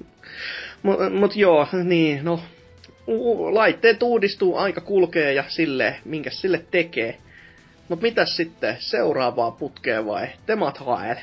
Mut, 0.83 0.99
mut 1.13 1.37
joo, 1.37 1.69
niin, 1.85 2.25
no, 2.25 2.41
laitteet 3.51 4.03
uudistuu, 4.03 4.57
aika 4.57 4.81
kulkee 4.81 5.33
ja 5.33 5.45
silleen, 5.49 5.97
minkä 6.05 6.31
sille 6.31 6.65
tekee. 6.71 7.19
Mut 7.89 8.01
mitäs 8.01 8.37
sitten, 8.37 8.77
seuraavaa 8.79 9.51
putkeen 9.51 10.07
vai? 10.07 10.29
Temat 10.47 10.79
hael. 10.79 11.17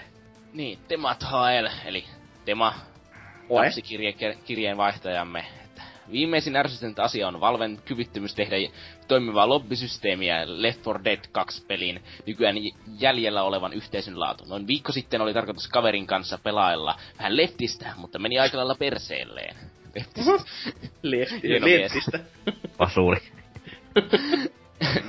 Niin, 0.54 0.80
Temat 0.88 1.24
HL, 1.24 1.88
eli 1.88 2.04
Tema, 2.46 2.74
lapsikirjeen 3.50 4.78
vaihtajamme. 4.78 5.46
Viimeisin 6.12 6.56
ärsyttänyt 6.56 7.00
asia 7.00 7.28
on 7.28 7.40
Valven 7.40 7.80
kyvyttömyys 7.86 8.36
tehdä 8.36 8.56
toimivaa 9.08 9.50
lobbysysteemiä 9.50 10.44
Left 10.46 10.86
4 10.86 11.04
Dead 11.04 11.20
2 11.32 11.66
pelin 11.66 12.04
nykyään 12.26 12.58
j- 12.58 12.70
jäljellä 13.00 13.44
olevan 13.44 13.74
yhteisön 13.74 14.20
laatu. 14.20 14.46
Noin 14.46 14.68
viikko 14.68 14.92
sitten 14.92 15.22
oli 15.22 15.34
tarkoitus 15.34 15.68
kaverin 15.68 16.08
kanssa 16.08 16.38
pelailla 16.38 16.96
vähän 17.18 17.38
leftistä, 17.38 17.94
mutta 17.98 18.20
meni 18.20 18.40
aika 18.40 18.58
lailla 18.58 18.76
perseelleen. 18.76 19.56
Leftistä. 19.96 20.32
Mies. 21.04 21.32
lehtistä. 21.62 22.20
Vasuli. 22.80 23.18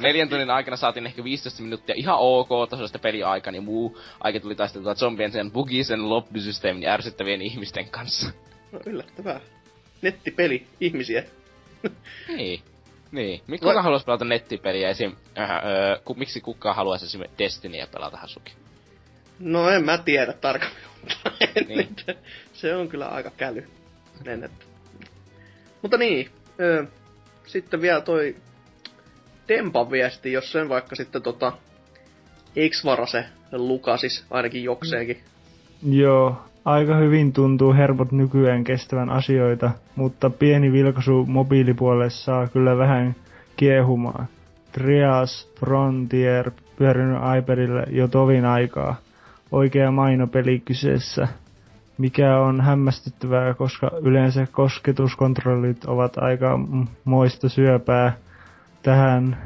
Neljän 0.01 0.29
tunnin 0.29 0.51
aikana 0.51 0.77
saatiin 0.77 1.07
ehkä 1.07 1.25
15 1.25 1.63
minuuttia 1.63 1.95
ihan 1.99 2.17
ok 2.19 2.49
tasoista 2.71 2.99
peliaikaa, 2.99 3.53
ja 3.53 3.61
muu 3.61 3.99
aika 4.21 4.41
tuli 4.41 4.55
taisteltua 4.55 4.95
zombien 4.95 5.33
sen 5.33 5.51
bugisen 5.51 6.09
lobbysysteemin 6.09 6.83
ja 6.83 6.93
ärsyttävien 6.93 7.43
ihmisten 7.43 7.89
kanssa. 7.89 8.31
No 8.73 8.81
yllättävää. 8.87 9.41
Nettipeli, 10.03 10.67
ihmisiä. 10.81 11.25
Niin. 12.37 12.63
Niin. 13.13 13.41
Miksi 13.47 13.67
kuka 13.67 13.83
haluaisi 13.83 14.07
pelata 14.07 14.25
nettipeliä 14.25 14.89
esim... 14.89 15.13
Äh, 15.39 15.51
öö, 15.51 15.99
ku, 16.05 16.15
miksi 16.15 16.41
kukaan 16.41 16.77
haluaisi 16.77 17.05
esim. 17.05 17.21
Destinyä 17.39 17.87
pelata 17.87 18.17
Hasuki? 18.17 18.53
No 19.39 19.71
en 19.71 19.85
mä 19.85 19.99
tiedä 19.99 20.33
tarkemmin, 20.33 20.83
mutta 21.01 21.21
Niin. 21.69 21.97
se 22.53 22.75
on 22.77 22.89
kyllä 22.89 23.07
aika 23.07 23.31
käly. 23.37 23.69
Mutta 25.83 25.97
niin, 25.97 26.31
ö, 26.61 26.87
sitten 27.47 27.81
vielä 27.81 28.01
toi 28.01 28.37
Tempan 29.47 29.91
viesti, 29.91 30.33
jos 30.33 30.53
sen 30.53 30.69
vaikka 30.69 30.97
sitten 30.97 31.23
tota 31.23 31.53
X-varase 32.71 33.25
lukasis 33.53 34.25
ainakin 34.31 34.65
jokseenkin. 34.65 35.23
Joo, 35.91 36.43
aika 36.65 36.97
hyvin 36.97 37.33
tuntuu 37.33 37.73
hermot 37.75 38.13
nykyään 38.13 38.65
kestävän 38.65 39.11
asioita, 39.11 39.71
mutta 39.97 40.31
pieni 40.31 40.73
vilkaisu 40.73 41.27
mobiilipuolelle 41.27 42.11
saa 42.11 42.47
kyllä 42.47 42.79
vähän 42.79 43.15
kiehumaan. 43.57 44.27
Trias 44.73 45.53
Frontier 45.61 46.51
pyörinyt 46.77 47.19
iPadille 47.39 47.85
jo 47.91 48.09
tovin 48.09 48.45
aikaa. 48.45 48.97
Oikea 49.53 49.91
mainopeli 49.91 50.61
kyseessä. 50.65 51.29
Mikä 51.99 52.39
on 52.39 52.61
hämmästyttävää, 52.61 53.55
koska 53.55 53.91
yleensä 54.03 54.47
kosketuskontrollit 54.53 55.85
ovat 55.85 56.19
aika 56.19 56.59
moista 57.05 57.49
syöpää. 57.49 58.17
Tähän 58.83 59.37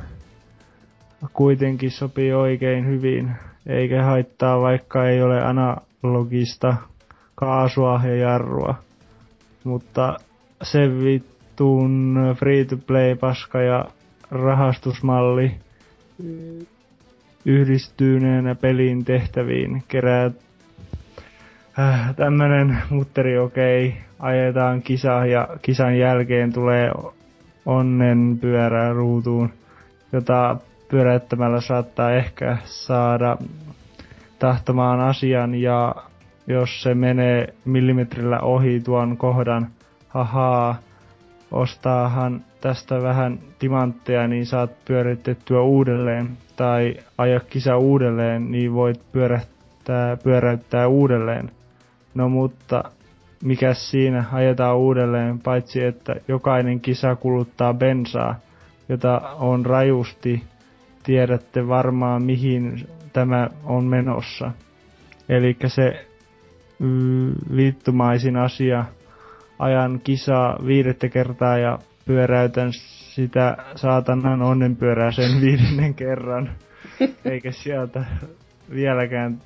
kuitenkin 1.33 1.91
sopii 1.91 2.33
oikein 2.33 2.87
hyvin, 2.87 3.31
eikä 3.67 4.03
haittaa 4.03 4.61
vaikka 4.61 5.09
ei 5.09 5.23
ole 5.23 5.43
analogista 5.43 6.75
kaasua 7.35 8.01
ja 8.05 8.17
jarrua. 8.17 8.75
Mutta 9.65 10.17
se 10.63 10.79
vittuun 11.05 12.19
free-to-play 12.39 13.17
paska 13.17 13.63
ja 13.63 13.85
rahastusmalli 14.31 15.55
yhdistyneenä 17.45 18.55
pelin 18.55 19.05
tehtäviin 19.05 19.83
kerää 19.89 20.31
äh, 21.79 22.15
tämmönen 22.17 22.79
mutteri 22.91 23.39
okei, 23.39 23.89
okay, 23.89 24.01
ajetaan 24.19 24.83
kisa 24.83 25.27
ja 25.27 25.49
kisan 25.63 25.99
jälkeen 25.99 26.53
tulee 26.53 26.91
onnen 27.67 28.39
pyörää 28.41 28.93
ruutuun, 28.93 29.51
jota 30.13 30.57
pyöräyttämällä 30.89 31.61
saattaa 31.61 32.13
ehkä 32.13 32.57
saada 32.65 33.37
tahtomaan 34.39 35.01
asian 35.01 35.55
ja 35.55 35.95
jos 36.47 36.83
se 36.83 36.95
menee 36.95 37.55
millimetrillä 37.65 38.41
ohi 38.41 38.81
tuon 38.81 39.17
kohdan, 39.17 39.67
hahaa, 40.09 40.77
ostaahan 41.51 42.45
tästä 42.61 43.03
vähän 43.03 43.39
timantteja, 43.59 44.29
niin 44.29 44.47
saat 44.47 44.71
pyöritettyä 44.85 45.61
uudelleen. 45.61 46.29
Tai 46.57 46.97
aja 47.19 47.41
kisa 47.41 47.77
uudelleen, 47.77 48.51
niin 48.51 48.75
voit 48.75 49.01
pyöräyttää, 49.13 50.17
pyöräyttää 50.17 50.89
uudelleen. 50.89 51.51
No 52.15 52.29
mutta 52.29 52.85
mikä 53.45 53.75
siinä 53.75 54.25
ajetaan 54.33 54.77
uudelleen, 54.77 55.39
paitsi 55.39 55.85
että 55.85 56.15
jokainen 56.29 56.81
kisa 56.81 57.17
kuluttaa 57.17 57.75
bensaa, 57.75 58.35
jota 58.89 59.21
on 59.39 59.67
rajusti, 59.67 60.43
tiedätte 61.03 61.69
varmaan 61.69 62.23
mihin 62.23 62.87
tämä 63.13 63.49
on 63.65 63.85
menossa. 63.85 64.51
Eli 65.29 65.57
se 65.67 66.07
mm, 66.83 67.33
vittumaisin 67.57 68.37
asia, 68.37 68.85
ajan 69.59 70.01
kisaa 70.05 70.59
viidettä 70.67 71.09
kertaa 71.09 71.59
ja 71.59 71.79
pyöräytän 72.07 72.73
sitä 73.15 73.57
saatanan 73.77 74.43
onnenpyörää 74.43 75.11
sen 75.11 75.41
viidennen 75.43 75.95
kerran. 75.95 76.51
Eikä 77.25 77.53
sieltä 77.53 78.05
vieläkään 78.75 79.39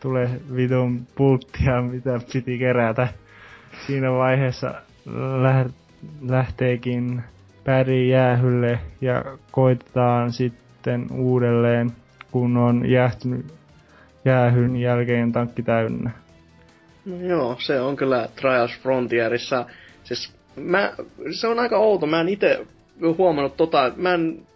tule 0.00 0.30
vitun 0.56 1.06
pulttia, 1.14 1.82
mitä 1.82 2.20
piti 2.32 2.58
kerätä. 2.58 3.08
Siinä 3.86 4.12
vaiheessa 4.12 4.74
lähteekin 6.22 7.22
päri 7.64 8.08
jäähylle 8.08 8.78
ja 9.00 9.24
koitetaan 9.50 10.32
sitten 10.32 11.06
uudelleen, 11.12 11.90
kun 12.30 12.56
on 12.56 12.90
jäähtynyt 12.90 13.46
jäähyn 14.24 14.76
jälkeen 14.76 15.32
tankki 15.32 15.62
täynnä. 15.62 16.10
No 17.04 17.16
joo, 17.16 17.56
se 17.58 17.80
on 17.80 17.96
kyllä 17.96 18.28
Trials 18.36 18.78
Frontierissa. 18.82 19.66
Siis 20.04 20.32
mä, 20.56 20.92
se 21.40 21.46
on 21.46 21.58
aika 21.58 21.78
outo, 21.78 22.06
mä 22.06 22.20
en 22.20 22.28
itse 22.28 22.66
huomannut 23.18 23.56
tota, 23.56 23.92
mä 23.96 24.14
en 24.14 24.46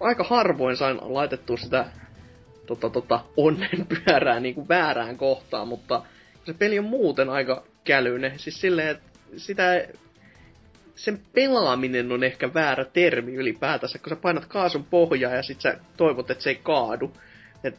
aika 0.00 0.24
harvoin 0.24 0.76
sain 0.76 0.98
laitettua 1.02 1.56
sitä 1.56 1.86
tota, 2.66 2.90
tota, 2.90 3.20
onnenpyörää 3.36 4.40
niin 4.40 4.54
kuin 4.54 4.68
väärään 4.68 5.16
kohtaan, 5.16 5.68
mutta 5.68 6.02
se 6.44 6.54
peli 6.54 6.78
on 6.78 6.84
muuten 6.84 7.28
aika 7.28 7.64
kälyinen. 7.84 8.38
Siis 8.38 8.60
silleen, 8.60 8.88
että 8.88 9.08
sitä, 9.36 9.86
sen 10.94 11.20
pelaaminen 11.32 12.12
on 12.12 12.24
ehkä 12.24 12.54
väärä 12.54 12.84
termi 12.84 13.34
ylipäätänsä, 13.34 13.98
kun 13.98 14.08
sä 14.08 14.16
painat 14.16 14.46
kaasun 14.46 14.84
pohjaa 14.84 15.34
ja 15.34 15.42
sit 15.42 15.60
sä 15.60 15.78
toivot, 15.96 16.30
että 16.30 16.44
se 16.44 16.50
ei 16.50 16.60
kaadu. 16.62 17.12
Et 17.64 17.78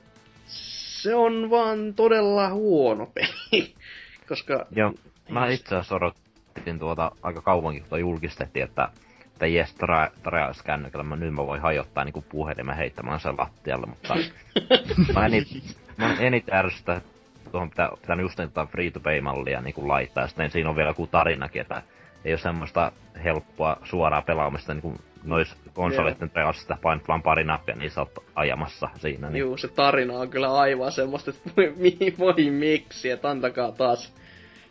se 1.01 1.15
on 1.15 1.49
vaan 1.49 1.93
todella 1.93 2.49
huono 2.49 3.05
peli. 3.05 3.75
Koska... 4.29 4.65
Joo, 4.71 4.93
mä 5.29 5.47
itse 5.47 5.75
asiassa 5.75 5.95
odotin 5.95 6.79
tuota 6.79 7.11
aika 7.23 7.41
kauankin, 7.41 7.85
kun 7.89 7.99
julkistettiin, 7.99 8.63
että 8.63 8.89
että 9.37 9.47
jes, 9.47 9.75
Trials 10.23 10.63
kännykällä, 10.63 11.03
mä 11.03 11.15
nyt 11.15 11.33
mä 11.33 11.45
voin 11.45 11.61
hajottaa 11.61 12.03
niinku 12.03 12.21
puhelimen 12.29 12.77
heittämään 12.77 13.19
sen 13.19 13.37
lattialle, 13.37 13.87
mutta 13.87 14.15
mä 15.13 15.25
en, 15.25 15.45
mä 15.97 16.15
eniten 16.19 16.55
ärsytä, 16.55 17.01
tuohon 17.51 17.69
pitää, 17.69 17.89
pitää 18.01 18.15
just 18.15 18.39
jotain 18.39 18.67
free-to-pay-mallia 18.67 19.61
niinku 19.61 19.87
laittaa, 19.87 20.23
ja 20.23 20.27
sitten 20.27 20.51
siinä 20.51 20.69
on 20.69 20.75
vielä 20.75 20.89
joku 20.89 21.07
tarinakin, 21.07 21.61
että 21.61 21.81
ei 22.25 22.33
ole 22.33 22.39
semmoista 22.39 22.91
helppoa 23.23 23.77
suoraa 23.83 24.21
pelaamista 24.21 24.73
niinku 24.73 24.95
nois 25.27 25.55
konsoleiden 25.73 26.29
Trialsista 26.29 26.77
painat 26.81 27.07
vaan 27.07 27.23
pari 27.23 27.43
nappia, 27.43 27.75
niin 27.75 27.91
sä 27.91 28.01
oot 28.01 28.11
ajamassa 28.35 28.89
siinä. 28.97 29.29
Niin. 29.29 29.39
Juu, 29.39 29.57
se 29.57 29.67
tarina 29.67 30.13
on 30.13 30.29
kyllä 30.29 30.53
aivan 30.53 30.91
semmoista, 30.91 31.31
että 31.31 31.49
voi, 31.57 31.73
voi 32.19 32.49
miksi, 32.51 33.09
että 33.09 33.29
antakaa 33.29 33.71
taas. 33.71 34.13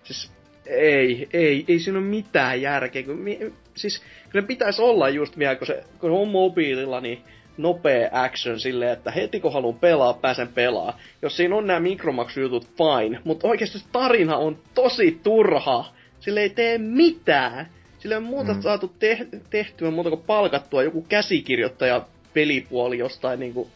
Siis 0.03 0.33
ei, 0.67 1.29
ei, 1.33 1.65
ei 1.69 1.79
siinä 1.79 1.99
ole 1.99 2.07
mitään 2.07 2.63
järkeä. 2.63 3.03
Kun, 3.03 3.19
mi, 3.19 3.53
siis 3.75 4.03
kyllä 4.31 4.47
pitäisi 4.47 4.83
olla 4.83 5.09
just 5.09 5.39
vielä, 5.39 5.57
kun 5.57 5.67
se, 5.67 5.85
kun 6.01 6.11
on 6.11 6.29
mobiililla, 6.29 7.01
niin 7.01 7.23
nopea 7.57 8.09
action 8.13 8.61
silleen, 8.61 8.93
että 8.93 9.11
heti 9.11 9.41
kun 9.41 9.53
haluan 9.53 9.79
pelaa, 9.79 10.15
pääsen 10.15 10.49
pelaa. 10.49 10.99
Jos 11.23 11.37
siinä 11.37 11.57
on 11.57 11.67
nämä 11.67 11.81
mikromaksujutut, 11.81 12.67
fine. 12.67 13.21
Mutta 13.25 13.49
oikeasti 13.49 13.79
tarina 13.93 14.37
on 14.37 14.59
tosi 14.75 15.21
turha. 15.23 15.85
Sille 16.21 16.41
ei 16.41 16.51
tee 16.51 16.79
mitään. 16.79 17.67
Sille 17.99 18.17
on 18.17 18.23
muuta 18.23 18.55
mm. 18.55 18.63
saatu 18.63 18.89
te- 18.99 19.27
tehtyä 19.51 19.91
muuta 19.91 20.11
kuin 20.11 20.23
palkattua 20.23 20.83
joku 20.83 21.03
käsikirjoittaja 21.09 22.07
pelipuoli 22.35 22.99
jostain 22.99 23.41
niinku 23.41 23.71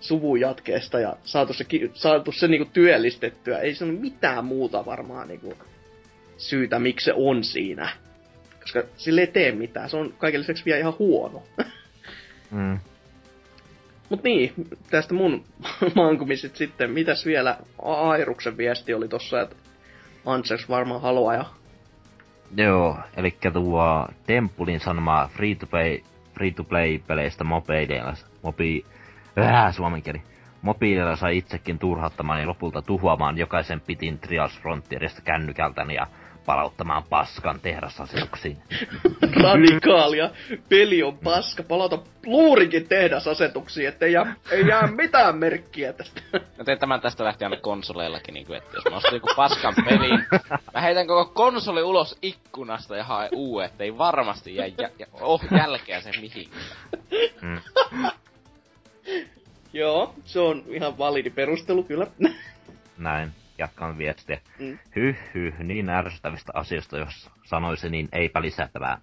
suvun 0.00 0.40
jatkeesta 0.40 1.00
ja 1.00 1.16
saatu 1.24 1.52
se, 1.52 1.66
saatu 1.94 2.32
se 2.32 2.48
niinku 2.48 2.70
työllistettyä. 2.72 3.58
Ei 3.58 3.74
se 3.74 3.84
ole 3.84 3.92
mitään 3.92 4.44
muuta 4.44 4.86
varmaan 4.86 5.28
niinku 5.28 5.54
syytä, 6.38 6.78
miksi 6.78 7.04
se 7.04 7.12
on 7.16 7.44
siinä. 7.44 7.88
Koska 8.60 8.82
sille 8.96 9.20
ei 9.20 9.26
tee 9.26 9.52
mitään. 9.52 9.90
Se 9.90 9.96
on 9.96 10.14
kaiken 10.18 10.40
lisäksi 10.40 10.64
vielä 10.64 10.78
ihan 10.78 10.98
huono. 10.98 11.42
mm. 12.50 12.78
Mut 14.08 14.22
niin, 14.22 14.52
tästä 14.90 15.14
mun 15.14 15.44
mankumiset 15.94 16.56
sitten. 16.56 16.90
Mitäs 16.90 17.26
vielä 17.26 17.58
Airuksen 17.82 18.56
viesti 18.56 18.94
oli 18.94 19.08
tossa, 19.08 19.40
että 19.40 19.56
Ansers 20.24 20.68
varmaan 20.68 21.00
haluaa 21.00 21.34
ja... 21.34 21.44
Joo, 22.56 22.98
eli 23.16 23.38
tuo 23.52 24.08
Templin 24.26 24.80
sanoma 24.80 25.28
free-to-play, 25.32 26.00
free-to-play-peleistä 26.34 27.44
mobiileilla, 27.44 28.14
mobi... 28.42 28.84
Äh, 29.38 29.74
suomen 29.74 30.02
kieli. 30.02 30.22
Mobiileilla 30.62 31.16
sai 31.16 31.36
itsekin 31.36 31.78
turhauttamaan 31.78 32.40
ja 32.40 32.46
lopulta 32.46 32.82
tuhoamaan 32.82 33.38
jokaisen 33.38 33.80
pitin 33.80 34.18
Trials 34.18 34.60
Frontierista 34.60 35.22
kännykältäni 35.22 35.94
ja 35.94 36.06
palauttamaan 36.46 37.02
paskan 37.10 37.60
tehdasasetuksiin. 37.60 38.62
Radikaalia. 39.42 40.30
Peli 40.68 41.02
on 41.02 41.18
paska. 41.18 41.62
Palauta 41.62 41.98
luurikin 42.26 42.88
tehdasasetuksiin, 42.88 43.88
ettei 43.88 44.12
jää, 44.12 44.34
ei 44.50 44.66
jää 44.66 44.86
mitään 44.86 45.38
merkkiä 45.38 45.92
tästä. 45.92 46.20
Mä 46.32 46.64
teen 46.64 46.78
tämän 46.78 47.00
tästä 47.00 47.24
lähtien 47.24 47.52
aina 47.52 47.62
konsoleillakin, 47.62 48.34
niin 48.34 48.46
kuin, 48.46 48.56
että 48.56 48.76
jos 48.76 48.84
mä 48.90 48.96
ostan 48.96 49.14
joku 49.14 49.28
paskan 49.36 49.74
pelin, 49.84 50.24
mä 50.74 50.80
heitän 50.80 51.06
koko 51.06 51.32
konsoli 51.34 51.82
ulos 51.82 52.18
ikkunasta 52.22 52.96
ja 52.96 53.04
hae 53.04 53.28
uue, 53.32 53.64
ettei 53.64 53.98
varmasti 53.98 54.54
jää 54.54 54.66
jä, 54.66 54.90
jä, 54.98 55.06
oh, 55.12 55.40
jälkeä 55.58 56.00
sen 56.00 56.14
mihinkään. 56.20 56.62
Mm. 57.42 57.60
Joo, 59.72 60.14
se 60.24 60.40
on 60.40 60.64
ihan 60.68 60.98
validi 60.98 61.30
perustelu 61.30 61.82
kyllä. 61.82 62.06
Näin 62.98 63.32
jatkan 63.58 63.98
viestiä. 63.98 64.40
Mm. 64.58 64.78
Hyh, 64.96 65.16
hyh, 65.34 65.58
niin 65.58 65.88
ärsyttävistä 65.88 66.52
asioista, 66.54 66.98
jos 66.98 67.30
sanoisi 67.44 67.90
niin 67.90 68.08
eipä 68.12 68.42
lisättävää. 68.42 68.98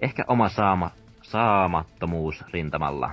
Ehkä 0.00 0.24
oma 0.28 0.48
saama, 0.48 0.90
saamattomuus 1.22 2.44
rintamalla. 2.52 3.10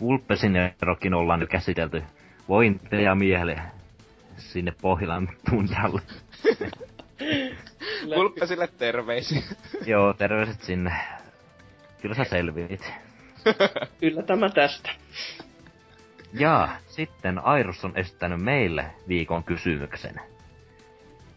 Vulpesin 0.00 0.56
erokin 0.56 1.14
ollaan 1.14 1.40
nyt 1.40 1.50
käsitelty. 1.50 2.02
Voin 2.48 2.80
ja 3.04 3.14
miehelle 3.14 3.62
sinne 4.36 4.72
Pohjolan 4.82 5.28
tundralle. 5.50 6.02
Kulppesille 8.14 8.68
terveisiä. 8.78 9.42
Joo, 9.86 10.12
terveiset 10.12 10.62
sinne. 10.62 10.92
Kyllä 12.02 12.14
sä 12.14 12.24
selviit. 12.24 12.92
Kyllä 14.00 14.22
tämä 14.22 14.48
tästä. 14.48 14.90
Ja 16.32 16.68
sitten 16.86 17.38
Airus 17.44 17.84
on 17.84 17.92
esittänyt 17.94 18.40
meille 18.40 18.86
viikon 19.08 19.44
kysymyksen. 19.44 20.20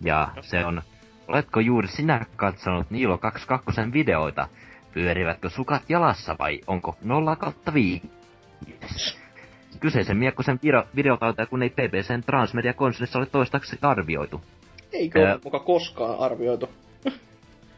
Ja 0.02 0.30
se 0.42 0.66
on, 0.66 0.82
oletko 1.28 1.60
juuri 1.60 1.88
sinä 1.88 2.26
katsonut 2.36 2.92
Niilo 2.92 3.18
22 3.18 3.82
videoita? 3.94 4.48
Pyörivätkö 4.94 5.50
sukat 5.50 5.90
jalassa 5.90 6.36
vai 6.40 6.60
onko 6.68 6.98
0 7.02 7.36
kautta 7.36 7.74
5? 7.74 8.12
Kyseisen 9.80 10.18
miekkosen 10.18 10.60
video- 10.96 11.18
kun 11.50 11.64
ei 11.64 11.70
PPCn 11.70 12.24
Transmedia 12.26 12.74
konsolissa 12.74 13.20
ole 13.20 13.26
toistaiseksi 13.26 13.78
arvioitu. 13.82 14.42
Eikö 14.94 15.20
ole 15.20 15.40
muka 15.44 15.60
koskaan 15.60 16.20
arvioitu? 16.20 16.70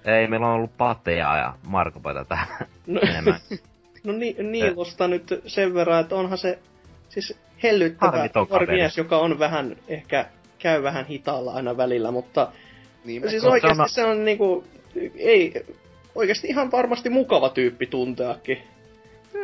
Ei, 0.06 0.27
meillä 0.27 0.48
on 0.48 0.53
ollut 0.53 0.77
Patteja 0.77 1.38
ja 1.38 1.53
Markopaita 1.68 2.26
täällä 2.26 2.58
No, 2.88 3.02
enemmän. 3.10 3.40
no 4.03 4.14
ni, 4.14 4.35
Niilosta 4.40 5.08
nyt 5.08 5.42
sen 5.48 5.74
verran, 5.74 6.02
että 6.02 6.16
onhan 6.16 6.38
se 6.38 6.60
siis 7.22 7.38
hellyttävä 7.64 8.30
nuori 8.50 8.66
mies, 8.68 8.98
joka 8.98 9.18
on 9.18 9.40
vähän, 9.40 9.76
ehkä 9.88 10.26
käy 10.60 10.84
vähän 10.84 11.06
hitaalla 11.06 11.53
aina 11.53 11.77
välillä, 11.77 12.11
mutta 12.11 12.48
Niin, 13.06 13.30
siis 13.30 13.44
oikeasti 13.44 13.76
se 13.76 13.82
on- 13.82 13.90
se 13.90 14.03
on 14.06 14.26
niinku, 14.26 14.64
ei, 15.16 15.66
oikeasti 16.16 16.48
ihan 16.48 16.72
varmasti 16.72 17.10
mukava 17.10 17.50
tyyppi 17.50 17.85
tunteakin. 17.88 18.58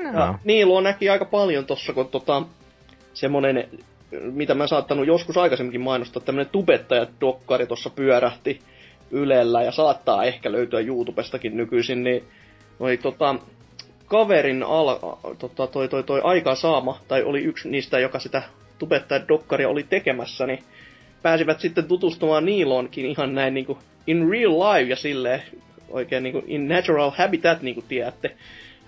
Ja 0.03 0.11
No. 0.11 0.35
Niilo 0.43 0.81
näki 0.81 1.09
aika 1.09 1.25
paljon 1.25 1.65
tossa, 1.65 1.93
kun 1.93 2.07
tota, 2.07 2.43
semmonen, 3.13 3.69
mitä 4.31 4.53
mä 4.55 4.67
saattanut 4.67 5.07
joskus 5.07 5.37
aikaisemminkin 5.37 5.81
mainostaa, 5.81 6.23
tämmönen 6.23 6.51
tubettaja-dokkari 6.51 7.67
tossa 7.67 7.89
pyörähti 7.89 8.59
Ylellä 9.11 9.63
ja 9.63 9.71
saattaa 9.71 10.23
ehkä 10.23 10.51
löytyä 10.51 10.79
YouTubestakin 10.79 11.57
nykyisin, 11.57 12.03
niin 12.03 12.23
noi 12.79 12.97
tota, 12.97 13.35
kaverin 14.11 14.63
al, 14.63 14.99
tota, 15.39 15.67
toi, 15.67 15.87
toi, 15.87 16.03
toi 16.03 16.21
aikaansaama, 16.23 16.99
tai 17.07 17.23
oli 17.23 17.43
yksi 17.43 17.69
niistä, 17.69 17.99
joka 17.99 18.19
sitä 18.19 18.43
tubettaja-dokkaria 18.79 19.69
oli 19.69 19.83
tekemässä, 19.83 20.47
niin 20.47 20.59
pääsivät 21.21 21.59
sitten 21.59 21.85
tutustumaan 21.87 22.45
Niiloonkin 22.45 23.05
ihan 23.05 23.35
näin 23.35 23.53
niinku 23.53 23.77
in 24.07 24.29
real 24.29 24.51
life 24.59 24.89
ja 24.89 24.95
silleen 24.95 25.43
oikein 25.89 26.23
niinku 26.23 26.43
in 26.47 26.67
natural 26.67 27.11
habitat, 27.17 27.61
niinku 27.61 27.81
tiedätte 27.87 28.35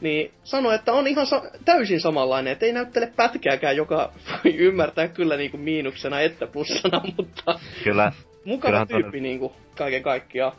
niin 0.02 0.32
sanoi, 0.44 0.76
että 0.76 0.94
on 0.94 1.08
ihan 1.08 1.26
sa- 1.26 1.52
täysin 1.66 2.02
samanlainen, 2.02 2.54
että 2.54 2.66
ei 2.66 2.74
näyttele 2.74 3.12
pätkääkään, 3.16 3.78
joka 3.78 4.14
voi 4.32 4.56
ymmärtää 4.56 5.08
kyllä 5.08 5.38
niinku 5.38 5.58
miinuksena 5.58 6.22
että 6.22 6.48
plussana, 6.48 7.02
mutta 7.18 7.60
Kyllä, 7.84 8.12
mukava 8.46 8.70
Kyllähän 8.70 8.88
tyyppi 8.88 9.04
todella- 9.04 9.22
niinku 9.22 9.54
kaiken 9.78 10.04
kaikkiaan. 10.04 10.52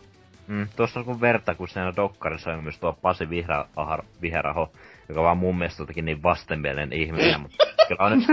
Mm, 0.47 0.69
tuossa 0.77 1.01
on 1.01 1.07
kun 1.07 1.21
verta, 1.21 1.55
kun 1.55 1.69
siinä 1.69 1.93
dokkarissa 1.97 2.53
on 2.53 2.63
myös 2.63 2.79
tuo 2.79 2.99
Pasi 3.03 3.31
Vihra, 3.31 3.67
ahar, 3.77 4.03
Viheraho, 4.23 4.73
joka 5.09 5.23
vaan 5.23 5.37
mun 5.37 5.59
mielestä 5.59 5.83
jotenkin 5.83 6.05
niin 6.05 6.23
vastenmielinen 6.23 6.93
ihminen, 6.93 7.41
mutta 7.41 7.65
kyllä 7.89 8.05
on 8.05 8.13
nyt... 8.19 8.29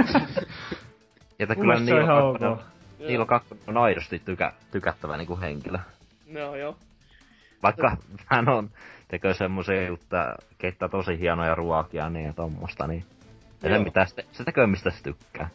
Mun 1.55 1.57
kyllä 1.57 1.79
Niilo 1.79 2.07
Kakkonen. 2.07 2.57
Niilo 2.99 3.25
Kakkonen 3.25 3.63
on 3.67 3.77
aidosti 3.77 4.21
tykä, 4.25 4.53
tykättävä 4.71 5.17
niinku 5.17 5.39
henkilö. 5.39 5.77
Joo, 6.27 6.55
joo. 6.55 6.75
Vaikka 7.63 7.97
hän 8.25 8.49
on, 8.49 8.69
tekee 9.07 9.33
semmoisia 9.33 9.87
juttuja, 9.87 10.35
keittää 10.57 10.89
tosi 10.89 11.19
hienoja 11.19 11.55
ruokia 11.55 12.09
niin 12.09 12.25
ja 12.25 12.33
tommosta, 12.33 12.87
niin... 12.87 13.05
Ei 13.63 13.69
se 13.69 13.79
mitään, 13.79 14.07
se, 14.07 14.25
se 14.31 14.43
tekee 14.43 14.67
mistä 14.67 14.89
se 14.89 15.03
tykkää. 15.03 15.49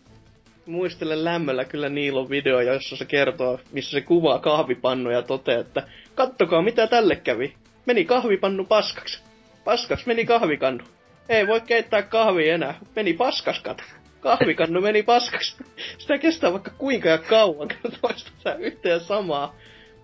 Muistelen 0.66 1.24
lämmöllä 1.24 1.64
kyllä 1.64 1.88
Niilon 1.88 2.30
video, 2.30 2.60
jossa 2.60 2.96
se 2.96 3.04
kertoo, 3.04 3.60
missä 3.72 3.90
se 3.90 4.00
kuvaa 4.00 4.38
kahvipannuja 4.38 5.16
ja 5.16 5.22
toteaa, 5.22 5.60
että 5.60 5.82
kattokaa 6.16 6.62
mitä 6.62 6.86
tälle 6.86 7.16
kävi. 7.16 7.54
Meni 7.86 8.04
kahvipannu 8.04 8.64
paskaksi. 8.64 9.22
Paskaksi 9.64 10.06
meni 10.06 10.26
kahvikannu. 10.26 10.84
Ei 11.28 11.46
voi 11.46 11.60
keittää 11.60 12.02
kahvia 12.02 12.54
enää. 12.54 12.74
Meni 12.96 13.12
paskas 13.12 13.60
kato. 13.60 13.82
Kahvikannu 14.20 14.80
meni 14.80 15.02
paskaksi. 15.02 15.56
Sitä 15.98 16.18
kestää 16.18 16.52
vaikka 16.52 16.70
kuinka 16.78 17.08
ja 17.08 17.18
kauan, 17.18 17.68
kun 17.82 17.92
toistaa 18.00 18.54
yhtä 18.54 18.88
ja 18.88 19.00
samaa. 19.00 19.54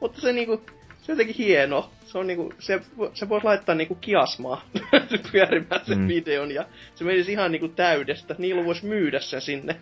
Mutta 0.00 0.20
se 0.20 0.32
niinku, 0.32 0.57
se 1.02 1.12
on 1.12 1.18
jotenkin 1.18 1.36
hieno. 1.36 1.91
Se 2.07 2.18
on 2.18 2.26
niinku, 2.26 2.52
se, 2.58 2.81
se 3.15 3.28
voisi 3.28 3.44
laittaa 3.44 3.74
niinku 3.74 3.94
kiasmaa 3.94 4.62
pyörimään 5.32 5.84
sen 5.84 5.99
Mm. 5.99 6.08
videon 6.08 6.50
ja 6.50 6.65
se 6.94 7.05
menisi 7.05 7.32
ihan 7.32 7.52
niinku 7.52 7.68
täydestä. 7.68 8.34
Niilo 8.39 8.65
voisi 8.65 8.86
myydä 8.86 9.20
sen 9.20 9.41
sinne. 9.41 9.76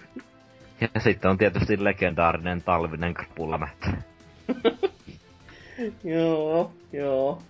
Ja 0.80 1.00
sitten 1.00 1.30
on 1.30 1.38
tietysti 1.38 1.84
legendaarinen 1.84 2.62
talvinen 2.62 3.14
krapulamättä. 3.14 3.86
Joo, 6.04 6.72
joo. 6.92 7.42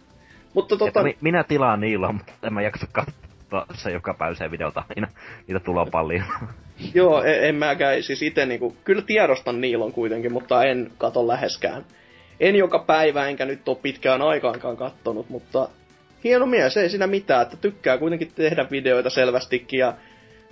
Mutta 0.55 0.77
tota, 0.77 1.03
mi- 1.03 1.19
minä 1.21 1.45
tilaan 1.45 1.81
niillä, 1.81 2.13
mutta 2.13 2.33
en 2.43 2.55
mä 2.55 2.63
jaksa 2.63 2.87
katsoa 2.93 3.67
se 3.75 3.91
joka 3.91 4.15
päiväiseen 4.15 4.51
videota 4.51 4.85
aina. 4.97 5.09
Niitä 5.47 5.61
tulee 5.61 5.87
paljon. 5.91 6.25
joo, 6.95 7.23
en, 7.23 7.45
en 7.45 7.55
mäkään 7.55 8.03
siis 8.03 8.23
itse 8.23 8.47
niinku, 8.47 8.77
kyllä 8.85 9.03
tiedostan 9.03 9.61
Niilon 9.61 9.93
kuitenkin, 9.93 10.33
mutta 10.33 10.65
en 10.65 10.91
kato 10.99 11.29
läheskään. 11.29 11.85
En 12.41 12.57
joka 12.57 12.79
päivä, 12.79 13.29
enkä 13.29 13.45
nyt 13.45 13.69
ole 13.69 13.79
pitkään 13.83 14.23
aikaankaan 14.23 14.77
kattonut, 14.77 15.29
mutta 15.29 15.69
hieno 16.25 16.47
mies, 16.47 16.77
ei 16.77 16.91
siinä 16.91 17.07
mitään, 17.07 17.43
että 17.43 17.57
tykkää 17.57 17.99
kuitenkin 17.99 18.33
tehdä 18.35 18.67
videoita 18.71 19.11
selvästikin 19.11 19.79
ja 19.79 19.95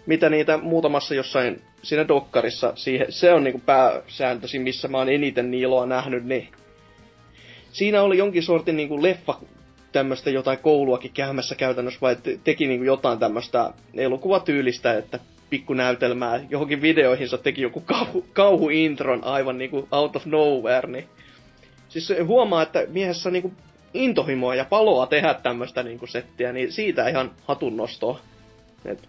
mitä 0.07 0.29
niitä 0.29 0.57
muutamassa 0.57 1.15
jossain 1.15 1.63
siinä 1.83 2.09
dokkarissa, 2.09 2.73
siihen, 2.75 3.13
se 3.13 3.33
on 3.33 3.45
niinku 3.45 3.63
pääsääntöisin, 3.67 4.63
missä 4.63 4.89
mä 4.89 4.99
oon 4.99 5.09
eniten 5.09 5.51
Niiloa 5.51 5.87
nähnyt, 5.87 6.25
niin 6.25 6.49
siinä 7.79 8.03
oli 8.03 8.19
jonkin 8.19 8.43
sortin 8.43 8.77
niinku 8.77 9.03
leffa 9.03 9.35
tämmöistä 9.93 10.31
jotain 10.31 10.59
kouluakin 10.59 11.11
käymässä 11.13 11.55
käytännössä, 11.55 12.01
vai 12.01 12.17
te- 12.17 12.39
teki 12.45 12.67
niinku 12.67 12.85
jotain 12.85 13.19
tämmöistä 13.19 13.73
elokuvatyylistä, 13.95 14.99
että 14.99 15.19
pikkunäytelmää 15.51 16.41
johonkin 16.51 16.83
videoihinsa 16.83 17.39
teki 17.39 17.63
joku 17.63 17.81
kauhu, 17.81 18.27
kauhuintron 18.33 19.25
aivan 19.25 19.59
niinku 19.59 19.89
out 19.91 20.17
of 20.17 20.27
nowhere, 20.27 20.89
niin 20.89 21.09
siis 21.89 22.13
huomaa, 22.27 22.63
että 22.63 22.85
miehessä 22.89 23.29
on 23.29 23.33
niinku 23.33 23.53
intohimoa 23.95 24.55
ja 24.55 24.65
paloa 24.65 25.07
tehdä 25.07 25.35
tämmöistä 25.35 25.83
niinku 25.83 26.07
settiä, 26.07 26.53
niin 26.53 26.73
siitä 26.73 27.09
ihan 27.09 27.31
hatunnostoa. 27.45 28.21
Et 28.85 29.09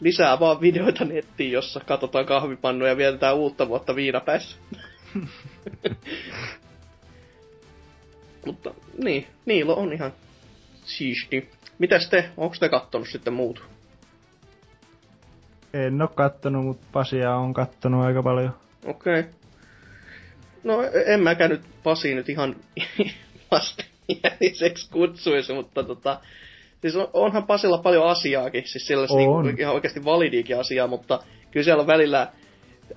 lisää 0.00 0.40
vaan 0.40 0.60
videoita 0.60 1.04
nettiin, 1.04 1.52
jossa 1.52 1.80
katsotaan 1.80 2.26
kahvipannuja 2.26 2.90
ja 2.90 2.96
vietetään 2.96 3.36
uutta 3.36 3.68
vuotta 3.68 3.96
viinapäissä. 3.96 4.56
Mutta 8.46 8.74
niin, 9.04 9.26
Niilo 9.46 9.74
on 9.74 9.92
ihan 9.92 10.12
siisti. 10.84 11.50
Mitäs 11.78 12.08
te, 12.08 12.30
onko 12.36 12.56
te 12.60 12.68
kattonut 12.68 13.08
sitten 13.08 13.32
muut? 13.32 13.64
En 15.72 16.02
oo 16.02 16.08
kattonut, 16.08 16.64
mutta 16.64 16.86
Pasia 16.92 17.34
on 17.34 17.54
kattonut 17.54 18.04
aika 18.04 18.22
paljon. 18.22 18.54
Okei. 18.84 19.20
Okay. 19.20 19.32
No 20.64 20.82
en 21.06 21.20
mäkään 21.20 21.50
nyt 21.50 21.62
Pasi 21.82 22.14
nyt 22.14 22.28
ihan 22.28 22.56
vastenmieliseksi 23.50 24.90
kutsuisi, 24.90 25.52
mutta 25.52 25.84
tota... 25.84 26.20
Siis 26.80 26.96
on, 26.96 27.08
onhan 27.12 27.46
Pasilla 27.46 27.78
paljon 27.78 28.06
asiaakin, 28.06 28.68
siis 28.68 28.86
sellaista 28.86 29.16
On. 29.16 29.44
niinku, 29.44 29.62
ihan 29.62 29.74
oikeasti 29.74 30.04
validiikin 30.04 30.58
asiaa, 30.58 30.86
mutta 30.86 31.22
kyllä 31.50 31.64
siellä 31.64 31.80
on 31.80 31.86
välillä 31.86 32.32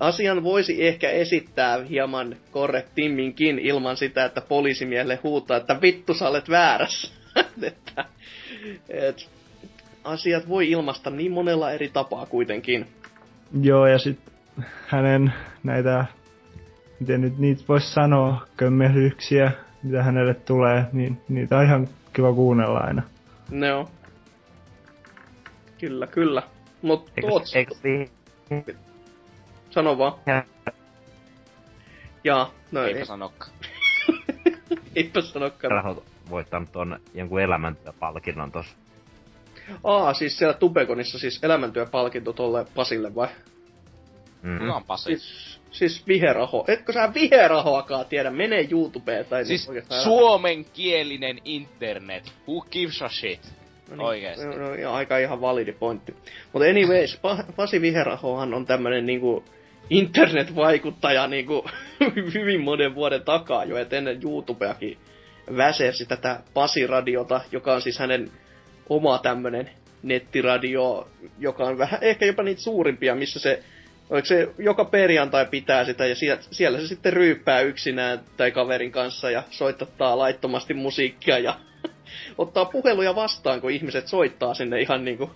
asian 0.00 0.42
voisi 0.44 0.86
ehkä 0.86 1.10
esittää 1.10 1.82
hieman 1.82 2.36
korrektimminkin 2.50 3.58
ilman 3.58 3.96
sitä, 3.96 4.24
että 4.24 4.40
poliisimiehelle 4.40 5.18
huutaa, 5.22 5.56
että 5.56 5.80
vittu 5.82 6.14
sä 6.14 6.28
olet 6.28 6.50
väärässä. 6.50 7.08
että, 7.62 8.04
et, 8.88 9.30
asiat 10.04 10.48
voi 10.48 10.70
ilmaista 10.70 11.10
niin 11.10 11.32
monella 11.32 11.70
eri 11.70 11.88
tapaa 11.88 12.26
kuitenkin. 12.26 12.86
Joo, 13.60 13.86
ja 13.86 13.98
sit 13.98 14.18
hänen 14.86 15.32
näitä, 15.64 16.04
miten 17.00 17.20
nyt 17.20 17.38
niitä 17.38 17.62
voisi 17.68 17.92
sanoa, 17.92 18.46
kömmelyksiä, 18.56 19.52
mitä 19.82 20.02
hänelle 20.02 20.34
tulee, 20.34 20.84
niin 20.92 21.20
niitä 21.28 21.58
on 21.58 21.64
ihan 21.64 21.88
kiva 22.12 22.32
kuunnella 22.32 22.78
aina. 22.78 23.02
No. 23.50 23.88
Kyllä, 25.78 26.06
kyllä. 26.06 26.42
Mut 26.82 27.10
Eikö, 27.16 27.28
tuot, 27.28 27.42
eikö 27.54 27.74
vi- 27.84 28.10
sano 29.76 29.98
vaan. 29.98 30.12
Ja- 30.26 30.44
Jaa, 32.24 32.50
no 32.72 32.84
Eipä 32.84 32.98
ei, 32.98 33.06
sanokka. 33.06 33.46
eipä 34.96 35.20
sanokaan. 35.20 35.70
Raho 35.70 36.02
voittanut 36.30 36.72
ton 36.72 37.00
jonkun 37.14 37.40
elämäntyöpalkinnon 37.40 38.52
tossa. 38.52 38.76
Aa, 39.84 40.14
siis 40.14 40.38
siellä 40.38 40.54
Tubekonissa 40.54 41.18
siis 41.18 41.44
elämäntyöpalkinto 41.44 42.32
tolle 42.32 42.66
Pasille 42.74 43.14
vai? 43.14 43.28
Kuka 44.58 44.74
on 44.76 44.84
Pasi? 44.84 45.04
Siis, 45.04 45.60
siis 45.70 46.06
viheraho. 46.06 46.64
Etkö 46.68 46.92
sä 46.92 47.14
viherahoakaan 47.14 48.06
tiedä? 48.06 48.30
Mene 48.30 48.68
YouTubeen 48.70 49.24
tai 49.26 49.44
Siis 49.44 49.68
oikeastaan- 49.68 50.02
suomenkielinen 50.04 51.38
internet. 51.44 52.32
Who 52.48 52.60
gives 52.70 53.02
a 53.02 53.08
shit? 53.08 53.40
No 53.90 53.96
niin, 53.96 54.00
Oikeesti. 54.06 54.46
No, 54.46 54.56
no, 54.58 54.74
ja 54.74 54.94
aika 54.94 55.18
ihan 55.18 55.40
validi 55.40 55.72
pointti. 55.72 56.14
Mutta 56.52 56.68
anyways, 56.68 57.16
pa- 57.16 57.52
Pasi 57.56 57.80
Viherahohan 57.80 58.54
on 58.54 58.66
tämmönen 58.66 59.06
niinku 59.06 59.44
internetvaikuttaja 59.90 61.26
niinku 61.26 61.68
hyvin 62.34 62.60
monen 62.60 62.94
vuoden 62.94 63.22
takaa 63.22 63.64
jo, 63.64 63.76
että 63.76 63.96
ennen 63.96 64.20
YouTubeakin 64.24 64.98
väsersi 65.56 66.06
tätä 66.06 66.40
Pasiradiota, 66.54 67.40
joka 67.52 67.74
on 67.74 67.82
siis 67.82 67.98
hänen 67.98 68.30
oma 68.88 69.18
tämmönen 69.18 69.70
nettiradio, 70.02 71.08
joka 71.38 71.64
on 71.64 71.78
vähän 71.78 72.02
ehkä 72.02 72.26
jopa 72.26 72.42
niitä 72.42 72.60
suurimpia, 72.60 73.14
missä 73.14 73.40
se 73.40 73.62
Oliko 74.10 74.26
se 74.26 74.48
joka 74.58 74.84
perjantai 74.84 75.46
pitää 75.46 75.84
sitä 75.84 76.06
ja 76.06 76.14
siellä, 76.14 76.42
siellä 76.50 76.80
se 76.80 76.86
sitten 76.86 77.12
ryyppää 77.12 77.60
yksinään 77.60 78.20
tai 78.36 78.50
kaverin 78.50 78.92
kanssa 78.92 79.30
ja 79.30 79.42
soittaa 79.50 80.18
laittomasti 80.18 80.74
musiikkia 80.74 81.38
ja 81.38 81.60
ottaa 82.38 82.64
puheluja 82.64 83.14
vastaan, 83.14 83.60
kun 83.60 83.70
ihmiset 83.70 84.06
soittaa 84.06 84.54
sinne 84.54 84.80
ihan 84.80 85.04
niinku... 85.04 85.30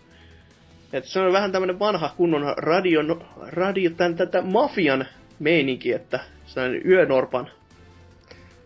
Et 0.92 1.04
se 1.04 1.20
on 1.20 1.32
vähän 1.32 1.52
tämmönen 1.52 1.78
vanha 1.78 2.10
kunnon 2.16 2.54
radio, 2.56 3.00
radio 3.46 3.90
tän, 3.90 4.16
tätä 4.16 4.42
mafian 4.42 5.06
meininki, 5.38 5.92
että 5.92 6.20
sellainen 6.46 6.86
yönorpan 6.86 7.50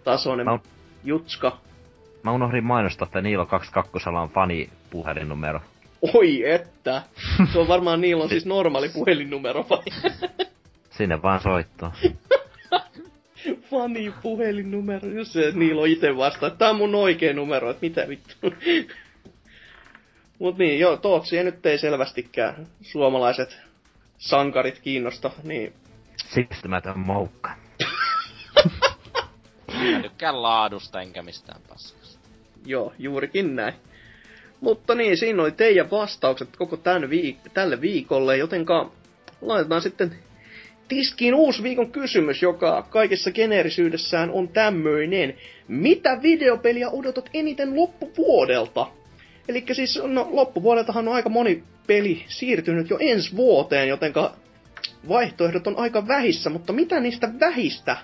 tasoinen 0.05 0.47
mä, 0.47 0.59
jutska. 1.05 1.59
Mä 2.23 2.33
unohdin 2.33 2.65
mainostaa, 2.65 3.07
että 3.07 3.21
Niilo 3.21 3.47
22 3.47 4.09
on 4.09 4.29
fani 4.29 4.69
puhelinnumero. 4.91 5.61
Oi 6.15 6.51
että! 6.51 7.03
Se 7.53 7.59
on 7.59 7.69
varmaan 7.69 8.01
niillä 8.01 8.23
on 8.23 8.29
siis 8.29 8.47
normaali 8.47 8.89
puhelinnumero 8.89 9.67
vai? 9.71 10.13
Sinne 10.97 11.23
vaan 11.23 11.41
soittaa. 11.41 11.95
Fani 13.71 14.15
puhelinnumero, 14.23 15.09
jos 15.09 15.33
se 15.33 15.53
niillä 15.55 15.83
on 15.83 15.89
itse 15.89 16.17
vastaa. 16.17 16.51
Tää 16.51 16.71
on 16.71 16.77
mun 16.77 16.95
oikea 16.95 17.33
numero, 17.33 17.71
että 17.71 17.87
mitä 17.87 18.09
vittu. 18.09 18.37
Mut 20.39 20.59
niin, 20.59 20.81
joo, 20.81 20.97
Tootsia 20.97 21.45
nyt 21.45 21.67
ei 21.67 21.79
selvästikään 21.79 22.67
suomalaiset 22.83 23.59
sankarit 24.19 24.79
kiinnosta, 24.79 25.31
niin... 25.43 25.73
Siksimätön 26.17 26.99
moukka. 26.99 27.51
Mä 29.93 30.01
tykkään 30.03 30.43
laadusta 30.43 31.01
enkä 31.01 31.23
mistään 31.23 31.61
paskasta. 31.69 32.29
Joo, 32.67 32.93
juurikin 32.99 33.57
näin. 33.57 33.75
Mutta 34.61 34.95
niin, 34.95 35.17
siinä 35.17 35.43
oli 35.43 35.53
teidän 35.53 35.91
vastaukset 35.91 36.57
koko 36.57 36.77
tämän 36.77 37.03
viik- 37.03 37.51
tälle 37.55 37.81
viikolle, 37.81 38.37
jotenka 38.37 38.93
laitetaan 39.41 39.83
sitten 39.83 40.19
tiskiin 40.89 41.35
uusi 41.35 41.63
viikon 41.63 41.93
kysymys, 41.93 42.43
joka 42.43 42.83
kaikessa 42.83 43.31
geneerisyydessään 43.31 44.31
on 44.31 44.49
tämmöinen. 44.49 45.37
Mitä 45.69 46.23
videopeliä 46.23 46.91
odotat 46.91 47.31
eniten 47.35 47.77
loppuvuodelta? 47.77 48.87
Eli 49.49 49.65
siis 49.73 50.01
no, 50.07 50.29
loppuvuodeltahan 50.31 51.09
on 51.09 51.15
aika 51.15 51.29
moni 51.29 51.65
peli 51.87 52.25
siirtynyt 52.29 52.91
jo 52.91 52.97
ensi 53.01 53.37
vuoteen, 53.37 53.89
jotenka 53.89 54.37
vaihtoehdot 55.09 55.67
on 55.67 55.79
aika 55.79 56.09
vähissä, 56.09 56.51
mutta 56.51 56.73
mitä 56.73 57.01
niistä 57.01 57.29
vähistä 57.41 57.97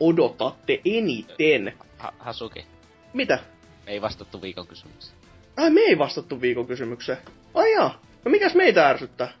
odotatte 0.00 0.80
eniten? 0.84 1.72
Ha- 1.98 2.12
Hasuki. 2.18 2.66
Mitä? 3.12 3.38
Ei 3.86 4.02
vastattu 4.02 4.42
viikon 4.42 4.66
kysymykseen. 4.66 5.18
Ai 5.56 5.70
me 5.70 5.80
ei 5.80 5.98
vastattu 5.98 6.40
viikon 6.40 6.66
kysymykseen. 6.66 7.18
Ai 7.54 7.72
jaa. 7.72 8.00
No 8.24 8.30
mikäs 8.30 8.54
meitä 8.54 8.88
ärsyttää? 8.88 9.32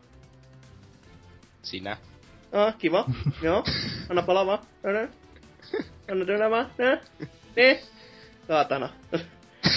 Sinä. 1.62 1.96
Ah, 2.52 2.76
kiva. 2.78 3.04
Joo. 3.42 3.64
Anna 4.08 4.22
palaa 4.22 4.46
vaan. 4.46 4.58
Anna. 4.84 6.26
Täällä 6.26 6.50
vaan. 6.50 6.70
Niin. 7.56 7.78
Saatana. 8.48 8.88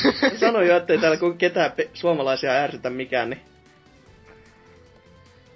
Sanoin 0.40 0.67
jo, 0.67 0.77
ettei 0.77 0.98
täällä 0.98 1.17
ketään 1.38 1.72
pe- 1.72 1.90
suomalaisia 1.93 2.51
ärsytä 2.51 2.90
mikään, 2.90 3.30
niin... 3.30 3.41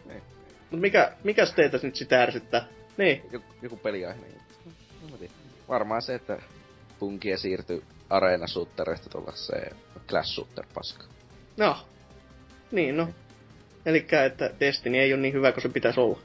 Niin. 0.05 0.23
Mut 0.71 0.81
mikä, 0.81 1.11
mikäs 1.23 1.53
teitä 1.53 1.79
nyt 1.83 1.95
sitä 1.95 2.21
ärsyttää? 2.23 2.65
Niin. 2.97 3.21
Joku, 3.31 3.45
joku 3.61 3.79
mä 5.11 5.17
tiedä. 5.17 5.33
Varmaan 5.69 6.01
se, 6.01 6.15
että 6.15 6.39
punkia 6.99 7.37
siirtyi 7.37 7.83
areena 8.09 8.47
shooterista 8.47 9.09
tuollaiseen 9.09 9.75
clash 10.07 10.29
shooter 10.33 10.65
paska. 10.73 11.03
No. 11.57 11.77
Niin, 12.71 12.97
no. 12.97 13.07
Elikkä, 13.85 14.25
että 14.25 14.49
Destiny 14.59 14.97
ei 14.97 15.13
ole 15.13 15.21
niin 15.21 15.33
hyvä 15.33 15.51
kuin 15.51 15.61
se 15.61 15.69
pitäisi 15.69 15.99
olla. 15.99 16.19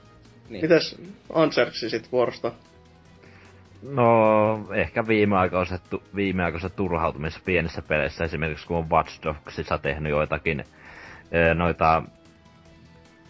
Niin. 0.49 0.65
Mitäs 0.65 0.97
Anserksi 1.33 1.91
sit 1.91 2.13
vuorosta? 2.13 2.53
No, 3.85 4.75
ehkä 4.75 5.07
viimeaikaiset, 5.07 5.83
viimeaikaiset 6.15 6.77
turhautumissa 6.77 7.41
pienissä 7.45 7.83
peleissä, 7.83 8.25
esimerkiksi 8.25 8.67
kun 8.67 8.77
on 8.77 8.91
Watch 8.91 9.23
Dogsissa 9.23 9.79
tehnyt 9.79 10.11
joitakin 10.11 10.65
noita 11.55 12.03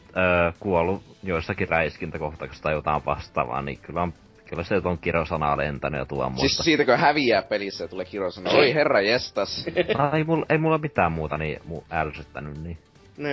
ö, 0.09 0.53
kuollut 0.61 1.17
joissakin 1.23 1.69
räiskintäkohtauksissa 1.69 2.63
tai 2.63 2.73
jotain 2.73 3.03
vastaavaa, 3.07 3.63
niin 3.63 3.79
kyllä 3.79 4.03
on 4.03 4.15
Kyllä 4.49 4.65
se 4.65 4.81
on 4.85 4.99
kirosanaa 4.99 5.57
lentänyt 5.57 5.99
ja 5.99 6.07
tuommoista. 6.07 6.49
Siis 6.49 6.65
siitäkö 6.65 6.97
häviää 6.97 7.43
pelissä 7.43 7.85
ja 7.85 7.89
tulee 7.89 8.05
kirosana, 8.05 8.51
oi 8.51 8.75
herra 8.75 9.01
jestas. 9.01 9.67
no, 9.99 10.11
ei, 10.13 10.25
mulla, 10.25 10.47
ei 10.49 10.59
mulla 10.59 10.79
mitään 10.79 11.13
muuta 11.13 11.39
niin 11.39 11.61
mu 11.65 11.83
ärsyttänyt, 11.93 12.63
niin. 12.63 12.79
No 13.17 13.29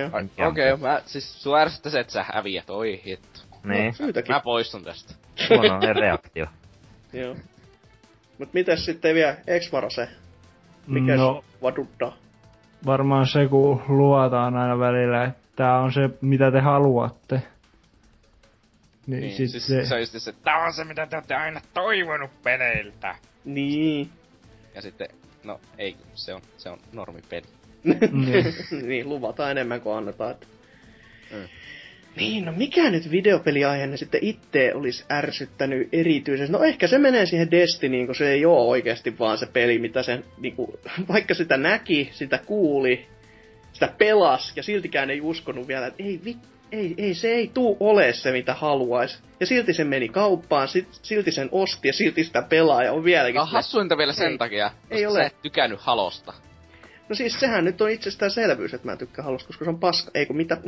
Okei, 0.48 0.72
okay, 0.72 0.88
mä, 0.88 1.00
siis 1.06 1.42
sua 1.42 1.58
ärsyttää 1.58 1.92
se, 1.92 2.00
että 2.00 2.12
sä 2.12 2.24
häviät, 2.34 2.70
oi 2.70 3.00
hitto. 3.06 3.40
Niin. 3.64 3.86
No, 3.86 3.92
syytäkin. 3.92 4.34
Mä 4.34 4.40
poistun 4.40 4.84
tästä. 4.84 5.14
Huono 5.50 5.80
reaktio. 6.00 6.46
Joo. 7.12 7.36
Mut 8.38 8.54
mitäs 8.54 8.84
sitten 8.84 9.14
vielä 9.14 9.36
Exmarase? 9.46 10.08
Mikäs 10.86 11.18
No, 11.18 11.44
vaduttaa? 11.62 12.16
varmaan 12.86 13.26
se, 13.26 13.46
kun 13.48 13.82
luotaan 13.88 14.56
aina 14.56 14.78
välillä, 14.78 15.24
että 15.24 15.40
tää 15.56 15.78
on 15.78 15.92
se, 15.92 16.10
mitä 16.20 16.50
te 16.50 16.60
haluatte. 16.60 17.42
Niin, 19.06 19.20
Niin, 19.20 19.36
sit 19.36 19.50
siis 19.50 19.66
se, 19.66 19.84
se 19.86 19.94
on 19.94 20.00
just 20.00 20.18
se, 20.18 20.32
tää 20.32 20.64
on 20.64 20.72
se 20.72 20.84
mitä 20.84 21.06
te 21.06 21.16
olette 21.16 21.34
aina 21.34 21.60
toivonut 21.74 22.30
peleiltä. 22.42 23.16
Niin. 23.44 24.10
Ja 24.74 24.82
sitten, 24.82 25.08
no 25.44 25.60
ei, 25.78 25.96
se 26.14 26.34
on, 26.34 26.40
se 26.56 26.70
on 26.70 26.78
normipeli. 26.92 27.46
niin. 27.84 28.54
niin, 28.88 29.08
luvataan 29.08 29.50
enemmän 29.50 29.80
kuin 29.80 29.96
annetaan. 29.96 30.30
Että... 30.30 30.46
Mm. 31.30 31.48
Niin, 32.16 32.44
no 32.44 32.52
mikä 32.52 32.90
nyt 32.90 33.10
videopeliaiheena 33.10 33.96
sitten 33.96 34.20
itse 34.24 34.74
olisi 34.74 35.04
ärsyttänyt 35.10 35.88
erityisesti? 35.92 36.52
No 36.52 36.62
ehkä 36.62 36.86
se 36.86 36.98
menee 36.98 37.26
siihen 37.26 37.50
Destinyin, 37.50 38.06
kun 38.06 38.14
se 38.14 38.32
ei 38.32 38.44
ole 38.44 38.68
oikeasti 38.68 39.18
vaan 39.18 39.38
se 39.38 39.46
peli, 39.46 39.78
mitä 39.78 40.02
sen, 40.02 40.24
niinku, 40.38 40.80
vaikka 41.12 41.34
sitä 41.34 41.56
näki, 41.56 42.08
sitä 42.12 42.38
kuuli, 42.38 43.06
sitä 43.72 43.88
pelas, 43.98 44.52
ja 44.56 44.62
siltikään 44.62 45.10
ei 45.10 45.20
uskonut 45.20 45.68
vielä, 45.68 45.86
että 45.86 46.02
ei 46.02 46.20
vittu, 46.24 46.48
ei, 46.72 46.94
ei, 46.98 47.14
se 47.14 47.28
ei 47.28 47.50
tuu 47.54 47.76
ole 47.80 48.12
se, 48.12 48.32
mitä 48.32 48.54
haluaisi. 48.54 49.18
Ja 49.40 49.46
silti 49.46 49.74
se 49.74 49.84
meni 49.84 50.08
kauppaan, 50.08 50.68
sit, 50.68 50.88
silti 51.02 51.32
sen 51.32 51.48
osti 51.52 51.88
ja 51.88 51.92
silti 51.92 52.24
sitä 52.24 52.42
pelaa 52.42 52.84
ja 52.84 52.92
on 52.92 53.04
vieläkin... 53.04 53.40
On 53.40 53.48
hassuinta 53.48 53.96
vielä 53.96 54.12
sen 54.12 54.32
Ei. 54.32 54.38
takia, 54.38 54.70
Ei 54.90 55.02
sä 55.02 55.08
ole. 55.10 55.26
et 55.26 55.42
tykännyt 55.42 55.80
halosta. 55.80 56.32
No 57.12 57.16
siis 57.16 57.40
sehän 57.40 57.64
nyt 57.64 57.80
on 57.80 57.90
itsestäänselvyys, 57.90 58.74
että 58.74 58.86
mä 58.86 58.92
en 58.92 58.98
tykkää 58.98 59.24
koska 59.24 59.64
se 59.64 59.70
on 59.70 59.80
paska. 59.80 60.10
Ei 60.14 60.26
kun 60.26 60.36
mitä... 60.36 60.58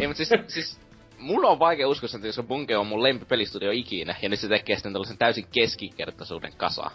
ei 0.00 0.06
mut 0.06 0.16
siis, 0.16 0.30
siis 0.46 0.80
mulla 1.18 1.48
on 1.48 1.58
vaikea 1.58 1.88
uskoa 1.88 2.08
sen, 2.08 2.20
koska 2.20 2.42
Bunke 2.42 2.76
on 2.76 2.86
mun 2.86 3.02
lempipelistudio 3.02 3.70
ikinä, 3.70 4.14
ja 4.22 4.28
nyt 4.28 4.40
se 4.40 4.48
tekee 4.48 4.76
sitten 4.76 4.92
tällaisen 4.92 5.18
täysin 5.18 5.46
keskikertaisuuden 5.52 6.52
kasa. 6.56 6.90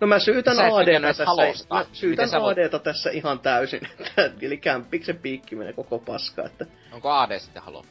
No 0.00 0.06
mä 0.06 0.18
syytän 0.18 0.58
ADta 0.58 0.90
edes 0.90 1.02
tässä, 1.02 1.24
Halosta. 1.24 1.74
mä 1.74 1.86
syytän 1.92 2.28
voit- 2.28 2.82
tässä 2.82 3.10
ihan 3.10 3.40
täysin. 3.40 3.80
Eli 4.42 4.56
kämpiksen 4.56 5.18
piikki 5.18 5.56
menee 5.56 5.72
koko 5.72 5.98
paska, 5.98 6.44
että... 6.44 6.66
Onko 6.92 7.10
AD 7.10 7.38
sitten 7.38 7.62
halo 7.62 7.84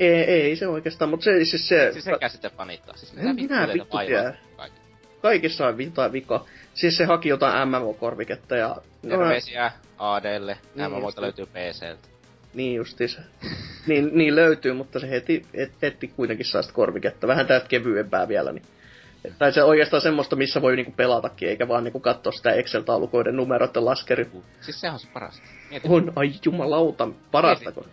Ei, 0.00 0.14
ei 0.14 0.56
se 0.56 0.68
oikeastaan, 0.68 1.10
mutta 1.10 1.24
se 1.24 1.44
siis 1.44 1.68
se... 1.68 1.92
Siis 1.92 2.04
sekä 2.04 2.28
sitten 2.28 2.50
fanittaa. 2.50 2.96
Siis 2.96 3.14
En 3.16 3.34
mitä 3.34 3.54
minä 3.54 3.68
vittu 3.68 3.98
tiedä. 4.06 4.34
Kaikissa 5.22 5.66
on 5.66 5.82
jotain 5.82 6.12
vika. 6.12 6.46
Siis 6.74 6.96
se 6.96 7.04
haki 7.04 7.28
jotain 7.28 7.68
MMO-korviketta 7.68 8.56
ja... 8.56 8.76
Terveisiä 9.08 9.72
ADlle. 9.98 10.58
Niin 10.74 10.90
just. 10.90 11.00
muista 11.00 11.20
löytyy 11.20 11.46
PCltä. 11.46 12.08
niin 12.54 12.74
justiis. 12.74 13.18
niin, 13.86 14.10
niin 14.12 14.36
löytyy, 14.36 14.72
mutta 14.72 15.00
se 15.00 15.10
heti, 15.10 15.46
et, 15.54 15.72
heti 15.82 16.08
kuitenkin 16.08 16.46
saa 16.46 16.62
sitä 16.62 16.74
korviketta. 16.74 17.26
Vähän 17.26 17.46
tästä 17.46 17.68
kevyempää 17.68 18.28
vielä, 18.28 18.52
niin... 18.52 18.64
Tai 19.38 19.52
se 19.52 19.62
oikeastaan 19.62 20.00
semmoista, 20.00 20.36
missä 20.36 20.62
voi 20.62 20.76
niinku 20.76 20.92
pelatakin, 20.92 21.48
eikä 21.48 21.68
vaan 21.68 21.84
niinku 21.84 22.00
katsoa 22.00 22.32
sitä 22.32 22.52
Excel-taulukoiden 22.52 23.36
numeroiden 23.36 23.84
laskeri. 23.84 24.30
Siis 24.60 24.80
se 24.80 24.90
on 24.90 24.98
se 24.98 25.08
paras. 25.12 25.42
Mieti, 25.70 25.88
On, 25.88 26.12
ai 26.16 26.32
jumalauta, 26.44 27.08
parastako. 27.30 27.86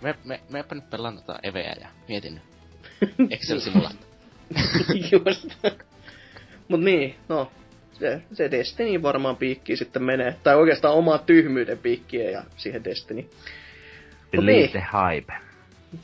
me, 0.00 0.14
me, 0.24 0.40
meepä 0.48 0.74
nyt 0.74 0.90
pelaan 0.90 1.16
tota 1.16 1.38
Eveä 1.42 1.76
ja 1.80 1.88
mietin 2.08 2.34
nyt. 3.18 3.32
Excel-simulaattori. 3.32 4.10
Just. 5.12 5.48
Mut 6.68 6.80
niin, 6.80 7.16
no. 7.28 7.52
Se, 8.00 8.22
se 8.32 8.50
Destiny 8.50 9.02
varmaan 9.02 9.36
piikkiin 9.36 9.78
sitten 9.78 10.02
menee. 10.02 10.34
Tai 10.42 10.56
oikeastaan 10.56 10.94
omaa 10.94 11.18
tyhmyyden 11.18 11.78
piikkiin 11.78 12.32
ja 12.32 12.42
siihen 12.56 12.84
Destiny. 12.84 13.26
Believe 14.30 14.52
niin, 14.52 14.70
the 14.70 14.82
hype. 14.92 15.32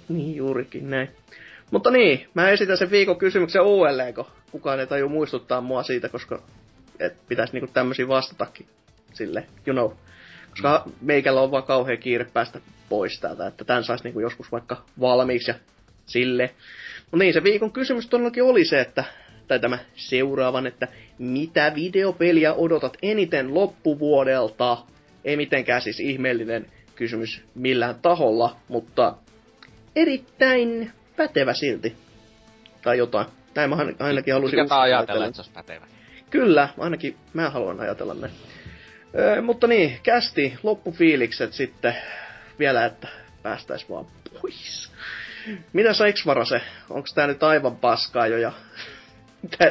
niin 0.09 0.37
juurikin 0.37 0.91
näin. 0.91 1.11
Mutta 1.71 1.91
niin, 1.91 2.29
mä 2.35 2.51
esitän 2.51 2.79
sen 2.79 2.91
viikon 2.91 3.19
kysymyksen 3.19 3.63
uudelleen, 3.63 4.15
kun 4.15 4.27
kukaan 4.53 4.81
ei 4.81 4.87
taju 4.87 5.09
muistuttaa 5.09 5.61
mua 5.61 5.83
siitä, 5.83 6.09
koska 6.09 6.43
et 7.01 7.17
pitäisi 7.29 7.53
niinku 7.53 7.71
tämmösiä 7.73 8.09
vastatakin 8.09 8.67
sille, 9.13 9.47
you 9.67 9.75
know. 9.75 9.99
Koska 10.51 10.89
meikällä 11.01 11.41
on 11.41 11.51
vaan 11.51 11.63
kauhean 11.63 11.99
kiire 11.99 12.27
päästä 12.33 12.61
pois 12.89 13.21
täältä, 13.21 13.47
että 13.47 13.65
tän 13.65 13.85
saisi 13.85 14.05
niinku 14.05 14.21
joskus 14.21 14.53
vaikka 14.53 14.85
valmiiksi 15.01 15.51
ja 15.51 15.55
sille. 16.07 16.55
No 17.13 17.19
niin, 17.19 17.35
se 17.35 17.43
viikon 17.43 17.73
kysymys 17.73 18.07
todellakin 18.07 18.45
oli 18.45 18.65
se, 18.65 18.81
että, 18.81 19.05
tai 19.49 19.61
tämä 19.61 19.79
seuraavan, 19.95 20.67
että 20.67 20.89
mitä 21.19 21.73
videopeliä 21.75 22.55
odotat 22.55 22.97
eniten 23.03 23.55
loppuvuodelta? 23.55 24.79
Ei 25.25 25.37
mitenkään 25.37 25.83
siis 25.83 26.01
ihmeellinen 26.01 26.67
kysymys 26.95 27.43
millään 27.55 27.95
taholla, 28.03 28.57
mutta 28.69 29.15
erittäin 29.97 30.93
pätevä 31.17 31.55
silti. 31.55 31.97
Tai 32.83 32.99
jotain. 32.99 33.27
Näin 33.55 33.71
mä 33.71 33.77
ainakin 33.99 34.35
halusin 34.35 34.63
Mikä 34.63 34.81
ajatella, 34.81 35.27
että 35.27 35.37
se 35.37 35.41
olisi 35.41 35.53
pätevä. 35.53 35.87
Kyllä, 36.31 36.69
ainakin 36.79 37.17
mä 37.35 37.51
haluan 37.51 37.81
ajatella 37.81 38.15
ne. 38.15 38.31
Öö, 39.19 39.43
mutta 39.43 39.67
niin, 39.67 39.99
kästi 40.03 40.59
loppufiilikset 40.63 41.53
sitten 41.53 41.97
vielä, 42.59 42.85
että 42.85 43.09
päästäis 43.43 43.91
vaan 43.91 44.07
pois. 44.41 44.93
Mitä 45.73 45.93
sä 45.93 46.05
se? 46.49 46.61
Onks 46.91 47.15
tää 47.15 47.27
nyt 47.27 47.43
aivan 47.43 47.77
paskaa 47.77 48.27
jo 48.27 48.39
ja 48.39 48.53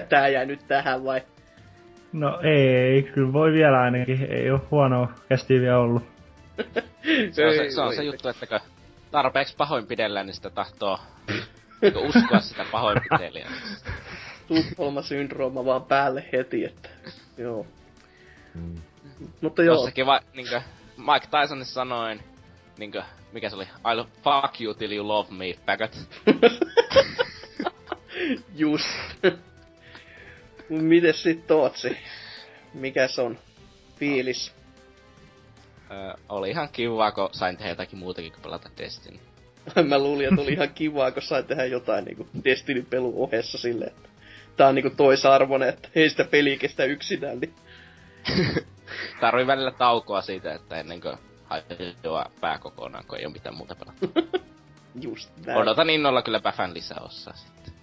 tää 0.10 0.28
jäi 0.28 0.46
nyt 0.46 0.68
tähän 0.68 1.04
vai? 1.04 1.22
No 2.14 2.40
ei, 2.42 3.04
kyllä 3.04 3.34
voi 3.34 3.54
vielä 3.54 3.82
ainakin. 3.82 4.28
Ei 4.30 4.52
oo 4.52 4.68
huonoa 4.72 5.14
kästiä 5.30 5.62
vielä 5.62 5.78
ollut. 5.78 6.04
se 7.32 7.46
on 7.46 7.54
se, 7.54 7.70
se, 7.70 7.82
on 7.82 7.96
se 7.96 8.04
juttu, 8.04 8.30
että 8.30 8.60
tarpeeksi 9.12 9.56
pahoinpidellään, 9.58 10.26
niin 10.26 10.34
sitä 10.34 10.50
tahtoo 10.50 11.00
uskoa 11.96 12.40
sitä 12.40 12.66
pahoinpitelijää. 12.72 13.52
Tukholma-syndrooma 14.48 15.66
vaan 15.66 15.84
päälle 15.84 16.26
heti, 16.34 16.66
että 16.66 16.90
joo. 17.38 17.66
Mm. 18.54 18.76
Mutta 19.42 19.64
joo. 19.64 19.76
Jossakin 19.76 20.06
va, 20.06 20.20
niinkö, 20.34 20.62
Mike 20.98 21.28
Tyson 21.32 21.66
sanoin, 21.66 22.24
niinkö, 22.78 23.04
mikä 23.32 23.50
se 23.50 23.56
oli? 23.56 23.66
I'll 23.66 24.08
fuck 24.24 24.62
you 24.62 24.74
till 24.74 24.92
you 24.92 25.08
love 25.08 25.32
me, 25.32 25.54
faggot. 25.66 26.00
Just. 28.56 28.90
Mites 30.70 31.24
sit 31.24 31.48
Tootsi? 31.48 31.98
Mikäs 32.74 33.20
on 33.20 33.38
fiilis? 33.96 34.54
Öö, 35.92 36.14
oli 36.30 36.50
ihan 36.50 36.70
kivaa, 36.70 37.12
kun 37.12 37.30
sain 37.32 37.58
tehdä 37.58 37.72
jotakin 37.72 38.00
muutakin 38.00 38.32
kuin 38.32 38.42
pelata 38.42 38.70
Destiny. 38.78 39.20
Mä 39.90 40.00
luulin, 40.00 40.28
että 40.28 40.42
oli 40.42 40.54
ihan 40.54 40.74
kivaa, 40.74 41.12
kun 41.12 41.22
sain 41.22 41.46
tehdä 41.46 41.66
jotain 41.66 42.06
niinku 42.06 42.28
Destiny-pelun 42.44 43.14
ohessa 43.16 43.58
silleen, 43.58 43.92
että 43.92 44.10
tää 44.58 44.68
on 44.68 44.76
niinku 44.76 44.90
toisarvoinen, 44.90 45.70
että 45.70 45.90
ei 45.96 46.10
sitä 46.10 46.24
peliä 46.24 46.58
kestä 46.58 46.84
yksinään, 46.84 47.40
niin... 47.40 47.54
Tarvii 49.22 49.48
välillä 49.48 49.72
taukoa 49.72 50.22
siitä, 50.22 50.54
että 50.54 50.80
ennen 50.80 51.02
kuin 51.02 51.18
hajoaa 51.46 52.32
pää 52.42 52.58
kokonaan, 52.58 53.06
kun 53.08 53.18
ei 53.18 53.26
ole 53.26 53.34
mitään 53.34 53.56
muuta 53.56 53.76
pelattu. 53.76 54.12
Just 55.02 55.30
näin. 55.46 55.60
Odotan 55.60 55.90
innolla 55.90 56.22
kyllä 56.22 56.40
Päfän 56.40 56.74
lisäossaa 56.74 57.34
sitten. 57.34 57.74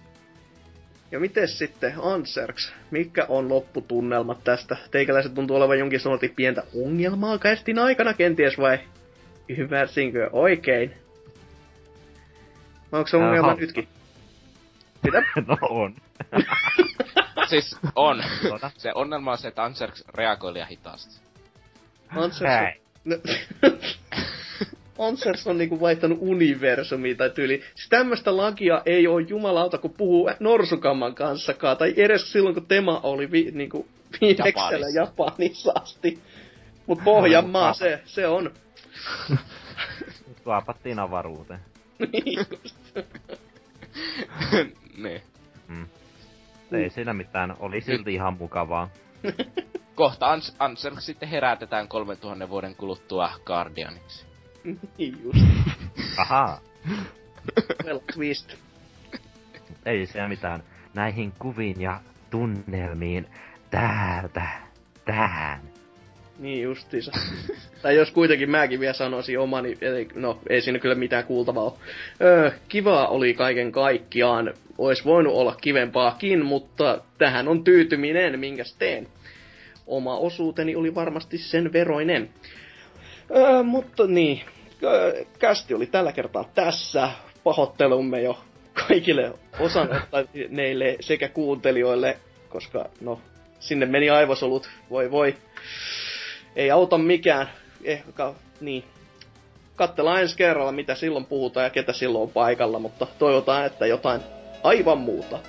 Ja 1.13 1.19
miten 1.19 1.47
sitten 1.47 1.93
Anserks? 2.01 2.73
Mikä 2.91 3.25
on 3.29 3.49
lopputunnelmat 3.49 4.43
tästä? 4.43 4.77
Teikäläiset 4.91 5.33
tuntuu 5.33 5.57
olevan 5.57 5.79
jonkin 5.79 5.99
sanotin 5.99 6.33
pientä 6.35 6.63
ongelmaa 6.83 7.37
kästin 7.37 7.79
aikana 7.79 8.13
kenties 8.13 8.57
vai 8.57 8.79
ymmärsinkö 9.49 10.29
oikein? 10.31 10.93
Onko 12.91 13.07
se 13.07 13.17
ongelma 13.17 13.51
äh, 13.51 13.57
nytkin? 13.57 13.87
Mitä? 15.03 15.23
no 15.47 15.57
on. 15.61 15.95
siis 17.49 17.77
on. 17.95 18.23
Se 18.77 18.91
ongelma 18.95 19.31
on 19.31 19.37
se, 19.37 19.47
että 19.47 19.63
Anserks 19.63 20.03
reagoi 20.07 20.53
liian 20.53 20.67
hitaasti. 20.67 21.21
Anserks 22.09 22.79
on... 23.05 23.21
Ansers 24.99 25.47
on 25.47 25.57
niinku 25.57 25.79
vaihtanut 25.79 26.17
universumia 26.21 27.15
tai 27.15 27.29
tyyli. 27.29 27.61
Siis 27.75 27.89
tämmöstä 27.89 28.37
lakia 28.37 28.81
ei 28.85 29.07
oo 29.07 29.19
jumalauta, 29.19 29.77
kun 29.77 29.93
puhuu 29.97 30.29
Norsukamman 30.39 31.15
kanssakaan. 31.15 31.77
Tai 31.77 31.93
edes 31.97 32.31
silloin, 32.31 32.55
kun 32.55 32.65
Tema 32.65 32.99
oli 33.03 33.31
vi, 33.31 33.51
niinku 33.51 33.87
viimeksellä 34.21 34.87
Japanissa. 34.95 34.99
Japanissa 34.99 35.71
asti. 35.75 36.19
Mut 36.87 36.99
Pohjanmaa, 37.03 37.73
se, 37.73 38.01
se 38.05 38.27
on. 38.27 38.51
Tuopattiin 40.43 40.99
avaruuteen. 40.99 41.59
niin 41.99 42.45
niin. 45.03 45.21
Mm. 45.67 45.85
Ei 46.71 46.89
siinä 46.89 47.13
mitään, 47.13 47.55
oli 47.59 47.81
silti 47.81 48.13
ihan 48.13 48.37
mukavaa. 48.37 48.89
Kohta 49.95 50.35
Ans- 50.35 50.55
Ansel 50.59 50.95
sitten 50.99 51.29
herätetään 51.29 51.87
3000 51.87 52.49
vuoden 52.49 52.75
kuluttua 52.75 53.31
Guardianiksi. 53.45 54.32
niin 54.97 55.17
just. 55.23 55.39
Ahaa. 56.17 56.59
well 57.85 57.99
twist. 58.13 58.53
Ei 59.85 60.05
se 60.05 60.27
mitään. 60.27 60.63
Näihin 60.93 61.33
kuviin 61.39 61.81
ja 61.81 61.99
tunnelmiin 62.29 63.27
täältä 63.71 64.47
tähän. 65.05 65.61
Niin 66.39 66.63
justiinsa. 66.63 67.11
tai 67.81 67.95
jos 67.95 68.11
kuitenkin 68.11 68.49
mäkin 68.49 68.79
vielä 68.79 68.93
sanoisin 68.93 69.39
omani, 69.39 69.77
eli 69.81 70.07
no 70.15 70.39
ei 70.49 70.61
siinä 70.61 70.79
kyllä 70.79 70.95
mitään 70.95 71.23
kuultavaa 71.23 71.63
ole. 71.63 71.73
Öö, 72.21 72.51
kivaa 72.67 73.07
oli 73.07 73.33
kaiken 73.33 73.71
kaikkiaan. 73.71 74.53
Ois 74.77 75.05
voinut 75.05 75.33
olla 75.33 75.55
kivempaakin, 75.61 76.45
mutta 76.45 77.01
tähän 77.17 77.47
on 77.47 77.63
tyytyminen, 77.63 78.39
minkäs 78.39 78.75
teen. 78.79 79.07
Oma 79.87 80.17
osuuteni 80.17 80.75
oli 80.75 80.95
varmasti 80.95 81.37
sen 81.37 81.73
veroinen. 81.73 82.29
Öö, 83.35 83.63
mutta 83.63 84.07
niin, 84.07 84.41
kästi 85.39 85.73
oli 85.73 85.85
tällä 85.85 86.11
kertaa 86.11 86.49
tässä. 86.55 87.09
Pahoittelumme 87.43 88.21
jo 88.21 88.39
kaikille 88.87 89.33
osanottaneille 89.59 90.97
sekä 90.99 91.29
kuuntelijoille, 91.29 92.17
koska 92.49 92.89
no, 93.01 93.21
sinne 93.59 93.85
meni 93.85 94.09
aivosolut, 94.09 94.69
voi 94.89 95.11
voi 95.11 95.35
ei 96.55 96.71
auta 96.71 96.97
mikään. 96.97 97.49
Ehkä, 97.83 98.33
niin. 98.61 98.83
Katsellaan 99.75 100.21
ensi 100.21 100.37
kerralla, 100.37 100.71
mitä 100.71 100.95
silloin 100.95 101.25
puhutaan 101.25 101.63
ja 101.63 101.69
ketä 101.69 101.93
silloin 101.93 102.23
on 102.23 102.29
paikalla, 102.29 102.79
mutta 102.79 103.07
toivotaan, 103.19 103.65
että 103.65 103.85
jotain 103.85 104.21
aivan 104.63 104.97
muuta. 104.97 105.39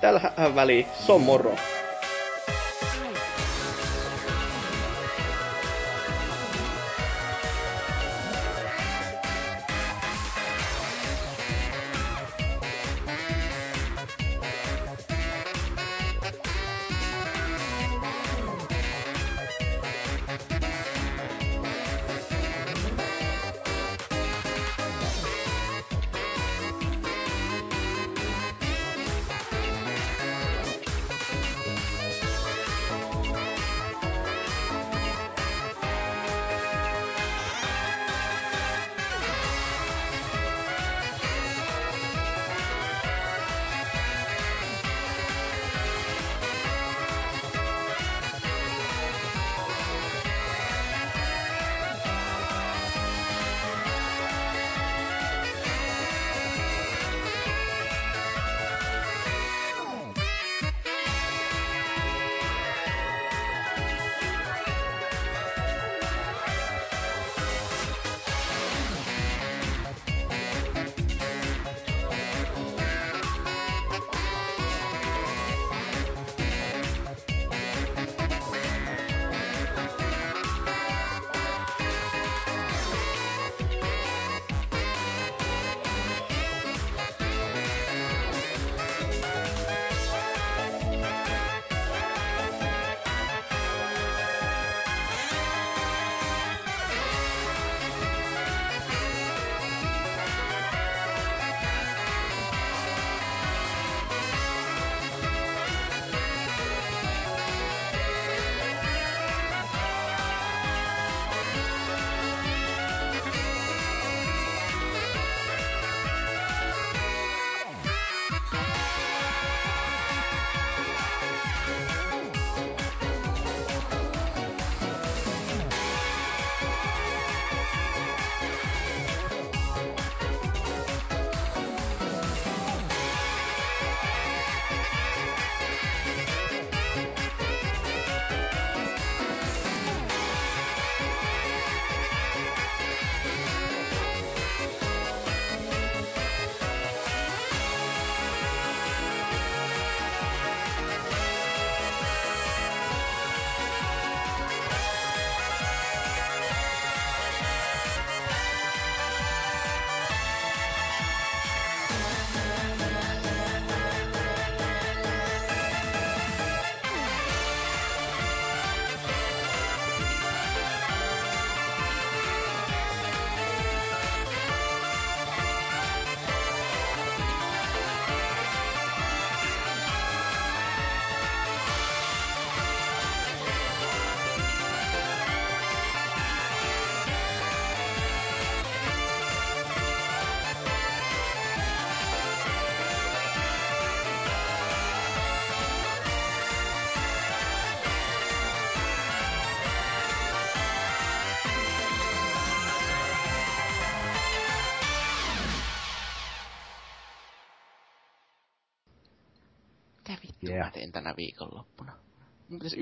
Tällä 0.00 0.20
väliin, 0.54 0.86
se 1.06 1.12
on 1.12 1.20
moro. 1.20 1.56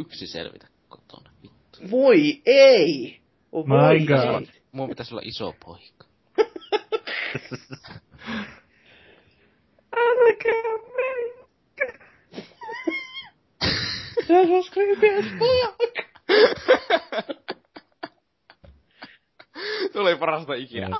Yksi 0.00 0.26
selvitä 0.26 0.66
kotona, 0.88 1.30
vittu. 1.42 1.78
Voi 1.90 2.42
ei! 2.46 3.20
Oh, 3.52 3.66
My 3.66 3.74
voi 3.74 3.98
god. 4.06 4.46
Mun 4.72 4.88
pitäisi 4.88 5.14
olla 5.14 5.22
iso 5.24 5.54
poika. 5.64 6.04
Älkää 9.96 10.62
menkää. 10.96 12.08
That 14.26 14.48
was 14.48 14.70
creepy 14.70 15.08
as 15.18 15.24
fuck. 15.38 15.80
Tuli 19.92 20.16
parasta 20.16 20.54
ikinä. 20.54 20.96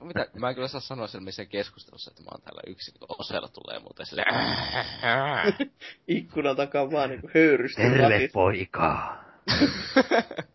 Mitä, 0.00 0.26
mä 0.38 0.48
en 0.48 0.54
kyllä 0.54 0.68
saa 0.68 0.80
sanoa 0.80 1.06
sen 1.06 1.24
missä 1.24 1.44
keskustelussa, 1.44 2.10
että 2.10 2.22
mä 2.22 2.28
oon 2.32 2.42
täällä 2.42 2.62
yksin, 2.66 2.94
kun 2.98 3.16
Osella 3.18 3.48
tulee 3.48 3.78
muuten 3.78 4.06
sille. 4.06 4.24
Ikkuna 6.08 6.54
takaa 6.54 6.90
vaan 6.90 7.10
niinku 7.10 7.30
höyrystä. 7.34 7.82
Terve 7.82 8.28
poika. 8.32 9.16